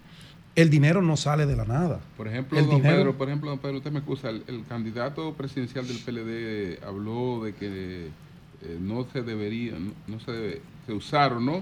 El 0.58 0.72
dinero 0.72 1.04
no 1.04 1.16
sale 1.18 1.46
de 1.46 1.56
la 1.56 1.66
nada. 1.66 2.00
Por 2.18 2.28
ejemplo, 2.28 2.58
El 2.58 2.66
don 2.66 2.78
dinero- 2.78 2.96
Pedro, 2.98 3.14
por 3.20 3.28
ejemplo, 3.28 3.50
don 3.52 3.60
Pedro, 3.60 3.78
usted 3.78 3.92
me 3.92 4.00
excusa, 4.00 4.30
el, 4.32 4.44
el 4.48 4.66
candidato 4.66 5.34
presidencial 5.36 5.88
del 5.88 5.98
PLD 6.00 6.84
habló 6.84 7.44
de 7.44 7.54
que 7.54 8.08
eh, 8.08 8.78
no 8.82 9.06
se 9.14 9.22
debería, 9.22 9.74
no, 9.78 9.92
no 10.08 10.20
se, 10.20 10.32
debe- 10.32 10.62
se 10.88 10.94
usaron, 10.94 11.46
¿no? 11.46 11.62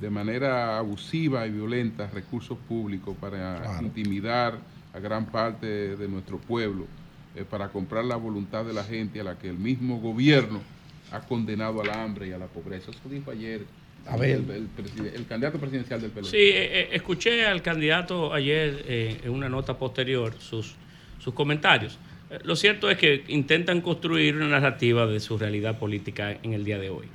De 0.00 0.08
manera 0.08 0.78
abusiva 0.78 1.46
y 1.46 1.50
violenta 1.50 2.06
recursos 2.06 2.56
públicos 2.66 3.14
para 3.20 3.60
Claro. 3.60 3.82
intimidar 3.86 4.58
a 4.94 4.98
gran 5.00 5.26
parte 5.26 5.66
de 5.98 6.08
nuestro 6.08 6.38
pueblo, 6.38 6.86
eh, 7.36 7.44
para 7.44 7.68
comprar 7.68 8.06
la 8.06 8.16
voluntad 8.16 8.64
de 8.64 8.72
la 8.72 8.84
gente 8.84 9.20
a 9.20 9.24
la 9.24 9.38
que 9.38 9.50
el 9.50 9.58
mismo 9.58 10.00
gobierno 10.00 10.60
ha 11.12 11.20
condenado 11.20 11.82
al 11.82 11.90
hambre 11.90 12.28
y 12.28 12.32
a 12.32 12.38
la 12.38 12.46
pobreza. 12.46 12.90
Eso 12.90 13.06
dijo 13.10 13.30
ayer 13.32 13.66
A 14.06 14.16
ver. 14.16 14.30
el, 14.30 14.50
el 14.50 14.66
preside- 14.68 15.14
el 15.14 15.26
candidato 15.26 15.58
presidencial 15.58 16.00
del 16.00 16.10
PLD. 16.10 16.24
Sí, 16.26 16.36
eh, 16.36 16.80
eh, 16.80 16.88
escuché 16.92 17.46
al 17.46 17.62
candidato 17.62 18.32
ayer 18.34 18.84
eh, 18.88 19.20
en 19.24 19.30
una 19.30 19.48
nota 19.48 19.78
posterior 19.78 20.34
sus, 20.38 20.74
sus 21.18 21.32
comentarios. 21.34 21.98
Eh, 22.30 22.38
lo 22.44 22.56
cierto 22.56 22.90
es 22.90 22.98
que 22.98 23.24
intentan 23.28 23.80
construir 23.80 24.36
una 24.36 24.48
narrativa 24.48 25.06
de 25.06 25.20
su 25.20 25.38
realidad 25.38 25.78
política 25.78 26.36
en 26.42 26.52
el 26.54 26.64
día 26.64 26.78
de 26.78 26.90
hoy. 26.90 27.06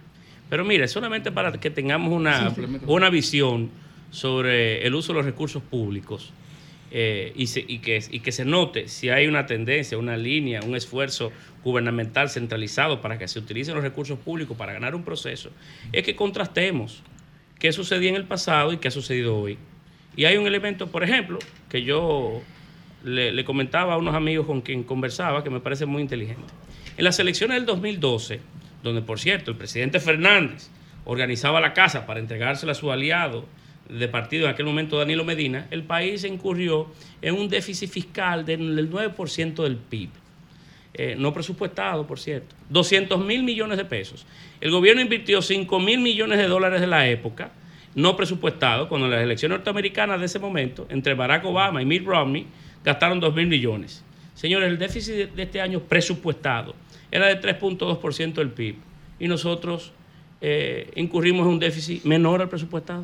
Pero 0.49 0.63
mire, 0.63 0.87
solamente 0.87 1.31
para 1.31 1.51
que 1.53 1.69
tengamos 1.69 2.13
una, 2.13 2.53
una 2.85 3.09
visión 3.09 3.69
sobre 4.11 4.85
el 4.85 4.93
uso 4.95 5.11
de 5.11 5.17
los 5.17 5.25
recursos 5.25 5.61
públicos 5.63 6.31
eh, 6.91 7.33
y, 7.35 7.79
que 7.79 8.31
se 8.31 8.45
note 8.45 8.87
si 8.87 9.09
hay 9.09 9.27
una 9.27 9.45
tendencia, 9.45 9.97
una 9.97 10.17
línea, 10.17 10.61
un 10.63 10.75
esfuerzo 10.75 11.31
gubernamental 11.63 12.29
centralizado 12.29 13.01
para 13.01 13.17
que 13.17 13.27
se 13.27 13.39
utilicen 13.39 13.75
los 13.75 13.83
recursos 13.83 14.19
públicos 14.19 14.55
para 14.55 14.73
ganar 14.73 14.95
un 14.95 15.03
proceso, 15.03 15.49
es 15.91 16.03
que 16.03 16.15
contrastemos 16.15 17.03
qué 17.59 17.71
sucedía 17.71 18.09
en 18.09 18.15
el 18.15 18.25
pasado 18.25 18.71
y 18.71 18.77
qué 18.77 18.89
ha 18.89 18.91
sucedido 18.91 19.37
hoy. 19.37 19.57
Y 20.15 20.25
hay 20.25 20.37
un 20.37 20.47
elemento, 20.47 20.87
por 20.87 21.03
ejemplo, 21.03 21.39
que 21.69 21.83
yo 21.83 22.41
le, 23.03 23.31
le 23.31 23.43
comentaba 23.43 23.95
a 23.95 23.97
unos 23.97 24.15
amigos 24.15 24.45
con 24.45 24.61
quien 24.61 24.83
conversaba 24.83 25.43
que 25.43 25.49
me 25.49 25.59
parece 25.59 25.85
muy 25.85 26.01
inteligente. 26.01 26.53
En 26.97 27.03
las 27.03 27.19
elecciones 27.19 27.57
del 27.57 27.65
2012, 27.65 28.39
donde 28.83 29.01
por 29.01 29.19
cierto 29.19 29.51
el 29.51 29.57
presidente 29.57 29.99
Fernández 29.99 30.69
organizaba 31.03 31.59
la 31.59 31.73
casa 31.73 32.05
para 32.05 32.19
entregársela 32.19 32.71
a 32.71 32.75
su 32.75 32.91
aliado 32.91 33.45
de 33.89 34.07
partido 34.07 34.45
en 34.45 34.51
aquel 34.51 34.65
momento 34.65 34.97
Danilo 34.97 35.23
Medina, 35.23 35.67
el 35.71 35.83
país 35.83 36.23
incurrió 36.23 36.87
en 37.21 37.35
un 37.35 37.47
déficit 37.49 37.89
fiscal 37.89 38.45
del 38.45 38.91
9% 38.91 39.63
del 39.63 39.77
PIB. 39.77 40.09
Eh, 40.93 41.15
no 41.17 41.33
presupuestado, 41.33 42.07
por 42.07 42.19
cierto. 42.19 42.55
200 42.69 43.23
mil 43.23 43.43
millones 43.43 43.77
de 43.77 43.85
pesos. 43.85 44.25
El 44.61 44.71
gobierno 44.71 45.01
invirtió 45.01 45.41
5 45.41 45.79
mil 45.79 45.99
millones 45.99 46.37
de 46.37 46.47
dólares 46.47 46.79
de 46.79 46.87
la 46.87 47.07
época, 47.07 47.51
no 47.95 48.15
presupuestado, 48.15 48.87
cuando 48.87 49.07
en 49.07 49.11
las 49.11 49.21
elecciones 49.21 49.57
norteamericanas 49.57 50.19
de 50.19 50.25
ese 50.25 50.39
momento, 50.39 50.85
entre 50.89 51.13
Barack 51.13 51.45
Obama 51.45 51.81
y 51.81 51.85
Mitt 51.85 52.05
Romney, 52.05 52.47
gastaron 52.83 53.19
2 53.19 53.35
mil 53.35 53.47
millones. 53.47 54.03
Señores, 54.35 54.69
el 54.69 54.77
déficit 54.77 55.31
de 55.31 55.43
este 55.43 55.61
año 55.61 55.81
presupuestado 55.81 56.75
era 57.11 57.27
de 57.27 57.41
3.2% 57.41 58.33
del 58.33 58.49
PIB 58.49 58.75
y 59.19 59.27
nosotros 59.27 59.91
eh, 60.41 60.91
incurrimos 60.95 61.45
en 61.45 61.53
un 61.53 61.59
déficit 61.59 62.03
menor 62.03 62.41
al 62.41 62.49
presupuestado. 62.49 63.03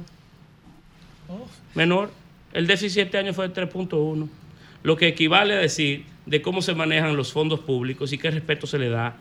Menor. 1.75 2.11
El 2.53 2.67
déficit 2.67 3.03
este 3.03 3.17
año 3.17 3.33
fue 3.33 3.47
de 3.47 3.53
3.1, 3.53 4.27
lo 4.83 4.97
que 4.97 5.07
equivale 5.07 5.53
a 5.53 5.57
decir 5.57 6.05
de 6.25 6.41
cómo 6.41 6.61
se 6.61 6.75
manejan 6.75 7.15
los 7.15 7.31
fondos 7.31 7.61
públicos 7.61 8.11
y 8.11 8.17
qué 8.17 8.29
respeto 8.29 8.67
se 8.67 8.77
le 8.77 8.89
da. 8.89 9.15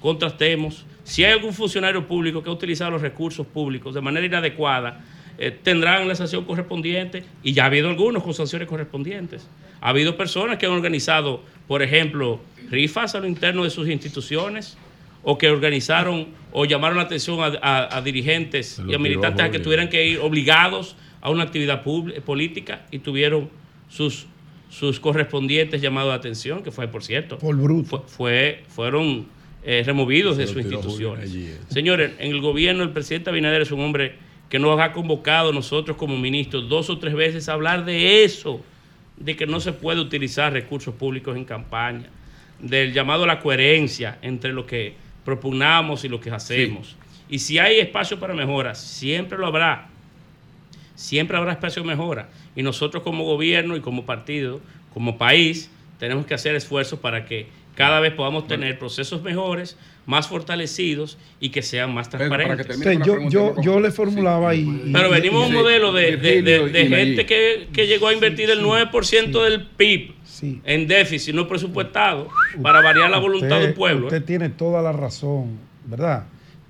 Contrastemos. 0.00 0.86
Si 1.04 1.24
hay 1.24 1.32
algún 1.32 1.52
funcionario 1.52 2.06
público 2.06 2.42
que 2.42 2.48
ha 2.48 2.52
utilizado 2.52 2.92
los 2.92 3.02
recursos 3.02 3.46
públicos 3.46 3.94
de 3.94 4.00
manera 4.00 4.26
inadecuada, 4.26 5.04
eh, 5.38 5.50
tendrán 5.50 6.08
la 6.08 6.14
sanción 6.14 6.44
correspondiente 6.44 7.24
y 7.42 7.52
ya 7.52 7.64
ha 7.64 7.66
habido 7.66 7.90
algunos 7.90 8.22
con 8.22 8.32
sanciones 8.32 8.68
correspondientes. 8.68 9.46
Ha 9.80 9.90
habido 9.90 10.16
personas 10.16 10.56
que 10.56 10.66
han 10.66 10.72
organizado, 10.72 11.42
por 11.68 11.82
ejemplo, 11.82 12.40
rifas 12.70 13.14
a 13.14 13.20
lo 13.20 13.26
interno 13.26 13.64
de 13.64 13.70
sus 13.70 13.88
instituciones 13.88 14.78
o 15.22 15.36
que 15.36 15.50
organizaron 15.50 16.28
o 16.52 16.64
llamaron 16.64 16.96
la 16.96 17.02
atención 17.02 17.38
a, 17.40 17.96
a 17.96 18.00
dirigentes 18.00 18.80
y 18.88 18.94
a 18.94 18.98
militantes 18.98 19.44
a 19.44 19.50
que 19.50 19.58
tuvieran 19.58 19.90
que 19.90 20.06
ir 20.06 20.20
obligados 20.20 20.96
a 21.26 21.30
una 21.30 21.42
actividad 21.42 21.82
política 22.24 22.86
y 22.92 23.00
tuvieron 23.00 23.50
sus, 23.88 24.28
sus 24.70 25.00
correspondientes 25.00 25.82
llamados 25.82 26.12
de 26.12 26.14
atención, 26.18 26.62
que 26.62 26.70
fue, 26.70 26.86
por 26.86 27.02
cierto, 27.02 27.36
por 27.36 27.56
bruto. 27.56 28.04
Fue, 28.06 28.62
fueron 28.68 29.26
eh, 29.64 29.82
removidos 29.84 30.36
de 30.36 30.46
sus 30.46 30.58
instituciones. 30.58 31.34
Eh. 31.34 31.58
Señores, 31.66 32.12
en 32.20 32.30
el 32.30 32.40
gobierno 32.40 32.84
el 32.84 32.90
presidente 32.90 33.30
Abinader 33.30 33.62
es 33.62 33.72
un 33.72 33.80
hombre 33.80 34.14
que 34.48 34.60
nos 34.60 34.78
ha 34.78 34.92
convocado 34.92 35.52
nosotros 35.52 35.96
como 35.96 36.16
ministros 36.16 36.68
dos 36.68 36.90
o 36.90 36.98
tres 36.98 37.14
veces 37.14 37.48
a 37.48 37.54
hablar 37.54 37.84
de 37.84 38.22
eso, 38.22 38.60
de 39.16 39.34
que 39.34 39.48
no 39.48 39.58
se 39.58 39.72
puede 39.72 40.00
utilizar 40.00 40.52
recursos 40.52 40.94
públicos 40.94 41.36
en 41.36 41.44
campaña, 41.44 42.08
del 42.60 42.92
llamado 42.92 43.24
a 43.24 43.26
la 43.26 43.40
coherencia 43.40 44.18
entre 44.22 44.52
lo 44.52 44.64
que 44.64 44.94
propugnamos 45.24 46.04
y 46.04 46.08
lo 46.08 46.20
que 46.20 46.30
hacemos. 46.30 46.94
Y 47.28 47.40
si 47.40 47.58
hay 47.58 47.80
espacio 47.80 48.20
para 48.20 48.32
mejoras, 48.32 48.80
siempre 48.80 49.36
lo 49.36 49.48
habrá 49.48 49.88
siempre 50.96 51.36
habrá 51.36 51.52
espacio 51.52 51.82
de 51.82 51.88
mejora. 51.88 52.28
Y 52.56 52.64
nosotros 52.64 53.04
como 53.04 53.24
gobierno 53.24 53.76
y 53.76 53.80
como 53.80 54.04
partido, 54.04 54.60
como 54.92 55.16
país, 55.16 55.70
tenemos 55.98 56.26
que 56.26 56.34
hacer 56.34 56.56
esfuerzos 56.56 56.98
para 56.98 57.24
que 57.24 57.46
cada 57.76 58.00
vez 58.00 58.12
podamos 58.14 58.48
tener 58.48 58.78
procesos 58.78 59.22
mejores, 59.22 59.76
más 60.06 60.28
fortalecidos 60.28 61.18
y 61.40 61.50
que 61.50 61.62
sean 61.62 61.92
más 61.92 62.08
transparentes. 62.08 62.80
yo, 63.30 63.80
le 63.80 63.90
formulaba 63.90 64.54
y, 64.54 64.90
Pero 64.92 65.10
venimos 65.10 65.44
a 65.44 65.46
un 65.48 65.52
modelo 65.52 65.92
de, 65.92 66.18
gente 66.88 67.26
que, 67.26 67.86
llegó 67.86 68.08
a 68.08 68.14
invertir 68.14 68.50
el 68.50 68.62
9% 68.64 69.44
del 69.44 69.66
PIB 69.66 70.14
en 70.64 70.86
déficit 70.86 71.34
no 71.34 71.46
presupuestado 71.48 72.28
para 72.62 72.80
variar 72.82 73.10
la 73.10 73.18
voluntad 73.18 73.60
del 73.60 73.74
pueblo. 73.74 74.06
Usted 74.06 74.24
tiene 74.24 74.48
toda 74.48 74.80
la 74.80 74.92
razón, 74.92 75.58
¿verdad? 75.84 76.26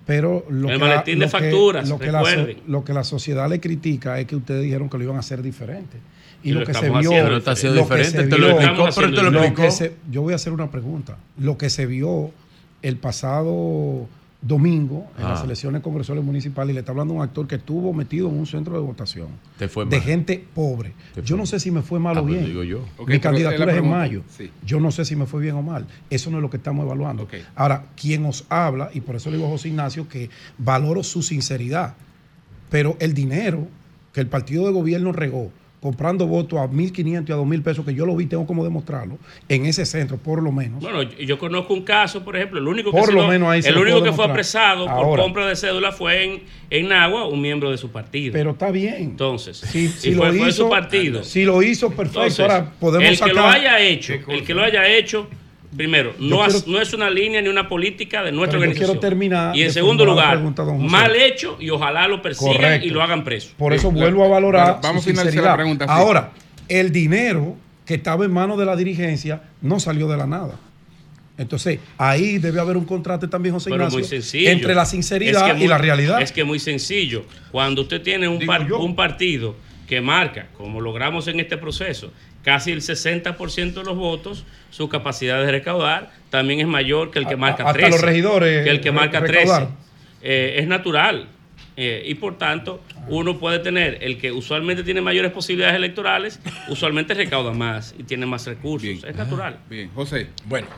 Pero 0.06 0.46
lo, 0.48 0.68
que 0.68 0.78
la, 0.78 1.04
lo, 1.04 1.28
facturas, 1.28 1.88
lo, 1.88 1.98
que 1.98 2.12
la, 2.12 2.22
lo, 2.68 2.84
que 2.84 2.92
la, 2.92 3.02
sociedad 3.02 3.48
le 3.50 3.58
critica 3.58 4.20
es 4.20 4.26
que 4.26 4.36
ustedes 4.36 4.62
dijeron 4.62 4.88
que 4.88 4.98
lo 4.98 5.04
iban 5.04 5.16
a 5.16 5.20
hacer 5.20 5.42
diferente. 5.42 5.98
Y, 6.44 6.52
lo, 6.52 6.64
que 6.64 6.74
se 6.74 6.88
vio. 6.88 7.10
Pero 7.10 7.38
está 7.38 7.52
haciendo 7.52 7.80
diferente, 7.80 8.24
te 8.24 8.38
lo 8.38 8.50
explicó, 8.50 8.88
pero 8.94 9.12
te 9.12 9.22
lo 9.22 9.42
explicó. 9.42 9.94
yo 10.08 10.22
voy 10.22 10.32
a 10.32 10.36
hacer 10.36 10.52
una 10.52 10.70
pregunta. 10.70 11.16
Lo 11.38 11.58
que 11.58 11.70
se 11.70 11.86
vio 11.86 12.30
el 12.82 12.98
pasado 12.98 14.06
domingo 14.46 15.06
en 15.18 15.24
las 15.24 15.42
elecciones 15.42 15.82
congresuales 15.82 16.24
municipales 16.24 16.70
y 16.70 16.74
le 16.74 16.80
está 16.80 16.92
hablando 16.92 17.14
un 17.14 17.22
actor 17.22 17.46
que 17.46 17.56
estuvo 17.56 17.92
metido 17.92 18.28
en 18.28 18.38
un 18.38 18.46
centro 18.46 18.74
de 18.74 18.80
votación 18.80 19.28
de 19.58 20.00
gente 20.00 20.44
pobre. 20.54 20.92
Yo 21.24 21.36
no 21.36 21.46
sé 21.46 21.58
si 21.60 21.70
me 21.70 21.82
fue 21.82 21.98
mal 21.98 22.16
o 22.18 22.20
ah, 22.20 22.22
pues 22.22 22.44
bien. 22.44 22.62
yo. 22.64 22.84
Mi 23.06 23.18
candidatura 23.18 23.72
es 23.72 23.78
en 23.78 23.90
mayo. 23.90 24.22
Yo 24.64 24.80
no 24.80 24.90
sé 24.90 25.04
si 25.04 25.16
me 25.16 25.26
fue 25.26 25.42
bien 25.42 25.56
o 25.56 25.62
mal. 25.62 25.86
Eso 26.10 26.30
no 26.30 26.38
es 26.38 26.42
lo 26.42 26.50
que 26.50 26.56
estamos 26.56 26.84
evaluando. 26.84 27.28
Ahora, 27.54 27.86
quien 27.96 28.24
os 28.24 28.44
habla, 28.48 28.90
y 28.92 29.00
por 29.00 29.16
eso 29.16 29.30
le 29.30 29.36
digo 29.36 29.48
a 29.48 29.50
José 29.50 29.68
Ignacio 29.68 30.08
que 30.08 30.30
valoro 30.58 31.02
su 31.02 31.22
sinceridad, 31.22 31.94
pero 32.70 32.96
el 33.00 33.14
dinero 33.14 33.68
que 34.12 34.20
el 34.20 34.28
partido 34.28 34.66
de 34.66 34.72
gobierno 34.72 35.12
regó 35.12 35.50
comprando 35.86 36.26
votos 36.26 36.58
a 36.58 36.66
1.500 36.66 37.28
y 37.28 37.32
a 37.32 37.36
2.000 37.36 37.62
pesos, 37.62 37.84
que 37.84 37.94
yo 37.94 38.04
lo 38.04 38.16
vi, 38.16 38.26
tengo 38.26 38.44
como 38.44 38.64
demostrarlo, 38.64 39.18
en 39.48 39.66
ese 39.66 39.86
centro, 39.86 40.16
por 40.16 40.42
lo 40.42 40.50
menos. 40.50 40.80
Bueno, 40.82 41.04
yo 41.04 41.38
conozco 41.38 41.74
un 41.74 41.82
caso, 41.82 42.24
por 42.24 42.34
ejemplo, 42.34 42.58
el 42.58 42.66
único 42.66 42.90
que, 42.90 42.98
el 42.98 43.76
único 43.78 44.02
que 44.02 44.12
fue 44.12 44.24
apresado 44.24 44.86
por 44.86 45.20
compra 45.20 45.46
de 45.46 45.54
cédula 45.54 45.92
fue 45.92 46.24
en, 46.24 46.42
en 46.70 46.88
Nagua, 46.88 47.28
un 47.28 47.40
miembro 47.40 47.70
de 47.70 47.78
su 47.78 47.92
partido. 47.92 48.32
Pero 48.32 48.50
está 48.50 48.72
bien. 48.72 48.96
Entonces, 48.96 49.58
si, 49.58 49.86
si 49.86 50.12
lo 50.12 50.34
hizo, 50.34 50.64
su 50.64 50.68
partido. 50.68 51.22
Si 51.22 51.44
lo 51.44 51.62
hizo, 51.62 51.90
perfecto. 51.90 52.42
Ahora 52.42 52.72
podemos 52.80 53.08
el 53.08 53.20
que 53.20 53.32
lo 53.32 53.46
haya 53.46 53.78
hecho, 53.78 54.14
el 54.26 54.42
que 54.42 54.54
lo 54.54 54.64
haya 54.64 54.88
hecho 54.88 55.28
primero, 55.76 56.14
no, 56.18 56.46
no, 56.66 56.80
es 56.80 56.92
una 56.92 57.10
línea 57.10 57.42
ni 57.42 57.48
una 57.48 57.68
política 57.68 58.22
de 58.22 58.32
nuestra 58.32 58.58
organización. 58.58 58.90
Quiero 58.90 59.00
terminar 59.00 59.56
y 59.56 59.62
en 59.62 59.72
segundo 59.72 60.04
lugar, 60.04 60.40
mal 60.78 61.14
hecho 61.14 61.56
y 61.60 61.70
ojalá 61.70 62.08
lo 62.08 62.22
persigan 62.22 62.82
y 62.82 62.90
lo 62.90 63.02
hagan 63.02 63.24
preso. 63.24 63.50
Por 63.56 63.72
eso 63.72 63.90
vuelvo 63.90 64.24
a 64.24 64.28
valorar. 64.28 64.80
vamos 64.82 65.04
a 65.04 65.08
finalizar 65.08 65.44
la 65.44 65.56
pregunta. 65.56 65.84
Ahora, 65.88 66.32
el 66.68 66.92
dinero 66.92 67.56
que 67.84 67.94
estaba 67.94 68.24
en 68.24 68.32
manos 68.32 68.58
de 68.58 68.66
la 68.66 68.74
dirigencia 68.76 69.42
no 69.60 69.78
salió 69.78 70.08
de 70.08 70.16
la 70.16 70.26
nada. 70.26 70.58
Entonces, 71.38 71.80
ahí 71.98 72.38
debe 72.38 72.60
haber 72.60 72.76
un 72.76 72.86
contrato 72.86 73.28
también, 73.28 73.54
José 73.54 73.70
Ignacio, 73.70 74.00
entre 74.50 74.74
la 74.74 74.86
sinceridad 74.86 75.56
y 75.58 75.66
la 75.68 75.78
realidad. 75.78 76.20
Es 76.22 76.32
que 76.32 76.40
es 76.40 76.46
muy 76.46 76.58
sencillo. 76.58 77.24
Cuando 77.52 77.82
usted 77.82 78.00
tiene 78.00 78.26
un, 78.26 78.42
un 78.78 78.96
partido 78.96 79.54
que 79.86 80.00
marca, 80.00 80.48
como 80.56 80.80
logramos 80.80 81.28
en 81.28 81.40
este 81.40 81.56
proceso, 81.56 82.12
casi 82.42 82.72
el 82.72 82.80
60% 82.80 83.72
de 83.72 83.84
los 83.84 83.96
votos, 83.96 84.44
su 84.70 84.88
capacidad 84.88 85.40
de 85.44 85.50
recaudar 85.50 86.12
también 86.30 86.60
es 86.60 86.66
mayor 86.66 87.10
que 87.10 87.18
el 87.18 87.26
que 87.26 87.36
marca 87.36 87.64
Hasta 87.64 87.74
13. 87.74 87.90
los 87.90 88.00
regidores. 88.02 88.64
Que 88.64 88.70
el 88.70 88.80
que 88.80 88.92
marca 88.92 89.24
13. 89.24 89.68
Eh, 90.22 90.56
es 90.58 90.66
natural. 90.66 91.28
Eh, 91.76 92.04
y 92.06 92.14
por 92.14 92.38
tanto, 92.38 92.82
uno 93.08 93.38
puede 93.38 93.58
tener 93.58 93.98
el 94.00 94.18
que 94.18 94.32
usualmente 94.32 94.82
tiene 94.82 95.00
mayores 95.02 95.30
posibilidades 95.30 95.76
electorales, 95.76 96.40
usualmente 96.68 97.12
recauda 97.14 97.52
más 97.52 97.94
y 97.98 98.02
tiene 98.02 98.24
más 98.26 98.46
recursos. 98.46 99.04
Es 99.04 99.14
natural. 99.14 99.58
Bien, 99.68 99.90
José. 99.94 100.28
Bueno, 100.46 100.68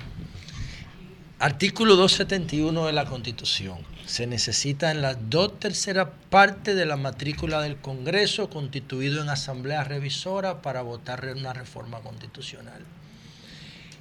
artículo 1.39 1.95
271 1.97 2.87
de 2.87 2.93
la 2.93 3.05
Constitución 3.05 3.79
se 4.09 4.27
necesita 4.27 4.91
en 4.91 5.03
las 5.03 5.19
dos 5.29 5.61
terceras 5.61 6.09
partes 6.31 6.75
de 6.75 6.87
la 6.87 6.97
matrícula 6.97 7.61
del 7.61 7.77
Congreso 7.77 8.49
constituido 8.49 9.21
en 9.21 9.29
asamblea 9.29 9.85
revisora 9.85 10.63
para 10.63 10.81
votar 10.81 11.27
una 11.37 11.53
reforma 11.53 12.01
constitucional. 12.01 12.81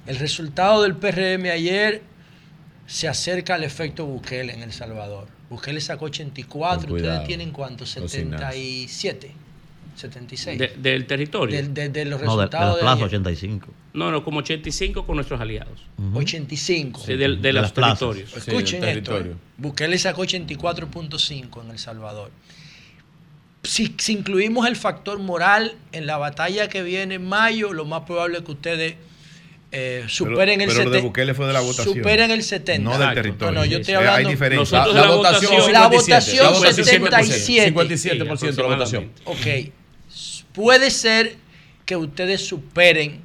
El 0.06 0.18
resultado 0.18 0.82
del 0.82 0.96
PRM 0.96 1.50
ayer 1.52 2.02
se 2.86 3.06
acerca 3.06 3.56
al 3.56 3.64
efecto 3.64 4.06
Bukele 4.06 4.54
en 4.54 4.62
El 4.62 4.72
Salvador. 4.72 5.28
Bukele 5.50 5.82
sacó 5.82 6.06
84, 6.06 6.94
ustedes 6.94 7.24
tienen 7.24 7.50
cuánto, 7.50 7.84
77. 7.84 9.34
76. 9.98 10.58
del 10.76 11.06
territorio. 11.06 11.62
De, 11.62 12.04
los 12.04 12.20
resultados. 12.20 12.76
de, 12.76 12.84
la 12.84 12.92
plaza, 12.92 13.04
85. 13.04 13.68
No, 13.94 14.10
no, 14.10 14.24
como 14.24 14.38
85 14.38 15.04
con 15.06 15.16
nuestros 15.16 15.40
aliados. 15.40 15.80
85. 16.14 17.00
Sí, 17.04 17.16
de, 17.16 17.52
los 17.52 17.72
territorios. 17.72 18.36
Escuchen 18.36 18.84
esto. 18.84 19.18
Eh. 19.18 19.34
Bukele 19.56 19.98
sacó 19.98 20.22
84.5 20.22 21.64
en 21.64 21.70
El 21.70 21.78
Salvador. 21.78 22.30
Si, 23.64 23.94
incluimos 24.08 24.66
el 24.66 24.76
factor 24.76 25.18
moral 25.18 25.74
en 25.92 26.06
la 26.06 26.16
batalla 26.16 26.68
que 26.68 26.82
viene 26.82 27.16
en 27.16 27.26
mayo, 27.26 27.72
lo 27.72 27.84
más 27.84 28.02
probable 28.02 28.38
es 28.38 28.44
que 28.44 28.52
ustedes 28.52 28.94
eh, 29.72 30.04
superen 30.06 30.60
el 30.60 30.70
70. 30.70 30.90
de 30.96 31.02
Bukele 31.02 31.34
fue 31.34 31.46
de 31.48 31.52
la 31.52 31.60
votación. 31.60 31.96
Superen 31.96 32.30
el 32.30 32.42
70. 32.42 32.90
No 32.90 32.98
del 32.98 33.14
territorio. 33.14 33.60
No, 33.60 33.64
yo 33.66 33.78
estoy 33.78 33.94
hablando. 33.94 34.18
Hay 34.18 34.24
diferencia. 34.26 34.86
la, 34.86 34.92
la, 34.92 35.10
votación, 35.10 35.72
la 35.72 35.88
votación 35.88 36.54
77. 36.54 37.74
57% 37.74 38.54
de 38.54 38.62
la 38.62 38.68
votación. 38.68 39.10
Ok 39.24 39.72
puede 40.58 40.90
ser 40.90 41.36
que 41.86 41.96
ustedes 41.96 42.44
superen 42.44 43.22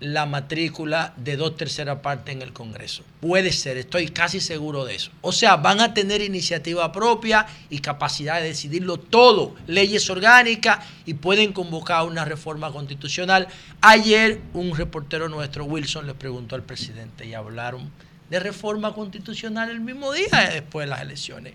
la 0.00 0.26
matrícula 0.26 1.14
de 1.16 1.36
dos 1.36 1.56
terceras 1.56 2.00
partes 2.00 2.34
en 2.34 2.42
el 2.42 2.52
Congreso. 2.52 3.04
Puede 3.20 3.52
ser, 3.52 3.76
estoy 3.76 4.08
casi 4.08 4.40
seguro 4.40 4.84
de 4.84 4.96
eso. 4.96 5.12
O 5.20 5.30
sea, 5.30 5.54
van 5.54 5.80
a 5.80 5.94
tener 5.94 6.20
iniciativa 6.20 6.90
propia 6.90 7.46
y 7.70 7.78
capacidad 7.78 8.40
de 8.40 8.48
decidirlo 8.48 8.96
todo, 8.96 9.54
leyes 9.68 10.10
orgánicas 10.10 10.84
y 11.06 11.14
pueden 11.14 11.52
convocar 11.52 12.04
una 12.04 12.24
reforma 12.24 12.72
constitucional. 12.72 13.46
Ayer 13.80 14.40
un 14.52 14.76
reportero 14.76 15.28
nuestro, 15.28 15.64
Wilson, 15.64 16.08
le 16.08 16.14
preguntó 16.14 16.56
al 16.56 16.64
presidente 16.64 17.24
y 17.24 17.34
hablaron 17.34 17.88
de 18.30 18.40
reforma 18.40 18.94
constitucional 18.94 19.70
el 19.70 19.80
mismo 19.80 20.12
día 20.12 20.50
después 20.54 20.86
de 20.86 20.90
las 20.90 21.02
elecciones. 21.02 21.54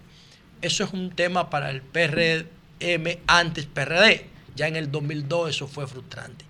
Eso 0.62 0.86
es 0.86 0.94
un 0.94 1.10
tema 1.12 1.50
para 1.50 1.72
el 1.72 1.82
PRM, 1.82 3.20
antes 3.28 3.66
PRD. 3.66 4.32
Ya 4.56 4.68
en 4.68 4.76
el 4.76 4.92
2002 4.92 5.50
eso 5.50 5.68
fue 5.68 5.88
frustrante. 5.88 6.46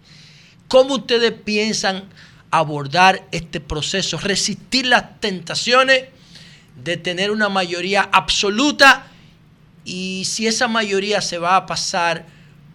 ¿Cómo 0.67 0.95
ustedes 0.95 1.31
piensan 1.31 2.05
abordar 2.51 3.27
este 3.31 3.59
proceso, 3.59 4.17
resistir 4.19 4.85
las 4.85 5.19
tentaciones 5.19 6.05
de 6.83 6.97
tener 6.97 7.31
una 7.31 7.49
mayoría 7.49 8.07
absoluta 8.11 9.07
y 9.85 10.23
si 10.25 10.47
esa 10.47 10.67
mayoría 10.67 11.21
se 11.21 11.37
va 11.37 11.55
a 11.55 11.65
pasar 11.65 12.25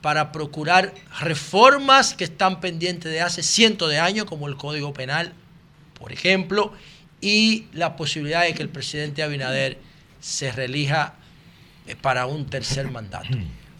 para 0.00 0.32
procurar 0.32 0.94
reformas 1.20 2.14
que 2.14 2.24
están 2.24 2.60
pendientes 2.60 3.10
de 3.10 3.20
hace 3.20 3.42
cientos 3.42 3.90
de 3.90 3.98
años, 3.98 4.26
como 4.26 4.48
el 4.48 4.56
Código 4.56 4.92
Penal, 4.92 5.32
por 5.98 6.12
ejemplo, 6.12 6.72
y 7.20 7.66
la 7.72 7.96
posibilidad 7.96 8.42
de 8.42 8.54
que 8.54 8.62
el 8.62 8.68
presidente 8.68 9.22
Abinader 9.22 9.78
se 10.20 10.52
relija 10.52 11.14
eh, 11.86 11.96
para 11.96 12.26
un 12.26 12.46
tercer 12.46 12.90
mandato. 12.90 13.28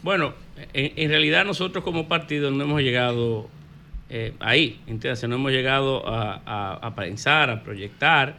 Bueno, 0.01 0.33
en, 0.73 0.93
en 0.95 1.09
realidad 1.09 1.45
nosotros 1.45 1.83
como 1.83 2.07
partido 2.07 2.51
no 2.51 2.63
hemos 2.63 2.81
llegado 2.81 3.49
eh, 4.09 4.33
ahí, 4.39 4.79
¿entiendes? 4.87 5.23
No 5.27 5.35
hemos 5.35 5.51
llegado 5.51 6.07
a, 6.07 6.41
a- 6.45 6.73
a 6.75 6.95
pensar, 6.95 7.49
a 7.49 7.63
proyectar, 7.63 8.37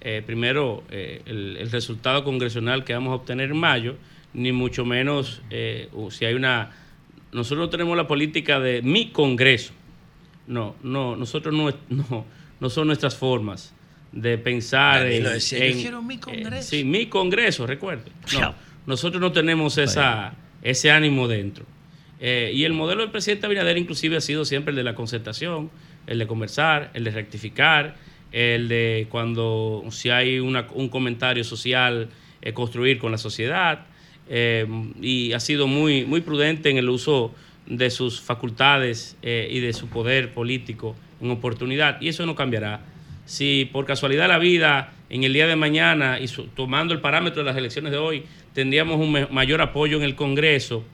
eh, 0.00 0.22
primero, 0.26 0.82
eh, 0.90 1.22
el, 1.26 1.56
el 1.58 1.70
resultado 1.70 2.24
congresional 2.24 2.84
que 2.84 2.92
vamos 2.92 3.12
a 3.12 3.14
obtener 3.16 3.50
en 3.50 3.56
mayo, 3.56 3.96
ni 4.34 4.50
mucho 4.52 4.84
menos 4.84 5.42
si 6.10 6.24
hay 6.24 6.34
una... 6.34 6.70
Nosotros 7.32 7.66
no 7.66 7.70
tenemos 7.70 7.96
la 7.96 8.06
política 8.06 8.58
de 8.60 8.82
mi 8.82 9.10
Congreso. 9.10 9.72
No, 10.46 10.74
no, 10.82 11.16
nosotros 11.16 11.54
no, 11.54 11.70
no, 11.88 12.24
no 12.60 12.70
son 12.70 12.88
nuestras 12.88 13.14
formas 13.16 13.72
de 14.10 14.36
pensar 14.38 15.04
Danilo 15.04 15.28
en, 15.28 15.34
decía, 15.34 15.58
"Yo 15.70 15.98
en- 16.00 16.06
mi 16.06 16.18
Congreso". 16.18 16.68
sí, 16.68 16.84
mi 16.84 17.06
Congreso, 17.06 17.66
recuerde. 17.66 18.10
No, 18.38 18.54
nosotros 18.86 19.20
no 19.20 19.30
tenemos 19.32 19.78
esa, 19.78 20.34
ese 20.62 20.90
ánimo 20.90 21.28
dentro. 21.28 21.64
Eh, 22.20 22.52
y 22.54 22.64
el 22.64 22.72
modelo 22.72 23.00
del 23.02 23.10
presidente 23.10 23.46
Abinader 23.46 23.76
inclusive 23.76 24.16
ha 24.16 24.20
sido 24.20 24.44
siempre 24.44 24.70
el 24.70 24.76
de 24.76 24.84
la 24.84 24.94
concertación, 24.94 25.70
el 26.06 26.18
de 26.18 26.26
conversar, 26.26 26.90
el 26.94 27.04
de 27.04 27.10
rectificar, 27.10 27.96
el 28.30 28.68
de 28.68 29.06
cuando 29.10 29.84
si 29.90 30.10
hay 30.10 30.38
una- 30.38 30.66
un 30.72 30.88
comentario 30.88 31.42
social, 31.44 32.08
eh, 32.40 32.52
construir 32.52 32.98
con 32.98 33.10
la 33.12 33.18
sociedad. 33.18 33.86
eh, 34.28 34.66
y 35.00 35.32
ha 35.32 35.40
sido 35.40 35.66
muy, 35.66 36.04
muy 36.06 36.20
prudente 36.20 36.70
en 36.70 36.78
el 36.78 36.88
uso 36.88 37.34
de 37.66 37.90
sus 37.90 38.20
facultades 38.20 39.16
y 39.20 39.58
de 39.58 39.72
su 39.72 39.88
poder 39.88 40.32
político 40.32 40.94
en 41.20 41.32
oportunidad. 41.32 42.00
Y 42.00 42.08
eso 42.08 42.24
no 42.24 42.34
cambiará. 42.36 42.80
Si 43.32 43.66
por 43.72 43.86
casualidad 43.86 44.28
la 44.28 44.36
vida 44.38 44.92
en 45.08 45.24
el 45.24 45.32
día 45.32 45.46
de 45.46 45.56
mañana, 45.56 46.20
y 46.20 46.28
su- 46.28 46.48
tomando 46.48 46.92
el 46.92 47.00
parámetro 47.00 47.42
de 47.42 47.46
las 47.48 47.56
elecciones 47.56 47.90
de 47.90 47.96
hoy, 47.96 48.24
tendríamos 48.52 49.00
un 49.00 49.10
me- 49.10 49.26
mayor 49.28 49.62
apoyo 49.62 49.96
en 49.96 50.02
el 50.02 50.14
Congreso, 50.16 50.84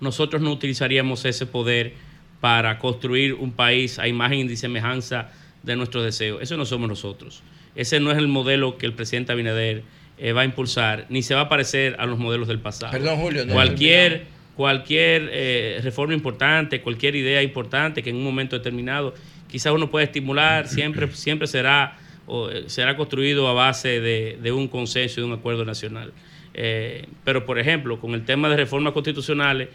nosotros 0.00 0.42
no 0.42 0.50
utilizaríamos 0.50 1.24
ese 1.24 1.46
poder 1.46 1.92
para 2.40 2.80
construir 2.80 3.34
un 3.34 3.52
país 3.52 4.00
a 4.00 4.08
imagen 4.08 4.50
y 4.50 4.56
semejanza 4.56 5.30
de 5.62 5.76
nuestros 5.76 6.02
deseos. 6.02 6.42
Eso 6.42 6.56
no 6.56 6.64
somos 6.64 6.88
nosotros. 6.88 7.44
Ese 7.76 8.00
no 8.00 8.10
es 8.10 8.18
el 8.18 8.26
modelo 8.26 8.76
que 8.76 8.86
el 8.86 8.94
presidente 8.94 9.30
Abinader 9.30 9.84
eh, 10.18 10.32
va 10.32 10.40
a 10.40 10.44
impulsar, 10.44 11.06
ni 11.10 11.22
se 11.22 11.36
va 11.36 11.42
a 11.42 11.48
parecer 11.48 11.94
a 12.00 12.06
los 12.06 12.18
modelos 12.18 12.48
del 12.48 12.58
pasado. 12.58 12.90
Perdón, 12.90 13.18
Julio, 13.20 13.46
no 13.46 13.52
cualquier 13.52 14.24
cualquier 14.56 15.30
eh, 15.32 15.80
reforma 15.82 16.12
importante, 16.12 16.82
cualquier 16.82 17.14
idea 17.14 17.40
importante 17.40 18.02
que 18.02 18.10
en 18.10 18.16
un 18.16 18.24
momento 18.24 18.56
determinado 18.58 19.14
quizás 19.50 19.72
uno 19.72 19.90
pueda 19.90 20.04
estimular, 20.04 20.68
siempre, 20.68 21.08
siempre 21.12 21.46
será, 21.48 21.98
o, 22.26 22.48
eh, 22.50 22.64
será 22.68 22.96
construido 22.96 23.48
a 23.48 23.52
base 23.52 24.00
de, 24.00 24.38
de 24.40 24.52
un 24.52 24.68
consenso 24.68 25.20
y 25.20 25.22
de 25.24 25.28
un 25.28 25.36
acuerdo 25.38 25.64
nacional. 25.64 26.12
Eh, 26.54 27.06
pero, 27.24 27.44
por 27.46 27.58
ejemplo, 27.58 28.00
con 28.00 28.14
el 28.14 28.24
tema 28.24 28.48
de 28.48 28.56
reformas 28.56 28.92
constitucionales, 28.92 29.68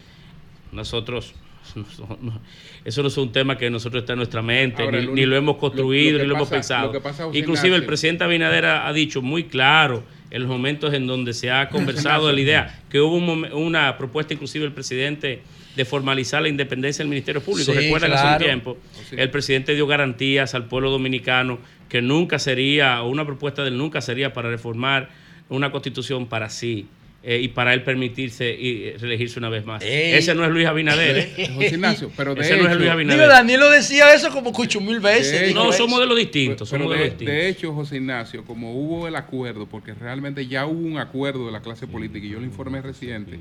nosotros, 0.72 1.34
no- 1.76 2.18
no- 2.22 2.42
eso 2.84 3.02
no 3.02 3.08
es 3.08 3.18
un 3.18 3.32
tema 3.32 3.58
que 3.58 3.70
nosotros 3.70 4.04
está 4.04 4.14
en 4.14 4.18
nuestra 4.18 4.42
mente, 4.42 4.84
Ahora, 4.84 5.00
ni, 5.00 5.06
lo 5.06 5.12
ni 5.14 5.22
único- 5.22 5.30
lo 5.30 5.36
hemos 5.38 5.58
construido, 5.58 6.18
lo 6.18 6.24
ni 6.24 6.30
lo 6.30 6.36
hemos 6.36 6.50
pensado. 6.50 6.94
lo 6.94 7.02
pasa, 7.02 7.28
Inclusive 7.34 7.76
el 7.76 7.86
presidente 7.86 8.24
Abinader 8.24 8.66
ha, 8.66 8.88
ha 8.88 8.94
dicho 8.94 9.22
muy 9.22 9.46
claro 9.46 10.04
en 10.32 10.42
los 10.42 10.50
momentos 10.50 10.94
en 10.94 11.08
donde 11.08 11.34
se 11.34 11.50
ha 11.52 11.70
conversado 11.70 12.28
de 12.28 12.34
la 12.34 12.42
idea, 12.42 12.82
que 12.90 13.00
hubo 13.02 13.16
un 13.16 13.46
una 13.54 13.98
propuesta 13.98 14.34
inclusive 14.34 14.66
del 14.66 14.74
presidente 14.74 15.42
de 15.76 15.86
formalizar 15.86 16.42
la 16.42 16.50
independencia 16.50 17.04
del 17.04 17.10
Ministerio 17.10 17.42
Público. 17.42 17.72
Sí, 17.74 17.78
Recuerdan 17.78 18.14
hace 18.14 18.24
un 18.24 18.30
claro. 18.30 18.46
tiempo, 18.46 18.78
Sí. 19.10 19.16
el 19.20 19.30
presidente 19.30 19.74
dio 19.76 19.88
garantías 19.88 20.56
al 20.56 20.66
pueblo 20.68 20.90
dominicano 20.90 21.60
que 21.90 22.02
nunca 22.02 22.40
sería, 22.40 23.02
o 23.04 23.10
una 23.10 23.26
propuesta 23.26 23.62
de 23.64 23.70
él 23.70 23.78
nunca 23.78 24.02
sería 24.02 24.34
para 24.34 24.50
reformar 24.50 25.10
una 25.50 25.72
constitución 25.72 26.28
para 26.28 26.50
sí. 26.50 26.88
eh, 27.28 27.40
y 27.42 27.48
para 27.48 27.74
él 27.74 27.82
permitirse 27.82 28.54
y 28.54 28.84
eh, 28.84 28.98
reelegirse 29.00 29.40
una 29.40 29.50
vez 29.50 29.66
más. 29.66 29.84
Ey. 29.84 30.14
Ese 30.14 30.36
no 30.36 30.46
es 30.46 30.52
Luis 30.52 30.68
Abinader, 30.68 31.18
¿eh? 31.18 31.50
José 31.56 31.74
Ignacio, 31.74 32.12
pero 32.16 32.36
de 32.36 32.42
Ese 32.42 32.56
no 32.58 32.70
es 32.70 32.78
Luis 32.78 32.90
Abinader. 32.90 33.20
Digo, 33.20 33.32
Danilo 33.32 33.70
decía 33.72 34.14
eso 34.14 34.30
como 34.30 34.54
cucho 34.54 34.80
mil 34.80 35.00
veces. 35.00 35.54
No, 35.56 35.66
modelos 35.88 36.16
de, 36.16 36.22
distintos. 36.24 36.70
de 36.70 37.50
hecho, 37.50 37.74
José 37.74 37.98
Ignacio, 37.98 38.46
como 38.46 38.74
hubo 38.74 39.08
el 39.08 39.16
acuerdo, 39.16 39.66
porque 39.66 39.96
realmente 39.96 40.46
ya 40.46 40.68
hubo 40.68 40.86
un 40.88 41.00
acuerdo 41.00 41.48
de 41.48 41.52
la 41.52 41.62
clase 41.62 41.88
política, 41.88 42.26
y 42.26 42.30
yo 42.30 42.40
lo 42.40 42.46
informé 42.46 42.82
reciente, 42.82 43.40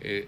eh, 0.00 0.26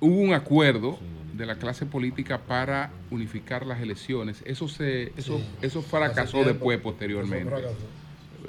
hubo 0.00 0.20
un 0.20 0.34
acuerdo 0.34 0.98
de 1.34 1.46
la 1.46 1.56
clase 1.56 1.86
política 1.86 2.38
para 2.38 2.90
unificar 3.10 3.64
las 3.66 3.80
elecciones. 3.80 4.42
Eso 4.44 4.68
se, 4.68 5.12
eso, 5.16 5.40
eso 5.62 5.82
fracasó 5.82 6.32
tiempo. 6.38 6.52
después, 6.52 6.80
posteriormente. 6.80 7.48
Eso 7.48 7.56
fracasó. 7.56 7.86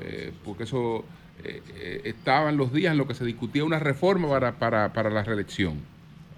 Eh, 0.02 0.32
porque 0.44 0.64
eso 0.64 1.06
eh, 1.44 1.62
eh, 1.76 2.02
estaban 2.06 2.58
los 2.58 2.74
días 2.74 2.92
en 2.92 2.98
los 2.98 3.08
que 3.08 3.14
se 3.14 3.26
discutía 3.26 3.64
una 3.64 3.80
reforma 3.80 4.28
para, 4.30 4.54
para, 4.54 4.94
para 4.94 5.10
la 5.10 5.24
reelección. 5.24 5.76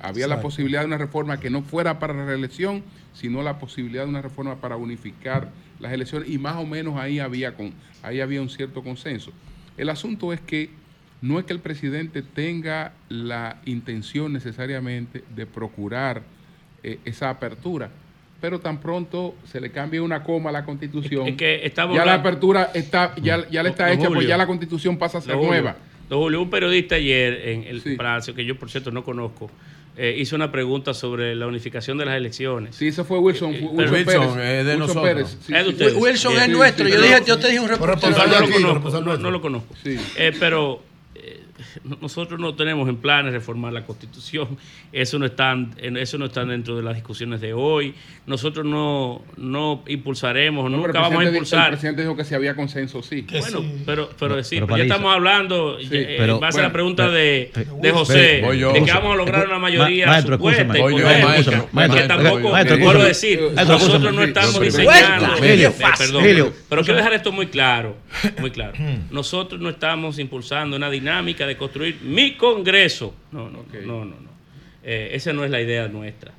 Había 0.01 0.27
la 0.27 0.41
posibilidad 0.41 0.81
de 0.81 0.87
una 0.87 0.97
reforma 0.97 1.39
que 1.39 1.51
no 1.51 1.61
fuera 1.61 1.99
para 1.99 2.13
la 2.15 2.25
reelección, 2.25 2.83
sino 3.13 3.43
la 3.43 3.59
posibilidad 3.59 4.03
de 4.03 4.09
una 4.09 4.21
reforma 4.21 4.55
para 4.55 4.75
unificar 4.75 5.51
las 5.79 5.93
elecciones 5.93 6.27
y 6.27 6.39
más 6.39 6.57
o 6.57 6.65
menos 6.65 6.97
ahí 6.97 7.19
había, 7.19 7.55
con, 7.55 7.71
ahí 8.01 8.19
había 8.19 8.41
un 8.41 8.49
cierto 8.49 8.83
consenso. 8.83 9.31
El 9.77 9.89
asunto 9.89 10.33
es 10.33 10.41
que 10.41 10.71
no 11.21 11.39
es 11.39 11.45
que 11.45 11.53
el 11.53 11.59
presidente 11.59 12.21
tenga 12.23 12.93
la 13.09 13.57
intención 13.65 14.33
necesariamente 14.33 15.23
de 15.35 15.45
procurar 15.45 16.23
eh, 16.83 16.99
esa 17.05 17.29
apertura, 17.29 17.89
pero 18.39 18.59
tan 18.59 18.79
pronto 18.79 19.35
se 19.45 19.61
le 19.61 19.71
cambie 19.71 19.99
una 20.01 20.23
coma 20.23 20.49
a 20.49 20.53
la 20.53 20.65
constitución, 20.65 21.27
Es 21.27 21.35
que 21.35 21.65
estamos 21.65 21.95
ya 21.95 22.05
la 22.05 22.15
apertura 22.15 22.71
está, 22.73 23.13
ya, 23.21 23.47
ya 23.49 23.61
le 23.61 23.69
está 23.69 23.91
hecha, 23.91 24.09
pues 24.09 24.27
ya 24.27 24.35
la 24.37 24.47
constitución 24.47 24.97
pasa 24.97 25.19
a 25.19 25.21
ser 25.21 25.35
Julio, 25.35 25.49
nueva. 25.49 25.75
Don 26.09 26.19
Julio, 26.19 26.41
un 26.41 26.49
periodista 26.49 26.95
ayer 26.95 27.49
en 27.49 27.63
el 27.65 27.81
Sí. 27.81 27.95
Palacio, 27.95 28.33
que 28.33 28.43
yo 28.43 28.57
por 28.57 28.69
cierto 28.71 28.89
no 28.91 29.03
conozco, 29.03 29.49
eh, 29.95 30.15
hizo 30.17 30.35
una 30.35 30.51
pregunta 30.51 30.93
sobre 30.93 31.35
la 31.35 31.45
unificación 31.47 31.97
de 31.99 32.05
las 32.05 32.15
elecciones. 32.17 32.75
Sí, 32.75 32.87
ese 32.87 33.03
fue 33.03 33.19
Wilson, 33.19 33.53
Eh, 33.53 33.59
Wilson 33.61 33.77
pero 33.77 33.91
Pérez. 33.91 34.07
Wilson, 34.07 34.39
es 34.41 34.45
de 34.65 34.71
Wilson 34.71 34.79
nosotros. 34.79 35.03
Pérez, 35.03 35.37
sí, 35.45 35.53
Es 35.53 35.77
de. 35.77 35.93
Wilson 35.99 36.33
es 36.37 36.49
nuestro. 36.49 36.85
sí, 36.87 36.91
yo, 36.93 37.01
dije, 37.01 37.15
yo 37.27 37.37
te 37.39 37.47
dije 37.47 37.59
un 37.59 37.69
reportero. 37.69 38.11
no 38.11 38.17
lo 38.17 38.31
conozco, 38.31 38.73
responsable 38.73 38.99
no, 38.99 39.05
nuestro. 39.05 39.19
no 39.19 39.31
lo 39.31 39.41
conozco. 39.41 39.75
Sí. 39.83 39.97
Eh, 40.17 40.31
pero 40.39 40.81
eh, 40.81 40.90
nosotros 42.01 42.39
no 42.39 42.55
tenemos 42.55 42.87
en 42.89 42.97
planes 42.97 43.33
reformar 43.33 43.73
la 43.73 43.83
constitución. 43.85 44.57
Eso 44.91 45.17
no 45.19 45.25
está, 45.25 45.51
en- 45.53 45.97
eso 45.97 46.17
no 46.17 46.25
está 46.25 46.43
dentro 46.45 46.75
de 46.77 46.83
las 46.83 46.95
discusiones 46.95 47.41
de 47.41 47.53
hoy. 47.53 47.93
Nosotros 48.25 48.65
no, 48.65 49.21
no 49.37 49.83
impulsaremos, 49.87 50.69
No, 50.69 50.77
nunca 50.77 50.89
el 50.89 50.93
vamos 50.93 51.05
a 51.13 51.17
presidente 51.17 51.21
di- 51.23 51.27
El 51.29 51.35
impulsar. 51.37 51.67
presidente 51.69 52.01
dijo 52.03 52.15
que 52.15 52.23
si 52.23 52.35
había 52.35 52.55
consenso, 52.55 53.01
sí. 53.03 53.25
Bueno, 53.29 53.63
pero, 53.85 54.09
pero 54.19 54.35
decir, 54.35 54.63
pero 54.65 54.77
ya 54.77 54.83
estamos 54.83 55.13
hablando, 55.13 55.77
Sí, 55.79 55.87
eh, 55.91 56.15
pero- 56.17 56.35
en 56.35 56.39
base 56.39 56.59
a 56.59 56.63
la 56.63 56.71
pregunta 56.71 57.03
pero- 57.03 57.13
de, 57.15 57.41
eh, 57.43 57.51
de 57.81 57.91
José, 57.91 58.41
voy 58.43 58.59
yo. 58.59 58.73
de 58.73 58.83
que 58.83 58.91
vamos 58.91 59.13
a 59.13 59.15
lograr 59.15 59.47
una 59.47 59.59
mayoría 59.59 60.05
Ma- 60.05 60.11
maestro, 60.13 60.35
supuesta 60.35 60.61
y 60.63 60.65
maestro, 60.67 60.87
que 60.87 61.73
maestro, 61.73 62.07
tampoco, 62.07 62.39
vuelvo 62.79 63.01
a 63.01 63.05
decir, 63.05 63.39
Maestro, 63.41 63.65
nosotros 63.79 64.13
no 64.13 64.23
estamos 64.23 64.53
Pero- 64.53 64.65
diseñando, 64.65 65.27
eh, 65.43 65.71
perdón, 65.97 66.25
Helio. 66.25 66.53
pero 66.69 66.83
quiero 66.83 66.97
dejar 66.97 67.13
esto 67.13 67.31
muy 67.31 67.47
claro, 67.47 67.95
muy 68.39 68.51
claro. 68.51 68.73
Nosotros 69.09 69.59
no 69.59 69.69
estamos 69.69 70.19
impulsando 70.19 70.75
una 70.77 70.89
dinámica 70.89 71.45
de 71.47 71.57
construir 71.61 72.01
mi 72.01 72.35
Congreso. 72.37 73.13
No, 73.31 73.47
no, 73.47 73.63
no, 73.85 74.03
no, 74.03 74.15
no. 74.19 74.31
Eh, 74.83 75.11
esa 75.13 75.31
no 75.31 75.43
es 75.45 75.51
la 75.51 75.61
idea 75.61 75.87
nuestra. 75.87 76.33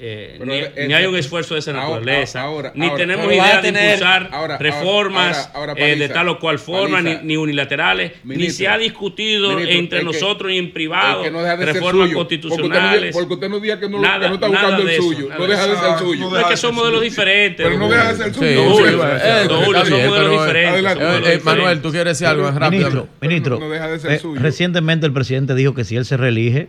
Eh, 0.00 0.38
ni, 0.44 0.54
es- 0.58 0.86
ni 0.86 0.94
hay 0.94 1.06
un 1.06 1.16
esfuerzo 1.16 1.54
de 1.54 1.60
esa 1.60 1.72
naturaleza, 1.72 2.40
ahora- 2.42 2.70
ni 2.76 2.84
ahora- 2.86 2.96
tenemos 2.98 3.26
idea 3.32 3.56
de 3.56 3.62
tener- 3.62 3.84
impulsar 3.94 4.28
ahora- 4.30 4.56
reformas 4.56 5.50
ahora- 5.52 5.72
ahora, 5.72 5.86
eh, 5.88 5.96
de 5.96 6.08
tal 6.08 6.28
o 6.28 6.38
cual 6.38 6.60
forma, 6.60 6.98
ni, 7.00 7.06
Paliza. 7.10 7.22
ni 7.24 7.36
unilaterales, 7.36 8.12
ni 8.22 8.48
se 8.50 8.68
ha 8.68 8.78
discutido 8.78 9.48
ministro, 9.56 9.76
entre 9.76 9.98
que- 9.98 10.04
nosotros 10.04 10.52
y 10.52 10.58
en 10.58 10.72
privado 10.72 11.24
El 11.24 11.32
no 11.32 11.42
de 11.42 11.56
reformas 11.66 12.06
suyo, 12.06 12.16
constitucionales. 12.16 13.12
Porque 13.12 13.34
usted 13.34 13.48
no, 13.48 13.58
diga 13.58 13.80
que 13.80 13.88
no, 13.88 14.00
Nada- 14.00 14.20
que 14.20 14.28
no 14.28 14.34
está 14.34 14.48
nada 14.48 14.60
buscando 14.68 14.84
de 14.86 14.94
el 14.94 15.00
eso, 15.00 15.08
suyo. 15.08 15.28
nada 15.30 15.38
No 15.40 15.44
de 15.46 15.50
deja 15.50 15.66
de 15.66 15.74
ser 15.76 15.90
No 15.90 15.98
suyo. 15.98 16.30
No 16.30 16.38
es 16.38 16.46
que 16.46 16.56
son 16.56 16.74
modelos 16.76 17.00
diferentes. 17.02 17.66
Pero 17.66 17.78
no 17.78 17.88
deja 17.88 18.12
de 18.12 18.16
ser 18.22 18.34
suyo. 18.34 18.54
Son 18.54 18.68
modelos 18.70 19.20
eh, 19.20 20.30
diferentes. 20.30 21.44
Manuel, 21.44 21.80
tú 21.82 21.90
quieres 21.90 22.18
decir 22.18 22.26
algo 22.26 22.50
rápido. 22.50 23.08
Ministro, 23.20 23.58
eh, 23.74 24.20
recientemente 24.36 25.06
el 25.06 25.12
presidente 25.12 25.54
dijo 25.54 25.74
que 25.74 25.84
si 25.84 25.96
él 25.96 26.04
se 26.04 26.16
reelige 26.16 26.68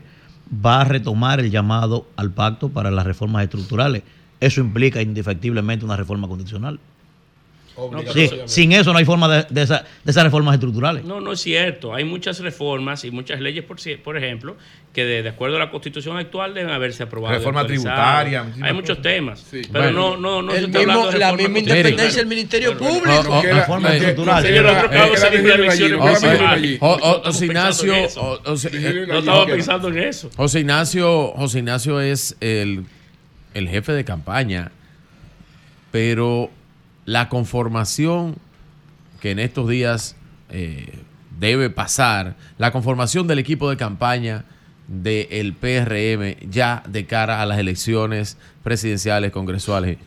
va 0.53 0.81
a 0.81 0.85
retomar 0.85 1.39
el 1.39 1.51
llamado 1.51 2.07
al 2.15 2.31
pacto 2.31 2.69
para 2.69 2.91
las 2.91 3.05
reformas 3.05 3.43
estructurales. 3.43 4.03
Eso 4.39 4.61
implica 4.61 5.01
indefectiblemente 5.01 5.85
una 5.85 5.97
reforma 5.97 6.27
constitucional. 6.27 6.79
Sí, 8.13 8.29
sin 8.45 8.71
eso 8.71 8.91
no 8.93 8.99
hay 8.99 9.05
forma 9.05 9.27
de, 9.27 9.45
de 9.49 9.61
esa- 9.63 9.85
de 10.03 10.11
esas 10.11 10.23
reformas 10.23 10.55
estructurales. 10.55 11.03
No, 11.05 11.19
no 11.21 11.33
es 11.33 11.39
cierto. 11.41 11.93
Hay 11.93 12.03
muchas 12.05 12.39
reformas 12.39 13.03
y 13.05 13.11
muchas 13.11 13.39
leyes, 13.39 13.63
por, 13.63 14.17
ejemplo, 14.17 14.55
que 14.93 15.05
de, 15.05 15.23
de 15.23 15.29
acuerdo 15.29 15.57
a 15.57 15.59
la 15.59 15.69
constitución 15.71 16.17
actual 16.17 16.53
deben 16.53 16.71
haberse 16.71 17.03
aprobado. 17.03 17.35
Reforma 17.35 17.65
tributaria, 17.65 18.45
Hay 18.61 18.73
muchos 18.73 18.97
cosas. 18.97 19.03
temas. 19.03 19.39
Sí. 19.49 19.61
Pero 19.71 19.83
Bueno, 19.85 20.17
no, 20.17 20.41
no, 20.41 20.41
no 20.41 20.51
se 20.51 20.57
hablando 20.65 21.11
de 21.11 21.17
la 21.19 21.33
misma 21.33 21.59
independencia 21.59 22.17
del 22.21 22.27
Ministerio 22.27 22.77
Público. 22.77 23.23
Oh, 23.29 23.39
oh, 23.39 23.41
reforma 23.43 23.95
estructural. 23.95 24.43
José 25.09 25.35
Ignacio, 27.45 27.93
No 29.07 29.19
estaba 29.19 29.45
pensando 29.45 29.87
en 29.89 29.97
eso. 29.99 30.29
José 30.35 30.59
Ignacio, 30.61 31.27
José 31.35 31.59
Ignacio 31.59 32.01
es 32.01 32.35
el, 32.39 32.85
el 33.53 33.67
jefe 33.69 33.91
de 33.93 34.03
campaña, 34.05 34.71
pero 35.91 36.49
la 37.09 37.27
conformación 37.27 38.35
que 39.19 39.31
en 39.31 39.39
estos 39.39 39.67
días 39.67 40.15
eh, 40.51 40.99
debe 41.39 41.71
pasar, 41.71 42.35
la 42.59 42.71
conformación 42.71 43.25
del 43.25 43.39
equipo 43.39 43.67
de 43.67 43.77
campaña 43.77 44.45
del 44.87 45.53
PRM 45.53 46.51
ya 46.51 46.83
de 46.87 47.07
cara 47.07 47.41
a 47.41 47.47
las 47.47 47.57
elecciones 47.57 48.37
presidenciales, 48.63 49.31
congresuales 49.31 49.97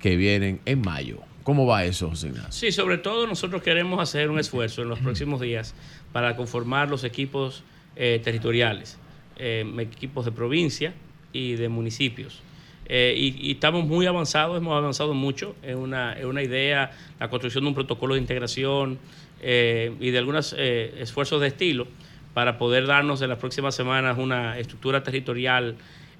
que 0.00 0.16
vienen 0.16 0.60
en 0.64 0.80
mayo. 0.80 1.18
¿Cómo 1.44 1.64
va 1.64 1.84
eso, 1.84 2.08
José 2.08 2.26
Ignacio? 2.26 2.50
Sí, 2.50 2.72
sobre 2.72 2.98
todo 2.98 3.28
nosotros 3.28 3.62
queremos 3.62 4.00
hacer 4.00 4.28
un 4.28 4.40
esfuerzo 4.40 4.82
en 4.82 4.88
los 4.88 4.98
próximos 4.98 5.40
días 5.40 5.76
para 6.12 6.34
conformar 6.34 6.88
los 6.88 7.04
equipos 7.04 7.62
eh, 7.94 8.20
territoriales, 8.24 8.98
eh, 9.36 9.64
equipos 9.78 10.24
de 10.24 10.32
provincia 10.32 10.92
y 11.32 11.52
de 11.52 11.68
municipios. 11.68 12.42
Eh, 12.88 13.14
y, 13.16 13.52
estamos 13.52 13.84
muy 13.86 14.06
avanzados, 14.06 14.56
hemos 14.56 14.76
avanzado 14.76 15.14
mucho. 15.14 15.54
En 15.62 15.78
una, 15.78 16.18
en 16.18 16.26
una 16.26 16.42
idea, 16.42 16.90
la 17.20 17.28
construcción 17.28 17.64
de 17.64 17.68
un 17.68 17.74
protocolo 17.74 18.14
de 18.14 18.20
integración 18.20 18.98
eh, 19.40 19.94
y 20.00 20.10
de 20.10 20.18
algunos 20.18 20.54
eh, 20.58 20.94
esfuerzos 20.98 21.40
de 21.40 21.46
estilo 21.46 21.86
para 22.34 22.58
poder 22.58 22.86
darnos 22.86 23.22
en 23.22 23.28
las 23.28 23.38
próximas 23.38 23.74
semanas 23.74 24.18
una 24.18 24.58
estructura 24.58 25.04
territorial 25.04 25.76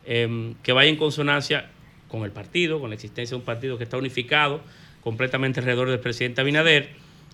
eh, 0.06 0.54
que 0.62 0.72
vaya 0.72 0.88
en 0.88 0.96
consonancia 0.96 1.68
con 2.06 2.22
el 2.22 2.30
partido, 2.30 2.80
con 2.80 2.90
la 2.90 2.94
existencia 2.94 3.34
de 3.34 3.40
un 3.40 3.44
partido 3.44 3.76
que 3.76 3.84
está 3.84 3.96
unificado 3.96 4.60
completamente 5.02 5.58
alrededor 5.60 5.90
del 5.90 5.98
presidente 5.98 6.40
Abinader 6.40 6.90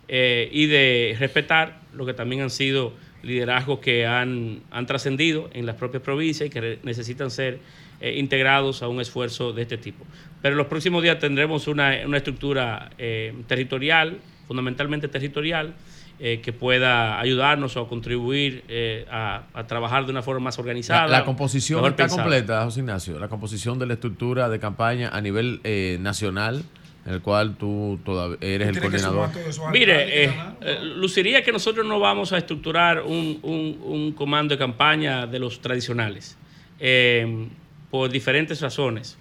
y 0.07 0.67
de 0.67 1.17
respetar 1.19 1.81
lo 1.95 2.05
que 2.05 2.13
también 2.13 2.43
han 2.43 2.51
sido 2.51 2.93
liderazgos 3.23 3.79
que 3.79 4.05
han, 4.07 4.61
han 4.71 4.87
trascendido 4.87 5.49
en 5.55 5.65
las 5.65 5.77
propias 5.77 6.03
provincias 6.03 6.49
y 6.49 6.51
que 6.51 6.79
necesitan 6.83 7.31
ser 7.31 7.61
eh, 8.05 8.19
integrados 8.19 8.83
a 8.83 8.89
un 8.89 9.01
esfuerzo 9.01 9.53
de 9.53 9.63
este 9.63 9.79
tipo. 9.79 10.05
Pero 10.43 10.53
en 10.55 10.59
los 10.59 10.67
próximos 10.67 11.03
días 11.03 11.19
tendremos 11.19 11.67
una, 11.69 11.95
una 12.07 12.19
estructura 12.19 12.91
eh, 12.99 13.33
territorial, 13.47 14.19
fundamentalmente 14.47 15.09
territorial, 15.09 15.75
eh, 16.21 16.41
que 16.45 16.53
pueda 16.53 17.19
ayudarnos 17.19 17.77
o 17.77 17.89
contribuir 17.89 18.63
eh, 18.69 19.05
a, 19.11 19.45
a 19.55 19.67
trabajar 19.67 20.05
de 20.05 20.11
una 20.13 20.23
forma 20.23 20.41
más 20.45 20.59
organizada. 20.59 21.07
La, 21.09 21.19
la 21.21 21.25
composición 21.25 21.85
está 21.87 22.07
completa, 22.09 22.63
José 22.65 22.81
Ignacio. 22.81 23.19
La 23.19 23.29
composición 23.29 23.79
de 23.79 23.87
la 23.87 23.95
estructura 23.95 24.49
de 24.49 24.59
campaña 24.61 25.09
a 25.13 25.21
nivel 25.21 25.61
eh, 25.65 25.97
nacional, 26.01 26.63
en 27.07 27.15
el 27.15 27.21
cual 27.21 27.57
tú 27.57 27.99
todavía 28.05 28.39
eres 28.41 28.69
el 28.69 28.81
coordinador. 28.81 29.29
Mire, 29.73 30.25
eh, 30.25 30.33
eh, 30.61 30.79
luciría 30.97 31.43
que 31.43 31.53
nosotros 31.53 31.85
no 31.87 31.99
vamos 31.99 32.33
a 32.33 32.39
estructurar 32.39 33.03
un, 33.03 33.41
un- 33.43 33.79
un 33.83 34.13
comando 34.13 34.55
de 34.55 34.59
campaña 34.59 35.27
de 35.27 35.39
los 35.39 35.61
tradicionales, 35.61 36.39
eh, 36.79 37.49
por 37.95 38.11
diferentes 38.11 38.61
razones, 38.61 39.17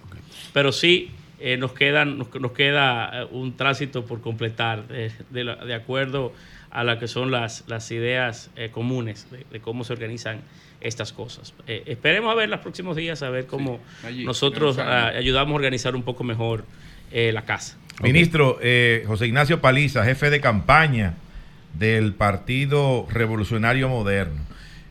pero 0.52 0.72
sí 0.72 1.12
eh, 1.38 1.56
nos, 1.56 1.74
quedan, 1.74 2.18
nos, 2.18 2.34
nos 2.34 2.50
queda 2.50 3.22
eh, 3.22 3.26
un 3.30 3.56
tránsito 3.56 4.04
por 4.04 4.20
completar 4.20 4.88
de, 4.88 5.12
de 5.30 5.74
acuerdo 5.74 6.32
a 6.72 6.82
lo 6.82 6.98
que 6.98 7.06
son 7.06 7.30
las, 7.30 7.62
las 7.68 7.88
ideas 7.92 8.50
eh, 8.56 8.70
comunes 8.72 9.30
de, 9.30 9.46
de 9.48 9.60
cómo 9.60 9.84
se 9.84 9.92
organizan 9.92 10.40
estas 10.80 11.12
cosas. 11.12 11.54
Eh, 11.68 11.84
esperemos 11.86 12.32
a 12.32 12.34
ver 12.34 12.48
los 12.48 12.58
próximos 12.58 12.96
días, 12.96 13.22
a 13.22 13.30
ver 13.30 13.46
cómo 13.46 13.78
allí, 14.02 14.24
nosotros 14.24 14.76
ah, 14.80 15.06
ayudamos 15.06 15.52
a 15.52 15.54
organizar 15.54 15.94
un 15.94 16.02
poco 16.02 16.24
mejor 16.24 16.64
eh, 17.12 17.30
la 17.30 17.44
casa. 17.44 17.78
Ministro 18.02 18.58
eh, 18.60 19.04
José 19.06 19.28
Ignacio 19.28 19.60
Paliza, 19.60 20.04
jefe 20.04 20.30
de 20.30 20.40
campaña 20.40 21.14
del 21.74 22.12
Partido 22.12 23.06
Revolucionario 23.08 23.88
Moderno. 23.88 24.42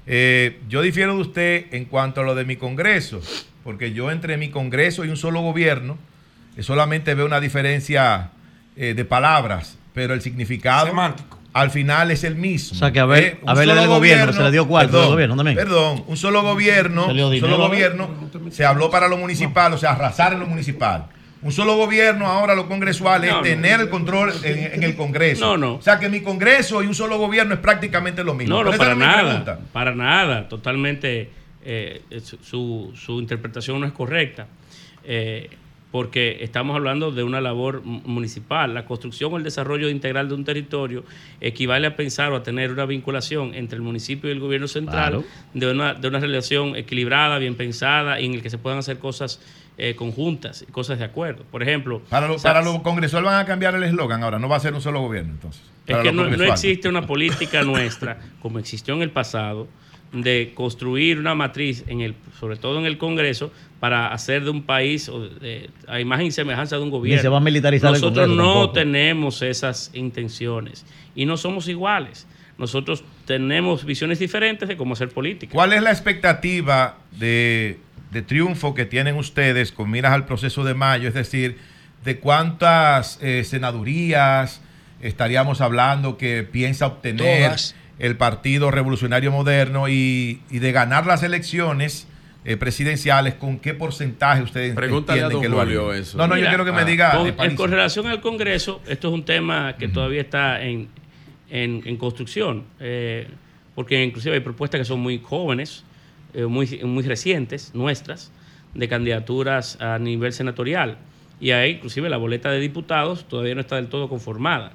Eh, 0.08 0.62
yo 0.70 0.82
difiero 0.82 1.16
de 1.16 1.22
usted 1.22 1.66
en 1.74 1.84
cuanto 1.84 2.22
a 2.22 2.24
lo 2.24 2.34
de 2.34 2.46
mi 2.46 2.56
Congreso, 2.56 3.22
porque 3.64 3.94
yo 3.94 4.12
entre 4.12 4.38
mi 4.38 4.50
Congreso 4.50 5.06
y 5.06 5.10
un 5.10 5.18
solo 5.18 5.42
gobierno 5.42 5.98
eh, 6.58 6.64
solamente 6.64 7.14
veo 7.16 7.26
una 7.26 7.40
diferencia 7.40 8.30
eh, 8.76 8.94
de 8.94 9.06
palabras, 9.06 9.78
pero 9.94 10.14
el 10.14 10.22
significado 10.22 10.92
al 11.54 11.70
final 11.70 12.10
es 12.10 12.24
el 12.24 12.36
mismo. 12.36 12.76
O 12.76 12.80
sea, 12.80 12.92
que 12.92 13.00
a 13.00 13.06
ver- 13.06 13.24
Eh, 13.24 13.38
un 13.44 13.50
a 13.50 13.56
solo 13.56 13.76
del 13.76 13.88
gobierno, 13.88 14.34
se 14.34 14.42
le 14.44 14.52
dio 14.52 14.68
cuarto 14.68 14.92
del 14.94 15.00
perdón, 15.02 15.12
gobierno 15.14 15.36
también. 15.36 15.56
Perdón, 15.58 16.04
un 16.08 16.18
solo 16.18 16.42
gobierno, 16.42 17.08
un 17.08 17.40
solo 17.40 17.58
¿no? 17.58 17.68
gobierno, 17.68 18.10
se 18.52 18.66
habló 18.66 18.90
para 18.90 19.08
lo 19.08 19.18
municipal, 19.18 19.72
o 19.74 19.78
sea, 19.78 19.92
arrasar 19.92 20.34
en 20.34 20.40
lo 20.40 20.48
municipal. 20.48 21.06
Un 21.44 21.52
solo 21.52 21.76
gobierno, 21.76 22.26
ahora 22.28 22.56
lo 22.56 22.68
congresual 22.70 23.24
es 23.26 23.30
No, 23.32 23.38
no. 23.38 23.44
tener 23.44 23.82
el 23.82 23.90
control 23.90 24.32
en, 24.44 24.76
en 24.76 24.84
el 24.84 24.96
Congreso. 24.96 25.46
No, 25.46 25.58
no. 25.58 25.74
O 25.76 25.82
sea, 25.82 26.00
que 26.00 26.08
mi 26.08 26.22
Congreso 26.22 26.82
y 26.82 26.88
un 26.88 26.96
solo 26.96 27.18
gobierno 27.18 27.54
es 27.54 27.60
prácticamente 27.60 28.24
lo 28.24 28.34
mismo. 28.34 28.56
No, 28.56 28.64
no, 28.72 28.78
para 28.78 28.92
es 28.94 28.98
mi 28.98 29.04
nada. 29.06 29.22
pregunta. 29.24 29.60
Para 29.74 29.94
nada. 29.94 30.48
Totalmente 30.48 31.30
eh, 31.66 32.02
su- 32.42 32.92
su, 32.96 33.20
interpretación 33.20 33.80
no 33.80 33.86
es 33.88 33.94
correcta. 33.94 34.48
Eh, 35.06 35.50
porque 35.92 36.40
estamos 36.42 36.76
hablando 36.76 37.12
de 37.12 37.22
una 37.22 37.40
labor 37.40 37.84
mu- 37.84 38.02
municipal. 38.06 38.74
La 38.74 38.84
construcción 38.84 39.32
o 39.32 39.38
el 39.38 39.44
desarrollo 39.44 39.90
integral 39.90 40.28
de 40.28 40.34
un 40.34 40.44
territorio 40.44 41.04
equivale 41.40 41.86
a 41.86 41.96
pensar 41.96 42.32
o 42.32 42.36
a 42.38 42.42
tener 42.42 42.72
una 42.72 42.86
vinculación 42.88 43.54
entre 43.54 43.76
el 43.76 43.84
municipio 43.84 44.28
y 44.28 44.34
el 44.34 44.40
gobierno 44.40 44.68
central 44.68 45.12
Claro. 45.22 45.24
de, 45.54 45.72
una, 45.72 45.94
de 45.94 46.08
una 46.08 46.20
relación 46.20 46.76
equilibrada, 46.76 47.38
bien 47.38 47.54
pensada, 47.54 48.20
y 48.20 48.26
en 48.26 48.34
el 48.34 48.42
que 48.42 48.50
se 48.50 48.58
puedan 48.58 48.80
hacer 48.80 48.98
cosas 48.98 49.40
eh, 49.78 49.94
conjuntas, 49.96 50.66
cosas 50.72 50.98
de 50.98 51.06
acuerdo. 51.06 51.44
Por 51.52 51.62
ejemplo, 51.62 52.02
Para, 52.10 52.28
lo- 52.28 52.38
para 52.38 52.64
los 52.64 52.80
congresuales 52.82 53.30
van 53.30 53.40
a 53.40 53.46
cambiar 53.46 53.76
el 53.76 53.84
eslogan 53.84 54.24
ahora, 54.24 54.40
no 54.40 54.50
va 54.50 54.56
a 54.56 54.60
ser 54.62 54.74
un 54.74 54.82
solo 54.82 55.00
gobierno 55.00 55.34
entonces. 55.34 55.62
es 55.86 55.98
que 55.98 56.12
no, 56.12 56.26
no 56.28 56.44
existe 56.44 56.90
una 56.90 57.06
política 57.06 57.62
nuestra, 57.62 58.18
como 58.42 58.58
existió 58.58 58.96
en 58.96 59.04
el 59.04 59.12
pasado, 59.12 59.68
de 60.14 60.52
construir 60.54 61.20
una 61.20 61.34
matriz, 61.36 61.84
en 61.88 62.02
el, 62.02 62.14
sobre 62.40 62.56
todo 62.56 62.80
en 62.80 62.86
el 62.86 62.98
Congreso, 62.98 63.52
para 63.80 64.08
hacer 64.14 64.44
de 64.44 64.52
un 64.52 64.62
país 64.64 65.10
o 65.10 65.28
de- 65.28 65.70
a 65.88 66.00
imagen 66.00 66.28
y 66.28 66.32
semejanza 66.32 66.78
de 66.78 66.84
un 66.84 66.90
gobierno. 66.92 67.22
se 67.22 67.28
va 67.30 67.38
a 67.38 67.42
militarizar 67.42 67.90
el 67.90 67.94
Nosotros 68.00 68.28
Congreso 68.28 68.36
no 68.48 68.54
tampoco. 68.54 68.74
tenemos 68.74 69.42
esas 69.42 69.90
intenciones 69.94 70.86
y 71.16 71.26
no 71.26 71.36
somos 71.38 71.68
iguales. 71.68 72.28
Nosotros 72.58 73.04
tenemos 73.26 73.84
visiones 73.84 74.20
diferentes 74.20 74.70
de 74.70 74.78
cómo 74.78 74.94
hacer 74.94 75.10
política. 75.10 75.52
¿Cuál 75.52 75.74
es 75.74 75.82
la 75.82 75.90
expectativa 75.92 77.00
de, 77.18 77.80
de 78.12 78.22
triunfo 78.22 78.76
que 78.76 78.86
tienen 78.86 79.16
ustedes 79.16 79.72
con 79.72 79.90
miras 79.90 80.14
al 80.14 80.26
proceso 80.28 80.64
de 80.64 80.76
mayo? 80.76 81.08
Es 81.08 81.16
decir, 81.16 81.58
¿de 82.06 82.20
cuántas 82.20 83.18
eh, 83.24 83.44
senadurías 83.44 84.62
estaríamos 85.02 85.60
hablando 85.62 86.18
que 86.18 86.44
piensa 86.44 86.86
obtener 86.88 87.48
Todas. 87.50 87.76
El 88.04 88.18
Partido 88.18 88.70
Revolucionario 88.70 89.32
Moderno 89.32 89.88
y, 89.88 90.42
y 90.52 90.60
de 90.60 90.72
ganar 90.72 91.06
las 91.06 91.24
elecciones 91.24 92.08
eh, 92.46 92.58
presidenciales? 92.58 93.36
¿Con 93.36 93.60
qué 93.60 93.74
porcentaje 93.74 94.44
ustedes 94.44 94.76
Pregúntale 94.76 95.22
a 95.22 95.24
entienden 95.26 95.34
don 95.34 95.42
que 95.42 95.50
lo 95.58 95.64
Julio 95.64 95.90
harían? 95.90 96.02
eso. 96.04 96.18
No, 96.18 96.28
no, 96.28 96.38
yo 96.38 96.48
quiero 96.48 96.66
que 96.66 96.72
me 96.74 96.82
ah, 96.82 96.86
diga. 96.86 97.12
Con, 97.18 97.28
eh, 97.28 97.34
en- 97.40 97.56
con 97.56 97.72
relación 97.72 98.08
al 98.08 98.20
Congreso, 98.22 98.82
esto 98.88 99.08
es 99.08 99.14
un 99.14 99.24
tema 99.24 99.76
que 99.78 99.88
todavía 99.88 100.22
está 100.22 100.62
en, 100.62 100.90
en- 101.50 101.82
en 101.86 101.98
construcción, 101.98 102.64
eh, 102.80 103.28
porque 103.76 104.04
inclusive 104.04 104.36
hay 104.36 104.42
propuestas 104.42 104.80
que 104.80 104.86
son 104.86 105.00
muy 105.00 105.20
jóvenes, 105.24 105.86
eh, 106.34 106.46
muy, 106.46 106.68
muy 106.84 107.04
recientes, 107.04 107.72
nuestras, 107.74 108.32
de 108.74 108.88
candidaturas 108.90 109.80
a 109.80 109.98
nivel 110.00 110.34
senatorial. 110.34 110.98
Y 111.40 111.52
ahí 111.52 111.72
inclusive 111.72 112.10
la 112.10 112.18
boleta 112.18 112.52
de 112.52 112.60
diputados 112.60 113.26
todavía 113.28 113.56
no 113.56 113.62
está 113.62 113.78
del 113.78 113.88
todo 113.88 114.10
conformada. 114.10 114.74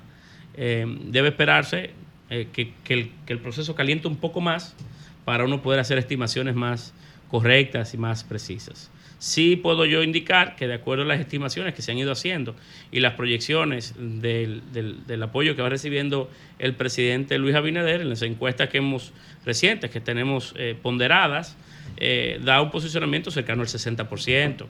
Eh, 0.57 0.87
debe 1.05 1.29
esperarse 1.29 1.91
eh, 2.31 2.49
que, 2.53 2.73
que 2.85 2.95
el, 2.95 3.11
que 3.27 3.33
el 3.33 3.39
proceso 3.41 3.75
caliente 3.75 4.09
un 4.09 4.17
poco 4.17 4.41
más 4.41 4.75
para 5.25 5.45
uno 5.45 5.63
poder 5.63 5.81
hacer 5.81 5.99
estimaciones 5.99 6.55
más 6.55 6.95
correctas 7.31 7.93
y 7.95 7.99
más 7.99 8.25
precisas. 8.25 8.91
Sí 9.21 9.57
puedo 9.57 9.85
yo 9.85 10.03
indicar 10.05 10.55
que 10.55 10.69
de 10.69 10.75
acuerdo 10.75 11.03
a 11.03 11.07
las 11.07 11.19
estimaciones 11.21 11.75
que 11.75 11.83
se 11.83 11.91
han 11.91 11.99
ido 11.99 12.13
haciendo 12.13 12.55
y 12.93 13.01
las 13.01 13.15
proyecciones 13.15 13.95
del, 13.99 14.63
del- 14.73 15.05
del 15.07 15.23
apoyo 15.25 15.57
que 15.57 15.63
va 15.63 15.69
recibiendo 15.69 16.31
el 16.61 16.75
presidente 16.75 17.37
Luis 17.37 17.57
Abinader 17.57 18.01
en 18.01 18.09
las 18.11 18.23
encuestas 18.23 18.69
que 18.69 18.79
hemos 18.79 19.13
recientes, 19.45 19.91
que 19.91 20.01
tenemos 20.01 20.55
eh, 20.57 20.77
ponderadas, 20.81 21.57
eh, 21.97 22.39
da 22.45 22.63
un 22.63 22.71
posicionamiento 22.71 23.31
cercano 23.33 23.63
al 23.63 23.69
60%, 23.69 24.67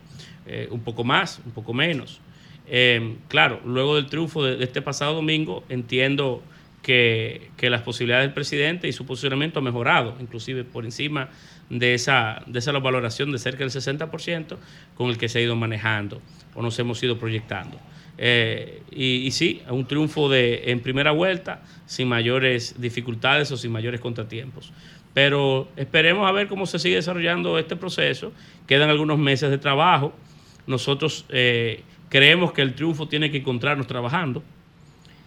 eh, 0.46 0.68
un 0.70 0.80
poco 0.80 1.04
más, 1.04 1.40
un 1.44 1.52
poco 1.52 1.74
menos. 1.74 2.20
Eh, 2.66 3.16
claro, 3.28 3.60
luego 3.66 3.96
del 3.96 4.06
triunfo 4.06 4.42
de, 4.44 4.56
de 4.56 4.64
este 4.64 4.80
pasado 4.80 5.14
domingo, 5.14 5.62
entiendo 5.68 6.42
que, 6.88 7.68
las 7.68 7.82
posibilidades 7.82 8.24
del 8.24 8.32
presidente 8.32 8.88
y 8.88 8.92
su 8.92 9.04
posicionamiento 9.04 9.58
ha 9.58 9.62
mejorado, 9.62 10.16
inclusive 10.20 10.64
por 10.64 10.86
encima 10.86 11.28
de 11.68 11.92
esa, 11.92 12.42
de 12.46 12.58
esa 12.60 12.72
valoración 12.72 13.30
de 13.30 13.38
cerca 13.38 13.58
del 13.58 13.70
60% 13.70 14.56
con 14.94 15.10
el 15.10 15.18
que 15.18 15.28
se 15.28 15.38
ha 15.38 15.42
ido 15.42 15.54
manejando 15.54 16.22
o 16.54 16.62
nos 16.62 16.78
hemos 16.78 17.02
ido 17.02 17.18
proyectando. 17.18 17.78
Eh, 18.16 18.80
y, 18.90 19.16
y 19.16 19.30
sí, 19.32 19.60
un 19.68 19.86
triunfo 19.86 20.30
de, 20.30 20.70
en 20.72 20.80
primera 20.80 21.10
vuelta, 21.10 21.62
sin 21.84 22.08
mayores 22.08 22.80
dificultades 22.80 23.52
o 23.52 23.58
sin 23.58 23.70
mayores 23.70 24.00
contratiempos. 24.00 24.72
Pero 25.12 25.68
esperemos 25.76 26.26
a 26.26 26.32
ver 26.32 26.48
cómo 26.48 26.64
se 26.64 26.78
sigue 26.78 26.96
desarrollando 26.96 27.58
este 27.58 27.76
proceso. 27.76 28.32
Quedan 28.66 28.88
algunos 28.88 29.18
meses 29.18 29.50
de 29.50 29.58
trabajo. 29.58 30.14
Nosotros 30.66 31.26
eh, 31.28 31.82
creemos 32.08 32.52
que 32.52 32.62
el 32.62 32.74
triunfo 32.74 33.08
tiene 33.08 33.30
que 33.30 33.38
encontrarnos 33.38 33.86
trabajando. 33.86 34.42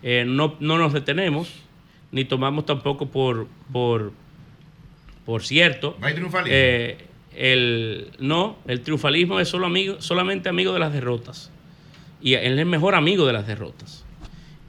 Eh, 0.04 0.26
no, 0.28 0.56
no 0.60 0.78
nos 0.78 0.94
detenemos, 0.94 1.54
ni 2.12 2.26
tomamos 2.26 2.66
tampoco 2.66 3.08
por, 3.08 3.48
por, 3.72 4.12
por 5.26 5.44
cierto. 5.44 5.96
No 6.00 6.08
hay 6.08 6.14
triunfalismo. 6.14 6.54
eh, 6.54 6.98
el, 7.36 8.12
no, 8.20 8.58
el 8.68 8.82
triunfalismo 8.82 9.40
es 9.40 9.48
solo 9.48 9.68
amigo, 9.68 10.02
solamente 10.02 10.50
amigo 10.50 10.74
de 10.74 10.80
las 10.80 10.92
derrotas. 10.92 11.52
Y 12.22 12.34
él 12.34 12.54
es 12.54 12.60
el 12.60 12.66
mejor 12.66 12.96
amigo 12.96 13.26
de 13.26 13.34
las 13.34 13.48
derrotas. 13.48 14.06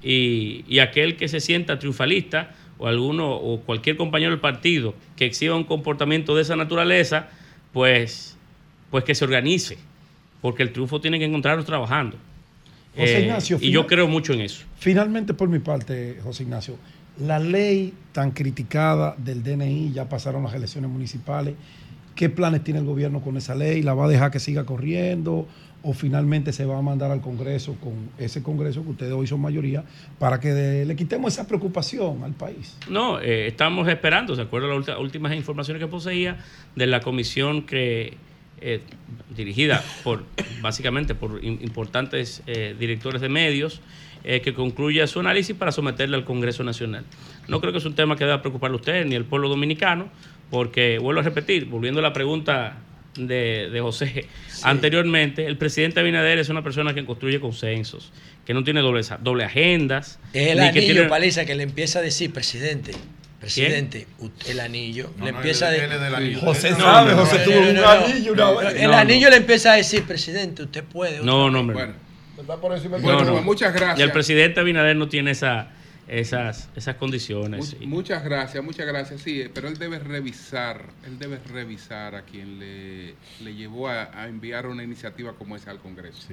Y, 0.02 0.64
y 0.68 0.78
aquel 0.78 1.16
que 1.16 1.28
se 1.28 1.40
sienta 1.40 1.78
triunfalista 1.78 2.54
o 2.78 2.88
alguno 2.88 3.30
o 3.32 3.60
cualquier 3.60 3.96
compañero 3.96 4.30
del 4.32 4.40
partido 4.40 4.94
que 5.16 5.24
exhiba 5.24 5.54
un 5.54 5.64
comportamiento 5.64 6.34
de 6.34 6.42
esa 6.42 6.56
naturaleza, 6.56 7.28
pues, 7.72 8.36
pues 8.90 9.04
que 9.04 9.14
se 9.14 9.24
organice, 9.24 9.78
porque 10.40 10.62
el 10.62 10.72
triunfo 10.72 11.00
tiene 11.00 11.18
que 11.18 11.24
encontrarnos 11.24 11.64
trabajando. 11.64 12.16
José 12.96 13.18
Eh, 13.18 13.22
Ignacio, 13.22 13.58
y 13.60 13.70
yo 13.70 13.86
creo 13.86 14.06
mucho 14.08 14.32
en 14.34 14.42
eso. 14.42 14.64
Finalmente, 14.76 15.32
por 15.34 15.48
mi 15.48 15.58
parte, 15.60 16.18
José 16.22 16.42
Ignacio, 16.42 16.76
la 17.20 17.38
ley 17.38 17.94
tan 18.12 18.30
criticada 18.32 19.14
del 19.18 19.42
DNI, 19.42 19.92
ya 19.92 20.08
pasaron 20.08 20.42
las 20.44 20.54
elecciones 20.54 20.90
municipales. 20.90 21.54
¿Qué 22.14 22.28
planes 22.28 22.62
tiene 22.62 22.80
el 22.80 22.86
gobierno 22.86 23.22
con 23.22 23.36
esa 23.38 23.54
ley? 23.54 23.82
¿La 23.82 23.94
va 23.94 24.04
a 24.04 24.08
dejar 24.08 24.30
que 24.30 24.38
siga 24.38 24.64
corriendo? 24.64 25.46
¿O 25.84 25.94
finalmente 25.94 26.52
se 26.52 26.64
va 26.64 26.78
a 26.78 26.82
mandar 26.82 27.10
al 27.10 27.20
Congreso 27.22 27.74
con 27.82 27.94
ese 28.18 28.42
Congreso 28.42 28.84
que 28.84 28.90
ustedes 28.90 29.12
hoy 29.12 29.26
son 29.26 29.40
mayoría 29.40 29.82
para 30.18 30.38
que 30.38 30.52
de- 30.52 30.84
le 30.86 30.94
quitemos 30.94 31.32
esa 31.32 31.48
preocupación 31.48 32.22
al 32.22 32.32
país? 32.34 32.76
No, 32.88 33.18
eh, 33.20 33.48
estamos 33.48 33.88
esperando, 33.88 34.36
¿se 34.36 34.42
acuerdan 34.42 34.84
las 34.86 34.98
últimas 34.98 35.34
informaciones 35.34 35.82
que 35.82 35.88
poseía 35.88 36.38
de 36.76 36.86
la 36.86 37.00
comisión 37.00 37.62
que 37.62 38.14
eh, 38.62 38.80
dirigida 39.36 39.84
por 40.04 40.24
básicamente 40.60 41.14
por 41.14 41.42
im- 41.42 41.60
importantes 41.62 42.42
eh, 42.46 42.74
directores 42.78 43.20
de 43.20 43.28
medios 43.28 43.80
eh, 44.24 44.40
que 44.40 44.54
concluya 44.54 45.06
su 45.06 45.20
análisis 45.20 45.54
para 45.56 45.72
someterle 45.72 46.16
al 46.16 46.24
Congreso 46.24 46.62
Nacional. 46.64 47.04
No 47.48 47.60
creo 47.60 47.72
que 47.72 47.78
es 47.78 47.84
un 47.84 47.94
tema 47.94 48.16
que 48.16 48.24
deba 48.24 48.40
preocuparle 48.40 48.76
a 48.76 48.80
usted 48.80 49.04
ni 49.06 49.16
al 49.16 49.24
pueblo 49.24 49.48
dominicano, 49.48 50.08
porque 50.50 50.98
vuelvo 50.98 51.20
a 51.20 51.24
repetir, 51.24 51.64
volviendo 51.66 52.00
a 52.00 52.02
la 52.02 52.12
pregunta 52.12 52.78
de, 53.16 53.68
de 53.70 53.80
José 53.80 54.26
anteriormente, 54.62 55.44
el 55.46 55.56
presidente 55.56 56.00
Abinader 56.00 56.38
es 56.38 56.48
una 56.48 56.62
persona 56.62 56.94
que 56.94 57.04
construye 57.04 57.40
consensos, 57.40 58.12
que 58.46 58.54
no 58.54 58.62
tiene 58.64 58.80
doble, 58.80 59.02
doble 59.22 59.44
agendas. 59.44 60.18
Es 60.32 60.48
el 60.52 60.58
anillo, 60.60 60.80
tiene- 60.94 61.08
Paliza, 61.08 61.44
que 61.44 61.54
le 61.54 61.64
empieza 61.64 61.98
a 61.98 62.02
decir, 62.02 62.32
presidente, 62.32 62.92
presidente, 63.42 64.06
el 64.46 64.60
anillo. 64.60 65.10
No, 65.18 65.26
le 65.26 65.32
no, 65.32 65.38
empieza 65.38 65.74
es 65.74 65.80
del 65.80 65.90
decir. 66.00 66.14
anillo. 66.14 66.40
José 66.40 66.70
No, 66.70 66.78
sabe, 66.78 67.12
José 67.12 67.38
tuvo 67.44 67.58
un 67.60 67.78
anillo 67.78 68.32
una 68.32 68.50
vez. 68.52 68.74
El 68.80 68.94
anillo 68.94 69.28
le 69.30 69.36
empieza 69.36 69.72
a 69.72 69.76
decir, 69.76 70.04
presidente, 70.04 70.62
usted 70.62 70.84
puede. 70.84 71.18
No, 71.18 71.50
no, 71.50 71.60
hombre. 71.60 71.74
Bueno, 71.74 71.94
Está 72.40 72.56
por 72.56 72.72
encima 72.72 72.96
del 72.96 73.04
bueno, 73.04 73.24
no. 73.24 73.42
muchas 73.42 73.72
gracias. 73.74 73.98
Y 73.98 74.02
el 74.02 74.10
presidente 74.12 74.58
Abinader 74.60 74.96
no 74.96 75.08
tiene 75.08 75.32
esa, 75.32 75.68
esas, 76.08 76.68
esas 76.76 76.96
condiciones. 76.96 77.76
Mu- 77.80 77.86
Muchas 78.02 78.24
gracias, 78.24 78.62
muchas 78.64 78.86
gracias. 78.86 79.20
Sí, 79.22 79.44
pero 79.54 79.68
él 79.68 79.78
debe 79.78 79.98
revisar, 79.98 80.86
él 81.06 81.18
debe 81.18 81.38
revisar 81.52 82.14
a 82.14 82.22
quien 82.22 82.58
le, 82.58 83.14
le 83.42 83.54
llevó 83.54 83.88
a, 83.88 84.10
a 84.18 84.28
enviar 84.28 84.66
una 84.66 84.82
iniciativa 84.82 85.32
como 85.34 85.56
esa 85.56 85.70
al 85.70 85.78
Congreso. 85.78 86.26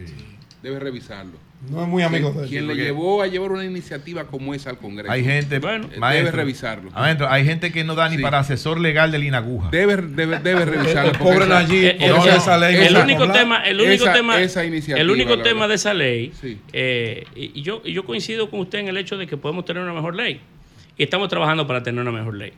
Debe 0.63 0.79
revisarlo. 0.79 1.33
No 1.69 1.81
es 1.83 1.87
muy 1.89 2.03
amigo 2.03 2.31
de. 2.31 2.47
Quien 2.47 2.67
le 2.67 2.75
llevó 2.75 3.21
a 3.21 3.27
llevar 3.27 3.51
una 3.51 3.65
iniciativa 3.65 4.25
como 4.27 4.53
esa 4.53 4.69
al 4.69 4.77
Congreso. 4.77 5.11
Hay 5.11 5.23
gente, 5.23 5.59
Bueno, 5.59 5.87
debe 5.87 5.99
maestro, 5.99 6.35
revisarlo. 6.37 6.91
maestro, 6.91 7.29
hay 7.29 7.45
gente 7.45 7.71
que 7.71 7.83
no 7.83 7.95
da 7.95 8.07
ni 8.09 8.15
Sí. 8.17 8.21
para 8.21 8.39
asesor 8.39 8.79
legal 8.79 9.11
de 9.11 9.19
Linaguja. 9.19 9.69
Debe, 9.69 9.97
debe, 9.97 10.39
debe 10.39 10.65
revisarlo. 10.65 11.11
El 11.31 11.35
esa- 11.41 11.45
Nayib, 11.47 11.83
Eh, 11.85 11.97
eh, 11.99 12.13
sea, 12.23 12.35
esa 12.37 12.57
ley. 12.57 12.75
el 12.75 12.95
único 12.97 13.29
tema, 13.31 13.63
el 13.65 13.79
único 13.79 14.03
Esa- 14.05 14.13
tema, 14.13 14.41
esa 14.41 14.65
iniciativa, 14.65 14.99
el 14.99 15.09
único 15.09 15.37
tema 15.41 15.61
verdad. 15.61 15.67
de 15.69 15.75
esa 15.75 15.93
ley, 15.93 16.31
Sí. 16.39 16.59
eh, 16.73 17.25
y 17.35 17.59
y 17.59 17.61
yo, 17.61 17.81
y 17.83 17.91
yo 17.93 18.05
coincido 18.05 18.49
con 18.49 18.61
usted 18.61 18.79
en 18.79 18.87
el 18.87 18.97
hecho 18.97 19.17
de 19.17 19.27
que 19.27 19.35
podemos 19.35 19.58
tener 19.65 19.83
una 19.83 19.93
mejor 19.93 20.15
ley. 20.15 20.41
Y 20.97 21.03
estamos 21.03 21.29
trabajando 21.29 21.65
para 21.65 21.81
tener 21.83 22.01
una 22.01 22.11
mejor 22.11 22.35
ley, 22.35 22.53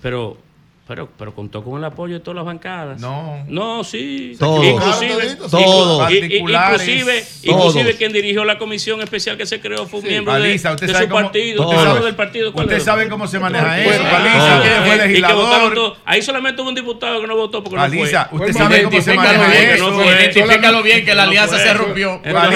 pero, 0.00 0.38
pero, 0.86 1.08
pero 1.16 1.32
contó 1.34 1.62
con 1.62 1.78
el 1.78 1.84
apoyo 1.84 2.14
de 2.14 2.20
todas 2.20 2.36
las 2.36 2.44
bancadas. 2.44 3.00
No. 3.00 3.44
no, 3.48 3.84
sí, 3.84 4.34
Todos. 4.38 4.64
inclusive, 4.64 5.12
inclusive, 5.32 5.48
todos. 5.50 7.26
inclusive 7.44 7.96
quien 7.96 8.12
dirigió 8.12 8.44
la 8.44 8.58
comisión 8.58 9.00
especial 9.00 9.36
que 9.36 9.46
se 9.46 9.60
creó 9.60 9.86
fue 9.86 10.00
un 10.00 10.06
miembro 10.06 10.34
de, 10.34 10.58
su 10.58 10.68
cómo- 11.08 11.08
partido, 11.22 11.62
usted 11.68 11.76
sabe- 11.84 12.04
del 12.04 12.14
partido. 12.16 12.52
¿cuál 12.52 12.66
Usted 12.66 12.76
era? 12.76 12.84
sabe 12.84 13.08
cómo 13.08 13.26
se 13.28 13.38
maneja 13.38 13.80
eso. 13.80 14.02
Paliza, 14.02 14.56
ah, 14.58 14.60
¿quién 14.62 14.74
fue 14.84 14.94
y 14.96 14.98
que 14.98 15.06
legislador? 15.06 15.44
votaron 15.44 15.74
todos. 15.74 15.98
Ahí 16.04 16.20
solamente 16.22 16.60
hubo 16.62 16.68
un 16.68 16.74
diputado 16.74 17.20
que 17.20 17.26
no 17.26 17.36
votó 17.36 17.62
porque 17.62 17.76
no 17.76 17.88
fue. 17.88 17.98
usted 18.32 18.52
sabe 18.52 18.82
cómo 18.82 19.00
se 19.00 19.14
maneja 19.14 19.46
bien, 19.48 19.70
eso. 19.70 20.04
identifícalo 20.04 20.82
bien 20.82 21.04
que 21.04 21.14
la 21.14 21.22
alianza 21.22 21.58
se 21.58 21.74
rompió. 21.74 22.20
Una- 22.24 22.48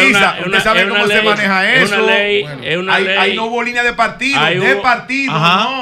usted 0.46 0.60
sabe 0.60 0.88
cómo 0.88 1.06
se 1.06 1.22
maneja 1.22 1.74
es 1.74 1.82
eso. 1.84 2.02
una 2.02 2.12
ley- 2.12 2.42
Bueno, 2.42 2.62
es 2.64 2.76
una 2.76 2.94
Ahí, 2.96 3.04
ley- 3.04 3.16
ahí 3.16 3.36
no 3.36 3.46
hubo 3.46 3.62
línea 3.62 3.82
de 3.84 3.92
partido, 3.92 4.40
de 4.44 4.76
partido, 4.76 5.32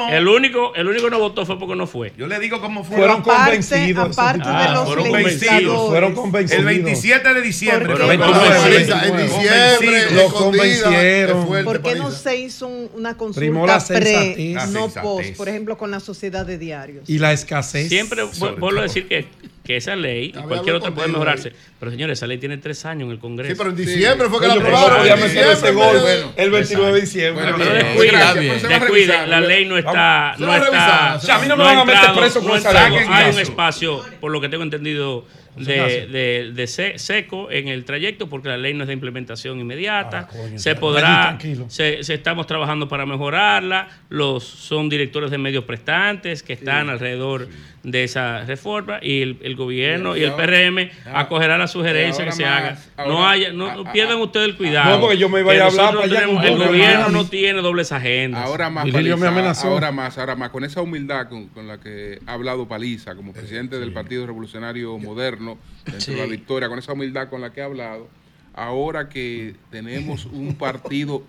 el 0.09 0.27
único 0.27 0.71
que 0.73 1.09
no 1.09 1.19
votó 1.19 1.45
fue 1.45 1.57
porque 1.59 1.75
no 1.75 1.87
fue. 1.87 2.13
Yo 2.17 2.27
le 2.27 2.34
digo 2.39 2.61
cómo 2.61 2.83
fue. 2.83 2.97
Fueron 2.97 3.21
Aparte, 3.21 3.43
convencidos. 3.57 4.17
aparte 4.17 4.39
diputados. 4.39 4.67
de 4.67 4.73
los 4.73 4.85
fueron 4.85 5.23
legisladores. 5.23 5.89
Fueron 5.89 6.13
convencidos. 6.15 6.59
el 6.59 6.65
27 6.65 7.33
de 7.33 7.41
diciembre. 7.41 7.93
Pero 7.93 8.05
fue. 8.05 8.13
en 8.15 9.17
diciembre, 9.17 10.11
Lo 10.11 10.21
escondida, 10.21 10.31
convencieron. 10.31 11.47
fuerte, 11.47 11.65
¿Por 11.65 11.81
qué 11.81 11.95
no 11.95 12.11
se 12.11 12.35
hizo 12.37 12.67
un- 12.67 12.89
una 12.95 13.17
consulta 13.17 13.79
pre, 13.87 14.55
no 14.71 14.89
post, 14.89 15.35
por 15.35 15.49
ejemplo, 15.49 15.77
con 15.77 15.91
la 15.91 15.99
sociedad 15.99 16.45
de 16.45 16.57
diarios? 16.57 17.09
Y 17.09 17.17
la 17.19 17.33
escasez. 17.33 17.89
Siempre 17.89 18.23
vu- 18.23 18.57
vuelvo 18.59 18.79
a 18.79 18.83
decir 18.83 19.07
que, 19.07 19.27
que 19.65 19.75
esa 19.77 19.95
ley 19.95 20.27
y 20.27 20.41
cualquier 20.43 20.75
otra 20.75 20.91
puede 20.91 21.07
mejorarse. 21.07 21.51
Pero 21.79 21.91
señores, 21.91 22.19
esa 22.19 22.27
ley 22.27 22.37
tiene 22.37 22.57
tres 22.57 22.85
años 22.85 23.07
en 23.07 23.11
el 23.11 23.19
Congreso. 23.19 23.53
Sí, 23.53 23.57
pero 23.57 23.71
en 23.71 23.75
diciembre 23.75 24.29
fue 24.29 24.39
que 24.39 24.47
la 24.47 24.53
aprobaron. 24.53 25.03
diciembre, 25.03 25.71
gol 25.71 25.99
bueno. 26.01 26.33
el 26.35 26.51
29 26.51 26.93
de 26.93 27.01
diciembre. 27.01 27.43
Bueno, 27.51 27.57
Pero 27.57 27.73
descuide, 27.73 28.11
gracias, 28.11 28.35
pero 28.45 28.59
se 28.59 28.67
va 28.67 28.75
a 28.75 28.79
descuide, 28.79 29.05
revisar, 29.07 29.27
la 29.27 29.41
ley 29.41 29.65
no 29.65 29.77
está, 29.77 30.35
no 30.37 30.53
está, 30.53 30.65
revisar, 30.65 31.21
se 31.21 31.27
va 31.27 31.33
a 31.33 31.37
a 31.37 31.41
mí 31.41 31.47
no 31.47 31.57
me 31.57 31.63
van 31.63 31.77
a 31.79 31.85
meter 31.85 31.95
entrado- 31.99 32.19
preso 32.21 32.41
con 32.41 32.57
esa 32.57 32.89
ley. 32.89 32.99
Hay 33.09 33.33
un 33.33 33.39
espacio, 33.39 34.01
por 34.21 34.31
lo 34.31 34.39
que 34.39 34.49
tengo 34.49 34.63
entendido, 34.63 35.25
de, 35.55 36.07
de, 36.07 36.51
de 36.53 36.67
se- 36.67 36.99
seco 36.99 37.49
en 37.49 37.69
el 37.69 37.85
trayecto 37.85 38.27
porque 38.27 38.49
la 38.49 38.57
ley 38.57 38.73
no 38.73 38.83
es 38.83 38.87
de 38.87 38.93
implementación 38.93 39.57
inmediata. 39.57 40.19
Ah, 40.19 40.27
coño, 40.27 40.59
se 40.59 40.75
podrá, 40.75 41.37
se 41.69 42.01
estamos 42.13 42.45
trabajando 42.45 42.87
para 42.89 43.05
mejorarla. 43.05 43.87
Los 44.09 44.43
son 44.43 44.89
directores 44.89 45.31
de 45.31 45.37
medios 45.37 45.63
prestantes 45.63 46.43
que 46.43 46.53
están 46.53 46.89
alrededor 46.89 47.47
de 47.85 48.03
esa 48.03 48.43
reforma 48.45 48.97
y 49.01 49.21
el, 49.21 49.37
el 49.43 49.55
gobierno 49.55 50.17
Y 50.17 50.21
y, 50.21 50.23
el 50.23 50.31
PRM 50.33 50.89
ah, 51.05 51.19
acogerá 51.21 51.57
la 51.57 51.67
sugerencia 51.67 52.25
que 52.25 52.31
se 52.31 52.43
más, 52.43 52.51
haga. 52.51 52.77
ahora- 52.97 53.11
no 53.13 53.27
haya, 53.27 53.53
no, 53.53 53.83
no 53.83 53.91
pierdan 53.91 54.17
ustedes 54.19 54.47
el 54.49 54.57
cuidado. 54.57 54.95
No, 54.95 55.01
porque 55.01 55.17
yo 55.17 55.29
me 55.29 55.41
iba 55.41 55.51
a 55.51 55.55
Que 55.55 55.61
hablar 55.61 55.93
para 55.93 56.05
allá 56.05 56.23
El 56.47 56.57
gobierno 56.57 57.09
no 57.09 57.25
tiene 57.27 57.61
dobles 57.61 57.91
agendas. 57.91 58.43
Ahora 58.43 58.69
más, 58.69 58.89
Paliza, 58.89 59.27
amenazó. 59.27 59.67
ahora 59.69 59.91
más, 59.91 60.17
ahora 60.17 60.35
más, 60.35 60.49
con 60.49 60.63
esa 60.63 60.81
humildad 60.81 61.29
con, 61.29 61.47
con 61.49 61.67
la 61.67 61.79
que 61.79 62.19
ha 62.25 62.33
hablado 62.33 62.67
Paliza 62.67 63.15
como 63.15 63.33
presidente 63.33 63.77
del 63.79 63.93
Partido 63.93 64.25
Revolucionario 64.25 64.97
Moderno, 64.97 65.57
dentro 65.85 66.13
de 66.13 66.19
la 66.19 66.25
victoria, 66.25 66.67
con 66.69 66.79
esa 66.79 66.93
humildad 66.93 67.29
con 67.29 67.39
la 67.41 67.53
que 67.53 67.61
ha 67.61 67.65
hablado, 67.65 68.07
ahora 68.55 69.09
que 69.09 69.53
tenemos 69.69 70.25
un 70.25 70.55
partido 70.55 71.23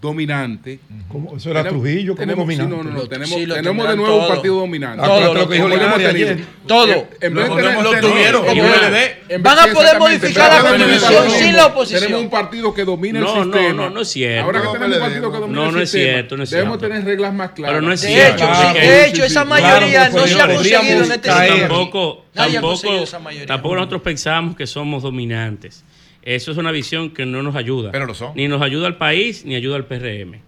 dominante. 0.00 0.78
¿Cómo? 1.08 1.36
Eso 1.36 1.50
era 1.50 1.62
tenemos- 1.62 1.82
Trujillo 1.82 2.14
como 2.14 2.20
tenemos- 2.26 2.48
sí, 2.48 2.56
dominante. 2.56 2.76
no, 2.76 2.82
no, 2.84 2.90
no, 2.90 3.02
Lo- 3.02 3.08
tenemos, 3.08 3.28
sí, 3.38 3.46
tenemos 3.46 3.88
de 3.88 3.96
nuevo 3.96 4.14
un 4.14 4.20
todo. 4.20 4.28
partido 4.28 4.54
dominante. 4.56 4.96
Todo, 5.02 5.12
Acuérdate 5.14 5.34
lo 5.40 5.48
que 5.48 5.54
dijo 5.54 5.64
Como 5.66 5.76
lo 5.76 5.82
hemos 5.82 5.98
Linares 5.98 6.12
tenido. 6.12 6.30
ayer. 6.32 6.46
Todo. 6.66 6.86
En- 6.92 6.94
vez 6.94 7.10
de 7.20 7.30
Lo 7.50 7.56
tener- 7.56 7.70
hemos 7.72 7.84
tener- 7.84 8.00
tenido, 8.00 8.38
en 8.38 8.58
como 8.58 8.62
LD. 8.74 9.38
Van 9.40 9.58
a 9.58 9.66
poder 9.72 9.98
modificar 9.98 10.62
la 10.62 10.70
constitución 10.70 11.24
un 11.24 11.30
sin 11.30 11.56
la 11.56 11.66
oposición. 11.66 12.00
Tenemos 12.02 12.22
un 12.24 12.30
partido 12.30 12.74
que 12.74 12.84
domina 12.84 13.20
No, 13.20 13.42
el 13.42 13.50
no, 13.50 13.56
sistema. 13.56 13.72
no, 13.82 13.90
no 13.90 14.00
es 14.00 14.08
cierto. 14.08 14.44
Ahora 14.46 14.60
que 14.60 14.66
No, 14.66 14.72
tenemos 14.72 14.96
un 14.96 15.02
partido 15.02 15.20
que 15.30 15.34
no. 15.34 15.40
domina 15.40 15.60
No, 15.60 15.68
el 15.68 15.74
no 15.74 15.80
es 15.80 15.90
sistema, 15.90 16.12
cierto, 16.14 16.36
no 16.36 16.42
es 16.44 16.50
debemos 16.50 16.78
cierto. 16.78 16.94
tener 16.94 17.04
reglas 17.08 17.34
más 17.34 17.50
claras. 17.50 17.74
Pero 17.74 17.86
no 17.86 17.92
es 17.92 18.00
De 18.00 18.08
cierto. 18.08 18.46
de 18.46 18.54
sí, 18.80 18.88
hecho, 19.10 19.16
sí, 19.16 19.22
esa 19.22 19.42
sí. 19.42 19.48
mayoría 19.48 20.08
no 20.08 20.26
se 20.26 20.40
ha 20.40 20.46
conseguido 20.46 21.04
en 21.04 21.12
este 21.12 21.30
sistema. 21.32 21.58
tampoco, 21.68 22.24
Nadie 22.34 22.50
ha 22.50 22.52
tampoco, 22.54 22.68
conseguido 22.74 23.02
esa 23.04 23.18
mayoría. 23.18 23.46
tampoco 23.46 23.74
nosotros 23.74 24.02
pensamos 24.02 24.56
que 24.56 24.66
somos 24.66 25.02
dominantes. 25.02 25.84
Eso 26.22 26.52
es 26.52 26.58
una 26.58 26.70
visión 26.70 27.10
que 27.10 27.26
no 27.26 27.42
nos 27.42 27.56
ayuda. 27.56 27.90
Pero 27.92 28.06
lo 28.06 28.14
son. 28.14 28.32
Ni 28.34 28.48
nos 28.48 28.62
ayuda 28.62 28.86
al 28.86 28.96
país, 28.96 29.44
ni 29.44 29.54
ayuda 29.54 29.76
al 29.76 29.86
PRM. 29.86 30.40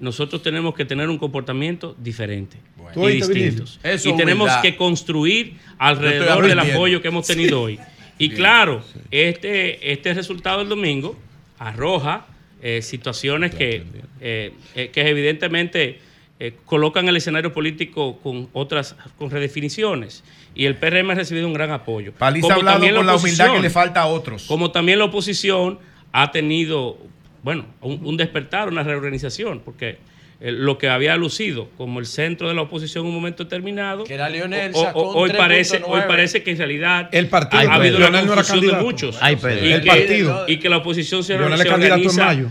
Nosotros 0.00 0.42
tenemos 0.42 0.74
que 0.74 0.84
tener 0.84 1.08
un 1.08 1.18
comportamiento 1.18 1.94
diferente 1.98 2.56
¿Tú 2.94 3.08
y 3.08 3.16
distintos. 3.16 3.78
Eso 3.82 4.08
y 4.08 4.16
tenemos 4.16 4.46
humildad. 4.46 4.62
que 4.62 4.76
construir 4.76 5.56
alrededor 5.78 6.46
del 6.46 6.58
apoyo 6.58 7.02
que 7.02 7.08
hemos 7.08 7.26
tenido 7.26 7.60
hoy. 7.62 7.78
Y 8.18 8.30
claro, 8.30 8.82
este, 9.10 9.92
este 9.92 10.14
resultado 10.14 10.60
del 10.60 10.68
domingo 10.68 11.16
arroja 11.58 12.26
eh, 12.62 12.82
situaciones 12.82 13.54
que, 13.54 13.84
eh, 14.20 14.52
eh, 14.74 14.90
que 14.92 15.08
evidentemente 15.08 15.98
eh, 16.42 16.54
colocan 16.64 17.06
el 17.06 17.16
escenario 17.16 17.52
político 17.52 18.18
con 18.22 18.48
otras 18.54 18.96
con 19.18 19.30
redefiniciones. 19.30 20.24
Y 20.54 20.66
el 20.66 20.76
PRM 20.76 21.10
ha 21.10 21.14
recibido 21.14 21.46
un 21.46 21.52
gran 21.52 21.70
apoyo. 21.70 22.12
Paliza 22.12 22.52
ha 22.52 22.56
hablado 22.56 22.76
también 22.76 22.96
con 22.96 23.06
la 23.06 23.16
humildad 23.16 23.52
que 23.52 23.60
le 23.60 23.70
falta 23.70 24.02
a 24.02 24.06
otros. 24.06 24.46
Como 24.46 24.70
también 24.70 24.98
la 24.98 25.06
oposición 25.06 25.78
ha 26.12 26.32
tenido 26.32 26.98
bueno, 27.42 27.66
un, 27.80 28.00
un 28.04 28.16
despertar, 28.16 28.68
una 28.68 28.82
reorganización, 28.82 29.60
porque 29.64 29.98
lo 30.40 30.78
que 30.78 30.88
había 30.88 31.16
lucido 31.16 31.68
como 31.76 32.00
el 32.00 32.06
centro 32.06 32.48
de 32.48 32.54
la 32.54 32.62
oposición 32.62 33.04
en 33.04 33.08
un 33.10 33.14
momento 33.14 33.44
determinado, 33.44 34.04
Que 34.04 34.14
era 34.14 34.30
Lionel, 34.30 34.72
o- 34.74 34.80
o- 34.80 34.84
sacó 34.84 35.10
un 35.10 35.16
hoy, 35.18 35.30
parece, 35.36 35.80
3.9. 35.82 35.84
hoy 35.86 36.00
parece 36.08 36.42
que 36.42 36.50
en 36.52 36.56
realidad 36.58 37.08
El 37.12 37.26
partido, 37.28 37.70
ha 37.70 37.74
habido 37.74 37.98
Lionel 37.98 38.22
una 38.24 38.26
no 38.26 38.32
era 38.32 38.42
confusión 38.42 38.74
de 38.78 38.82
muchos 38.82 39.18
Ay, 39.20 39.36
Pedro. 39.36 39.66
y, 39.66 39.72
El 39.72 39.80
que, 39.82 39.86
partido. 39.86 40.44
y 40.48 40.58
que 40.58 40.68
la 40.70 40.78
oposición 40.78 41.22
se, 41.24 41.34
organiza 41.34 41.64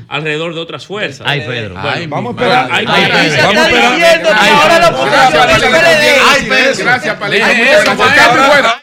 alrededor 0.07 0.53
de 0.53 0.59
otras 0.59 0.85
fuerzas. 0.85 1.25
Ay, 1.27 1.41
Pedro. 1.41 1.75
Ay, 1.77 2.05
Vamos 2.05 2.35
a 2.37 2.39
esperar. 2.41 2.67
Ay, 2.71 2.85
Ay, 2.87 3.03
ay, 3.11 3.11
Pedro. 3.29 3.43
Vamos 3.47 3.57
a 3.57 3.65
esperar. 3.69 3.95
diciendo 3.95 4.29
que 4.29 4.35
Ay, 4.39 4.51
ahora 4.53 4.79
la 4.79 4.87
Pedro. 4.89 5.01
oposición 5.01 5.31
Gracias, 5.33 5.63
es 5.63 5.69
Palito. 5.69 5.79
PLD. 5.79 6.21
Ay, 6.29 6.41
Pedro. 6.47 6.83
Gracias, 6.85 7.15
Palito. 7.17 8.78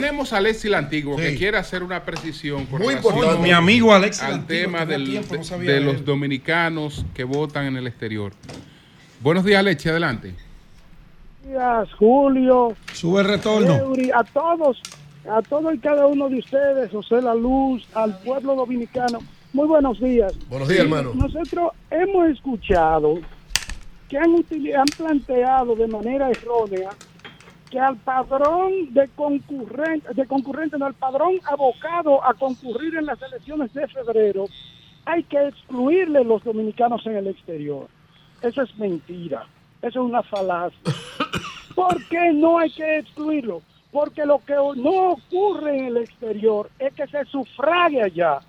Tenemos 0.00 0.32
a 0.32 0.38
Alexi 0.38 0.68
la 0.68 0.78
Antigua 0.78 1.16
que 1.16 1.34
quiere 1.36 1.56
hacer 1.56 1.82
una 1.82 2.04
precisión 2.04 2.66
con 2.66 2.82
Muy 2.82 2.94
importante. 2.94 3.42
Mi 3.42 3.52
amigo 3.52 3.92
Alexis 3.94 4.22
al 4.22 4.46
tema 4.46 4.80
tenía 4.80 4.98
del- 4.98 5.10
tiempo, 5.10 5.36
no 5.36 5.58
de, 5.58 5.80
los 5.80 6.04
dominicanos 6.04 7.04
que 7.14 7.24
votan 7.24 7.66
en 7.66 7.76
el 7.76 7.86
exterior. 7.86 8.32
Buenos 9.20 9.44
días, 9.44 9.60
Alexi, 9.60 9.88
adelante. 9.88 10.34
días, 11.44 11.92
Julio, 11.94 12.76
Sube 12.92 13.22
el 13.22 13.28
retorno. 13.28 13.94
A 14.14 14.24
todos, 14.24 14.82
a 15.30 15.40
todo 15.42 15.72
y 15.72 15.78
cada 15.78 16.06
uno 16.06 16.28
de 16.28 16.40
ustedes, 16.40 16.90
José 16.90 17.22
La 17.22 17.34
Luz, 17.34 17.86
al 17.94 18.18
pueblo 18.18 18.54
dominicano. 18.54 19.20
Muy 19.52 19.66
buenos 19.66 19.98
días. 20.00 20.34
Buenos 20.50 20.68
días, 20.68 20.80
hermano. 20.80 21.12
Nosotros 21.14 21.72
hemos 21.90 22.28
escuchado 22.28 23.18
que 24.10 24.18
han, 24.18 24.34
han 24.34 24.86
planteado 24.96 25.74
de 25.74 25.86
manera 25.88 26.30
errónea 26.30 26.90
que 27.70 27.80
al 27.80 27.96
padrón 27.96 28.94
de 28.94 29.08
concurrentes, 29.08 30.14
de 30.14 30.26
concurrentes, 30.26 30.78
no, 30.78 30.86
al 30.86 30.94
padrón 30.94 31.40
abocado 31.44 32.24
a 32.24 32.34
concurrir 32.34 32.96
en 32.96 33.06
las 33.06 33.20
elecciones 33.22 33.72
de 33.74 33.86
febrero, 33.88 34.46
hay 35.04 35.22
que 35.24 35.48
excluirle 35.48 36.24
los 36.24 36.42
dominicanos 36.44 37.04
en 37.06 37.16
el 37.16 37.28
exterior. 37.28 37.88
Eso 38.42 38.62
es 38.62 38.76
mentira. 38.78 39.46
Eso 39.82 40.00
es 40.00 40.10
una 40.10 40.22
falacia. 40.22 40.78
¿Por 41.74 42.02
qué 42.06 42.32
no 42.32 42.58
hay 42.58 42.70
que 42.70 42.98
excluirlo? 42.98 43.62
Porque 43.92 44.24
lo 44.26 44.38
que 44.44 44.54
no 44.54 45.12
ocurre 45.12 45.78
en 45.78 45.84
el 45.86 45.96
exterior 45.98 46.70
es 46.78 46.92
que 46.94 47.06
se 47.06 47.24
sufrague 47.26 48.02
allá, 48.02 48.40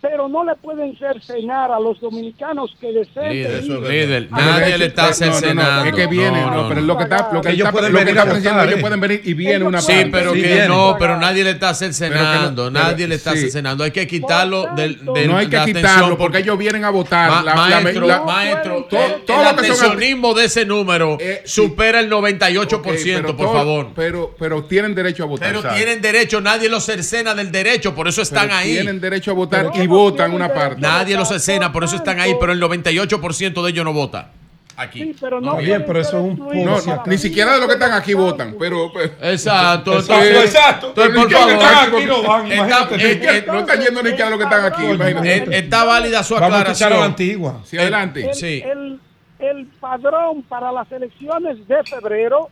pero 0.00 0.28
no 0.28 0.44
le 0.44 0.54
pueden 0.56 0.96
cercenar 0.98 1.70
a 1.70 1.78
los 1.78 2.00
dominicanos 2.00 2.74
que 2.80 2.90
deseen 2.92 3.30
Líder, 3.32 4.28
nadie 4.30 4.78
le 4.78 4.86
está 4.86 5.12
cercenando. 5.12 5.84
es 5.90 5.94
que 5.94 6.06
viene, 6.06 6.40
no, 6.46 6.68
pero 6.68 6.80
lo 6.80 6.96
que 6.96 7.02
está, 7.04 7.28
lo 7.32 7.40
que 7.40 7.50
Ellos 7.50 7.58
está, 7.68 7.72
pueden 7.72 7.92
lo 7.92 7.98
que 7.98 8.04
venir 8.04 8.20
ellos 8.66 8.80
pueden 8.80 9.00
venir 9.00 9.20
y 9.24 9.34
viene 9.34 9.54
Ellos 9.56 9.68
una 9.68 9.80
Sí, 9.80 9.92
parte. 9.92 10.10
pero 10.10 10.32
Sí, 10.32 10.40
que 10.40 10.46
viene. 10.46 10.68
no, 10.68 10.96
pero 10.98 11.16
nadie 11.18 11.44
le 11.44 11.50
está 11.50 11.74
cercenando, 11.74 12.70
nadie 12.70 13.06
le 13.08 13.14
está 13.16 13.32
sí. 13.32 13.40
cercenando. 13.42 13.84
Hay 13.84 13.90
que 13.90 14.06
quitarlo 14.06 14.66
del, 14.74 15.00
no 15.04 15.36
hay 15.36 15.48
que 15.48 15.60
quitarlo 15.64 16.16
porque 16.16 16.38
ellos 16.38 16.56
vienen 16.58 16.84
a 16.84 16.90
votar. 16.90 17.30
Ma- 17.30 17.42
La- 17.42 17.54
la- 17.54 17.80
maestro, 17.80 18.06
la- 18.06 18.20
maestro, 18.22 18.86
todo- 18.88 19.40
el- 19.40 19.46
abstencionismo 19.46 20.34
de 20.34 20.44
ese 20.46 20.64
número 20.64 21.18
Eh, 21.20 21.42
supera 21.44 22.00
el 22.00 22.08
98%, 22.08 23.18
Ok, 23.18 23.22
pero 23.26 23.36
por 23.36 23.52
favor. 23.52 23.88
Pero, 23.94 24.34
pero 24.38 24.64
tienen 24.64 24.94
derecho 24.94 25.24
a 25.24 25.26
votar. 25.26 25.48
Pero 25.52 25.74
tienen 25.74 26.00
derecho, 26.00 26.40
nadie 26.40 26.68
los 26.68 26.84
cercena 26.84 27.34
del 27.34 27.50
derecho, 27.52 27.94
por 27.94 28.08
eso 28.08 28.22
están 28.22 28.50
ahí. 28.50 28.72
Tienen 28.72 29.00
derecho 29.00 29.30
a 29.32 29.34
votar 29.34 29.70
y 29.74 29.86
votan 29.90 30.32
una 30.32 30.52
parte. 30.52 30.80
Nadie 30.80 31.16
los 31.16 31.28
Por 31.28 31.38
cercena, 31.38 31.72
por 31.72 31.84
eso 31.84 31.96
están 31.96 32.18
ahí, 32.20 32.34
pero 32.40 32.52
el 32.52 32.60
98% 32.62 33.62
de 33.62 33.70
ellos 33.70 33.84
no 33.84 33.92
vota. 33.92 34.30
Sí, 34.32 34.74
Aquí. 34.86 35.14
pero 35.20 35.42
no 35.42 35.50
Está 35.50 35.60
bien, 35.62 35.84
pero 35.86 36.00
eso 36.00 36.16
es 36.16 36.24
un 36.24 36.38
No, 36.64 36.80
no, 36.80 37.02
ni 37.04 37.18
siquiera 37.18 37.52
de 37.52 37.58
los 37.58 37.66
que 37.66 37.74
están 37.74 37.92
aquí 37.92 38.14
votan. 38.14 38.56
Pero, 38.58 38.90
pero- 38.94 39.12
Exacto. 39.30 39.92
Exacto, 39.98 40.14
entonces- 40.14 40.44
exacto. 40.46 40.86
entonces, 40.88 41.14
por 41.14 41.30
favor, 41.30 41.50
están 41.52 41.94
aquí 41.94 42.04
no 42.06 42.22
van, 42.22 42.42
está- 42.46 42.54
imagínate. 42.56 42.94
eh, 43.12 43.20
eh, 43.38 43.44
no 43.46 43.58
están 43.58 43.80
yendo 43.82 44.02
ni 44.02 44.08
siquiera 44.08 44.26
a 44.28 44.30
los 44.30 44.38
que 44.38 44.44
están 44.44 44.64
aquí. 44.64 44.84
Imagínate. 44.86 45.36
eh, 45.54 45.58
está 45.58 45.84
válida 45.84 46.22
su 46.22 46.34
Vamos 46.34 46.52
a 46.52 46.62
escuchar 46.62 46.92
a 46.92 46.96
la 46.96 46.96
aclaración. 46.96 47.02
antigua. 47.02 47.60
Sí, 47.64 47.76
adelante. 47.76 48.26
el, 48.30 48.34
Sí. 48.34 48.62
el, 48.64 49.00
el 49.38 49.66
padrón 49.80 50.42
para 50.44 50.72
las 50.72 50.90
elecciones 50.90 51.68
de 51.68 51.84
febrero 51.84 52.48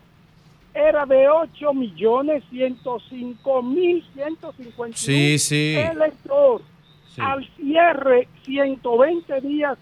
era 0.74 1.06
de 1.06 1.28
8 1.30 1.72
millones 1.72 2.42
105 2.50 3.62
mil 3.62 4.04
151 4.14 4.92
Sí, 4.94 5.38
sí. 5.38 5.76
elector. 5.78 6.60
Sí. 7.18 7.24
Al 7.24 7.44
cierre 7.56 8.28
120 8.44 9.40
días 9.40 9.76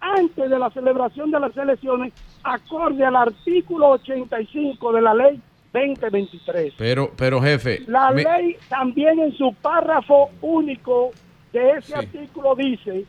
antes 0.00 0.50
de 0.50 0.58
la 0.58 0.68
celebración 0.70 1.30
de 1.30 1.40
las 1.40 1.56
elecciones, 1.56 2.12
acorde 2.42 3.04
al 3.04 3.16
artículo 3.16 3.90
85 3.90 4.92
de 4.92 5.00
la 5.00 5.14
ley 5.14 5.40
2023. 5.72 6.74
Pero, 6.76 7.10
pero 7.16 7.40
jefe, 7.40 7.82
La 7.86 8.10
me- 8.10 8.24
ley 8.24 8.56
también 8.68 9.18
en 9.20 9.32
su 9.36 9.54
párrafo 9.54 10.30
único 10.42 11.10
de 11.52 11.70
ese 11.78 11.86
Sí. 11.88 11.94
artículo 11.94 12.54
dice 12.56 13.04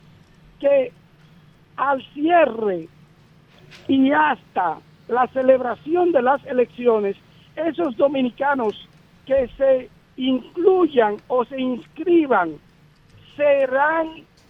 que 0.59 0.91
al 1.75 2.01
cierre 2.13 2.87
y 3.87 4.11
hasta 4.11 4.77
la 5.07 5.27
celebración 5.27 6.11
de 6.11 6.21
las 6.21 6.45
elecciones, 6.45 7.17
esos 7.55 7.97
dominicanos 7.97 8.87
que 9.25 9.47
se 9.57 9.89
incluyan 10.15 11.17
o 11.27 11.43
se 11.45 11.59
inscriban 11.59 12.51
serán 13.35 14.07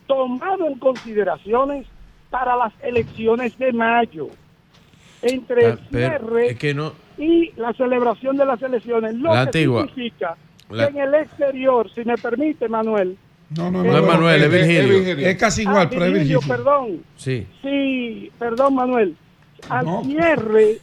tomados 0.08 0.68
en 0.68 0.80
consideraciones 0.80 1.88
para 2.30 2.56
las 2.56 2.74
elecciones 2.82 3.58
de 3.58 3.72
mayo. 3.74 4.28
Entre 5.22 5.66
Ah, 5.66 5.70
el 5.70 5.80
pero 5.90 6.08
cierre 6.10 6.48
es 6.48 6.58
que 6.60 6.74
no. 6.74 6.92
y 7.18 7.52
la 7.56 7.72
celebración 7.74 8.36
de 8.38 8.46
las 8.46 8.62
elecciones, 8.62 9.16
lo 9.16 9.30
La 9.30 9.34
que 9.34 9.40
antigua. 9.60 9.82
significa 9.86 10.36
La- 10.70 10.88
que 10.88 10.98
en 10.98 11.04
el 11.08 11.14
exterior, 11.16 11.90
si 11.94 12.04
me 12.04 12.18
permite, 12.18 12.68
Manuel, 12.68 13.18
No, 13.56 13.70
no, 13.70 13.84
No 13.84 13.92
no. 13.92 13.98
es 14.00 14.06
Manuel, 14.08 14.42
es 14.42 14.48
es- 14.54 14.68
es 14.68 14.90
Virgilio. 14.90 15.28
Es 15.28 15.36
casi 15.38 15.62
igual, 15.62 15.86
Ah, 15.86 15.90
pero 15.92 16.06
es 16.06 16.14
Virgilio, 16.14 16.40
Virgilio. 16.40 16.58
perdón, 16.58 17.04
Sí. 17.18 17.46
sí, 17.62 18.32
perdón, 18.40 18.74
Manuel, 18.74 19.16
al 19.70 19.86
No. 19.86 20.04
cierre 20.04 20.78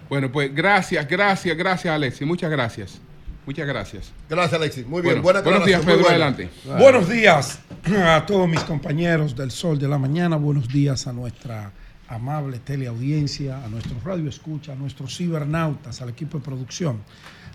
Bueno, 0.09 0.31
pues 0.31 0.53
gracias, 0.53 1.07
gracias, 1.07 1.56
gracias, 1.56 1.93
Alexi. 1.93 2.25
Muchas 2.25 2.49
gracias. 2.49 2.99
Muchas 3.45 3.67
gracias. 3.67 4.11
Gracias, 4.30 4.53
Alexis. 4.53 4.88
Muy 4.88 5.01
bien. 5.01 5.22
Bueno, 5.22 5.41
buenos 5.43 5.65
días, 5.65 5.81
Pedro. 5.81 5.99
buena. 5.99 6.09
Adelante. 6.27 6.49
Buenos 6.65 7.09
días 7.09 7.61
a 8.06 8.25
todos 8.25 8.48
mis 8.48 8.61
compañeros 8.64 9.35
del 9.35 9.51
Sol 9.51 9.77
de 9.80 9.88
la 9.88 9.98
Mañana. 9.98 10.35
Buenos 10.35 10.67
días 10.67 11.06
a 11.07 11.14
nuestra 11.14 11.72
amable 12.07 12.57
teleaudiencia, 12.59 13.64
a 13.64 13.67
nuestros 13.67 14.03
radioescuchas, 14.03 14.75
a 14.75 14.80
nuestros 14.80 15.15
cibernautas, 15.15 16.01
al 16.01 16.09
equipo 16.09 16.39
de 16.39 16.43
producción. 16.43 17.01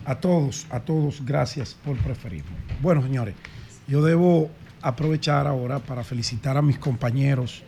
A 0.05 0.15
todos, 0.15 0.65
a 0.69 0.79
todos, 0.79 1.25
gracias 1.25 1.75
por 1.83 1.97
preferirme. 1.97 2.51
Bueno, 2.81 3.01
señores, 3.01 3.35
yo 3.87 4.01
debo 4.03 4.49
aprovechar 4.81 5.47
ahora 5.47 5.79
para 5.79 6.03
felicitar 6.03 6.57
a 6.57 6.61
mis 6.61 6.77
compañeros 6.77 7.63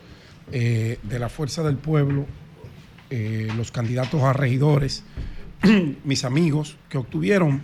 eh, 0.52 0.98
de 1.02 1.18
la 1.18 1.28
Fuerza 1.28 1.62
del 1.62 1.76
Pueblo, 1.76 2.26
eh, 3.10 3.48
los 3.56 3.70
candidatos 3.70 4.22
a 4.22 4.32
regidores, 4.32 5.04
mis 6.04 6.24
amigos 6.24 6.76
que 6.88 6.98
obtuvieron 6.98 7.62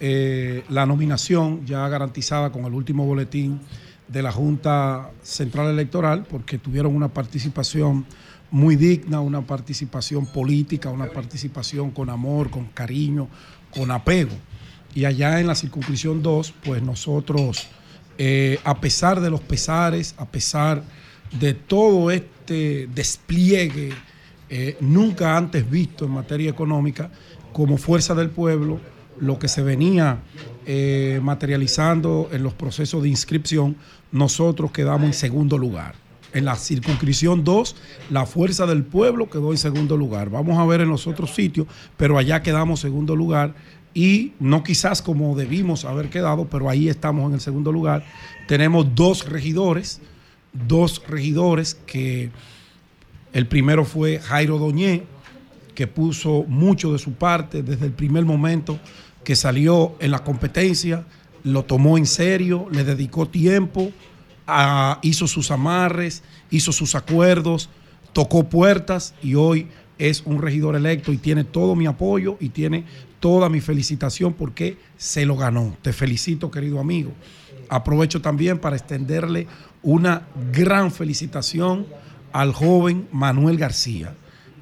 eh, 0.00 0.64
la 0.68 0.86
nominación 0.86 1.64
ya 1.66 1.88
garantizada 1.88 2.50
con 2.50 2.64
el 2.64 2.74
último 2.74 3.04
boletín 3.06 3.60
de 4.08 4.22
la 4.22 4.32
Junta 4.32 5.10
Central 5.22 5.68
Electoral, 5.68 6.26
porque 6.28 6.58
tuvieron 6.58 6.94
una 6.94 7.08
participación 7.08 8.04
muy 8.50 8.76
digna, 8.76 9.20
una 9.20 9.40
participación 9.42 10.26
política, 10.26 10.90
una 10.90 11.06
participación 11.06 11.90
con 11.90 12.10
amor, 12.10 12.50
con 12.50 12.66
cariño, 12.66 13.28
con 13.70 13.90
apego. 13.90 14.34
Y 14.94 15.06
allá 15.06 15.40
en 15.40 15.46
la 15.46 15.54
circunscripción 15.54 16.22
2, 16.22 16.54
pues 16.64 16.82
nosotros, 16.82 17.66
eh, 18.18 18.58
a 18.64 18.80
pesar 18.80 19.20
de 19.20 19.30
los 19.30 19.40
pesares, 19.40 20.14
a 20.18 20.26
pesar 20.26 20.82
de 21.38 21.54
todo 21.54 22.10
este 22.10 22.88
despliegue 22.94 23.92
eh, 24.48 24.76
nunca 24.80 25.36
antes 25.36 25.68
visto 25.68 26.04
en 26.04 26.12
materia 26.12 26.50
económica, 26.50 27.10
como 27.52 27.76
fuerza 27.76 28.14
del 28.14 28.30
pueblo, 28.30 28.80
lo 29.18 29.38
que 29.38 29.48
se 29.48 29.62
venía 29.62 30.18
eh, 30.66 31.20
materializando 31.22 32.28
en 32.32 32.42
los 32.42 32.54
procesos 32.54 33.02
de 33.02 33.08
inscripción, 33.08 33.76
nosotros 34.12 34.70
quedamos 34.70 35.06
en 35.06 35.14
segundo 35.14 35.58
lugar. 35.58 35.94
En 36.32 36.44
la 36.44 36.56
circunscripción 36.56 37.44
2, 37.44 37.76
la 38.10 38.26
fuerza 38.26 38.66
del 38.66 38.82
pueblo 38.82 39.30
quedó 39.30 39.52
en 39.52 39.58
segundo 39.58 39.96
lugar. 39.96 40.30
Vamos 40.30 40.58
a 40.58 40.64
ver 40.66 40.80
en 40.80 40.88
los 40.88 41.06
otros 41.06 41.32
sitios, 41.32 41.66
pero 41.96 42.18
allá 42.18 42.42
quedamos 42.42 42.80
segundo 42.80 43.14
lugar 43.14 43.54
y 43.94 44.32
no 44.40 44.64
quizás 44.64 45.00
como 45.00 45.36
debimos 45.36 45.84
haber 45.84 46.10
quedado, 46.10 46.46
pero 46.48 46.68
ahí 46.68 46.88
estamos 46.88 47.28
en 47.28 47.34
el 47.34 47.40
segundo 47.40 47.70
lugar. 47.70 48.04
Tenemos 48.48 48.94
dos 48.94 49.28
regidores, 49.28 50.00
dos 50.52 51.00
regidores 51.06 51.76
que 51.86 52.30
el 53.32 53.46
primero 53.46 53.84
fue 53.84 54.18
Jairo 54.18 54.58
Doñé, 54.58 55.04
que 55.74 55.86
puso 55.86 56.44
mucho 56.48 56.92
de 56.92 56.98
su 56.98 57.12
parte 57.12 57.62
desde 57.62 57.86
el 57.86 57.92
primer 57.92 58.24
momento 58.24 58.78
que 59.22 59.36
salió 59.36 59.96
en 60.00 60.10
la 60.10 60.22
competencia, 60.22 61.04
lo 61.44 61.64
tomó 61.64 61.96
en 61.96 62.06
serio, 62.06 62.66
le 62.70 62.84
dedicó 62.84 63.26
tiempo, 63.26 63.92
hizo 65.02 65.26
sus 65.26 65.50
amarres, 65.50 66.22
hizo 66.50 66.72
sus 66.72 66.94
acuerdos, 66.94 67.70
tocó 68.12 68.44
puertas 68.48 69.14
y 69.22 69.34
hoy 69.34 69.68
es 69.98 70.22
un 70.26 70.42
regidor 70.42 70.76
electo 70.76 71.12
y 71.12 71.18
tiene 71.18 71.44
todo 71.44 71.74
mi 71.74 71.86
apoyo 71.86 72.36
y 72.40 72.50
tiene 72.50 72.84
toda 73.24 73.48
mi 73.48 73.62
felicitación 73.62 74.34
porque 74.34 74.76
se 74.98 75.24
lo 75.24 75.34
ganó. 75.34 75.74
Te 75.80 75.94
felicito, 75.94 76.50
querido 76.50 76.78
amigo. 76.78 77.10
Aprovecho 77.70 78.20
también 78.20 78.58
para 78.58 78.76
extenderle 78.76 79.46
una 79.82 80.26
gran 80.52 80.92
felicitación 80.92 81.86
al 82.32 82.52
joven 82.52 83.08
Manuel 83.12 83.56
García. 83.56 84.14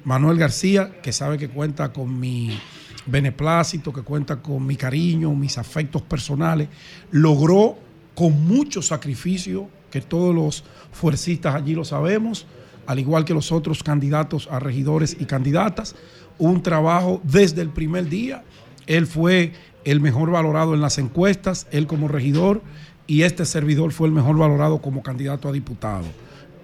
Manuel 0.05 0.37
García, 0.37 1.01
que 1.01 1.11
sabe 1.11 1.37
que 1.37 1.49
cuenta 1.49 1.91
con 1.91 2.17
mi 2.17 2.57
beneplácito, 3.05 3.91
que 3.91 4.01
cuenta 4.01 4.41
con 4.41 4.65
mi 4.65 4.77
cariño, 4.77 5.35
mis 5.35 5.57
afectos 5.57 6.01
personales, 6.01 6.69
logró 7.11 7.77
con 8.15 8.47
mucho 8.47 8.81
sacrificio, 8.81 9.67
que 9.91 9.99
todos 9.99 10.33
los 10.33 10.63
fuercistas 10.93 11.53
allí 11.53 11.75
lo 11.75 11.83
sabemos, 11.83 12.47
al 12.87 12.97
igual 12.97 13.25
que 13.25 13.33
los 13.33 13.51
otros 13.51 13.83
candidatos 13.83 14.47
a 14.49 14.59
regidores 14.59 15.17
y 15.19 15.25
candidatas, 15.25 15.95
un 16.37 16.61
trabajo 16.61 17.21
desde 17.23 17.61
el 17.61 17.69
primer 17.69 18.09
día. 18.09 18.43
Él 18.87 19.07
fue 19.07 19.53
el 19.85 19.99
mejor 19.99 20.31
valorado 20.31 20.73
en 20.73 20.81
las 20.81 20.97
encuestas, 20.97 21.67
él 21.71 21.87
como 21.87 22.07
regidor, 22.07 22.61
y 23.07 23.23
este 23.23 23.45
servidor 23.45 23.91
fue 23.91 24.07
el 24.07 24.13
mejor 24.13 24.37
valorado 24.37 24.81
como 24.81 25.03
candidato 25.03 25.49
a 25.49 25.51
diputado. 25.51 26.05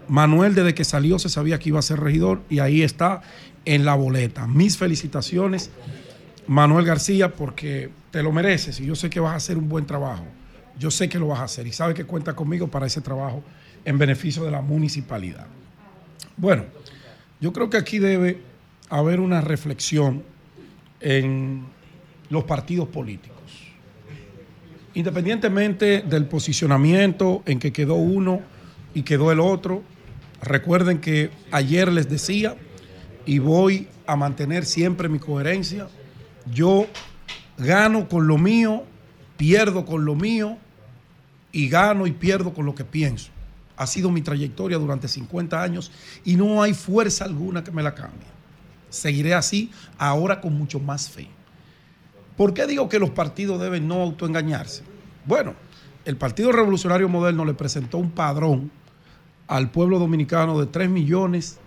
Manuel 0.08 0.56
desde 0.56 0.74
que 0.74 0.84
salió 0.84 1.20
se 1.20 1.30
sabía 1.30 1.60
que 1.60 1.70
iba 1.70 1.80
a 1.80 1.84
ser 1.84 2.00
regidor 2.00 2.42
y 2.50 2.60
ahí 2.60 2.82
está 2.82 3.22
en 3.66 3.86
la 3.86 3.94
boleta. 3.96 4.48
Mis 4.48 4.78
felicitaciones, 4.78 5.70
Manuel 6.48 6.86
García, 6.86 7.34
porque 7.34 7.92
te 8.12 8.24
lo 8.24 8.32
mereces 8.32 8.80
y 8.80 8.86
yo 8.86 8.96
sé 8.96 9.10
que 9.10 9.20
vas 9.20 9.34
a 9.34 9.36
hacer 9.36 9.58
un 9.58 9.70
buen 9.70 9.86
trabajo. 9.86 10.26
Yo 10.80 10.90
sé 10.90 11.10
que 11.10 11.20
lo 11.20 11.28
vas 11.28 11.40
a 11.40 11.44
hacer 11.44 11.68
y 11.68 11.74
sabe 11.74 11.94
que 11.94 12.06
cuenta 12.06 12.36
conmigo 12.36 12.70
para 12.70 12.88
ese 12.88 13.02
trabajo 13.02 13.44
en 13.86 13.98
beneficio 13.98 14.44
de 14.44 14.52
la 14.52 14.62
municipalidad. 14.62 15.46
Bueno, 16.38 16.64
yo 17.40 17.54
creo 17.54 17.70
que 17.70 17.78
aquí 17.78 18.00
debe 18.00 18.42
haber 18.90 19.20
una 19.20 19.42
reflexión 19.42 20.24
en 21.00 21.64
los 22.30 22.44
partidos 22.44 22.88
políticos. 22.88 23.38
Independientemente 24.94 26.02
del 26.02 26.26
posicionamiento 26.26 27.44
en 27.46 27.60
que 27.60 27.72
quedó 27.72 27.96
uno 27.96 28.42
y 28.94 29.04
quedó 29.04 29.32
el 29.32 29.40
otro, 29.40 29.84
recuerden 30.42 31.00
que 31.00 31.30
ayer 31.52 31.92
les 31.92 32.10
decía 32.10 32.56
y 33.26 33.40
voy 33.40 33.88
a 34.08 34.16
mantener 34.16 34.66
siempre 34.66 35.08
mi 35.08 35.20
coherencia, 35.20 35.88
yo 36.52 36.88
gano 37.58 38.10
con 38.10 38.28
lo 38.28 38.38
mío, 38.38 38.84
pierdo 39.38 39.86
con 39.86 40.06
lo 40.06 40.16
mío 40.16 40.58
y 41.52 41.70
gano 41.70 42.08
y 42.08 42.12
pierdo 42.12 42.54
con 42.54 42.66
lo 42.66 42.74
que 42.74 42.84
pienso. 42.84 43.30
Ha 43.78 43.86
sido 43.88 44.10
mi 44.10 44.22
trayectoria 44.22 44.78
durante 44.78 45.08
50 45.08 45.62
años 45.62 45.92
y 46.26 46.36
no 46.36 46.62
hay 46.62 46.74
fuerza 46.74 47.26
alguna 47.26 47.64
que 47.64 47.72
me 47.72 47.84
la 47.84 47.94
cambie. 47.94 48.39
Seguiré 48.90 49.34
así, 49.34 49.72
ahora 49.98 50.42
con 50.42 50.58
mucho 50.58 50.80
más 50.80 51.10
fe. 51.10 51.28
¿Por 52.36 52.54
qué 52.54 52.66
digo 52.68 52.90
que 52.90 53.00
los 53.00 53.10
partidos 53.12 53.62
deben 53.62 53.88
no 53.88 54.02
autoengañarse? 54.02 54.84
Bueno, 55.26 55.54
el 56.06 56.18
Partido 56.18 56.52
Revolucionario 56.52 57.10
Moderno 57.10 57.46
le 57.46 57.54
presentó 57.54 57.98
un 57.98 58.12
padrón 58.12 58.72
al 59.48 59.72
pueblo 59.72 60.00
dominicano 60.00 60.60
de 60.60 60.68
3 60.68 60.90
millones 60.90 61.60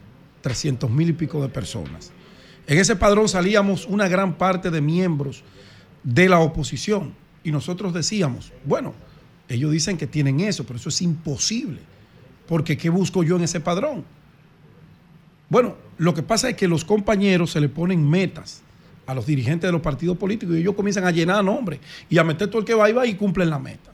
300 0.42 0.90
mil 0.90 1.08
y 1.08 1.12
pico 1.14 1.40
de 1.40 1.48
personas. 1.48 2.12
En 2.66 2.78
ese 2.78 2.96
padrón 2.96 3.28
salíamos 3.28 3.86
una 3.86 4.08
gran 4.08 4.34
parte 4.34 4.70
de 4.70 4.80
miembros 4.80 5.42
de 6.02 6.28
la 6.28 6.40
oposición 6.40 7.14
y 7.42 7.50
nosotros 7.50 7.94
decíamos, 7.94 8.52
bueno, 8.64 8.92
ellos 9.48 9.72
dicen 9.72 9.96
que 9.96 10.06
tienen 10.06 10.40
eso, 10.40 10.64
pero 10.64 10.78
eso 10.78 10.90
es 10.90 11.02
imposible, 11.02 11.80
porque 12.46 12.76
¿qué 12.76 12.90
busco 12.90 13.22
yo 13.22 13.36
en 13.36 13.42
ese 13.42 13.60
padrón? 13.60 14.04
Bueno, 15.48 15.76
lo 16.02 16.14
que 16.14 16.24
pasa 16.24 16.48
es 16.48 16.56
que 16.56 16.66
los 16.66 16.84
compañeros 16.84 17.52
se 17.52 17.60
le 17.60 17.68
ponen 17.68 18.10
metas 18.10 18.62
a 19.06 19.14
los 19.14 19.24
dirigentes 19.24 19.68
de 19.68 19.72
los 19.72 19.82
partidos 19.82 20.16
políticos 20.16 20.56
y 20.56 20.58
ellos 20.58 20.74
comienzan 20.74 21.04
a 21.04 21.12
llenar 21.12 21.44
nombres 21.44 21.78
y 22.10 22.18
a 22.18 22.24
meter 22.24 22.48
todo 22.48 22.58
el 22.58 22.64
que 22.64 22.74
va 22.74 22.90
y 22.90 22.92
va 22.92 23.06
y 23.06 23.14
cumplen 23.14 23.50
la 23.50 23.60
meta. 23.60 23.92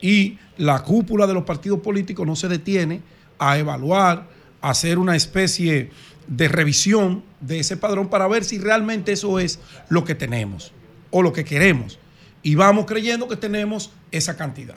Y 0.00 0.38
la 0.58 0.80
cúpula 0.84 1.26
de 1.26 1.34
los 1.34 1.42
partidos 1.42 1.80
políticos 1.80 2.24
no 2.24 2.36
se 2.36 2.46
detiene 2.46 3.00
a 3.40 3.58
evaluar, 3.58 4.28
a 4.60 4.70
hacer 4.70 4.96
una 4.96 5.16
especie 5.16 5.90
de 6.28 6.46
revisión 6.46 7.24
de 7.40 7.58
ese 7.58 7.76
padrón 7.76 8.10
para 8.10 8.28
ver 8.28 8.44
si 8.44 8.58
realmente 8.58 9.10
eso 9.10 9.40
es 9.40 9.58
lo 9.88 10.04
que 10.04 10.14
tenemos 10.14 10.70
o 11.10 11.20
lo 11.20 11.32
que 11.32 11.44
queremos. 11.44 11.98
Y 12.44 12.54
vamos 12.54 12.86
creyendo 12.86 13.26
que 13.26 13.34
tenemos 13.34 13.90
esa 14.12 14.36
cantidad. 14.36 14.76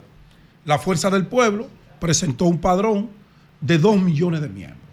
La 0.64 0.80
Fuerza 0.80 1.08
del 1.08 1.28
Pueblo 1.28 1.68
presentó 2.00 2.46
un 2.46 2.58
padrón 2.58 3.10
de 3.60 3.78
2 3.78 4.02
millones 4.02 4.40
de 4.40 4.48
miembros, 4.48 4.83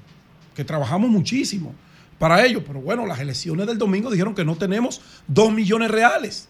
trabajamos 0.63 1.09
muchísimo 1.09 1.73
para 2.17 2.45
ello, 2.45 2.63
pero 2.63 2.81
bueno, 2.81 3.05
las 3.05 3.19
elecciones 3.19 3.65
del 3.65 3.77
domingo 3.77 4.11
dijeron 4.11 4.35
que 4.35 4.45
no 4.45 4.55
tenemos 4.55 5.01
2 5.27 5.53
millones 5.53 5.89
reales. 5.89 6.47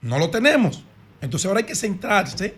No 0.00 0.18
lo 0.18 0.30
tenemos. 0.30 0.82
Entonces 1.20 1.46
ahora 1.46 1.60
hay 1.60 1.66
que 1.66 1.74
centrarse 1.74 2.54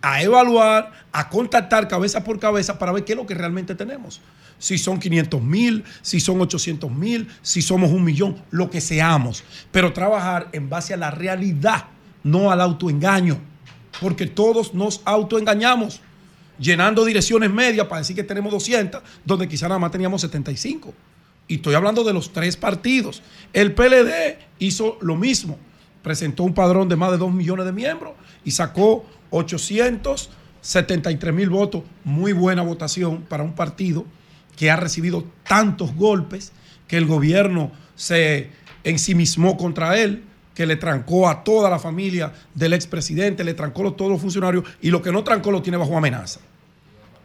a 0.00 0.22
evaluar, 0.22 0.92
a 1.12 1.28
contactar 1.28 1.88
cabeza 1.88 2.22
por 2.22 2.38
cabeza 2.38 2.78
para 2.78 2.92
ver 2.92 3.04
qué 3.04 3.12
es 3.12 3.18
lo 3.18 3.26
que 3.26 3.34
realmente 3.34 3.74
tenemos. 3.74 4.20
Si 4.58 4.78
son 4.78 4.98
500 4.98 5.42
mil, 5.42 5.84
si 6.02 6.20
son 6.20 6.40
800 6.40 6.90
mil, 6.90 7.28
si 7.42 7.62
somos 7.62 7.90
un 7.90 8.04
millón, 8.04 8.42
lo 8.50 8.70
que 8.70 8.80
seamos. 8.80 9.44
Pero 9.70 9.92
trabajar 9.92 10.48
en 10.52 10.68
base 10.68 10.94
a 10.94 10.96
la 10.96 11.10
realidad, 11.10 11.84
no 12.22 12.50
al 12.50 12.60
autoengaño. 12.60 13.38
Porque 14.00 14.26
todos 14.26 14.74
nos 14.74 15.02
autoengañamos, 15.04 16.00
llenando 16.58 17.04
direcciones 17.04 17.50
medias 17.50 17.86
para 17.86 18.00
decir 18.00 18.16
que 18.16 18.24
tenemos 18.24 18.52
200, 18.52 19.02
donde 19.24 19.48
quizá 19.48 19.68
nada 19.68 19.78
más 19.78 19.90
teníamos 19.90 20.20
75. 20.20 20.92
Y 21.46 21.56
estoy 21.56 21.74
hablando 21.74 22.04
de 22.04 22.12
los 22.12 22.32
tres 22.32 22.56
partidos. 22.56 23.22
El 23.52 23.74
PLD 23.74 24.38
hizo 24.58 24.98
lo 25.00 25.16
mismo. 25.16 25.58
Presentó 26.02 26.44
un 26.44 26.54
padrón 26.54 26.88
de 26.88 26.96
más 26.96 27.10
de 27.10 27.18
2 27.18 27.32
millones 27.32 27.66
de 27.66 27.72
miembros 27.72 28.12
y 28.44 28.50
sacó 28.50 29.06
873 29.30 31.34
mil 31.34 31.48
votos. 31.48 31.82
Muy 32.04 32.32
buena 32.32 32.62
votación 32.62 33.22
para 33.22 33.42
un 33.42 33.54
partido 33.54 34.04
que 34.56 34.70
ha 34.70 34.76
recibido 34.76 35.24
tantos 35.46 35.94
golpes 35.94 36.52
que 36.86 36.96
el 36.96 37.06
gobierno 37.06 37.72
se 37.94 38.50
ensimismó 38.84 39.56
contra 39.56 39.98
él, 39.98 40.24
que 40.58 40.66
le 40.66 40.74
trancó 40.74 41.28
a 41.28 41.44
toda 41.44 41.70
la 41.70 41.78
familia 41.78 42.32
del 42.52 42.72
expresidente, 42.72 43.44
le 43.44 43.54
trancó 43.54 43.86
a 43.86 43.96
todos 43.96 44.10
los 44.10 44.20
funcionarios 44.20 44.64
y 44.82 44.90
lo 44.90 45.00
que 45.00 45.12
no 45.12 45.22
trancó 45.22 45.52
lo 45.52 45.62
tiene 45.62 45.78
bajo 45.78 45.96
amenaza. 45.96 46.40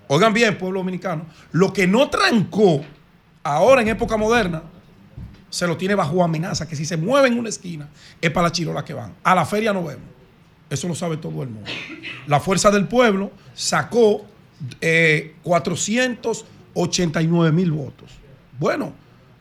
Oigan 0.07 0.33
bien, 0.33 0.55
pueblo 0.55 0.81
dominicano, 0.81 1.25
lo 1.51 1.73
que 1.73 1.87
no 1.87 2.11
trancó 2.11 2.85
ahora 3.41 3.81
en 3.81 3.87
época 3.87 4.17
moderna 4.17 4.61
se 5.49 5.65
lo 5.65 5.77
tiene 5.77 5.95
bajo 5.95 6.23
amenaza, 6.23 6.67
que 6.67 6.75
si 6.75 6.85
se 6.85 6.95
mueve 6.95 7.29
en 7.29 7.39
una 7.39 7.49
esquina 7.49 7.89
es 8.21 8.29
para 8.29 8.49
la 8.49 8.51
chirola 8.51 8.85
que 8.85 8.93
van. 8.93 9.15
A 9.23 9.33
la 9.33 9.47
feria 9.47 9.73
no 9.73 9.83
vemos. 9.83 10.05
Eso 10.69 10.87
lo 10.87 10.93
sabe 10.93 11.17
todo 11.17 11.41
el 11.41 11.49
mundo. 11.49 11.71
La 12.27 12.39
Fuerza 12.39 12.69
del 12.69 12.87
Pueblo 12.87 13.31
sacó 13.55 14.27
eh, 14.79 15.33
489 15.41 17.51
mil 17.51 17.71
votos. 17.71 18.11
Bueno, 18.59 18.93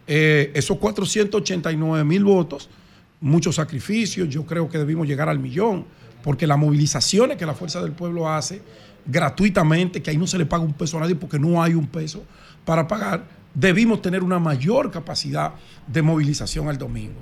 eh, 0.07 0.51
esos 0.55 0.79
489 0.79 2.05
mil 2.05 2.25
votos, 2.25 2.71
muchos 3.23 3.55
sacrificios, 3.55 4.29
yo 4.29 4.45
creo 4.45 4.69
que 4.69 4.77
debimos 4.77 5.07
llegar 5.07 5.29
al 5.29 5.39
millón, 5.39 5.87
porque 6.23 6.47
las 6.47 6.59
movilizaciones 6.59 7.39
que 7.39 7.47
la 7.47 7.55
Fuerza 7.55 7.81
del 7.81 7.93
Pueblo 7.93 8.29
hace 8.29 8.61
gratuitamente, 9.07 10.03
que 10.03 10.11
ahí 10.11 10.17
no 10.17 10.27
se 10.27 10.39
le 10.39 10.45
paga 10.45 10.63
un 10.63 10.75
peso 10.75 10.99
a 10.99 11.01
nadie 11.01 11.15
porque 11.15 11.39
no 11.39 11.63
hay 11.63 11.75
un 11.75 11.87
peso 11.87 12.23
para 12.65 12.87
pagar, 12.87 13.25
debimos 13.55 14.03
tener 14.03 14.23
una 14.23 14.39
mayor 14.39 14.91
capacidad 14.91 15.53
de 15.87 16.03
movilización 16.03 16.69
el 16.69 16.79
domingo. 16.79 17.21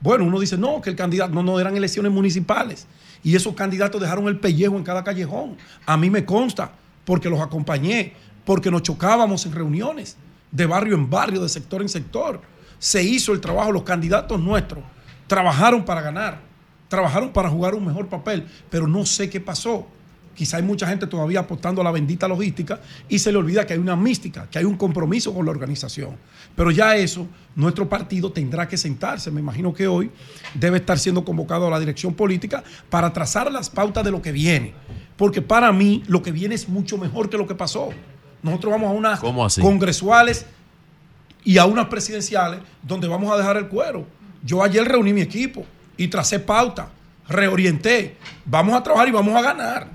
Bueno, 0.00 0.24
uno 0.24 0.40
dice, 0.40 0.58
no, 0.58 0.80
que 0.80 0.90
el 0.90 0.96
candidato, 0.96 1.32
no, 1.32 1.42
no, 1.42 1.58
eran 1.60 1.76
elecciones 1.76 2.12
municipales. 2.12 2.86
Y 3.22 3.34
esos 3.34 3.54
candidatos 3.54 4.00
dejaron 4.00 4.28
el 4.28 4.38
pellejo 4.38 4.76
en 4.76 4.84
cada 4.84 5.02
callejón. 5.02 5.56
A 5.86 5.96
mí 5.96 6.10
me 6.10 6.24
consta, 6.24 6.72
porque 7.04 7.30
los 7.30 7.40
acompañé, 7.40 8.12
porque 8.44 8.70
nos 8.70 8.82
chocábamos 8.82 9.46
en 9.46 9.52
reuniones, 9.52 10.16
de 10.50 10.66
barrio 10.66 10.94
en 10.94 11.08
barrio, 11.08 11.42
de 11.42 11.48
sector 11.48 11.80
en 11.82 11.88
sector. 11.88 12.40
Se 12.78 13.02
hizo 13.02 13.32
el 13.32 13.40
trabajo, 13.40 13.72
los 13.72 13.82
candidatos 13.82 14.38
nuestros 14.38 14.84
trabajaron 15.26 15.84
para 15.84 16.00
ganar. 16.00 16.40
trabajaron 16.88 17.32
para 17.32 17.50
jugar 17.50 17.74
un 17.74 17.84
mejor 17.84 18.06
papel, 18.06 18.46
pero 18.70 18.86
no 18.86 19.04
sé 19.04 19.28
qué 19.28 19.40
pasó. 19.40 19.88
Quizá 20.36 20.58
hay 20.58 20.62
mucha 20.62 20.86
gente 20.86 21.06
todavía 21.06 21.40
apostando 21.40 21.80
a 21.80 21.84
la 21.84 21.90
bendita 21.90 22.28
logística 22.28 22.78
y 23.08 23.18
se 23.18 23.32
le 23.32 23.38
olvida 23.38 23.66
que 23.66 23.72
hay 23.72 23.78
una 23.78 23.96
mística, 23.96 24.46
que 24.50 24.58
hay 24.58 24.66
un 24.66 24.76
compromiso 24.76 25.34
con 25.34 25.46
la 25.46 25.50
organización. 25.50 26.10
Pero 26.54 26.70
ya 26.70 26.94
eso, 26.94 27.26
nuestro 27.54 27.88
partido 27.88 28.30
tendrá 28.30 28.68
que 28.68 28.76
sentarse. 28.76 29.30
Me 29.30 29.40
imagino 29.40 29.72
que 29.72 29.88
hoy 29.88 30.10
debe 30.54 30.76
estar 30.76 30.98
siendo 30.98 31.24
convocado 31.24 31.66
a 31.66 31.70
la 31.70 31.80
dirección 31.80 32.12
política 32.12 32.62
para 32.90 33.12
trazar 33.14 33.50
las 33.50 33.70
pautas 33.70 34.04
de 34.04 34.10
lo 34.10 34.20
que 34.20 34.30
viene. 34.30 34.74
Porque 35.16 35.40
para 35.40 35.72
mí 35.72 36.02
lo 36.06 36.22
que 36.22 36.32
viene 36.32 36.54
es 36.54 36.68
mucho 36.68 36.98
mejor 36.98 37.30
que 37.30 37.38
lo 37.38 37.46
que 37.46 37.54
pasó. 37.54 37.88
Nosotros 38.42 38.72
vamos 38.72 38.90
a 38.90 38.92
unas 38.92 39.20
congresuales 39.58 40.46
y 41.44 41.56
a 41.56 41.64
unas 41.64 41.86
presidenciales 41.86 42.60
donde 42.82 43.08
vamos 43.08 43.32
a 43.32 43.38
dejar 43.38 43.56
el 43.56 43.68
cuero. 43.68 44.06
Yo 44.46 44.62
ayer 44.62 44.86
reuní 44.86 45.12
mi 45.12 45.22
equipo 45.22 45.66
y 45.96 46.06
tracé 46.06 46.38
pauta, 46.38 46.88
reorienté. 47.28 48.16
Vamos 48.44 48.76
a 48.76 48.82
trabajar 48.82 49.08
y 49.08 49.10
vamos 49.10 49.34
a 49.34 49.42
ganar. 49.42 49.88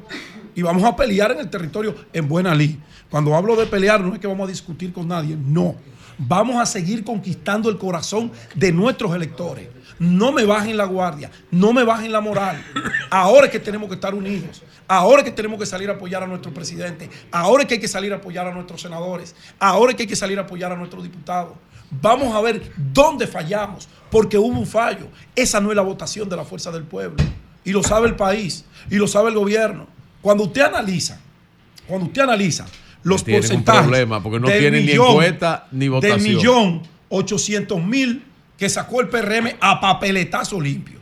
Y 0.54 0.62
vamos 0.62 0.84
a 0.84 0.94
pelear 0.94 1.32
en 1.32 1.40
el 1.40 1.50
territorio 1.50 1.96
en 2.12 2.28
buena 2.28 2.54
ley. 2.54 2.78
Cuando 3.10 3.34
hablo 3.34 3.56
de 3.56 3.66
pelear, 3.66 4.02
no 4.02 4.14
es 4.14 4.20
que 4.20 4.28
vamos 4.28 4.46
a 4.46 4.52
discutir 4.52 4.92
con 4.92 5.08
nadie, 5.08 5.38
no. 5.38 5.76
Vamos 6.18 6.58
a 6.58 6.66
seguir 6.66 7.06
conquistando 7.06 7.70
el 7.70 7.78
corazón 7.78 8.30
de 8.54 8.74
nuestros 8.74 9.16
electores. 9.16 9.70
No 9.98 10.34
me 10.34 10.44
bajen 10.44 10.76
la 10.76 10.86
guardia, 10.86 11.32
no 11.50 11.72
me 11.72 11.86
bajen 11.86 12.12
la 12.12 12.20
moral. 12.20 12.62
Ahora 13.10 13.46
es 13.46 13.52
que 13.54 13.60
tenemos 13.60 13.88
que 13.88 13.96
estar 13.96 14.14
unidos. 14.14 14.64
Ahora 14.86 15.22
es 15.22 15.26
que 15.26 15.32
tenemos 15.32 15.58
que 15.58 15.66
salir 15.66 15.90
a 15.90 15.94
apoyar 15.94 16.24
a 16.24 16.28
nuestro 16.28 16.54
presidente. 16.54 17.10
Ahora 17.32 17.64
es 17.64 17.70
que 17.70 17.76
hay 17.76 17.80
que 17.80 17.88
salir 17.88 18.12
a 18.12 18.18
apoyar 18.18 18.48
a 18.48 18.54
nuestros 18.54 18.82
senadores. 18.82 19.34
Ahora 19.58 19.92
es 19.92 19.96
que 19.96 20.04
hay 20.04 20.08
que 20.08 20.16
salir 20.18 20.38
a 20.38 20.42
apoyar 20.42 20.74
a 20.74 20.76
nuestros 20.76 21.04
diputados. 21.04 21.54
Vamos 21.92 22.34
a 22.34 22.42
ver 22.42 22.72
dónde 22.94 23.28
fallamos, 23.28 23.90
porque 24.10 24.38
hubo 24.38 24.58
un 24.58 24.66
fallo. 24.66 25.08
Esa 25.36 25.60
no 25.60 25.72
es 25.72 25.76
la 25.76 25.82
votación 25.82 26.30
de 26.30 26.38
la 26.38 26.46
fuerza 26.46 26.72
del 26.72 26.84
pueblo. 26.84 27.24
Y 27.64 27.72
lo 27.72 27.84
sabe 27.84 28.08
el 28.08 28.16
país, 28.16 28.66
y 28.90 28.96
lo 28.96 29.08
sabe 29.08 29.30
el 29.30 29.36
gobierno. 29.36 29.88
Cuando 30.22 30.46
usted 30.46 30.62
analiza, 30.62 31.20
cuando 31.88 32.08
usted 32.08 32.22
analiza 32.22 32.66
los 33.04 33.24
Tienen 33.24 33.44
un 33.44 33.48
porcentajes. 33.48 33.82
problema, 33.82 34.24
porque 34.24 34.40
no 34.40 34.48
del 34.48 34.60
tienen 34.60 34.86
ni 34.86 34.92
encuesta 34.94 35.68
ni 35.72 35.88
votación. 35.90 36.20
Del 36.24 36.36
millón 36.36 36.82
ochocientos 37.10 37.84
mil 37.84 38.24
que 38.58 38.70
sacó 38.70 39.02
el 39.02 39.10
PRM 39.10 39.56
a 39.60 39.82
papeletazo 39.82 40.62
limpio. 40.62 41.00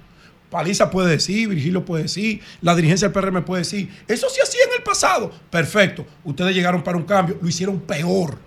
Paliza 0.49 0.89
puede 0.89 1.11
decir, 1.11 1.49
Virgilio 1.49 1.85
puede 1.85 2.03
decir, 2.03 2.41
la 2.61 2.75
dirigencia 2.75 3.09
del 3.09 3.13
PRM 3.13 3.43
puede 3.43 3.61
decir, 3.61 3.89
eso 4.07 4.29
se 4.29 4.41
hacía 4.41 4.61
en 4.63 4.77
el 4.77 4.83
pasado. 4.83 5.31
Perfecto, 5.51 6.05
ustedes 6.23 6.55
llegaron 6.55 6.83
para 6.83 6.97
un 6.97 7.03
cambio, 7.03 7.37
lo 7.39 7.47
hicieron 7.47 7.79
peor. 7.79 8.39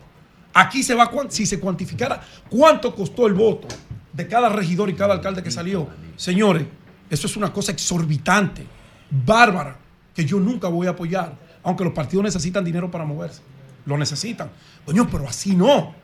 Aquí 0.55 0.82
se 0.82 0.94
va, 0.94 1.10
si 1.28 1.47
se 1.47 1.58
cuantificara 1.58 2.22
cuánto 2.48 2.94
costó 2.94 3.26
el 3.26 3.34
voto 3.34 3.68
de 4.12 4.28
cada 4.28 4.48
regidor 4.48 4.90
y 4.90 4.94
cada 4.94 5.14
alcalde 5.14 5.42
que 5.42 5.50
salió. 5.50 5.89
Señores, 6.16 6.66
eso 7.08 7.26
es 7.26 7.36
una 7.36 7.52
cosa 7.52 7.72
exorbitante, 7.72 8.66
bárbara, 9.10 9.76
que 10.14 10.24
yo 10.24 10.39
nunca 10.39 10.68
voy 10.68 10.86
a 10.86 10.90
apoyar, 10.90 11.34
aunque 11.62 11.84
los 11.84 11.92
partidos 11.92 12.24
necesitan 12.24 12.64
dinero 12.64 12.90
para 12.90 13.05
moverse. 13.05 13.42
Lo 13.84 13.97
necesitan. 13.98 14.50
Coño, 14.84 15.08
pero 15.10 15.28
así 15.28 15.56
no. 15.56 15.94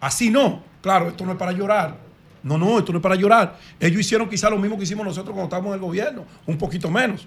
Así 0.00 0.30
no. 0.30 0.62
Claro, 0.82 1.08
esto 1.08 1.24
no 1.24 1.32
es 1.32 1.38
para 1.38 1.52
llorar. 1.52 1.96
No, 2.42 2.56
no, 2.56 2.78
esto 2.78 2.92
no 2.92 2.98
es 2.98 3.02
para 3.02 3.16
llorar. 3.16 3.58
Ellos 3.78 4.00
hicieron 4.00 4.28
quizá 4.28 4.48
lo 4.48 4.58
mismo 4.58 4.76
que 4.76 4.84
hicimos 4.84 5.04
nosotros 5.04 5.34
cuando 5.34 5.44
estábamos 5.44 5.70
en 5.70 5.74
el 5.74 5.80
gobierno, 5.80 6.24
un 6.46 6.56
poquito 6.56 6.90
menos. 6.90 7.26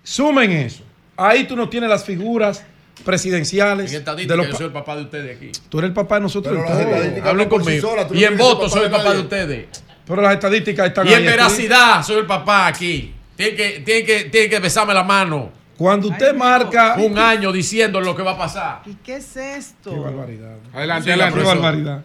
sumen 0.03 0.53
eso. 0.53 0.83
Ahí 1.17 1.45
tú 1.45 1.57
no 1.57 1.69
tienes 1.69 1.89
las 1.89 2.05
figuras 2.05 2.65
En 2.99 3.05
presidenciales. 3.05 3.91
de 3.91 4.37
los 4.37 4.49
yo 4.49 4.55
soy 4.57 4.67
el 4.67 4.73
papá 4.73 4.97
de 4.97 5.03
ustedes 5.03 5.37
aquí. 5.37 5.51
Tú 5.69 5.79
eres 5.79 5.89
el 5.89 5.95
papá 5.95 6.17
de 6.17 6.21
nosotros. 6.23 6.55
Pero 6.67 6.81
estadísticas 6.81 7.29
Hablen 7.29 7.49
conmigo. 7.49 7.97
no 8.11 8.15
y 8.19 8.25
en 8.25 8.37
votos 8.37 8.73
soy 8.73 8.85
el 8.85 8.91
papá 8.91 9.15
de 9.15 9.23
nadie. 9.23 9.25
Pero 9.29 9.45
ustedes. 9.45 9.83
las 10.23 10.35
estadísticas 10.35 10.87
están 10.89 11.07
Y 11.07 11.11
ahí 11.15 11.23
en 11.23 11.27
veracidad 11.27 12.03
soy 12.03 12.17
el 12.19 12.27
papá 12.27 12.67
aquí. 12.67 13.15
Tiene 13.37 13.55
que, 13.57 13.71
tiene 13.85 14.05
que, 14.05 14.25
tiene 14.25 14.49
que 14.49 14.59
besarme 14.59 14.93
la 14.95 15.05
mano. 15.05 15.62
Cuando 15.83 16.11
usted 16.11 16.31
Ay, 16.31 16.37
marca. 16.39 16.95
Un 16.97 17.19
año 17.19 17.51
diciendo 17.51 18.01
lo 18.01 18.15
que 18.15 18.23
va 18.23 18.31
a 18.33 18.39
pasar. 18.39 18.83
¿Y 18.87 18.95
qué 19.03 19.17
es 19.17 19.37
esto? 19.37 19.91
Qué 19.93 19.99
barbaridad. 19.99 20.57
Adelante, 20.73 21.03
Sí, 21.03 21.07
Qué 21.07 21.13
adelante. 21.15 21.41
profesor. 21.41 21.61
barbaridad. 21.61 22.05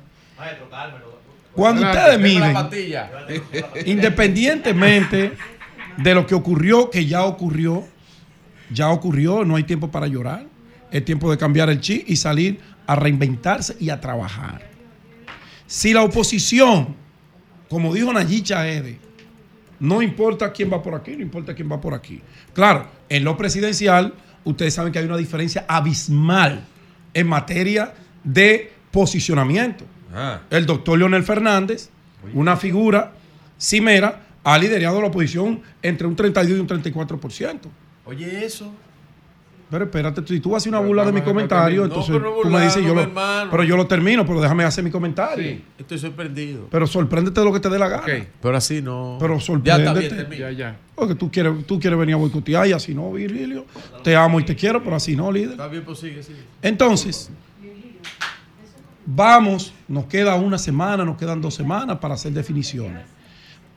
Cuando 1.54 1.86
Adelante, 1.86 2.16
ustedes 2.18 3.30
miden, 3.30 3.86
independientemente 3.86 5.34
de 5.96 6.16
lo 6.16 6.26
que 6.26 6.34
ocurrió, 6.34 6.90
que 6.90 7.06
ya 7.06 7.24
ocurrió, 7.26 7.86
ya 8.72 8.90
ocurrió, 8.90 9.46
no 9.46 9.56
hay 9.58 9.64
tiempo 9.64 9.92
para 9.92 10.08
llorar. 10.08 10.46
Es 10.90 11.06
tiempo 11.06 11.30
de 11.30 11.38
cambiar 11.38 11.70
el 11.70 11.80
chip 11.80 12.04
y 12.10 12.16
salir 12.16 12.60
a 12.88 12.96
reinventarse 12.96 13.76
y 13.80 13.92
a 13.92 14.02
trabajar. 14.02 14.68
Si 15.68 15.94
la 15.94 16.02
oposición, 16.02 16.96
como 17.70 17.94
dijo 17.94 18.12
Nayicha 18.12 18.68
Ede, 18.68 18.98
no 19.80 20.02
importa 20.02 20.52
quién 20.52 20.72
va 20.72 20.82
por 20.82 20.96
aquí, 20.96 21.16
no 21.16 21.22
importa 21.22 21.54
quién 21.54 21.72
va 21.72 21.80
por 21.80 21.94
aquí. 21.94 22.22
Claro, 22.54 22.88
en 23.10 23.24
lo 23.24 23.38
presidencial, 23.38 24.14
ustedes 24.44 24.74
saben 24.74 24.92
que 24.92 25.00
hay 25.00 25.06
una 25.06 25.18
diferencia 25.18 25.66
abismal 25.68 26.66
en 27.14 27.28
materia 27.28 27.94
de 28.24 28.72
posicionamiento. 28.92 29.86
Ah. 30.14 30.42
El 30.50 30.66
doctor 30.66 30.98
Leonel 30.98 31.24
Fernández, 31.24 31.90
una 32.34 32.58
figura 32.58 33.14
cimera, 33.58 34.24
ha 34.44 34.58
liderado 34.58 35.02
la 35.02 35.08
oposición 35.08 35.62
entre 35.82 36.08
un 36.08 36.16
32 36.16 36.58
y 36.58 36.62
un 36.62 36.68
34%. 36.68 37.60
Oye, 38.06 38.46
eso. 38.46 38.74
Pero 39.70 39.86
espérate, 39.86 40.26
si 40.26 40.40
tú 40.40 40.56
haces 40.56 40.68
una 40.68 40.80
burla 40.80 41.06
de 41.06 41.12
mi 41.12 41.22
comentario. 41.22 41.82
No, 41.82 41.86
entonces 41.88 42.16
pero 42.16 42.36
no 42.36 42.42
tú 42.42 42.50
me 42.50 42.64
dices, 42.64 42.84
yo 42.84 42.96
lo, 42.96 43.12
pero 43.52 43.64
yo 43.64 43.76
lo 43.76 43.86
termino, 43.86 44.26
pero 44.26 44.40
déjame 44.40 44.64
hacer 44.64 44.84
mi 44.84 44.92
comentario. 44.92 45.44
Sí. 45.44 45.64
Estoy 45.78 46.00
sorprendido. 46.00 46.68
Pero 46.72 46.88
sorpréndete 46.88 47.40
de 47.40 47.46
lo 47.46 47.52
que 47.52 47.60
te 47.60 47.70
dé 47.70 47.78
la 47.78 47.90
gana. 47.90 48.06
Pero 48.42 48.58
así 48.58 48.82
no. 48.82 49.18
Pero 49.20 49.38
Ya 49.64 49.78
está 49.78 49.94
bien, 49.94 50.10
sorpréndete. 50.10 50.38
Ya, 50.38 50.52
ya. 50.52 50.78
Porque 50.96 51.16
tú 51.16 51.30
quieres, 51.30 51.66
tú 51.66 51.80
quieres 51.80 52.00
venir 52.00 52.16
a 52.16 52.18
boicotear 52.18 52.68
y 52.68 52.72
así 52.72 52.96
no, 52.96 53.12
Virgilio. 53.12 53.66
Te 54.04 54.16
amo 54.16 54.40
y 54.40 54.46
te 54.46 54.56
quiero, 54.56 54.82
pero 54.82 54.96
así 54.96 55.16
no, 55.16 55.32
líder. 55.32 55.52
Está 55.52 55.68
bien, 55.68 55.84
pues 55.84 56.00
sigue, 56.00 56.24
sigue. 56.24 56.40
Entonces, 56.62 57.30
Vamos, 59.10 59.74
nos 59.88 60.06
queda 60.08 60.36
una 60.36 60.58
semana, 60.58 61.06
nos 61.06 61.16
quedan 61.16 61.40
dos 61.40 61.56
semanas 61.56 61.98
para 62.00 62.16
hacer 62.16 62.34
definiciones. 62.34 63.06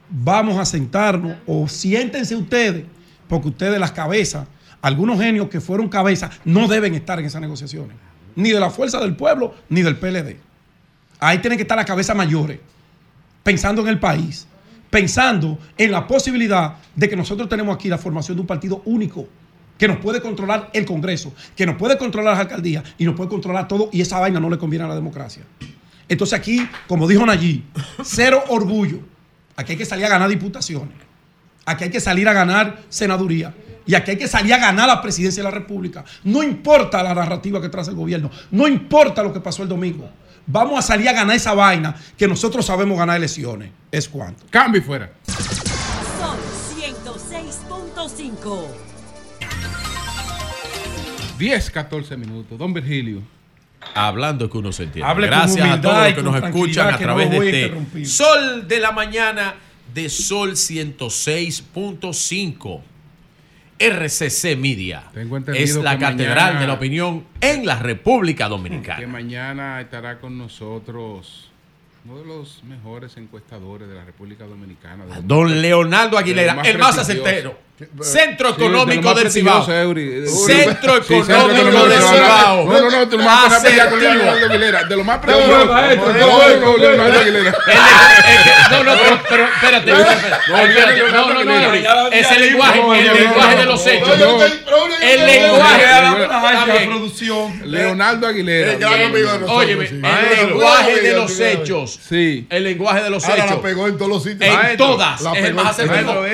Vamos 0.09 0.57
a 0.59 0.65
sentarnos 0.65 1.37
o 1.47 1.69
siéntense 1.69 2.35
ustedes, 2.35 2.83
porque 3.29 3.47
ustedes 3.47 3.79
las 3.79 3.93
cabezas, 3.93 4.45
algunos 4.81 5.19
genios 5.19 5.49
que 5.49 5.61
fueron 5.61 5.89
cabezas, 5.89 6.31
no 6.45 6.67
deben 6.67 6.93
estar 6.95 7.19
en 7.19 7.25
esas 7.25 7.41
negociaciones. 7.41 7.95
Ni 8.35 8.51
de 8.51 8.59
la 8.59 8.69
fuerza 8.69 8.99
del 8.99 9.15
pueblo, 9.15 9.53
ni 9.69 9.81
del 9.81 9.97
PLD. 9.97 10.37
Ahí 11.19 11.37
tienen 11.39 11.57
que 11.57 11.63
estar 11.63 11.77
las 11.77 11.85
cabezas 11.85 12.15
mayores, 12.15 12.59
pensando 13.43 13.81
en 13.81 13.89
el 13.89 13.99
país, 13.99 14.47
pensando 14.89 15.59
en 15.77 15.91
la 15.91 16.07
posibilidad 16.07 16.75
de 16.95 17.09
que 17.09 17.15
nosotros 17.15 17.47
tenemos 17.47 17.75
aquí 17.75 17.89
la 17.89 17.97
formación 17.97 18.37
de 18.37 18.41
un 18.41 18.47
partido 18.47 18.81
único 18.85 19.27
que 19.77 19.87
nos 19.87 19.97
puede 19.97 20.21
controlar 20.21 20.69
el 20.73 20.85
Congreso, 20.85 21.33
que 21.55 21.65
nos 21.65 21.75
puede 21.75 21.97
controlar 21.97 22.33
las 22.33 22.41
alcaldías 22.41 22.83
y 22.97 23.05
nos 23.05 23.15
puede 23.15 23.29
controlar 23.29 23.67
todo 23.67 23.89
y 23.91 24.01
esa 24.01 24.19
vaina 24.19 24.39
no 24.39 24.49
le 24.49 24.59
conviene 24.59 24.85
a 24.85 24.87
la 24.87 24.95
democracia. 24.95 25.43
Entonces 26.07 26.37
aquí, 26.37 26.67
como 26.87 27.07
dijo 27.07 27.25
Nayí, 27.25 27.63
cero 28.03 28.43
orgullo. 28.49 28.99
Aquí 29.55 29.71
hay 29.71 29.77
que 29.77 29.85
salir 29.85 30.05
a 30.05 30.09
ganar 30.09 30.29
diputaciones. 30.29 30.93
Aquí 31.65 31.85
hay 31.85 31.89
que 31.89 31.99
salir 31.99 32.27
a 32.27 32.33
ganar 32.33 32.81
senaduría. 32.89 33.53
Y 33.85 33.95
aquí 33.95 34.11
hay 34.11 34.17
que 34.17 34.27
salir 34.27 34.53
a 34.53 34.57
ganar 34.57 34.87
la 34.87 35.01
presidencia 35.01 35.43
de 35.43 35.49
la 35.49 35.55
República. 35.55 36.03
No 36.23 36.43
importa 36.43 37.03
la 37.03 37.13
narrativa 37.13 37.61
que 37.61 37.69
traza 37.69 37.91
el 37.91 37.97
gobierno. 37.97 38.31
No 38.51 38.67
importa 38.67 39.23
lo 39.23 39.33
que 39.33 39.39
pasó 39.39 39.63
el 39.63 39.69
domingo. 39.69 40.09
Vamos 40.45 40.79
a 40.79 40.81
salir 40.81 41.07
a 41.09 41.13
ganar 41.13 41.35
esa 41.35 41.53
vaina 41.53 41.95
que 42.17 42.27
nosotros 42.27 42.65
sabemos 42.65 42.97
ganar 42.97 43.17
elecciones. 43.17 43.71
Es 43.91 44.09
cuanto. 44.09 44.45
Cambio 44.49 44.81
y 44.81 44.83
fuera. 44.83 45.11
Sol 45.27 46.37
106.5. 46.77 48.67
10, 51.37 51.71
14 51.71 52.17
minutos. 52.17 52.57
Don 52.57 52.73
Virgilio. 52.73 53.21
Hablando 53.95 54.49
que 54.49 54.57
uno 54.57 54.71
se 54.71 54.83
entiende. 54.83 55.09
Hable 55.09 55.27
con 55.27 55.37
Gracias 55.37 55.69
a 55.69 55.81
todos 55.81 56.03
los 56.03 56.13
que 56.13 56.23
nos 56.23 56.43
escuchan 56.43 56.87
a 56.87 56.91
no 56.91 56.97
través 56.97 57.31
de 57.31 57.65
este. 57.65 58.05
Sol 58.05 58.67
de 58.67 58.79
la 58.79 58.91
mañana 58.91 59.55
de 59.93 60.09
Sol 60.09 60.51
106.5. 60.51 62.81
RCC 63.89 64.55
Media 64.55 65.03
Tengo 65.13 65.37
es 65.37 65.75
la 65.77 65.97
que 65.97 66.05
catedral 66.05 66.35
mañana- 66.35 66.59
de 66.61 66.67
la 66.67 66.73
opinión 66.73 67.25
en 67.41 67.65
la 67.65 67.79
República 67.79 68.45
Que 68.45 68.49
Dominicana. 68.49 69.07
mañana 69.07 69.81
estará 69.81 70.19
con 70.19 70.37
nosotros 70.37 71.49
uno 72.05 72.17
de 72.19 72.25
los 72.25 72.63
mejores 72.63 73.15
encuestadores 73.17 73.87
de 73.87 73.93
la 73.95 74.03
República 74.05 74.45
Dominicana. 74.45 75.05
Don 75.23 75.49
más- 75.49 75.57
Leonardo 75.57 76.17
Aguilera, 76.17 76.51
el 76.53 76.57
más 76.57 76.95
prestigiosos. 76.95 76.99
acertero. 76.99 77.59
Centro 78.01 78.49
Sí, 78.53 78.59
de 78.59 78.65
Económico 78.67 79.01
más 79.03 79.15
del 79.15 79.31
Cibao. 79.31 79.71
Eury. 79.71 80.27
Centro 80.27 81.03
Sí, 81.03 81.13
Centro 81.15 81.35
Económico 81.51 81.67
Económico 81.69 81.87
del 81.87 82.01
Cibao. 82.01 82.65
No, 82.65 82.81
no, 82.81 82.89
no, 82.89 83.09
poner 83.09 83.27
a 83.29 83.61
pelear 83.61 83.89
con. 83.89 83.99
Leonardo 84.01 84.45
Aguilera. 84.47 84.83
De 84.83 84.95
los 84.97 85.05
más 85.05 85.15
No, 85.17 85.21
prestigiosos. 85.21 85.65
no, 85.65 85.73
maestro, 85.73 86.13
No, 86.13 86.19
no, 86.19 86.27
no, 86.27 86.49
no, 86.49 86.59
no, 86.71 86.77
Leonardo 86.77 87.19
Aguilera. 87.19 87.57
No, 88.71 88.83
no, 88.83 88.93
pero, 89.01 89.19
pero 89.29 89.43
espérate, 89.45 89.91
No, 91.11 91.33
no, 91.33 91.43
no. 91.43 91.73
Es 92.11 92.31
el 92.31 92.41
lenguaje, 92.41 92.79
el 92.79 93.13
lenguaje 93.13 93.55
de 93.57 93.65
los 93.65 93.87
hechos. 93.87 94.31
El 95.01 95.25
lenguaje 95.25 95.83
Está 95.83 96.65
la 96.65 96.85
producción. 96.85 97.61
Leonardo 97.65 98.27
Aguilera. 98.27 98.77
Óyeme, 99.47 99.85
el 99.85 100.01
lenguaje 100.47 101.01
de 101.01 101.13
los 101.13 101.39
hechos. 101.39 101.99
Sí. 102.07 102.47
El 102.49 102.63
lenguaje 102.63 103.03
de 103.03 103.09
los 103.09 103.23
Ahora 103.25 103.37
la 103.37 103.45
hechos. 103.45 103.59
pegó 103.61 103.87
en 103.87 103.97
todos 103.97 104.09
los 104.11 104.23
sitios. 104.23 104.55
En 104.69 104.77
todas. 104.77 105.21
la 105.21 105.33
Es 105.33 105.45
el 105.45 105.53
más 105.53 105.67
acertado. 105.67 106.25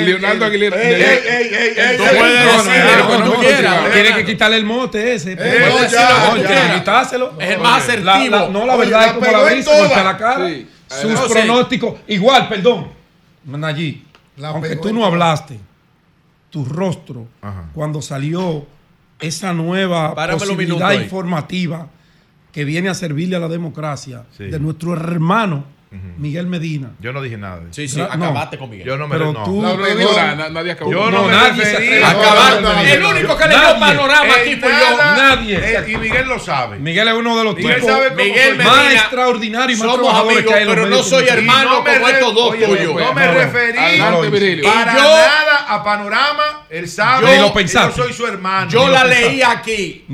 Leonardo 0.00 0.44
Aguilera. 0.46 0.71
Ey, 0.74 0.94
ey, 0.94 1.02
ey, 1.02 1.54
ey, 1.54 1.74
ey, 1.76 1.96
Tú 1.96 2.04
puedes 2.04 2.64
decir 2.64 2.82
lo 2.98 3.08
que 3.08 3.30
tú 3.30 3.40
quieras. 3.40 4.16
que 4.16 4.24
quitarle 4.24 4.56
el 4.56 4.64
mote 4.64 5.14
ese. 5.14 5.36
Ya. 5.36 6.32
quieras. 6.34 6.78
quitárselo. 6.78 7.32
Es 7.38 7.50
el 7.50 7.60
más 7.60 7.82
asertivo. 7.82 8.48
no, 8.50 8.66
la 8.66 8.76
verdad 8.76 9.06
es 9.06 9.12
como 9.12 9.26
la 9.26 9.38
golpea 9.38 9.64
todas. 9.64 10.04
la 10.04 10.16
cara. 10.16 10.48
Sus 10.88 11.20
pronósticos. 11.20 12.00
Igual, 12.06 12.48
perdón. 12.48 12.88
Nayí, 13.44 14.04
aunque 14.42 14.76
tú 14.76 14.92
no 14.92 15.04
hablaste, 15.04 15.58
tu 16.50 16.64
rostro, 16.64 17.26
cuando 17.74 18.02
salió 18.02 18.66
esa 19.18 19.52
nueva 19.52 20.14
posibilidad 20.14 20.92
informativa 20.92 21.88
que 22.52 22.64
viene 22.64 22.88
a 22.90 22.94
servirle 22.94 23.36
a 23.36 23.38
la 23.38 23.48
democracia 23.48 24.24
de 24.38 24.58
nuestro 24.60 24.94
hermano 24.94 25.64
Miguel 26.18 26.46
Medina. 26.46 26.90
Yo 27.00 27.12
no 27.12 27.20
dije 27.20 27.36
nada. 27.36 27.56
de 27.60 27.64
eso. 27.64 27.72
Sí, 27.74 27.88
sí, 27.88 27.98
No. 27.98 28.04
acabaste 28.04 28.58
con 28.58 28.70
Miguel. 28.70 28.86
Yo 28.86 28.96
no 28.96 29.06
me 29.08 29.16
Pero 29.16 29.32
no. 29.32 29.44
tú- 29.44 29.60
No, 29.62 29.76
na- 29.76 30.48
nadie 30.48 30.72
acabó. 30.72 30.90
Yo 30.90 31.10
no, 31.10 31.22
No, 31.22 31.24
me 31.26 31.32
nadie 31.32 31.64
referí. 31.64 32.00
no, 32.00 32.60
no, 32.60 32.80
El 32.82 33.00
no, 33.00 33.08
único 33.10 33.36
que 33.36 33.44
le 33.48 33.54
dio 33.58 33.78
panorama 33.80 34.34
aquí 34.34 34.56
fui 34.56 34.70
yo. 34.70 34.96
Nadie. 34.96 35.56
eh, 35.62 35.84
y 35.88 35.96
Miguel 35.96 36.26
lo 36.28 36.38
sabe. 36.38 36.78
Miguel 36.78 37.08
es 37.08 37.14
uno 37.14 37.36
de 37.38 37.44
los 37.44 37.54
Miguel 37.56 37.74
tipos 37.76 37.90
sabe 37.90 38.08
cómo 38.10 38.22
Miguel. 38.24 38.56
Medina. 38.56 38.64
más 38.72 38.92
extraordinarios 38.94 39.78
y 39.78 39.82
más 39.82 39.90
Somos 39.90 40.00
trabajadores 40.06 40.36
amigos, 40.38 40.52
que 40.52 40.58
hay 40.58 40.62
en 40.62 40.74
pero 40.74 40.86
no 40.86 41.02
soy 41.02 41.28
hermano 41.28 41.70
no 41.70 41.82
me 41.82 41.92
como 41.94 42.08
estos 42.08 42.34
dos 42.34 42.50
tuyos. 42.54 42.70
No 42.70 43.12
me 43.14 43.26
No, 43.26 43.32
no. 43.32 43.38
referí 44.22 44.62
para 44.62 44.92
nada 44.94 45.66
a 45.68 45.84
Panorama. 45.84 46.66
Él 46.70 46.88
sabe 46.88 47.26
yo 47.38 47.52
soy 47.94 48.12
su 48.12 48.26
hermano. 48.26 48.70
Yo 48.70 48.88
la 48.88 49.04
leí 49.04 49.42
aquí. 49.42 50.06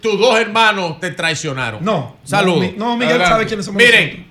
Tus 0.00 0.18
dos 0.18 0.38
hermanos 0.38 1.00
te 1.00 1.10
traicionaron. 1.10 1.84
No. 1.84 2.18
Saludos. 2.24 2.58
No, 2.76 2.96
Mi- 2.96 3.04
no, 3.04 3.06
Miguel 3.12 3.20
sabe 3.26 3.46
quiénes 3.46 3.66
somos 3.66 3.82
Miren. 3.82 4.27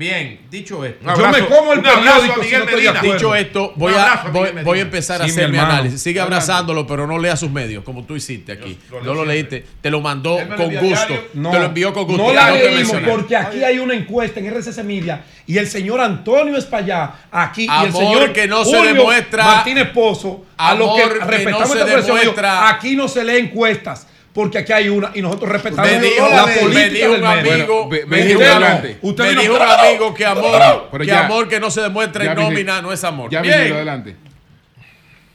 Bien, 0.00 0.40
dicho 0.50 0.82
esto. 0.84 1.08
Un 1.08 1.14
Yo 1.16 1.28
me 1.28 1.46
como 1.46 1.72
el 1.74 1.82
periódico 1.82 2.32
a 2.32 2.34
si 2.36 2.40
Miguel 2.40 2.60
no 2.60 2.90
acuerdo. 2.90 3.12
Dicho 3.12 3.34
esto, 3.34 3.72
voy 3.76 3.92
a, 3.94 4.02
abrazo 4.02 4.28
a 4.28 4.30
voy, 4.30 4.40
Miguel 4.40 4.54
Medina. 4.54 4.62
voy 4.70 4.78
a 4.78 4.82
empezar 4.82 5.20
a 5.22 5.24
Sí, 5.26 5.30
hacer 5.30 5.48
mi 5.50 5.56
hermano. 5.58 5.74
análisis. 5.74 6.00
Sigue 6.02 6.20
abrazándolo, 6.20 6.86
pero 6.86 7.06
no 7.06 7.18
lea 7.18 7.36
sus 7.36 7.50
medios, 7.50 7.84
como 7.84 8.04
tú 8.04 8.16
hiciste 8.16 8.52
aquí. 8.52 8.78
Yo 8.90 9.00
no 9.02 9.14
lo 9.14 9.24
leíste. 9.26 9.64
Te 9.80 9.90
lo 9.90 10.00
mandó 10.00 10.38
con 10.56 10.74
gusto. 10.74 11.28
No, 11.34 11.50
te 11.50 11.58
lo 11.58 11.64
envió 11.66 11.92
con 11.92 12.06
gusto. 12.06 12.22
No 12.26 12.32
la 12.32 12.50
leímos 12.50 12.96
porque 13.06 13.36
aquí 13.36 13.62
hay 13.62 13.78
una 13.78 13.94
encuesta 13.94 14.40
en 14.40 14.46
RCC 14.46 14.82
Media 14.82 15.22
y 15.46 15.58
el 15.58 15.66
señor 15.68 16.00
Antonio 16.00 16.56
Espallá 16.56 17.12
aquí 17.30 17.66
y 17.70 17.84
el 17.86 17.92
señor 17.92 18.32
que 18.32 18.48
no 18.48 18.64
se 18.64 18.76
Julio 18.76 18.94
demuestra- 18.94 19.44
Martínez 19.44 19.88
Pozo 19.90 20.46
a 20.56 20.74
lo 20.74 20.94
que 20.96 21.04
respetamos 21.06 21.68
no 21.76 21.86
se 21.86 21.96
demuestra- 21.96 22.68
aquí 22.70 22.96
no 22.96 23.06
se 23.06 23.22
lee 23.24 23.38
encuestas 23.38 24.06
porque 24.32 24.58
aquí 24.58 24.72
hay 24.72 24.88
una 24.88 25.10
y 25.14 25.22
nosotros 25.22 25.50
respetamos 25.50 25.90
Me 25.90 25.98
dijo, 26.00 26.28
la 26.28 26.46
me 26.46 26.56
política 26.56 26.88
dijo 26.88 27.12
del 27.12 27.22
un 27.22 27.28
medio. 27.28 27.52
amigo, 27.54 27.86
Bueno, 27.88 28.06
me 28.06 28.22
dijo 28.24 28.38
un- 28.38 28.44
adelante. 28.46 28.98
Usted 29.02 29.34
me 29.34 29.42
dijo 29.42 29.54
un 29.56 29.62
amigo 29.62 30.14
que 30.14 30.26
amor, 30.26 30.88
Pero 30.92 31.04
que 31.04 31.10
ya. 31.10 31.24
amor 31.26 31.48
que 31.48 31.60
no 31.60 31.70
se 31.70 31.80
demuestra 31.80 32.24
en 32.24 32.34
nómina 32.34 32.80
no 32.82 32.92
es 32.92 33.02
amor. 33.04 33.30
Ya, 33.30 33.40
Bien. 33.42 33.54
Virgilio, 33.54 33.76
adelante. 33.76 34.16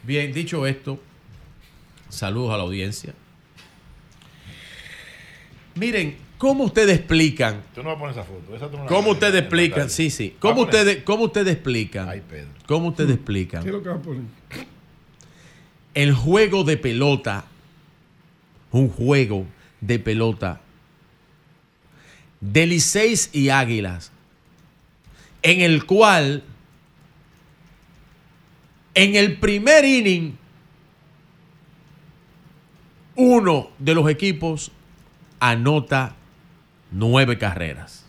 Bien, 0.03 0.31
dicho 0.33 0.65
esto, 0.67 0.99
saludos 2.09 2.53
a 2.53 2.57
la 2.57 2.63
audiencia. 2.63 3.13
Miren, 5.75 6.15
¿cómo 6.37 6.63
ustedes 6.65 6.97
explican? 6.99 7.61
Tú 7.73 7.83
no 7.83 7.89
vas 7.89 7.97
a 7.97 7.99
poner 7.99 8.15
esa 8.15 8.23
foto. 8.23 8.55
Esa 8.55 8.67
tú 8.69 8.77
no 8.77 8.83
la 8.83 8.89
¿Cómo 8.89 9.11
ustedes 9.11 9.35
explican? 9.41 9.89
Sí, 9.89 10.09
sí. 10.09 10.29
¿Va 10.29 10.37
a 10.37 10.39
¿Cómo 10.39 10.61
ustedes, 10.61 11.03
cómo 11.03 11.23
ustedes 11.25 11.53
explican? 11.53 12.07
Ay, 12.09 12.21
Pedro. 12.27 12.47
¿Cómo 12.65 12.87
ustedes 12.89 13.11
explican? 13.11 13.61
¿Qué 13.63 13.69
es 13.69 13.73
lo 13.75 13.83
que 13.83 13.89
va 13.89 13.95
a 13.95 13.99
poner? 13.99 14.21
el 15.93 16.13
juego 16.13 16.65
de 16.65 16.75
pelota, 16.75 17.45
un 18.75 18.89
juego 18.89 19.45
de 19.79 19.99
pelota 19.99 20.59
de 22.41 22.65
Liceis 22.65 23.29
y 23.31 23.47
Águilas, 23.49 24.11
en 25.41 25.61
el 25.61 25.85
cual 25.85 26.43
en 28.93 29.15
el 29.15 29.37
primer 29.37 29.85
inning 29.85 30.37
uno 33.15 33.69
de 33.79 33.95
los 33.95 34.09
equipos 34.09 34.71
anota 35.39 36.13
nueve 36.91 37.37
carreras. 37.37 38.03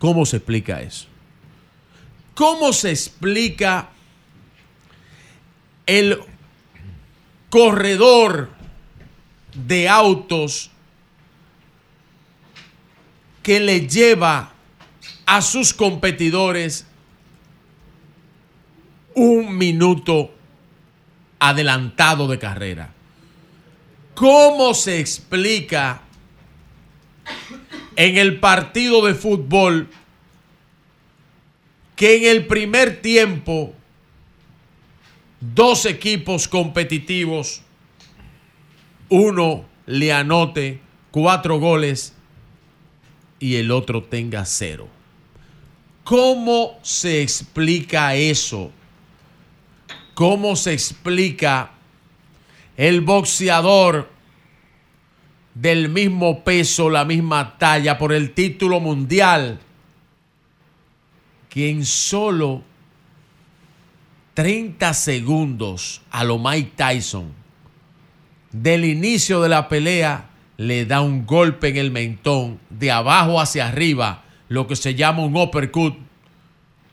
¿Cómo 0.00 0.26
se 0.26 0.38
explica 0.38 0.82
eso? 0.82 1.06
¿Cómo 2.34 2.72
se 2.72 2.90
explica 2.90 3.90
el 5.86 6.18
corredor 7.50 8.57
de 9.66 9.88
autos 9.88 10.70
que 13.42 13.60
le 13.60 13.86
lleva 13.86 14.52
a 15.26 15.42
sus 15.42 15.72
competidores 15.74 16.86
un 19.14 19.56
minuto 19.56 20.32
adelantado 21.38 22.28
de 22.28 22.38
carrera. 22.38 22.92
¿Cómo 24.14 24.74
se 24.74 24.98
explica 24.98 26.02
en 27.96 28.16
el 28.16 28.38
partido 28.40 29.04
de 29.04 29.14
fútbol 29.14 29.88
que 31.96 32.16
en 32.16 32.36
el 32.36 32.46
primer 32.46 33.02
tiempo 33.02 33.74
dos 35.40 35.84
equipos 35.84 36.48
competitivos, 36.48 37.62
uno 39.08 39.64
le 39.86 40.12
anote 40.12 40.80
cuatro 41.10 41.58
goles 41.58 42.14
y 43.38 43.56
el 43.56 43.70
otro 43.70 44.02
tenga 44.04 44.44
cero. 44.44 44.88
¿Cómo 46.04 46.78
se 46.82 47.22
explica 47.22 48.14
eso? 48.14 48.72
¿Cómo 50.14 50.56
se 50.56 50.72
explica 50.72 51.70
el 52.76 53.00
boxeador 53.00 54.08
del 55.54 55.88
mismo 55.88 56.44
peso, 56.44 56.88
la 56.88 57.04
misma 57.04 57.58
talla, 57.58 57.98
por 57.98 58.12
el 58.12 58.32
título 58.32 58.78
mundial, 58.78 59.58
que 61.48 61.70
en 61.70 61.84
solo 61.84 62.62
30 64.34 64.94
segundos 64.94 66.00
a 66.10 66.22
lo 66.22 66.38
Mike 66.38 66.72
Tyson, 66.76 67.32
del 68.52 68.84
inicio 68.84 69.40
de 69.40 69.48
la 69.48 69.68
pelea, 69.68 70.30
le 70.56 70.86
da 70.86 71.00
un 71.00 71.26
golpe 71.26 71.68
en 71.68 71.76
el 71.76 71.90
mentón, 71.90 72.58
de 72.70 72.90
abajo 72.90 73.40
hacia 73.40 73.68
arriba, 73.68 74.24
lo 74.48 74.66
que 74.66 74.76
se 74.76 74.94
llama 74.94 75.24
un 75.24 75.36
uppercut, 75.36 75.96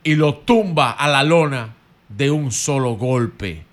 y 0.03 0.15
lo 0.15 0.35
tumba 0.35 0.91
a 0.91 1.07
la 1.07 1.23
lona 1.23 1.73
de 2.09 2.29
un 2.29 2.51
solo 2.51 2.95
golpe. 2.95 3.63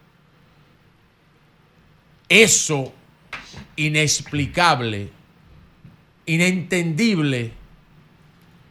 Eso 2.29 2.95
inexplicable, 3.77 5.11
inentendible, 6.25 7.53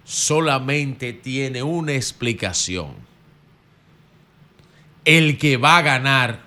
solamente 0.03 1.13
tiene 1.13 1.61
una 1.61 1.93
explicación. 1.93 2.95
El 5.05 5.37
que 5.37 5.57
va 5.57 5.77
a 5.77 5.81
ganar 5.83 6.41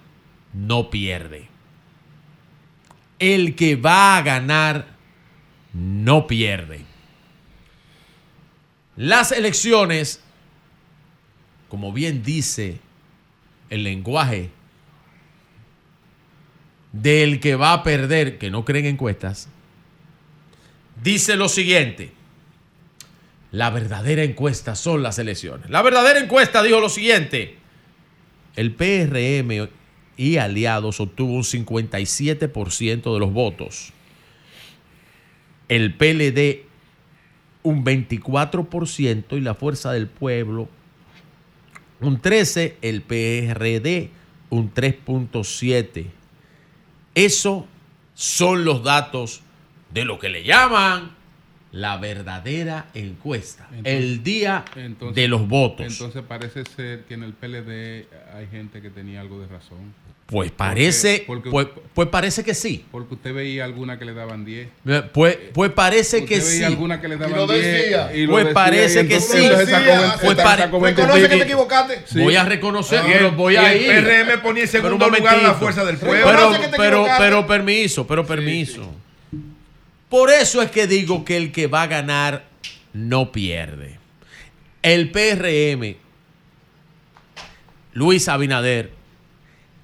no 0.53 0.91
pierde. 0.91 1.54
El 3.33 3.55
que 3.55 3.77
va 3.77 4.19
a 4.19 4.23
ganar 4.23 4.87
no 5.73 6.27
pierde. 6.27 6.85
Las 8.97 9.33
elecciones, 9.33 10.21
como 11.71 11.91
bien 11.95 12.23
dice 12.23 12.81
el 13.71 13.83
lenguaje 13.85 14.51
del 16.93 17.41
que 17.41 17.57
va 17.57 17.73
a 17.73 17.83
perder, 17.83 18.37
que 18.37 18.51
no 18.51 18.67
creen 18.67 18.85
encuestas, 18.85 19.49
dice 21.03 21.37
lo 21.37 21.49
siguiente. 21.49 22.13
La 23.53 23.71
verdadera 23.71 24.23
encuesta 24.23 24.75
son 24.75 25.03
las 25.03 25.19
elecciones. 25.19 25.71
La 25.71 25.81
verdadera 25.81 26.19
encuesta 26.21 26.63
dijo 26.63 26.79
lo 26.79 26.91
siguiente. 26.91 27.57
El 28.55 28.75
PRM 28.75 29.71
y 30.17 30.37
aliados 30.37 31.01
obtuvo 31.01 31.35
un 31.35 31.43
57% 31.43 33.13
de 33.13 33.19
los 33.19 33.33
votos. 33.33 33.93
El 35.69 35.95
PLD 35.95 36.65
un 37.63 37.85
24% 37.85 39.37
y 39.37 39.41
la 39.41 39.55
Fuerza 39.55 39.93
del 39.93 40.07
Pueblo 40.07 40.69
un 42.01 42.21
13%, 42.21 42.75
el 42.83 43.03
PRD 43.03 44.11
un 44.51 44.73
3.7%. 44.73 46.07
Eso 47.15 47.67
son 48.15 48.65
los 48.65 48.83
datos 48.83 49.43
de 49.93 50.05
lo 50.05 50.19
que 50.19 50.29
le 50.29 50.45
llaman 50.45 51.13
la 51.73 51.97
verdadera 51.97 52.89
encuesta, 52.95 53.69
el 53.83 54.23
día 54.23 54.65
Entonces- 54.77 55.17
de 55.17 55.29
los 55.29 55.49
votos. 55.49 55.87
Entonces 55.87 56.23
parece 56.23 56.65
ser 56.65 57.05
que 57.05 57.15
en 57.15 57.23
el 57.25 57.33
PLD 57.33 58.07
hay 58.33 58.47
gente 58.49 58.81
que 58.81 58.91
tenía 58.91 59.21
algo 59.21 59.41
de 59.41 59.49
razón. 59.49 59.93
Pues 60.27 60.51
parece, 60.51 61.23
porque- 61.27 61.51
pues, 61.51 61.67
pues 61.93 62.09
parece 62.09 62.43
que 62.43 62.55
sí. 62.55 62.87
Porque 62.91 63.15
usted 63.15 63.35
veía 63.35 63.65
alguna 63.65 63.99
que 63.99 64.07
le 64.07 64.15
daban 64.15 64.43
10. 64.45 64.69
Eh, 64.87 65.03
Pues, 65.13 65.37
pues 65.53 65.71
parece 65.73 66.21
Usted 66.21 66.29
que 66.29 66.37
veía 66.37 66.51
sí. 66.59 66.65
alguna 66.65 66.99
que 67.01 67.09
le 67.09 67.17
daban 67.19 67.37
lo 67.37 67.47
10. 67.47 67.63
decía. 67.63 68.15
y 68.17 68.25
lo 68.25 68.33
Pues 68.33 68.45
decía, 68.47 68.55
parece 68.55 69.01
y 69.03 69.07
que 69.09 69.21
sí. 69.21 69.49
Pues 69.51 69.69
esa- 69.69 70.43
pare- 70.43 70.63
sacó 70.63 70.81
Reconoce 70.81 71.15
que 71.15 71.29
20. 71.29 71.37
te 71.37 71.43
equivocaste. 71.43 72.03
Sí. 72.07 72.21
Voy 72.23 72.37
a 72.37 72.45
reconocer, 72.45 73.01
el- 73.05 73.13
pero 73.13 73.33
voy 73.33 73.57
a 73.57 73.71
el 73.73 73.83
ir. 73.83 73.89
PRM 73.89 74.39
ponía 74.39 74.63
en 74.65 74.71
Pero 74.71 74.83
segundo 74.85 75.07
un 75.09 75.13
lugar 75.13 75.43
la. 75.43 75.55
Fuerza 75.55 75.85
del 75.85 75.99
Pero, 75.99 76.11
Pueblo. 76.25 76.51
Te 76.59 76.69
pero, 76.77 76.87
equivocaste. 76.97 77.23
pero 77.23 77.47
permiso, 77.47 78.07
pero 78.07 78.27
permiso. 78.27 78.95
Por 80.09 80.31
eso 80.31 80.63
es 80.63 80.71
que 80.71 80.87
digo 80.87 81.23
que 81.25 81.37
el 81.37 81.53
que 81.53 81.67
va 81.67 81.83
a 81.83 81.87
ganar 81.87 82.45
no 82.95 83.31
pierde. 83.31 83.99
El 84.83 85.11
PRM, 85.11 85.97
Luis 87.93 88.29
Abinader, 88.29 88.91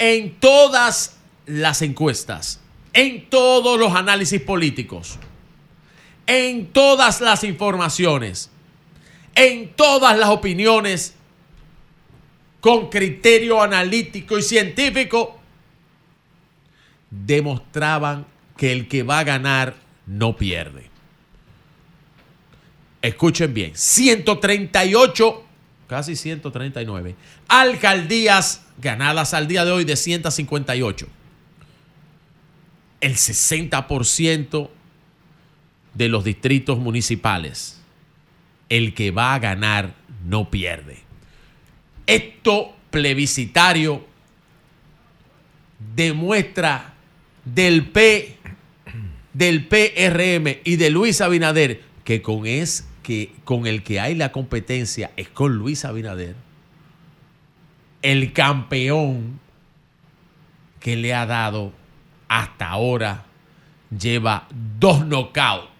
en 0.00 0.34
todas 0.40 1.18
las 1.46 1.82
encuestas, 1.82 2.58
en 2.94 3.28
todos 3.28 3.78
los 3.78 3.94
análisis 3.94 4.40
políticos, 4.40 5.18
en 6.26 6.72
todas 6.72 7.20
las 7.20 7.44
informaciones, 7.44 8.50
en 9.34 9.74
todas 9.74 10.18
las 10.18 10.30
opiniones 10.30 11.14
con 12.60 12.88
criterio 12.88 13.62
analítico 13.62 14.38
y 14.38 14.42
científico, 14.42 15.38
demostraban 17.10 18.26
que 18.56 18.72
el 18.72 18.88
que 18.88 19.02
va 19.02 19.18
a 19.18 19.24
ganar 19.24 19.76
no 20.06 20.34
pierde. 20.34 20.88
Escuchen 23.02 23.52
bien, 23.52 23.72
138, 23.74 25.44
casi 25.90 26.14
139, 26.14 27.16
alcaldías 27.48 28.64
ganadas 28.78 29.34
al 29.34 29.48
día 29.48 29.64
de 29.64 29.72
hoy 29.72 29.84
de 29.84 29.96
158. 29.96 31.08
El 33.00 33.16
60% 33.16 34.70
de 35.94 36.08
los 36.08 36.22
distritos 36.22 36.78
municipales. 36.78 37.82
El 38.68 38.94
que 38.94 39.10
va 39.10 39.34
a 39.34 39.40
ganar 39.40 39.96
no 40.24 40.48
pierde. 40.48 41.00
Esto 42.06 42.72
plebiscitario 42.92 44.06
demuestra 45.96 46.94
del 47.44 47.88
P 47.88 48.38
del 49.32 49.66
PRM 49.66 50.60
y 50.62 50.76
de 50.76 50.90
Luis 50.90 51.20
Abinader 51.20 51.82
que 52.04 52.22
con 52.22 52.46
es 52.46 52.86
que 53.02 53.32
con 53.44 53.66
el 53.66 53.82
que 53.82 54.00
hay 54.00 54.14
la 54.14 54.32
competencia 54.32 55.10
es 55.16 55.28
con 55.28 55.54
Luis 55.56 55.84
Abinader 55.84 56.36
el 58.02 58.32
campeón 58.32 59.40
que 60.80 60.96
le 60.96 61.14
ha 61.14 61.26
dado 61.26 61.72
hasta 62.28 62.68
ahora 62.68 63.26
lleva 63.90 64.46
dos 64.78 65.04
knockouts 65.06 65.70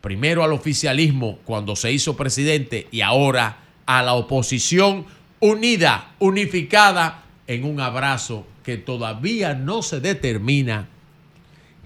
primero 0.00 0.42
al 0.42 0.52
oficialismo 0.52 1.38
cuando 1.44 1.76
se 1.76 1.92
hizo 1.92 2.16
presidente 2.16 2.88
y 2.90 3.02
ahora 3.02 3.58
a 3.86 4.02
la 4.02 4.14
oposición 4.14 5.06
unida, 5.40 6.12
unificada 6.18 7.24
en 7.46 7.64
un 7.64 7.80
abrazo 7.80 8.46
que 8.62 8.76
todavía 8.76 9.54
no 9.54 9.82
se 9.82 10.00
determina 10.00 10.88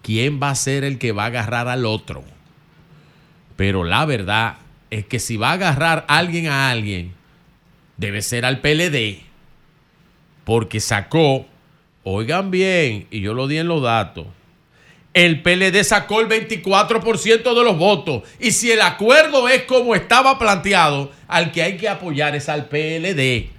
quién 0.02 0.40
va 0.42 0.50
a 0.50 0.54
ser 0.54 0.84
el 0.84 0.98
que 0.98 1.12
va 1.12 1.24
a 1.24 1.26
agarrar 1.26 1.68
al 1.68 1.86
otro. 1.86 2.24
Pero 3.56 3.84
la 3.84 4.04
verdad 4.04 4.56
es 4.90 5.06
que 5.06 5.18
si 5.18 5.36
va 5.36 5.50
a 5.50 5.54
agarrar 5.54 6.04
alguien 6.08 6.48
a 6.48 6.70
alguien, 6.70 7.12
debe 7.96 8.22
ser 8.22 8.44
al 8.44 8.60
PLD, 8.60 9.20
porque 10.44 10.80
sacó, 10.80 11.46
oigan 12.02 12.50
bien, 12.50 13.06
y 13.10 13.20
yo 13.20 13.34
lo 13.34 13.46
di 13.46 13.58
en 13.58 13.68
los 13.68 13.82
datos, 13.82 14.26
el 15.14 15.42
PLD 15.42 15.84
sacó 15.84 16.20
el 16.20 16.28
24% 16.28 17.54
de 17.54 17.64
los 17.64 17.78
votos. 17.78 18.24
Y 18.40 18.50
si 18.50 18.72
el 18.72 18.80
acuerdo 18.80 19.48
es 19.48 19.62
como 19.62 19.94
estaba 19.94 20.40
planteado, 20.40 21.12
al 21.28 21.52
que 21.52 21.62
hay 21.62 21.76
que 21.76 21.88
apoyar 21.88 22.34
es 22.34 22.48
al 22.48 22.66
PLD. 22.66 23.50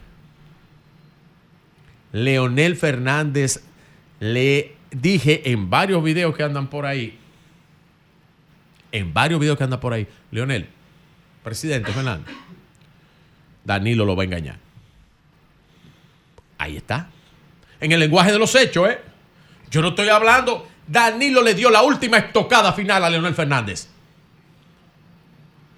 Leonel 2.12 2.76
Fernández 2.76 3.64
le 4.20 4.74
dije 4.92 5.50
en 5.52 5.70
varios 5.70 6.04
videos 6.04 6.36
que 6.36 6.44
andan 6.44 6.70
por 6.70 6.86
ahí, 6.86 7.18
en 8.96 9.14
varios 9.14 9.42
videos 9.42 9.58
que 9.58 9.64
andan 9.66 9.82
por 9.82 9.92
ahí, 9.92 10.08
Leonel, 10.32 10.70
presidente 11.44 11.92
Fernández, 11.92 12.34
Danilo 13.66 14.06
lo 14.06 14.16
va 14.16 14.24
a 14.24 14.26
engañar. 14.26 14.58
Ahí 16.58 16.78
está. 16.78 17.10
En 17.82 17.92
el 17.92 18.00
lenguaje 18.00 18.32
de 18.32 18.40
los 18.40 18.56
hechos, 18.56 18.90
¿eh? 18.90 19.02
Yo 19.70 19.82
no 19.82 19.90
estoy 19.90 20.08
hablando. 20.08 20.66
Danilo 20.88 21.42
le 21.42 21.56
dio 21.56 21.70
la 21.70 21.82
última 21.82 22.20
estocada 22.20 22.72
final 22.72 23.04
a 23.04 23.10
Leonel 23.10 23.36
Fernández. 23.36 23.90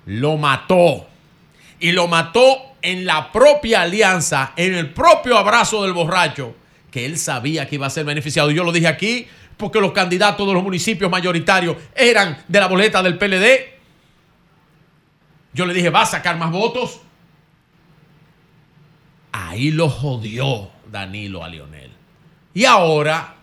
Lo 0.05 0.37
mató. 0.37 1.07
Y 1.79 1.93
lo 1.93 2.07
mató 2.07 2.75
en 2.83 3.07
la 3.07 3.31
propia 3.31 3.81
alianza, 3.81 4.53
en 4.55 4.75
el 4.75 4.93
propio 4.93 5.39
abrazo 5.39 5.81
del 5.81 5.93
borracho, 5.93 6.55
que 6.91 7.07
él 7.07 7.17
sabía 7.17 7.67
que 7.67 7.75
iba 7.75 7.87
a 7.87 7.89
ser 7.89 8.05
beneficiado. 8.05 8.51
Yo 8.51 8.63
lo 8.63 8.71
dije 8.71 8.87
aquí 8.87 9.27
porque 9.57 9.81
los 9.81 9.91
candidatos 9.91 10.47
de 10.47 10.53
los 10.53 10.63
municipios 10.63 11.09
mayoritarios 11.09 11.75
eran 11.95 12.43
de 12.47 12.59
la 12.59 12.67
boleta 12.67 13.01
del 13.01 13.17
PLD. 13.17 13.77
Yo 15.53 15.65
le 15.65 15.73
dije, 15.73 15.89
va 15.89 16.03
a 16.03 16.05
sacar 16.05 16.37
más 16.37 16.51
votos. 16.51 17.01
Ahí 19.31 19.71
lo 19.71 19.89
jodió 19.89 20.69
Danilo 20.91 21.43
a 21.43 21.49
Leonel. 21.49 21.91
Y 22.53 22.65
ahora, 22.65 23.35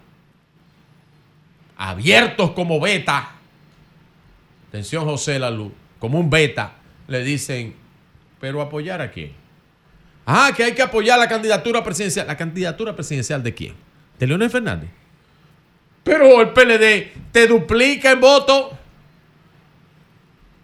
abiertos 1.76 2.52
como 2.52 2.80
beta, 2.80 3.32
atención 4.68 5.04
José 5.04 5.38
Lalu, 5.38 5.72
como 5.98 6.18
un 6.18 6.30
beta, 6.30 6.74
le 7.08 7.22
dicen, 7.24 7.74
pero 8.40 8.60
apoyar 8.60 9.00
a 9.00 9.10
quién? 9.10 9.32
Ah, 10.26 10.52
que 10.56 10.64
hay 10.64 10.74
que 10.74 10.82
apoyar 10.82 11.18
la 11.18 11.28
candidatura 11.28 11.82
presidencial. 11.84 12.26
¿La 12.26 12.36
candidatura 12.36 12.94
presidencial 12.94 13.42
de 13.42 13.54
quién? 13.54 13.74
¿De 14.18 14.26
Leonel 14.26 14.50
Fernández? 14.50 14.90
Pero 16.04 16.40
el 16.40 16.50
PLD 16.50 17.12
te 17.32 17.46
duplica 17.48 18.12
en 18.12 18.20
voto. 18.20 18.78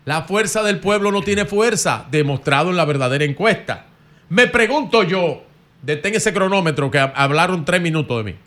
La 0.04 0.22
fuerza 0.22 0.62
del 0.62 0.80
pueblo 0.80 1.10
no 1.12 1.22
tiene 1.22 1.44
fuerza, 1.46 2.06
demostrado 2.10 2.70
en 2.70 2.76
la 2.76 2.84
verdadera 2.84 3.24
encuesta. 3.24 3.86
Me 4.28 4.46
pregunto 4.46 5.02
yo, 5.02 5.42
detén 5.82 6.14
ese 6.14 6.32
cronómetro 6.32 6.90
que 6.90 6.98
hab- 6.98 7.12
hablaron 7.14 7.64
tres 7.64 7.80
minutos 7.80 8.16
de 8.24 8.32
mí. 8.32 8.38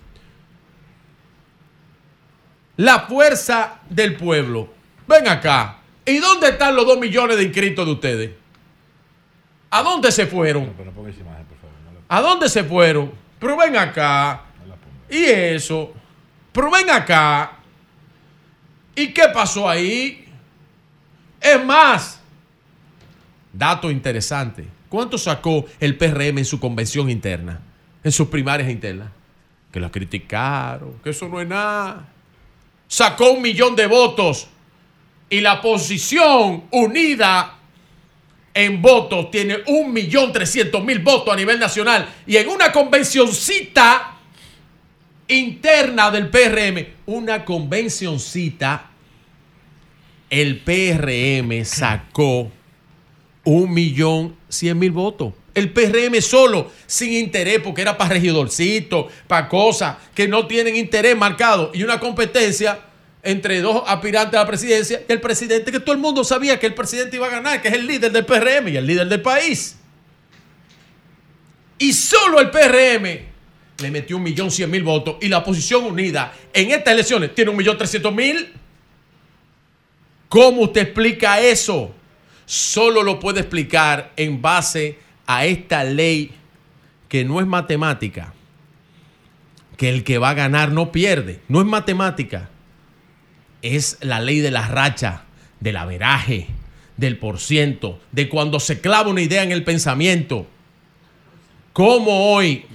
La 2.78 3.02
fuerza 3.02 3.80
del 3.90 4.16
pueblo. 4.16 4.74
Ven 5.08 5.28
acá. 5.28 5.78
¿Y 6.06 6.18
dónde 6.18 6.50
están 6.50 6.76
los 6.76 6.86
dos 6.86 6.98
millones 7.00 7.38
de 7.38 7.44
inscritos 7.44 7.86
de 7.86 7.92
ustedes? 7.92 8.32
¿A 9.70 9.84
dónde 9.84 10.12
se 10.12 10.26
fueron? 10.26 10.66
¿A 12.10 12.22
dónde 12.22 12.50
se 12.50 12.64
fueron? 12.64 13.12
Pero 13.40 13.58
ven 13.58 13.78
acá. 13.78 14.42
Y 15.10 15.24
eso. 15.26 15.94
Pero 16.54 16.72
ven 16.72 16.90
acá. 16.90 17.58
¿Y 18.96 19.08
qué 19.08 19.24
pasó 19.34 19.68
ahí? 19.68 20.26
Es 21.42 21.66
más, 21.66 22.22
dato 23.52 23.92
interesante. 23.92 24.66
¿Cuánto 24.88 25.18
sacó 25.18 25.66
el 25.80 25.98
PRM 25.98 26.38
en 26.38 26.46
su 26.46 26.60
convención 26.60 27.10
interna? 27.10 27.60
En 28.04 28.12
sus 28.12 28.28
primarias 28.28 28.70
internas. 28.70 29.10
Que 29.72 29.80
la 29.80 29.90
criticaron, 29.90 31.00
que 31.04 31.10
eso 31.10 31.28
no 31.28 31.42
es 31.42 31.48
nada. 31.48 32.08
Sacó 32.88 33.32
un 33.32 33.42
millón 33.42 33.76
de 33.76 33.88
votos. 33.88 34.48
Y 35.30 35.42
la 35.42 35.60
posición 35.60 36.66
unida 36.70 37.58
en 38.54 38.82
votos 38.84 39.32
tiene 39.32 39.58
un 39.66 39.92
millón 39.92 40.32
trescientos 40.32 40.84
mil 40.84 41.00
votos 41.00 41.34
a 41.34 41.38
nivel 41.38 41.60
nacional. 41.60 42.08
Y 42.28 42.38
en 42.38 42.50
una 42.50 42.72
convencioncita 42.72 44.13
interna 45.28 46.12
del 46.12 46.30
PRM, 46.30 46.86
una 47.06 47.46
convencioncita, 47.46 48.90
el 50.30 50.62
PRM 50.62 51.64
sacó 51.64 52.52
un 53.44 53.74
millón 53.74 54.36
cien 54.50 54.80
mil 54.80 54.92
votos. 54.92 55.34
El 55.54 55.72
PRM 55.72 56.20
solo, 56.22 56.72
sin 56.88 57.14
interés, 57.14 57.60
porque 57.64 57.84
era 57.84 57.96
para 57.96 58.16
regidorcito, 58.16 59.08
para 59.28 59.48
cosas 59.48 59.98
que 60.16 60.28
no 60.28 60.48
tienen 60.48 60.76
interés 60.76 61.16
marcado. 61.16 61.72
Y 61.74 61.84
una 61.84 62.00
competencia 62.00 62.80
entre 63.22 63.62
dos 63.62 63.84
aspirantes 63.86 64.38
a 64.38 64.44
la 64.44 64.48
presidencia 64.48 65.04
y 65.08 65.12
el 65.12 65.22
presidente, 65.22 65.72
que 65.72 65.80
todo 65.80 65.94
el 65.94 66.02
mundo 66.02 66.24
sabía 66.24 66.60
que 66.60 66.66
el 66.66 66.74
presidente 66.74 67.16
iba 67.18 67.28
a 67.28 67.32
ganar, 67.32 67.62
que 67.62 67.68
es 67.68 67.74
el 67.76 67.86
líder 67.86 68.12
del 68.12 68.26
PRM 68.26 68.70
y 68.70 68.78
el 68.78 68.88
líder 68.88 69.08
del 69.08 69.22
país. 69.22 69.78
Y 71.78 71.94
solo 71.94 72.40
el 72.40 72.50
PRM 72.50 73.33
le 73.80 73.92
metió 73.92 74.18
un 74.18 74.24
millón 74.24 74.52
cien 74.52 74.70
mil 74.70 74.84
votos 74.84 75.18
y 75.22 75.28
la 75.28 75.40
oposición 75.40 75.86
unida 75.86 76.34
en 76.54 76.72
estas 76.72 76.94
elecciones 76.94 77.34
tiene 77.34 77.52
un 77.52 77.58
millón 77.58 77.78
trescientos 77.78 78.14
mil. 78.14 78.54
¿Cómo 80.30 80.62
usted 80.62 80.82
explica 80.82 81.40
eso? 81.40 81.94
Solo 82.46 83.04
lo 83.04 83.20
puede 83.20 83.42
explicar 83.42 84.12
en 84.16 84.42
base 84.42 84.98
a 85.26 85.46
esta 85.46 85.84
ley 85.84 86.32
que 87.08 87.24
no 87.24 87.40
es 87.40 87.48
matemática. 87.48 88.34
Que 89.78 89.90
el 89.90 90.04
que 90.04 90.18
va 90.18 90.32
a 90.32 90.34
ganar 90.34 90.72
no 90.72 90.92
pierde. 90.92 91.40
No 91.48 91.60
es 91.60 91.68
matemática. 91.68 92.50
Es 93.62 93.98
la 94.02 94.20
ley 94.20 94.40
de 94.40 94.52
la 94.52 94.68
racha, 94.68 95.24
del 95.60 95.78
averaje, 95.78 96.48
del 96.98 97.18
porciento, 97.18 98.00
de 98.12 98.30
cuando 98.30 98.60
se 98.60 98.82
clava 98.82 99.10
una 99.10 99.22
idea 99.22 99.44
en 99.44 99.52
el 99.52 99.64
pensamiento. 99.64 100.48
¿Cómo 101.72 102.34
hoy, 102.34 102.66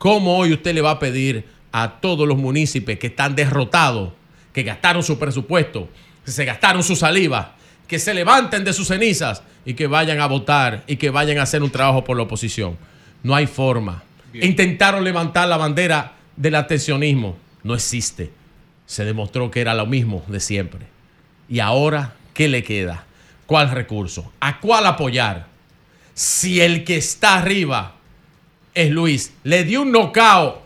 cómo 0.00 0.38
hoy 0.38 0.54
usted 0.54 0.74
le 0.74 0.80
va 0.80 0.92
a 0.92 0.98
pedir 0.98 1.44
a 1.72 2.00
todos 2.00 2.26
los 2.26 2.38
municipios 2.38 2.98
que 2.98 3.08
están 3.08 3.36
derrotados, 3.36 4.14
que 4.50 4.62
gastaron 4.62 5.02
su 5.02 5.18
presupuesto, 5.18 5.90
que 6.24 6.30
se 6.30 6.46
gastaron 6.46 6.82
su 6.82 6.96
saliva, 6.96 7.54
que 7.86 7.98
se 7.98 8.14
levanten 8.14 8.64
de 8.64 8.72
sus 8.72 8.88
cenizas 8.88 9.42
y 9.66 9.74
que 9.74 9.86
vayan 9.86 10.18
a 10.18 10.26
votar 10.26 10.84
y 10.86 10.96
que 10.96 11.10
vayan 11.10 11.36
a 11.36 11.42
hacer 11.42 11.62
un 11.62 11.68
trabajo 11.68 12.02
por 12.02 12.16
la 12.16 12.22
oposición? 12.22 12.78
No 13.22 13.34
hay 13.34 13.46
forma. 13.46 14.02
Intentaron 14.32 15.04
levantar 15.04 15.46
la 15.46 15.58
bandera 15.58 16.14
del 16.34 16.54
abstencionismo. 16.54 17.36
No 17.62 17.74
existe. 17.74 18.30
Se 18.86 19.04
demostró 19.04 19.50
que 19.50 19.60
era 19.60 19.74
lo 19.74 19.84
mismo 19.84 20.24
de 20.28 20.40
siempre. 20.40 20.86
Y 21.46 21.60
ahora, 21.60 22.14
¿qué 22.32 22.48
le 22.48 22.62
queda? 22.62 23.04
¿Cuál 23.44 23.70
recurso? 23.70 24.32
¿A 24.40 24.60
cuál 24.60 24.86
apoyar? 24.86 25.48
Si 26.14 26.62
el 26.62 26.84
que 26.84 26.96
está 26.96 27.34
arriba 27.34 27.96
es 28.74 28.90
Luis, 28.90 29.32
le 29.44 29.64
dio 29.64 29.82
un 29.82 29.90
knockout, 29.90 30.56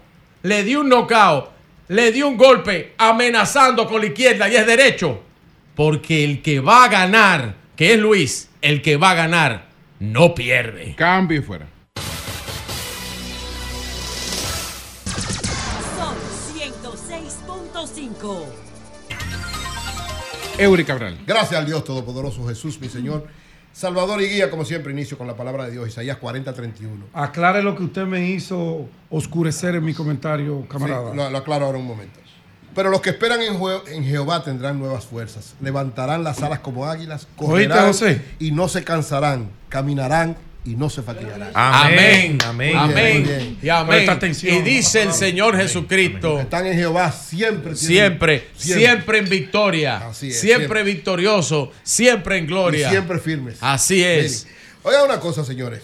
le 0.43 0.63
dio 0.65 0.81
un 0.81 0.89
knockout, 0.89 1.51
le 1.89 2.13
dio 2.13 2.29
un 2.29 2.37
golpe 2.37 2.95
amenazando 2.99 3.87
con 3.87 4.01
la 4.01 4.07
izquierda 4.07 4.49
y 4.49 4.57
es 4.57 4.67
derecho. 4.67 5.23
Porque 5.75 6.25
el 6.25 6.43
que 6.43 6.61
va 6.61 6.85
a 6.85 6.89
ganar, 6.89 7.57
que 7.77 7.95
es 7.95 7.99
Luis, 7.99 8.49
el 8.63 8.81
que 8.81 8.97
va 8.97 9.11
a 9.11 9.15
ganar, 9.15 9.67
no 9.99 10.35
pierde. 10.35 10.95
Cambio 10.97 11.41
y 11.41 11.43
fuera. 11.43 11.67
Son 15.97 16.17
106.5. 16.55 18.45
Eury 20.59 20.85
Cabral. 20.85 21.19
Gracias 21.27 21.59
al 21.59 21.67
Dios 21.67 21.83
Todopoderoso 21.85 22.47
Jesús, 22.47 22.81
mi 22.81 22.89
Señor. 22.89 23.27
Salvador 23.75 24.23
y 24.23 24.27
guía, 24.29 24.51
como 24.51 24.65
siempre, 24.65 24.93
inicio 24.93 25.19
con 25.19 25.27
la 25.27 25.35
palabra 25.37 25.65
de 25.65 25.73
Dios, 25.73 25.89
Isaías 25.89 26.17
40, 26.19 26.53
31. 26.53 27.07
Aclare 27.13 27.61
lo 27.61 27.75
que 27.75 27.83
usted 27.83 28.05
me 28.05 28.29
hizo 28.31 28.87
oscurecer 29.11 29.75
en 29.75 29.85
mi 29.85 29.93
comentario, 29.93 30.65
camarada. 30.69 31.11
Sí, 31.11 31.17
lo, 31.17 31.29
lo 31.29 31.39
aclaro 31.39 31.67
ahora 31.67 31.79
un 31.79 31.87
momento. 31.87 32.21
Pero 32.73 32.89
los 32.91 33.01
que 33.01 33.11
esperan 33.11 33.41
en, 33.43 33.57
en 33.89 34.05
Jehová 34.05 34.45
tendrán 34.45 34.79
nuevas 34.79 35.05
fuerzas. 35.07 35.55
Levantarán 35.61 36.23
las 36.23 36.41
alas 36.41 36.61
como 36.61 36.87
águilas, 36.87 37.27
¿Oíste, 37.37 37.47
correrán 37.69 37.87
José? 37.89 38.23
y 38.39 38.53
no 38.53 38.69
se 38.69 38.85
cansarán, 38.85 39.51
caminarán 39.69 40.37
y 40.65 40.77
no 40.77 40.89
se 40.89 41.03
fatigarán. 41.03 41.51
Amén. 41.55 42.39
Amén. 42.47 42.77
Amén. 42.77 43.59
Y 43.63 43.69
amén. 43.69 44.09
Atención. 44.09 44.57
Y 44.57 44.63
dice 44.63 45.03
el 45.03 45.13
Señor 45.13 45.57
Jesucristo. 45.57 46.41
Están 46.41 46.67
en 46.67 46.75
Jehová 46.75 47.13
siempre. 47.13 47.77
Siempre, 47.77 48.49
siempre, 48.57 49.19
en 49.19 49.29
victoria, 49.29 50.09
Así 50.09 50.29
es, 50.29 50.41
siempre, 50.41 50.59
siempre. 50.67 50.83
victorioso, 50.85 51.73
siempre 51.83 52.39
en 52.39 52.47
gloria. 52.47 52.89
Y 52.89 52.91
siempre 52.91 53.19
firmes. 53.19 53.59
Así 53.61 54.03
es. 54.03 54.47
Miren, 54.47 54.55
Oiga 54.85 55.05
una 55.05 55.21
cosa, 55.21 55.45
señores. 55.45 55.83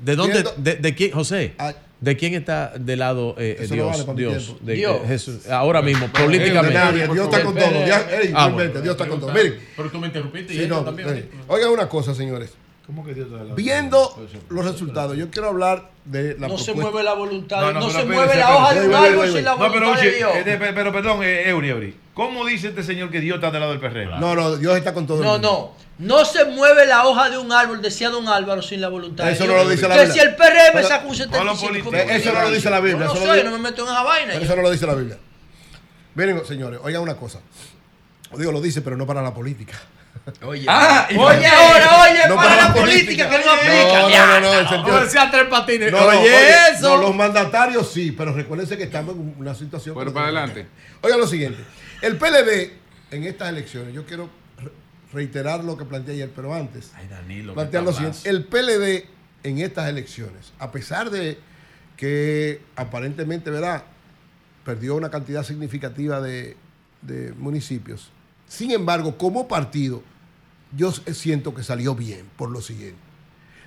¿De 0.00 0.16
dónde, 0.16 0.44
de, 0.56 0.76
de 0.76 0.94
quién, 0.94 1.10
José? 1.12 1.54
¿De 2.00 2.16
quién 2.16 2.32
está 2.34 2.72
del 2.78 3.00
lado 3.00 3.34
eh, 3.38 3.56
Eso 3.60 3.76
no 3.76 3.84
Dios? 3.84 4.06
vale 4.06 4.18
Dios, 4.18 4.56
de- 4.62 4.72
Dios. 4.74 5.00
eh, 5.04 5.08
Jesús, 5.08 5.46
ahora 5.48 5.82
mismo, 5.82 6.08
políticamente. 6.08 6.68
de 6.68 6.84
nadie, 6.84 7.08
Dios 7.08 7.26
está 7.26 7.42
con 7.42 7.54
todo. 7.54 7.84
Dios- 7.84 7.98
Ah, 8.32 8.48
bueno. 8.48 8.80
Dios 8.80 8.92
está 8.94 9.06
con 9.06 9.20
todo. 9.20 9.32
Miren. 9.32 9.58
Pero 9.76 9.90
tú 9.90 9.98
me 10.00 10.06
interrumpiste 10.06 10.54
y 10.54 10.58
Sí, 10.60 10.66
no, 10.66 10.80
también. 10.82 11.28
Oigan 11.48 11.70
una 11.70 11.88
cosa, 11.88 12.14
señores. 12.14 12.52
¿Cómo 12.90 13.04
que 13.04 13.14
Dios 13.14 13.28
te 13.28 13.36
da 13.36 13.44
la- 13.44 13.54
Viendo 13.54 14.26
los 14.48 14.64
resultados, 14.64 15.16
yo 15.16 15.30
quiero 15.30 15.46
hablar 15.48 15.90
de 16.04 16.36
la 16.40 16.48
No 16.48 16.58
se 16.58 16.74
mueve 16.74 17.04
la 17.04 17.14
voluntad, 17.14 17.60
No, 17.60 17.72
no, 17.72 17.80
no, 17.80 17.90
se 17.90 17.98
pero 18.02 18.14
mueve 18.14 18.34
la 18.34 18.56
hoja 18.56 18.74
de 18.74 18.88
un 18.88 18.94
árbol 18.94 19.32
sin 19.32 19.44
la. 19.44 19.50
No, 19.52 19.58
pero, 19.58 19.70
voluntad 19.86 20.02
de 20.02 20.10
Dios. 20.10 20.30
eh, 20.34 20.42
de- 20.44 20.56
pero, 20.72 20.92
perdón, 20.92 21.22
eh, 21.22 21.48
Eury, 21.50 21.68
Eury. 21.70 21.96
¿Cómo 22.14 22.44
dice 22.44 22.68
este 22.68 22.82
señor 22.82 23.10
que 23.12 23.20
Dios 23.20 23.36
está 23.36 23.52
del 23.52 23.60
lado 23.60 23.70
del 23.72 23.80
PRM? 23.80 24.18
No, 24.18 24.34
no, 24.34 24.56
Dios 24.56 24.76
está 24.76 24.92
con 24.92 25.06
todo 25.06 25.18
el 25.18 25.24
No, 25.24 25.32
mundo. 25.34 25.74
no. 26.00 26.16
No 26.18 26.24
se 26.24 26.44
mueve 26.46 26.84
la 26.86 27.06
hoja 27.06 27.30
de 27.30 27.38
un 27.38 27.52
árbol, 27.52 27.80
decía 27.80 28.10
don 28.10 28.26
Álvaro, 28.26 28.60
sin 28.60 28.80
la 28.80 28.88
voluntad 28.88 29.24
de 29.26 29.32
Eso 29.34 29.44
Dios. 29.44 29.56
no 29.56 29.62
lo 29.62 29.70
dice 29.70 29.86
la 29.86 29.94
Que 29.94 30.00
Biblia. 30.06 30.14
si 30.22 30.28
el 30.28 30.34
PRM 30.34 30.82
saca 30.82 31.06
un 31.06 31.14
75. 31.14 31.94
Eh, 31.94 32.06
Eso 32.16 32.32
no 32.32 32.42
lo 32.42 32.50
dice 32.50 32.70
la 32.70 32.80
Biblia. 32.80 33.06
No 33.06 33.14
lo 33.14 33.20
sé, 33.20 33.32
dice- 33.32 33.44
no 33.44 33.50
me 33.52 33.58
meto 33.58 33.82
en 33.82 33.88
esa 33.88 34.02
vaina. 34.02 34.34
Eso 34.34 34.56
no 34.56 34.62
lo 34.62 34.70
dice 34.72 34.86
la 34.88 34.94
Biblia. 34.96 35.16
Miren, 36.16 36.44
señores, 36.44 36.80
oigan 36.82 37.02
una 37.02 37.14
cosa. 37.16 37.38
Digo, 38.36 38.50
lo 38.50 38.60
dice, 38.60 38.80
pero 38.82 38.96
no 38.96 39.06
para 39.06 39.22
la 39.22 39.32
política. 39.32 39.74
Oye, 40.42 40.64
Ah, 40.68 41.08
oye 41.10 41.46
ahora, 41.46 42.02
oye, 42.02 42.28
No 42.28 42.36
para, 42.36 42.56
la 42.56 42.74
política, 42.74 43.28
que 43.30 43.38
no 43.44 43.50
aplica. 43.52 44.02
No, 44.02 44.10
Ya, 44.10 44.26
no, 44.26 44.40
no, 44.40 44.40
no, 44.52 44.58
el 44.58 44.64
no. 44.64 44.70
sentido- 44.70 45.00
Decía 45.00 45.30
tres 45.30 45.44
patines. 45.48 45.90
No, 45.92 46.00
no, 46.00 46.06
oye, 46.08 46.18
oye, 46.18 46.54
eso. 46.72 46.96
no, 46.96 47.02
los 47.02 47.14
mandatarios 47.16 47.90
sí, 47.90 48.12
pero 48.12 48.32
recuérdense 48.34 48.76
que 48.76 48.84
estamos 48.84 49.14
en 49.16 49.34
una 49.38 49.54
situación. 49.54 49.94
Pero 49.98 50.12
para 50.12 50.26
adelante. 50.26 50.66
Oigan 51.00 51.18
lo 51.20 51.26
siguiente. 51.26 51.62
El 52.02 52.16
PLD 52.18 52.72
en 53.10 53.24
estas 53.24 53.48
elecciones, 53.48 53.94
yo 53.94 54.04
quiero 54.04 54.28
re- 54.58 54.70
reiterar 55.12 55.64
lo 55.64 55.76
que 55.76 55.84
planteé 55.84 56.14
ayer, 56.14 56.30
pero 56.34 56.54
antes. 56.54 56.92
Danilo, 57.08 57.54
plantear 57.54 57.82
lo 57.82 57.92
siguiente. 57.92 58.18
El 58.28 58.44
PLD 58.44 59.06
en 59.42 59.58
estas 59.58 59.88
elecciones, 59.88 60.52
a 60.58 60.70
pesar 60.70 61.10
de 61.10 61.38
que 61.96 62.60
aparentemente, 62.76 63.50
¿verdad? 63.50 63.84
Perdió 64.64 64.94
una 64.96 65.10
cantidad 65.10 65.42
significativa 65.42 66.20
de, 66.20 66.56
de 67.02 67.32
municipios. 67.32 68.10
Sin 68.50 68.72
embargo, 68.72 69.16
como 69.16 69.46
partido, 69.46 70.02
yo 70.76 70.90
siento 70.90 71.54
que 71.54 71.62
salió 71.62 71.94
bien 71.94 72.28
por 72.36 72.50
lo 72.50 72.60
siguiente. 72.60 72.98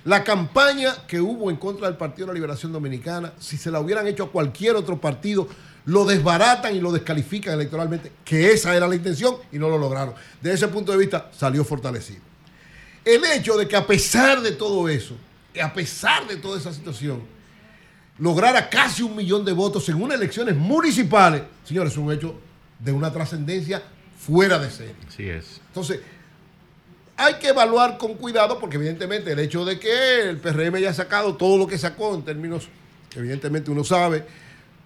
La 0.04 0.22
campaña 0.22 1.06
que 1.06 1.22
hubo 1.22 1.50
en 1.50 1.56
contra 1.56 1.88
del 1.88 1.96
Partido 1.96 2.26
de 2.26 2.32
la 2.32 2.34
Liberación 2.34 2.70
Dominicana, 2.70 3.32
si 3.40 3.56
se 3.56 3.70
la 3.70 3.80
hubieran 3.80 4.06
hecho 4.06 4.24
a 4.24 4.30
cualquier 4.30 4.76
otro 4.76 5.00
partido, 5.00 5.48
lo 5.86 6.04
desbaratan 6.04 6.76
y 6.76 6.80
lo 6.80 6.92
descalifican 6.92 7.54
electoralmente, 7.54 8.12
que 8.26 8.52
esa 8.52 8.76
era 8.76 8.86
la 8.86 8.94
intención 8.94 9.36
y 9.50 9.58
no 9.58 9.70
lo 9.70 9.78
lograron. 9.78 10.14
Desde 10.42 10.56
ese 10.56 10.68
punto 10.68 10.92
de 10.92 10.98
vista, 10.98 11.30
salió 11.34 11.64
fortalecido. 11.64 12.20
El 13.02 13.24
hecho 13.24 13.56
de 13.56 13.66
que 13.66 13.76
a 13.76 13.86
pesar 13.86 14.42
de 14.42 14.52
todo 14.52 14.86
eso, 14.90 15.16
a 15.62 15.72
pesar 15.72 16.28
de 16.28 16.36
toda 16.36 16.58
esa 16.58 16.74
situación, 16.74 17.22
lograra 18.18 18.68
casi 18.68 19.02
un 19.02 19.16
millón 19.16 19.46
de 19.46 19.52
votos 19.52 19.88
en 19.88 19.94
unas 19.94 20.18
elecciones 20.18 20.54
municipales, 20.54 21.42
señores, 21.64 21.92
es 21.92 21.98
un 21.98 22.12
hecho 22.12 22.34
de 22.78 22.92
una 22.92 23.10
trascendencia 23.10 23.82
fuera 24.26 24.58
de 24.58 24.70
serie. 24.70 24.94
Así 25.06 25.28
es. 25.28 25.60
Entonces, 25.68 26.00
hay 27.16 27.34
que 27.34 27.48
evaluar 27.48 27.98
con 27.98 28.14
cuidado 28.14 28.58
porque 28.58 28.76
evidentemente 28.76 29.32
el 29.32 29.38
hecho 29.38 29.64
de 29.64 29.78
que 29.78 30.28
el 30.28 30.38
PRM 30.38 30.74
haya 30.76 30.94
sacado 30.94 31.36
todo 31.36 31.58
lo 31.58 31.66
que 31.66 31.78
sacó 31.78 32.14
en 32.14 32.22
términos, 32.22 32.68
evidentemente 33.14 33.70
uno 33.70 33.84
sabe, 33.84 34.26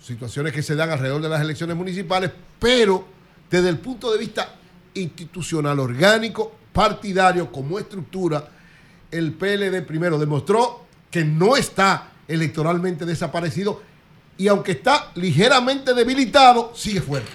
situaciones 0.02 0.52
que 0.52 0.62
se 0.62 0.74
dan 0.74 0.90
alrededor 0.90 1.22
de 1.22 1.28
las 1.28 1.40
elecciones 1.40 1.76
municipales, 1.76 2.30
pero 2.58 3.06
desde 3.50 3.68
el 3.68 3.78
punto 3.78 4.12
de 4.12 4.18
vista 4.18 4.56
institucional, 4.94 5.78
orgánico, 5.78 6.52
partidario, 6.72 7.50
como 7.50 7.78
estructura, 7.78 8.48
el 9.10 9.32
PLD 9.32 9.82
primero 9.86 10.18
demostró 10.18 10.84
que 11.10 11.24
no 11.24 11.56
está 11.56 12.12
electoralmente 12.26 13.06
desaparecido 13.06 13.82
y 14.36 14.48
aunque 14.48 14.72
está 14.72 15.10
ligeramente 15.14 15.94
debilitado, 15.94 16.72
sigue 16.74 17.00
fuerte. 17.00 17.30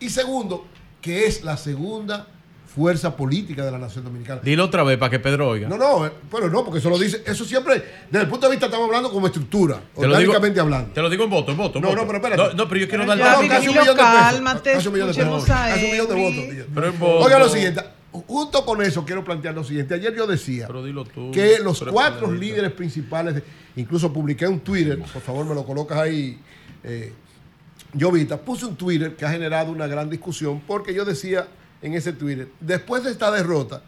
Y 0.00 0.08
segundo, 0.10 0.66
que 1.00 1.26
es 1.26 1.44
la 1.44 1.56
segunda 1.56 2.26
fuerza 2.74 3.16
política 3.16 3.64
de 3.64 3.72
la 3.72 3.78
nación 3.78 4.04
dominicana. 4.04 4.40
Dilo 4.44 4.64
otra 4.66 4.84
vez 4.84 4.98
para 4.98 5.10
que 5.10 5.18
Pedro 5.18 5.48
oiga. 5.48 5.68
No, 5.68 5.76
no, 5.78 6.06
eh, 6.06 6.12
pero 6.30 6.48
no, 6.48 6.64
porque 6.64 6.78
eso 6.78 6.90
lo 6.90 6.98
dice, 6.98 7.22
eso 7.26 7.44
siempre, 7.44 7.82
desde 8.10 8.24
el 8.24 8.28
punto 8.30 8.46
de 8.46 8.52
vista 8.52 8.66
estamos 8.66 8.86
hablando 8.86 9.10
como 9.10 9.26
estructura, 9.26 9.80
Te 9.96 10.06
digo, 10.06 10.34
hablando. 10.60 10.90
te 10.92 11.00
lo 11.02 11.10
digo 11.10 11.24
en 11.24 11.30
voto, 11.30 11.50
en 11.52 11.56
voto. 11.58 11.78
en 11.78 11.82
No, 11.82 11.88
voto. 11.88 12.00
no, 12.02 12.06
pero 12.06 12.18
espérate. 12.18 12.42
No, 12.42 12.62
no, 12.62 12.68
pero 12.68 12.80
yo 12.82 12.88
quiero 12.88 13.06
dar 13.06 13.18
No, 13.18 13.24
no, 13.42 13.48
casi 13.48 13.68
un 13.68 13.74
millón 13.74 13.96
de 13.96 14.02
pesos. 14.02 14.62
Casi 14.74 14.86
un 14.88 14.94
millón 14.94 15.08
de 15.08 15.14
pesos. 15.14 15.44
Casi 15.46 15.84
un 15.86 15.90
millón 15.90 16.08
de 16.08 16.14
votos. 16.14 16.66
Pero 16.74 16.86
en 16.88 16.98
voto. 17.00 17.24
Oiga 17.24 17.38
lo 17.40 17.48
siguiente, 17.48 17.80
junto 18.12 18.64
con 18.64 18.82
eso 18.82 19.04
quiero 19.04 19.24
plantear 19.24 19.54
lo 19.54 19.64
siguiente. 19.64 19.94
Ayer 19.94 20.14
yo 20.14 20.26
decía 20.26 20.66
Pero 20.68 20.84
dilo 20.84 21.04
tú. 21.04 21.30
que 21.32 21.58
los 21.60 21.78
Pero 21.80 21.92
cuatro 21.92 22.30
líderes 22.30 22.70
principales, 22.72 23.34
de- 23.36 23.42
incluso 23.76 24.12
publiqué 24.12 24.46
un 24.46 24.60
Twitter, 24.60 24.98
por 25.00 25.22
favor 25.22 25.44
me 25.46 25.54
lo 25.54 25.64
colocas 25.64 25.98
ahí, 25.98 26.38
eh, 26.84 27.12
Jovita, 27.98 28.36
puse 28.38 28.66
un 28.66 28.76
Twitter 28.76 29.16
que 29.16 29.24
ha 29.24 29.30
generado 29.30 29.72
una 29.72 29.86
gran 29.86 30.10
discusión 30.10 30.60
porque 30.66 30.92
yo 30.92 31.04
decía 31.04 31.48
en 31.80 31.94
ese 31.94 32.12
Twitter, 32.12 32.48
después 32.60 33.04
de 33.04 33.10
esta 33.10 33.30
derrota, 33.30 33.82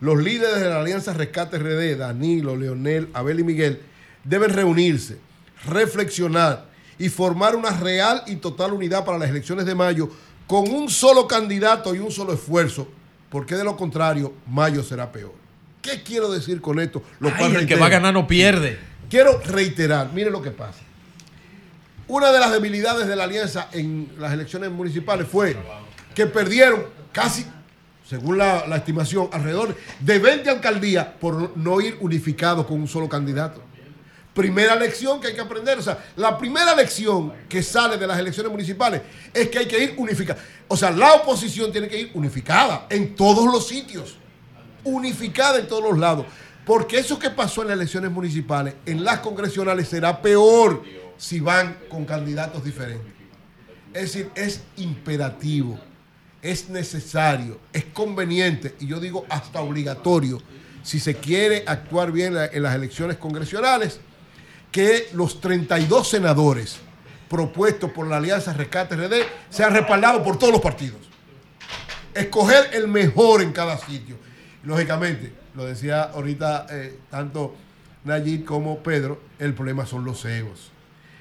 los 0.00 0.22
líderes 0.22 0.60
de 0.60 0.68
la 0.68 0.80
Alianza 0.80 1.12
Rescate 1.12 1.58
RD, 1.58 1.98
Danilo, 1.98 2.56
Leonel, 2.56 3.08
Abel 3.14 3.40
y 3.40 3.44
Miguel, 3.44 3.80
deben 4.24 4.50
reunirse, 4.50 5.18
reflexionar 5.66 6.66
y 6.98 7.08
formar 7.08 7.56
una 7.56 7.70
real 7.70 8.22
y 8.26 8.36
total 8.36 8.72
unidad 8.72 9.04
para 9.04 9.18
las 9.18 9.30
elecciones 9.30 9.66
de 9.66 9.74
mayo 9.74 10.08
con 10.46 10.68
un 10.70 10.88
solo 10.88 11.26
candidato 11.26 11.94
y 11.94 11.98
un 11.98 12.10
solo 12.10 12.32
esfuerzo, 12.32 12.88
porque 13.28 13.54
de 13.54 13.64
lo 13.64 13.76
contrario, 13.76 14.32
mayo 14.46 14.82
será 14.82 15.10
peor. 15.12 15.32
¿Qué 15.82 16.02
quiero 16.02 16.30
decir 16.30 16.60
con 16.60 16.80
esto? 16.80 17.02
Lo 17.20 17.30
Ay, 17.34 17.54
el 17.54 17.66
que 17.66 17.76
va 17.76 17.86
a 17.86 17.90
ganar 17.90 18.14
no 18.14 18.26
pierde. 18.26 18.78
Quiero 19.10 19.40
reiterar, 19.40 20.12
miren 20.12 20.32
lo 20.32 20.42
que 20.42 20.50
pasa. 20.50 20.80
Una 22.08 22.32
de 22.32 22.40
las 22.40 22.50
debilidades 22.50 23.06
de 23.06 23.14
la 23.14 23.24
alianza 23.24 23.68
en 23.70 24.10
las 24.18 24.32
elecciones 24.32 24.70
municipales 24.70 25.28
fue 25.30 25.54
que 26.14 26.26
perdieron 26.26 26.86
casi, 27.12 27.44
según 28.08 28.38
la, 28.38 28.60
estimación, 28.76 29.28
alrededor 29.30 29.76
de 30.00 30.18
20 30.18 30.48
alcaldías 30.48 31.06
por 31.20 31.54
no 31.54 31.82
ir 31.82 31.98
unificados 32.00 32.64
con 32.64 32.80
un 32.80 32.88
solo 32.88 33.10
candidato. 33.10 33.62
Primera 34.32 34.74
lección 34.74 35.20
que 35.20 35.26
hay 35.26 35.34
que 35.34 35.42
aprender. 35.42 35.78
O 35.78 35.82
sea, 35.82 36.02
la 36.16 36.38
primera 36.38 36.74
lección 36.74 37.30
que 37.46 37.62
sale 37.62 37.98
de 37.98 38.06
las 38.06 38.18
elecciones 38.18 38.50
municipales 38.50 39.02
es 39.34 39.50
que 39.50 39.58
hay 39.58 39.66
que 39.66 39.78
ir 39.78 39.94
unificada. 39.98 40.40
O 40.66 40.78
sea, 40.78 40.90
la 40.90 41.12
oposición 41.12 41.70
tiene 41.70 41.88
que 41.88 42.00
ir 42.00 42.10
unificada 42.14 42.86
en 42.88 43.14
todos 43.16 43.52
los 43.52 43.68
sitios. 43.68 44.16
Unificada 44.82 45.58
en 45.58 45.68
todos 45.68 45.82
los 45.82 45.98
lados. 45.98 46.24
Porque 46.64 46.98
eso 46.98 47.18
que 47.18 47.28
pasó 47.28 47.62
en 47.62 47.68
las 47.68 47.76
elecciones 47.76 48.10
municipales, 48.10 48.74
en 48.86 49.04
las 49.04 49.18
congresionales, 49.20 49.88
será 49.88 50.22
peor 50.22 50.82
si 51.18 51.40
van 51.40 51.76
con 51.90 52.06
candidatos 52.06 52.64
diferentes. 52.64 53.12
Es 53.92 54.02
decir, 54.02 54.30
es 54.34 54.62
imperativo, 54.76 55.78
es 56.40 56.70
necesario, 56.70 57.58
es 57.72 57.84
conveniente 57.86 58.74
y 58.80 58.86
yo 58.86 59.00
digo 59.00 59.26
hasta 59.28 59.60
obligatorio, 59.60 60.40
si 60.82 61.00
se 61.00 61.14
quiere 61.16 61.64
actuar 61.66 62.12
bien 62.12 62.34
en 62.52 62.62
las 62.62 62.74
elecciones 62.74 63.16
congresionales, 63.16 64.00
que 64.70 65.08
los 65.12 65.40
32 65.40 66.08
senadores 66.08 66.78
propuestos 67.28 67.90
por 67.90 68.06
la 68.06 68.18
Alianza 68.18 68.52
Rescate 68.52 68.96
RD 68.96 69.14
sean 69.50 69.74
respaldados 69.74 70.22
por 70.22 70.38
todos 70.38 70.52
los 70.52 70.62
partidos. 70.62 71.00
Escoger 72.14 72.70
el 72.72 72.88
mejor 72.88 73.42
en 73.42 73.52
cada 73.52 73.76
sitio. 73.76 74.16
Lógicamente, 74.62 75.32
lo 75.54 75.64
decía 75.64 76.04
ahorita 76.04 76.66
eh, 76.70 76.98
tanto 77.10 77.54
Nayib 78.04 78.44
como 78.44 78.78
Pedro, 78.82 79.20
el 79.38 79.54
problema 79.54 79.84
son 79.84 80.04
los 80.04 80.24
egos. 80.24 80.70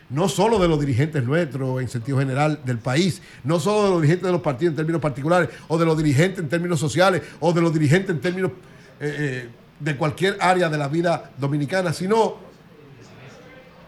No 0.10 0.30
solo 0.30 0.58
de 0.58 0.68
los 0.68 0.80
dirigentes 0.80 1.24
nuestros 1.24 1.82
en 1.82 1.90
sentido 1.90 2.19
general 2.19 2.61
del 2.64 2.77
país, 2.77 3.22
no 3.44 3.60
solo 3.60 3.84
de 3.84 3.90
los 3.90 4.02
dirigentes 4.02 4.27
de 4.27 4.32
los 4.32 4.42
partidos 4.42 4.72
en 4.72 4.76
términos 4.77 5.02
particulares, 5.02 5.50
o 5.68 5.77
de 5.77 5.86
los 5.86 5.98
dirigentes 5.98 6.40
en 6.40 6.50
términos 6.50 6.80
sociales, 6.80 7.24
o 7.40 7.52
de 7.52 7.61
los 7.61 7.74
dirigentes 7.74 8.11
en 8.11 8.22
términos 8.22 8.52
eh, 9.00 9.16
eh, 9.19 9.50
de 9.80 9.98
cualquier 9.98 10.38
área 10.40 10.69
de 10.69 10.77
la 10.77 10.88
vida 10.88 11.32
dominicana, 11.38 11.92
sino 11.92 12.38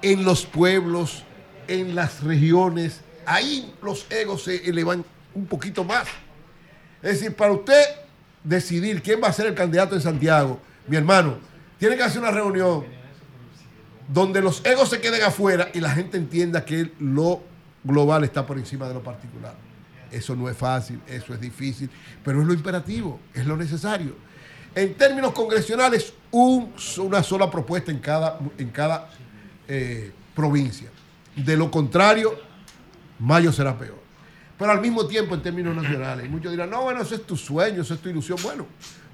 en 0.02 0.24
los 0.24 0.46
pueblos, 0.46 1.24
en 1.68 1.96
las 1.96 2.22
regiones, 2.24 3.02
ahí 3.26 3.74
los 3.82 4.06
egos 4.10 4.44
se 4.44 4.70
elevan 4.70 5.06
un 5.34 5.46
poquito 5.46 5.84
más. 5.84 6.08
Es 7.02 7.20
decir, 7.20 7.36
para 7.36 7.54
usted 7.54 7.82
decidir 8.44 9.02
quién 9.02 9.22
va 9.24 9.28
a 9.28 9.34
ser 9.34 9.48
el 9.48 9.56
candidato 9.56 9.96
en 9.96 10.02
Santiago, 10.02 10.60
mi 10.88 10.98
hermano, 10.98 11.38
tiene 11.78 11.96
que 11.96 12.04
hacer 12.04 12.22
una 12.22 12.32
reunión 12.32 12.86
donde 14.12 14.42
los 14.42 14.66
egos 14.66 14.90
se 14.90 15.00
queden 15.00 15.22
afuera 15.24 15.70
y 15.74 15.80
la 15.80 15.92
gente 15.92 16.18
entienda 16.18 16.66
que 16.66 16.92
lo 17.00 17.42
global 17.84 18.24
está 18.24 18.46
por 18.46 18.58
encima 18.58 18.88
de 18.88 18.96
lo 18.96 19.04
particular. 19.04 19.54
Eso 20.12 20.36
no 20.36 20.50
es 20.50 20.58
fácil, 20.58 21.00
eso 21.08 21.34
es 21.34 21.40
difícil, 21.40 21.90
pero 22.24 22.42
es 22.42 22.48
lo 22.48 22.54
imperativo, 22.54 23.20
es 23.34 23.46
lo 23.46 23.56
necesario. 23.56 24.16
En 24.74 24.96
términos 24.96 25.32
congresionales, 25.34 26.14
un- 26.32 26.74
una 26.98 27.22
sola 27.24 27.50
propuesta 27.50 27.92
en 27.92 28.00
cada, 28.00 28.40
en 28.58 28.70
cada 28.70 29.10
eh, 29.68 30.12
provincia. 30.36 30.90
De 31.36 31.56
lo 31.56 31.70
contrario, 31.70 32.34
mayo 33.20 33.52
será 33.52 33.78
peor. 33.78 34.00
Pero 34.58 34.72
al 34.72 34.82
mismo 34.82 35.06
tiempo, 35.06 35.36
en 35.36 35.42
términos 35.44 35.76
nacionales, 35.76 36.30
muchos 36.30 36.52
dirán, 36.52 36.70
no, 36.72 36.82
bueno, 36.82 37.02
eso 37.04 37.14
es 37.16 37.24
tu 37.26 37.38
sueño, 37.38 37.82
eso 37.84 37.94
es 37.94 38.00
tu 38.02 38.10
ilusión. 38.10 38.38
Bueno, 38.44 38.66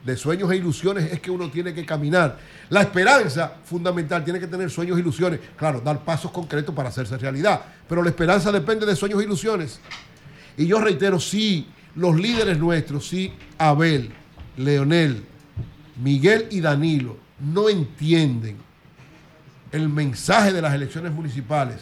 de 0.06 0.16
sueños 0.16 0.52
e 0.52 0.58
ilusiones 0.58 1.12
es 1.12 1.20
que 1.20 1.32
uno 1.32 1.50
tiene 1.50 1.74
que 1.74 1.84
caminar. 1.84 2.38
La 2.70 2.82
esperanza 2.82 3.56
fundamental 3.66 4.24
tiene 4.24 4.40
que 4.40 4.46
tener 4.46 4.70
sueños 4.70 4.98
e 4.98 5.02
ilusiones. 5.02 5.40
Claro, 5.58 5.82
dar 5.82 6.06
pasos 6.06 6.30
concretos 6.30 6.76
para 6.76 6.90
hacerse 6.90 7.18
realidad. 7.18 7.62
Pero 7.90 8.04
la 8.04 8.10
esperanza 8.10 8.52
depende 8.52 8.86
de 8.86 8.96
sueños 8.96 9.20
e 9.20 9.26
ilusiones. 9.26 9.80
Y 10.58 10.68
yo 10.68 10.80
reitero, 10.80 11.20
sí, 11.20 11.68
los 11.96 12.16
líderes 12.16 12.60
nuestros, 12.60 13.08
sí, 13.08 13.34
Abel, 13.58 14.12
Leonel, 14.58 15.24
Miguel 16.02 16.48
y 16.52 16.62
Danilo, 16.62 17.18
no 17.40 17.68
entienden 17.68 18.58
el 19.72 19.90
mensaje 19.90 20.54
de 20.54 20.62
las 20.62 20.74
elecciones 20.76 21.14
municipales, 21.14 21.78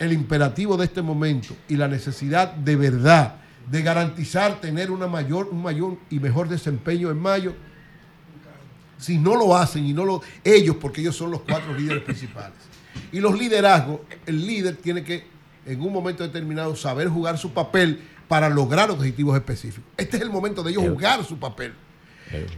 el 0.00 0.12
imperativo 0.12 0.76
de 0.76 0.86
este 0.86 1.00
momento 1.00 1.56
y 1.68 1.76
la 1.76 1.86
necesidad 1.86 2.52
de 2.52 2.74
verdad 2.74 3.36
de 3.70 3.82
garantizar 3.82 4.60
tener 4.60 4.90
una 4.90 5.06
mayor, 5.06 5.48
un 5.50 5.62
mayor 5.62 5.96
y 6.10 6.20
mejor 6.20 6.48
desempeño 6.48 7.10
en 7.10 7.18
mayo, 7.18 7.54
si 8.98 9.18
no 9.18 9.36
lo 9.36 9.56
hacen 9.56 9.84
y 9.86 9.92
no 9.92 10.04
lo 10.04 10.22
ellos, 10.44 10.76
porque 10.80 11.00
ellos 11.00 11.16
son 11.16 11.30
los 11.30 11.42
cuatro 11.42 11.74
líderes 11.74 12.02
principales. 12.02 12.56
Y 13.12 13.20
los 13.20 13.38
liderazgos, 13.38 14.00
el 14.24 14.46
líder 14.46 14.76
tiene 14.76 15.04
que 15.04 15.26
en 15.66 15.80
un 15.80 15.92
momento 15.92 16.22
determinado 16.22 16.74
saber 16.76 17.08
jugar 17.08 17.38
su 17.38 17.52
papel 17.52 18.00
para 18.28 18.48
lograr 18.48 18.90
objetivos 18.90 19.36
específicos. 19.36 19.90
Este 19.96 20.16
es 20.16 20.22
el 20.22 20.30
momento 20.30 20.62
de 20.62 20.70
ellos 20.70 20.84
jugar 20.88 21.24
su 21.24 21.38
papel. 21.38 21.74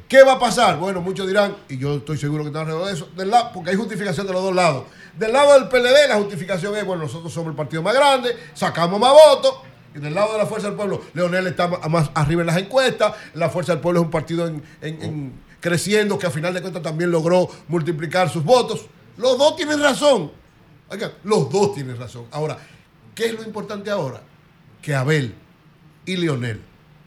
¿Qué 0.08 0.22
va 0.22 0.34
a 0.34 0.38
pasar? 0.38 0.78
Bueno, 0.78 1.02
muchos 1.02 1.26
dirán, 1.26 1.54
y 1.68 1.76
yo 1.76 1.96
estoy 1.96 2.16
seguro 2.16 2.42
que 2.42 2.48
están 2.48 2.62
alrededor 2.62 2.86
de 2.86 2.94
eso, 2.94 3.08
del 3.16 3.30
lado, 3.30 3.50
porque 3.52 3.70
hay 3.70 3.76
justificación 3.76 4.26
de 4.26 4.32
los 4.32 4.42
dos 4.42 4.54
lados. 4.54 4.84
Del 5.18 5.32
lado 5.32 5.54
del 5.54 5.68
PLD, 5.68 6.08
la 6.08 6.16
justificación 6.16 6.74
es, 6.76 6.84
bueno, 6.86 7.02
nosotros 7.02 7.32
somos 7.32 7.50
el 7.50 7.56
partido 7.56 7.82
más 7.82 7.94
grande, 7.94 8.34
sacamos 8.54 8.98
más 8.98 9.12
votos. 9.12 9.54
Y 9.98 10.00
del 10.00 10.14
lado 10.14 10.32
de 10.32 10.38
la 10.38 10.46
Fuerza 10.46 10.68
del 10.68 10.76
Pueblo, 10.76 11.02
Leonel 11.12 11.48
está 11.48 11.66
más 11.66 12.10
arriba 12.14 12.42
en 12.42 12.46
las 12.46 12.56
encuestas. 12.56 13.14
La 13.34 13.50
Fuerza 13.50 13.72
del 13.72 13.80
Pueblo 13.80 14.00
es 14.00 14.04
un 14.06 14.10
partido 14.12 14.46
en- 14.46 14.62
en- 14.80 15.02
en- 15.02 15.32
creciendo 15.60 16.16
que 16.18 16.26
a 16.28 16.30
final 16.30 16.54
de 16.54 16.60
cuentas 16.60 16.82
también 16.82 17.10
logró 17.10 17.48
multiplicar 17.66 18.30
sus 18.30 18.44
votos. 18.44 18.86
Los 19.16 19.36
dos 19.36 19.56
tienen 19.56 19.80
razón. 19.82 20.30
Oigan, 20.88 21.10
los 21.24 21.50
dos 21.50 21.74
tienen 21.74 21.98
razón. 21.98 22.26
Ahora, 22.30 22.56
¿qué 23.14 23.26
es 23.26 23.32
lo 23.34 23.42
importante 23.42 23.90
ahora? 23.90 24.22
Que 24.80 24.94
Abel 24.94 25.34
y 26.06 26.16
Leonel, 26.16 26.60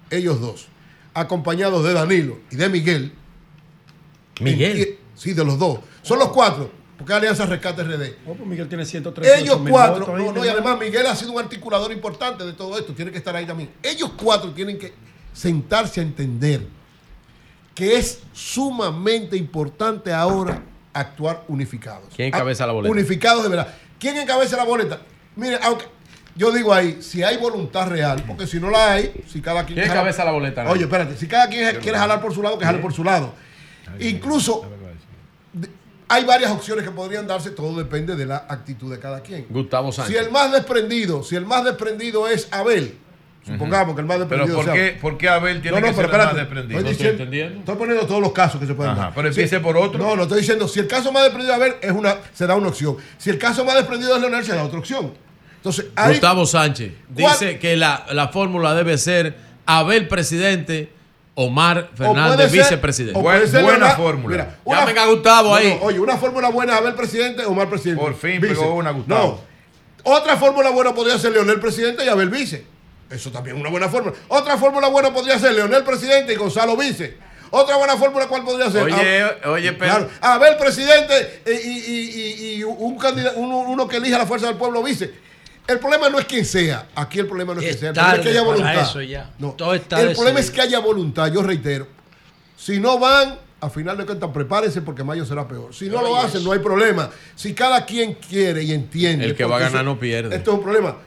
ellos 0.09 0.41
dos, 0.41 0.67
acompañados 1.13 1.83
de 1.85 1.93
Danilo 1.93 2.39
y 2.51 2.57
de 2.57 2.67
Miguel. 2.67 3.13
Miguel. 4.41 4.97
Sí, 5.15 5.33
de 5.33 5.45
los 5.45 5.57
dos. 5.57 5.79
Son 6.01 6.19
los 6.19 6.29
cuatro, 6.29 6.71
porque 7.01 7.13
Alianza 7.15 7.47
Rescate 7.47 7.81
RD. 7.81 8.13
Oh, 8.27 8.35
pues 8.35 8.47
Miguel 8.47 8.69
tiene 8.69 8.85
138 8.85 9.41
Ellos 9.41 9.59
cuatro, 9.67 10.05
votos 10.05 10.19
no, 10.19 10.33
no, 10.33 10.45
y 10.45 10.47
además 10.47 10.79
Miguel 10.79 11.07
ha 11.07 11.15
sido 11.15 11.31
un 11.31 11.39
articulador 11.39 11.91
importante 11.91 12.45
de 12.45 12.53
todo 12.53 12.77
esto, 12.77 12.93
tiene 12.93 13.09
que 13.09 13.17
estar 13.17 13.35
ahí 13.35 13.47
también. 13.47 13.71
Ellos 13.81 14.11
cuatro 14.15 14.51
tienen 14.51 14.77
que 14.77 14.93
sentarse 15.33 15.99
a 15.99 16.03
entender 16.03 16.61
que 17.73 17.97
es 17.97 18.19
sumamente 18.33 19.35
importante 19.35 20.13
ahora 20.13 20.61
actuar 20.93 21.43
unificados. 21.47 22.09
¿Quién 22.15 22.27
encabeza 22.27 22.67
la 22.67 22.73
boleta? 22.73 22.91
Unificados 22.91 23.41
de 23.41 23.49
verdad. 23.49 23.73
¿Quién 23.99 24.17
encabeza 24.17 24.55
la 24.55 24.65
boleta? 24.65 25.01
Mire, 25.35 25.57
aunque 25.63 25.85
yo 26.35 26.51
digo 26.51 26.71
ahí, 26.71 27.01
si 27.01 27.23
hay 27.23 27.37
voluntad 27.37 27.87
real, 27.87 28.23
porque 28.27 28.45
si 28.45 28.59
no 28.59 28.69
la 28.69 28.91
hay, 28.91 29.23
si 29.27 29.41
cada 29.41 29.65
quien. 29.65 29.79
¿Quién 29.79 29.89
encabeza 29.89 30.23
la 30.23 30.33
boleta? 30.33 30.69
Oye, 30.69 30.83
espérate, 30.83 31.17
si 31.17 31.25
cada 31.25 31.47
quien 31.47 31.77
quiere 31.77 31.97
jalar 31.97 32.21
por 32.21 32.31
su 32.31 32.43
lado, 32.43 32.59
que 32.59 32.65
jale 32.65 32.77
por 32.77 32.93
su 32.93 33.03
lado. 33.03 33.33
Incluso 33.99 34.69
hay 36.11 36.25
varias 36.25 36.51
opciones 36.51 36.83
que 36.85 36.91
podrían 36.91 37.25
darse, 37.27 37.51
todo 37.51 37.77
depende 37.77 38.15
de 38.15 38.25
la 38.25 38.45
actitud 38.49 38.91
de 38.91 38.99
cada 38.99 39.21
quien. 39.21 39.45
Gustavo 39.49 39.91
Sánchez. 39.91 40.15
Si 40.17 40.23
el 40.25 40.31
más 40.31 40.51
desprendido, 40.51 41.23
si 41.23 41.35
el 41.35 41.45
más 41.45 41.63
desprendido 41.63 42.27
es 42.27 42.47
Abel, 42.51 42.95
supongamos 43.45 43.95
que 43.95 44.01
el 44.01 44.07
más 44.07 44.17
Pero 44.17 44.45
desprendido 44.45 44.55
¿por 44.57 44.65
sea 44.65 44.73
qué, 44.73 44.97
por 45.01 45.17
qué 45.17 45.29
Abel 45.29 45.61
tiene 45.61 45.79
No, 45.79 45.81
no, 45.81 45.87
que 45.87 45.95
pero 46.01 46.09
ser 46.11 46.19
el 46.19 46.25
más 46.27 46.35
desprendido? 46.35 46.79
Estoy, 46.79 46.93
diciendo- 46.93 47.59
estoy 47.59 47.75
poniendo 47.75 48.05
todos 48.05 48.21
los 48.21 48.31
casos 48.33 48.59
que 48.61 48.67
se 48.67 48.73
pueden 48.73 48.91
Ajá, 48.93 49.01
dar. 49.05 49.13
pero 49.15 49.27
empiece 49.29 49.59
por 49.59 49.77
otro. 49.77 49.97
No, 49.99 50.15
no 50.15 50.23
estoy 50.23 50.41
diciendo, 50.41 50.67
si 50.67 50.79
el 50.79 50.87
caso 50.87 51.11
más 51.11 51.23
desprendido 51.23 51.57
de 51.57 51.63
Abel 51.63 51.75
es 51.81 51.91
una, 51.91 52.17
se 52.33 52.45
da 52.45 52.55
una 52.55 52.67
opción. 52.67 52.97
Si 53.17 53.29
el 53.29 53.37
caso 53.37 53.65
más 53.65 53.75
desprendido 53.75 54.15
es 54.15 54.21
Leonel, 54.21 54.43
se 54.45 54.53
da 54.53 54.63
otra 54.63 54.79
opción. 54.79 55.13
Entonces, 55.57 55.85
Gustavo 56.07 56.45
Sánchez 56.45 56.91
¿Cuál? 57.15 57.33
dice 57.39 57.59
que 57.59 57.75
la, 57.77 58.05
la 58.11 58.29
fórmula 58.29 58.73
debe 58.73 58.97
ser 58.97 59.35
Abel 59.65 60.07
presidente, 60.07 60.91
Omar 61.35 61.89
Fernández 61.95 62.51
ser- 62.51 62.59
vicepresidente. 62.59 63.19
buena 63.19 63.91
fórmula. 63.91 64.35
Mira, 64.35 64.55
una- 64.65 64.79
Llamen 64.81 64.97
a 64.97 65.05
Gustavo 65.05 65.49
No, 65.49 65.55
ahí. 65.55 65.77
no, 65.79 65.85
oye, 65.85 65.99
una 65.99 66.17
fórmula 66.17 66.49
buena 66.49 66.73
es 66.73 66.79
Abel 66.79 66.93
presidente, 66.93 67.45
Omar 67.45 67.69
presidente. 67.69 68.01
Por 68.01 68.15
fin 68.15 68.41
Vice. 68.41 68.53
pegó 68.55 68.73
una, 68.75 68.91
Gustavo. 68.91 69.41
No. 70.05 70.13
Otra 70.15 70.35
fórmula 70.37 70.69
buena 70.71 70.93
podría 70.93 71.17
ser 71.19 71.31
Leonel 71.31 71.59
presidente 71.59 72.03
y 72.03 72.09
Abel 72.09 72.29
vice. 72.29 72.65
Eso 73.09 73.31
también 73.31 73.55
es 73.55 73.61
una 73.61 73.69
buena 73.69 73.87
fórmula. 73.89 74.15
Otra 74.29 74.57
fórmula 74.57 74.87
buena 74.87 75.13
podría 75.13 75.37
ser 75.37 75.53
Leonel 75.53 75.83
presidente 75.83 76.33
y 76.33 76.35
Gonzalo 76.35 76.75
vice. 76.75 77.17
Otra 77.51 77.75
buena 77.77 77.97
fórmula, 77.97 78.27
¿cuál 78.27 78.43
podría 78.43 78.71
ser? 78.71 78.83
Oye, 78.83 79.21
Ah, 79.43 79.49
oye, 79.51 79.73
pero- 79.73 79.91
claro. 79.91 80.09
Abel 80.21 80.55
presidente 80.57 81.41
eh, 81.45 81.61
y, 81.63 81.69
y- 81.69 82.09
y- 82.09 82.53
y 82.59 82.63
un 82.63 82.97
candidato, 82.97 83.37
uno, 83.39 83.59
uno 83.59 83.87
que 83.87 83.97
elija 83.97 84.17
la 84.17 84.25
fuerza 84.25 84.47
del 84.47 84.55
pueblo 84.55 84.81
vice. 84.81 85.13
El 85.67 85.79
problema 85.79 86.09
no 86.09 86.19
es 86.19 86.25
quien 86.25 86.45
sea. 86.45 86.89
Aquí 86.95 87.19
el 87.19 87.27
problema 87.27 87.53
no 87.53 87.61
es 87.61 87.67
Es 87.67 87.77
quien 87.77 87.93
sea. 87.95 88.11
El 88.13 88.21
problema 88.21 88.21
es 88.21 88.21
que 88.23 88.29
haya 88.29 88.41
voluntad. 88.43 88.81
eso 88.81 89.01
ya. 89.01 89.29
No. 89.39 89.51
Todo 89.51 89.73
está 89.73 90.01
el 90.01 90.13
problema 90.15 90.39
es 90.39 90.51
que 90.51 90.61
haya 90.61 90.79
voluntad. 90.79 91.31
Yo 91.31 91.41
reitero. 91.43 91.87
Si 92.57 92.79
no 92.79 92.99
van, 92.99 93.37
a 93.59 93.69
final 93.69 93.97
de 93.97 94.05
cuentas, 94.05 94.29
prepárense 94.33 94.81
porque 94.81 95.03
mayo 95.03 95.25
será 95.25 95.47
peor. 95.47 95.73
Si 95.73 95.87
no 95.87 96.01
lo 96.01 96.17
hacen, 96.17 96.43
no 96.43 96.51
hay 96.51 96.59
problema. 96.59 97.09
Si 97.35 97.53
cada 97.53 97.85
quien 97.85 98.15
quiere 98.15 98.63
y 98.63 98.71
entiende. 98.73 99.25
El 99.25 99.35
que 99.35 99.45
va 99.45 99.57
a 99.57 99.59
ganar 99.59 99.75
eso- 99.81 99.83
no 99.83 99.99
pierde. 99.99 100.35
Esto 100.35 100.51
es 100.51 100.57
un 100.57 100.63
problema. 100.63 100.97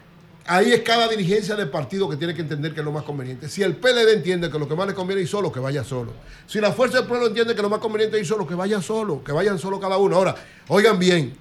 Ahí 0.47 0.73
es 0.73 0.83
cada 0.83 1.09
dirigencia 1.09 1.55
del 1.57 1.71
partido 1.71 2.09
que 2.09 2.17
tiene 2.17 2.35
que 2.35 2.43
entender 2.43 2.75
que 2.75 2.81
es 2.81 2.85
lo 2.85 2.93
más 2.93 3.03
conveniente. 3.05 3.49
Si 3.49 3.63
el 3.63 3.77
PLD 3.77 4.13
entiende 4.13 4.51
que 4.51 4.59
lo 4.59 4.69
que 4.69 4.75
más 4.75 4.87
le 4.87 4.93
conviene 4.95 5.23
es 5.23 5.27
ir 5.27 5.31
solo, 5.31 5.51
que 5.51 5.59
vaya 5.59 5.83
solo. 5.85 6.13
Si 6.47 6.61
la 6.61 6.71
Fuerza 6.71 6.99
del 6.99 7.07
Pueblo 7.07 7.29
entiende 7.29 7.55
que 7.55 7.63
lo 7.63 7.71
más 7.71 7.79
conveniente 7.81 8.17
es 8.19 8.23
ir 8.25 8.29
solo, 8.29 8.47
que 8.47 8.55
vaya 8.55 8.83
solo, 8.83 9.25
que 9.25 9.33
vayan 9.33 9.59
solo 9.59 9.81
cada 9.81 9.97
uno. 9.97 10.17
Ahora, 10.17 10.35
oigan 10.69 10.99
bien, 10.99 11.35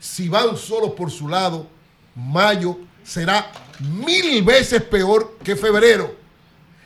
si 0.00 0.28
van 0.28 0.56
solos 0.56 0.90
por 0.96 1.08
su 1.12 1.28
lado, 1.28 1.68
mayo 2.18 2.78
será 3.04 3.50
mil 3.80 4.42
veces 4.42 4.82
peor 4.82 5.38
que 5.42 5.56
febrero. 5.56 6.16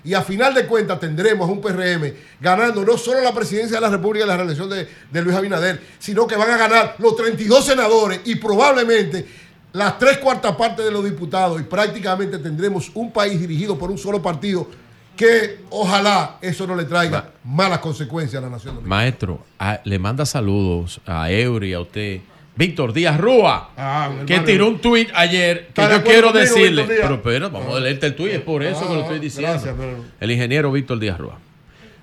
Y 0.04 0.14
a 0.14 0.22
final 0.22 0.52
de 0.52 0.66
cuentas 0.66 0.98
tendremos 0.98 1.48
un 1.48 1.60
PRM 1.60 2.12
ganando 2.40 2.84
no 2.84 2.98
solo 2.98 3.20
la 3.20 3.32
presidencia 3.32 3.76
de 3.76 3.80
la 3.82 3.88
República 3.88 4.24
y 4.24 4.28
la 4.28 4.36
reelección 4.36 4.68
de, 4.68 4.88
de 5.10 5.22
Luis 5.22 5.36
Abinader, 5.36 5.80
sino 6.00 6.26
que 6.26 6.34
van 6.36 6.50
a 6.50 6.56
ganar 6.56 6.96
los 6.98 7.14
32 7.16 7.64
senadores 7.64 8.20
y 8.24 8.34
probablemente 8.34 9.24
las 9.72 9.98
tres 10.00 10.18
cuartas 10.18 10.56
partes 10.56 10.84
de 10.84 10.90
los 10.90 11.04
diputados 11.04 11.60
y 11.60 11.64
prácticamente 11.64 12.38
tendremos 12.38 12.90
un 12.94 13.12
país 13.12 13.38
dirigido 13.40 13.78
por 13.78 13.90
un 13.92 13.96
solo 13.98 14.20
partido 14.20 14.68
que 15.16 15.60
ojalá 15.70 16.38
eso 16.42 16.66
no 16.66 16.74
le 16.74 16.84
traiga 16.84 17.30
malas 17.44 17.78
consecuencias 17.78 18.42
a 18.42 18.46
la 18.46 18.50
nación 18.50 18.74
dominicana. 18.74 18.96
Maestro, 19.02 19.44
a- 19.58 19.80
le 19.84 19.98
manda 20.00 20.26
saludos 20.26 21.00
a 21.06 21.30
Eury, 21.30 21.74
a 21.74 21.80
usted. 21.80 22.20
Víctor 22.54 22.92
Díaz 22.92 23.18
Rúa, 23.18 23.70
Ah, 23.76 24.10
que 24.26 24.38
tiró 24.40 24.68
un 24.68 24.78
tuit 24.78 25.08
ayer 25.14 25.68
que 25.74 25.80
¿Está 25.82 25.88
de 25.88 25.94
yo 25.98 26.04
quiero 26.04 26.32
decirle. 26.32 26.84
Pero, 26.86 27.22
pero 27.22 27.50
vamos 27.50 27.74
a 27.74 27.80
leerte 27.80 28.06
el 28.08 28.14
tuit, 28.14 28.32
es 28.34 28.40
por 28.40 28.62
eso 28.62 28.86
que 28.86 28.94
lo 28.94 29.00
estoy 29.02 29.18
diciendo. 29.20 29.52
gracias, 29.52 29.74
pero- 29.78 30.04
El 30.20 30.30
ingeniero 30.30 30.70
Víctor 30.70 30.98
Díaz 30.98 31.18
Rúa. 31.18 31.38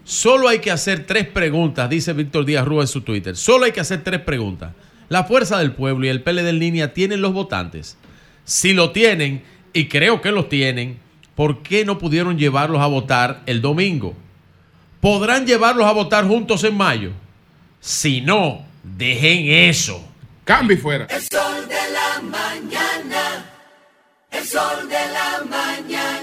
Solo 0.03 0.47
hay 0.47 0.57
que 0.59 0.71
hacer 0.71 1.05
tres 1.05 1.27
preguntas, 1.27 1.87
dice 1.87 2.13
Víctor 2.13 2.45
Díaz 2.45 2.65
Rúa 2.65 2.81
en 2.81 2.87
su 2.87 3.01
Twitter. 3.01 3.35
Solo 3.37 3.65
hay 3.65 3.71
que 3.71 3.79
hacer 3.79 4.03
tres 4.03 4.21
preguntas. 4.21 4.71
La 5.07 5.23
Fuerza 5.23 5.59
del 5.59 5.71
Pueblo 5.73 6.05
y 6.05 6.09
el 6.09 6.21
PLD 6.23 6.49
en 6.49 6.59
línea 6.59 6.93
tienen 6.93 7.21
los 7.21 7.33
votantes. 7.33 7.97
Si 8.43 8.73
lo 8.73 8.91
tienen, 8.91 9.43
y 9.73 9.85
creo 9.85 10.19
que 10.21 10.31
los 10.31 10.49
tienen, 10.49 10.97
¿por 11.35 11.61
qué 11.61 11.85
no 11.85 11.99
pudieron 11.99 12.39
llevarlos 12.39 12.81
a 12.81 12.87
votar 12.87 13.41
el 13.45 13.61
domingo? 13.61 14.15
¿Podrán 14.99 15.45
llevarlos 15.45 15.85
a 15.85 15.91
votar 15.91 16.25
juntos 16.27 16.63
en 16.63 16.75
mayo? 16.75 17.11
Si 17.79 18.21
no, 18.21 18.65
dejen 18.83 19.45
eso. 19.69 20.08
Cambio 20.49 20.79
fuera. 20.79 21.05
El 21.11 21.21
sol 21.21 21.67
de 21.67 21.91
la 21.91 22.21
mañana, 22.23 23.45
el 24.31 24.43
sol 24.43 24.89
de 24.89 25.07
la 25.13 25.43
mañana, 25.47 26.18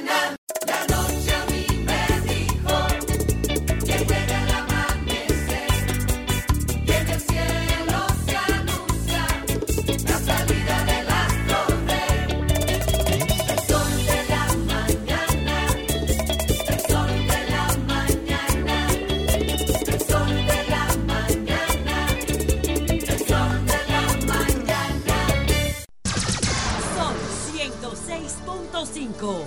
106.5. 29.18 29.44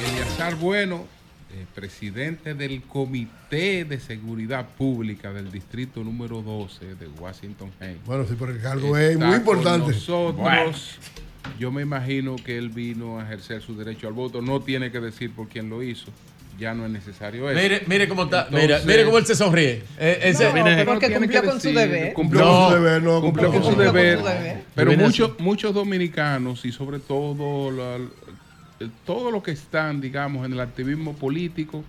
Eleazar 0.00 0.56
Bueno, 0.56 1.04
eh, 1.52 1.66
presidente 1.74 2.54
del 2.54 2.82
Comité 2.82 3.84
de 3.84 4.00
Seguridad 4.00 4.68
Pública 4.76 5.32
del 5.32 5.50
Distrito 5.50 6.02
número 6.02 6.42
12 6.42 6.94
de 6.96 7.06
Washington 7.08 7.70
Heights. 7.80 8.04
Bueno, 8.04 8.24
sí, 8.26 8.34
pero 8.38 8.52
el 8.52 8.60
cargo 8.60 8.96
es 8.96 9.18
muy 9.18 9.36
importante. 9.36 9.92
Nosotros, 9.92 10.36
Bueno. 10.36 10.72
yo 11.58 11.70
me 11.70 11.82
imagino 11.82 12.36
que 12.36 12.58
él 12.58 12.70
vino 12.70 13.18
a 13.20 13.24
ejercer 13.24 13.62
su 13.62 13.76
derecho 13.76 14.08
al 14.08 14.14
voto. 14.14 14.42
No 14.42 14.60
tiene 14.60 14.90
que 14.90 15.00
decir 15.00 15.30
por 15.32 15.48
quién 15.48 15.70
lo 15.70 15.82
hizo. 15.82 16.06
Ya 16.58 16.72
no 16.74 16.84
es 16.86 16.90
necesario 16.92 17.50
eso. 17.50 17.60
Mire, 17.60 17.82
mire 17.86 18.08
cómo 18.08 18.24
está. 18.24 18.44
Entonces- 18.44 18.62
mira, 18.62 18.80
mire 18.86 19.04
cómo 19.04 19.18
él 19.18 19.26
se 19.26 19.34
sonríe. 19.34 19.82
Eh, 19.98 20.32
No, 20.32 20.38
pero 20.64 20.84
porque 20.86 21.12
cumplió 21.12 21.42
con 21.44 21.60
su 21.60 21.72
deber. 21.72 22.12
Cumplió 22.14 22.44
No, 22.44 22.50
con 22.50 22.68
su 22.68 22.74
deber, 22.74 23.02
no, 23.02 23.20
cumplió 23.20 23.50
con 23.52 23.62
su 23.62 23.68
con 23.70 23.78
deber. 23.78 24.18
su 24.18 24.24
deber. 24.24 24.62
Pero 24.74 24.92
muchos, 24.96 25.38
muchos 25.40 25.74
dominicanos 25.74 26.64
y 26.64 26.72
sobre 26.72 26.98
todo 27.00 27.70
la- 27.70 27.96
el- 28.80 28.90
todos 29.04 29.32
los 29.32 29.42
que 29.42 29.50
están, 29.52 30.00
digamos, 30.00 30.46
en 30.46 30.52
el 30.52 30.60
activismo 30.60 31.14
político, 31.14 31.82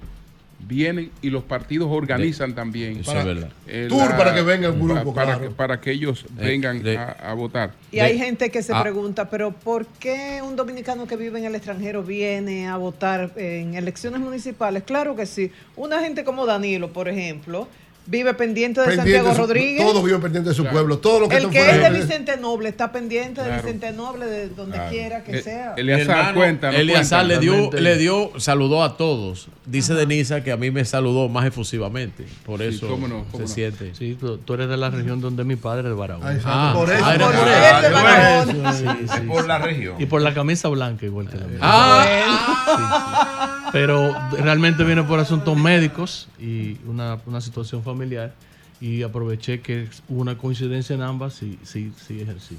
vienen 0.59 1.11
y 1.21 1.29
los 1.29 1.43
partidos 1.43 1.89
organizan 1.91 2.55
también. 2.55 2.97
Eso 3.01 3.17
es 3.17 3.25
verdad. 3.25 3.49
eh, 3.67 3.85
Tour 3.89 4.15
para 4.17 4.33
que 4.33 4.41
venga 4.41 4.71
un 4.71 4.79
para- 4.87 5.01
grupo, 5.01 5.13
Para, 5.13 5.33
claro. 5.33 5.41
que, 5.49 5.55
para 5.55 5.81
que 5.81 5.91
ellos 5.91 6.25
vengan 6.31 6.81
de- 6.81 6.97
a, 6.97 7.11
a 7.11 7.33
votar. 7.33 7.71
Y 7.91 7.99
hay 7.99 8.17
gente 8.17 8.49
que 8.49 8.63
se 8.63 8.73
Ah. 8.73 8.81
pregunta, 8.81 9.29
pero 9.29 9.51
¿por 9.51 9.85
qué 9.85 10.41
un 10.43 10.55
dominicano 10.55 11.05
que 11.07 11.17
vive 11.17 11.39
en 11.39 11.45
el 11.45 11.55
extranjero 11.55 12.03
viene 12.03 12.67
a 12.67 12.77
votar 12.77 13.31
en 13.35 13.75
elecciones 13.75 14.19
municipales? 14.19 14.83
Claro 14.83 15.15
que 15.15 15.25
sí. 15.25 15.51
Una 15.75 15.99
gente 15.99 16.23
como 16.23 16.45
Danilo, 16.45 16.91
por 16.91 17.09
ejemplo, 17.09 17.67
vive 18.07 18.33
pendiente 18.33 18.81
de 18.81 18.87
Pendiente 18.87 19.11
Santiago 19.13 19.29
de 19.29 19.35
su- 19.35 19.41
Rodríguez. 19.41 19.85
Todos 19.85 20.03
viven 20.03 20.21
pendientes 20.21 20.49
de 20.51 20.55
su 20.55 20.61
Claro. 20.63 20.77
pueblo. 20.77 20.97
Todos 20.99 21.21
los 21.21 21.29
que 21.29 21.37
el 21.37 21.49
que 21.49 21.59
es 21.59 21.81
de 21.81 21.89
de- 21.89 21.99
Vicente 22.01 22.37
Noble 22.37 22.69
está 22.69 22.91
pendiente 22.91 23.41
de. 23.41 23.55
Vicente 23.55 23.91
Noble, 23.93 24.25
de 24.25 24.49
donde 24.49 24.75
Claro. 24.77 24.91
quiera 24.91 25.23
que 25.23 25.37
Eh, 25.37 25.41
sea. 25.41 25.73
el- 25.77 25.89
Eleazar, 25.89 26.07
Mi 26.07 26.13
hermano, 26.19 26.35
cuéntanos, 26.35 26.79
Eleazar 26.79 27.25
le 27.25 27.39
dio, 27.39 27.71
le 27.71 27.97
dio, 27.97 28.31
saludó 28.37 28.83
a 28.83 28.97
todos. 28.97 29.47
Dice 29.65 29.93
Denisa 29.95 30.43
que 30.43 30.51
a 30.51 30.57
mí 30.57 30.69
me 30.71 30.85
saludó 30.85 31.27
más 31.29 31.45
efusivamente. 31.45 32.25
Por 32.45 32.59
Sí, 32.59 32.65
eso 32.67 32.87
cómo 32.87 33.07
no, 33.07 33.25
se 33.31 33.39
no. 33.39 33.47
siente. 33.47 33.95
Sí, 33.95 34.15
tú, 34.19 34.37
tú 34.37 34.53
eres 34.53 34.69
de 34.69 34.77
la 34.77 34.89
región 34.91 35.21
donde 35.21 35.43
mi 35.43 35.55
padre 35.55 35.89
es 35.89 35.95
Barahona. 35.95 36.29
Ay, 36.29 36.39
Ah, 36.45 36.73
por 36.75 36.91
eso. 36.91 37.03
ah, 37.03 37.15
por 37.17 37.35
por 37.35 37.47
eso. 37.47 37.91
Barahona. 38.03 38.73
Sí, 38.73 38.85
sí, 39.11 39.21
por 39.27 39.47
la 39.47 39.57
región. 39.57 39.95
Y 39.99 40.05
por 40.05 40.21
la 40.21 40.33
camisa 40.35 40.67
blanca 40.69 41.05
igual 41.05 41.27
que 41.27 41.37
la 41.37 41.47
mía. 41.47 41.57
Ah, 41.61 43.64
Pero 43.75 44.15
realmente 44.31 44.85
viene 44.85 45.03
por 45.03 45.19
asuntos 45.19 45.57
médicos 45.57 46.29
y 46.39 46.77
una, 46.85 47.19
una 47.25 47.41
situación 47.41 47.83
familiar. 47.83 48.33
Y 48.79 49.03
aproveché 49.03 49.59
que 49.59 49.89
hubo 50.07 50.21
una 50.21 50.37
coincidencia 50.37 50.95
en 50.95 51.01
ambas 51.01 51.43
y 51.43 51.59
sí, 51.63 51.91
sí 51.97 52.21
ejercí. 52.21 52.57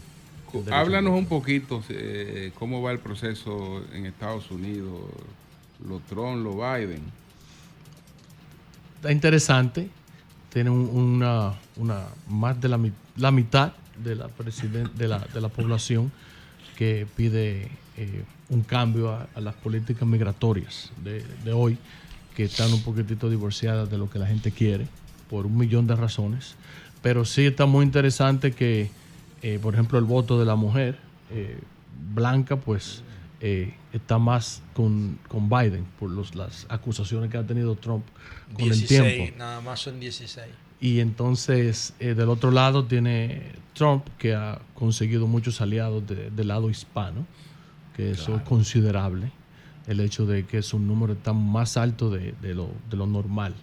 Háblanos 0.70 1.14
un 1.18 1.24
poquito 1.24 1.82
eh, 1.88 2.52
cómo 2.58 2.82
va 2.82 2.92
el 2.92 2.98
proceso 2.98 3.82
en 3.94 4.04
Estados 4.04 4.50
Unidos, 4.50 4.92
lo 5.88 6.00
Trump, 6.00 6.44
lo 6.44 6.52
Biden. 6.56 7.00
Está 8.96 9.10
interesante. 9.10 9.88
Tiene 10.52 10.68
un- 10.68 10.90
una, 10.90 11.54
una 11.76 12.02
más 12.28 12.60
de 12.60 12.68
la, 12.68 12.78
la 13.16 13.30
mitad 13.30 13.72
de 14.04 14.16
la, 14.16 14.28
de, 14.98 15.08
la, 15.08 15.18
de 15.20 15.40
la 15.40 15.48
población 15.48 16.12
que 16.76 17.06
pide 17.16 17.70
eh, 17.96 18.22
un 18.48 18.62
cambio 18.62 19.10
a, 19.10 19.28
a 19.34 19.40
las 19.40 19.54
políticas 19.54 20.06
migratorias 20.08 20.90
de, 21.02 21.24
de 21.44 21.52
hoy, 21.52 21.78
que 22.34 22.44
están 22.44 22.72
un 22.72 22.82
poquitito 22.82 23.28
divorciadas 23.30 23.90
de 23.90 23.98
lo 23.98 24.08
que 24.10 24.18
la 24.18 24.26
gente 24.26 24.52
quiere, 24.52 24.86
por 25.30 25.46
un 25.46 25.56
millón 25.56 25.86
de 25.86 25.96
razones. 25.96 26.54
Pero 27.02 27.24
sí 27.24 27.46
está 27.46 27.66
muy 27.66 27.84
interesante 27.84 28.52
que 28.52 28.90
eh, 29.42 29.58
por 29.60 29.74
ejemplo, 29.74 29.98
el 29.98 30.04
voto 30.06 30.38
de 30.38 30.44
la 30.46 30.56
mujer 30.56 30.98
eh, 31.30 31.58
blanca, 32.14 32.56
pues 32.56 33.02
eh, 33.40 33.74
está 33.92 34.18
más 34.18 34.62
con, 34.74 35.18
con 35.28 35.48
Biden 35.48 35.84
por 36.00 36.10
los, 36.10 36.34
las 36.34 36.66
acusaciones 36.68 37.30
que 37.30 37.36
ha 37.36 37.46
tenido 37.46 37.74
Trump 37.76 38.04
con 38.54 38.64
el 38.64 38.70
16, 38.70 39.14
tiempo. 39.14 39.38
nada 39.38 39.60
más 39.60 39.80
son 39.80 40.00
16. 40.00 40.46
Y 40.80 41.00
entonces, 41.00 41.92
eh, 42.00 42.14
del 42.14 42.28
otro 42.28 42.50
lado 42.50 42.84
tiene 42.86 43.52
Trump, 43.74 44.06
que 44.18 44.34
ha 44.34 44.58
conseguido 44.74 45.26
muchos 45.26 45.60
aliados 45.60 46.06
de- 46.06 46.30
del 46.30 46.48
lado 46.48 46.70
hispano, 46.70 47.26
que 47.96 48.10
eso 48.10 48.36
es 48.36 48.42
considerable, 48.42 49.32
el 49.86 50.00
hecho 50.00 50.26
de 50.26 50.44
que 50.44 50.58
es 50.58 50.74
un 50.74 50.86
número 50.86 51.16
tan 51.16 51.36
más 51.36 51.76
alto 51.76 52.10
de, 52.10 52.34
de 52.42 52.54
lo, 52.54 52.68
de 52.90 52.96
lo 52.96 53.06
normal 53.06 53.54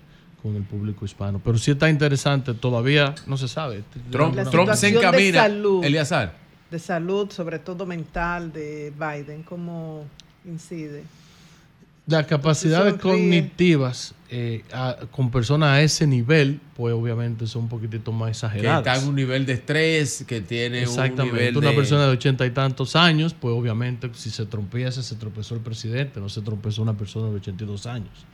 con 0.42 0.56
el 0.56 0.64
público 0.64 1.06
hispano. 1.06 1.40
Pero 1.44 1.58
sí 1.58 1.72
está 1.72 1.90
interesante, 1.90 2.54
todavía 2.54 3.14
no 3.28 3.38
se 3.38 3.48
sabe. 3.48 3.84
Trump, 4.12 4.36
La 4.36 4.44
Trump 4.46 4.70
se 4.72 4.88
situación 4.88 4.92
de 4.92 5.08
encamina. 5.08 5.42
salud. 5.44 5.84
Eleazar. 5.86 6.34
De 6.72 6.80
salud, 6.80 7.30
sobre 7.30 7.60
todo 7.60 7.86
mental, 7.86 8.52
de 8.52 8.92
Biden, 8.98 9.44
¿cómo 9.44 10.06
incide? 10.46 11.04
Las 12.06 12.26
capacidades 12.26 12.96
cognitivas 12.96 14.14
eh, 14.30 14.64
a- 14.74 14.98
con 15.12 15.30
personas 15.32 15.70
a 15.70 15.82
ese 15.82 16.06
nivel, 16.08 16.60
pues 16.76 16.94
obviamente 16.94 17.46
son 17.48 17.64
un 17.64 17.70
poquitito 17.70 18.12
más 18.12 18.28
Que 18.28 18.32
exageradas. 18.32 18.80
está 18.88 19.02
en 19.04 19.08
un 19.10 19.16
nivel 19.16 19.46
de 19.46 19.54
estrés, 19.54 20.26
que 20.28 20.42
tiene 20.42 20.80
un 20.80 20.84
Exactamente. 20.84 21.38
nivel 21.38 21.58
Una 21.58 21.70
de... 21.70 21.76
persona 21.76 22.04
de 22.06 22.10
ochenta 22.12 22.46
y 22.46 22.52
tantos 22.52 22.96
años, 22.96 23.34
pues 23.34 23.54
obviamente 23.56 24.10
si 24.14 24.32
se 24.32 24.46
trompiese, 24.46 25.02
se 25.04 25.16
tropezó 25.16 25.56
el 25.56 25.62
presidente, 25.62 26.20
no 26.20 26.30
se 26.30 26.42
tropezó 26.42 26.82
una 26.82 26.98
persona 26.98 27.30
de 27.30 27.36
82 27.36 27.86
años. 27.86 28.26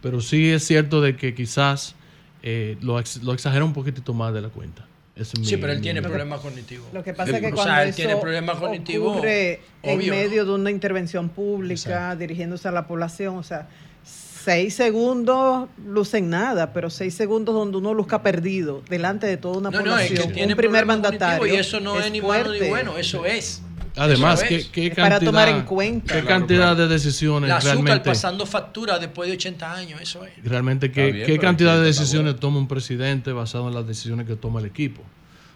Pero 0.00 0.20
sí 0.20 0.48
es 0.48 0.64
cierto 0.66 1.00
de 1.02 1.16
que 1.16 1.34
quizás 1.34 1.94
eh, 2.42 2.78
lo, 2.80 2.98
ex- 3.00 3.22
lo 3.22 3.34
exagera 3.34 3.64
un 3.64 3.72
poquitito 3.74 4.14
más 4.14 4.32
de 4.32 4.40
la 4.40 4.48
cuenta. 4.48 4.86
Sí, 5.24 5.56
pero 5.56 5.72
él 5.72 5.80
tiene 5.80 6.00
mi- 6.00 6.06
problemas 6.08 6.40
cognitivos. 6.40 6.86
Lo 6.92 7.02
que 7.02 7.12
pasa 7.14 7.32
es 7.36 7.40
que 7.40 7.46
O 7.48 7.50
cuando 7.54 7.72
sea, 7.72 7.82
él 7.82 7.88
eso 7.90 7.96
tiene 7.96 8.16
problemas 8.16 8.56
cognitivos. 8.58 9.16
ocurre 9.16 9.60
en 9.82 9.98
obvio, 9.98 10.12
¿no? 10.14 10.18
medio 10.20 10.44
de 10.44 10.52
una 10.52 10.70
intervención 10.70 11.28
pública, 11.28 12.14
dirigiéndose 12.16 12.68
a 12.68 12.72
la 12.72 12.86
población, 12.86 13.36
o 13.36 13.42
sea, 13.42 13.68
seis 14.04 14.74
segundos 14.74 15.68
lucen 15.86 16.30
nada, 16.30 16.72
pero 16.72 16.88
seis 16.90 17.14
segundos 17.14 17.54
donde 17.54 17.76
uno 17.76 17.92
luzca 17.92 18.22
perdido 18.22 18.82
delante 18.88 19.26
de 19.26 19.36
toda 19.36 19.58
una 19.58 19.70
No, 19.70 19.82
no, 19.82 19.98
es 19.98 20.06
población, 20.08 20.28
que 20.28 20.34
tiene 20.34 20.52
un 20.54 20.56
primer 20.56 20.86
mandatario. 20.86 21.46
Y 21.46 21.56
eso 21.56 21.78
no 21.80 22.00
es, 22.00 22.10
ni 22.10 22.20
malo 22.22 22.52
ni 22.52 22.68
bueno, 22.68 22.96
eso 22.96 23.26
es. 23.26 23.60
Además, 24.00 24.42
Eso 24.42 24.48
¿qué, 24.72 24.88
cantidad, 24.90 24.96
para 24.96 25.20
tomar 25.20 25.48
en 25.48 25.62
cuenta. 25.62 26.14
¿qué 26.14 26.20
Claro, 26.22 26.26
cantidad 26.40 26.76
de 26.76 26.88
decisiones 26.88 27.48
La 27.50 27.56
azúcar 27.58 27.74
realmente, 27.76 28.08
pasando 28.08 28.46
factura 28.46 28.98
después 28.98 29.28
de 29.28 29.34
80 29.36 29.74
años, 29.74 30.00
eso 30.00 30.24
es. 30.24 30.32
realmente 30.42 30.90
qué, 30.90 31.12
bien, 31.12 31.26
qué 31.26 31.38
cantidad 31.38 31.72
de 31.74 31.80
80 31.80 31.90
está 31.90 32.00
decisiones 32.02 32.36
toma 32.40 32.58
un 32.58 32.66
presidente 32.68 33.32
basado 33.32 33.68
en 33.68 33.74
las 33.74 33.86
decisiones 33.86 34.26
que 34.26 34.36
toma 34.36 34.60
el 34.60 34.66
equipo? 34.66 35.02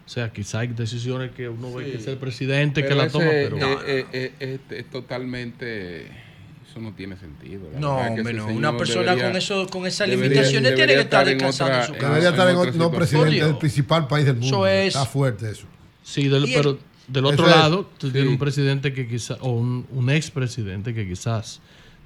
O 0.06 0.08
sea, 0.08 0.30
quizá 0.30 0.58
hay 0.60 0.68
decisiones 0.68 1.30
que 1.30 1.48
uno 1.48 1.72
ve 1.72 1.84
que 1.92 1.96
es 1.96 2.06
el 2.06 2.18
presidente 2.18 2.84
que 2.86 2.94
la 2.94 3.04
ese, 3.04 3.12
toma, 3.12 3.24
pero... 3.30 3.56
eh, 3.56 3.78
eh, 3.86 4.06
eh, 4.12 4.58
es, 4.70 4.78
es 4.78 4.90
totalmente. 4.90 6.06
Eso 6.70 6.80
no 6.80 6.92
tiene 6.92 7.16
sentido. 7.16 7.62
La 7.72 7.78
No, 7.80 7.96
hombre, 7.98 8.34
no. 8.34 8.46
Una 8.48 8.76
persona 8.76 9.12
debería- 9.12 9.26
con 9.28 9.36
eso, 9.36 9.66
con 9.68 9.86
esas 9.86 10.08
debería- 10.08 10.28
limitaciones 10.42 10.74
tiene 10.74 10.94
que 10.94 11.00
estar 11.00 11.28
en 11.28 11.38
descansando 11.38 11.72
otra- 11.74 11.80
en 11.82 11.86
su 11.86 11.92
en- 11.94 11.98
casa. 12.00 12.08
Debería 12.10 12.30
estar 12.30 12.48
en 12.50 12.56
otro, 12.56 12.72
no, 12.74 12.90
presidente 12.90 13.44
del 13.44 13.56
principal 13.58 14.06
país 14.08 14.26
del 14.26 14.36
Eso 14.38 14.42
mundo. 14.56 14.66
es. 14.66 14.88
Está 14.88 15.06
fuerte 15.06 15.50
eso. 15.50 15.66
Sí, 16.02 16.28
del- 16.28 16.46
Y 16.46 16.52
el- 16.54 16.60
pero 16.60 16.78
del 17.06 17.24
otro 17.26 17.46
Eso 17.46 17.56
lado, 17.56 17.90
tú 17.98 18.10
tienes 18.10 18.28
Sí. 18.28 18.32
un 18.32 18.38
presidente 18.38 18.92
que 18.92 19.06
quizás, 19.08 19.38
o 19.40 19.50
un, 19.50 19.86
un 19.90 20.10
expresidente 20.10 20.94
que 20.94 21.06
quizás 21.08 21.60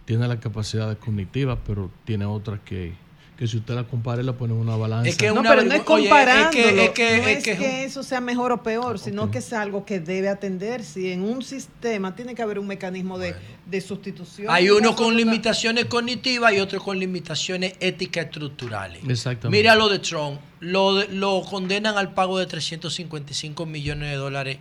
tiene 0.05 0.27
las 0.27 0.39
capacidades 0.39 0.97
cognitivas, 0.99 1.59
pero 1.67 1.91
tiene 2.05 2.25
otras 2.25 2.60
que, 2.65 2.94
que 3.36 3.47
si 3.47 3.59
usted 3.59 3.75
la 3.77 3.85
compara 3.85 4.20
y 4.20 4.25
la 4.25 4.33
pone 4.33 4.52
en 4.55 4.59
una 4.59 4.75
balanza. 4.75 5.09
Es 5.09 5.17
que 5.17 5.28
No, 5.28 5.35
una 5.41 5.51
pero 5.51 5.62
no 5.62 5.73
es 5.75 5.83
comparándolo. 5.83 6.51
que- 6.51 6.85
es 6.86 6.91
que- 6.91 7.18
no 7.18 7.28
es 7.28 7.36
es 7.39 7.44
que- 7.44 7.57
que, 7.57 7.85
eso 7.85 8.02
sea 8.02 8.20
mejor 8.20 8.51
o 8.51 8.62
peor, 8.65 8.99
sino 8.99 9.31
que 9.31 9.39
es 9.39 9.52
algo 9.52 9.85
que 9.85 10.01
debe 10.01 10.28
atenderse. 10.28 11.12
En 11.12 11.23
un 11.23 11.43
sistema 11.43 12.17
tiene 12.17 12.35
que 12.35 12.43
haber 12.43 12.59
un 12.59 12.67
mecanismo 12.67 13.17
de, 13.18 13.36
de 13.67 13.81
sustitución. 13.81 14.49
Hay 14.51 14.70
uno 14.70 14.97
con 14.97 15.17
limitaciones 15.17 15.85
cognitivas 15.85 16.52
y 16.52 16.59
otro 16.59 16.81
con 16.83 16.99
limitaciones 16.99 17.75
éticas 17.78 18.25
estructurales. 18.25 19.02
Exactamente. 19.09 19.57
Mira 19.57 19.77
lo 19.77 19.89
de 19.89 20.01
Trump. 20.01 20.41
Lo, 20.60 20.97
de- 20.97 21.07
lo 21.09 21.43
condenan 21.49 21.97
al 21.97 22.15
pago 22.15 22.41
de 22.41 22.47
355 22.47 23.67
millones 23.67 24.10
de 24.10 24.17
dólares 24.17 24.59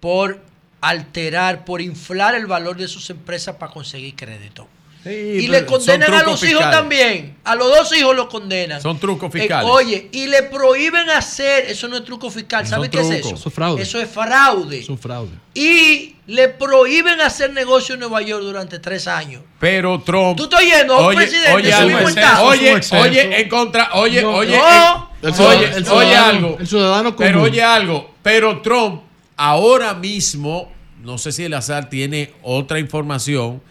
por 0.00 0.40
alterar, 0.80 1.64
por 1.64 1.80
inflar 1.80 2.34
el 2.34 2.46
valor 2.46 2.76
de 2.76 2.88
sus 2.88 3.08
empresas 3.10 3.56
para 3.56 3.72
conseguir 3.72 4.14
crédito. 4.16 4.66
y 5.02 5.46
pero 5.48 5.52
le 5.52 5.64
condenan 5.66 6.12
a 6.12 6.22
los 6.24 6.42
hijos 6.42 6.60
también. 6.70 7.36
A 7.44 7.54
los 7.54 7.68
dos 7.68 7.96
hijos 7.96 8.14
los 8.14 8.26
condenan. 8.26 8.82
Son 8.82 8.98
trucos 8.98 9.34
Eh, 9.34 9.38
fiscales. 9.40 9.70
oye, 9.70 10.08
y 10.12 10.26
le 10.26 10.42
prohíben 10.42 11.08
hacer, 11.08 11.64
eso 11.70 11.88
no 11.88 11.96
es 11.96 12.04
truco 12.04 12.30
fiscal, 12.30 12.66
¿sabe 12.66 12.84
Son 12.84 12.90
qué 12.90 13.00
es 13.00 13.24
eso? 13.24 13.34
Eso 13.34 13.48
es 13.48 13.54
fraude. 13.54 13.82
Eso 13.82 13.98
es 13.98 14.10
fraude. 14.10 14.78
Es 14.80 14.88
un 14.90 14.98
fraude. 14.98 15.30
Y 15.54 16.16
le 16.26 16.48
prohíben 16.48 17.18
hacer 17.22 17.50
negocio 17.54 17.94
en 17.94 18.00
Nueva 18.00 18.20
York 18.20 18.42
durante 18.42 18.78
tres 18.78 19.06
años. 19.08 19.42
Pero 19.58 20.02
Trump. 20.02 20.36
Tú 20.36 20.44
estás 20.44 20.60
oyendo 20.60 20.94
a 20.94 20.98
un 21.00 21.06
Oye, 21.06 21.16
presidente 21.16 21.52
oye, 21.52 21.68
exceso, 21.70 22.44
oye, 22.44 22.74
oye, 23.00 23.40
en 23.40 23.48
contra, 23.48 23.94
oye, 23.94 24.20
No, 24.22 24.30
oye, 24.34 24.58
no. 24.58 25.10
en- 25.22 25.28
El 25.28 25.34
ciudadano- 25.34 25.56
oye, 25.58 25.76
el 25.78 25.88
oye 25.88 26.16
algo. 26.16 26.56
el 26.60 26.66
ciudadano 26.66 27.16
pero 27.16 27.32
común. 27.38 27.50
oye 27.50 27.62
algo, 27.62 28.14
pero 28.22 28.60
Trump 28.60 29.02
ahora 29.40 29.94
mismo, 29.94 30.70
no 31.02 31.16
sé 31.18 31.32
si 31.32 31.44
el 31.44 31.54
azar 31.54 31.88
tiene 31.88 32.32
otra 32.42 32.78
información, 32.78 33.62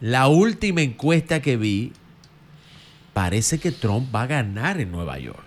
la 0.00 0.28
última 0.28 0.82
encuesta 0.82 1.40
que 1.40 1.56
vi 1.56 1.92
parece 3.12 3.58
que 3.58 3.72
Trump 3.72 4.14
va 4.14 4.22
a 4.22 4.26
ganar 4.26 4.80
en 4.80 4.90
Nueva 4.92 5.18
York. 5.18 5.42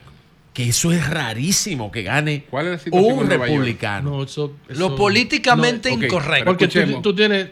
Que 0.54 0.70
eso 0.70 0.92
es 0.92 1.08
rarísimo 1.08 1.92
que 1.92 2.02
gane 2.02 2.46
¿Cuál 2.50 2.66
es 2.66 2.72
la 2.72 2.80
situación 2.80 3.20
un 3.20 3.30
republicano. 3.30 4.10
No, 4.10 4.24
eso, 4.24 4.54
Lo 4.70 4.74
eso- 4.88 4.96
políticamente 4.96 5.90
no, 5.92 5.98
ok, 5.98 6.04
incorrecto. 6.04 6.46
Porque 6.46 6.68
tú, 7.04 7.14
tienes 7.14 7.50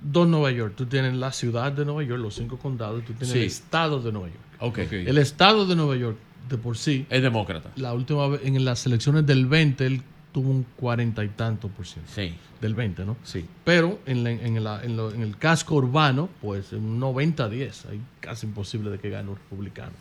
dos 0.00 0.26
Nueva 0.26 0.50
York. 0.52 0.72
Tú 0.74 0.86
tienes 0.86 1.12
la 1.14 1.32
ciudad 1.32 1.70
de 1.72 1.84
Nueva 1.84 2.02
York, 2.04 2.20
los 2.22 2.34
cinco 2.34 2.58
condados, 2.58 3.02
y 3.02 3.06
tú 3.06 3.12
tienes 3.12 3.30
Sí. 3.32 3.38
el 3.40 3.44
estado 3.44 4.00
de 4.00 4.12
Nueva 4.12 4.28
York. 4.28 4.40
Ok. 4.60 4.78
Ok. 4.86 4.92
El 4.92 5.18
estado 5.18 5.66
de 5.66 5.76
Nueva 5.76 5.96
York, 5.96 6.16
de 6.48 6.56
por 6.56 6.78
sí, 6.78 7.04
Es 7.10 7.20
demócrata. 7.20 7.70
la 7.76 7.92
última 7.92 8.26
vez, 8.28 8.40
en 8.44 8.64
las 8.64 8.86
elecciones 8.86 9.26
del 9.26 9.44
20, 9.44 9.84
él 9.84 10.02
tuvo 10.36 10.50
un 10.50 10.66
cuarenta 10.76 11.24
y 11.24 11.28
tanto 11.30 11.68
por 11.68 11.86
ciento. 11.86 12.12
Sí. 12.14 12.34
Del 12.60 12.74
20, 12.74 13.06
¿no? 13.06 13.16
Sí. 13.24 13.46
Pero 13.64 13.98
en, 14.04 14.22
la- 14.22 14.30
en 14.32 14.62
la- 14.62 14.84
en 14.84 14.94
lo- 14.94 15.10
en 15.10 15.22
el 15.22 15.38
casco 15.38 15.76
urbano, 15.76 16.28
pues 16.42 16.72
un 16.74 17.00
90-10. 17.00 17.86
Hay 17.88 18.02
casi 18.20 18.44
imposible 18.44 18.90
de 18.90 18.98
que 18.98 19.08
gane 19.08 19.30
un 19.30 19.36
republicano. 19.36 19.92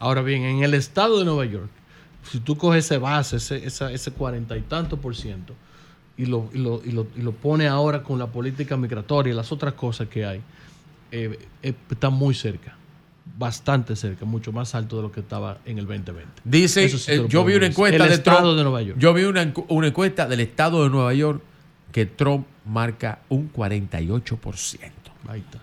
Ahora 0.00 0.22
bien, 0.22 0.42
en 0.42 0.64
el 0.64 0.74
estado 0.74 1.20
de 1.20 1.24
Nueva 1.24 1.44
York, 1.44 1.70
si 2.28 2.40
tú 2.40 2.56
coges 2.56 2.86
ese 2.86 2.98
base, 2.98 3.36
ese, 3.36 3.64
esa- 3.64 3.92
ese 3.92 4.10
cuarenta 4.10 4.56
y 4.56 4.62
tanto 4.62 4.96
por 4.96 5.14
ciento, 5.14 5.54
y 6.16 6.26
lo, 6.26 6.50
y, 6.52 6.58
lo, 6.58 6.82
y, 6.84 6.90
lo, 6.90 7.06
y 7.16 7.22
lo 7.22 7.30
pone 7.30 7.68
ahora 7.68 8.02
con 8.02 8.18
la 8.18 8.26
política 8.26 8.76
migratoria 8.76 9.32
y 9.32 9.36
las 9.36 9.52
otras 9.52 9.74
cosas 9.74 10.08
que 10.08 10.26
hay, 10.26 10.40
eh, 11.12 11.38
eh, 11.62 11.72
está 11.88 12.10
muy 12.10 12.34
cerca. 12.34 12.76
Bastante 13.36 13.96
cerca, 13.96 14.24
mucho 14.24 14.52
más 14.52 14.74
alto 14.76 14.96
de 14.96 15.02
lo 15.02 15.10
que 15.12 15.20
estaba 15.20 15.58
en 15.64 15.78
el 15.78 15.86
2020. 15.86 16.42
Dice, 16.44 16.88
sí 16.88 17.10
eh, 17.10 17.26
yo 17.28 17.44
vi 17.44 17.54
una 17.54 17.66
encuesta 17.66 18.04
El 18.04 18.08
de 18.10 18.14
estado 18.14 18.38
Trump. 18.38 18.56
de 18.56 18.62
Nueva 18.62 18.82
York. 18.82 18.98
Yo 19.00 19.12
vi 19.12 19.24
una, 19.24 19.52
una 19.68 19.86
encuesta 19.88 20.28
del 20.28 20.40
estado 20.40 20.84
de 20.84 20.90
Nueva 20.90 21.12
York 21.14 21.42
que 21.90 22.06
Trump 22.06 22.46
marca 22.64 23.18
un 23.28 23.52
48%. 23.52 24.78
Ahí 25.26 25.40
está. 25.40 25.58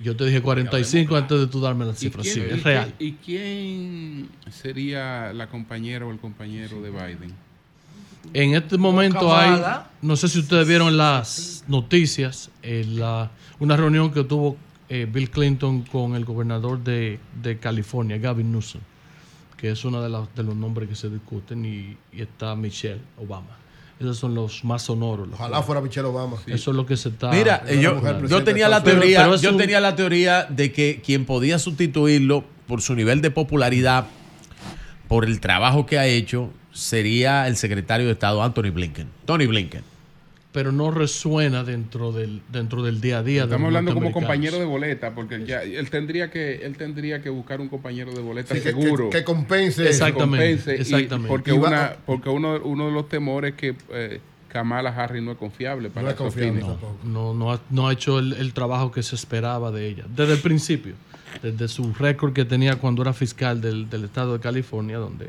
Yo 0.00 0.16
te 0.16 0.24
dije 0.24 0.40
45 0.42 1.16
antes 1.16 1.38
de 1.38 1.46
tú 1.46 1.60
darme 1.60 1.84
la 1.84 1.92
¿Y 1.92 1.96
cifra. 1.96 2.22
quién- 2.22 2.34
Sí, 2.34 2.40
y 2.40 2.54
es 2.54 2.62
real. 2.62 2.94
quién- 2.98 3.08
¿Y 3.10 3.12
quién 3.24 4.28
sería 4.50 5.32
la 5.32 5.48
compañera 5.48 6.06
o 6.06 6.10
el 6.10 6.18
compañero 6.18 6.80
de 6.82 6.90
Biden? 6.90 7.32
En 8.32 8.54
este 8.54 8.78
momento 8.78 9.34
hay, 9.36 9.60
no 10.00 10.16
sé 10.16 10.28
si 10.28 10.38
ustedes 10.40 10.66
vieron 10.66 10.96
las 10.96 11.62
noticias, 11.68 12.50
eh, 12.62 12.84
la- 12.88 13.30
una 13.60 13.76
reunión 13.76 14.10
que 14.12 14.24
tuvo 14.24 14.56
eh, 14.88 15.06
Bill 15.10 15.30
Clinton 15.30 15.82
con 15.82 16.14
el 16.14 16.24
gobernador 16.24 16.82
de, 16.82 17.18
de 17.42 17.58
California, 17.58 18.18
Gavin 18.18 18.52
Newsom, 18.52 18.80
que 19.56 19.70
es 19.70 19.84
uno 19.84 20.02
de, 20.02 20.08
las- 20.08 20.34
de 20.34 20.42
los 20.42 20.54
nombres 20.56 20.88
que 20.88 20.94
se 20.94 21.08
discuten, 21.10 21.64
y, 21.64 21.96
y 22.12 22.22
está 22.22 22.54
Michelle 22.54 23.00
Obama. 23.18 23.58
Esos 24.00 24.18
son 24.18 24.34
los 24.34 24.64
más 24.64 24.82
sonoros. 24.82 25.28
los 25.28 25.34
Ojalá 25.36 25.50
cuales- 25.50 25.66
fuera 25.66 25.80
Michelle 25.80 26.06
Obama. 26.08 26.36
Eso 26.46 26.70
es 26.72 26.76
lo 26.76 26.84
que 26.84 26.96
se 26.96 27.10
está... 27.10 27.30
Mira, 27.30 27.62
eh, 27.68 27.80
yo, 27.80 28.00
yo 28.26 28.42
tenía 28.44 28.68
la 28.68 28.82
teoría. 28.82 29.22
Pero 29.24 29.36
yo 29.36 29.50
un- 29.52 29.56
tenía 29.56 29.80
la 29.80 29.94
teoría 29.94 30.44
de 30.44 30.72
que 30.72 31.00
quien 31.04 31.24
podía 31.24 31.58
sustituirlo 31.58 32.44
por 32.66 32.82
su 32.82 32.94
nivel 32.94 33.20
de 33.22 33.30
popularidad, 33.30 34.06
por 35.08 35.24
el 35.24 35.40
trabajo 35.40 35.86
que 35.86 35.98
ha 35.98 36.06
hecho, 36.06 36.50
sería 36.72 37.46
el 37.46 37.56
secretario 37.56 38.06
de 38.06 38.12
Estado 38.12 38.42
Anthony 38.42 38.70
Blinken. 38.72 39.08
Tony 39.26 39.46
Blinken. 39.46 39.84
Pero 40.54 40.70
no 40.70 40.92
resuena 40.92 41.64
dentro 41.64 42.12
del, 42.12 42.40
dentro 42.52 42.84
del 42.84 43.00
día 43.00 43.18
a 43.18 43.22
día. 43.24 43.40
de 43.40 43.46
Estamos 43.48 43.66
hablando 43.66 43.92
como 43.92 44.12
compañero 44.12 44.56
de 44.60 44.64
boleta, 44.64 45.12
porque 45.12 45.34
él 45.34 45.46
ya 45.46 45.64
él 45.64 45.90
tendría 45.90 46.30
que 46.30 46.64
él 46.64 46.76
tendría 46.76 47.20
que 47.20 47.28
buscar 47.28 47.60
un 47.60 47.68
compañero 47.68 48.12
de 48.14 48.20
boleta 48.22 48.54
Sí, 48.54 48.60
seguro. 48.60 49.10
que- 49.10 49.18
que 49.18 49.24
compense. 49.24 49.88
Exactamente, 49.88 50.46
compense 50.62 50.76
y- 50.76 50.80
exactamente. 50.80 51.28
porque 51.28 51.50
Y 51.50 51.54
una 51.54 51.96
porque 52.06 52.28
uno, 52.28 52.60
uno 52.62 52.86
de 52.86 52.92
los 52.92 53.08
temores 53.08 53.54
que, 53.54 53.74
eh, 53.90 54.20
Kamala 54.46 54.90
Harris 54.90 55.24
no 55.24 55.32
es 55.32 55.38
confiable 55.38 55.90
para 55.90 56.04
No 56.04 56.10
es 56.10 56.16
confiable 56.16 56.60
tampoco. 56.60 56.98
No, 57.02 57.34
no, 57.34 57.52
ha, 57.52 57.60
no 57.70 57.88
ha 57.88 57.92
hecho 57.92 58.20
el, 58.20 58.34
el 58.34 58.52
trabajo 58.52 58.92
que 58.92 59.02
se 59.02 59.16
esperaba 59.16 59.72
de 59.72 59.88
ella. 59.88 60.04
Desde 60.14 60.34
el 60.34 60.38
principio, 60.38 60.94
desde 61.42 61.66
su 61.66 61.92
récord 61.94 62.32
que 62.32 62.44
tenía 62.44 62.76
cuando 62.76 63.02
era 63.02 63.12
fiscal 63.12 63.60
del, 63.60 63.90
del 63.90 64.04
estado 64.04 64.34
de 64.34 64.38
California, 64.38 64.98
donde 64.98 65.26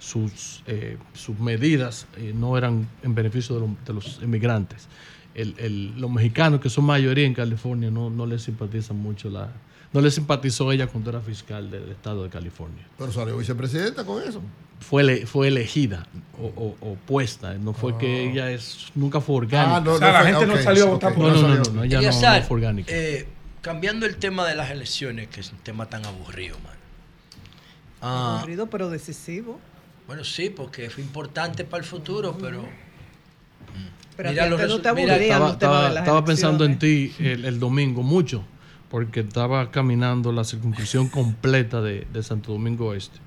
sus, 0.00 0.62
eh, 0.66 0.96
sus 1.14 1.38
medidas 1.38 2.06
eh, 2.16 2.32
no 2.34 2.58
eran 2.58 2.88
en 3.04 3.14
beneficio 3.14 3.54
de, 3.54 3.60
lo- 3.60 3.76
de 3.86 3.92
los 3.92 4.18
inmigrantes. 4.22 4.88
El- 5.34 5.54
el- 5.58 6.00
los 6.00 6.10
mexicanos, 6.10 6.60
que 6.60 6.68
son 6.68 6.84
mayoría 6.86 7.24
en 7.26 7.34
California, 7.34 7.88
no, 7.90 8.10
no 8.10 8.26
les 8.26 8.42
simpatizan 8.42 8.96
mucho 8.96 9.30
la... 9.30 9.48
No 9.92 10.00
le 10.00 10.10
simpatizó 10.10 10.70
ella 10.72 10.86
cuando 10.86 11.10
era 11.10 11.20
fiscal 11.20 11.70
del 11.70 11.88
estado 11.90 12.22
de 12.24 12.30
California. 12.30 12.84
Pero 12.96 13.12
salió 13.12 13.36
vicepresidenta 13.36 14.04
con 14.04 14.22
eso. 14.22 14.40
Fue, 14.80 15.02
ele- 15.02 15.26
fue 15.26 15.48
elegida 15.48 16.06
o, 16.40 16.46
o- 16.46 16.76
o 16.80 16.94
puesta. 16.94 17.54
No 17.54 17.72
fue 17.74 17.98
que 17.98 18.30
ella 18.30 18.50
es 18.50 18.86
nunca 18.94 19.20
fue 19.20 19.36
orgánica. 19.36 19.76
Ah, 19.76 19.80
no, 19.80 19.92
O 19.92 19.98
sea, 19.98 20.06
no 20.08 20.12
la 20.14 20.20
fue- 20.22 20.30
gente 20.32 20.46
no 20.46 20.56
salió 20.62 20.84
a 20.84 20.90
votar 20.90 21.14
por 21.14 21.24
No, 21.32 21.42
no, 21.42 21.48
no, 21.48 21.54
ella. 21.84 22.00
no, 22.00 22.08
ella 22.08 22.38
no, 22.40 22.42
fue 22.46 22.56
orgánica. 22.56 22.90
eh, 22.94 23.26
cambiando 23.60 24.06
el 24.06 24.16
tema 24.16 24.46
de 24.48 24.54
las 24.54 24.70
elecciones, 24.70 25.28
que 25.28 25.40
es 25.40 25.52
un 25.52 25.58
tema 25.58 25.86
tan 25.86 26.06
aburrido, 26.06 26.56
mano. 26.60 26.78
Ah, 28.00 28.36
Aburrido, 28.38 28.68
pero 28.70 28.88
decisivo. 28.90 29.60
Bueno, 30.10 30.24
sí, 30.24 30.50
porque 30.50 30.90
fue 30.90 31.04
importante 31.04 31.64
para 31.64 31.84
el 31.84 31.88
futuro, 31.88 32.36
pero. 32.40 32.64
Pero 34.16 34.30
Mira 34.30 34.46
los 34.48 34.60
no 34.68 34.80
te 34.80 34.92
mira- 34.92 35.16
estaba, 35.16 35.48
los 35.50 35.58
temas 35.58 35.76
estaba- 35.76 35.82
de 35.88 35.94
las 35.94 36.02
estaba 36.02 36.24
pensando 36.24 36.64
en 36.64 36.80
ti 36.80 37.12
el, 37.20 37.44
el 37.44 37.60
domingo 37.60 38.02
mucho, 38.02 38.42
porque 38.90 39.20
estaba 39.20 39.70
caminando 39.70 40.32
la 40.32 40.42
circunscripción 40.42 41.08
completa 41.10 41.80
de, 41.80 42.08
de 42.12 42.22
Santo 42.24 42.50
Domingo 42.50 42.92
Este 42.92 43.20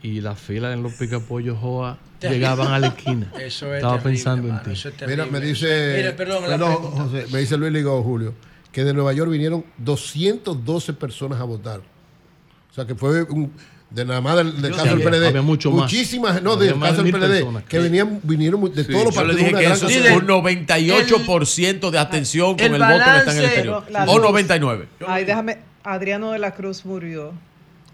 y 0.00 0.20
las 0.20 0.38
filas 0.38 0.74
en 0.74 0.84
los 0.84 0.92
picapollos 0.92 1.58
Joa 1.58 1.98
llegaban 2.20 2.72
a 2.72 2.78
la 2.78 2.86
esquina. 2.86 3.26
Eso 3.40 3.72
es 3.74 3.78
estaba 3.78 3.94
terrible, 3.98 4.10
pensando 4.12 4.48
en 4.48 4.62
ti. 4.62 4.70
eso 4.70 4.88
es 4.90 4.94
Mira, 5.08 5.26
me 5.26 5.40
dice. 5.40 5.94
Mira, 5.96 6.14
perdón, 6.14 6.48
la 6.48 6.56
no. 6.56 6.76
José, 6.76 7.26
me 7.32 7.40
dice 7.40 7.56
Luis 7.56 7.72
Ligo 7.72 8.00
Julio 8.04 8.32
que 8.70 8.84
de 8.84 8.94
Nueva 8.94 9.12
York 9.12 9.28
vinieron 9.28 9.64
212 9.78 10.92
personas 10.92 11.40
a 11.40 11.44
votar. 11.44 11.80
O 12.70 12.74
sea 12.74 12.86
que 12.86 12.94
fue 12.94 13.24
un, 13.24 13.52
de 13.94 14.04
nada 14.04 14.20
más 14.20 14.36
del, 14.36 14.62
del 14.62 14.72
caso 14.74 14.96
del 14.96 15.02
PLD. 15.02 15.26
había 15.26 15.42
mucho 15.42 15.70
más. 15.70 15.82
Muchísimas, 15.82 16.42
no, 16.42 16.52
Había 16.52 16.66
del 16.68 16.76
más 16.76 16.90
caso 16.90 17.02
de 17.02 17.10
del 17.12 17.20
PLD. 17.20 17.28
personas. 17.38 17.64
Que 17.64 17.78
venían, 17.78 18.20
vinieron 18.22 18.60
de 18.74 18.84
Sí, 18.84 18.90
todos 18.92 19.04
los 19.06 19.14
yo 19.14 19.24
le 19.24 19.34
partidos. 19.34 19.60
dije 19.60 19.66
que 19.68 19.72
eso 19.72 20.16
un 20.16 20.26
98% 20.26 21.90
de 21.90 21.98
atención 21.98 22.56
con 22.56 22.60
el 22.66 22.74
el, 22.74 22.80
voto 22.80 22.88
que 22.88 22.94
está 22.98 23.12
en 23.12 23.18
el 23.18 23.26
balance- 23.26 23.44
exterior. 23.44 23.84
O 24.08 24.14
luz. 24.14 24.22
99. 24.22 24.88
Ay, 25.06 25.24
déjame. 25.24 25.58
Adriano 25.84 26.32
de 26.32 26.38
la 26.38 26.52
Cruz 26.52 26.84
murió. 26.84 27.32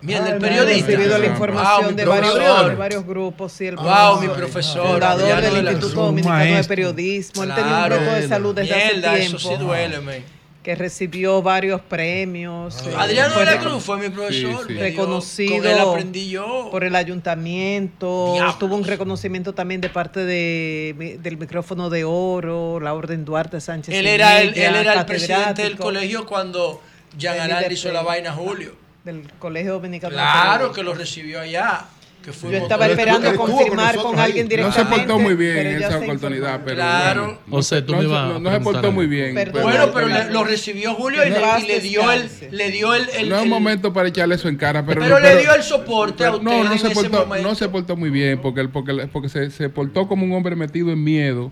Mira, 0.01 0.19
el 0.19 0.25
del 0.25 0.35
Ay, 0.35 0.41
me 0.41 0.47
he 0.47 0.51
periodista. 0.51 0.87
recibido 0.87 1.19
la 1.19 1.25
Wow, 1.25 1.33
información 1.33 1.87
mi 1.91 1.95
de, 1.97 2.05
varios, 2.05 2.33
profesor. 2.35 2.69
de 2.71 2.75
varios 2.77 3.07
grupos. 3.07 3.53
Sí, 3.53 3.67
el 3.67 3.75
Wow, 3.77 3.85
profesor, 3.85 4.21
mi 4.21 4.29
profesor, 4.29 4.87
Fundador 4.93 5.21
Adriano 5.23 5.41
del 5.43 5.55
de 5.55 5.63
la 5.63 5.73
Instituto. 5.73 6.03
Dominicano 6.05 6.57
de. 6.57 6.65
Periodismo. 6.65 7.43
Él 7.43 7.49
Claro. 7.49 7.63
tenía 7.65 7.79
un 7.83 7.89
grupo 8.05 8.13
de 8.21 8.29
salud 8.29 8.55
desde 8.55 8.75
Mierda, 8.77 9.13
hace 9.13 9.23
eso 9.25 9.37
tiempo. 9.39 9.57
sí 9.59 9.65
duele, 9.65 10.01
man. 10.01 10.15
Que 10.63 10.75
recibió 10.75 11.41
varios 11.41 11.81
premios. 11.81 12.87
eh, 12.87 12.93
Adriano 12.97 13.39
de 13.39 13.45
la 13.47 13.59
Cruz 13.59 13.83
fue 13.83 13.97
mi 13.97 14.09
profesor. 14.11 14.67
Sí, 14.67 14.75
reconocido 14.75 15.57
Con 15.59 15.67
él 15.67 15.79
aprendí 15.79 16.29
yo. 16.29 16.69
por 16.71 16.85
el 16.85 16.95
ayuntamiento, 16.97 18.33
Diablos. 18.35 18.59
tuvo 18.59 18.77
un 18.77 18.85
reconocimiento 18.85 19.55
también 19.55 19.81
de 19.81 19.89
parte 19.89 20.25
de, 20.25 21.19
del 21.23 21.37
micrófono 21.39 21.91
de 21.91 22.05
oro, 22.05 22.81
la 22.81 22.93
Orden 22.95 23.25
Duarte 23.25 23.61
Sánchez. 23.61 23.95
Él 23.95 24.07
era 24.07 24.41
el, 24.41 24.49
Sevilla, 24.49 24.69
él 24.69 24.77
era 24.77 24.93
el 24.95 25.07
presidente 25.07 25.63
del 25.63 25.77
colegio 25.77 26.27
cuando 26.27 26.83
Jean 27.17 27.49
líder 27.49 27.73
hizo 27.73 27.91
la 27.93 28.03
vaina 28.03 28.33
Julio. 28.33 28.75
del 29.05 29.23
Colegio 29.39 29.75
Dominicano. 29.75 30.13
Claro 30.15 30.73
que 30.73 30.83
lo 30.83 30.93
recibió 30.93 31.41
allá. 31.41 31.87
Que 32.25 32.33
Yo 32.33 32.59
estaba 32.59 32.87
esperando 32.87 33.35
con 33.37 33.51
confirmar 33.51 33.97
con 33.97 34.19
alguien 34.19 34.47
No 34.47 34.51
se 34.51 34.57
directamente. 34.57 34.97
portó 35.07 35.19
muy 35.19 35.35
bien 35.35 35.55
pero 35.55 35.71
en 35.71 35.83
esa 35.83 35.99
oportunidad, 35.99 36.61
pero 36.65 36.77
Claro. 36.77 37.23
bueno, 37.25 37.39
O 37.51 37.63
sea, 37.63 37.87
tú 37.87 37.93
no, 37.95 38.03
me 38.03 38.05
a 38.17 38.23
no- 38.27 38.41
no 38.41 38.53
se 38.53 38.61
portó 38.61 38.93
muy 38.93 39.07
bien. 39.07 39.35
Perdón. 39.35 39.63
Bueno, 39.63 39.91
pero 39.95 40.07
Pero- 40.09 40.25
le- 40.25 40.31
lo 40.33 40.45
recibió 40.45 40.95
Julio 40.95 41.25
y 41.27 41.31
le, 41.31 41.39
y 41.63 41.67
le 41.67 41.81
dio 41.81 42.11
el, 42.13 42.29
le 42.51 42.71
dio 42.71 42.95
el, 42.95 43.09
el- 43.17 43.29
no 43.31 43.37
es 43.37 43.43
el- 43.45 43.49
momento 43.49 43.93
para 43.93 44.09
echarle 44.09 44.35
eso 44.35 44.49
en 44.49 44.57
cara, 44.57 44.85
pero, 44.85 45.01
pero, 45.01 45.19
le 45.21 45.39
dio 45.41 45.55
el 45.55 45.63
soporte 45.63 46.25
a 46.25 46.33
pero 46.33 46.39
usted 46.39 46.45
no, 46.51 46.65
no 46.65 46.73
en 46.73 46.79
se 46.79 46.91
portó, 46.91 47.27
no 47.43 47.55
se 47.55 47.69
portó 47.69 47.97
muy 47.97 48.11
bien 48.11 48.41
porque 48.43 48.61
él- 48.61 48.69
porque, 48.71 49.09
porque 49.11 49.29
se, 49.29 49.51
se 49.51 49.69
portó 49.71 50.07
como 50.07 50.25
un 50.27 50.33
hombre 50.33 50.55
metido 50.57 50.91
en 50.93 51.03
miedo 51.03 51.51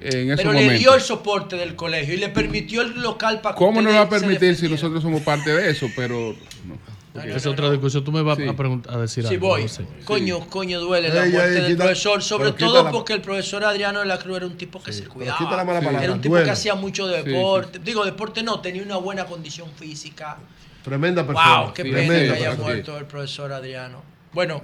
en 0.00 0.30
ese 0.30 0.36
pero 0.36 0.52
momento. 0.52 0.72
le 0.72 0.78
dio 0.78 0.94
el 0.94 1.00
soporte 1.00 1.56
del 1.56 1.74
colegio 1.74 2.14
y 2.14 2.18
le 2.18 2.28
permitió 2.28 2.82
el 2.82 3.00
local 3.02 3.40
para 3.40 3.54
¿Cómo 3.56 3.82
no 3.82 3.90
lo 3.90 3.96
va 3.96 4.02
a 4.02 4.08
permitir 4.08 4.54
si 4.56 4.68
nosotros 4.68 5.02
somos 5.02 5.20
parte 5.22 5.50
de 5.50 5.70
eso? 5.70 5.88
Pero 5.96 6.34
no. 6.66 6.95
Porque- 7.16 7.30
Esa 7.30 7.38
es 7.38 7.46
otra 7.46 7.70
discusión. 7.70 8.04
Tú 8.04 8.12
me 8.12 8.22
vas 8.22 8.36
Sí. 8.38 8.48
a, 8.48 8.54
preguntar, 8.56 8.94
a 8.94 8.98
decir 8.98 9.26
Sí, 9.26 9.34
algo. 9.34 9.48
voy. 9.48 9.62
no 9.62 9.68
sé. 9.68 9.86
Coño, 10.04 10.40
coño, 10.48 10.80
duele 10.80 11.08
la 11.08 11.24
Ey, 11.26 11.32
muerte 11.32 11.48
ey, 11.56 11.62
del 11.62 11.66
quita- 11.72 11.84
profesor, 11.84 12.22
sobre 12.22 12.44
pero 12.44 12.56
quita 12.56 12.66
todo 12.68 12.84
la- 12.84 12.90
porque 12.90 13.12
el 13.12 13.20
profesor 13.20 13.64
Adriano 13.64 14.00
de 14.00 14.06
la 14.06 14.18
Cruz 14.18 14.36
era 14.36 14.46
un 14.46 14.56
tipo 14.56 14.82
que 14.82 14.92
se 14.92 15.04
cuidaba. 15.04 15.38
quita 15.38 15.56
la 15.56 15.64
mala 15.64 15.80
palabra, 15.80 16.04
Era 16.04 16.12
un 16.12 16.20
tipo 16.20 16.34
duele. 16.34 16.44
que 16.46 16.50
hacía 16.52 16.74
mucho 16.74 17.08
Sí, 17.08 17.22
deporte. 17.22 17.78
Digo, 17.80 18.04
deporte 18.04 18.42
no, 18.42 18.60
tenía 18.60 18.82
una 18.82 18.96
buena 18.96 19.24
condición 19.26 19.68
física. 19.76 20.36
Tremenda 20.84 21.26
persona. 21.26 21.62
Wow, 21.62 21.72
qué 21.74 21.82
Sí, 21.82 21.88
pena 21.90 22.00
que 22.02 22.06
tremenda 22.06 22.34
haya 22.34 22.44
persona. 22.50 22.64
muerto 22.64 22.98
el 22.98 23.04
profesor 23.06 23.52
Adriano. 23.52 24.02
Bueno, 24.32 24.62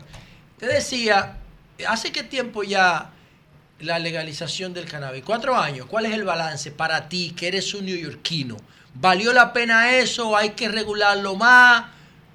te 0.58 0.66
decía, 0.66 1.38
¿hace 1.88 2.12
qué 2.12 2.22
tiempo 2.22 2.62
ya 2.62 3.10
la 3.80 3.98
legalización 3.98 4.72
del 4.72 4.84
cannabis? 4.84 5.24
Cuatro 5.24 5.56
años. 5.56 5.86
¿Cuál 5.86 6.06
es 6.06 6.12
el 6.12 6.22
balance 6.22 6.70
para 6.70 7.08
ti, 7.08 7.32
que 7.36 7.48
eres 7.48 7.74
un 7.74 7.86
neoyorquino? 7.86 8.56
¿Valió 8.94 9.32
la 9.32 9.52
pena 9.52 9.96
eso? 9.96 10.36
¿Hay 10.36 10.50
que 10.50 10.68
regularlo 10.68 11.34
más? 11.34 11.86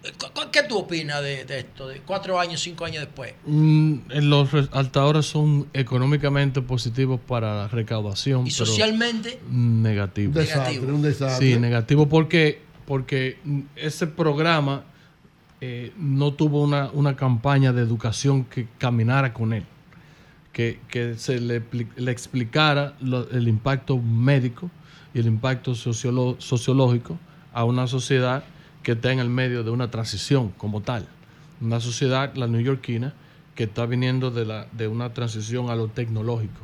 ¿Cu- 0.01 0.27
cu- 0.33 0.51
¿Qué 0.51 0.63
tú 0.63 0.77
opinas 0.77 1.21
de, 1.21 1.43
de 1.45 1.59
esto? 1.59 1.87
De 1.87 1.99
cuatro 2.01 2.39
años, 2.39 2.61
cinco 2.61 2.85
años 2.85 3.03
después. 3.03 3.33
Mm, 3.45 3.95
los 4.21 4.51
re- 4.51 4.67
hasta 4.71 5.01
ahora 5.01 5.21
son 5.21 5.67
económicamente 5.73 6.61
positivos 6.61 7.19
para 7.27 7.55
la 7.55 7.67
recaudación. 7.67 8.47
¿Y 8.47 8.51
socialmente? 8.51 9.39
Negativo. 9.49 10.33
desastre, 10.33 10.79
un 10.79 11.01
desastre. 11.01 11.53
Sí, 11.53 11.59
negativo 11.59 12.07
porque, 12.07 12.61
porque 12.85 13.37
ese 13.75 14.07
programa 14.07 14.83
eh, 15.59 15.91
no 15.97 16.31
tuvo 16.33 16.61
una, 16.61 16.89
una 16.93 17.15
campaña 17.15 17.73
de 17.73 17.81
educación 17.81 18.45
que 18.45 18.67
caminara 18.77 19.33
con 19.33 19.51
él, 19.53 19.65
que, 20.53 20.79
que 20.89 21.15
se 21.15 21.39
le, 21.41 21.63
le 21.97 22.11
explicara 22.11 22.93
lo- 23.01 23.29
el 23.31 23.47
impacto 23.47 23.97
médico 23.97 24.69
y 25.13 25.19
el 25.19 25.25
impacto 25.25 25.71
sociolo- 25.73 26.35
sociológico 26.39 27.17
a 27.53 27.63
una 27.65 27.87
sociedad 27.87 28.43
que 28.87 28.93
está 28.93 29.11
en 29.11 29.19
el 29.19 29.27
medio 29.29 29.65
de 29.65 29.69
una 29.69 29.91
transición 29.91 30.53
como 30.57 30.79
tal. 30.79 31.05
Una 31.59 31.81
sociedad, 31.81 32.33
la 32.35 32.47
neoyorquina, 32.47 33.13
que 33.53 33.65
está 33.65 33.85
viniendo 33.85 34.31
de, 34.31 34.45
la, 34.45 34.67
de 34.71 34.87
una 34.87 35.13
transición 35.13 35.69
a 35.69 35.75
lo 35.75 35.89
tecnológico, 35.89 36.61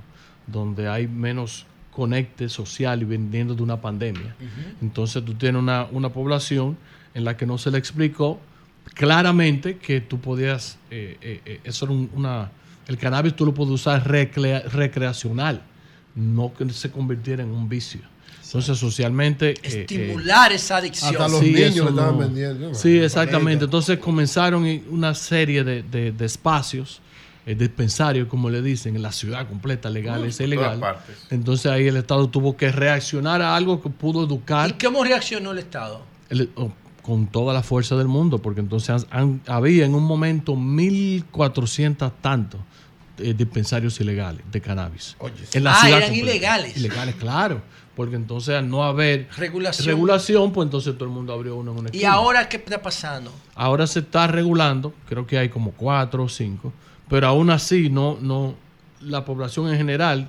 donde 0.48 0.88
hay 0.88 1.06
menos 1.06 1.66
conecte 1.92 2.48
social 2.48 3.02
y 3.02 3.04
viniendo 3.06 3.56
de 3.56 3.62
una 3.62 3.82
pandemia. 3.82 4.38
Entonces 4.82 5.26
tú 5.26 5.34
tienes 5.34 5.62
una, 5.62 5.86
una 5.92 6.14
población 6.14 6.78
en 7.14 7.26
la 7.26 7.36
que 7.36 7.46
no 7.46 7.58
se 7.58 7.72
le 7.72 7.78
explicó 7.78 8.40
claramente 8.94 9.76
que 9.76 10.00
tú 10.00 10.22
podías, 10.22 10.78
eh, 10.92 11.18
eh, 11.22 11.42
eh, 11.46 11.60
eso 11.66 11.84
era 11.84 11.94
un- 11.94 12.10
una, 12.16 12.52
el 12.88 12.98
cannabis 12.98 13.36
tú 13.36 13.46
lo 13.46 13.54
puedes 13.54 13.74
usar 13.74 14.08
recrea- 14.10 14.64
recreacional, 14.70 15.62
no 16.16 16.54
que 16.54 16.70
se 16.70 16.90
convirtiera 16.90 17.44
en 17.44 17.50
un 17.50 17.68
vicio. 17.68 18.00
Entonces 18.54 18.78
socialmente... 18.78 19.50
eh, 19.52 19.56
eh, 19.64 19.80
Estimular 19.82 20.52
esa 20.52 20.78
adicción. 20.78 21.10
Hasta 21.12 21.28
los 21.28 21.40
Sí, 21.40 21.48
niños 21.54 21.72
eso 21.72 21.84
le 21.86 21.90
estaban 21.90 22.12
no- 22.14 22.18
vendiendo. 22.20 22.76
Sí, 22.76 23.00
exactamente. 23.00 23.66
Entonces 23.66 23.98
comenzaron 23.98 24.68
y- 24.68 24.84
una 24.92 25.16
serie 25.16 25.64
de, 25.64 25.82
de- 25.82 26.12
de 26.12 26.26
espacios, 26.26 27.02
eh, 27.48 27.56
dispensarios, 27.56 28.28
como 28.28 28.52
le 28.52 28.62
dicen, 28.62 28.96
en 28.96 29.02
la 29.02 29.12
ciudad 29.12 29.48
completa, 29.48 29.90
legales 29.90 30.40
e 30.40 30.44
en 30.44 30.52
todas 30.52 30.58
ilegales. 30.76 30.80
partes. 30.80 31.16
Entonces 31.32 31.66
ahí 31.72 31.88
el 31.88 31.98
Estado 31.98 32.30
tuvo 32.30 32.56
que 32.56 32.72
reaccionar 32.72 33.42
a 33.42 33.56
algo 33.56 33.82
que 33.82 33.90
pudo 33.90 34.22
¿Y 34.22 34.26
educar 34.28 34.78
cómo 34.78 35.04
reaccionó 35.04 35.52
el 35.52 35.58
Estado? 35.58 36.04
el- 36.30 36.52
oh, 36.56 36.72
con 37.02 37.26
toda 37.28 37.54
la 37.56 37.64
fuerza 37.64 37.96
del 37.98 38.08
mundo, 38.08 38.38
porque 38.38 38.60
entonces 38.62 38.90
han- 38.92 39.08
han- 39.10 39.42
había 39.48 39.84
en 39.86 39.96
un 39.96 40.04
momento 40.04 40.56
1.400 40.56 42.12
tantos 42.22 42.62
eh, 43.20 43.34
dispensarios 43.36 44.00
ilegales 44.00 44.42
de 44.52 44.60
cannabis. 44.62 45.16
en 45.54 45.68
Ah, 45.68 45.76
ciudad 45.82 45.98
eran 45.98 46.10
completa. 46.10 46.32
ilegales. 46.32 46.78
Ilegales, 46.78 47.16
claro. 47.16 47.62
Porque 47.96 48.16
entonces 48.16 48.56
al 48.56 48.70
no 48.70 48.84
haber 48.84 49.28
Regulación. 49.38 49.88
regulación, 49.88 50.52
pues 50.52 50.66
entonces 50.66 50.94
todo 50.96 51.06
el 51.06 51.12
mundo 51.12 51.32
abrió 51.34 51.56
uno 51.56 51.72
en 51.74 51.78
una 51.80 51.90
¿Y 51.90 51.98
esquina. 51.98 52.14
ahora 52.14 52.50
qué 52.50 52.58
está 52.58 52.82
pasando? 52.82 53.32
Ahora 53.56 53.86
se 53.86 54.00
está 54.00 54.26
regulando, 54.28 54.94
creo 55.08 55.28
que 55.28 55.38
hay 55.38 55.50
como 55.50 55.72
cuatro 55.74 56.24
o 56.24 56.30
cinco, 56.30 56.74
pero 57.08 57.28
aún 57.28 57.52
así 57.52 57.90
no, 57.92 58.18
no, 58.20 58.56
la 59.02 59.26
población 59.26 59.70
en 59.70 59.78
general 59.78 60.28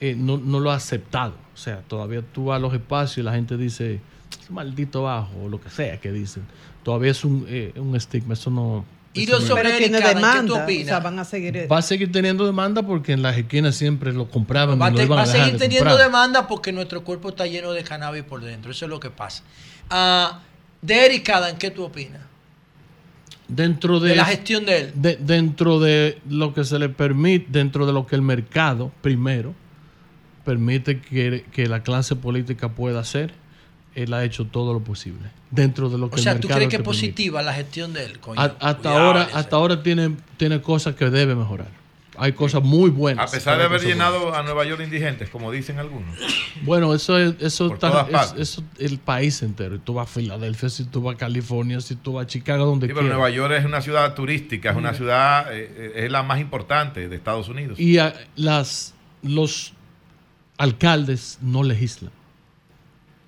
eh, 0.00 0.14
no, 0.16 0.38
no 0.38 0.58
lo 0.60 0.70
ha 0.70 0.76
aceptado. 0.76 1.34
O 1.54 1.56
sea, 1.58 1.82
todavía 1.86 2.22
tú 2.22 2.46
vas 2.46 2.56
a 2.56 2.60
los 2.60 2.72
espacios 2.72 3.18
y 3.18 3.22
la 3.22 3.32
gente 3.34 3.56
dice, 3.58 4.00
"Ese 4.42 4.52
maldito 4.52 5.02
bajo, 5.02 5.32
o 5.44 5.48
lo 5.50 5.60
que 5.60 5.68
sea 5.68 6.00
que 6.00 6.12
dicen. 6.12 6.44
Todavía 6.82 7.10
es 7.10 7.24
un, 7.24 7.44
eh, 7.48 7.72
un 7.76 7.94
estigma, 7.96 8.32
eso 8.34 8.50
no... 8.50 8.84
Y 9.16 9.26
no- 9.26 9.40
sobre 9.40 9.62
Pero 9.64 9.76
tiene 9.78 9.96
Erika, 9.98 10.08
¿qué 10.08 10.14
tú 10.14 10.20
demanda. 10.54 10.66
O 10.66 10.84
sea, 10.84 11.00
van 11.00 11.18
a 11.18 11.24
seguir. 11.24 11.68
Va 11.70 11.78
a 11.78 11.82
seguir 11.82 12.12
teniendo 12.12 12.44
demanda 12.46 12.82
porque 12.82 13.12
en 13.12 13.22
las 13.22 13.36
esquinas 13.36 13.74
siempre 13.76 14.12
lo 14.12 14.28
compraban 14.30 14.80
Va 14.80 14.86
a, 14.86 14.90
y 14.90 15.00
iban 15.02 15.18
va 15.18 15.26
seguir 15.26 15.56
teniendo 15.58 15.90
comprar. 15.90 16.06
demanda 16.06 16.46
porque 16.48 16.72
nuestro 16.72 17.02
cuerpo 17.04 17.30
está 17.30 17.46
lleno 17.46 17.72
de 17.72 17.82
cannabis 17.82 18.22
por 18.24 18.42
dentro. 18.42 18.70
Eso 18.70 18.84
es 18.84 18.90
lo 18.90 19.00
que 19.00 19.10
pasa. 19.10 19.42
Ah, 19.90 20.40
de 20.82 21.06
Eric 21.06 21.28
Adam, 21.30 21.56
¿qué 21.56 21.70
tú 21.70 21.84
opinas? 21.84 22.20
Dentro 23.48 24.00
de, 24.00 24.10
De 24.10 24.16
la 24.16 24.24
gestión 24.24 24.64
de 24.66 24.78
él. 24.80 24.92
de- 24.96 25.16
dentro 25.16 25.78
de 25.78 26.18
lo 26.28 26.52
que 26.52 26.64
se 26.64 26.78
le 26.80 26.88
permite, 26.88 27.46
dentro 27.50 27.86
de 27.86 27.92
lo 27.92 28.04
que 28.06 28.16
el 28.16 28.22
mercado, 28.22 28.90
primero, 29.02 29.54
permite 30.44 31.00
que, 31.00 31.44
que 31.52 31.66
la 31.66 31.82
clase 31.82 32.16
política 32.16 32.70
pueda 32.70 33.00
hacer, 33.00 33.32
él 33.96 34.14
ha 34.14 34.22
hecho 34.24 34.44
todo 34.46 34.72
lo 34.72 34.80
posible. 34.80 35.28
Dentro 35.50 35.88
de 35.88 35.98
lo 35.98 36.08
que 36.10 36.16
O 36.16 36.18
sea, 36.18 36.32
el 36.32 36.40
¿tú 36.40 36.48
crees 36.48 36.68
que 36.68 36.76
es 36.76 36.82
positiva 36.82 37.42
la 37.42 37.52
gestión 37.54 37.92
de 37.92 38.04
él? 38.04 38.18
coño? 38.20 38.40
A- 38.40 38.44
hasta 38.60 38.76
Cuidado, 38.76 38.98
ahora, 38.98 39.22
ese. 39.24 39.36
hasta 39.36 39.56
ahora 39.56 39.82
tiene, 39.82 40.16
tiene 40.36 40.60
cosas 40.60 40.94
que 40.94 41.10
debe 41.10 41.34
mejorar. 41.34 41.68
Hay 42.18 42.32
cosas 42.32 42.62
muy 42.62 42.88
buenas. 42.88 43.28
A 43.28 43.30
pesar 43.34 43.58
de 43.58 43.64
haber 43.64 43.82
llenado 43.82 44.34
a 44.34 44.42
Nueva 44.42 44.64
York 44.64 44.78
de 44.78 44.84
indigentes, 44.86 45.28
como 45.28 45.50
dicen 45.52 45.78
algunos. 45.78 46.16
Bueno, 46.62 46.94
eso 46.94 47.18
es, 47.18 47.34
eso 47.40 47.66
está- 47.74 47.90
todas 47.90 48.06
es- 48.06 48.12
partes. 48.12 48.40
eso 48.48 48.64
el 48.78 48.98
país 48.98 49.42
entero. 49.42 49.78
Tú 49.78 49.92
vas 49.92 50.08
a 50.08 50.12
Filadelfia, 50.12 50.70
si 50.70 50.84
tú 50.84 51.02
vas 51.02 51.16
a 51.16 51.18
California, 51.18 51.80
si 51.82 51.94
tú 51.96 52.14
vas 52.14 52.24
a 52.24 52.26
Chicago, 52.26 52.64
donde 52.64 52.86
Sí, 52.86 52.94
pero. 52.94 53.06
Nueva 53.06 53.28
York 53.28 53.52
es 53.58 53.64
una 53.66 53.82
ciudad 53.82 54.14
turística, 54.14 54.70
es 54.70 54.76
una 54.76 54.94
ciudad, 54.94 55.52
eh, 55.54 55.70
eh, 55.76 56.04
es 56.06 56.10
la 56.10 56.22
más 56.22 56.40
importante 56.40 57.08
de 57.10 57.14
Estados 57.16 57.48
Unidos. 57.50 57.78
Y 57.78 57.98
a- 57.98 58.14
las, 58.36 58.94
los 59.22 59.74
alcaldes 60.58 61.38
no 61.42 61.62
legislan. 61.62 62.10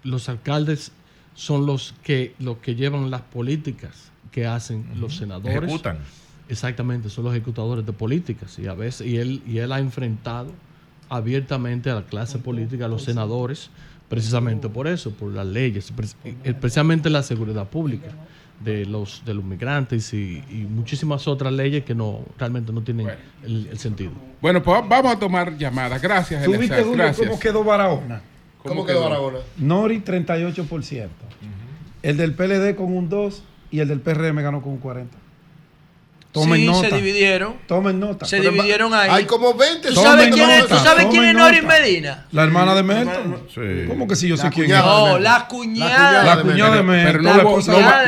Los 0.02 0.28
alcaldes 0.28 0.92
son 1.34 1.66
los 1.66 1.94
que, 2.02 2.34
los 2.38 2.58
que 2.58 2.74
llevan 2.74 3.10
las 3.10 3.22
políticas 3.22 4.10
que 4.32 4.46
hacen 4.46 4.86
los 5.00 5.16
senadores. 5.16 5.56
Ejecutan. 5.56 5.98
Exactamente, 6.48 7.10
son 7.10 7.24
los 7.24 7.34
ejecutadores 7.34 7.84
de 7.84 7.92
políticas. 7.92 8.58
Y 8.58 8.66
a 8.66 8.74
veces, 8.74 9.06
y 9.06 9.18
él, 9.18 9.42
y 9.46 9.58
él 9.58 9.70
ha 9.72 9.78
enfrentado 9.78 10.52
abiertamente 11.08 11.90
a 11.90 11.94
la 11.94 12.02
clase 12.02 12.38
política, 12.38 12.86
a 12.86 12.88
los 12.88 13.04
senadores, 13.04 13.70
precisamente 14.08 14.68
por 14.68 14.86
eso, 14.88 15.10
por 15.12 15.32
las 15.32 15.46
leyes, 15.46 15.92
especialmente 16.44 17.10
la 17.10 17.22
seguridad 17.22 17.68
pública 17.68 18.08
de 18.64 18.86
los, 18.86 19.22
de 19.24 19.34
los 19.34 19.44
migrantes 19.44 20.12
y, 20.12 20.42
y 20.50 20.66
muchísimas 20.68 21.28
otras 21.28 21.52
leyes 21.52 21.84
que 21.84 21.94
no 21.94 22.24
realmente 22.38 22.72
no 22.72 22.82
tienen 22.82 23.10
el, 23.44 23.68
el 23.70 23.78
sentido. 23.78 24.12
Bueno, 24.40 24.62
pues 24.62 24.82
vamos 24.88 25.12
a 25.14 25.18
tomar 25.18 25.56
llamadas. 25.56 26.02
Gracias, 26.02 26.44
¿Tú 26.44 26.52
viste, 26.52 26.64
Eliezer, 26.66 26.84
Julio, 26.84 27.04
Gracias. 27.04 27.28
cómo 27.28 27.38
quedó 27.40 27.62
Barahona? 27.64 28.22
¿Cómo 28.62 28.84
quedó 28.84 29.02
Barahona? 29.04 29.38
Nori 29.56 30.00
38%. 30.00 31.08
El 32.02 32.16
del 32.16 32.34
PLD 32.34 32.74
con 32.76 32.94
un 32.96 33.08
2 33.08 33.42
y 33.70 33.80
el 33.80 33.88
del 33.88 34.00
PRM 34.00 34.40
ganó 34.42 34.62
con 34.62 34.72
un 34.72 34.78
40. 34.78 35.16
Tomen 36.30 36.60
Sí, 36.60 36.66
nota. 36.66 36.90
se 36.90 36.96
dividieron. 36.96 37.54
Tomen 37.66 37.98
nota. 37.98 38.26
Se 38.26 38.38
dividieron 38.40 38.92
ahí. 38.92 39.08
Hay 39.10 39.24
como 39.24 39.54
20. 39.54 39.88
¿Tú 39.88 39.94
sabes 39.94 40.28
quién 40.32 40.48
es, 40.50 40.60
nota, 40.62 40.76
¿tú 40.76 40.84
sabes 40.84 41.06
quién 41.06 41.24
es 41.24 41.34
Nori. 41.34 41.62
Medina? 41.62 42.26
La 42.32 42.44
hermana 42.44 42.74
de 42.74 42.82
Melton. 42.82 43.42
¿Cómo 43.88 44.06
que 44.06 44.14
si 44.14 44.28
yo 44.28 44.36
sé 44.36 44.50
quién 44.50 44.70
es? 44.70 44.78
No, 44.78 45.18
la 45.18 45.48
cuñada. 45.48 46.22
La 46.36 46.42
cuñada 46.42 46.76
de 46.76 46.82
Melton. 46.82 47.12
Pero 47.12 47.22
no 47.22 47.36
La 47.36 47.44
hubo, 47.44 47.60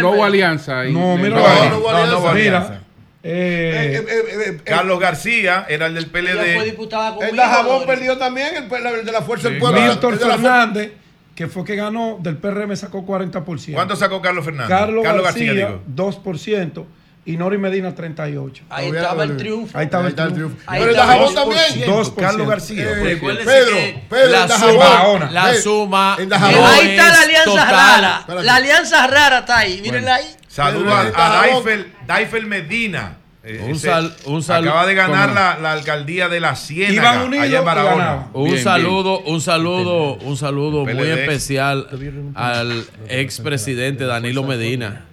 no 0.03 0.17
no 0.17 0.25
alianza 0.25 0.81
ahí. 0.81 0.93
No, 0.93 1.17
mira, 1.17 1.31
No, 1.37 1.43
la- 1.43 1.71
no 1.71 1.79
hubo 1.79 1.93
No, 1.93 2.07
no 2.07 2.19
hubo 2.19 2.33
mira, 2.33 2.80
alianza. 3.23 4.13
eh, 4.13 4.61
Carlos 4.65 4.99
García 5.01 5.67
era 5.69 5.87
el 5.87 5.95
del 5.95 6.07
PLD. 6.07 6.65
diputada 6.65 7.17
El 7.21 7.37
de 7.37 7.43
Jabón 7.43 7.87
perdió 7.87 8.17
también, 8.19 8.49
el, 8.57 8.87
el 8.99 9.05
de 9.05 9.13
la 9.13 9.23
Fuerza 9.23 9.49
del 9.49 9.59
Pueblo. 9.59 9.81
Fu- 10.01 10.17
Fernández, 10.19 10.93
que 11.35 11.47
fue 11.47 11.65
que 11.65 11.77
ganó, 11.77 12.19
del 12.21 12.37
PRM 12.37 12.75
sacó 12.77 13.05
40%. 13.07 13.73
¿Cuánto 13.75 13.97
sacó 13.97 14.21
Carlos 14.21 14.45
Fernández? 14.45 14.69
Carlos, 14.69 15.05
García, 15.23 15.53
digo. 15.53 15.83
2% 15.95 16.85
y 17.27 17.37
Nori 17.37 17.59
Medina 17.59 17.95
38%. 17.95 18.63
Ahí 18.71 18.89
estaba 18.89 19.25
el 19.25 19.37
triunfo. 19.37 19.77
Ahí 19.79 19.85
estaba 19.85 20.05
Ahí 20.05 20.07
el 20.07 20.11
está 20.13 20.25
el 20.25 20.33
triunfo. 20.33 20.57
triunfo. 20.57 20.73
Pero 20.73 20.91
el 20.91 20.97
de 20.97 21.03
Jabón 21.03 21.35
también. 21.35 21.91
2%. 21.91 22.15
Carlos 22.17 22.49
García. 22.49 22.83
Eh, 22.85 23.19
Pedro, 23.45 23.77
Pedro, 24.09 24.31
la 24.31 24.49
suma, 24.49 24.85
Jabón. 24.87 25.35
la 25.35 25.55
suma 25.55 26.17
Eh, 26.19 26.29
ahí 26.33 26.89
está 26.91 27.09
la 27.13 27.21
alianza 27.23 27.45
total. 27.45 27.71
rara. 27.71 28.43
La 28.43 28.55
alianza 28.57 29.07
rara 29.07 29.39
está 29.41 29.59
ahí. 29.59 29.81
Mírenla 29.83 30.15
ahí. 30.17 30.27
Saludos 30.51 30.93
a, 30.93 31.41
a. 31.41 31.47
Daifel, 31.47 31.93
Daifel 32.07 32.47
Medina. 32.47 33.17
Eh, 33.43 33.65
Un 33.67 33.79
sal- 33.79 34.15
un 34.27 34.43
sal- 34.43 34.69
acaba 34.69 34.85
de 34.85 34.95
ganar 34.95 35.33
la, 35.33 35.59
la 35.59 35.73
alcaldía 35.73 36.29
de 36.29 36.41
la 36.41 36.55
Ciénaga. 36.57 37.15
Iban 37.15 37.27
unidos 37.29 37.47
allá 37.47 37.59
en 37.61 37.65
Barahona. 37.65 38.27
Un 38.35 38.45
Bien, 38.51 38.63
saludo, 38.63 39.21
un 39.21 39.41
saludo, 39.41 40.17
un 40.17 40.37
saludo 40.37 40.85
muy 40.85 41.09
especial 41.09 41.89
al 42.35 42.85
expresidente 43.09 44.05
Danilo 44.05 44.43
Medina, 44.43 45.07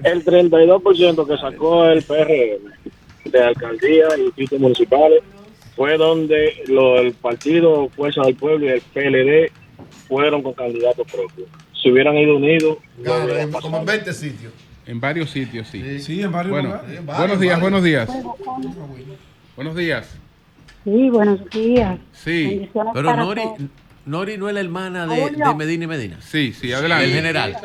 el 0.03 0.23
32% 0.23 1.27
que 1.27 1.37
sacó 1.37 1.85
el 1.85 2.03
PRM 2.03 3.31
de 3.31 3.43
alcaldía 3.43 4.07
y 4.17 4.23
distritos 4.23 4.59
municipales 4.59 5.23
fue 5.75 5.97
donde 5.97 6.63
lo, 6.67 6.99
el 6.99 7.13
partido 7.13 7.89
Fuerza 7.89 8.21
del 8.21 8.35
Pueblo 8.35 8.65
y 8.65 8.69
el 8.69 8.81
PLD 8.81 9.51
fueron 10.07 10.41
con 10.43 10.53
candidatos 10.53 11.05
propios. 11.11 11.47
Si 11.81 11.91
hubieran 11.91 12.15
ido 12.17 12.35
unidos, 12.37 12.77
no 12.97 13.03
Claro, 13.03 13.35
en- 13.37 13.51
como 13.51 13.77
en 13.79 13.85
20 13.85 14.13
sitios. 14.13 14.53
En 14.85 14.99
varios 15.01 15.29
sitios, 15.29 15.67
sí. 15.67 15.99
Sí, 15.99 16.21
en 16.21 16.31
varios 16.31 16.51
Bueno, 16.51 16.69
lugares. 16.69 16.97
En 16.99 17.05
varios, 17.05 17.19
buenos 17.27 17.39
días, 17.41 17.59
buenos 17.61 17.83
días. 17.83 18.09
Buenos 19.55 19.75
días. 19.75 20.17
Sí, 20.83 21.09
buenos 21.09 21.49
días. 21.49 21.99
Sí, 22.13 22.69
Pero 22.93 23.15
Nori. 23.15 23.41
Nori 24.05 24.37
no 24.37 24.47
es 24.47 24.53
la 24.53 24.61
hermana 24.61 25.05
de, 25.05 25.31
de 25.31 25.53
Medina 25.55 25.83
y 25.83 25.87
Medina. 25.87 26.17
sí, 26.21 26.53
sí, 26.53 26.69
El 26.69 26.75
adelante. 26.75 27.07
general. 27.09 27.57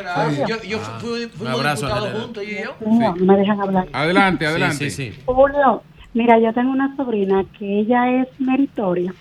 Yo, 0.48 0.60
yo 0.64 0.80
Ah, 0.82 0.98
fui, 1.00 1.22
un 1.24 1.30
fuimos 1.30 1.54
abrazo, 1.54 1.86
general. 1.86 2.30
y 2.44 2.64
yo. 2.64 2.74
No, 2.84 3.14
no 3.14 3.24
me 3.32 3.38
dejan 3.38 3.60
hablar. 3.60 3.86
Adelante, 3.92 4.44
Sí, 4.44 4.50
adelante. 4.50 4.90
sí, 4.90 5.12
sí. 5.12 5.20
Julio, 5.24 5.84
mira, 6.14 6.40
yo 6.40 6.52
tengo 6.52 6.72
una 6.72 6.96
sobrina 6.96 7.44
que 7.56 7.78
ella 7.80 8.22
es 8.22 8.28
meritoria 8.40 9.14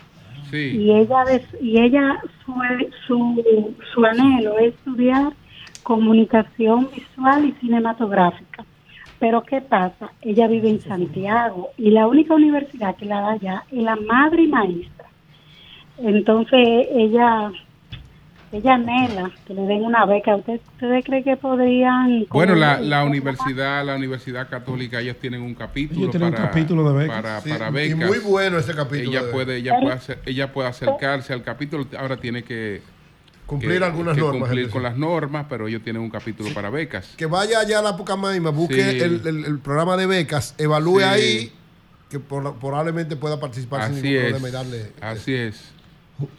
Y 0.53 0.91
ella 0.91 1.23
y 1.61 1.81
ella 1.81 2.21
su, 2.45 2.53
su, 3.07 3.75
su 3.93 4.05
anhelo 4.05 4.57
es 4.59 4.73
estudiar 4.73 5.33
comunicación 5.83 6.89
visual 6.95 7.45
y 7.45 7.51
cinematográfica. 7.53 8.65
Pero 9.19 9.43
¿qué 9.43 9.61
pasa? 9.61 10.11
Ella 10.21 10.47
vive 10.47 10.69
en 10.69 10.81
Santiago 10.81 11.69
y 11.77 11.91
la 11.91 12.07
única 12.07 12.33
universidad 12.33 12.95
que 12.95 13.05
la 13.05 13.21
da 13.21 13.31
allá 13.33 13.63
es 13.71 13.83
la 13.83 13.95
madre 13.95 14.43
y 14.43 14.47
maestra. 14.47 15.05
Entonces 15.97 16.87
ella 16.91 17.51
ella 18.51 18.73
anhela 18.73 19.31
que 19.45 19.53
le 19.53 19.61
den 19.61 19.83
una 19.83 20.05
beca. 20.05 20.35
¿Usted- 20.35 20.59
¿Ustedes 20.73 21.05
creen 21.05 21.23
que 21.23 21.37
podrían? 21.37 22.25
Bueno, 22.29 22.55
la, 22.55 22.79
la 22.79 23.03
universidad, 23.05 23.85
la 23.85 23.95
universidad 23.95 24.49
católica, 24.49 24.99
ellos 24.99 25.17
tienen 25.19 25.41
un 25.41 25.55
capítulo 25.55 25.99
Ellos 26.01 26.11
tienen 26.11 26.29
un 26.29 26.33
para, 26.35 26.47
capítulo 26.49 26.91
de 26.91 26.97
becas. 26.99 27.21
para, 27.21 27.41
Sí, 27.41 27.49
para 27.49 27.69
y 27.69 27.73
becas. 27.73 28.07
muy 28.09 28.19
bueno 28.19 28.57
ese 28.57 28.73
capítulo. 28.75 29.09
Ella 29.11 29.23
de- 29.23 29.31
puede, 29.31 29.57
ella 29.57 29.79
puede, 29.79 29.93
hacer- 29.93 30.19
ella 30.25 30.51
puede 30.53 30.67
acercarse 30.69 31.33
al 31.33 31.43
capítulo. 31.43 31.85
Ahora 31.97 32.17
tiene 32.17 32.43
que 32.43 32.81
cumplir 33.45 33.79
que- 33.79 33.85
algunas 33.85 34.15
que 34.15 34.21
normas. 34.21 34.41
cumplir 34.49 34.69
con 34.69 34.83
las 34.83 34.97
normas, 34.97 35.45
pero 35.49 35.67
ellos 35.67 35.81
tienen 35.83 36.01
un 36.01 36.09
capítulo 36.09 36.53
para 36.53 36.69
becas. 36.69 37.13
Que 37.17 37.25
vaya 37.25 37.59
allá 37.59 37.79
a 37.79 37.81
la 37.81 37.97
Pucamaima, 37.97 38.49
busque 38.49 38.91
Sí. 38.91 38.99
el, 38.99 39.21
el- 39.27 39.45
el 39.45 39.59
programa 39.59 39.95
de 39.97 40.05
becas, 40.07 40.55
evalúe 40.57 40.99
Sí. 40.99 41.03
ahí, 41.05 41.51
que 42.09 42.19
por- 42.19 42.55
probablemente 42.59 43.15
pueda 43.15 43.39
participar 43.39 43.83
sin 43.87 43.93
Así 43.97 44.03
ningún 44.03 44.17
es. 44.17 44.23
problema 44.31 44.49
y 44.49 44.51
darle. 44.51 44.91
Así 44.99 45.33
es. 45.33 45.71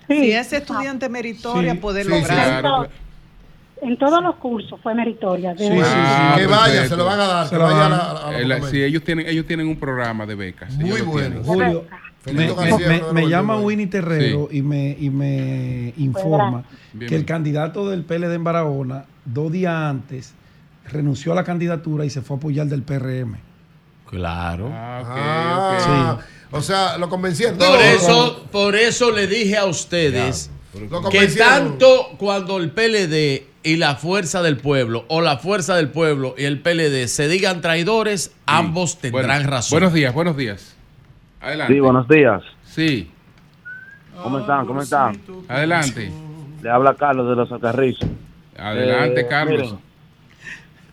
Si 0.09 0.33
es 0.33 0.52
estudiante 0.52 1.09
meritoria, 1.09 1.73
Sí, 1.73 1.78
puede 1.78 2.05
sí, 2.05 2.11
lograr. 2.11 2.61
Claro. 2.61 2.89
En 3.81 3.99
todos 3.99 4.23
los 4.23 4.36
cursos 4.36 4.78
fue 4.81 4.94
meritoria. 4.94 5.55
de 5.55 5.59
Sí, 5.59 5.65
sí, 5.65 5.70
verdad. 5.77 5.93
Ah, 5.94 6.35
que 6.39 6.47
vaya, 6.47 6.65
perfecto. 6.67 6.89
se 6.89 6.97
lo 6.97 7.05
van 7.05 7.20
a 7.20 7.27
dar. 7.27 7.47
Se 7.49 7.57
lo 7.57 7.62
vaya 7.65 7.86
a 7.86 8.11
a 8.11 8.15
Pucamaima. 8.31 8.69
sí, 8.69 8.83
ellos 8.83 9.02
tienen, 9.02 9.27
ellos 9.28 9.47
tienen 9.47 9.67
un 9.67 9.77
programa 9.77 10.25
de 10.27 10.35
becas. 10.36 10.73
Muy 10.75 11.01
bueno. 11.01 11.43
Julio, 11.44 11.85
me, 13.12 13.28
llama. 13.28 13.57
Winnie 13.59 13.89
Terrero 13.89 14.49
y 14.52 14.62
me, 14.62 14.97
y 14.99 15.11
me 15.11 15.93
informa 15.97 16.62
Bien, 16.93 17.09
que 17.09 17.17
el 17.17 17.23
bien. 17.23 17.25
candidato 17.25 17.89
del 17.91 18.05
PLD 18.05 18.35
en 18.35 18.44
Barahona, 18.44 19.07
dos 19.25 19.51
días 19.51 19.75
antes, 19.75 20.35
renunció 20.89 21.33
a 21.33 21.35
la 21.35 21.43
candidatura 21.43 22.05
y 22.05 22.11
se 22.11 22.23
fue 22.23 22.36
a 22.36 22.39
apoyar 22.39 22.69
del 22.69 22.83
PRM. 22.83 23.35
Claro. 24.09 24.70
Ah, 24.73 25.01
ok, 25.02 25.09
Ah, 25.89 26.19
O 26.52 26.60
sea, 26.60 26.98
lo 26.98 27.08
convencieron. 27.08 27.56
Por 27.58 27.81
eso, 27.81 28.44
por 28.52 28.76
eso 28.76 29.10
le 29.10 29.26
dije 29.26 29.56
a 29.56 29.64
ustedes 29.64 30.50
que 31.10 31.26
tanto 31.28 32.10
cuando 32.18 32.58
el 32.58 32.70
PLD 32.70 33.44
y 33.64 33.76
la 33.76 33.94
fuerza 33.97 34.42
del 34.42 34.56
pueblo, 34.56 35.05
o 35.08 35.20
la 35.20 35.39
fuerza 35.39 35.76
del 35.76 35.89
pueblo 35.89 36.34
y 36.36 36.44
el 36.44 36.60
PLD 36.60 37.06
se 37.08 37.28
digan 37.28 37.60
traidores, 37.60 38.32
ambos 38.47 38.98
tendrán 38.98 39.26
Bueno, 39.39 39.50
razón. 39.50 39.76
Buenos 39.78 39.92
días, 39.94 40.12
buenos 40.14 40.36
días. 40.36 40.76
Adelante. 41.40 41.72
Sí, 41.74 41.81
buenos 41.81 42.08
días. 42.08 42.42
Sí, 42.64 43.10
¿Cómo 44.22 44.39
están? 44.40 44.66
¿Cómo 44.66 44.82
están? 44.82 45.20
adelante. 45.48 46.12
Le 46.62 46.70
habla 46.70 46.94
Carlos 46.94 47.28
de 47.28 47.34
los 47.34 47.50
Alcarrizos. 47.50 48.08
Adelante, 48.56 49.22
Eh, 49.22 49.26
Carlos. 49.28 49.58
miren, 49.72 49.78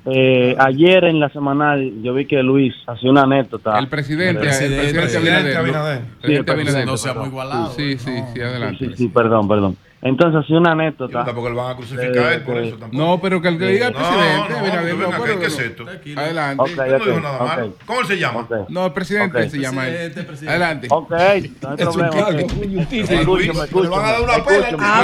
Eh, 0.05 0.55
ayer 0.57 1.03
en 1.05 1.19
la 1.19 1.29
semanal 1.29 1.91
yo 2.01 2.13
vi 2.13 2.25
que 2.25 2.41
Luis 2.41 2.73
hacía 2.87 3.11
una 3.11 3.23
anécdota. 3.23 3.77
El 3.77 3.87
presidente, 3.87 4.29
el 4.31 4.37
presidente, 4.37 4.93
Presidente 4.99 5.55
Abinader. 5.57 5.97
Sí, 5.99 6.05
Presidente 6.21 6.29
el 6.29 6.37
Abinader. 6.37 6.55
presidente, 6.55 6.85
No 6.85 6.97
sea 6.97 7.13
muy 7.13 7.27
igualado. 7.27 7.71
Sí, 7.75 7.97
sí, 7.97 8.11
sí, 8.33 8.41
adelante. 8.41 8.85
Sí, 8.89 8.93
sí, 8.95 9.07
perdón, 9.09 9.47
perdón. 9.47 9.77
Entonces 10.01 10.41
hacía 10.45 10.57
una 10.59 10.71
anécdota. 10.71 11.25
Tampoco 11.25 11.49
le 11.49 11.55
van 11.55 11.71
a 11.71 11.75
crucificar 11.75 12.31
él 12.33 12.41
por 12.43 12.57
eso 12.57 12.77
tampoco. 12.77 13.03
No, 13.03 13.19
pero 13.21 13.41
que 13.41 13.49
el 13.49 13.57
que 13.59 13.65
diga 13.65 13.87
el 13.87 13.93
No, 13.93 13.99
presidente, 13.99 14.49
no, 14.49 14.57
Abinader, 14.59 14.81
pero 14.83 14.97
venga, 14.97 15.17
no, 15.17 15.23
¿qué- 15.25 15.45
es 15.45 15.57
no. 15.57 15.63
esto? 15.65 15.85
Adelante. 16.21 16.63
Ok, 16.63 16.69
Yo 16.69 16.85
no 16.85 16.95
ok, 16.95 17.03
digo 17.05 17.19
nada 17.19 17.35
ok. 17.37 17.47
malo. 17.47 17.73
¿Cómo 17.85 18.03
se 18.05 18.17
llama? 18.17 18.47
No, 18.69 18.85
el 18.85 18.93
presidente 18.93 19.49
se 19.49 19.59
llama 19.59 19.87
él. 19.89 20.11
Presidente, 20.13 20.49
Adelante. 20.49 20.87
Ok, 20.89 21.09
no 21.11 21.17
hay 21.19 21.41
problema. 21.75 22.39
escucho, 22.39 23.23
Luis, 23.25 23.47
me 23.73 23.81
le 23.81 23.89
van 23.89 24.05
a 24.05 24.11
dar 24.13 24.21
una 24.21 24.45
pela. 24.45 24.67
Ah, 24.79 25.03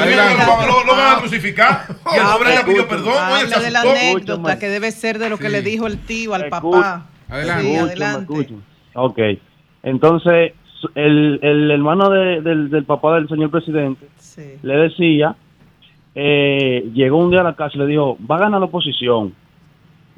lo, 0.62 0.68
lo- 0.68 0.84
lo 0.86 0.92
van 0.96 1.16
a 1.18 1.20
crucificar. 1.20 1.86
Y 1.90 2.18
el 2.18 2.24
pobre 2.26 2.56
le 2.56 2.64
pidió 2.64 2.88
perdón. 2.88 3.14
Habla 3.18 3.60
de 3.60 3.72
la 3.72 3.82
anécdota 3.82 4.60
que 4.60 4.70
debe 4.70 4.92
ser 4.92 5.20
de 5.20 5.30
lo 5.30 5.38
que 5.38 5.50
le 5.50 5.62
dijo 5.62 5.88
el 5.88 5.98
tío 5.98 6.34
al 6.36 6.48
papá. 6.48 7.08
Adelante. 7.28 7.80
Adelante. 7.80 8.50
Ok. 8.94 9.20
Entonces, 9.84 10.54
el, 10.96 11.40
el 11.42 11.72
hermano 11.72 12.10
de- 12.10 12.42
del, 12.42 12.70
del 12.70 12.86
papá 12.86 13.16
del 13.16 13.28
señor 13.28 13.50
presidente 13.52 14.08
le 14.38 14.78
decía, 14.78 15.36
eh, 16.14 16.90
llegó 16.94 17.18
un 17.18 17.32
día 17.32 17.42
a 17.42 17.44
la 17.44 17.56
casa 17.56 17.76
y 17.76 17.80
le 17.80 17.88
dijo, 17.88 18.18
va 18.30 18.38
a 18.38 18.40
ganar 18.40 18.60
la 18.60 18.68
oposición. 18.68 19.34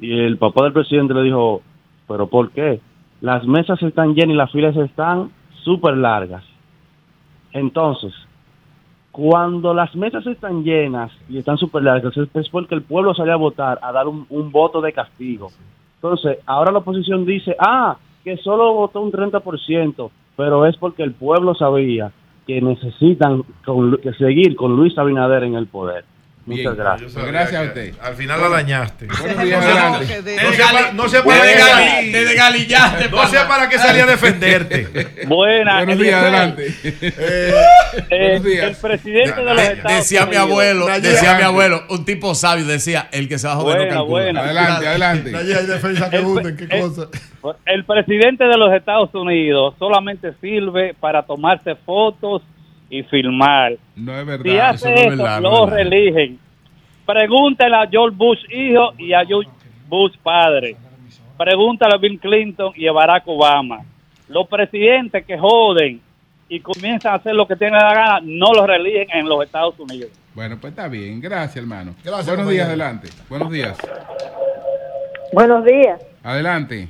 Y 0.00 0.18
el 0.18 0.38
papá 0.38 0.64
del 0.64 0.72
presidente 0.72 1.14
le 1.14 1.22
dijo, 1.22 1.62
¿pero 2.06 2.28
por 2.28 2.50
qué? 2.50 2.80
Las 3.20 3.44
mesas 3.46 3.82
están 3.82 4.14
llenas 4.14 4.34
y 4.34 4.36
las 4.36 4.52
filas 4.52 4.76
están 4.76 5.30
súper 5.64 5.96
largas. 5.96 6.44
Entonces, 7.52 8.12
cuando 9.10 9.74
las 9.74 9.94
mesas 9.96 10.24
están 10.26 10.62
llenas 10.62 11.10
y 11.28 11.38
están 11.38 11.58
súper 11.58 11.82
largas, 11.82 12.16
es 12.16 12.48
porque 12.48 12.76
el 12.76 12.82
pueblo 12.82 13.14
salió 13.14 13.32
a 13.32 13.36
votar, 13.36 13.78
a 13.82 13.90
dar 13.90 14.06
un, 14.06 14.26
un 14.30 14.52
voto 14.52 14.80
de 14.80 14.92
castigo. 14.92 15.48
Entonces, 15.96 16.38
ahora 16.46 16.70
la 16.70 16.78
oposición 16.78 17.24
dice, 17.24 17.56
ah, 17.58 17.96
que 18.22 18.36
solo 18.36 18.72
votó 18.74 19.00
un 19.00 19.10
30%, 19.10 20.10
pero 20.36 20.66
es 20.66 20.76
porque 20.76 21.02
el 21.02 21.12
pueblo 21.12 21.56
sabía 21.56 22.12
que 22.48 22.60
necesitan 22.62 23.42
con 23.64 23.98
que 23.98 24.12
seguir 24.14 24.56
con 24.56 24.74
Luis 24.74 24.96
Abinader 24.98 25.44
en 25.44 25.54
el 25.54 25.66
poder. 25.68 26.04
Muchas 26.46 26.64
Bien. 26.64 26.76
gracias. 26.78 27.12
Pues 27.12 27.26
gracias 27.26 27.60
a 27.60 27.64
usted. 27.66 27.94
Al 28.00 28.14
final 28.14 28.40
la 28.40 28.48
dañaste. 28.48 29.06
Buenos 29.06 29.44
días. 29.44 29.62
No 29.62 29.70
sé 29.70 30.62
para- 30.72 30.92
No 30.92 31.08
sé 31.10 31.22
para 31.22 31.38
No 33.10 33.26
sé 33.28 33.36
pana. 33.36 33.48
para 33.48 33.68
qué 33.68 33.76
salí 33.78 34.00
a 34.00 34.06
defenderte. 34.06 34.88
Buenas. 35.28 35.84
Buenos 35.84 35.98
días, 36.02 36.22
adelante. 36.22 36.74
Eh, 36.82 37.52
Buenos 38.08 38.44
días. 38.44 38.64
El 38.70 38.76
presidente 38.76 39.40
de 39.40 39.44
los 39.44 39.56
De- 39.56 39.72
Estados 39.74 39.98
decía 39.98 40.20
mi 40.22 40.26
Unidos. 40.28 40.42
abuelo, 40.48 40.88
Nayib. 40.88 41.02
decía 41.02 41.34
mi 41.36 41.42
abuelo, 41.42 41.82
un 41.90 42.04
tipo 42.06 42.34
sabio, 42.34 42.64
decía, 42.64 43.08
el 43.12 43.28
que 43.28 43.38
se 43.38 43.46
va 43.46 43.52
a 43.52 43.56
joder 43.56 43.76
no 43.76 43.82
Buena, 43.82 43.94
calcula. 43.96 44.22
buena. 44.24 44.40
Adelante, 44.40 44.88
adelante. 44.88 45.36
Allí 45.36 45.52
hay 45.52 45.66
defensa 45.66 46.08
que 46.08 46.18
hunden, 46.20 46.56
qué 46.56 46.80
cosa. 46.80 47.08
El 47.66 47.84
presidente 47.84 48.44
de 48.44 48.56
los 48.56 48.72
Estados 48.72 49.14
Unidos 49.14 49.74
solamente 49.78 50.32
sirve 50.40 50.94
para 50.98 51.22
tomarse 51.22 51.74
fotos 51.76 52.42
y 52.90 53.02
filmar. 53.04 53.76
No 53.96 54.18
es 54.18 54.26
verdad. 54.26 54.44
Si 54.44 54.58
hace 54.58 54.92
eso 54.94 54.94
no 54.94 55.00
es 55.00 55.12
eso, 55.14 55.22
verdad, 55.22 55.40
no 55.40 55.50
lo 55.50 55.66
verdad. 55.66 55.76
religen. 55.78 56.38
Pregúntale 57.06 57.76
a 57.76 57.86
George 57.86 58.16
Bush 58.16 58.40
hijo 58.50 58.92
y 58.98 59.12
a 59.12 59.24
George 59.24 59.50
Bush 59.88 60.14
padre. 60.22 60.76
Pregúntale 61.36 61.94
a 61.94 61.98
Bill 61.98 62.18
Clinton 62.18 62.72
y 62.76 62.86
a 62.86 62.92
Barack 62.92 63.22
Obama. 63.26 63.80
Los 64.28 64.46
presidentes 64.48 65.24
que 65.24 65.38
joden 65.38 66.00
y 66.48 66.60
comienzan 66.60 67.12
a 67.12 67.16
hacer 67.16 67.34
lo 67.34 67.46
que 67.46 67.56
tienen 67.56 67.78
la 67.78 67.94
gana, 67.94 68.20
no 68.22 68.52
los 68.52 68.66
religen 68.66 69.06
en 69.12 69.28
los 69.28 69.44
Estados 69.44 69.78
Unidos. 69.78 70.10
Bueno, 70.34 70.56
pues 70.60 70.72
está 70.72 70.88
bien. 70.88 71.20
Gracias, 71.20 71.56
hermano. 71.56 71.94
Gracias, 72.02 72.26
Buenos 72.26 72.26
compañero. 72.26 72.50
días, 72.50 72.66
adelante. 72.68 73.08
Buenos 73.28 73.50
días. 73.50 73.78
Buenos 75.32 75.64
días. 75.64 76.00
Adelante. 76.22 76.88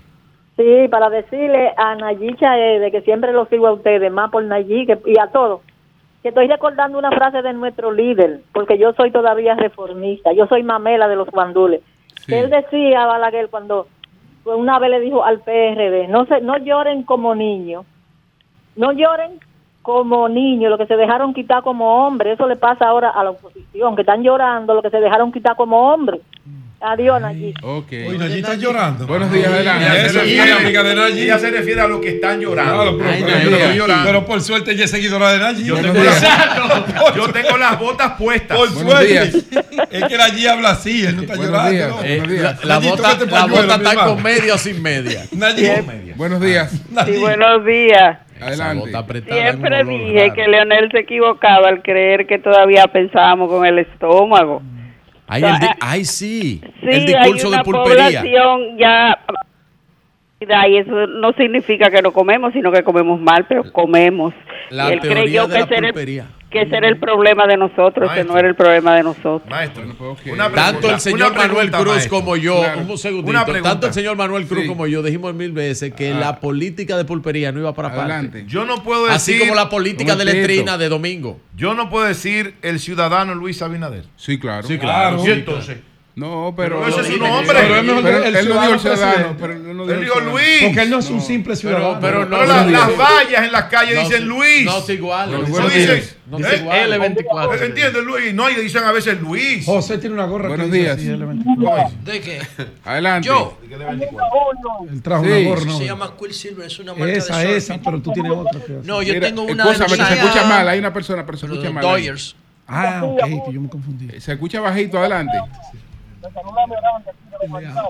Sí, 0.58 0.88
para 0.90 1.08
decirle 1.08 1.72
a 1.76 1.94
Nayicha 1.94 2.50
de 2.54 2.90
que 2.90 3.02
siempre 3.02 3.32
lo 3.32 3.46
sigo 3.46 3.68
a 3.68 3.72
ustedes, 3.72 4.10
más 4.10 4.28
por 4.32 4.42
Nayi 4.42 4.86
que, 4.86 4.98
y 5.06 5.16
a 5.16 5.28
todos, 5.28 5.60
que 6.20 6.30
estoy 6.30 6.48
recordando 6.48 6.98
una 6.98 7.12
frase 7.12 7.42
de 7.42 7.52
nuestro 7.52 7.92
líder, 7.92 8.40
porque 8.52 8.76
yo 8.76 8.92
soy 8.94 9.12
todavía 9.12 9.54
reformista, 9.54 10.32
yo 10.32 10.48
soy 10.48 10.64
mamela 10.64 11.06
de 11.06 11.14
los 11.14 11.28
guandules. 11.30 11.80
Que 12.26 12.40
Él 12.40 12.50
decía, 12.50 13.06
Balaguer, 13.06 13.50
cuando 13.50 13.86
pues, 14.42 14.56
una 14.58 14.80
vez 14.80 14.90
le 14.90 14.98
dijo 14.98 15.24
al 15.24 15.38
PRD, 15.42 16.08
no, 16.08 16.26
se, 16.26 16.40
no 16.40 16.58
lloren 16.58 17.04
como 17.04 17.36
niños, 17.36 17.86
no 18.74 18.90
lloren 18.90 19.38
como 19.82 20.28
niños, 20.28 20.70
lo 20.70 20.78
que 20.78 20.86
se 20.86 20.96
dejaron 20.96 21.34
quitar 21.34 21.62
como 21.62 22.04
hombres, 22.04 22.34
eso 22.34 22.48
le 22.48 22.56
pasa 22.56 22.88
ahora 22.88 23.10
a 23.10 23.22
la 23.22 23.30
oposición, 23.30 23.94
que 23.94 24.02
están 24.02 24.24
llorando 24.24 24.74
lo 24.74 24.82
que 24.82 24.90
se 24.90 24.98
dejaron 24.98 25.30
quitar 25.30 25.54
como 25.54 25.92
hombres. 25.92 26.20
Adiós, 26.80 27.20
Nayi. 27.20 27.54
Ok. 27.62 27.88
Oye, 27.90 28.18
Nayi 28.18 28.38
está 28.38 28.54
llorando. 28.54 29.04
Buenos 29.06 29.32
días, 29.32 29.48
adelante. 29.48 29.84
Ella 29.84 30.08
se 30.10 30.18
refiere- 30.20 30.52
amiga 30.52 30.82
de 30.84 30.94
Nayi. 30.94 31.20
Ella 31.22 31.38
se 31.40 31.50
refiere 31.50 31.80
a 31.80 31.88
los 31.88 32.00
que 32.00 32.08
están 32.10 32.40
llorando. 32.40 32.72
Claro, 32.74 32.98
pero, 32.98 33.10
Ay, 33.10 33.22
pero 33.24 33.32
Nayi. 33.36 33.44
yo 33.44 33.50
no 33.50 33.56
Estoy 33.56 33.62
estoy 33.72 33.78
llorando. 33.78 34.06
Pero 34.06 34.26
por 34.26 34.40
suerte 34.40 34.70
ella 34.72 34.84
es 34.84 34.90
seguidora 34.92 35.32
de 35.32 35.38
Nayi. 35.40 35.64
Yo 35.64 35.74
tengo, 35.76 35.94
las, 36.04 36.22
yo 37.16 37.28
tengo 37.32 37.56
las 37.58 37.78
botas 37.80 38.12
puestas. 38.12 38.56
Por 38.56 38.68
suerte. 38.68 39.32
Es 39.90 40.04
que 40.04 40.16
Nayi 40.16 40.46
habla 40.46 40.70
así, 40.70 41.04
él 41.04 41.16
no 41.16 41.22
está 41.22 41.34
Buenos 41.36 41.56
llorando. 41.56 41.72
días, 42.02 42.20
no. 42.20 42.32
días. 42.32 42.64
La 42.64 42.78
bota, 42.78 43.02
la 43.26 43.46
bota 43.46 43.74
está 43.74 43.90
hermano. 43.90 44.14
con 44.14 44.22
media 44.22 44.54
o 44.54 44.58
sin 44.58 44.80
media. 44.80 45.24
Nayi. 45.32 45.68
Buenos 46.14 46.40
días. 46.40 46.70
Sí, 47.06 47.16
buenos 47.18 47.64
días. 47.64 48.18
Adelante. 48.40 48.92
Siempre 49.28 49.82
dije 49.84 50.30
que 50.32 50.46
Leonel 50.46 50.88
se 50.92 51.00
equivocaba 51.00 51.68
al 51.70 51.82
creer 51.82 52.28
que 52.28 52.38
todavía 52.38 52.84
pensábamos 52.86 53.50
con 53.50 53.66
el 53.66 53.80
estómago. 53.80 54.62
Ay, 55.28 55.42
el 55.44 55.54
ay, 55.80 56.04
sí. 56.04 56.60
Sí, 56.80 56.86
el 56.88 57.06
discurso 57.06 57.46
hay 57.46 57.52
una 57.52 57.58
de 57.58 57.64
pulpería. 57.64 58.20
población 58.20 58.78
ya 58.78 59.18
y 60.40 60.76
eso 60.76 61.06
no 61.08 61.32
significa 61.32 61.90
que 61.90 62.00
no 62.00 62.12
comemos, 62.12 62.52
sino 62.52 62.70
que 62.70 62.82
comemos 62.84 63.20
mal, 63.20 63.46
pero 63.48 63.70
comemos. 63.72 64.32
La 64.70 64.92
él 64.92 65.00
teoría 65.00 65.22
creyó 65.22 65.48
de 65.48 65.54
que 65.66 65.74
era 65.74 65.86
el- 65.88 65.92
pulpería. 65.94 66.26
que 66.50 66.62
ese 66.62 66.76
era 66.76 66.88
el 66.88 66.98
problema 66.98 67.46
de 67.46 67.56
nosotros, 67.56 68.10
que 68.12 68.22
no 68.24 68.38
era 68.38 68.46
el 68.48 68.54
problema 68.54 68.94
de 68.94 69.02
nosotros. 69.02 69.42
Maestro, 69.50 69.82
Tanto 70.54 70.90
el 70.90 71.00
señor 71.00 71.32
una 71.32 71.38
Manuel 71.40 71.70
Cruz 71.72 71.86
maestro. 71.88 72.10
como 72.20 72.36
yo, 72.36 72.58
Claro. 72.60 72.80
un 72.88 72.98
segundito, 72.98 73.30
Una 73.30 73.62
tanto 73.62 73.86
el 73.88 73.92
señor 73.92 74.16
Manuel 74.16 74.46
Cruz 74.46 74.62
Sí. 74.62 74.68
como 74.68 74.86
yo 74.86 75.02
dijimos 75.02 75.34
mil 75.34 75.52
veces 75.52 75.92
que 75.92 76.12
Ah. 76.12 76.18
la 76.20 76.40
política 76.40 76.96
de 76.96 77.04
pulpería 77.04 77.50
no 77.50 77.58
iba 77.60 77.74
para 77.74 77.88
Adelante. 77.88 78.38
parte. 78.38 78.44
Yo 78.46 78.64
no 78.64 78.82
puedo 78.82 79.02
decir. 79.06 79.16
Así 79.16 79.38
como 79.40 79.54
la 79.56 79.68
política 79.68 80.14
de 80.14 80.24
letrina 80.24 80.78
de 80.78 80.88
domingo. 80.88 81.40
Yo 81.56 81.74
no 81.74 81.90
puedo 81.90 82.06
decir 82.06 82.54
el 82.62 82.78
ciudadano 82.78 83.34
Luis 83.34 83.60
Abinader. 83.60 84.04
Sí, 84.16 84.38
claro. 84.38 84.66
Sí, 84.68 84.78
claro. 84.78 85.18
Y 85.26 85.30
entonces. 85.30 85.78
No, 86.18 86.52
pero. 86.56 86.80
Pero 86.84 86.88
ese 86.88 87.00
es 87.08 87.14
un 87.14 87.20
Pero 87.20 87.34
hombre. 87.38 87.78
él 88.40 88.48
no 88.48 88.60
dijo 88.60 88.74
el 88.74 88.80
ciudadano, 88.80 89.36
pero 89.38 89.52
él 89.52 89.76
no 89.76 89.82
Él 89.84 89.88
dijo 89.88 90.00
dijo 90.00 90.18
el 90.18 90.24
Luis. 90.26 90.62
Porque 90.64 90.82
él 90.82 90.90
no 90.90 90.98
es 90.98 91.10
un 91.10 91.20
simple 91.20 91.56
ciudadano. 91.56 91.98
pero 92.00 92.24
no- 92.24 92.38
Pero 92.38 92.46
la- 92.46 92.64
no- 92.64 92.70
las 92.70 92.96
vallas 92.96 93.44
en 93.44 93.52
las 93.52 93.64
calles 93.64 93.94
No, 93.94 94.00
dicen. 94.02 94.26
Luis. 94.28 94.64
No, 94.64 94.78
es 94.78 94.88
igual. 94.90 95.30
No, 95.30 95.38
No, 95.38 95.58
no 95.60 95.68
dicen. 95.68 96.02
No, 96.30 96.38
es 96.38 96.60
igual. 96.60 96.92
L24. 96.92 97.62
¿Entiendes, 97.64 98.04
Luis? 98.04 98.34
No, 98.34 98.50
y 98.50 98.54
dicen 98.56 98.84
a 98.84 98.92
veces 98.92 99.20
Luis. 99.20 99.64
José 99.64 99.98
tiene 99.98 100.14
una 100.14 100.26
gorra 100.26 100.48
Buenos 100.48 100.66
que 100.66 100.72
dice 100.72 100.84
días. 100.84 100.96
así, 100.98 101.08
L24. 101.08 101.90
¿De 102.04 102.20
qué? 102.20 102.40
Adelante. 102.84 103.28
Yo. 103.28 103.58
Él 104.90 105.02
trajo 105.02 105.22
una 105.22 105.38
gorra. 105.48 105.64
no. 105.64 105.78
Se 105.78 105.84
llama 105.86 106.12
Quicksilver, 106.18 106.66
es 106.66 106.78
una 106.78 106.94
marca 106.94 107.12
Esa, 107.12 107.38
de 107.38 107.56
esa, 107.56 107.78
pero 107.82 108.00
tú 108.02 108.12
tienes 108.12 108.32
otra. 108.32 108.60
que- 108.60 108.80
No, 108.84 109.02
yo 109.02 109.18
tengo 109.20 109.42
una 109.42 109.70
escúchame, 109.70 109.96
que 109.96 110.04
se 110.04 110.14
escucha 110.20 110.44
mal. 110.46 110.68
Hay 110.68 110.78
una 110.78 110.92
persona, 110.92 111.24
pero 111.24 111.38
se 111.38 111.46
Pero 111.46 111.54
escucha 111.60 111.72
mal. 111.72 111.84
ahí. 111.84 111.90
Dodgers. 112.06 112.36
Ah, 112.70 113.00
ok, 113.02 113.46
que 113.46 113.52
yo 113.54 113.60
me 113.62 113.68
confundí. 113.70 114.20
Se 114.20 114.32
escucha 114.32 114.60
bajito, 114.60 114.98
adelante. 114.98 115.38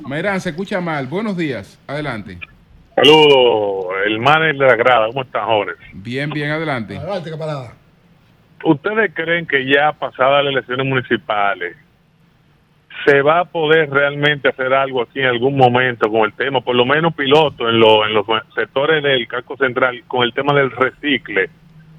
Merán, 0.08 0.40
se 0.40 0.50
escucha 0.50 0.80
mal. 0.80 1.06
Buenos 1.06 1.36
días, 1.36 1.78
adelante. 1.86 2.38
Saludos, 2.94 3.94
el 4.06 4.18
manager 4.18 4.56
de 4.58 4.66
la 4.66 4.76
grada. 4.76 5.06
¿Cómo 5.08 5.22
están, 5.22 5.44
jóvenes? 5.46 5.76
Bien, 5.92 6.30
bien, 6.30 6.50
adelante. 6.50 6.96
Adelante, 6.96 7.30
camarada. 7.30 7.72
¿Ustedes 8.64 9.12
creen 9.14 9.46
que 9.46 9.64
ya 9.66 9.92
pasadas 9.92 10.44
las 10.44 10.52
elecciones 10.52 10.84
municipales 10.86 11.76
se 13.06 13.22
va 13.22 13.40
a 13.40 13.44
poder 13.44 13.88
realmente 13.88 14.48
hacer 14.48 14.74
algo 14.74 15.02
aquí 15.02 15.20
en 15.20 15.26
algún 15.26 15.56
momento 15.56 16.10
con 16.10 16.22
el 16.22 16.32
tema, 16.32 16.60
por 16.60 16.74
lo 16.74 16.84
menos 16.84 17.14
piloto 17.14 17.68
en, 17.68 17.78
lo- 17.78 18.04
en 18.04 18.12
los 18.12 18.26
sectores 18.56 19.02
del 19.02 19.28
casco 19.28 19.56
central, 19.56 20.02
con 20.08 20.24
el 20.24 20.32
tema 20.34 20.52
del 20.52 20.70
recicle? 20.72 21.48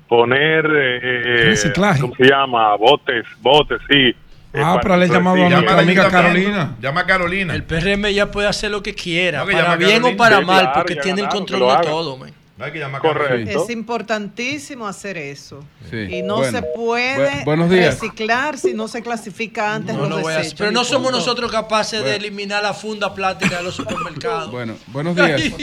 Poner, 0.09 0.65
eh, 0.65 0.99
eh, 1.03 1.43
Reciclaje. 1.45 2.01
¿cómo 2.01 2.15
se 2.15 2.25
llama? 2.25 2.75
Botes, 2.75 3.25
botes, 3.41 3.79
sí. 3.89 4.13
Ah, 4.53 4.57
para 4.75 4.81
pero 4.81 4.97
le 4.97 5.03
he 5.03 5.07
el 5.07 5.13
llamado 5.13 5.45
a 5.45 5.49
nuestra 5.49 5.79
amiga 5.79 6.09
Carolina. 6.09 6.75
Llama 6.81 7.01
a 7.01 7.05
Carolina. 7.05 7.53
El 7.53 7.63
PRM 7.63 8.11
ya 8.13 8.31
puede 8.31 8.47
hacer 8.47 8.71
lo 8.71 8.81
que 8.81 8.95
quiera, 8.95 9.39
No, 9.41 9.45
que 9.45 9.53
para 9.53 9.75
bien 9.75 10.03
o 10.03 10.17
para 10.17 10.39
Sí, 10.39 10.45
mal, 10.45 10.59
claro, 10.61 10.73
porque 10.75 10.95
tiene 10.95 11.21
el 11.21 11.27
control 11.29 11.77
de 11.77 11.87
todo. 11.87 12.17
man. 12.17 12.33
No 12.57 12.65
hay 12.65 12.71
que 12.73 12.79
llamar 12.79 12.99
a 12.99 13.01
Carolina. 13.03 13.29
Correcto. 13.45 13.63
Es 13.63 13.69
importantísimo 13.69 14.85
hacer 14.85 15.17
eso. 15.17 15.63
Sí. 15.89 15.95
Y 15.97 16.21
no 16.23 16.37
Bueno. 16.37 16.57
se 16.59 16.63
puede 16.75 17.45
Bu- 17.45 17.69
reciclar 17.69 18.57
si 18.57 18.73
no 18.73 18.89
se 18.89 19.01
clasifica 19.01 19.73
antes 19.75 19.95
No 19.95 20.01
los 20.01 20.09
lo 20.09 20.15
voy 20.19 20.25
a 20.33 20.37
hacer. 20.37 20.43
desechos. 20.43 20.59
Pero 20.59 20.71
no 20.73 20.83
somos 20.83 21.11
nosotros 21.13 21.49
capaces 21.51 22.03
de 22.03 22.15
eliminar 22.17 22.61
la 22.61 22.73
funda 22.73 23.13
plástica 23.13 23.57
de 23.57 23.63
los 23.63 23.75
supermercados. 23.75 24.51
Bueno, 24.51 24.73
buenos 24.87 25.15
días. 25.15 25.41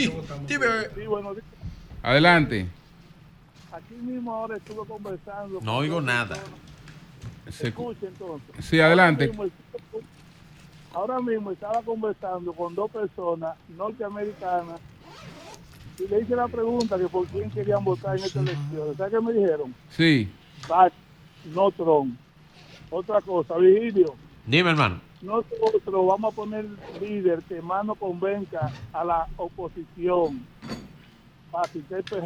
Adelante. 2.03 2.67
Aquí 3.71 3.93
mismo 4.01 4.33
ahora 4.33 4.57
estuve 4.57 4.87
conversando. 4.87 5.59
No 5.61 5.75
oigo 5.77 6.01
nada. 6.01 6.35
Se- 7.51 7.67
Escuche 7.69 8.07
entonces. 8.07 8.65
Sí, 8.65 8.79
adelante. 8.79 9.25
Ahora 9.25 9.43
mismo, 9.43 9.57
ahora 10.93 11.19
mismo 11.19 11.51
estaba 11.51 11.81
conversando 11.81 12.53
con 12.53 12.73
dos 12.75 12.89
personas 12.91 13.55
norteamericanas 13.77 14.79
y 15.99 16.07
le 16.07 16.21
hice 16.21 16.35
la 16.35 16.47
pregunta 16.47 16.97
que 16.97 17.07
por 17.07 17.25
quién 17.27 17.49
querían 17.51 17.83
votar 17.83 18.17
en 18.17 18.23
esta 18.23 18.39
elección. 18.39 18.95
¿Sabes 18.97 19.13
qué 19.13 19.21
me 19.21 19.33
dijeron? 19.33 19.73
Sí. 19.89 20.29
Biden, 20.67 21.53
no 21.55 21.71
Trump. 21.71 22.17
Otra 22.89 23.19
cosa, 23.21 23.57
Vigilio, 23.57 24.15
Dime, 24.45 24.69
hermano. 24.69 25.01
nosotros 25.21 26.05
vamos 26.07 26.31
a 26.31 26.35
poner 26.35 26.65
líder 27.01 27.41
que 27.43 27.61
más 27.61 27.83
nos 27.85 27.97
convenga 27.97 28.71
a 28.93 29.03
la 29.03 29.27
oposición. 29.37 30.45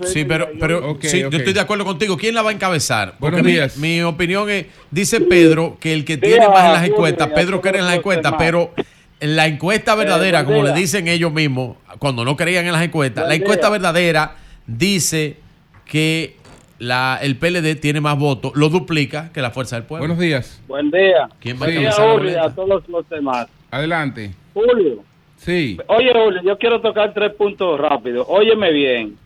Sí, 0.03 0.25
pero, 0.25 0.49
pero 0.59 0.97
sí, 1.01 1.21
yo 1.21 1.29
estoy 1.29 1.53
de 1.53 1.59
acuerdo 1.59 1.85
contigo. 1.85 2.17
¿Quién 2.17 2.35
la 2.35 2.41
va 2.41 2.49
a 2.49 2.53
encabezar? 2.53 3.15
Porque 3.19 3.41
Buenos 3.41 3.45
mi, 3.45 3.51
días. 3.53 3.77
mi 3.77 4.01
opinión 4.01 4.49
es, 4.49 4.65
dice 4.89 5.21
Pedro, 5.21 5.77
que 5.79 5.93
el 5.93 6.05
que 6.05 6.17
tiene 6.17 6.47
más 6.47 6.65
en 6.65 6.73
las 6.73 6.85
encuestas, 6.85 7.29
Pedro 7.29 7.61
todos 7.61 7.61
cree 7.61 7.79
en 7.79 7.85
las 7.85 7.95
encuestas, 7.95 8.33
pero 8.37 8.73
en 9.19 9.35
la 9.35 9.47
encuesta 9.47 9.95
verdadera, 9.95 10.43
como 10.43 10.63
le 10.63 10.73
dicen 10.73 11.07
ellos 11.07 11.31
mismos, 11.31 11.77
cuando 11.99 12.25
no 12.25 12.35
creían 12.35 12.65
en 12.65 12.73
las 12.73 12.83
encuestas, 12.83 13.27
la 13.27 13.35
encuesta 13.35 13.69
verdadera 13.69 14.35
dice 14.65 15.37
que 15.85 16.35
la, 16.79 17.19
el 17.21 17.37
PLD 17.37 17.79
tiene 17.79 18.01
más 18.01 18.17
votos, 18.17 18.51
lo 18.55 18.69
duplica 18.69 19.31
que 19.31 19.41
la 19.41 19.51
Fuerza 19.51 19.75
del 19.75 19.85
Pueblo. 19.85 20.07
Buenos 20.07 20.19
días. 20.19 20.59
Buen 20.67 20.89
día. 20.89 21.29
¿Quién 21.39 21.61
va 21.61 21.67
a 21.67 21.69
encabezar 21.69 22.05
la 22.05 22.13
Julio, 22.13 22.31
y 22.31 22.35
a 22.35 22.49
todos 22.49 22.87
los 22.87 23.07
demás. 23.09 23.47
Adelante. 23.69 24.33
Julio. 24.53 25.03
Sí. 25.43 25.75
Oye, 25.87 26.11
Julio, 26.13 26.41
yo 26.43 26.57
quiero 26.59 26.79
tocar 26.81 27.13
tres 27.15 27.33
puntos 27.33 27.79
rápidos. 27.79 28.27
Óyeme 28.29 28.71
bien. 28.71 29.17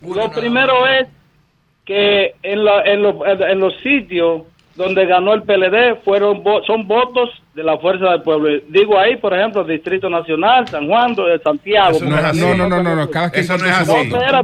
Lo 0.00 0.30
primero 0.30 0.86
es 0.86 1.08
que 1.84 2.34
en, 2.42 2.64
la- 2.64 2.82
en, 2.84 3.02
los- 3.02 3.16
en 3.26 3.60
los 3.60 3.74
sitios 3.82 4.42
donde 4.78 5.04
ganó 5.06 5.34
el 5.34 5.42
PLD 5.42 5.96
fueron 6.04 6.42
vo- 6.44 6.64
son 6.64 6.86
votos 6.86 7.30
de 7.54 7.64
la 7.64 7.76
fuerza 7.78 8.10
del 8.12 8.22
pueblo. 8.22 8.48
Digo 8.68 8.96
ahí, 8.98 9.16
por 9.16 9.34
ejemplo, 9.34 9.64
Distrito 9.64 10.08
Nacional, 10.08 10.68
San 10.68 10.86
Juan, 10.86 11.14
de 11.16 11.38
Santiago. 11.42 11.96
Eso 11.96 12.04
no 12.06 12.16
es 12.16 12.24
así. 12.24 12.40
No, 12.40 12.54
no, 12.54 12.68
no, 12.68 12.82
no, 12.84 12.94
no, 12.94 13.10
cada 13.10 13.28
quien 13.30 13.44
Eso 13.44 13.58
no 13.58 13.66
es 13.66 13.72
así. 13.72 13.92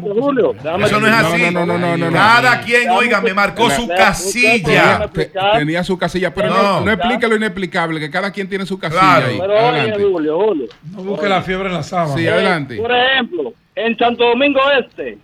Julio. 0.03 0.55
Eso 0.85 1.01
no 1.01 1.07
es 1.07 1.13
así. 1.15 1.43
No, 1.53 1.65
no, 1.65 1.67
no, 1.67 1.79
no, 1.79 1.97
no, 1.97 2.11
no. 2.11 2.13
Cada 2.13 2.61
quien, 2.63 2.91
oiga, 2.91 3.21
me 3.21 3.33
marcó 3.33 3.71
su 3.71 3.87
casilla. 3.87 5.09
Te- 5.13 5.31
Tenía 5.57 5.85
su 5.85 5.97
casilla, 5.97 6.35
pero 6.35 6.49
no, 6.51 6.91
explica 6.91 7.29
lo 7.29 7.37
inexplicable, 7.37 8.01
que 8.01 8.11
cada 8.11 8.33
quien 8.33 8.49
tiene 8.49 8.67
su 8.67 8.79
casilla 8.79 9.01
Claro. 9.01 9.27
ahí. 9.29 9.39
Pero 9.41 9.57
Adelante. 9.59 9.93
oye, 9.95 10.05
Julio, 10.13 10.39
Julio. 10.39 10.67
No 10.93 11.03
busque 11.05 11.29
la 11.29 11.43
fiebre 11.43 11.69
en 11.69 11.75
la 11.75 11.83
sábana. 11.85 12.17
Sí, 12.17 12.27
adelante. 12.27 12.77
Por 12.77 12.91
ejemplo, 12.93 13.53
en 13.77 13.97
Santo 13.97 14.25
Domingo 14.25 14.61
Este, 14.81 15.17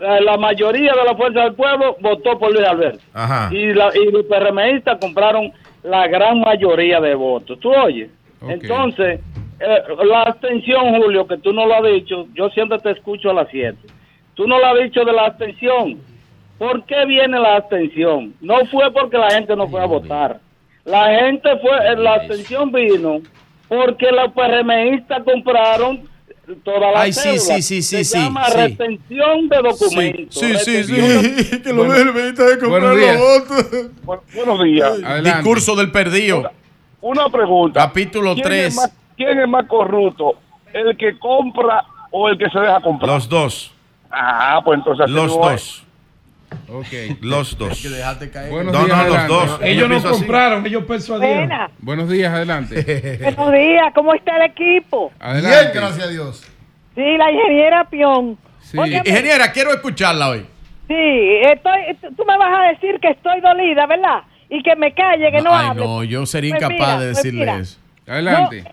la, 0.00 0.20
la 0.20 0.36
mayoría 0.38 0.92
de 0.92 1.04
la 1.04 1.14
fuerza 1.14 1.42
del 1.42 1.54
pueblo 1.54 1.96
votó 2.00 2.38
por 2.38 2.52
Luis 2.52 2.66
Alberto. 2.66 3.00
Ajá. 3.12 3.50
Y, 3.54 3.72
la, 3.74 3.90
y 3.94 4.10
los 4.10 4.24
PRMistas 4.24 4.98
compraron 5.00 5.52
la 5.82 6.08
gran 6.08 6.40
mayoría 6.40 7.00
de 7.00 7.14
votos. 7.14 7.58
¿Tú 7.60 7.72
oyes? 7.72 8.10
Entonces, 8.48 9.20
eh, 9.60 9.82
la 10.04 10.22
abstención, 10.22 10.96
Julio, 10.96 11.26
que 11.26 11.36
tú 11.38 11.52
no 11.52 11.66
lo 11.66 11.74
has 11.74 11.84
dicho, 11.84 12.26
yo 12.34 12.48
siempre 12.50 12.78
te 12.78 12.92
escucho 12.92 13.30
a 13.30 13.34
las 13.34 13.48
7. 13.50 13.76
Tú 14.34 14.46
no 14.46 14.58
lo 14.58 14.66
has 14.66 14.78
dicho 14.82 15.04
de 15.04 15.12
la 15.12 15.26
abstención. 15.26 16.00
¿Por 16.58 16.84
qué 16.84 17.04
viene 17.06 17.38
la 17.38 17.56
abstención? 17.56 18.34
No 18.40 18.64
fue 18.66 18.90
porque 18.92 19.18
la 19.18 19.30
gente 19.30 19.54
no 19.54 19.68
fue 19.68 19.82
a 19.82 19.86
votar. 19.86 20.40
La 20.84 21.20
gente 21.20 21.48
fue, 21.58 21.92
eh, 21.92 21.96
la 21.96 22.14
abstención 22.14 22.72
vino 22.72 23.20
porque 23.68 24.10
los 24.10 24.32
PRMistas 24.32 25.22
compraron 25.24 26.08
todas 26.64 26.92
las 26.92 27.02
Ay, 27.02 27.12
sí, 27.12 27.38
sí, 27.38 27.62
sí, 27.62 27.82
sí, 27.82 27.82
Se 27.82 28.04
sí, 28.04 28.18
llama 28.18 28.44
sí. 28.46 28.56
retención 28.56 29.48
de 29.48 29.56
documentos. 29.56 30.34
Sí, 30.34 30.54
sí, 30.64 30.84
sí. 30.84 30.94
Que 31.62 31.74
PRMistas 31.74 32.46
de 32.46 32.58
comprar 32.58 32.94
los 32.94 34.24
buenos 34.34 34.64
días. 34.64 34.90
Adelante. 35.04 35.30
Discurso 35.30 35.76
del 35.76 35.90
perdido. 35.90 36.50
Una 37.00 37.28
pregunta. 37.28 37.80
Capítulo 37.80 38.34
¿Quién 38.34 38.46
3. 38.46 38.66
es 38.66 38.76
más- 38.76 38.92
¿Quién 39.16 39.38
es 39.38 39.48
más 39.48 39.66
corrupto? 39.66 40.34
¿El 40.72 40.96
que 40.96 41.18
compra 41.18 41.84
o 42.10 42.28
el 42.28 42.38
que 42.38 42.48
se 42.50 42.58
deja 42.58 42.80
comprar? 42.80 43.10
Los 43.10 43.28
dos. 43.28 43.72
Ah, 44.10 44.60
pues 44.64 44.78
entonces 44.78 45.10
Los 45.10 45.32
no 46.68 46.82
dos. 46.82 47.16
Los 47.20 47.58
dos. 47.58 47.82
Buenos 48.50 48.72
No, 48.72 48.84
días, 48.84 48.96
no, 48.96 49.04
los 49.08 49.16
adelante. 49.16 49.28
dos. 49.32 49.60
Ellos 49.62 49.88
no 49.88 49.96
así. 49.96 50.08
compraron, 50.08 50.66
ellos 50.66 50.84
persuadieron. 50.84 51.36
Buena. 51.48 51.70
Buenos 51.78 52.08
días, 52.08 52.32
adelante. 52.32 53.18
Buenos 53.22 53.52
días, 53.52 53.92
¿cómo 53.94 54.14
está 54.14 54.36
el 54.36 54.50
equipo? 54.50 55.12
Adelante. 55.20 55.58
Bien, 55.58 55.70
gracias 55.74 56.06
a 56.06 56.10
Dios. 56.10 56.44
Sí, 56.94 57.16
la 57.16 57.30
ingeniera 57.30 57.84
Pion. 57.84 58.38
Óyeme, 58.76 59.02
Ingeniera, 59.06 59.50
quiero 59.52 59.70
escucharla 59.72 60.28
hoy. 60.30 60.46
Sí, 60.86 60.94
estoy, 61.44 61.80
tú 62.16 62.24
me 62.24 62.36
vas 62.36 62.58
a 62.60 62.62
decir 62.72 62.98
que 63.00 63.08
estoy 63.10 63.40
dolida, 63.40 63.86
¿verdad? 63.86 64.22
Y 64.48 64.62
que 64.62 64.74
me 64.76 64.92
calle, 64.92 65.30
que 65.30 65.40
no, 65.40 65.54
Ay, 65.54 65.68
hable. 65.68 65.84
no, 65.84 66.04
yo 66.04 66.26
sería 66.26 66.56
Pues 66.56 66.62
incapaz 66.70 66.88
mira, 66.96 67.00
de 67.00 67.12
pues 67.12 67.16
decirle 67.22 67.58
eso. 67.60 67.78
Adelante. 68.06 68.64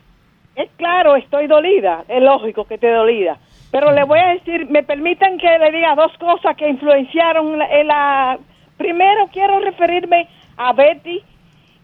Es 0.56 0.70
claro, 0.78 1.16
estoy 1.16 1.46
dolida. 1.46 2.04
Es 2.08 2.22
lógico 2.24 2.66
que 2.66 2.76
esté 2.76 2.92
dolida. 2.92 3.38
Pero 3.78 3.92
le 3.92 4.06
voy 4.06 4.18
a 4.18 4.30
decir, 4.30 4.68
me 4.72 4.82
permitan 4.82 5.38
que 5.38 5.48
le 5.60 5.70
diga 5.72 5.94
dos 5.94 6.12
cosas 6.18 6.58
que 6.58 6.68
influenciaron 6.68 7.60
la- 7.60 7.84
la... 7.84 8.40
Primero 8.76 9.30
quiero 9.32 9.60
referirme 9.60 10.28
a 10.58 10.74
Betty 10.74 11.22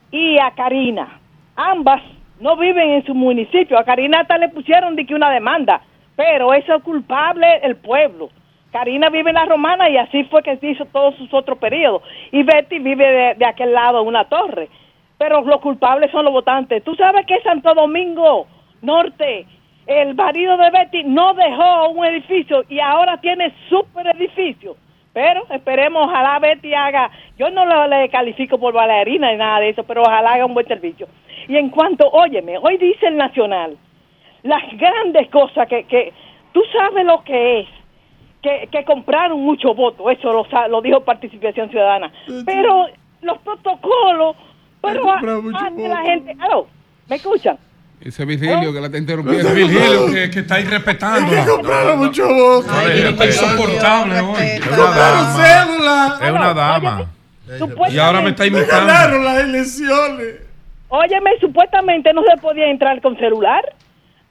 y 0.09 0.39
a 0.39 0.49
Karina. 0.55 1.19
Ambas 1.55 2.01
no 2.39 2.57
viven 2.57 2.89
en 2.93 3.05
su 3.05 3.13
municipio. 3.13 3.77
A 3.77 3.83
Karina 3.83 4.21
hasta 4.21 4.39
le 4.39 4.49
pusieron 4.49 4.95
de 4.95 5.05
que 5.05 5.13
una 5.13 5.29
demanda, 5.29 5.81
pero 6.15 6.51
eso 6.55 6.73
es 6.73 6.81
culpable 6.81 7.45
el 7.61 7.75
pueblo. 7.75 8.31
Karina 8.71 9.11
vive 9.11 9.29
en 9.29 9.35
la 9.35 9.45
Romana 9.45 9.87
y 9.87 9.97
así 9.97 10.23
fue 10.23 10.41
que 10.41 10.57
se 10.57 10.71
hizo 10.71 10.85
todos 10.85 11.13
sus 11.17 11.31
otros 11.31 11.59
periodos. 11.59 12.01
Y 12.31 12.41
Betty 12.41 12.79
vive 12.79 13.35
de, 13.37 13.45
aquel 13.45 13.71
lado 13.71 14.01
una 14.01 14.23
torre. 14.23 14.67
Pero 15.19 15.41
los 15.41 15.61
culpables 15.61 16.09
son 16.09 16.25
los 16.25 16.33
votantes. 16.33 16.83
Tú 16.83 16.95
sabes 16.95 17.23
que 17.27 17.39
Santo 17.41 17.71
Domingo 17.75 18.47
Norte, 18.81 19.45
el 19.87 20.15
marido 20.15 20.55
de 20.57 20.69
Betty 20.71 21.03
no 21.03 21.33
dejó 21.33 21.89
un 21.89 22.05
edificio 22.05 22.63
y 22.69 22.79
ahora 22.79 23.17
tiene 23.17 23.53
super 23.69 24.07
edificio. 24.15 24.75
Pero 25.13 25.45
esperemos, 25.51 26.05
ojalá 26.07 26.39
Betty 26.39 26.73
haga, 26.73 27.11
yo 27.37 27.49
no 27.51 27.65
lo- 27.65 27.87
le 27.87 28.09
califico 28.09 28.57
por 28.57 28.73
bailarina 28.73 29.31
ni 29.31 29.37
nada 29.37 29.59
de 29.59 29.69
eso, 29.69 29.83
pero 29.83 30.01
ojalá 30.01 30.33
haga 30.33 30.45
un 30.45 30.53
buen 30.55 30.67
servicio. 30.67 31.07
Y 31.47 31.55
en 31.57 31.69
cuanto, 31.69 32.09
óyeme, 32.09 32.57
hoy 32.57 32.77
dice 32.77 33.07
el 33.07 33.17
Nacional, 33.17 33.77
las 34.43 34.63
grandes 34.77 35.29
cosas 35.29 35.67
que, 35.67 35.83
que 35.83 36.13
tú 36.51 36.61
sabes 36.75 37.05
lo 37.05 37.23
que 37.23 37.59
es, 37.59 37.67
que, 38.41 38.67
que 38.71 38.83
compraron 38.85 39.39
muchos 39.41 39.75
votos, 39.75 40.05
eso 40.11 40.31
lo, 40.33 40.45
sa- 40.45 40.67
lo 40.67 40.81
dijo 40.81 41.01
Participación 41.01 41.69
Ciudadana, 41.69 42.11
pero 42.45 42.87
los 43.21 43.37
protocolos, 43.39 44.35
pero 44.81 45.03
a- 45.11 45.19
antes 45.67 45.89
la 45.89 46.01
gente, 46.01 46.35
aló, 46.39 46.67
¿me 47.07 47.15
escuchan? 47.17 47.57
Ese 48.03 48.25
Virgilio 48.25 48.73
que 48.73 48.79
la 48.81 48.87
está 48.87 48.97
interrumpiendo. 48.97 49.47
Ese 49.47 49.55
Virgilio 49.55 50.07
que, 50.07 50.29
que 50.29 50.39
está 50.39 50.59
irrespetándola. 50.59 51.45
compraron 51.45 51.99
mucho 51.99 52.27
voto. 52.27 52.67
Ay, 52.69 52.99
está 52.99 53.25
insoportable 53.25 54.19
hoy. 54.19 54.41
Es 54.41 54.67
una 54.67 54.91
dama. 54.91 56.19
Es 56.21 56.31
una 56.31 56.53
dama. 56.53 57.09
Y 57.89 57.97
ahora 57.97 58.21
me 58.21 58.31
está 58.31 58.45
imitando. 58.45 59.19
las 59.19 59.39
elecciones. 59.39 60.35
Óyeme, 60.89 61.31
supuestamente 61.39 62.13
no 62.13 62.21
se 62.23 62.37
podía 62.41 62.69
entrar 62.69 63.01
con 63.01 63.17
celular. 63.17 63.63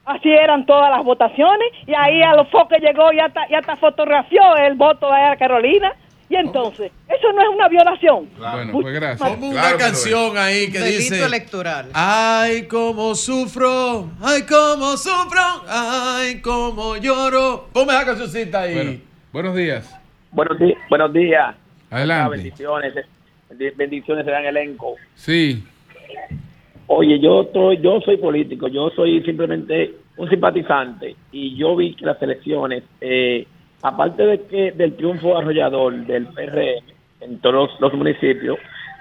Así 0.05 0.29
eran 0.29 0.65
todas 0.65 0.91
las 0.91 1.03
votaciones. 1.03 1.67
Y 1.87 1.93
ahí 1.95 2.21
a 2.21 2.35
los 2.35 2.49
foques 2.49 2.79
llegó 2.79 3.11
y 3.11 3.19
hasta, 3.19 3.41
y 3.49 3.55
hasta 3.55 3.75
fotografió 3.77 4.55
el 4.57 4.75
voto 4.75 5.07
de 5.07 5.37
Carolina. 5.37 5.93
Y 6.29 6.35
entonces, 6.35 6.91
eso 7.07 7.31
no 7.33 7.41
es 7.41 7.47
una 7.55 7.67
violación. 7.67 8.29
Bueno, 8.39 8.71
pues 8.81 8.93
gracias. 8.95 9.29
Pongo 9.29 9.49
una 9.49 9.77
canción 9.77 10.37
ahí 10.37 10.71
que 10.71 10.79
Delito 10.79 10.99
dice. 11.15 11.25
electoral. 11.25 11.89
Ay, 11.93 12.63
cómo 12.67 13.13
sufro, 13.13 14.09
ay, 14.21 14.41
cómo 14.49 14.97
sufro, 14.97 15.41
ay, 15.67 16.41
cómo 16.41 16.97
lloro. 16.97 17.67
Ponme 17.73 17.93
esa 17.93 18.05
cancioncita 18.05 18.61
ahí. 18.61 18.73
Bueno, 18.73 18.99
buenos 19.31 19.55
días. 19.55 19.99
Buenos, 20.31 20.57
di- 20.57 20.75
buenos 20.89 21.13
días. 21.13 21.55
Adelante. 21.91 22.37
Bendiciones. 22.37 22.93
Bendi- 23.51 23.75
Bendiciones, 23.75 24.25
gran 24.25 24.45
elenco. 24.45 24.95
Sí. 25.15 25.63
Oye, 26.87 27.19
yo 27.19 27.43
estoy, 27.43 27.79
yo 27.81 27.99
soy 28.01 28.17
político, 28.17 28.67
yo 28.67 28.89
soy 28.95 29.21
simplemente 29.23 29.93
un 30.17 30.29
simpatizante 30.29 31.15
y 31.31 31.55
yo 31.55 31.75
vi 31.75 31.95
que 31.95 32.05
las 32.05 32.21
elecciones, 32.21 32.83
eh, 33.01 33.47
aparte 33.83 34.25
de 34.25 34.41
que 34.47 34.71
del 34.71 34.95
triunfo 34.95 35.37
arrollador 35.37 35.93
del 36.05 36.25
PRM 36.27 36.85
en 37.19 37.39
todos 37.39 37.69
los, 37.79 37.93
municipios, 37.93 38.57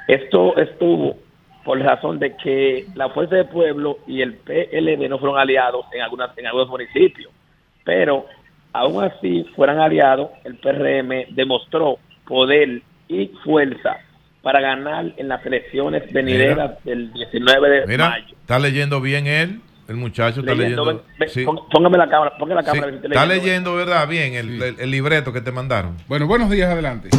esto 0.08 0.56
estuvo 0.56 1.16
por 1.64 1.78
razón 1.78 2.18
de 2.18 2.36
que 2.36 2.86
la 2.96 3.08
Fuerza 3.08 3.36
del 3.36 3.46
Pueblo 3.46 3.98
y 4.06 4.20
el 4.20 4.34
PLD 4.34 5.08
no 5.08 5.18
fueron 5.18 5.38
aliados 5.38 5.86
en 5.92 6.02
algunas 6.02 6.36
en 6.36 6.46
algunos 6.46 6.68
municipios, 6.68 7.32
pero 7.84 8.26
aún 8.72 9.04
así 9.04 9.44
fueran 9.54 9.78
aliados, 9.78 10.30
el 10.44 10.56
PRM 10.56 11.34
demostró 11.34 11.98
poder 12.26 12.82
y 13.08 13.28
fuerza 13.44 13.98
para 14.42 14.60
ganar 14.60 15.12
en 15.16 15.28
las 15.28 15.46
elecciones 15.46 16.12
venideras 16.12 16.82
del 16.82 17.12
19 17.12 17.70
de 17.70 17.86
Mira, 17.86 18.10
mayo. 18.10 18.34
está 18.40 18.58
leyendo 18.58 19.00
bien 19.00 19.28
él. 19.28 19.60
El 19.92 19.98
muchacho 19.98 20.40
está 20.40 20.54
Leyendo, 20.54 20.84
leyendo. 20.86 21.04
ve- 21.18 21.26
ve- 21.26 21.28
sí. 21.28 21.44
Póngame 21.70 21.98
la 21.98 22.08
cámara, 22.08 22.32
póngame 22.38 22.62
la 22.62 22.62
Sí, 22.62 22.66
cámara. 22.72 22.90
que 22.90 22.96
estoy 22.96 23.10
Está 23.12 23.26
leyendo. 23.26 23.46
leyendo, 23.46 23.74
¿verdad? 23.74 24.08
Bien, 24.08 24.34
el, 24.34 24.62
el- 24.62 24.80
el 24.80 24.90
libreto 24.90 25.32
que 25.34 25.40
te 25.42 25.52
mandaron. 25.52 25.96
Bueno, 26.08 26.26
buenos 26.26 26.48
días, 26.50 26.70
adelante. 26.70 27.10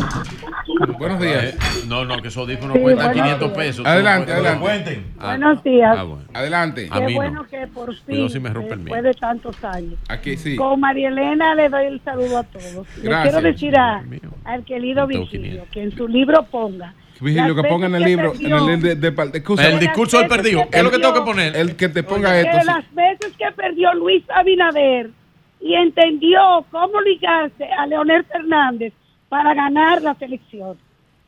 Buenos 0.97 1.19
días. 1.19 1.43
Eh, 1.43 1.55
no, 1.87 2.03
no, 2.05 2.21
que 2.21 2.29
esos 2.29 2.37
audífonos 2.41 2.75
Sí, 2.75 2.81
cuestan 2.81 3.05
buenos 3.07 3.23
500 3.23 3.53
días. 3.53 3.57
pesos. 3.67 3.85
Adelante, 3.85 4.31
no 4.31 4.33
adelante. 4.39 5.03
Ah, 5.19 5.27
Buenos 5.27 5.63
días. 5.63 5.95
ah, 5.97 6.03
bueno. 6.03 6.23
Adelante. 6.33 6.87
A 6.91 6.99
Qué 6.99 7.05
mí 7.05 7.13
no. 7.13 7.17
bueno 7.19 7.45
que 7.47 7.67
por 7.67 7.95
fin, 7.95 8.29
si 8.29 8.39
me 8.39 8.49
rompe 8.49 8.73
el 8.73 8.79
mío. 8.79 8.85
después 8.95 9.03
de 9.03 9.13
tantos 9.13 9.63
años. 9.63 9.93
Aquí 10.09 10.35
sí. 10.37 10.55
Con 10.55 10.79
María 10.79 11.09
Elena 11.09 11.53
le 11.55 11.69
doy 11.69 11.85
el 11.85 12.01
saludo 12.03 12.39
a 12.39 12.43
todos. 12.43 12.87
Le 12.97 13.03
Gracias. 13.09 13.33
quiero 13.35 13.41
decir 13.53 13.77
a, 13.77 14.03
al 14.45 14.65
querido 14.65 15.05
Vigilio 15.07 15.65
que 15.71 15.83
en 15.83 15.95
su 15.95 16.07
libro 16.07 16.43
ponga. 16.49 16.93
Vigilio, 17.23 17.53
las 17.53 17.63
que 17.63 17.69
ponga 17.69 17.87
en 17.87 17.95
el 17.95 18.03
libro, 18.03 18.33
en 18.39 18.51
el 18.51 18.81
de, 18.81 18.95
de, 18.95 19.11
de-. 19.11 19.67
El 19.69 19.79
discurso 19.79 20.19
del 20.19 20.27
perdido. 20.27 20.67
¿Qué 20.69 20.77
es 20.77 20.83
lo 20.83 20.91
que 20.91 20.99
tengo 20.99 21.13
que 21.13 21.21
poner? 21.21 21.55
El 21.55 21.75
que 21.75 21.89
te 21.89 22.03
ponga 22.03 22.39
esto. 22.39 22.59
sí. 22.59 22.65
las 22.67 22.93
veces 22.93 23.33
que 23.37 23.51
perdió 23.55 23.93
Luis 23.93 24.23
Abinader 24.29 25.09
y 25.59 25.75
entendió 25.75 26.65
cómo 26.71 27.01
ligarse 27.01 27.65
a 27.65 27.87
Leonel 27.87 28.23
Fernández 28.25 28.93
para 29.29 29.53
ganar 29.53 30.01
la 30.01 30.13
selección. 30.15 30.77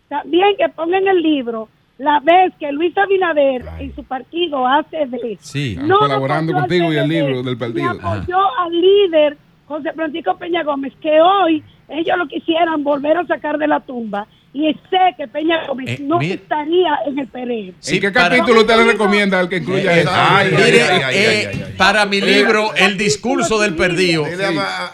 También 0.09 0.55
que 0.57 0.69
ponga 0.69 0.97
en 0.97 1.07
el 1.07 1.21
libro 1.21 1.69
la 1.97 2.19
vez 2.19 2.53
que 2.59 2.71
Luis 2.71 2.95
Abinader 2.97 3.65
en 3.79 3.95
su 3.95 4.03
partido 4.03 4.67
ACD 4.67 5.37
Sí, 5.39 5.77
no 5.81 5.99
colaborando 5.99 6.53
contigo 6.53 6.91
y 6.91 6.97
el 6.97 7.07
libro 7.07 7.41
del 7.41 7.57
partido. 7.57 7.93
y 7.93 7.97
apoyó 7.97 8.39
al 8.59 8.71
líder 8.81 9.37
José 9.67 9.93
Francisco 9.93 10.37
Peña 10.37 10.63
Gómez, 10.63 10.93
que 11.01 11.21
hoy 11.21 11.63
ellos 11.89 12.17
lo 12.17 12.27
quisieran 12.27 12.83
volver 12.83 13.17
a 13.17 13.25
sacar 13.25 13.57
de 13.57 13.67
la 13.67 13.79
tumba. 13.79 14.27
Y 14.57 14.71
sé 14.89 14.97
que 15.17 15.27
Peña 15.27 15.67
Gómez 15.67 15.89
Eh, 15.89 15.97
no 16.01 16.17
mire- 16.17 16.35
estaría 16.35 16.97
en 17.05 17.19
el 17.19 17.27
PRM. 17.27 17.73
¿En 17.87 17.99
qué 17.99 18.11
capítulo 18.13 18.61
usted 18.61 18.77
le 18.77 18.83
recomienda 18.93 19.37
al 19.41 19.49
que 19.49 19.57
incluya 19.57 19.97
Eh, 19.97 19.99
eso? 19.99 20.11
ay, 20.13 20.51
mire, 20.51 20.81
eh, 21.11 21.73
para 21.77 22.05
mi 22.05 22.21
libro, 22.21 22.73
El 22.73 22.97
discurso 22.97 23.59
del 23.59 23.75
perdido, 23.75 24.23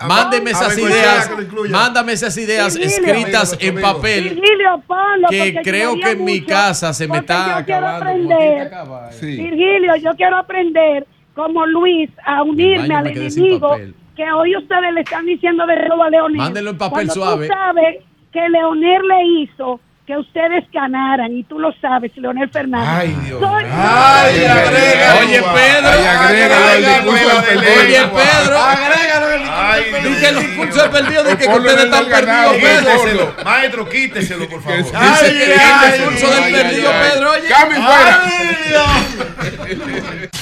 mándeme 0.08 0.50
esas 0.50 0.76
ideas, 0.80 1.30
mándame 1.70 2.14
esas 2.14 2.36
ideas 2.40 2.76
escritas 2.76 3.56
en 3.60 3.80
papel, 3.80 4.42
que 5.30 5.60
creo 5.64 5.96
que 6.00 6.10
en 6.12 6.26
mi 6.26 6.42
casa 6.42 6.92
se 6.92 7.08
me 7.08 7.18
está 7.20 7.60
yo 7.60 7.66
quiero 7.66 7.88
acabando. 7.88 8.34
aprender, 8.34 8.72
Sí. 9.12 9.38
Virgilio, 9.38 9.96
yo 9.98 10.10
quiero 10.18 10.38
aprender 10.38 11.06
como 11.36 11.68
Luis 11.68 12.10
a 12.26 12.42
unirme 12.42 12.96
al 12.96 13.06
enemigo 13.08 13.78
que 14.16 14.24
hoy 14.34 14.56
ustedes 14.58 14.92
le 14.94 15.02
están 15.02 15.24
diciendo 15.26 15.66
de 15.68 15.76
robo 15.88 16.04
a 16.04 16.10
Leonel. 16.10 16.38
Mándenlo 16.38 16.72
en 16.72 16.78
papel 16.80 17.12
suave. 17.12 17.48
Que 18.32 18.48
Leonel 18.50 19.02
le 19.08 19.26
hizo 19.44 19.80
que 20.08 20.18
ustedes 20.18 20.64
ganaran 20.74 21.32
y 21.38 21.44
tú 21.44 21.60
lo 21.60 21.72
sabes, 21.80 22.12
Leonel 22.16 22.50
Fernández. 22.50 22.90
Ay, 22.90 23.18
Dios. 23.26 23.40
Soy- 23.40 23.66
Ay, 23.72 24.46
agrega. 24.46 25.16
Oye, 25.22 25.42
Pedro, 25.54 25.90
Ay, 25.90 26.06
agrégalo 26.06 26.66
al 26.66 26.86
discurso 26.86 27.30
del 27.36 27.44
perdido. 27.60 27.82
Oye, 27.82 28.02
Pedro, 28.08 28.58
Ay, 29.54 29.84
di 30.04 30.16
que 30.16 30.28
el 30.28 30.40
discurso 30.40 30.82
del 30.82 30.92
perdido, 30.92 31.24
di 31.24 31.36
que 31.36 31.48
ustedes 31.48 31.84
están 31.86 32.06
perdidos, 32.06 32.56
Pedro. 32.58 33.34
Maestro, 33.46 33.90
quíteselo, 33.90 34.50
por 34.50 34.62
favor. 34.64 34.78
Dice 34.80 34.94
que 35.34 35.54
el 35.54 35.92
discurso 35.92 36.28
del 36.36 36.44
ay, 36.44 36.52
perdido, 36.54 36.90
ay. 36.92 37.10
Pedro, 37.12 37.32
oye. 37.32 37.48
Cambio 37.48 37.78
fuera. 37.82 38.22
Ay, 38.26 38.58
Dios. 38.68 40.32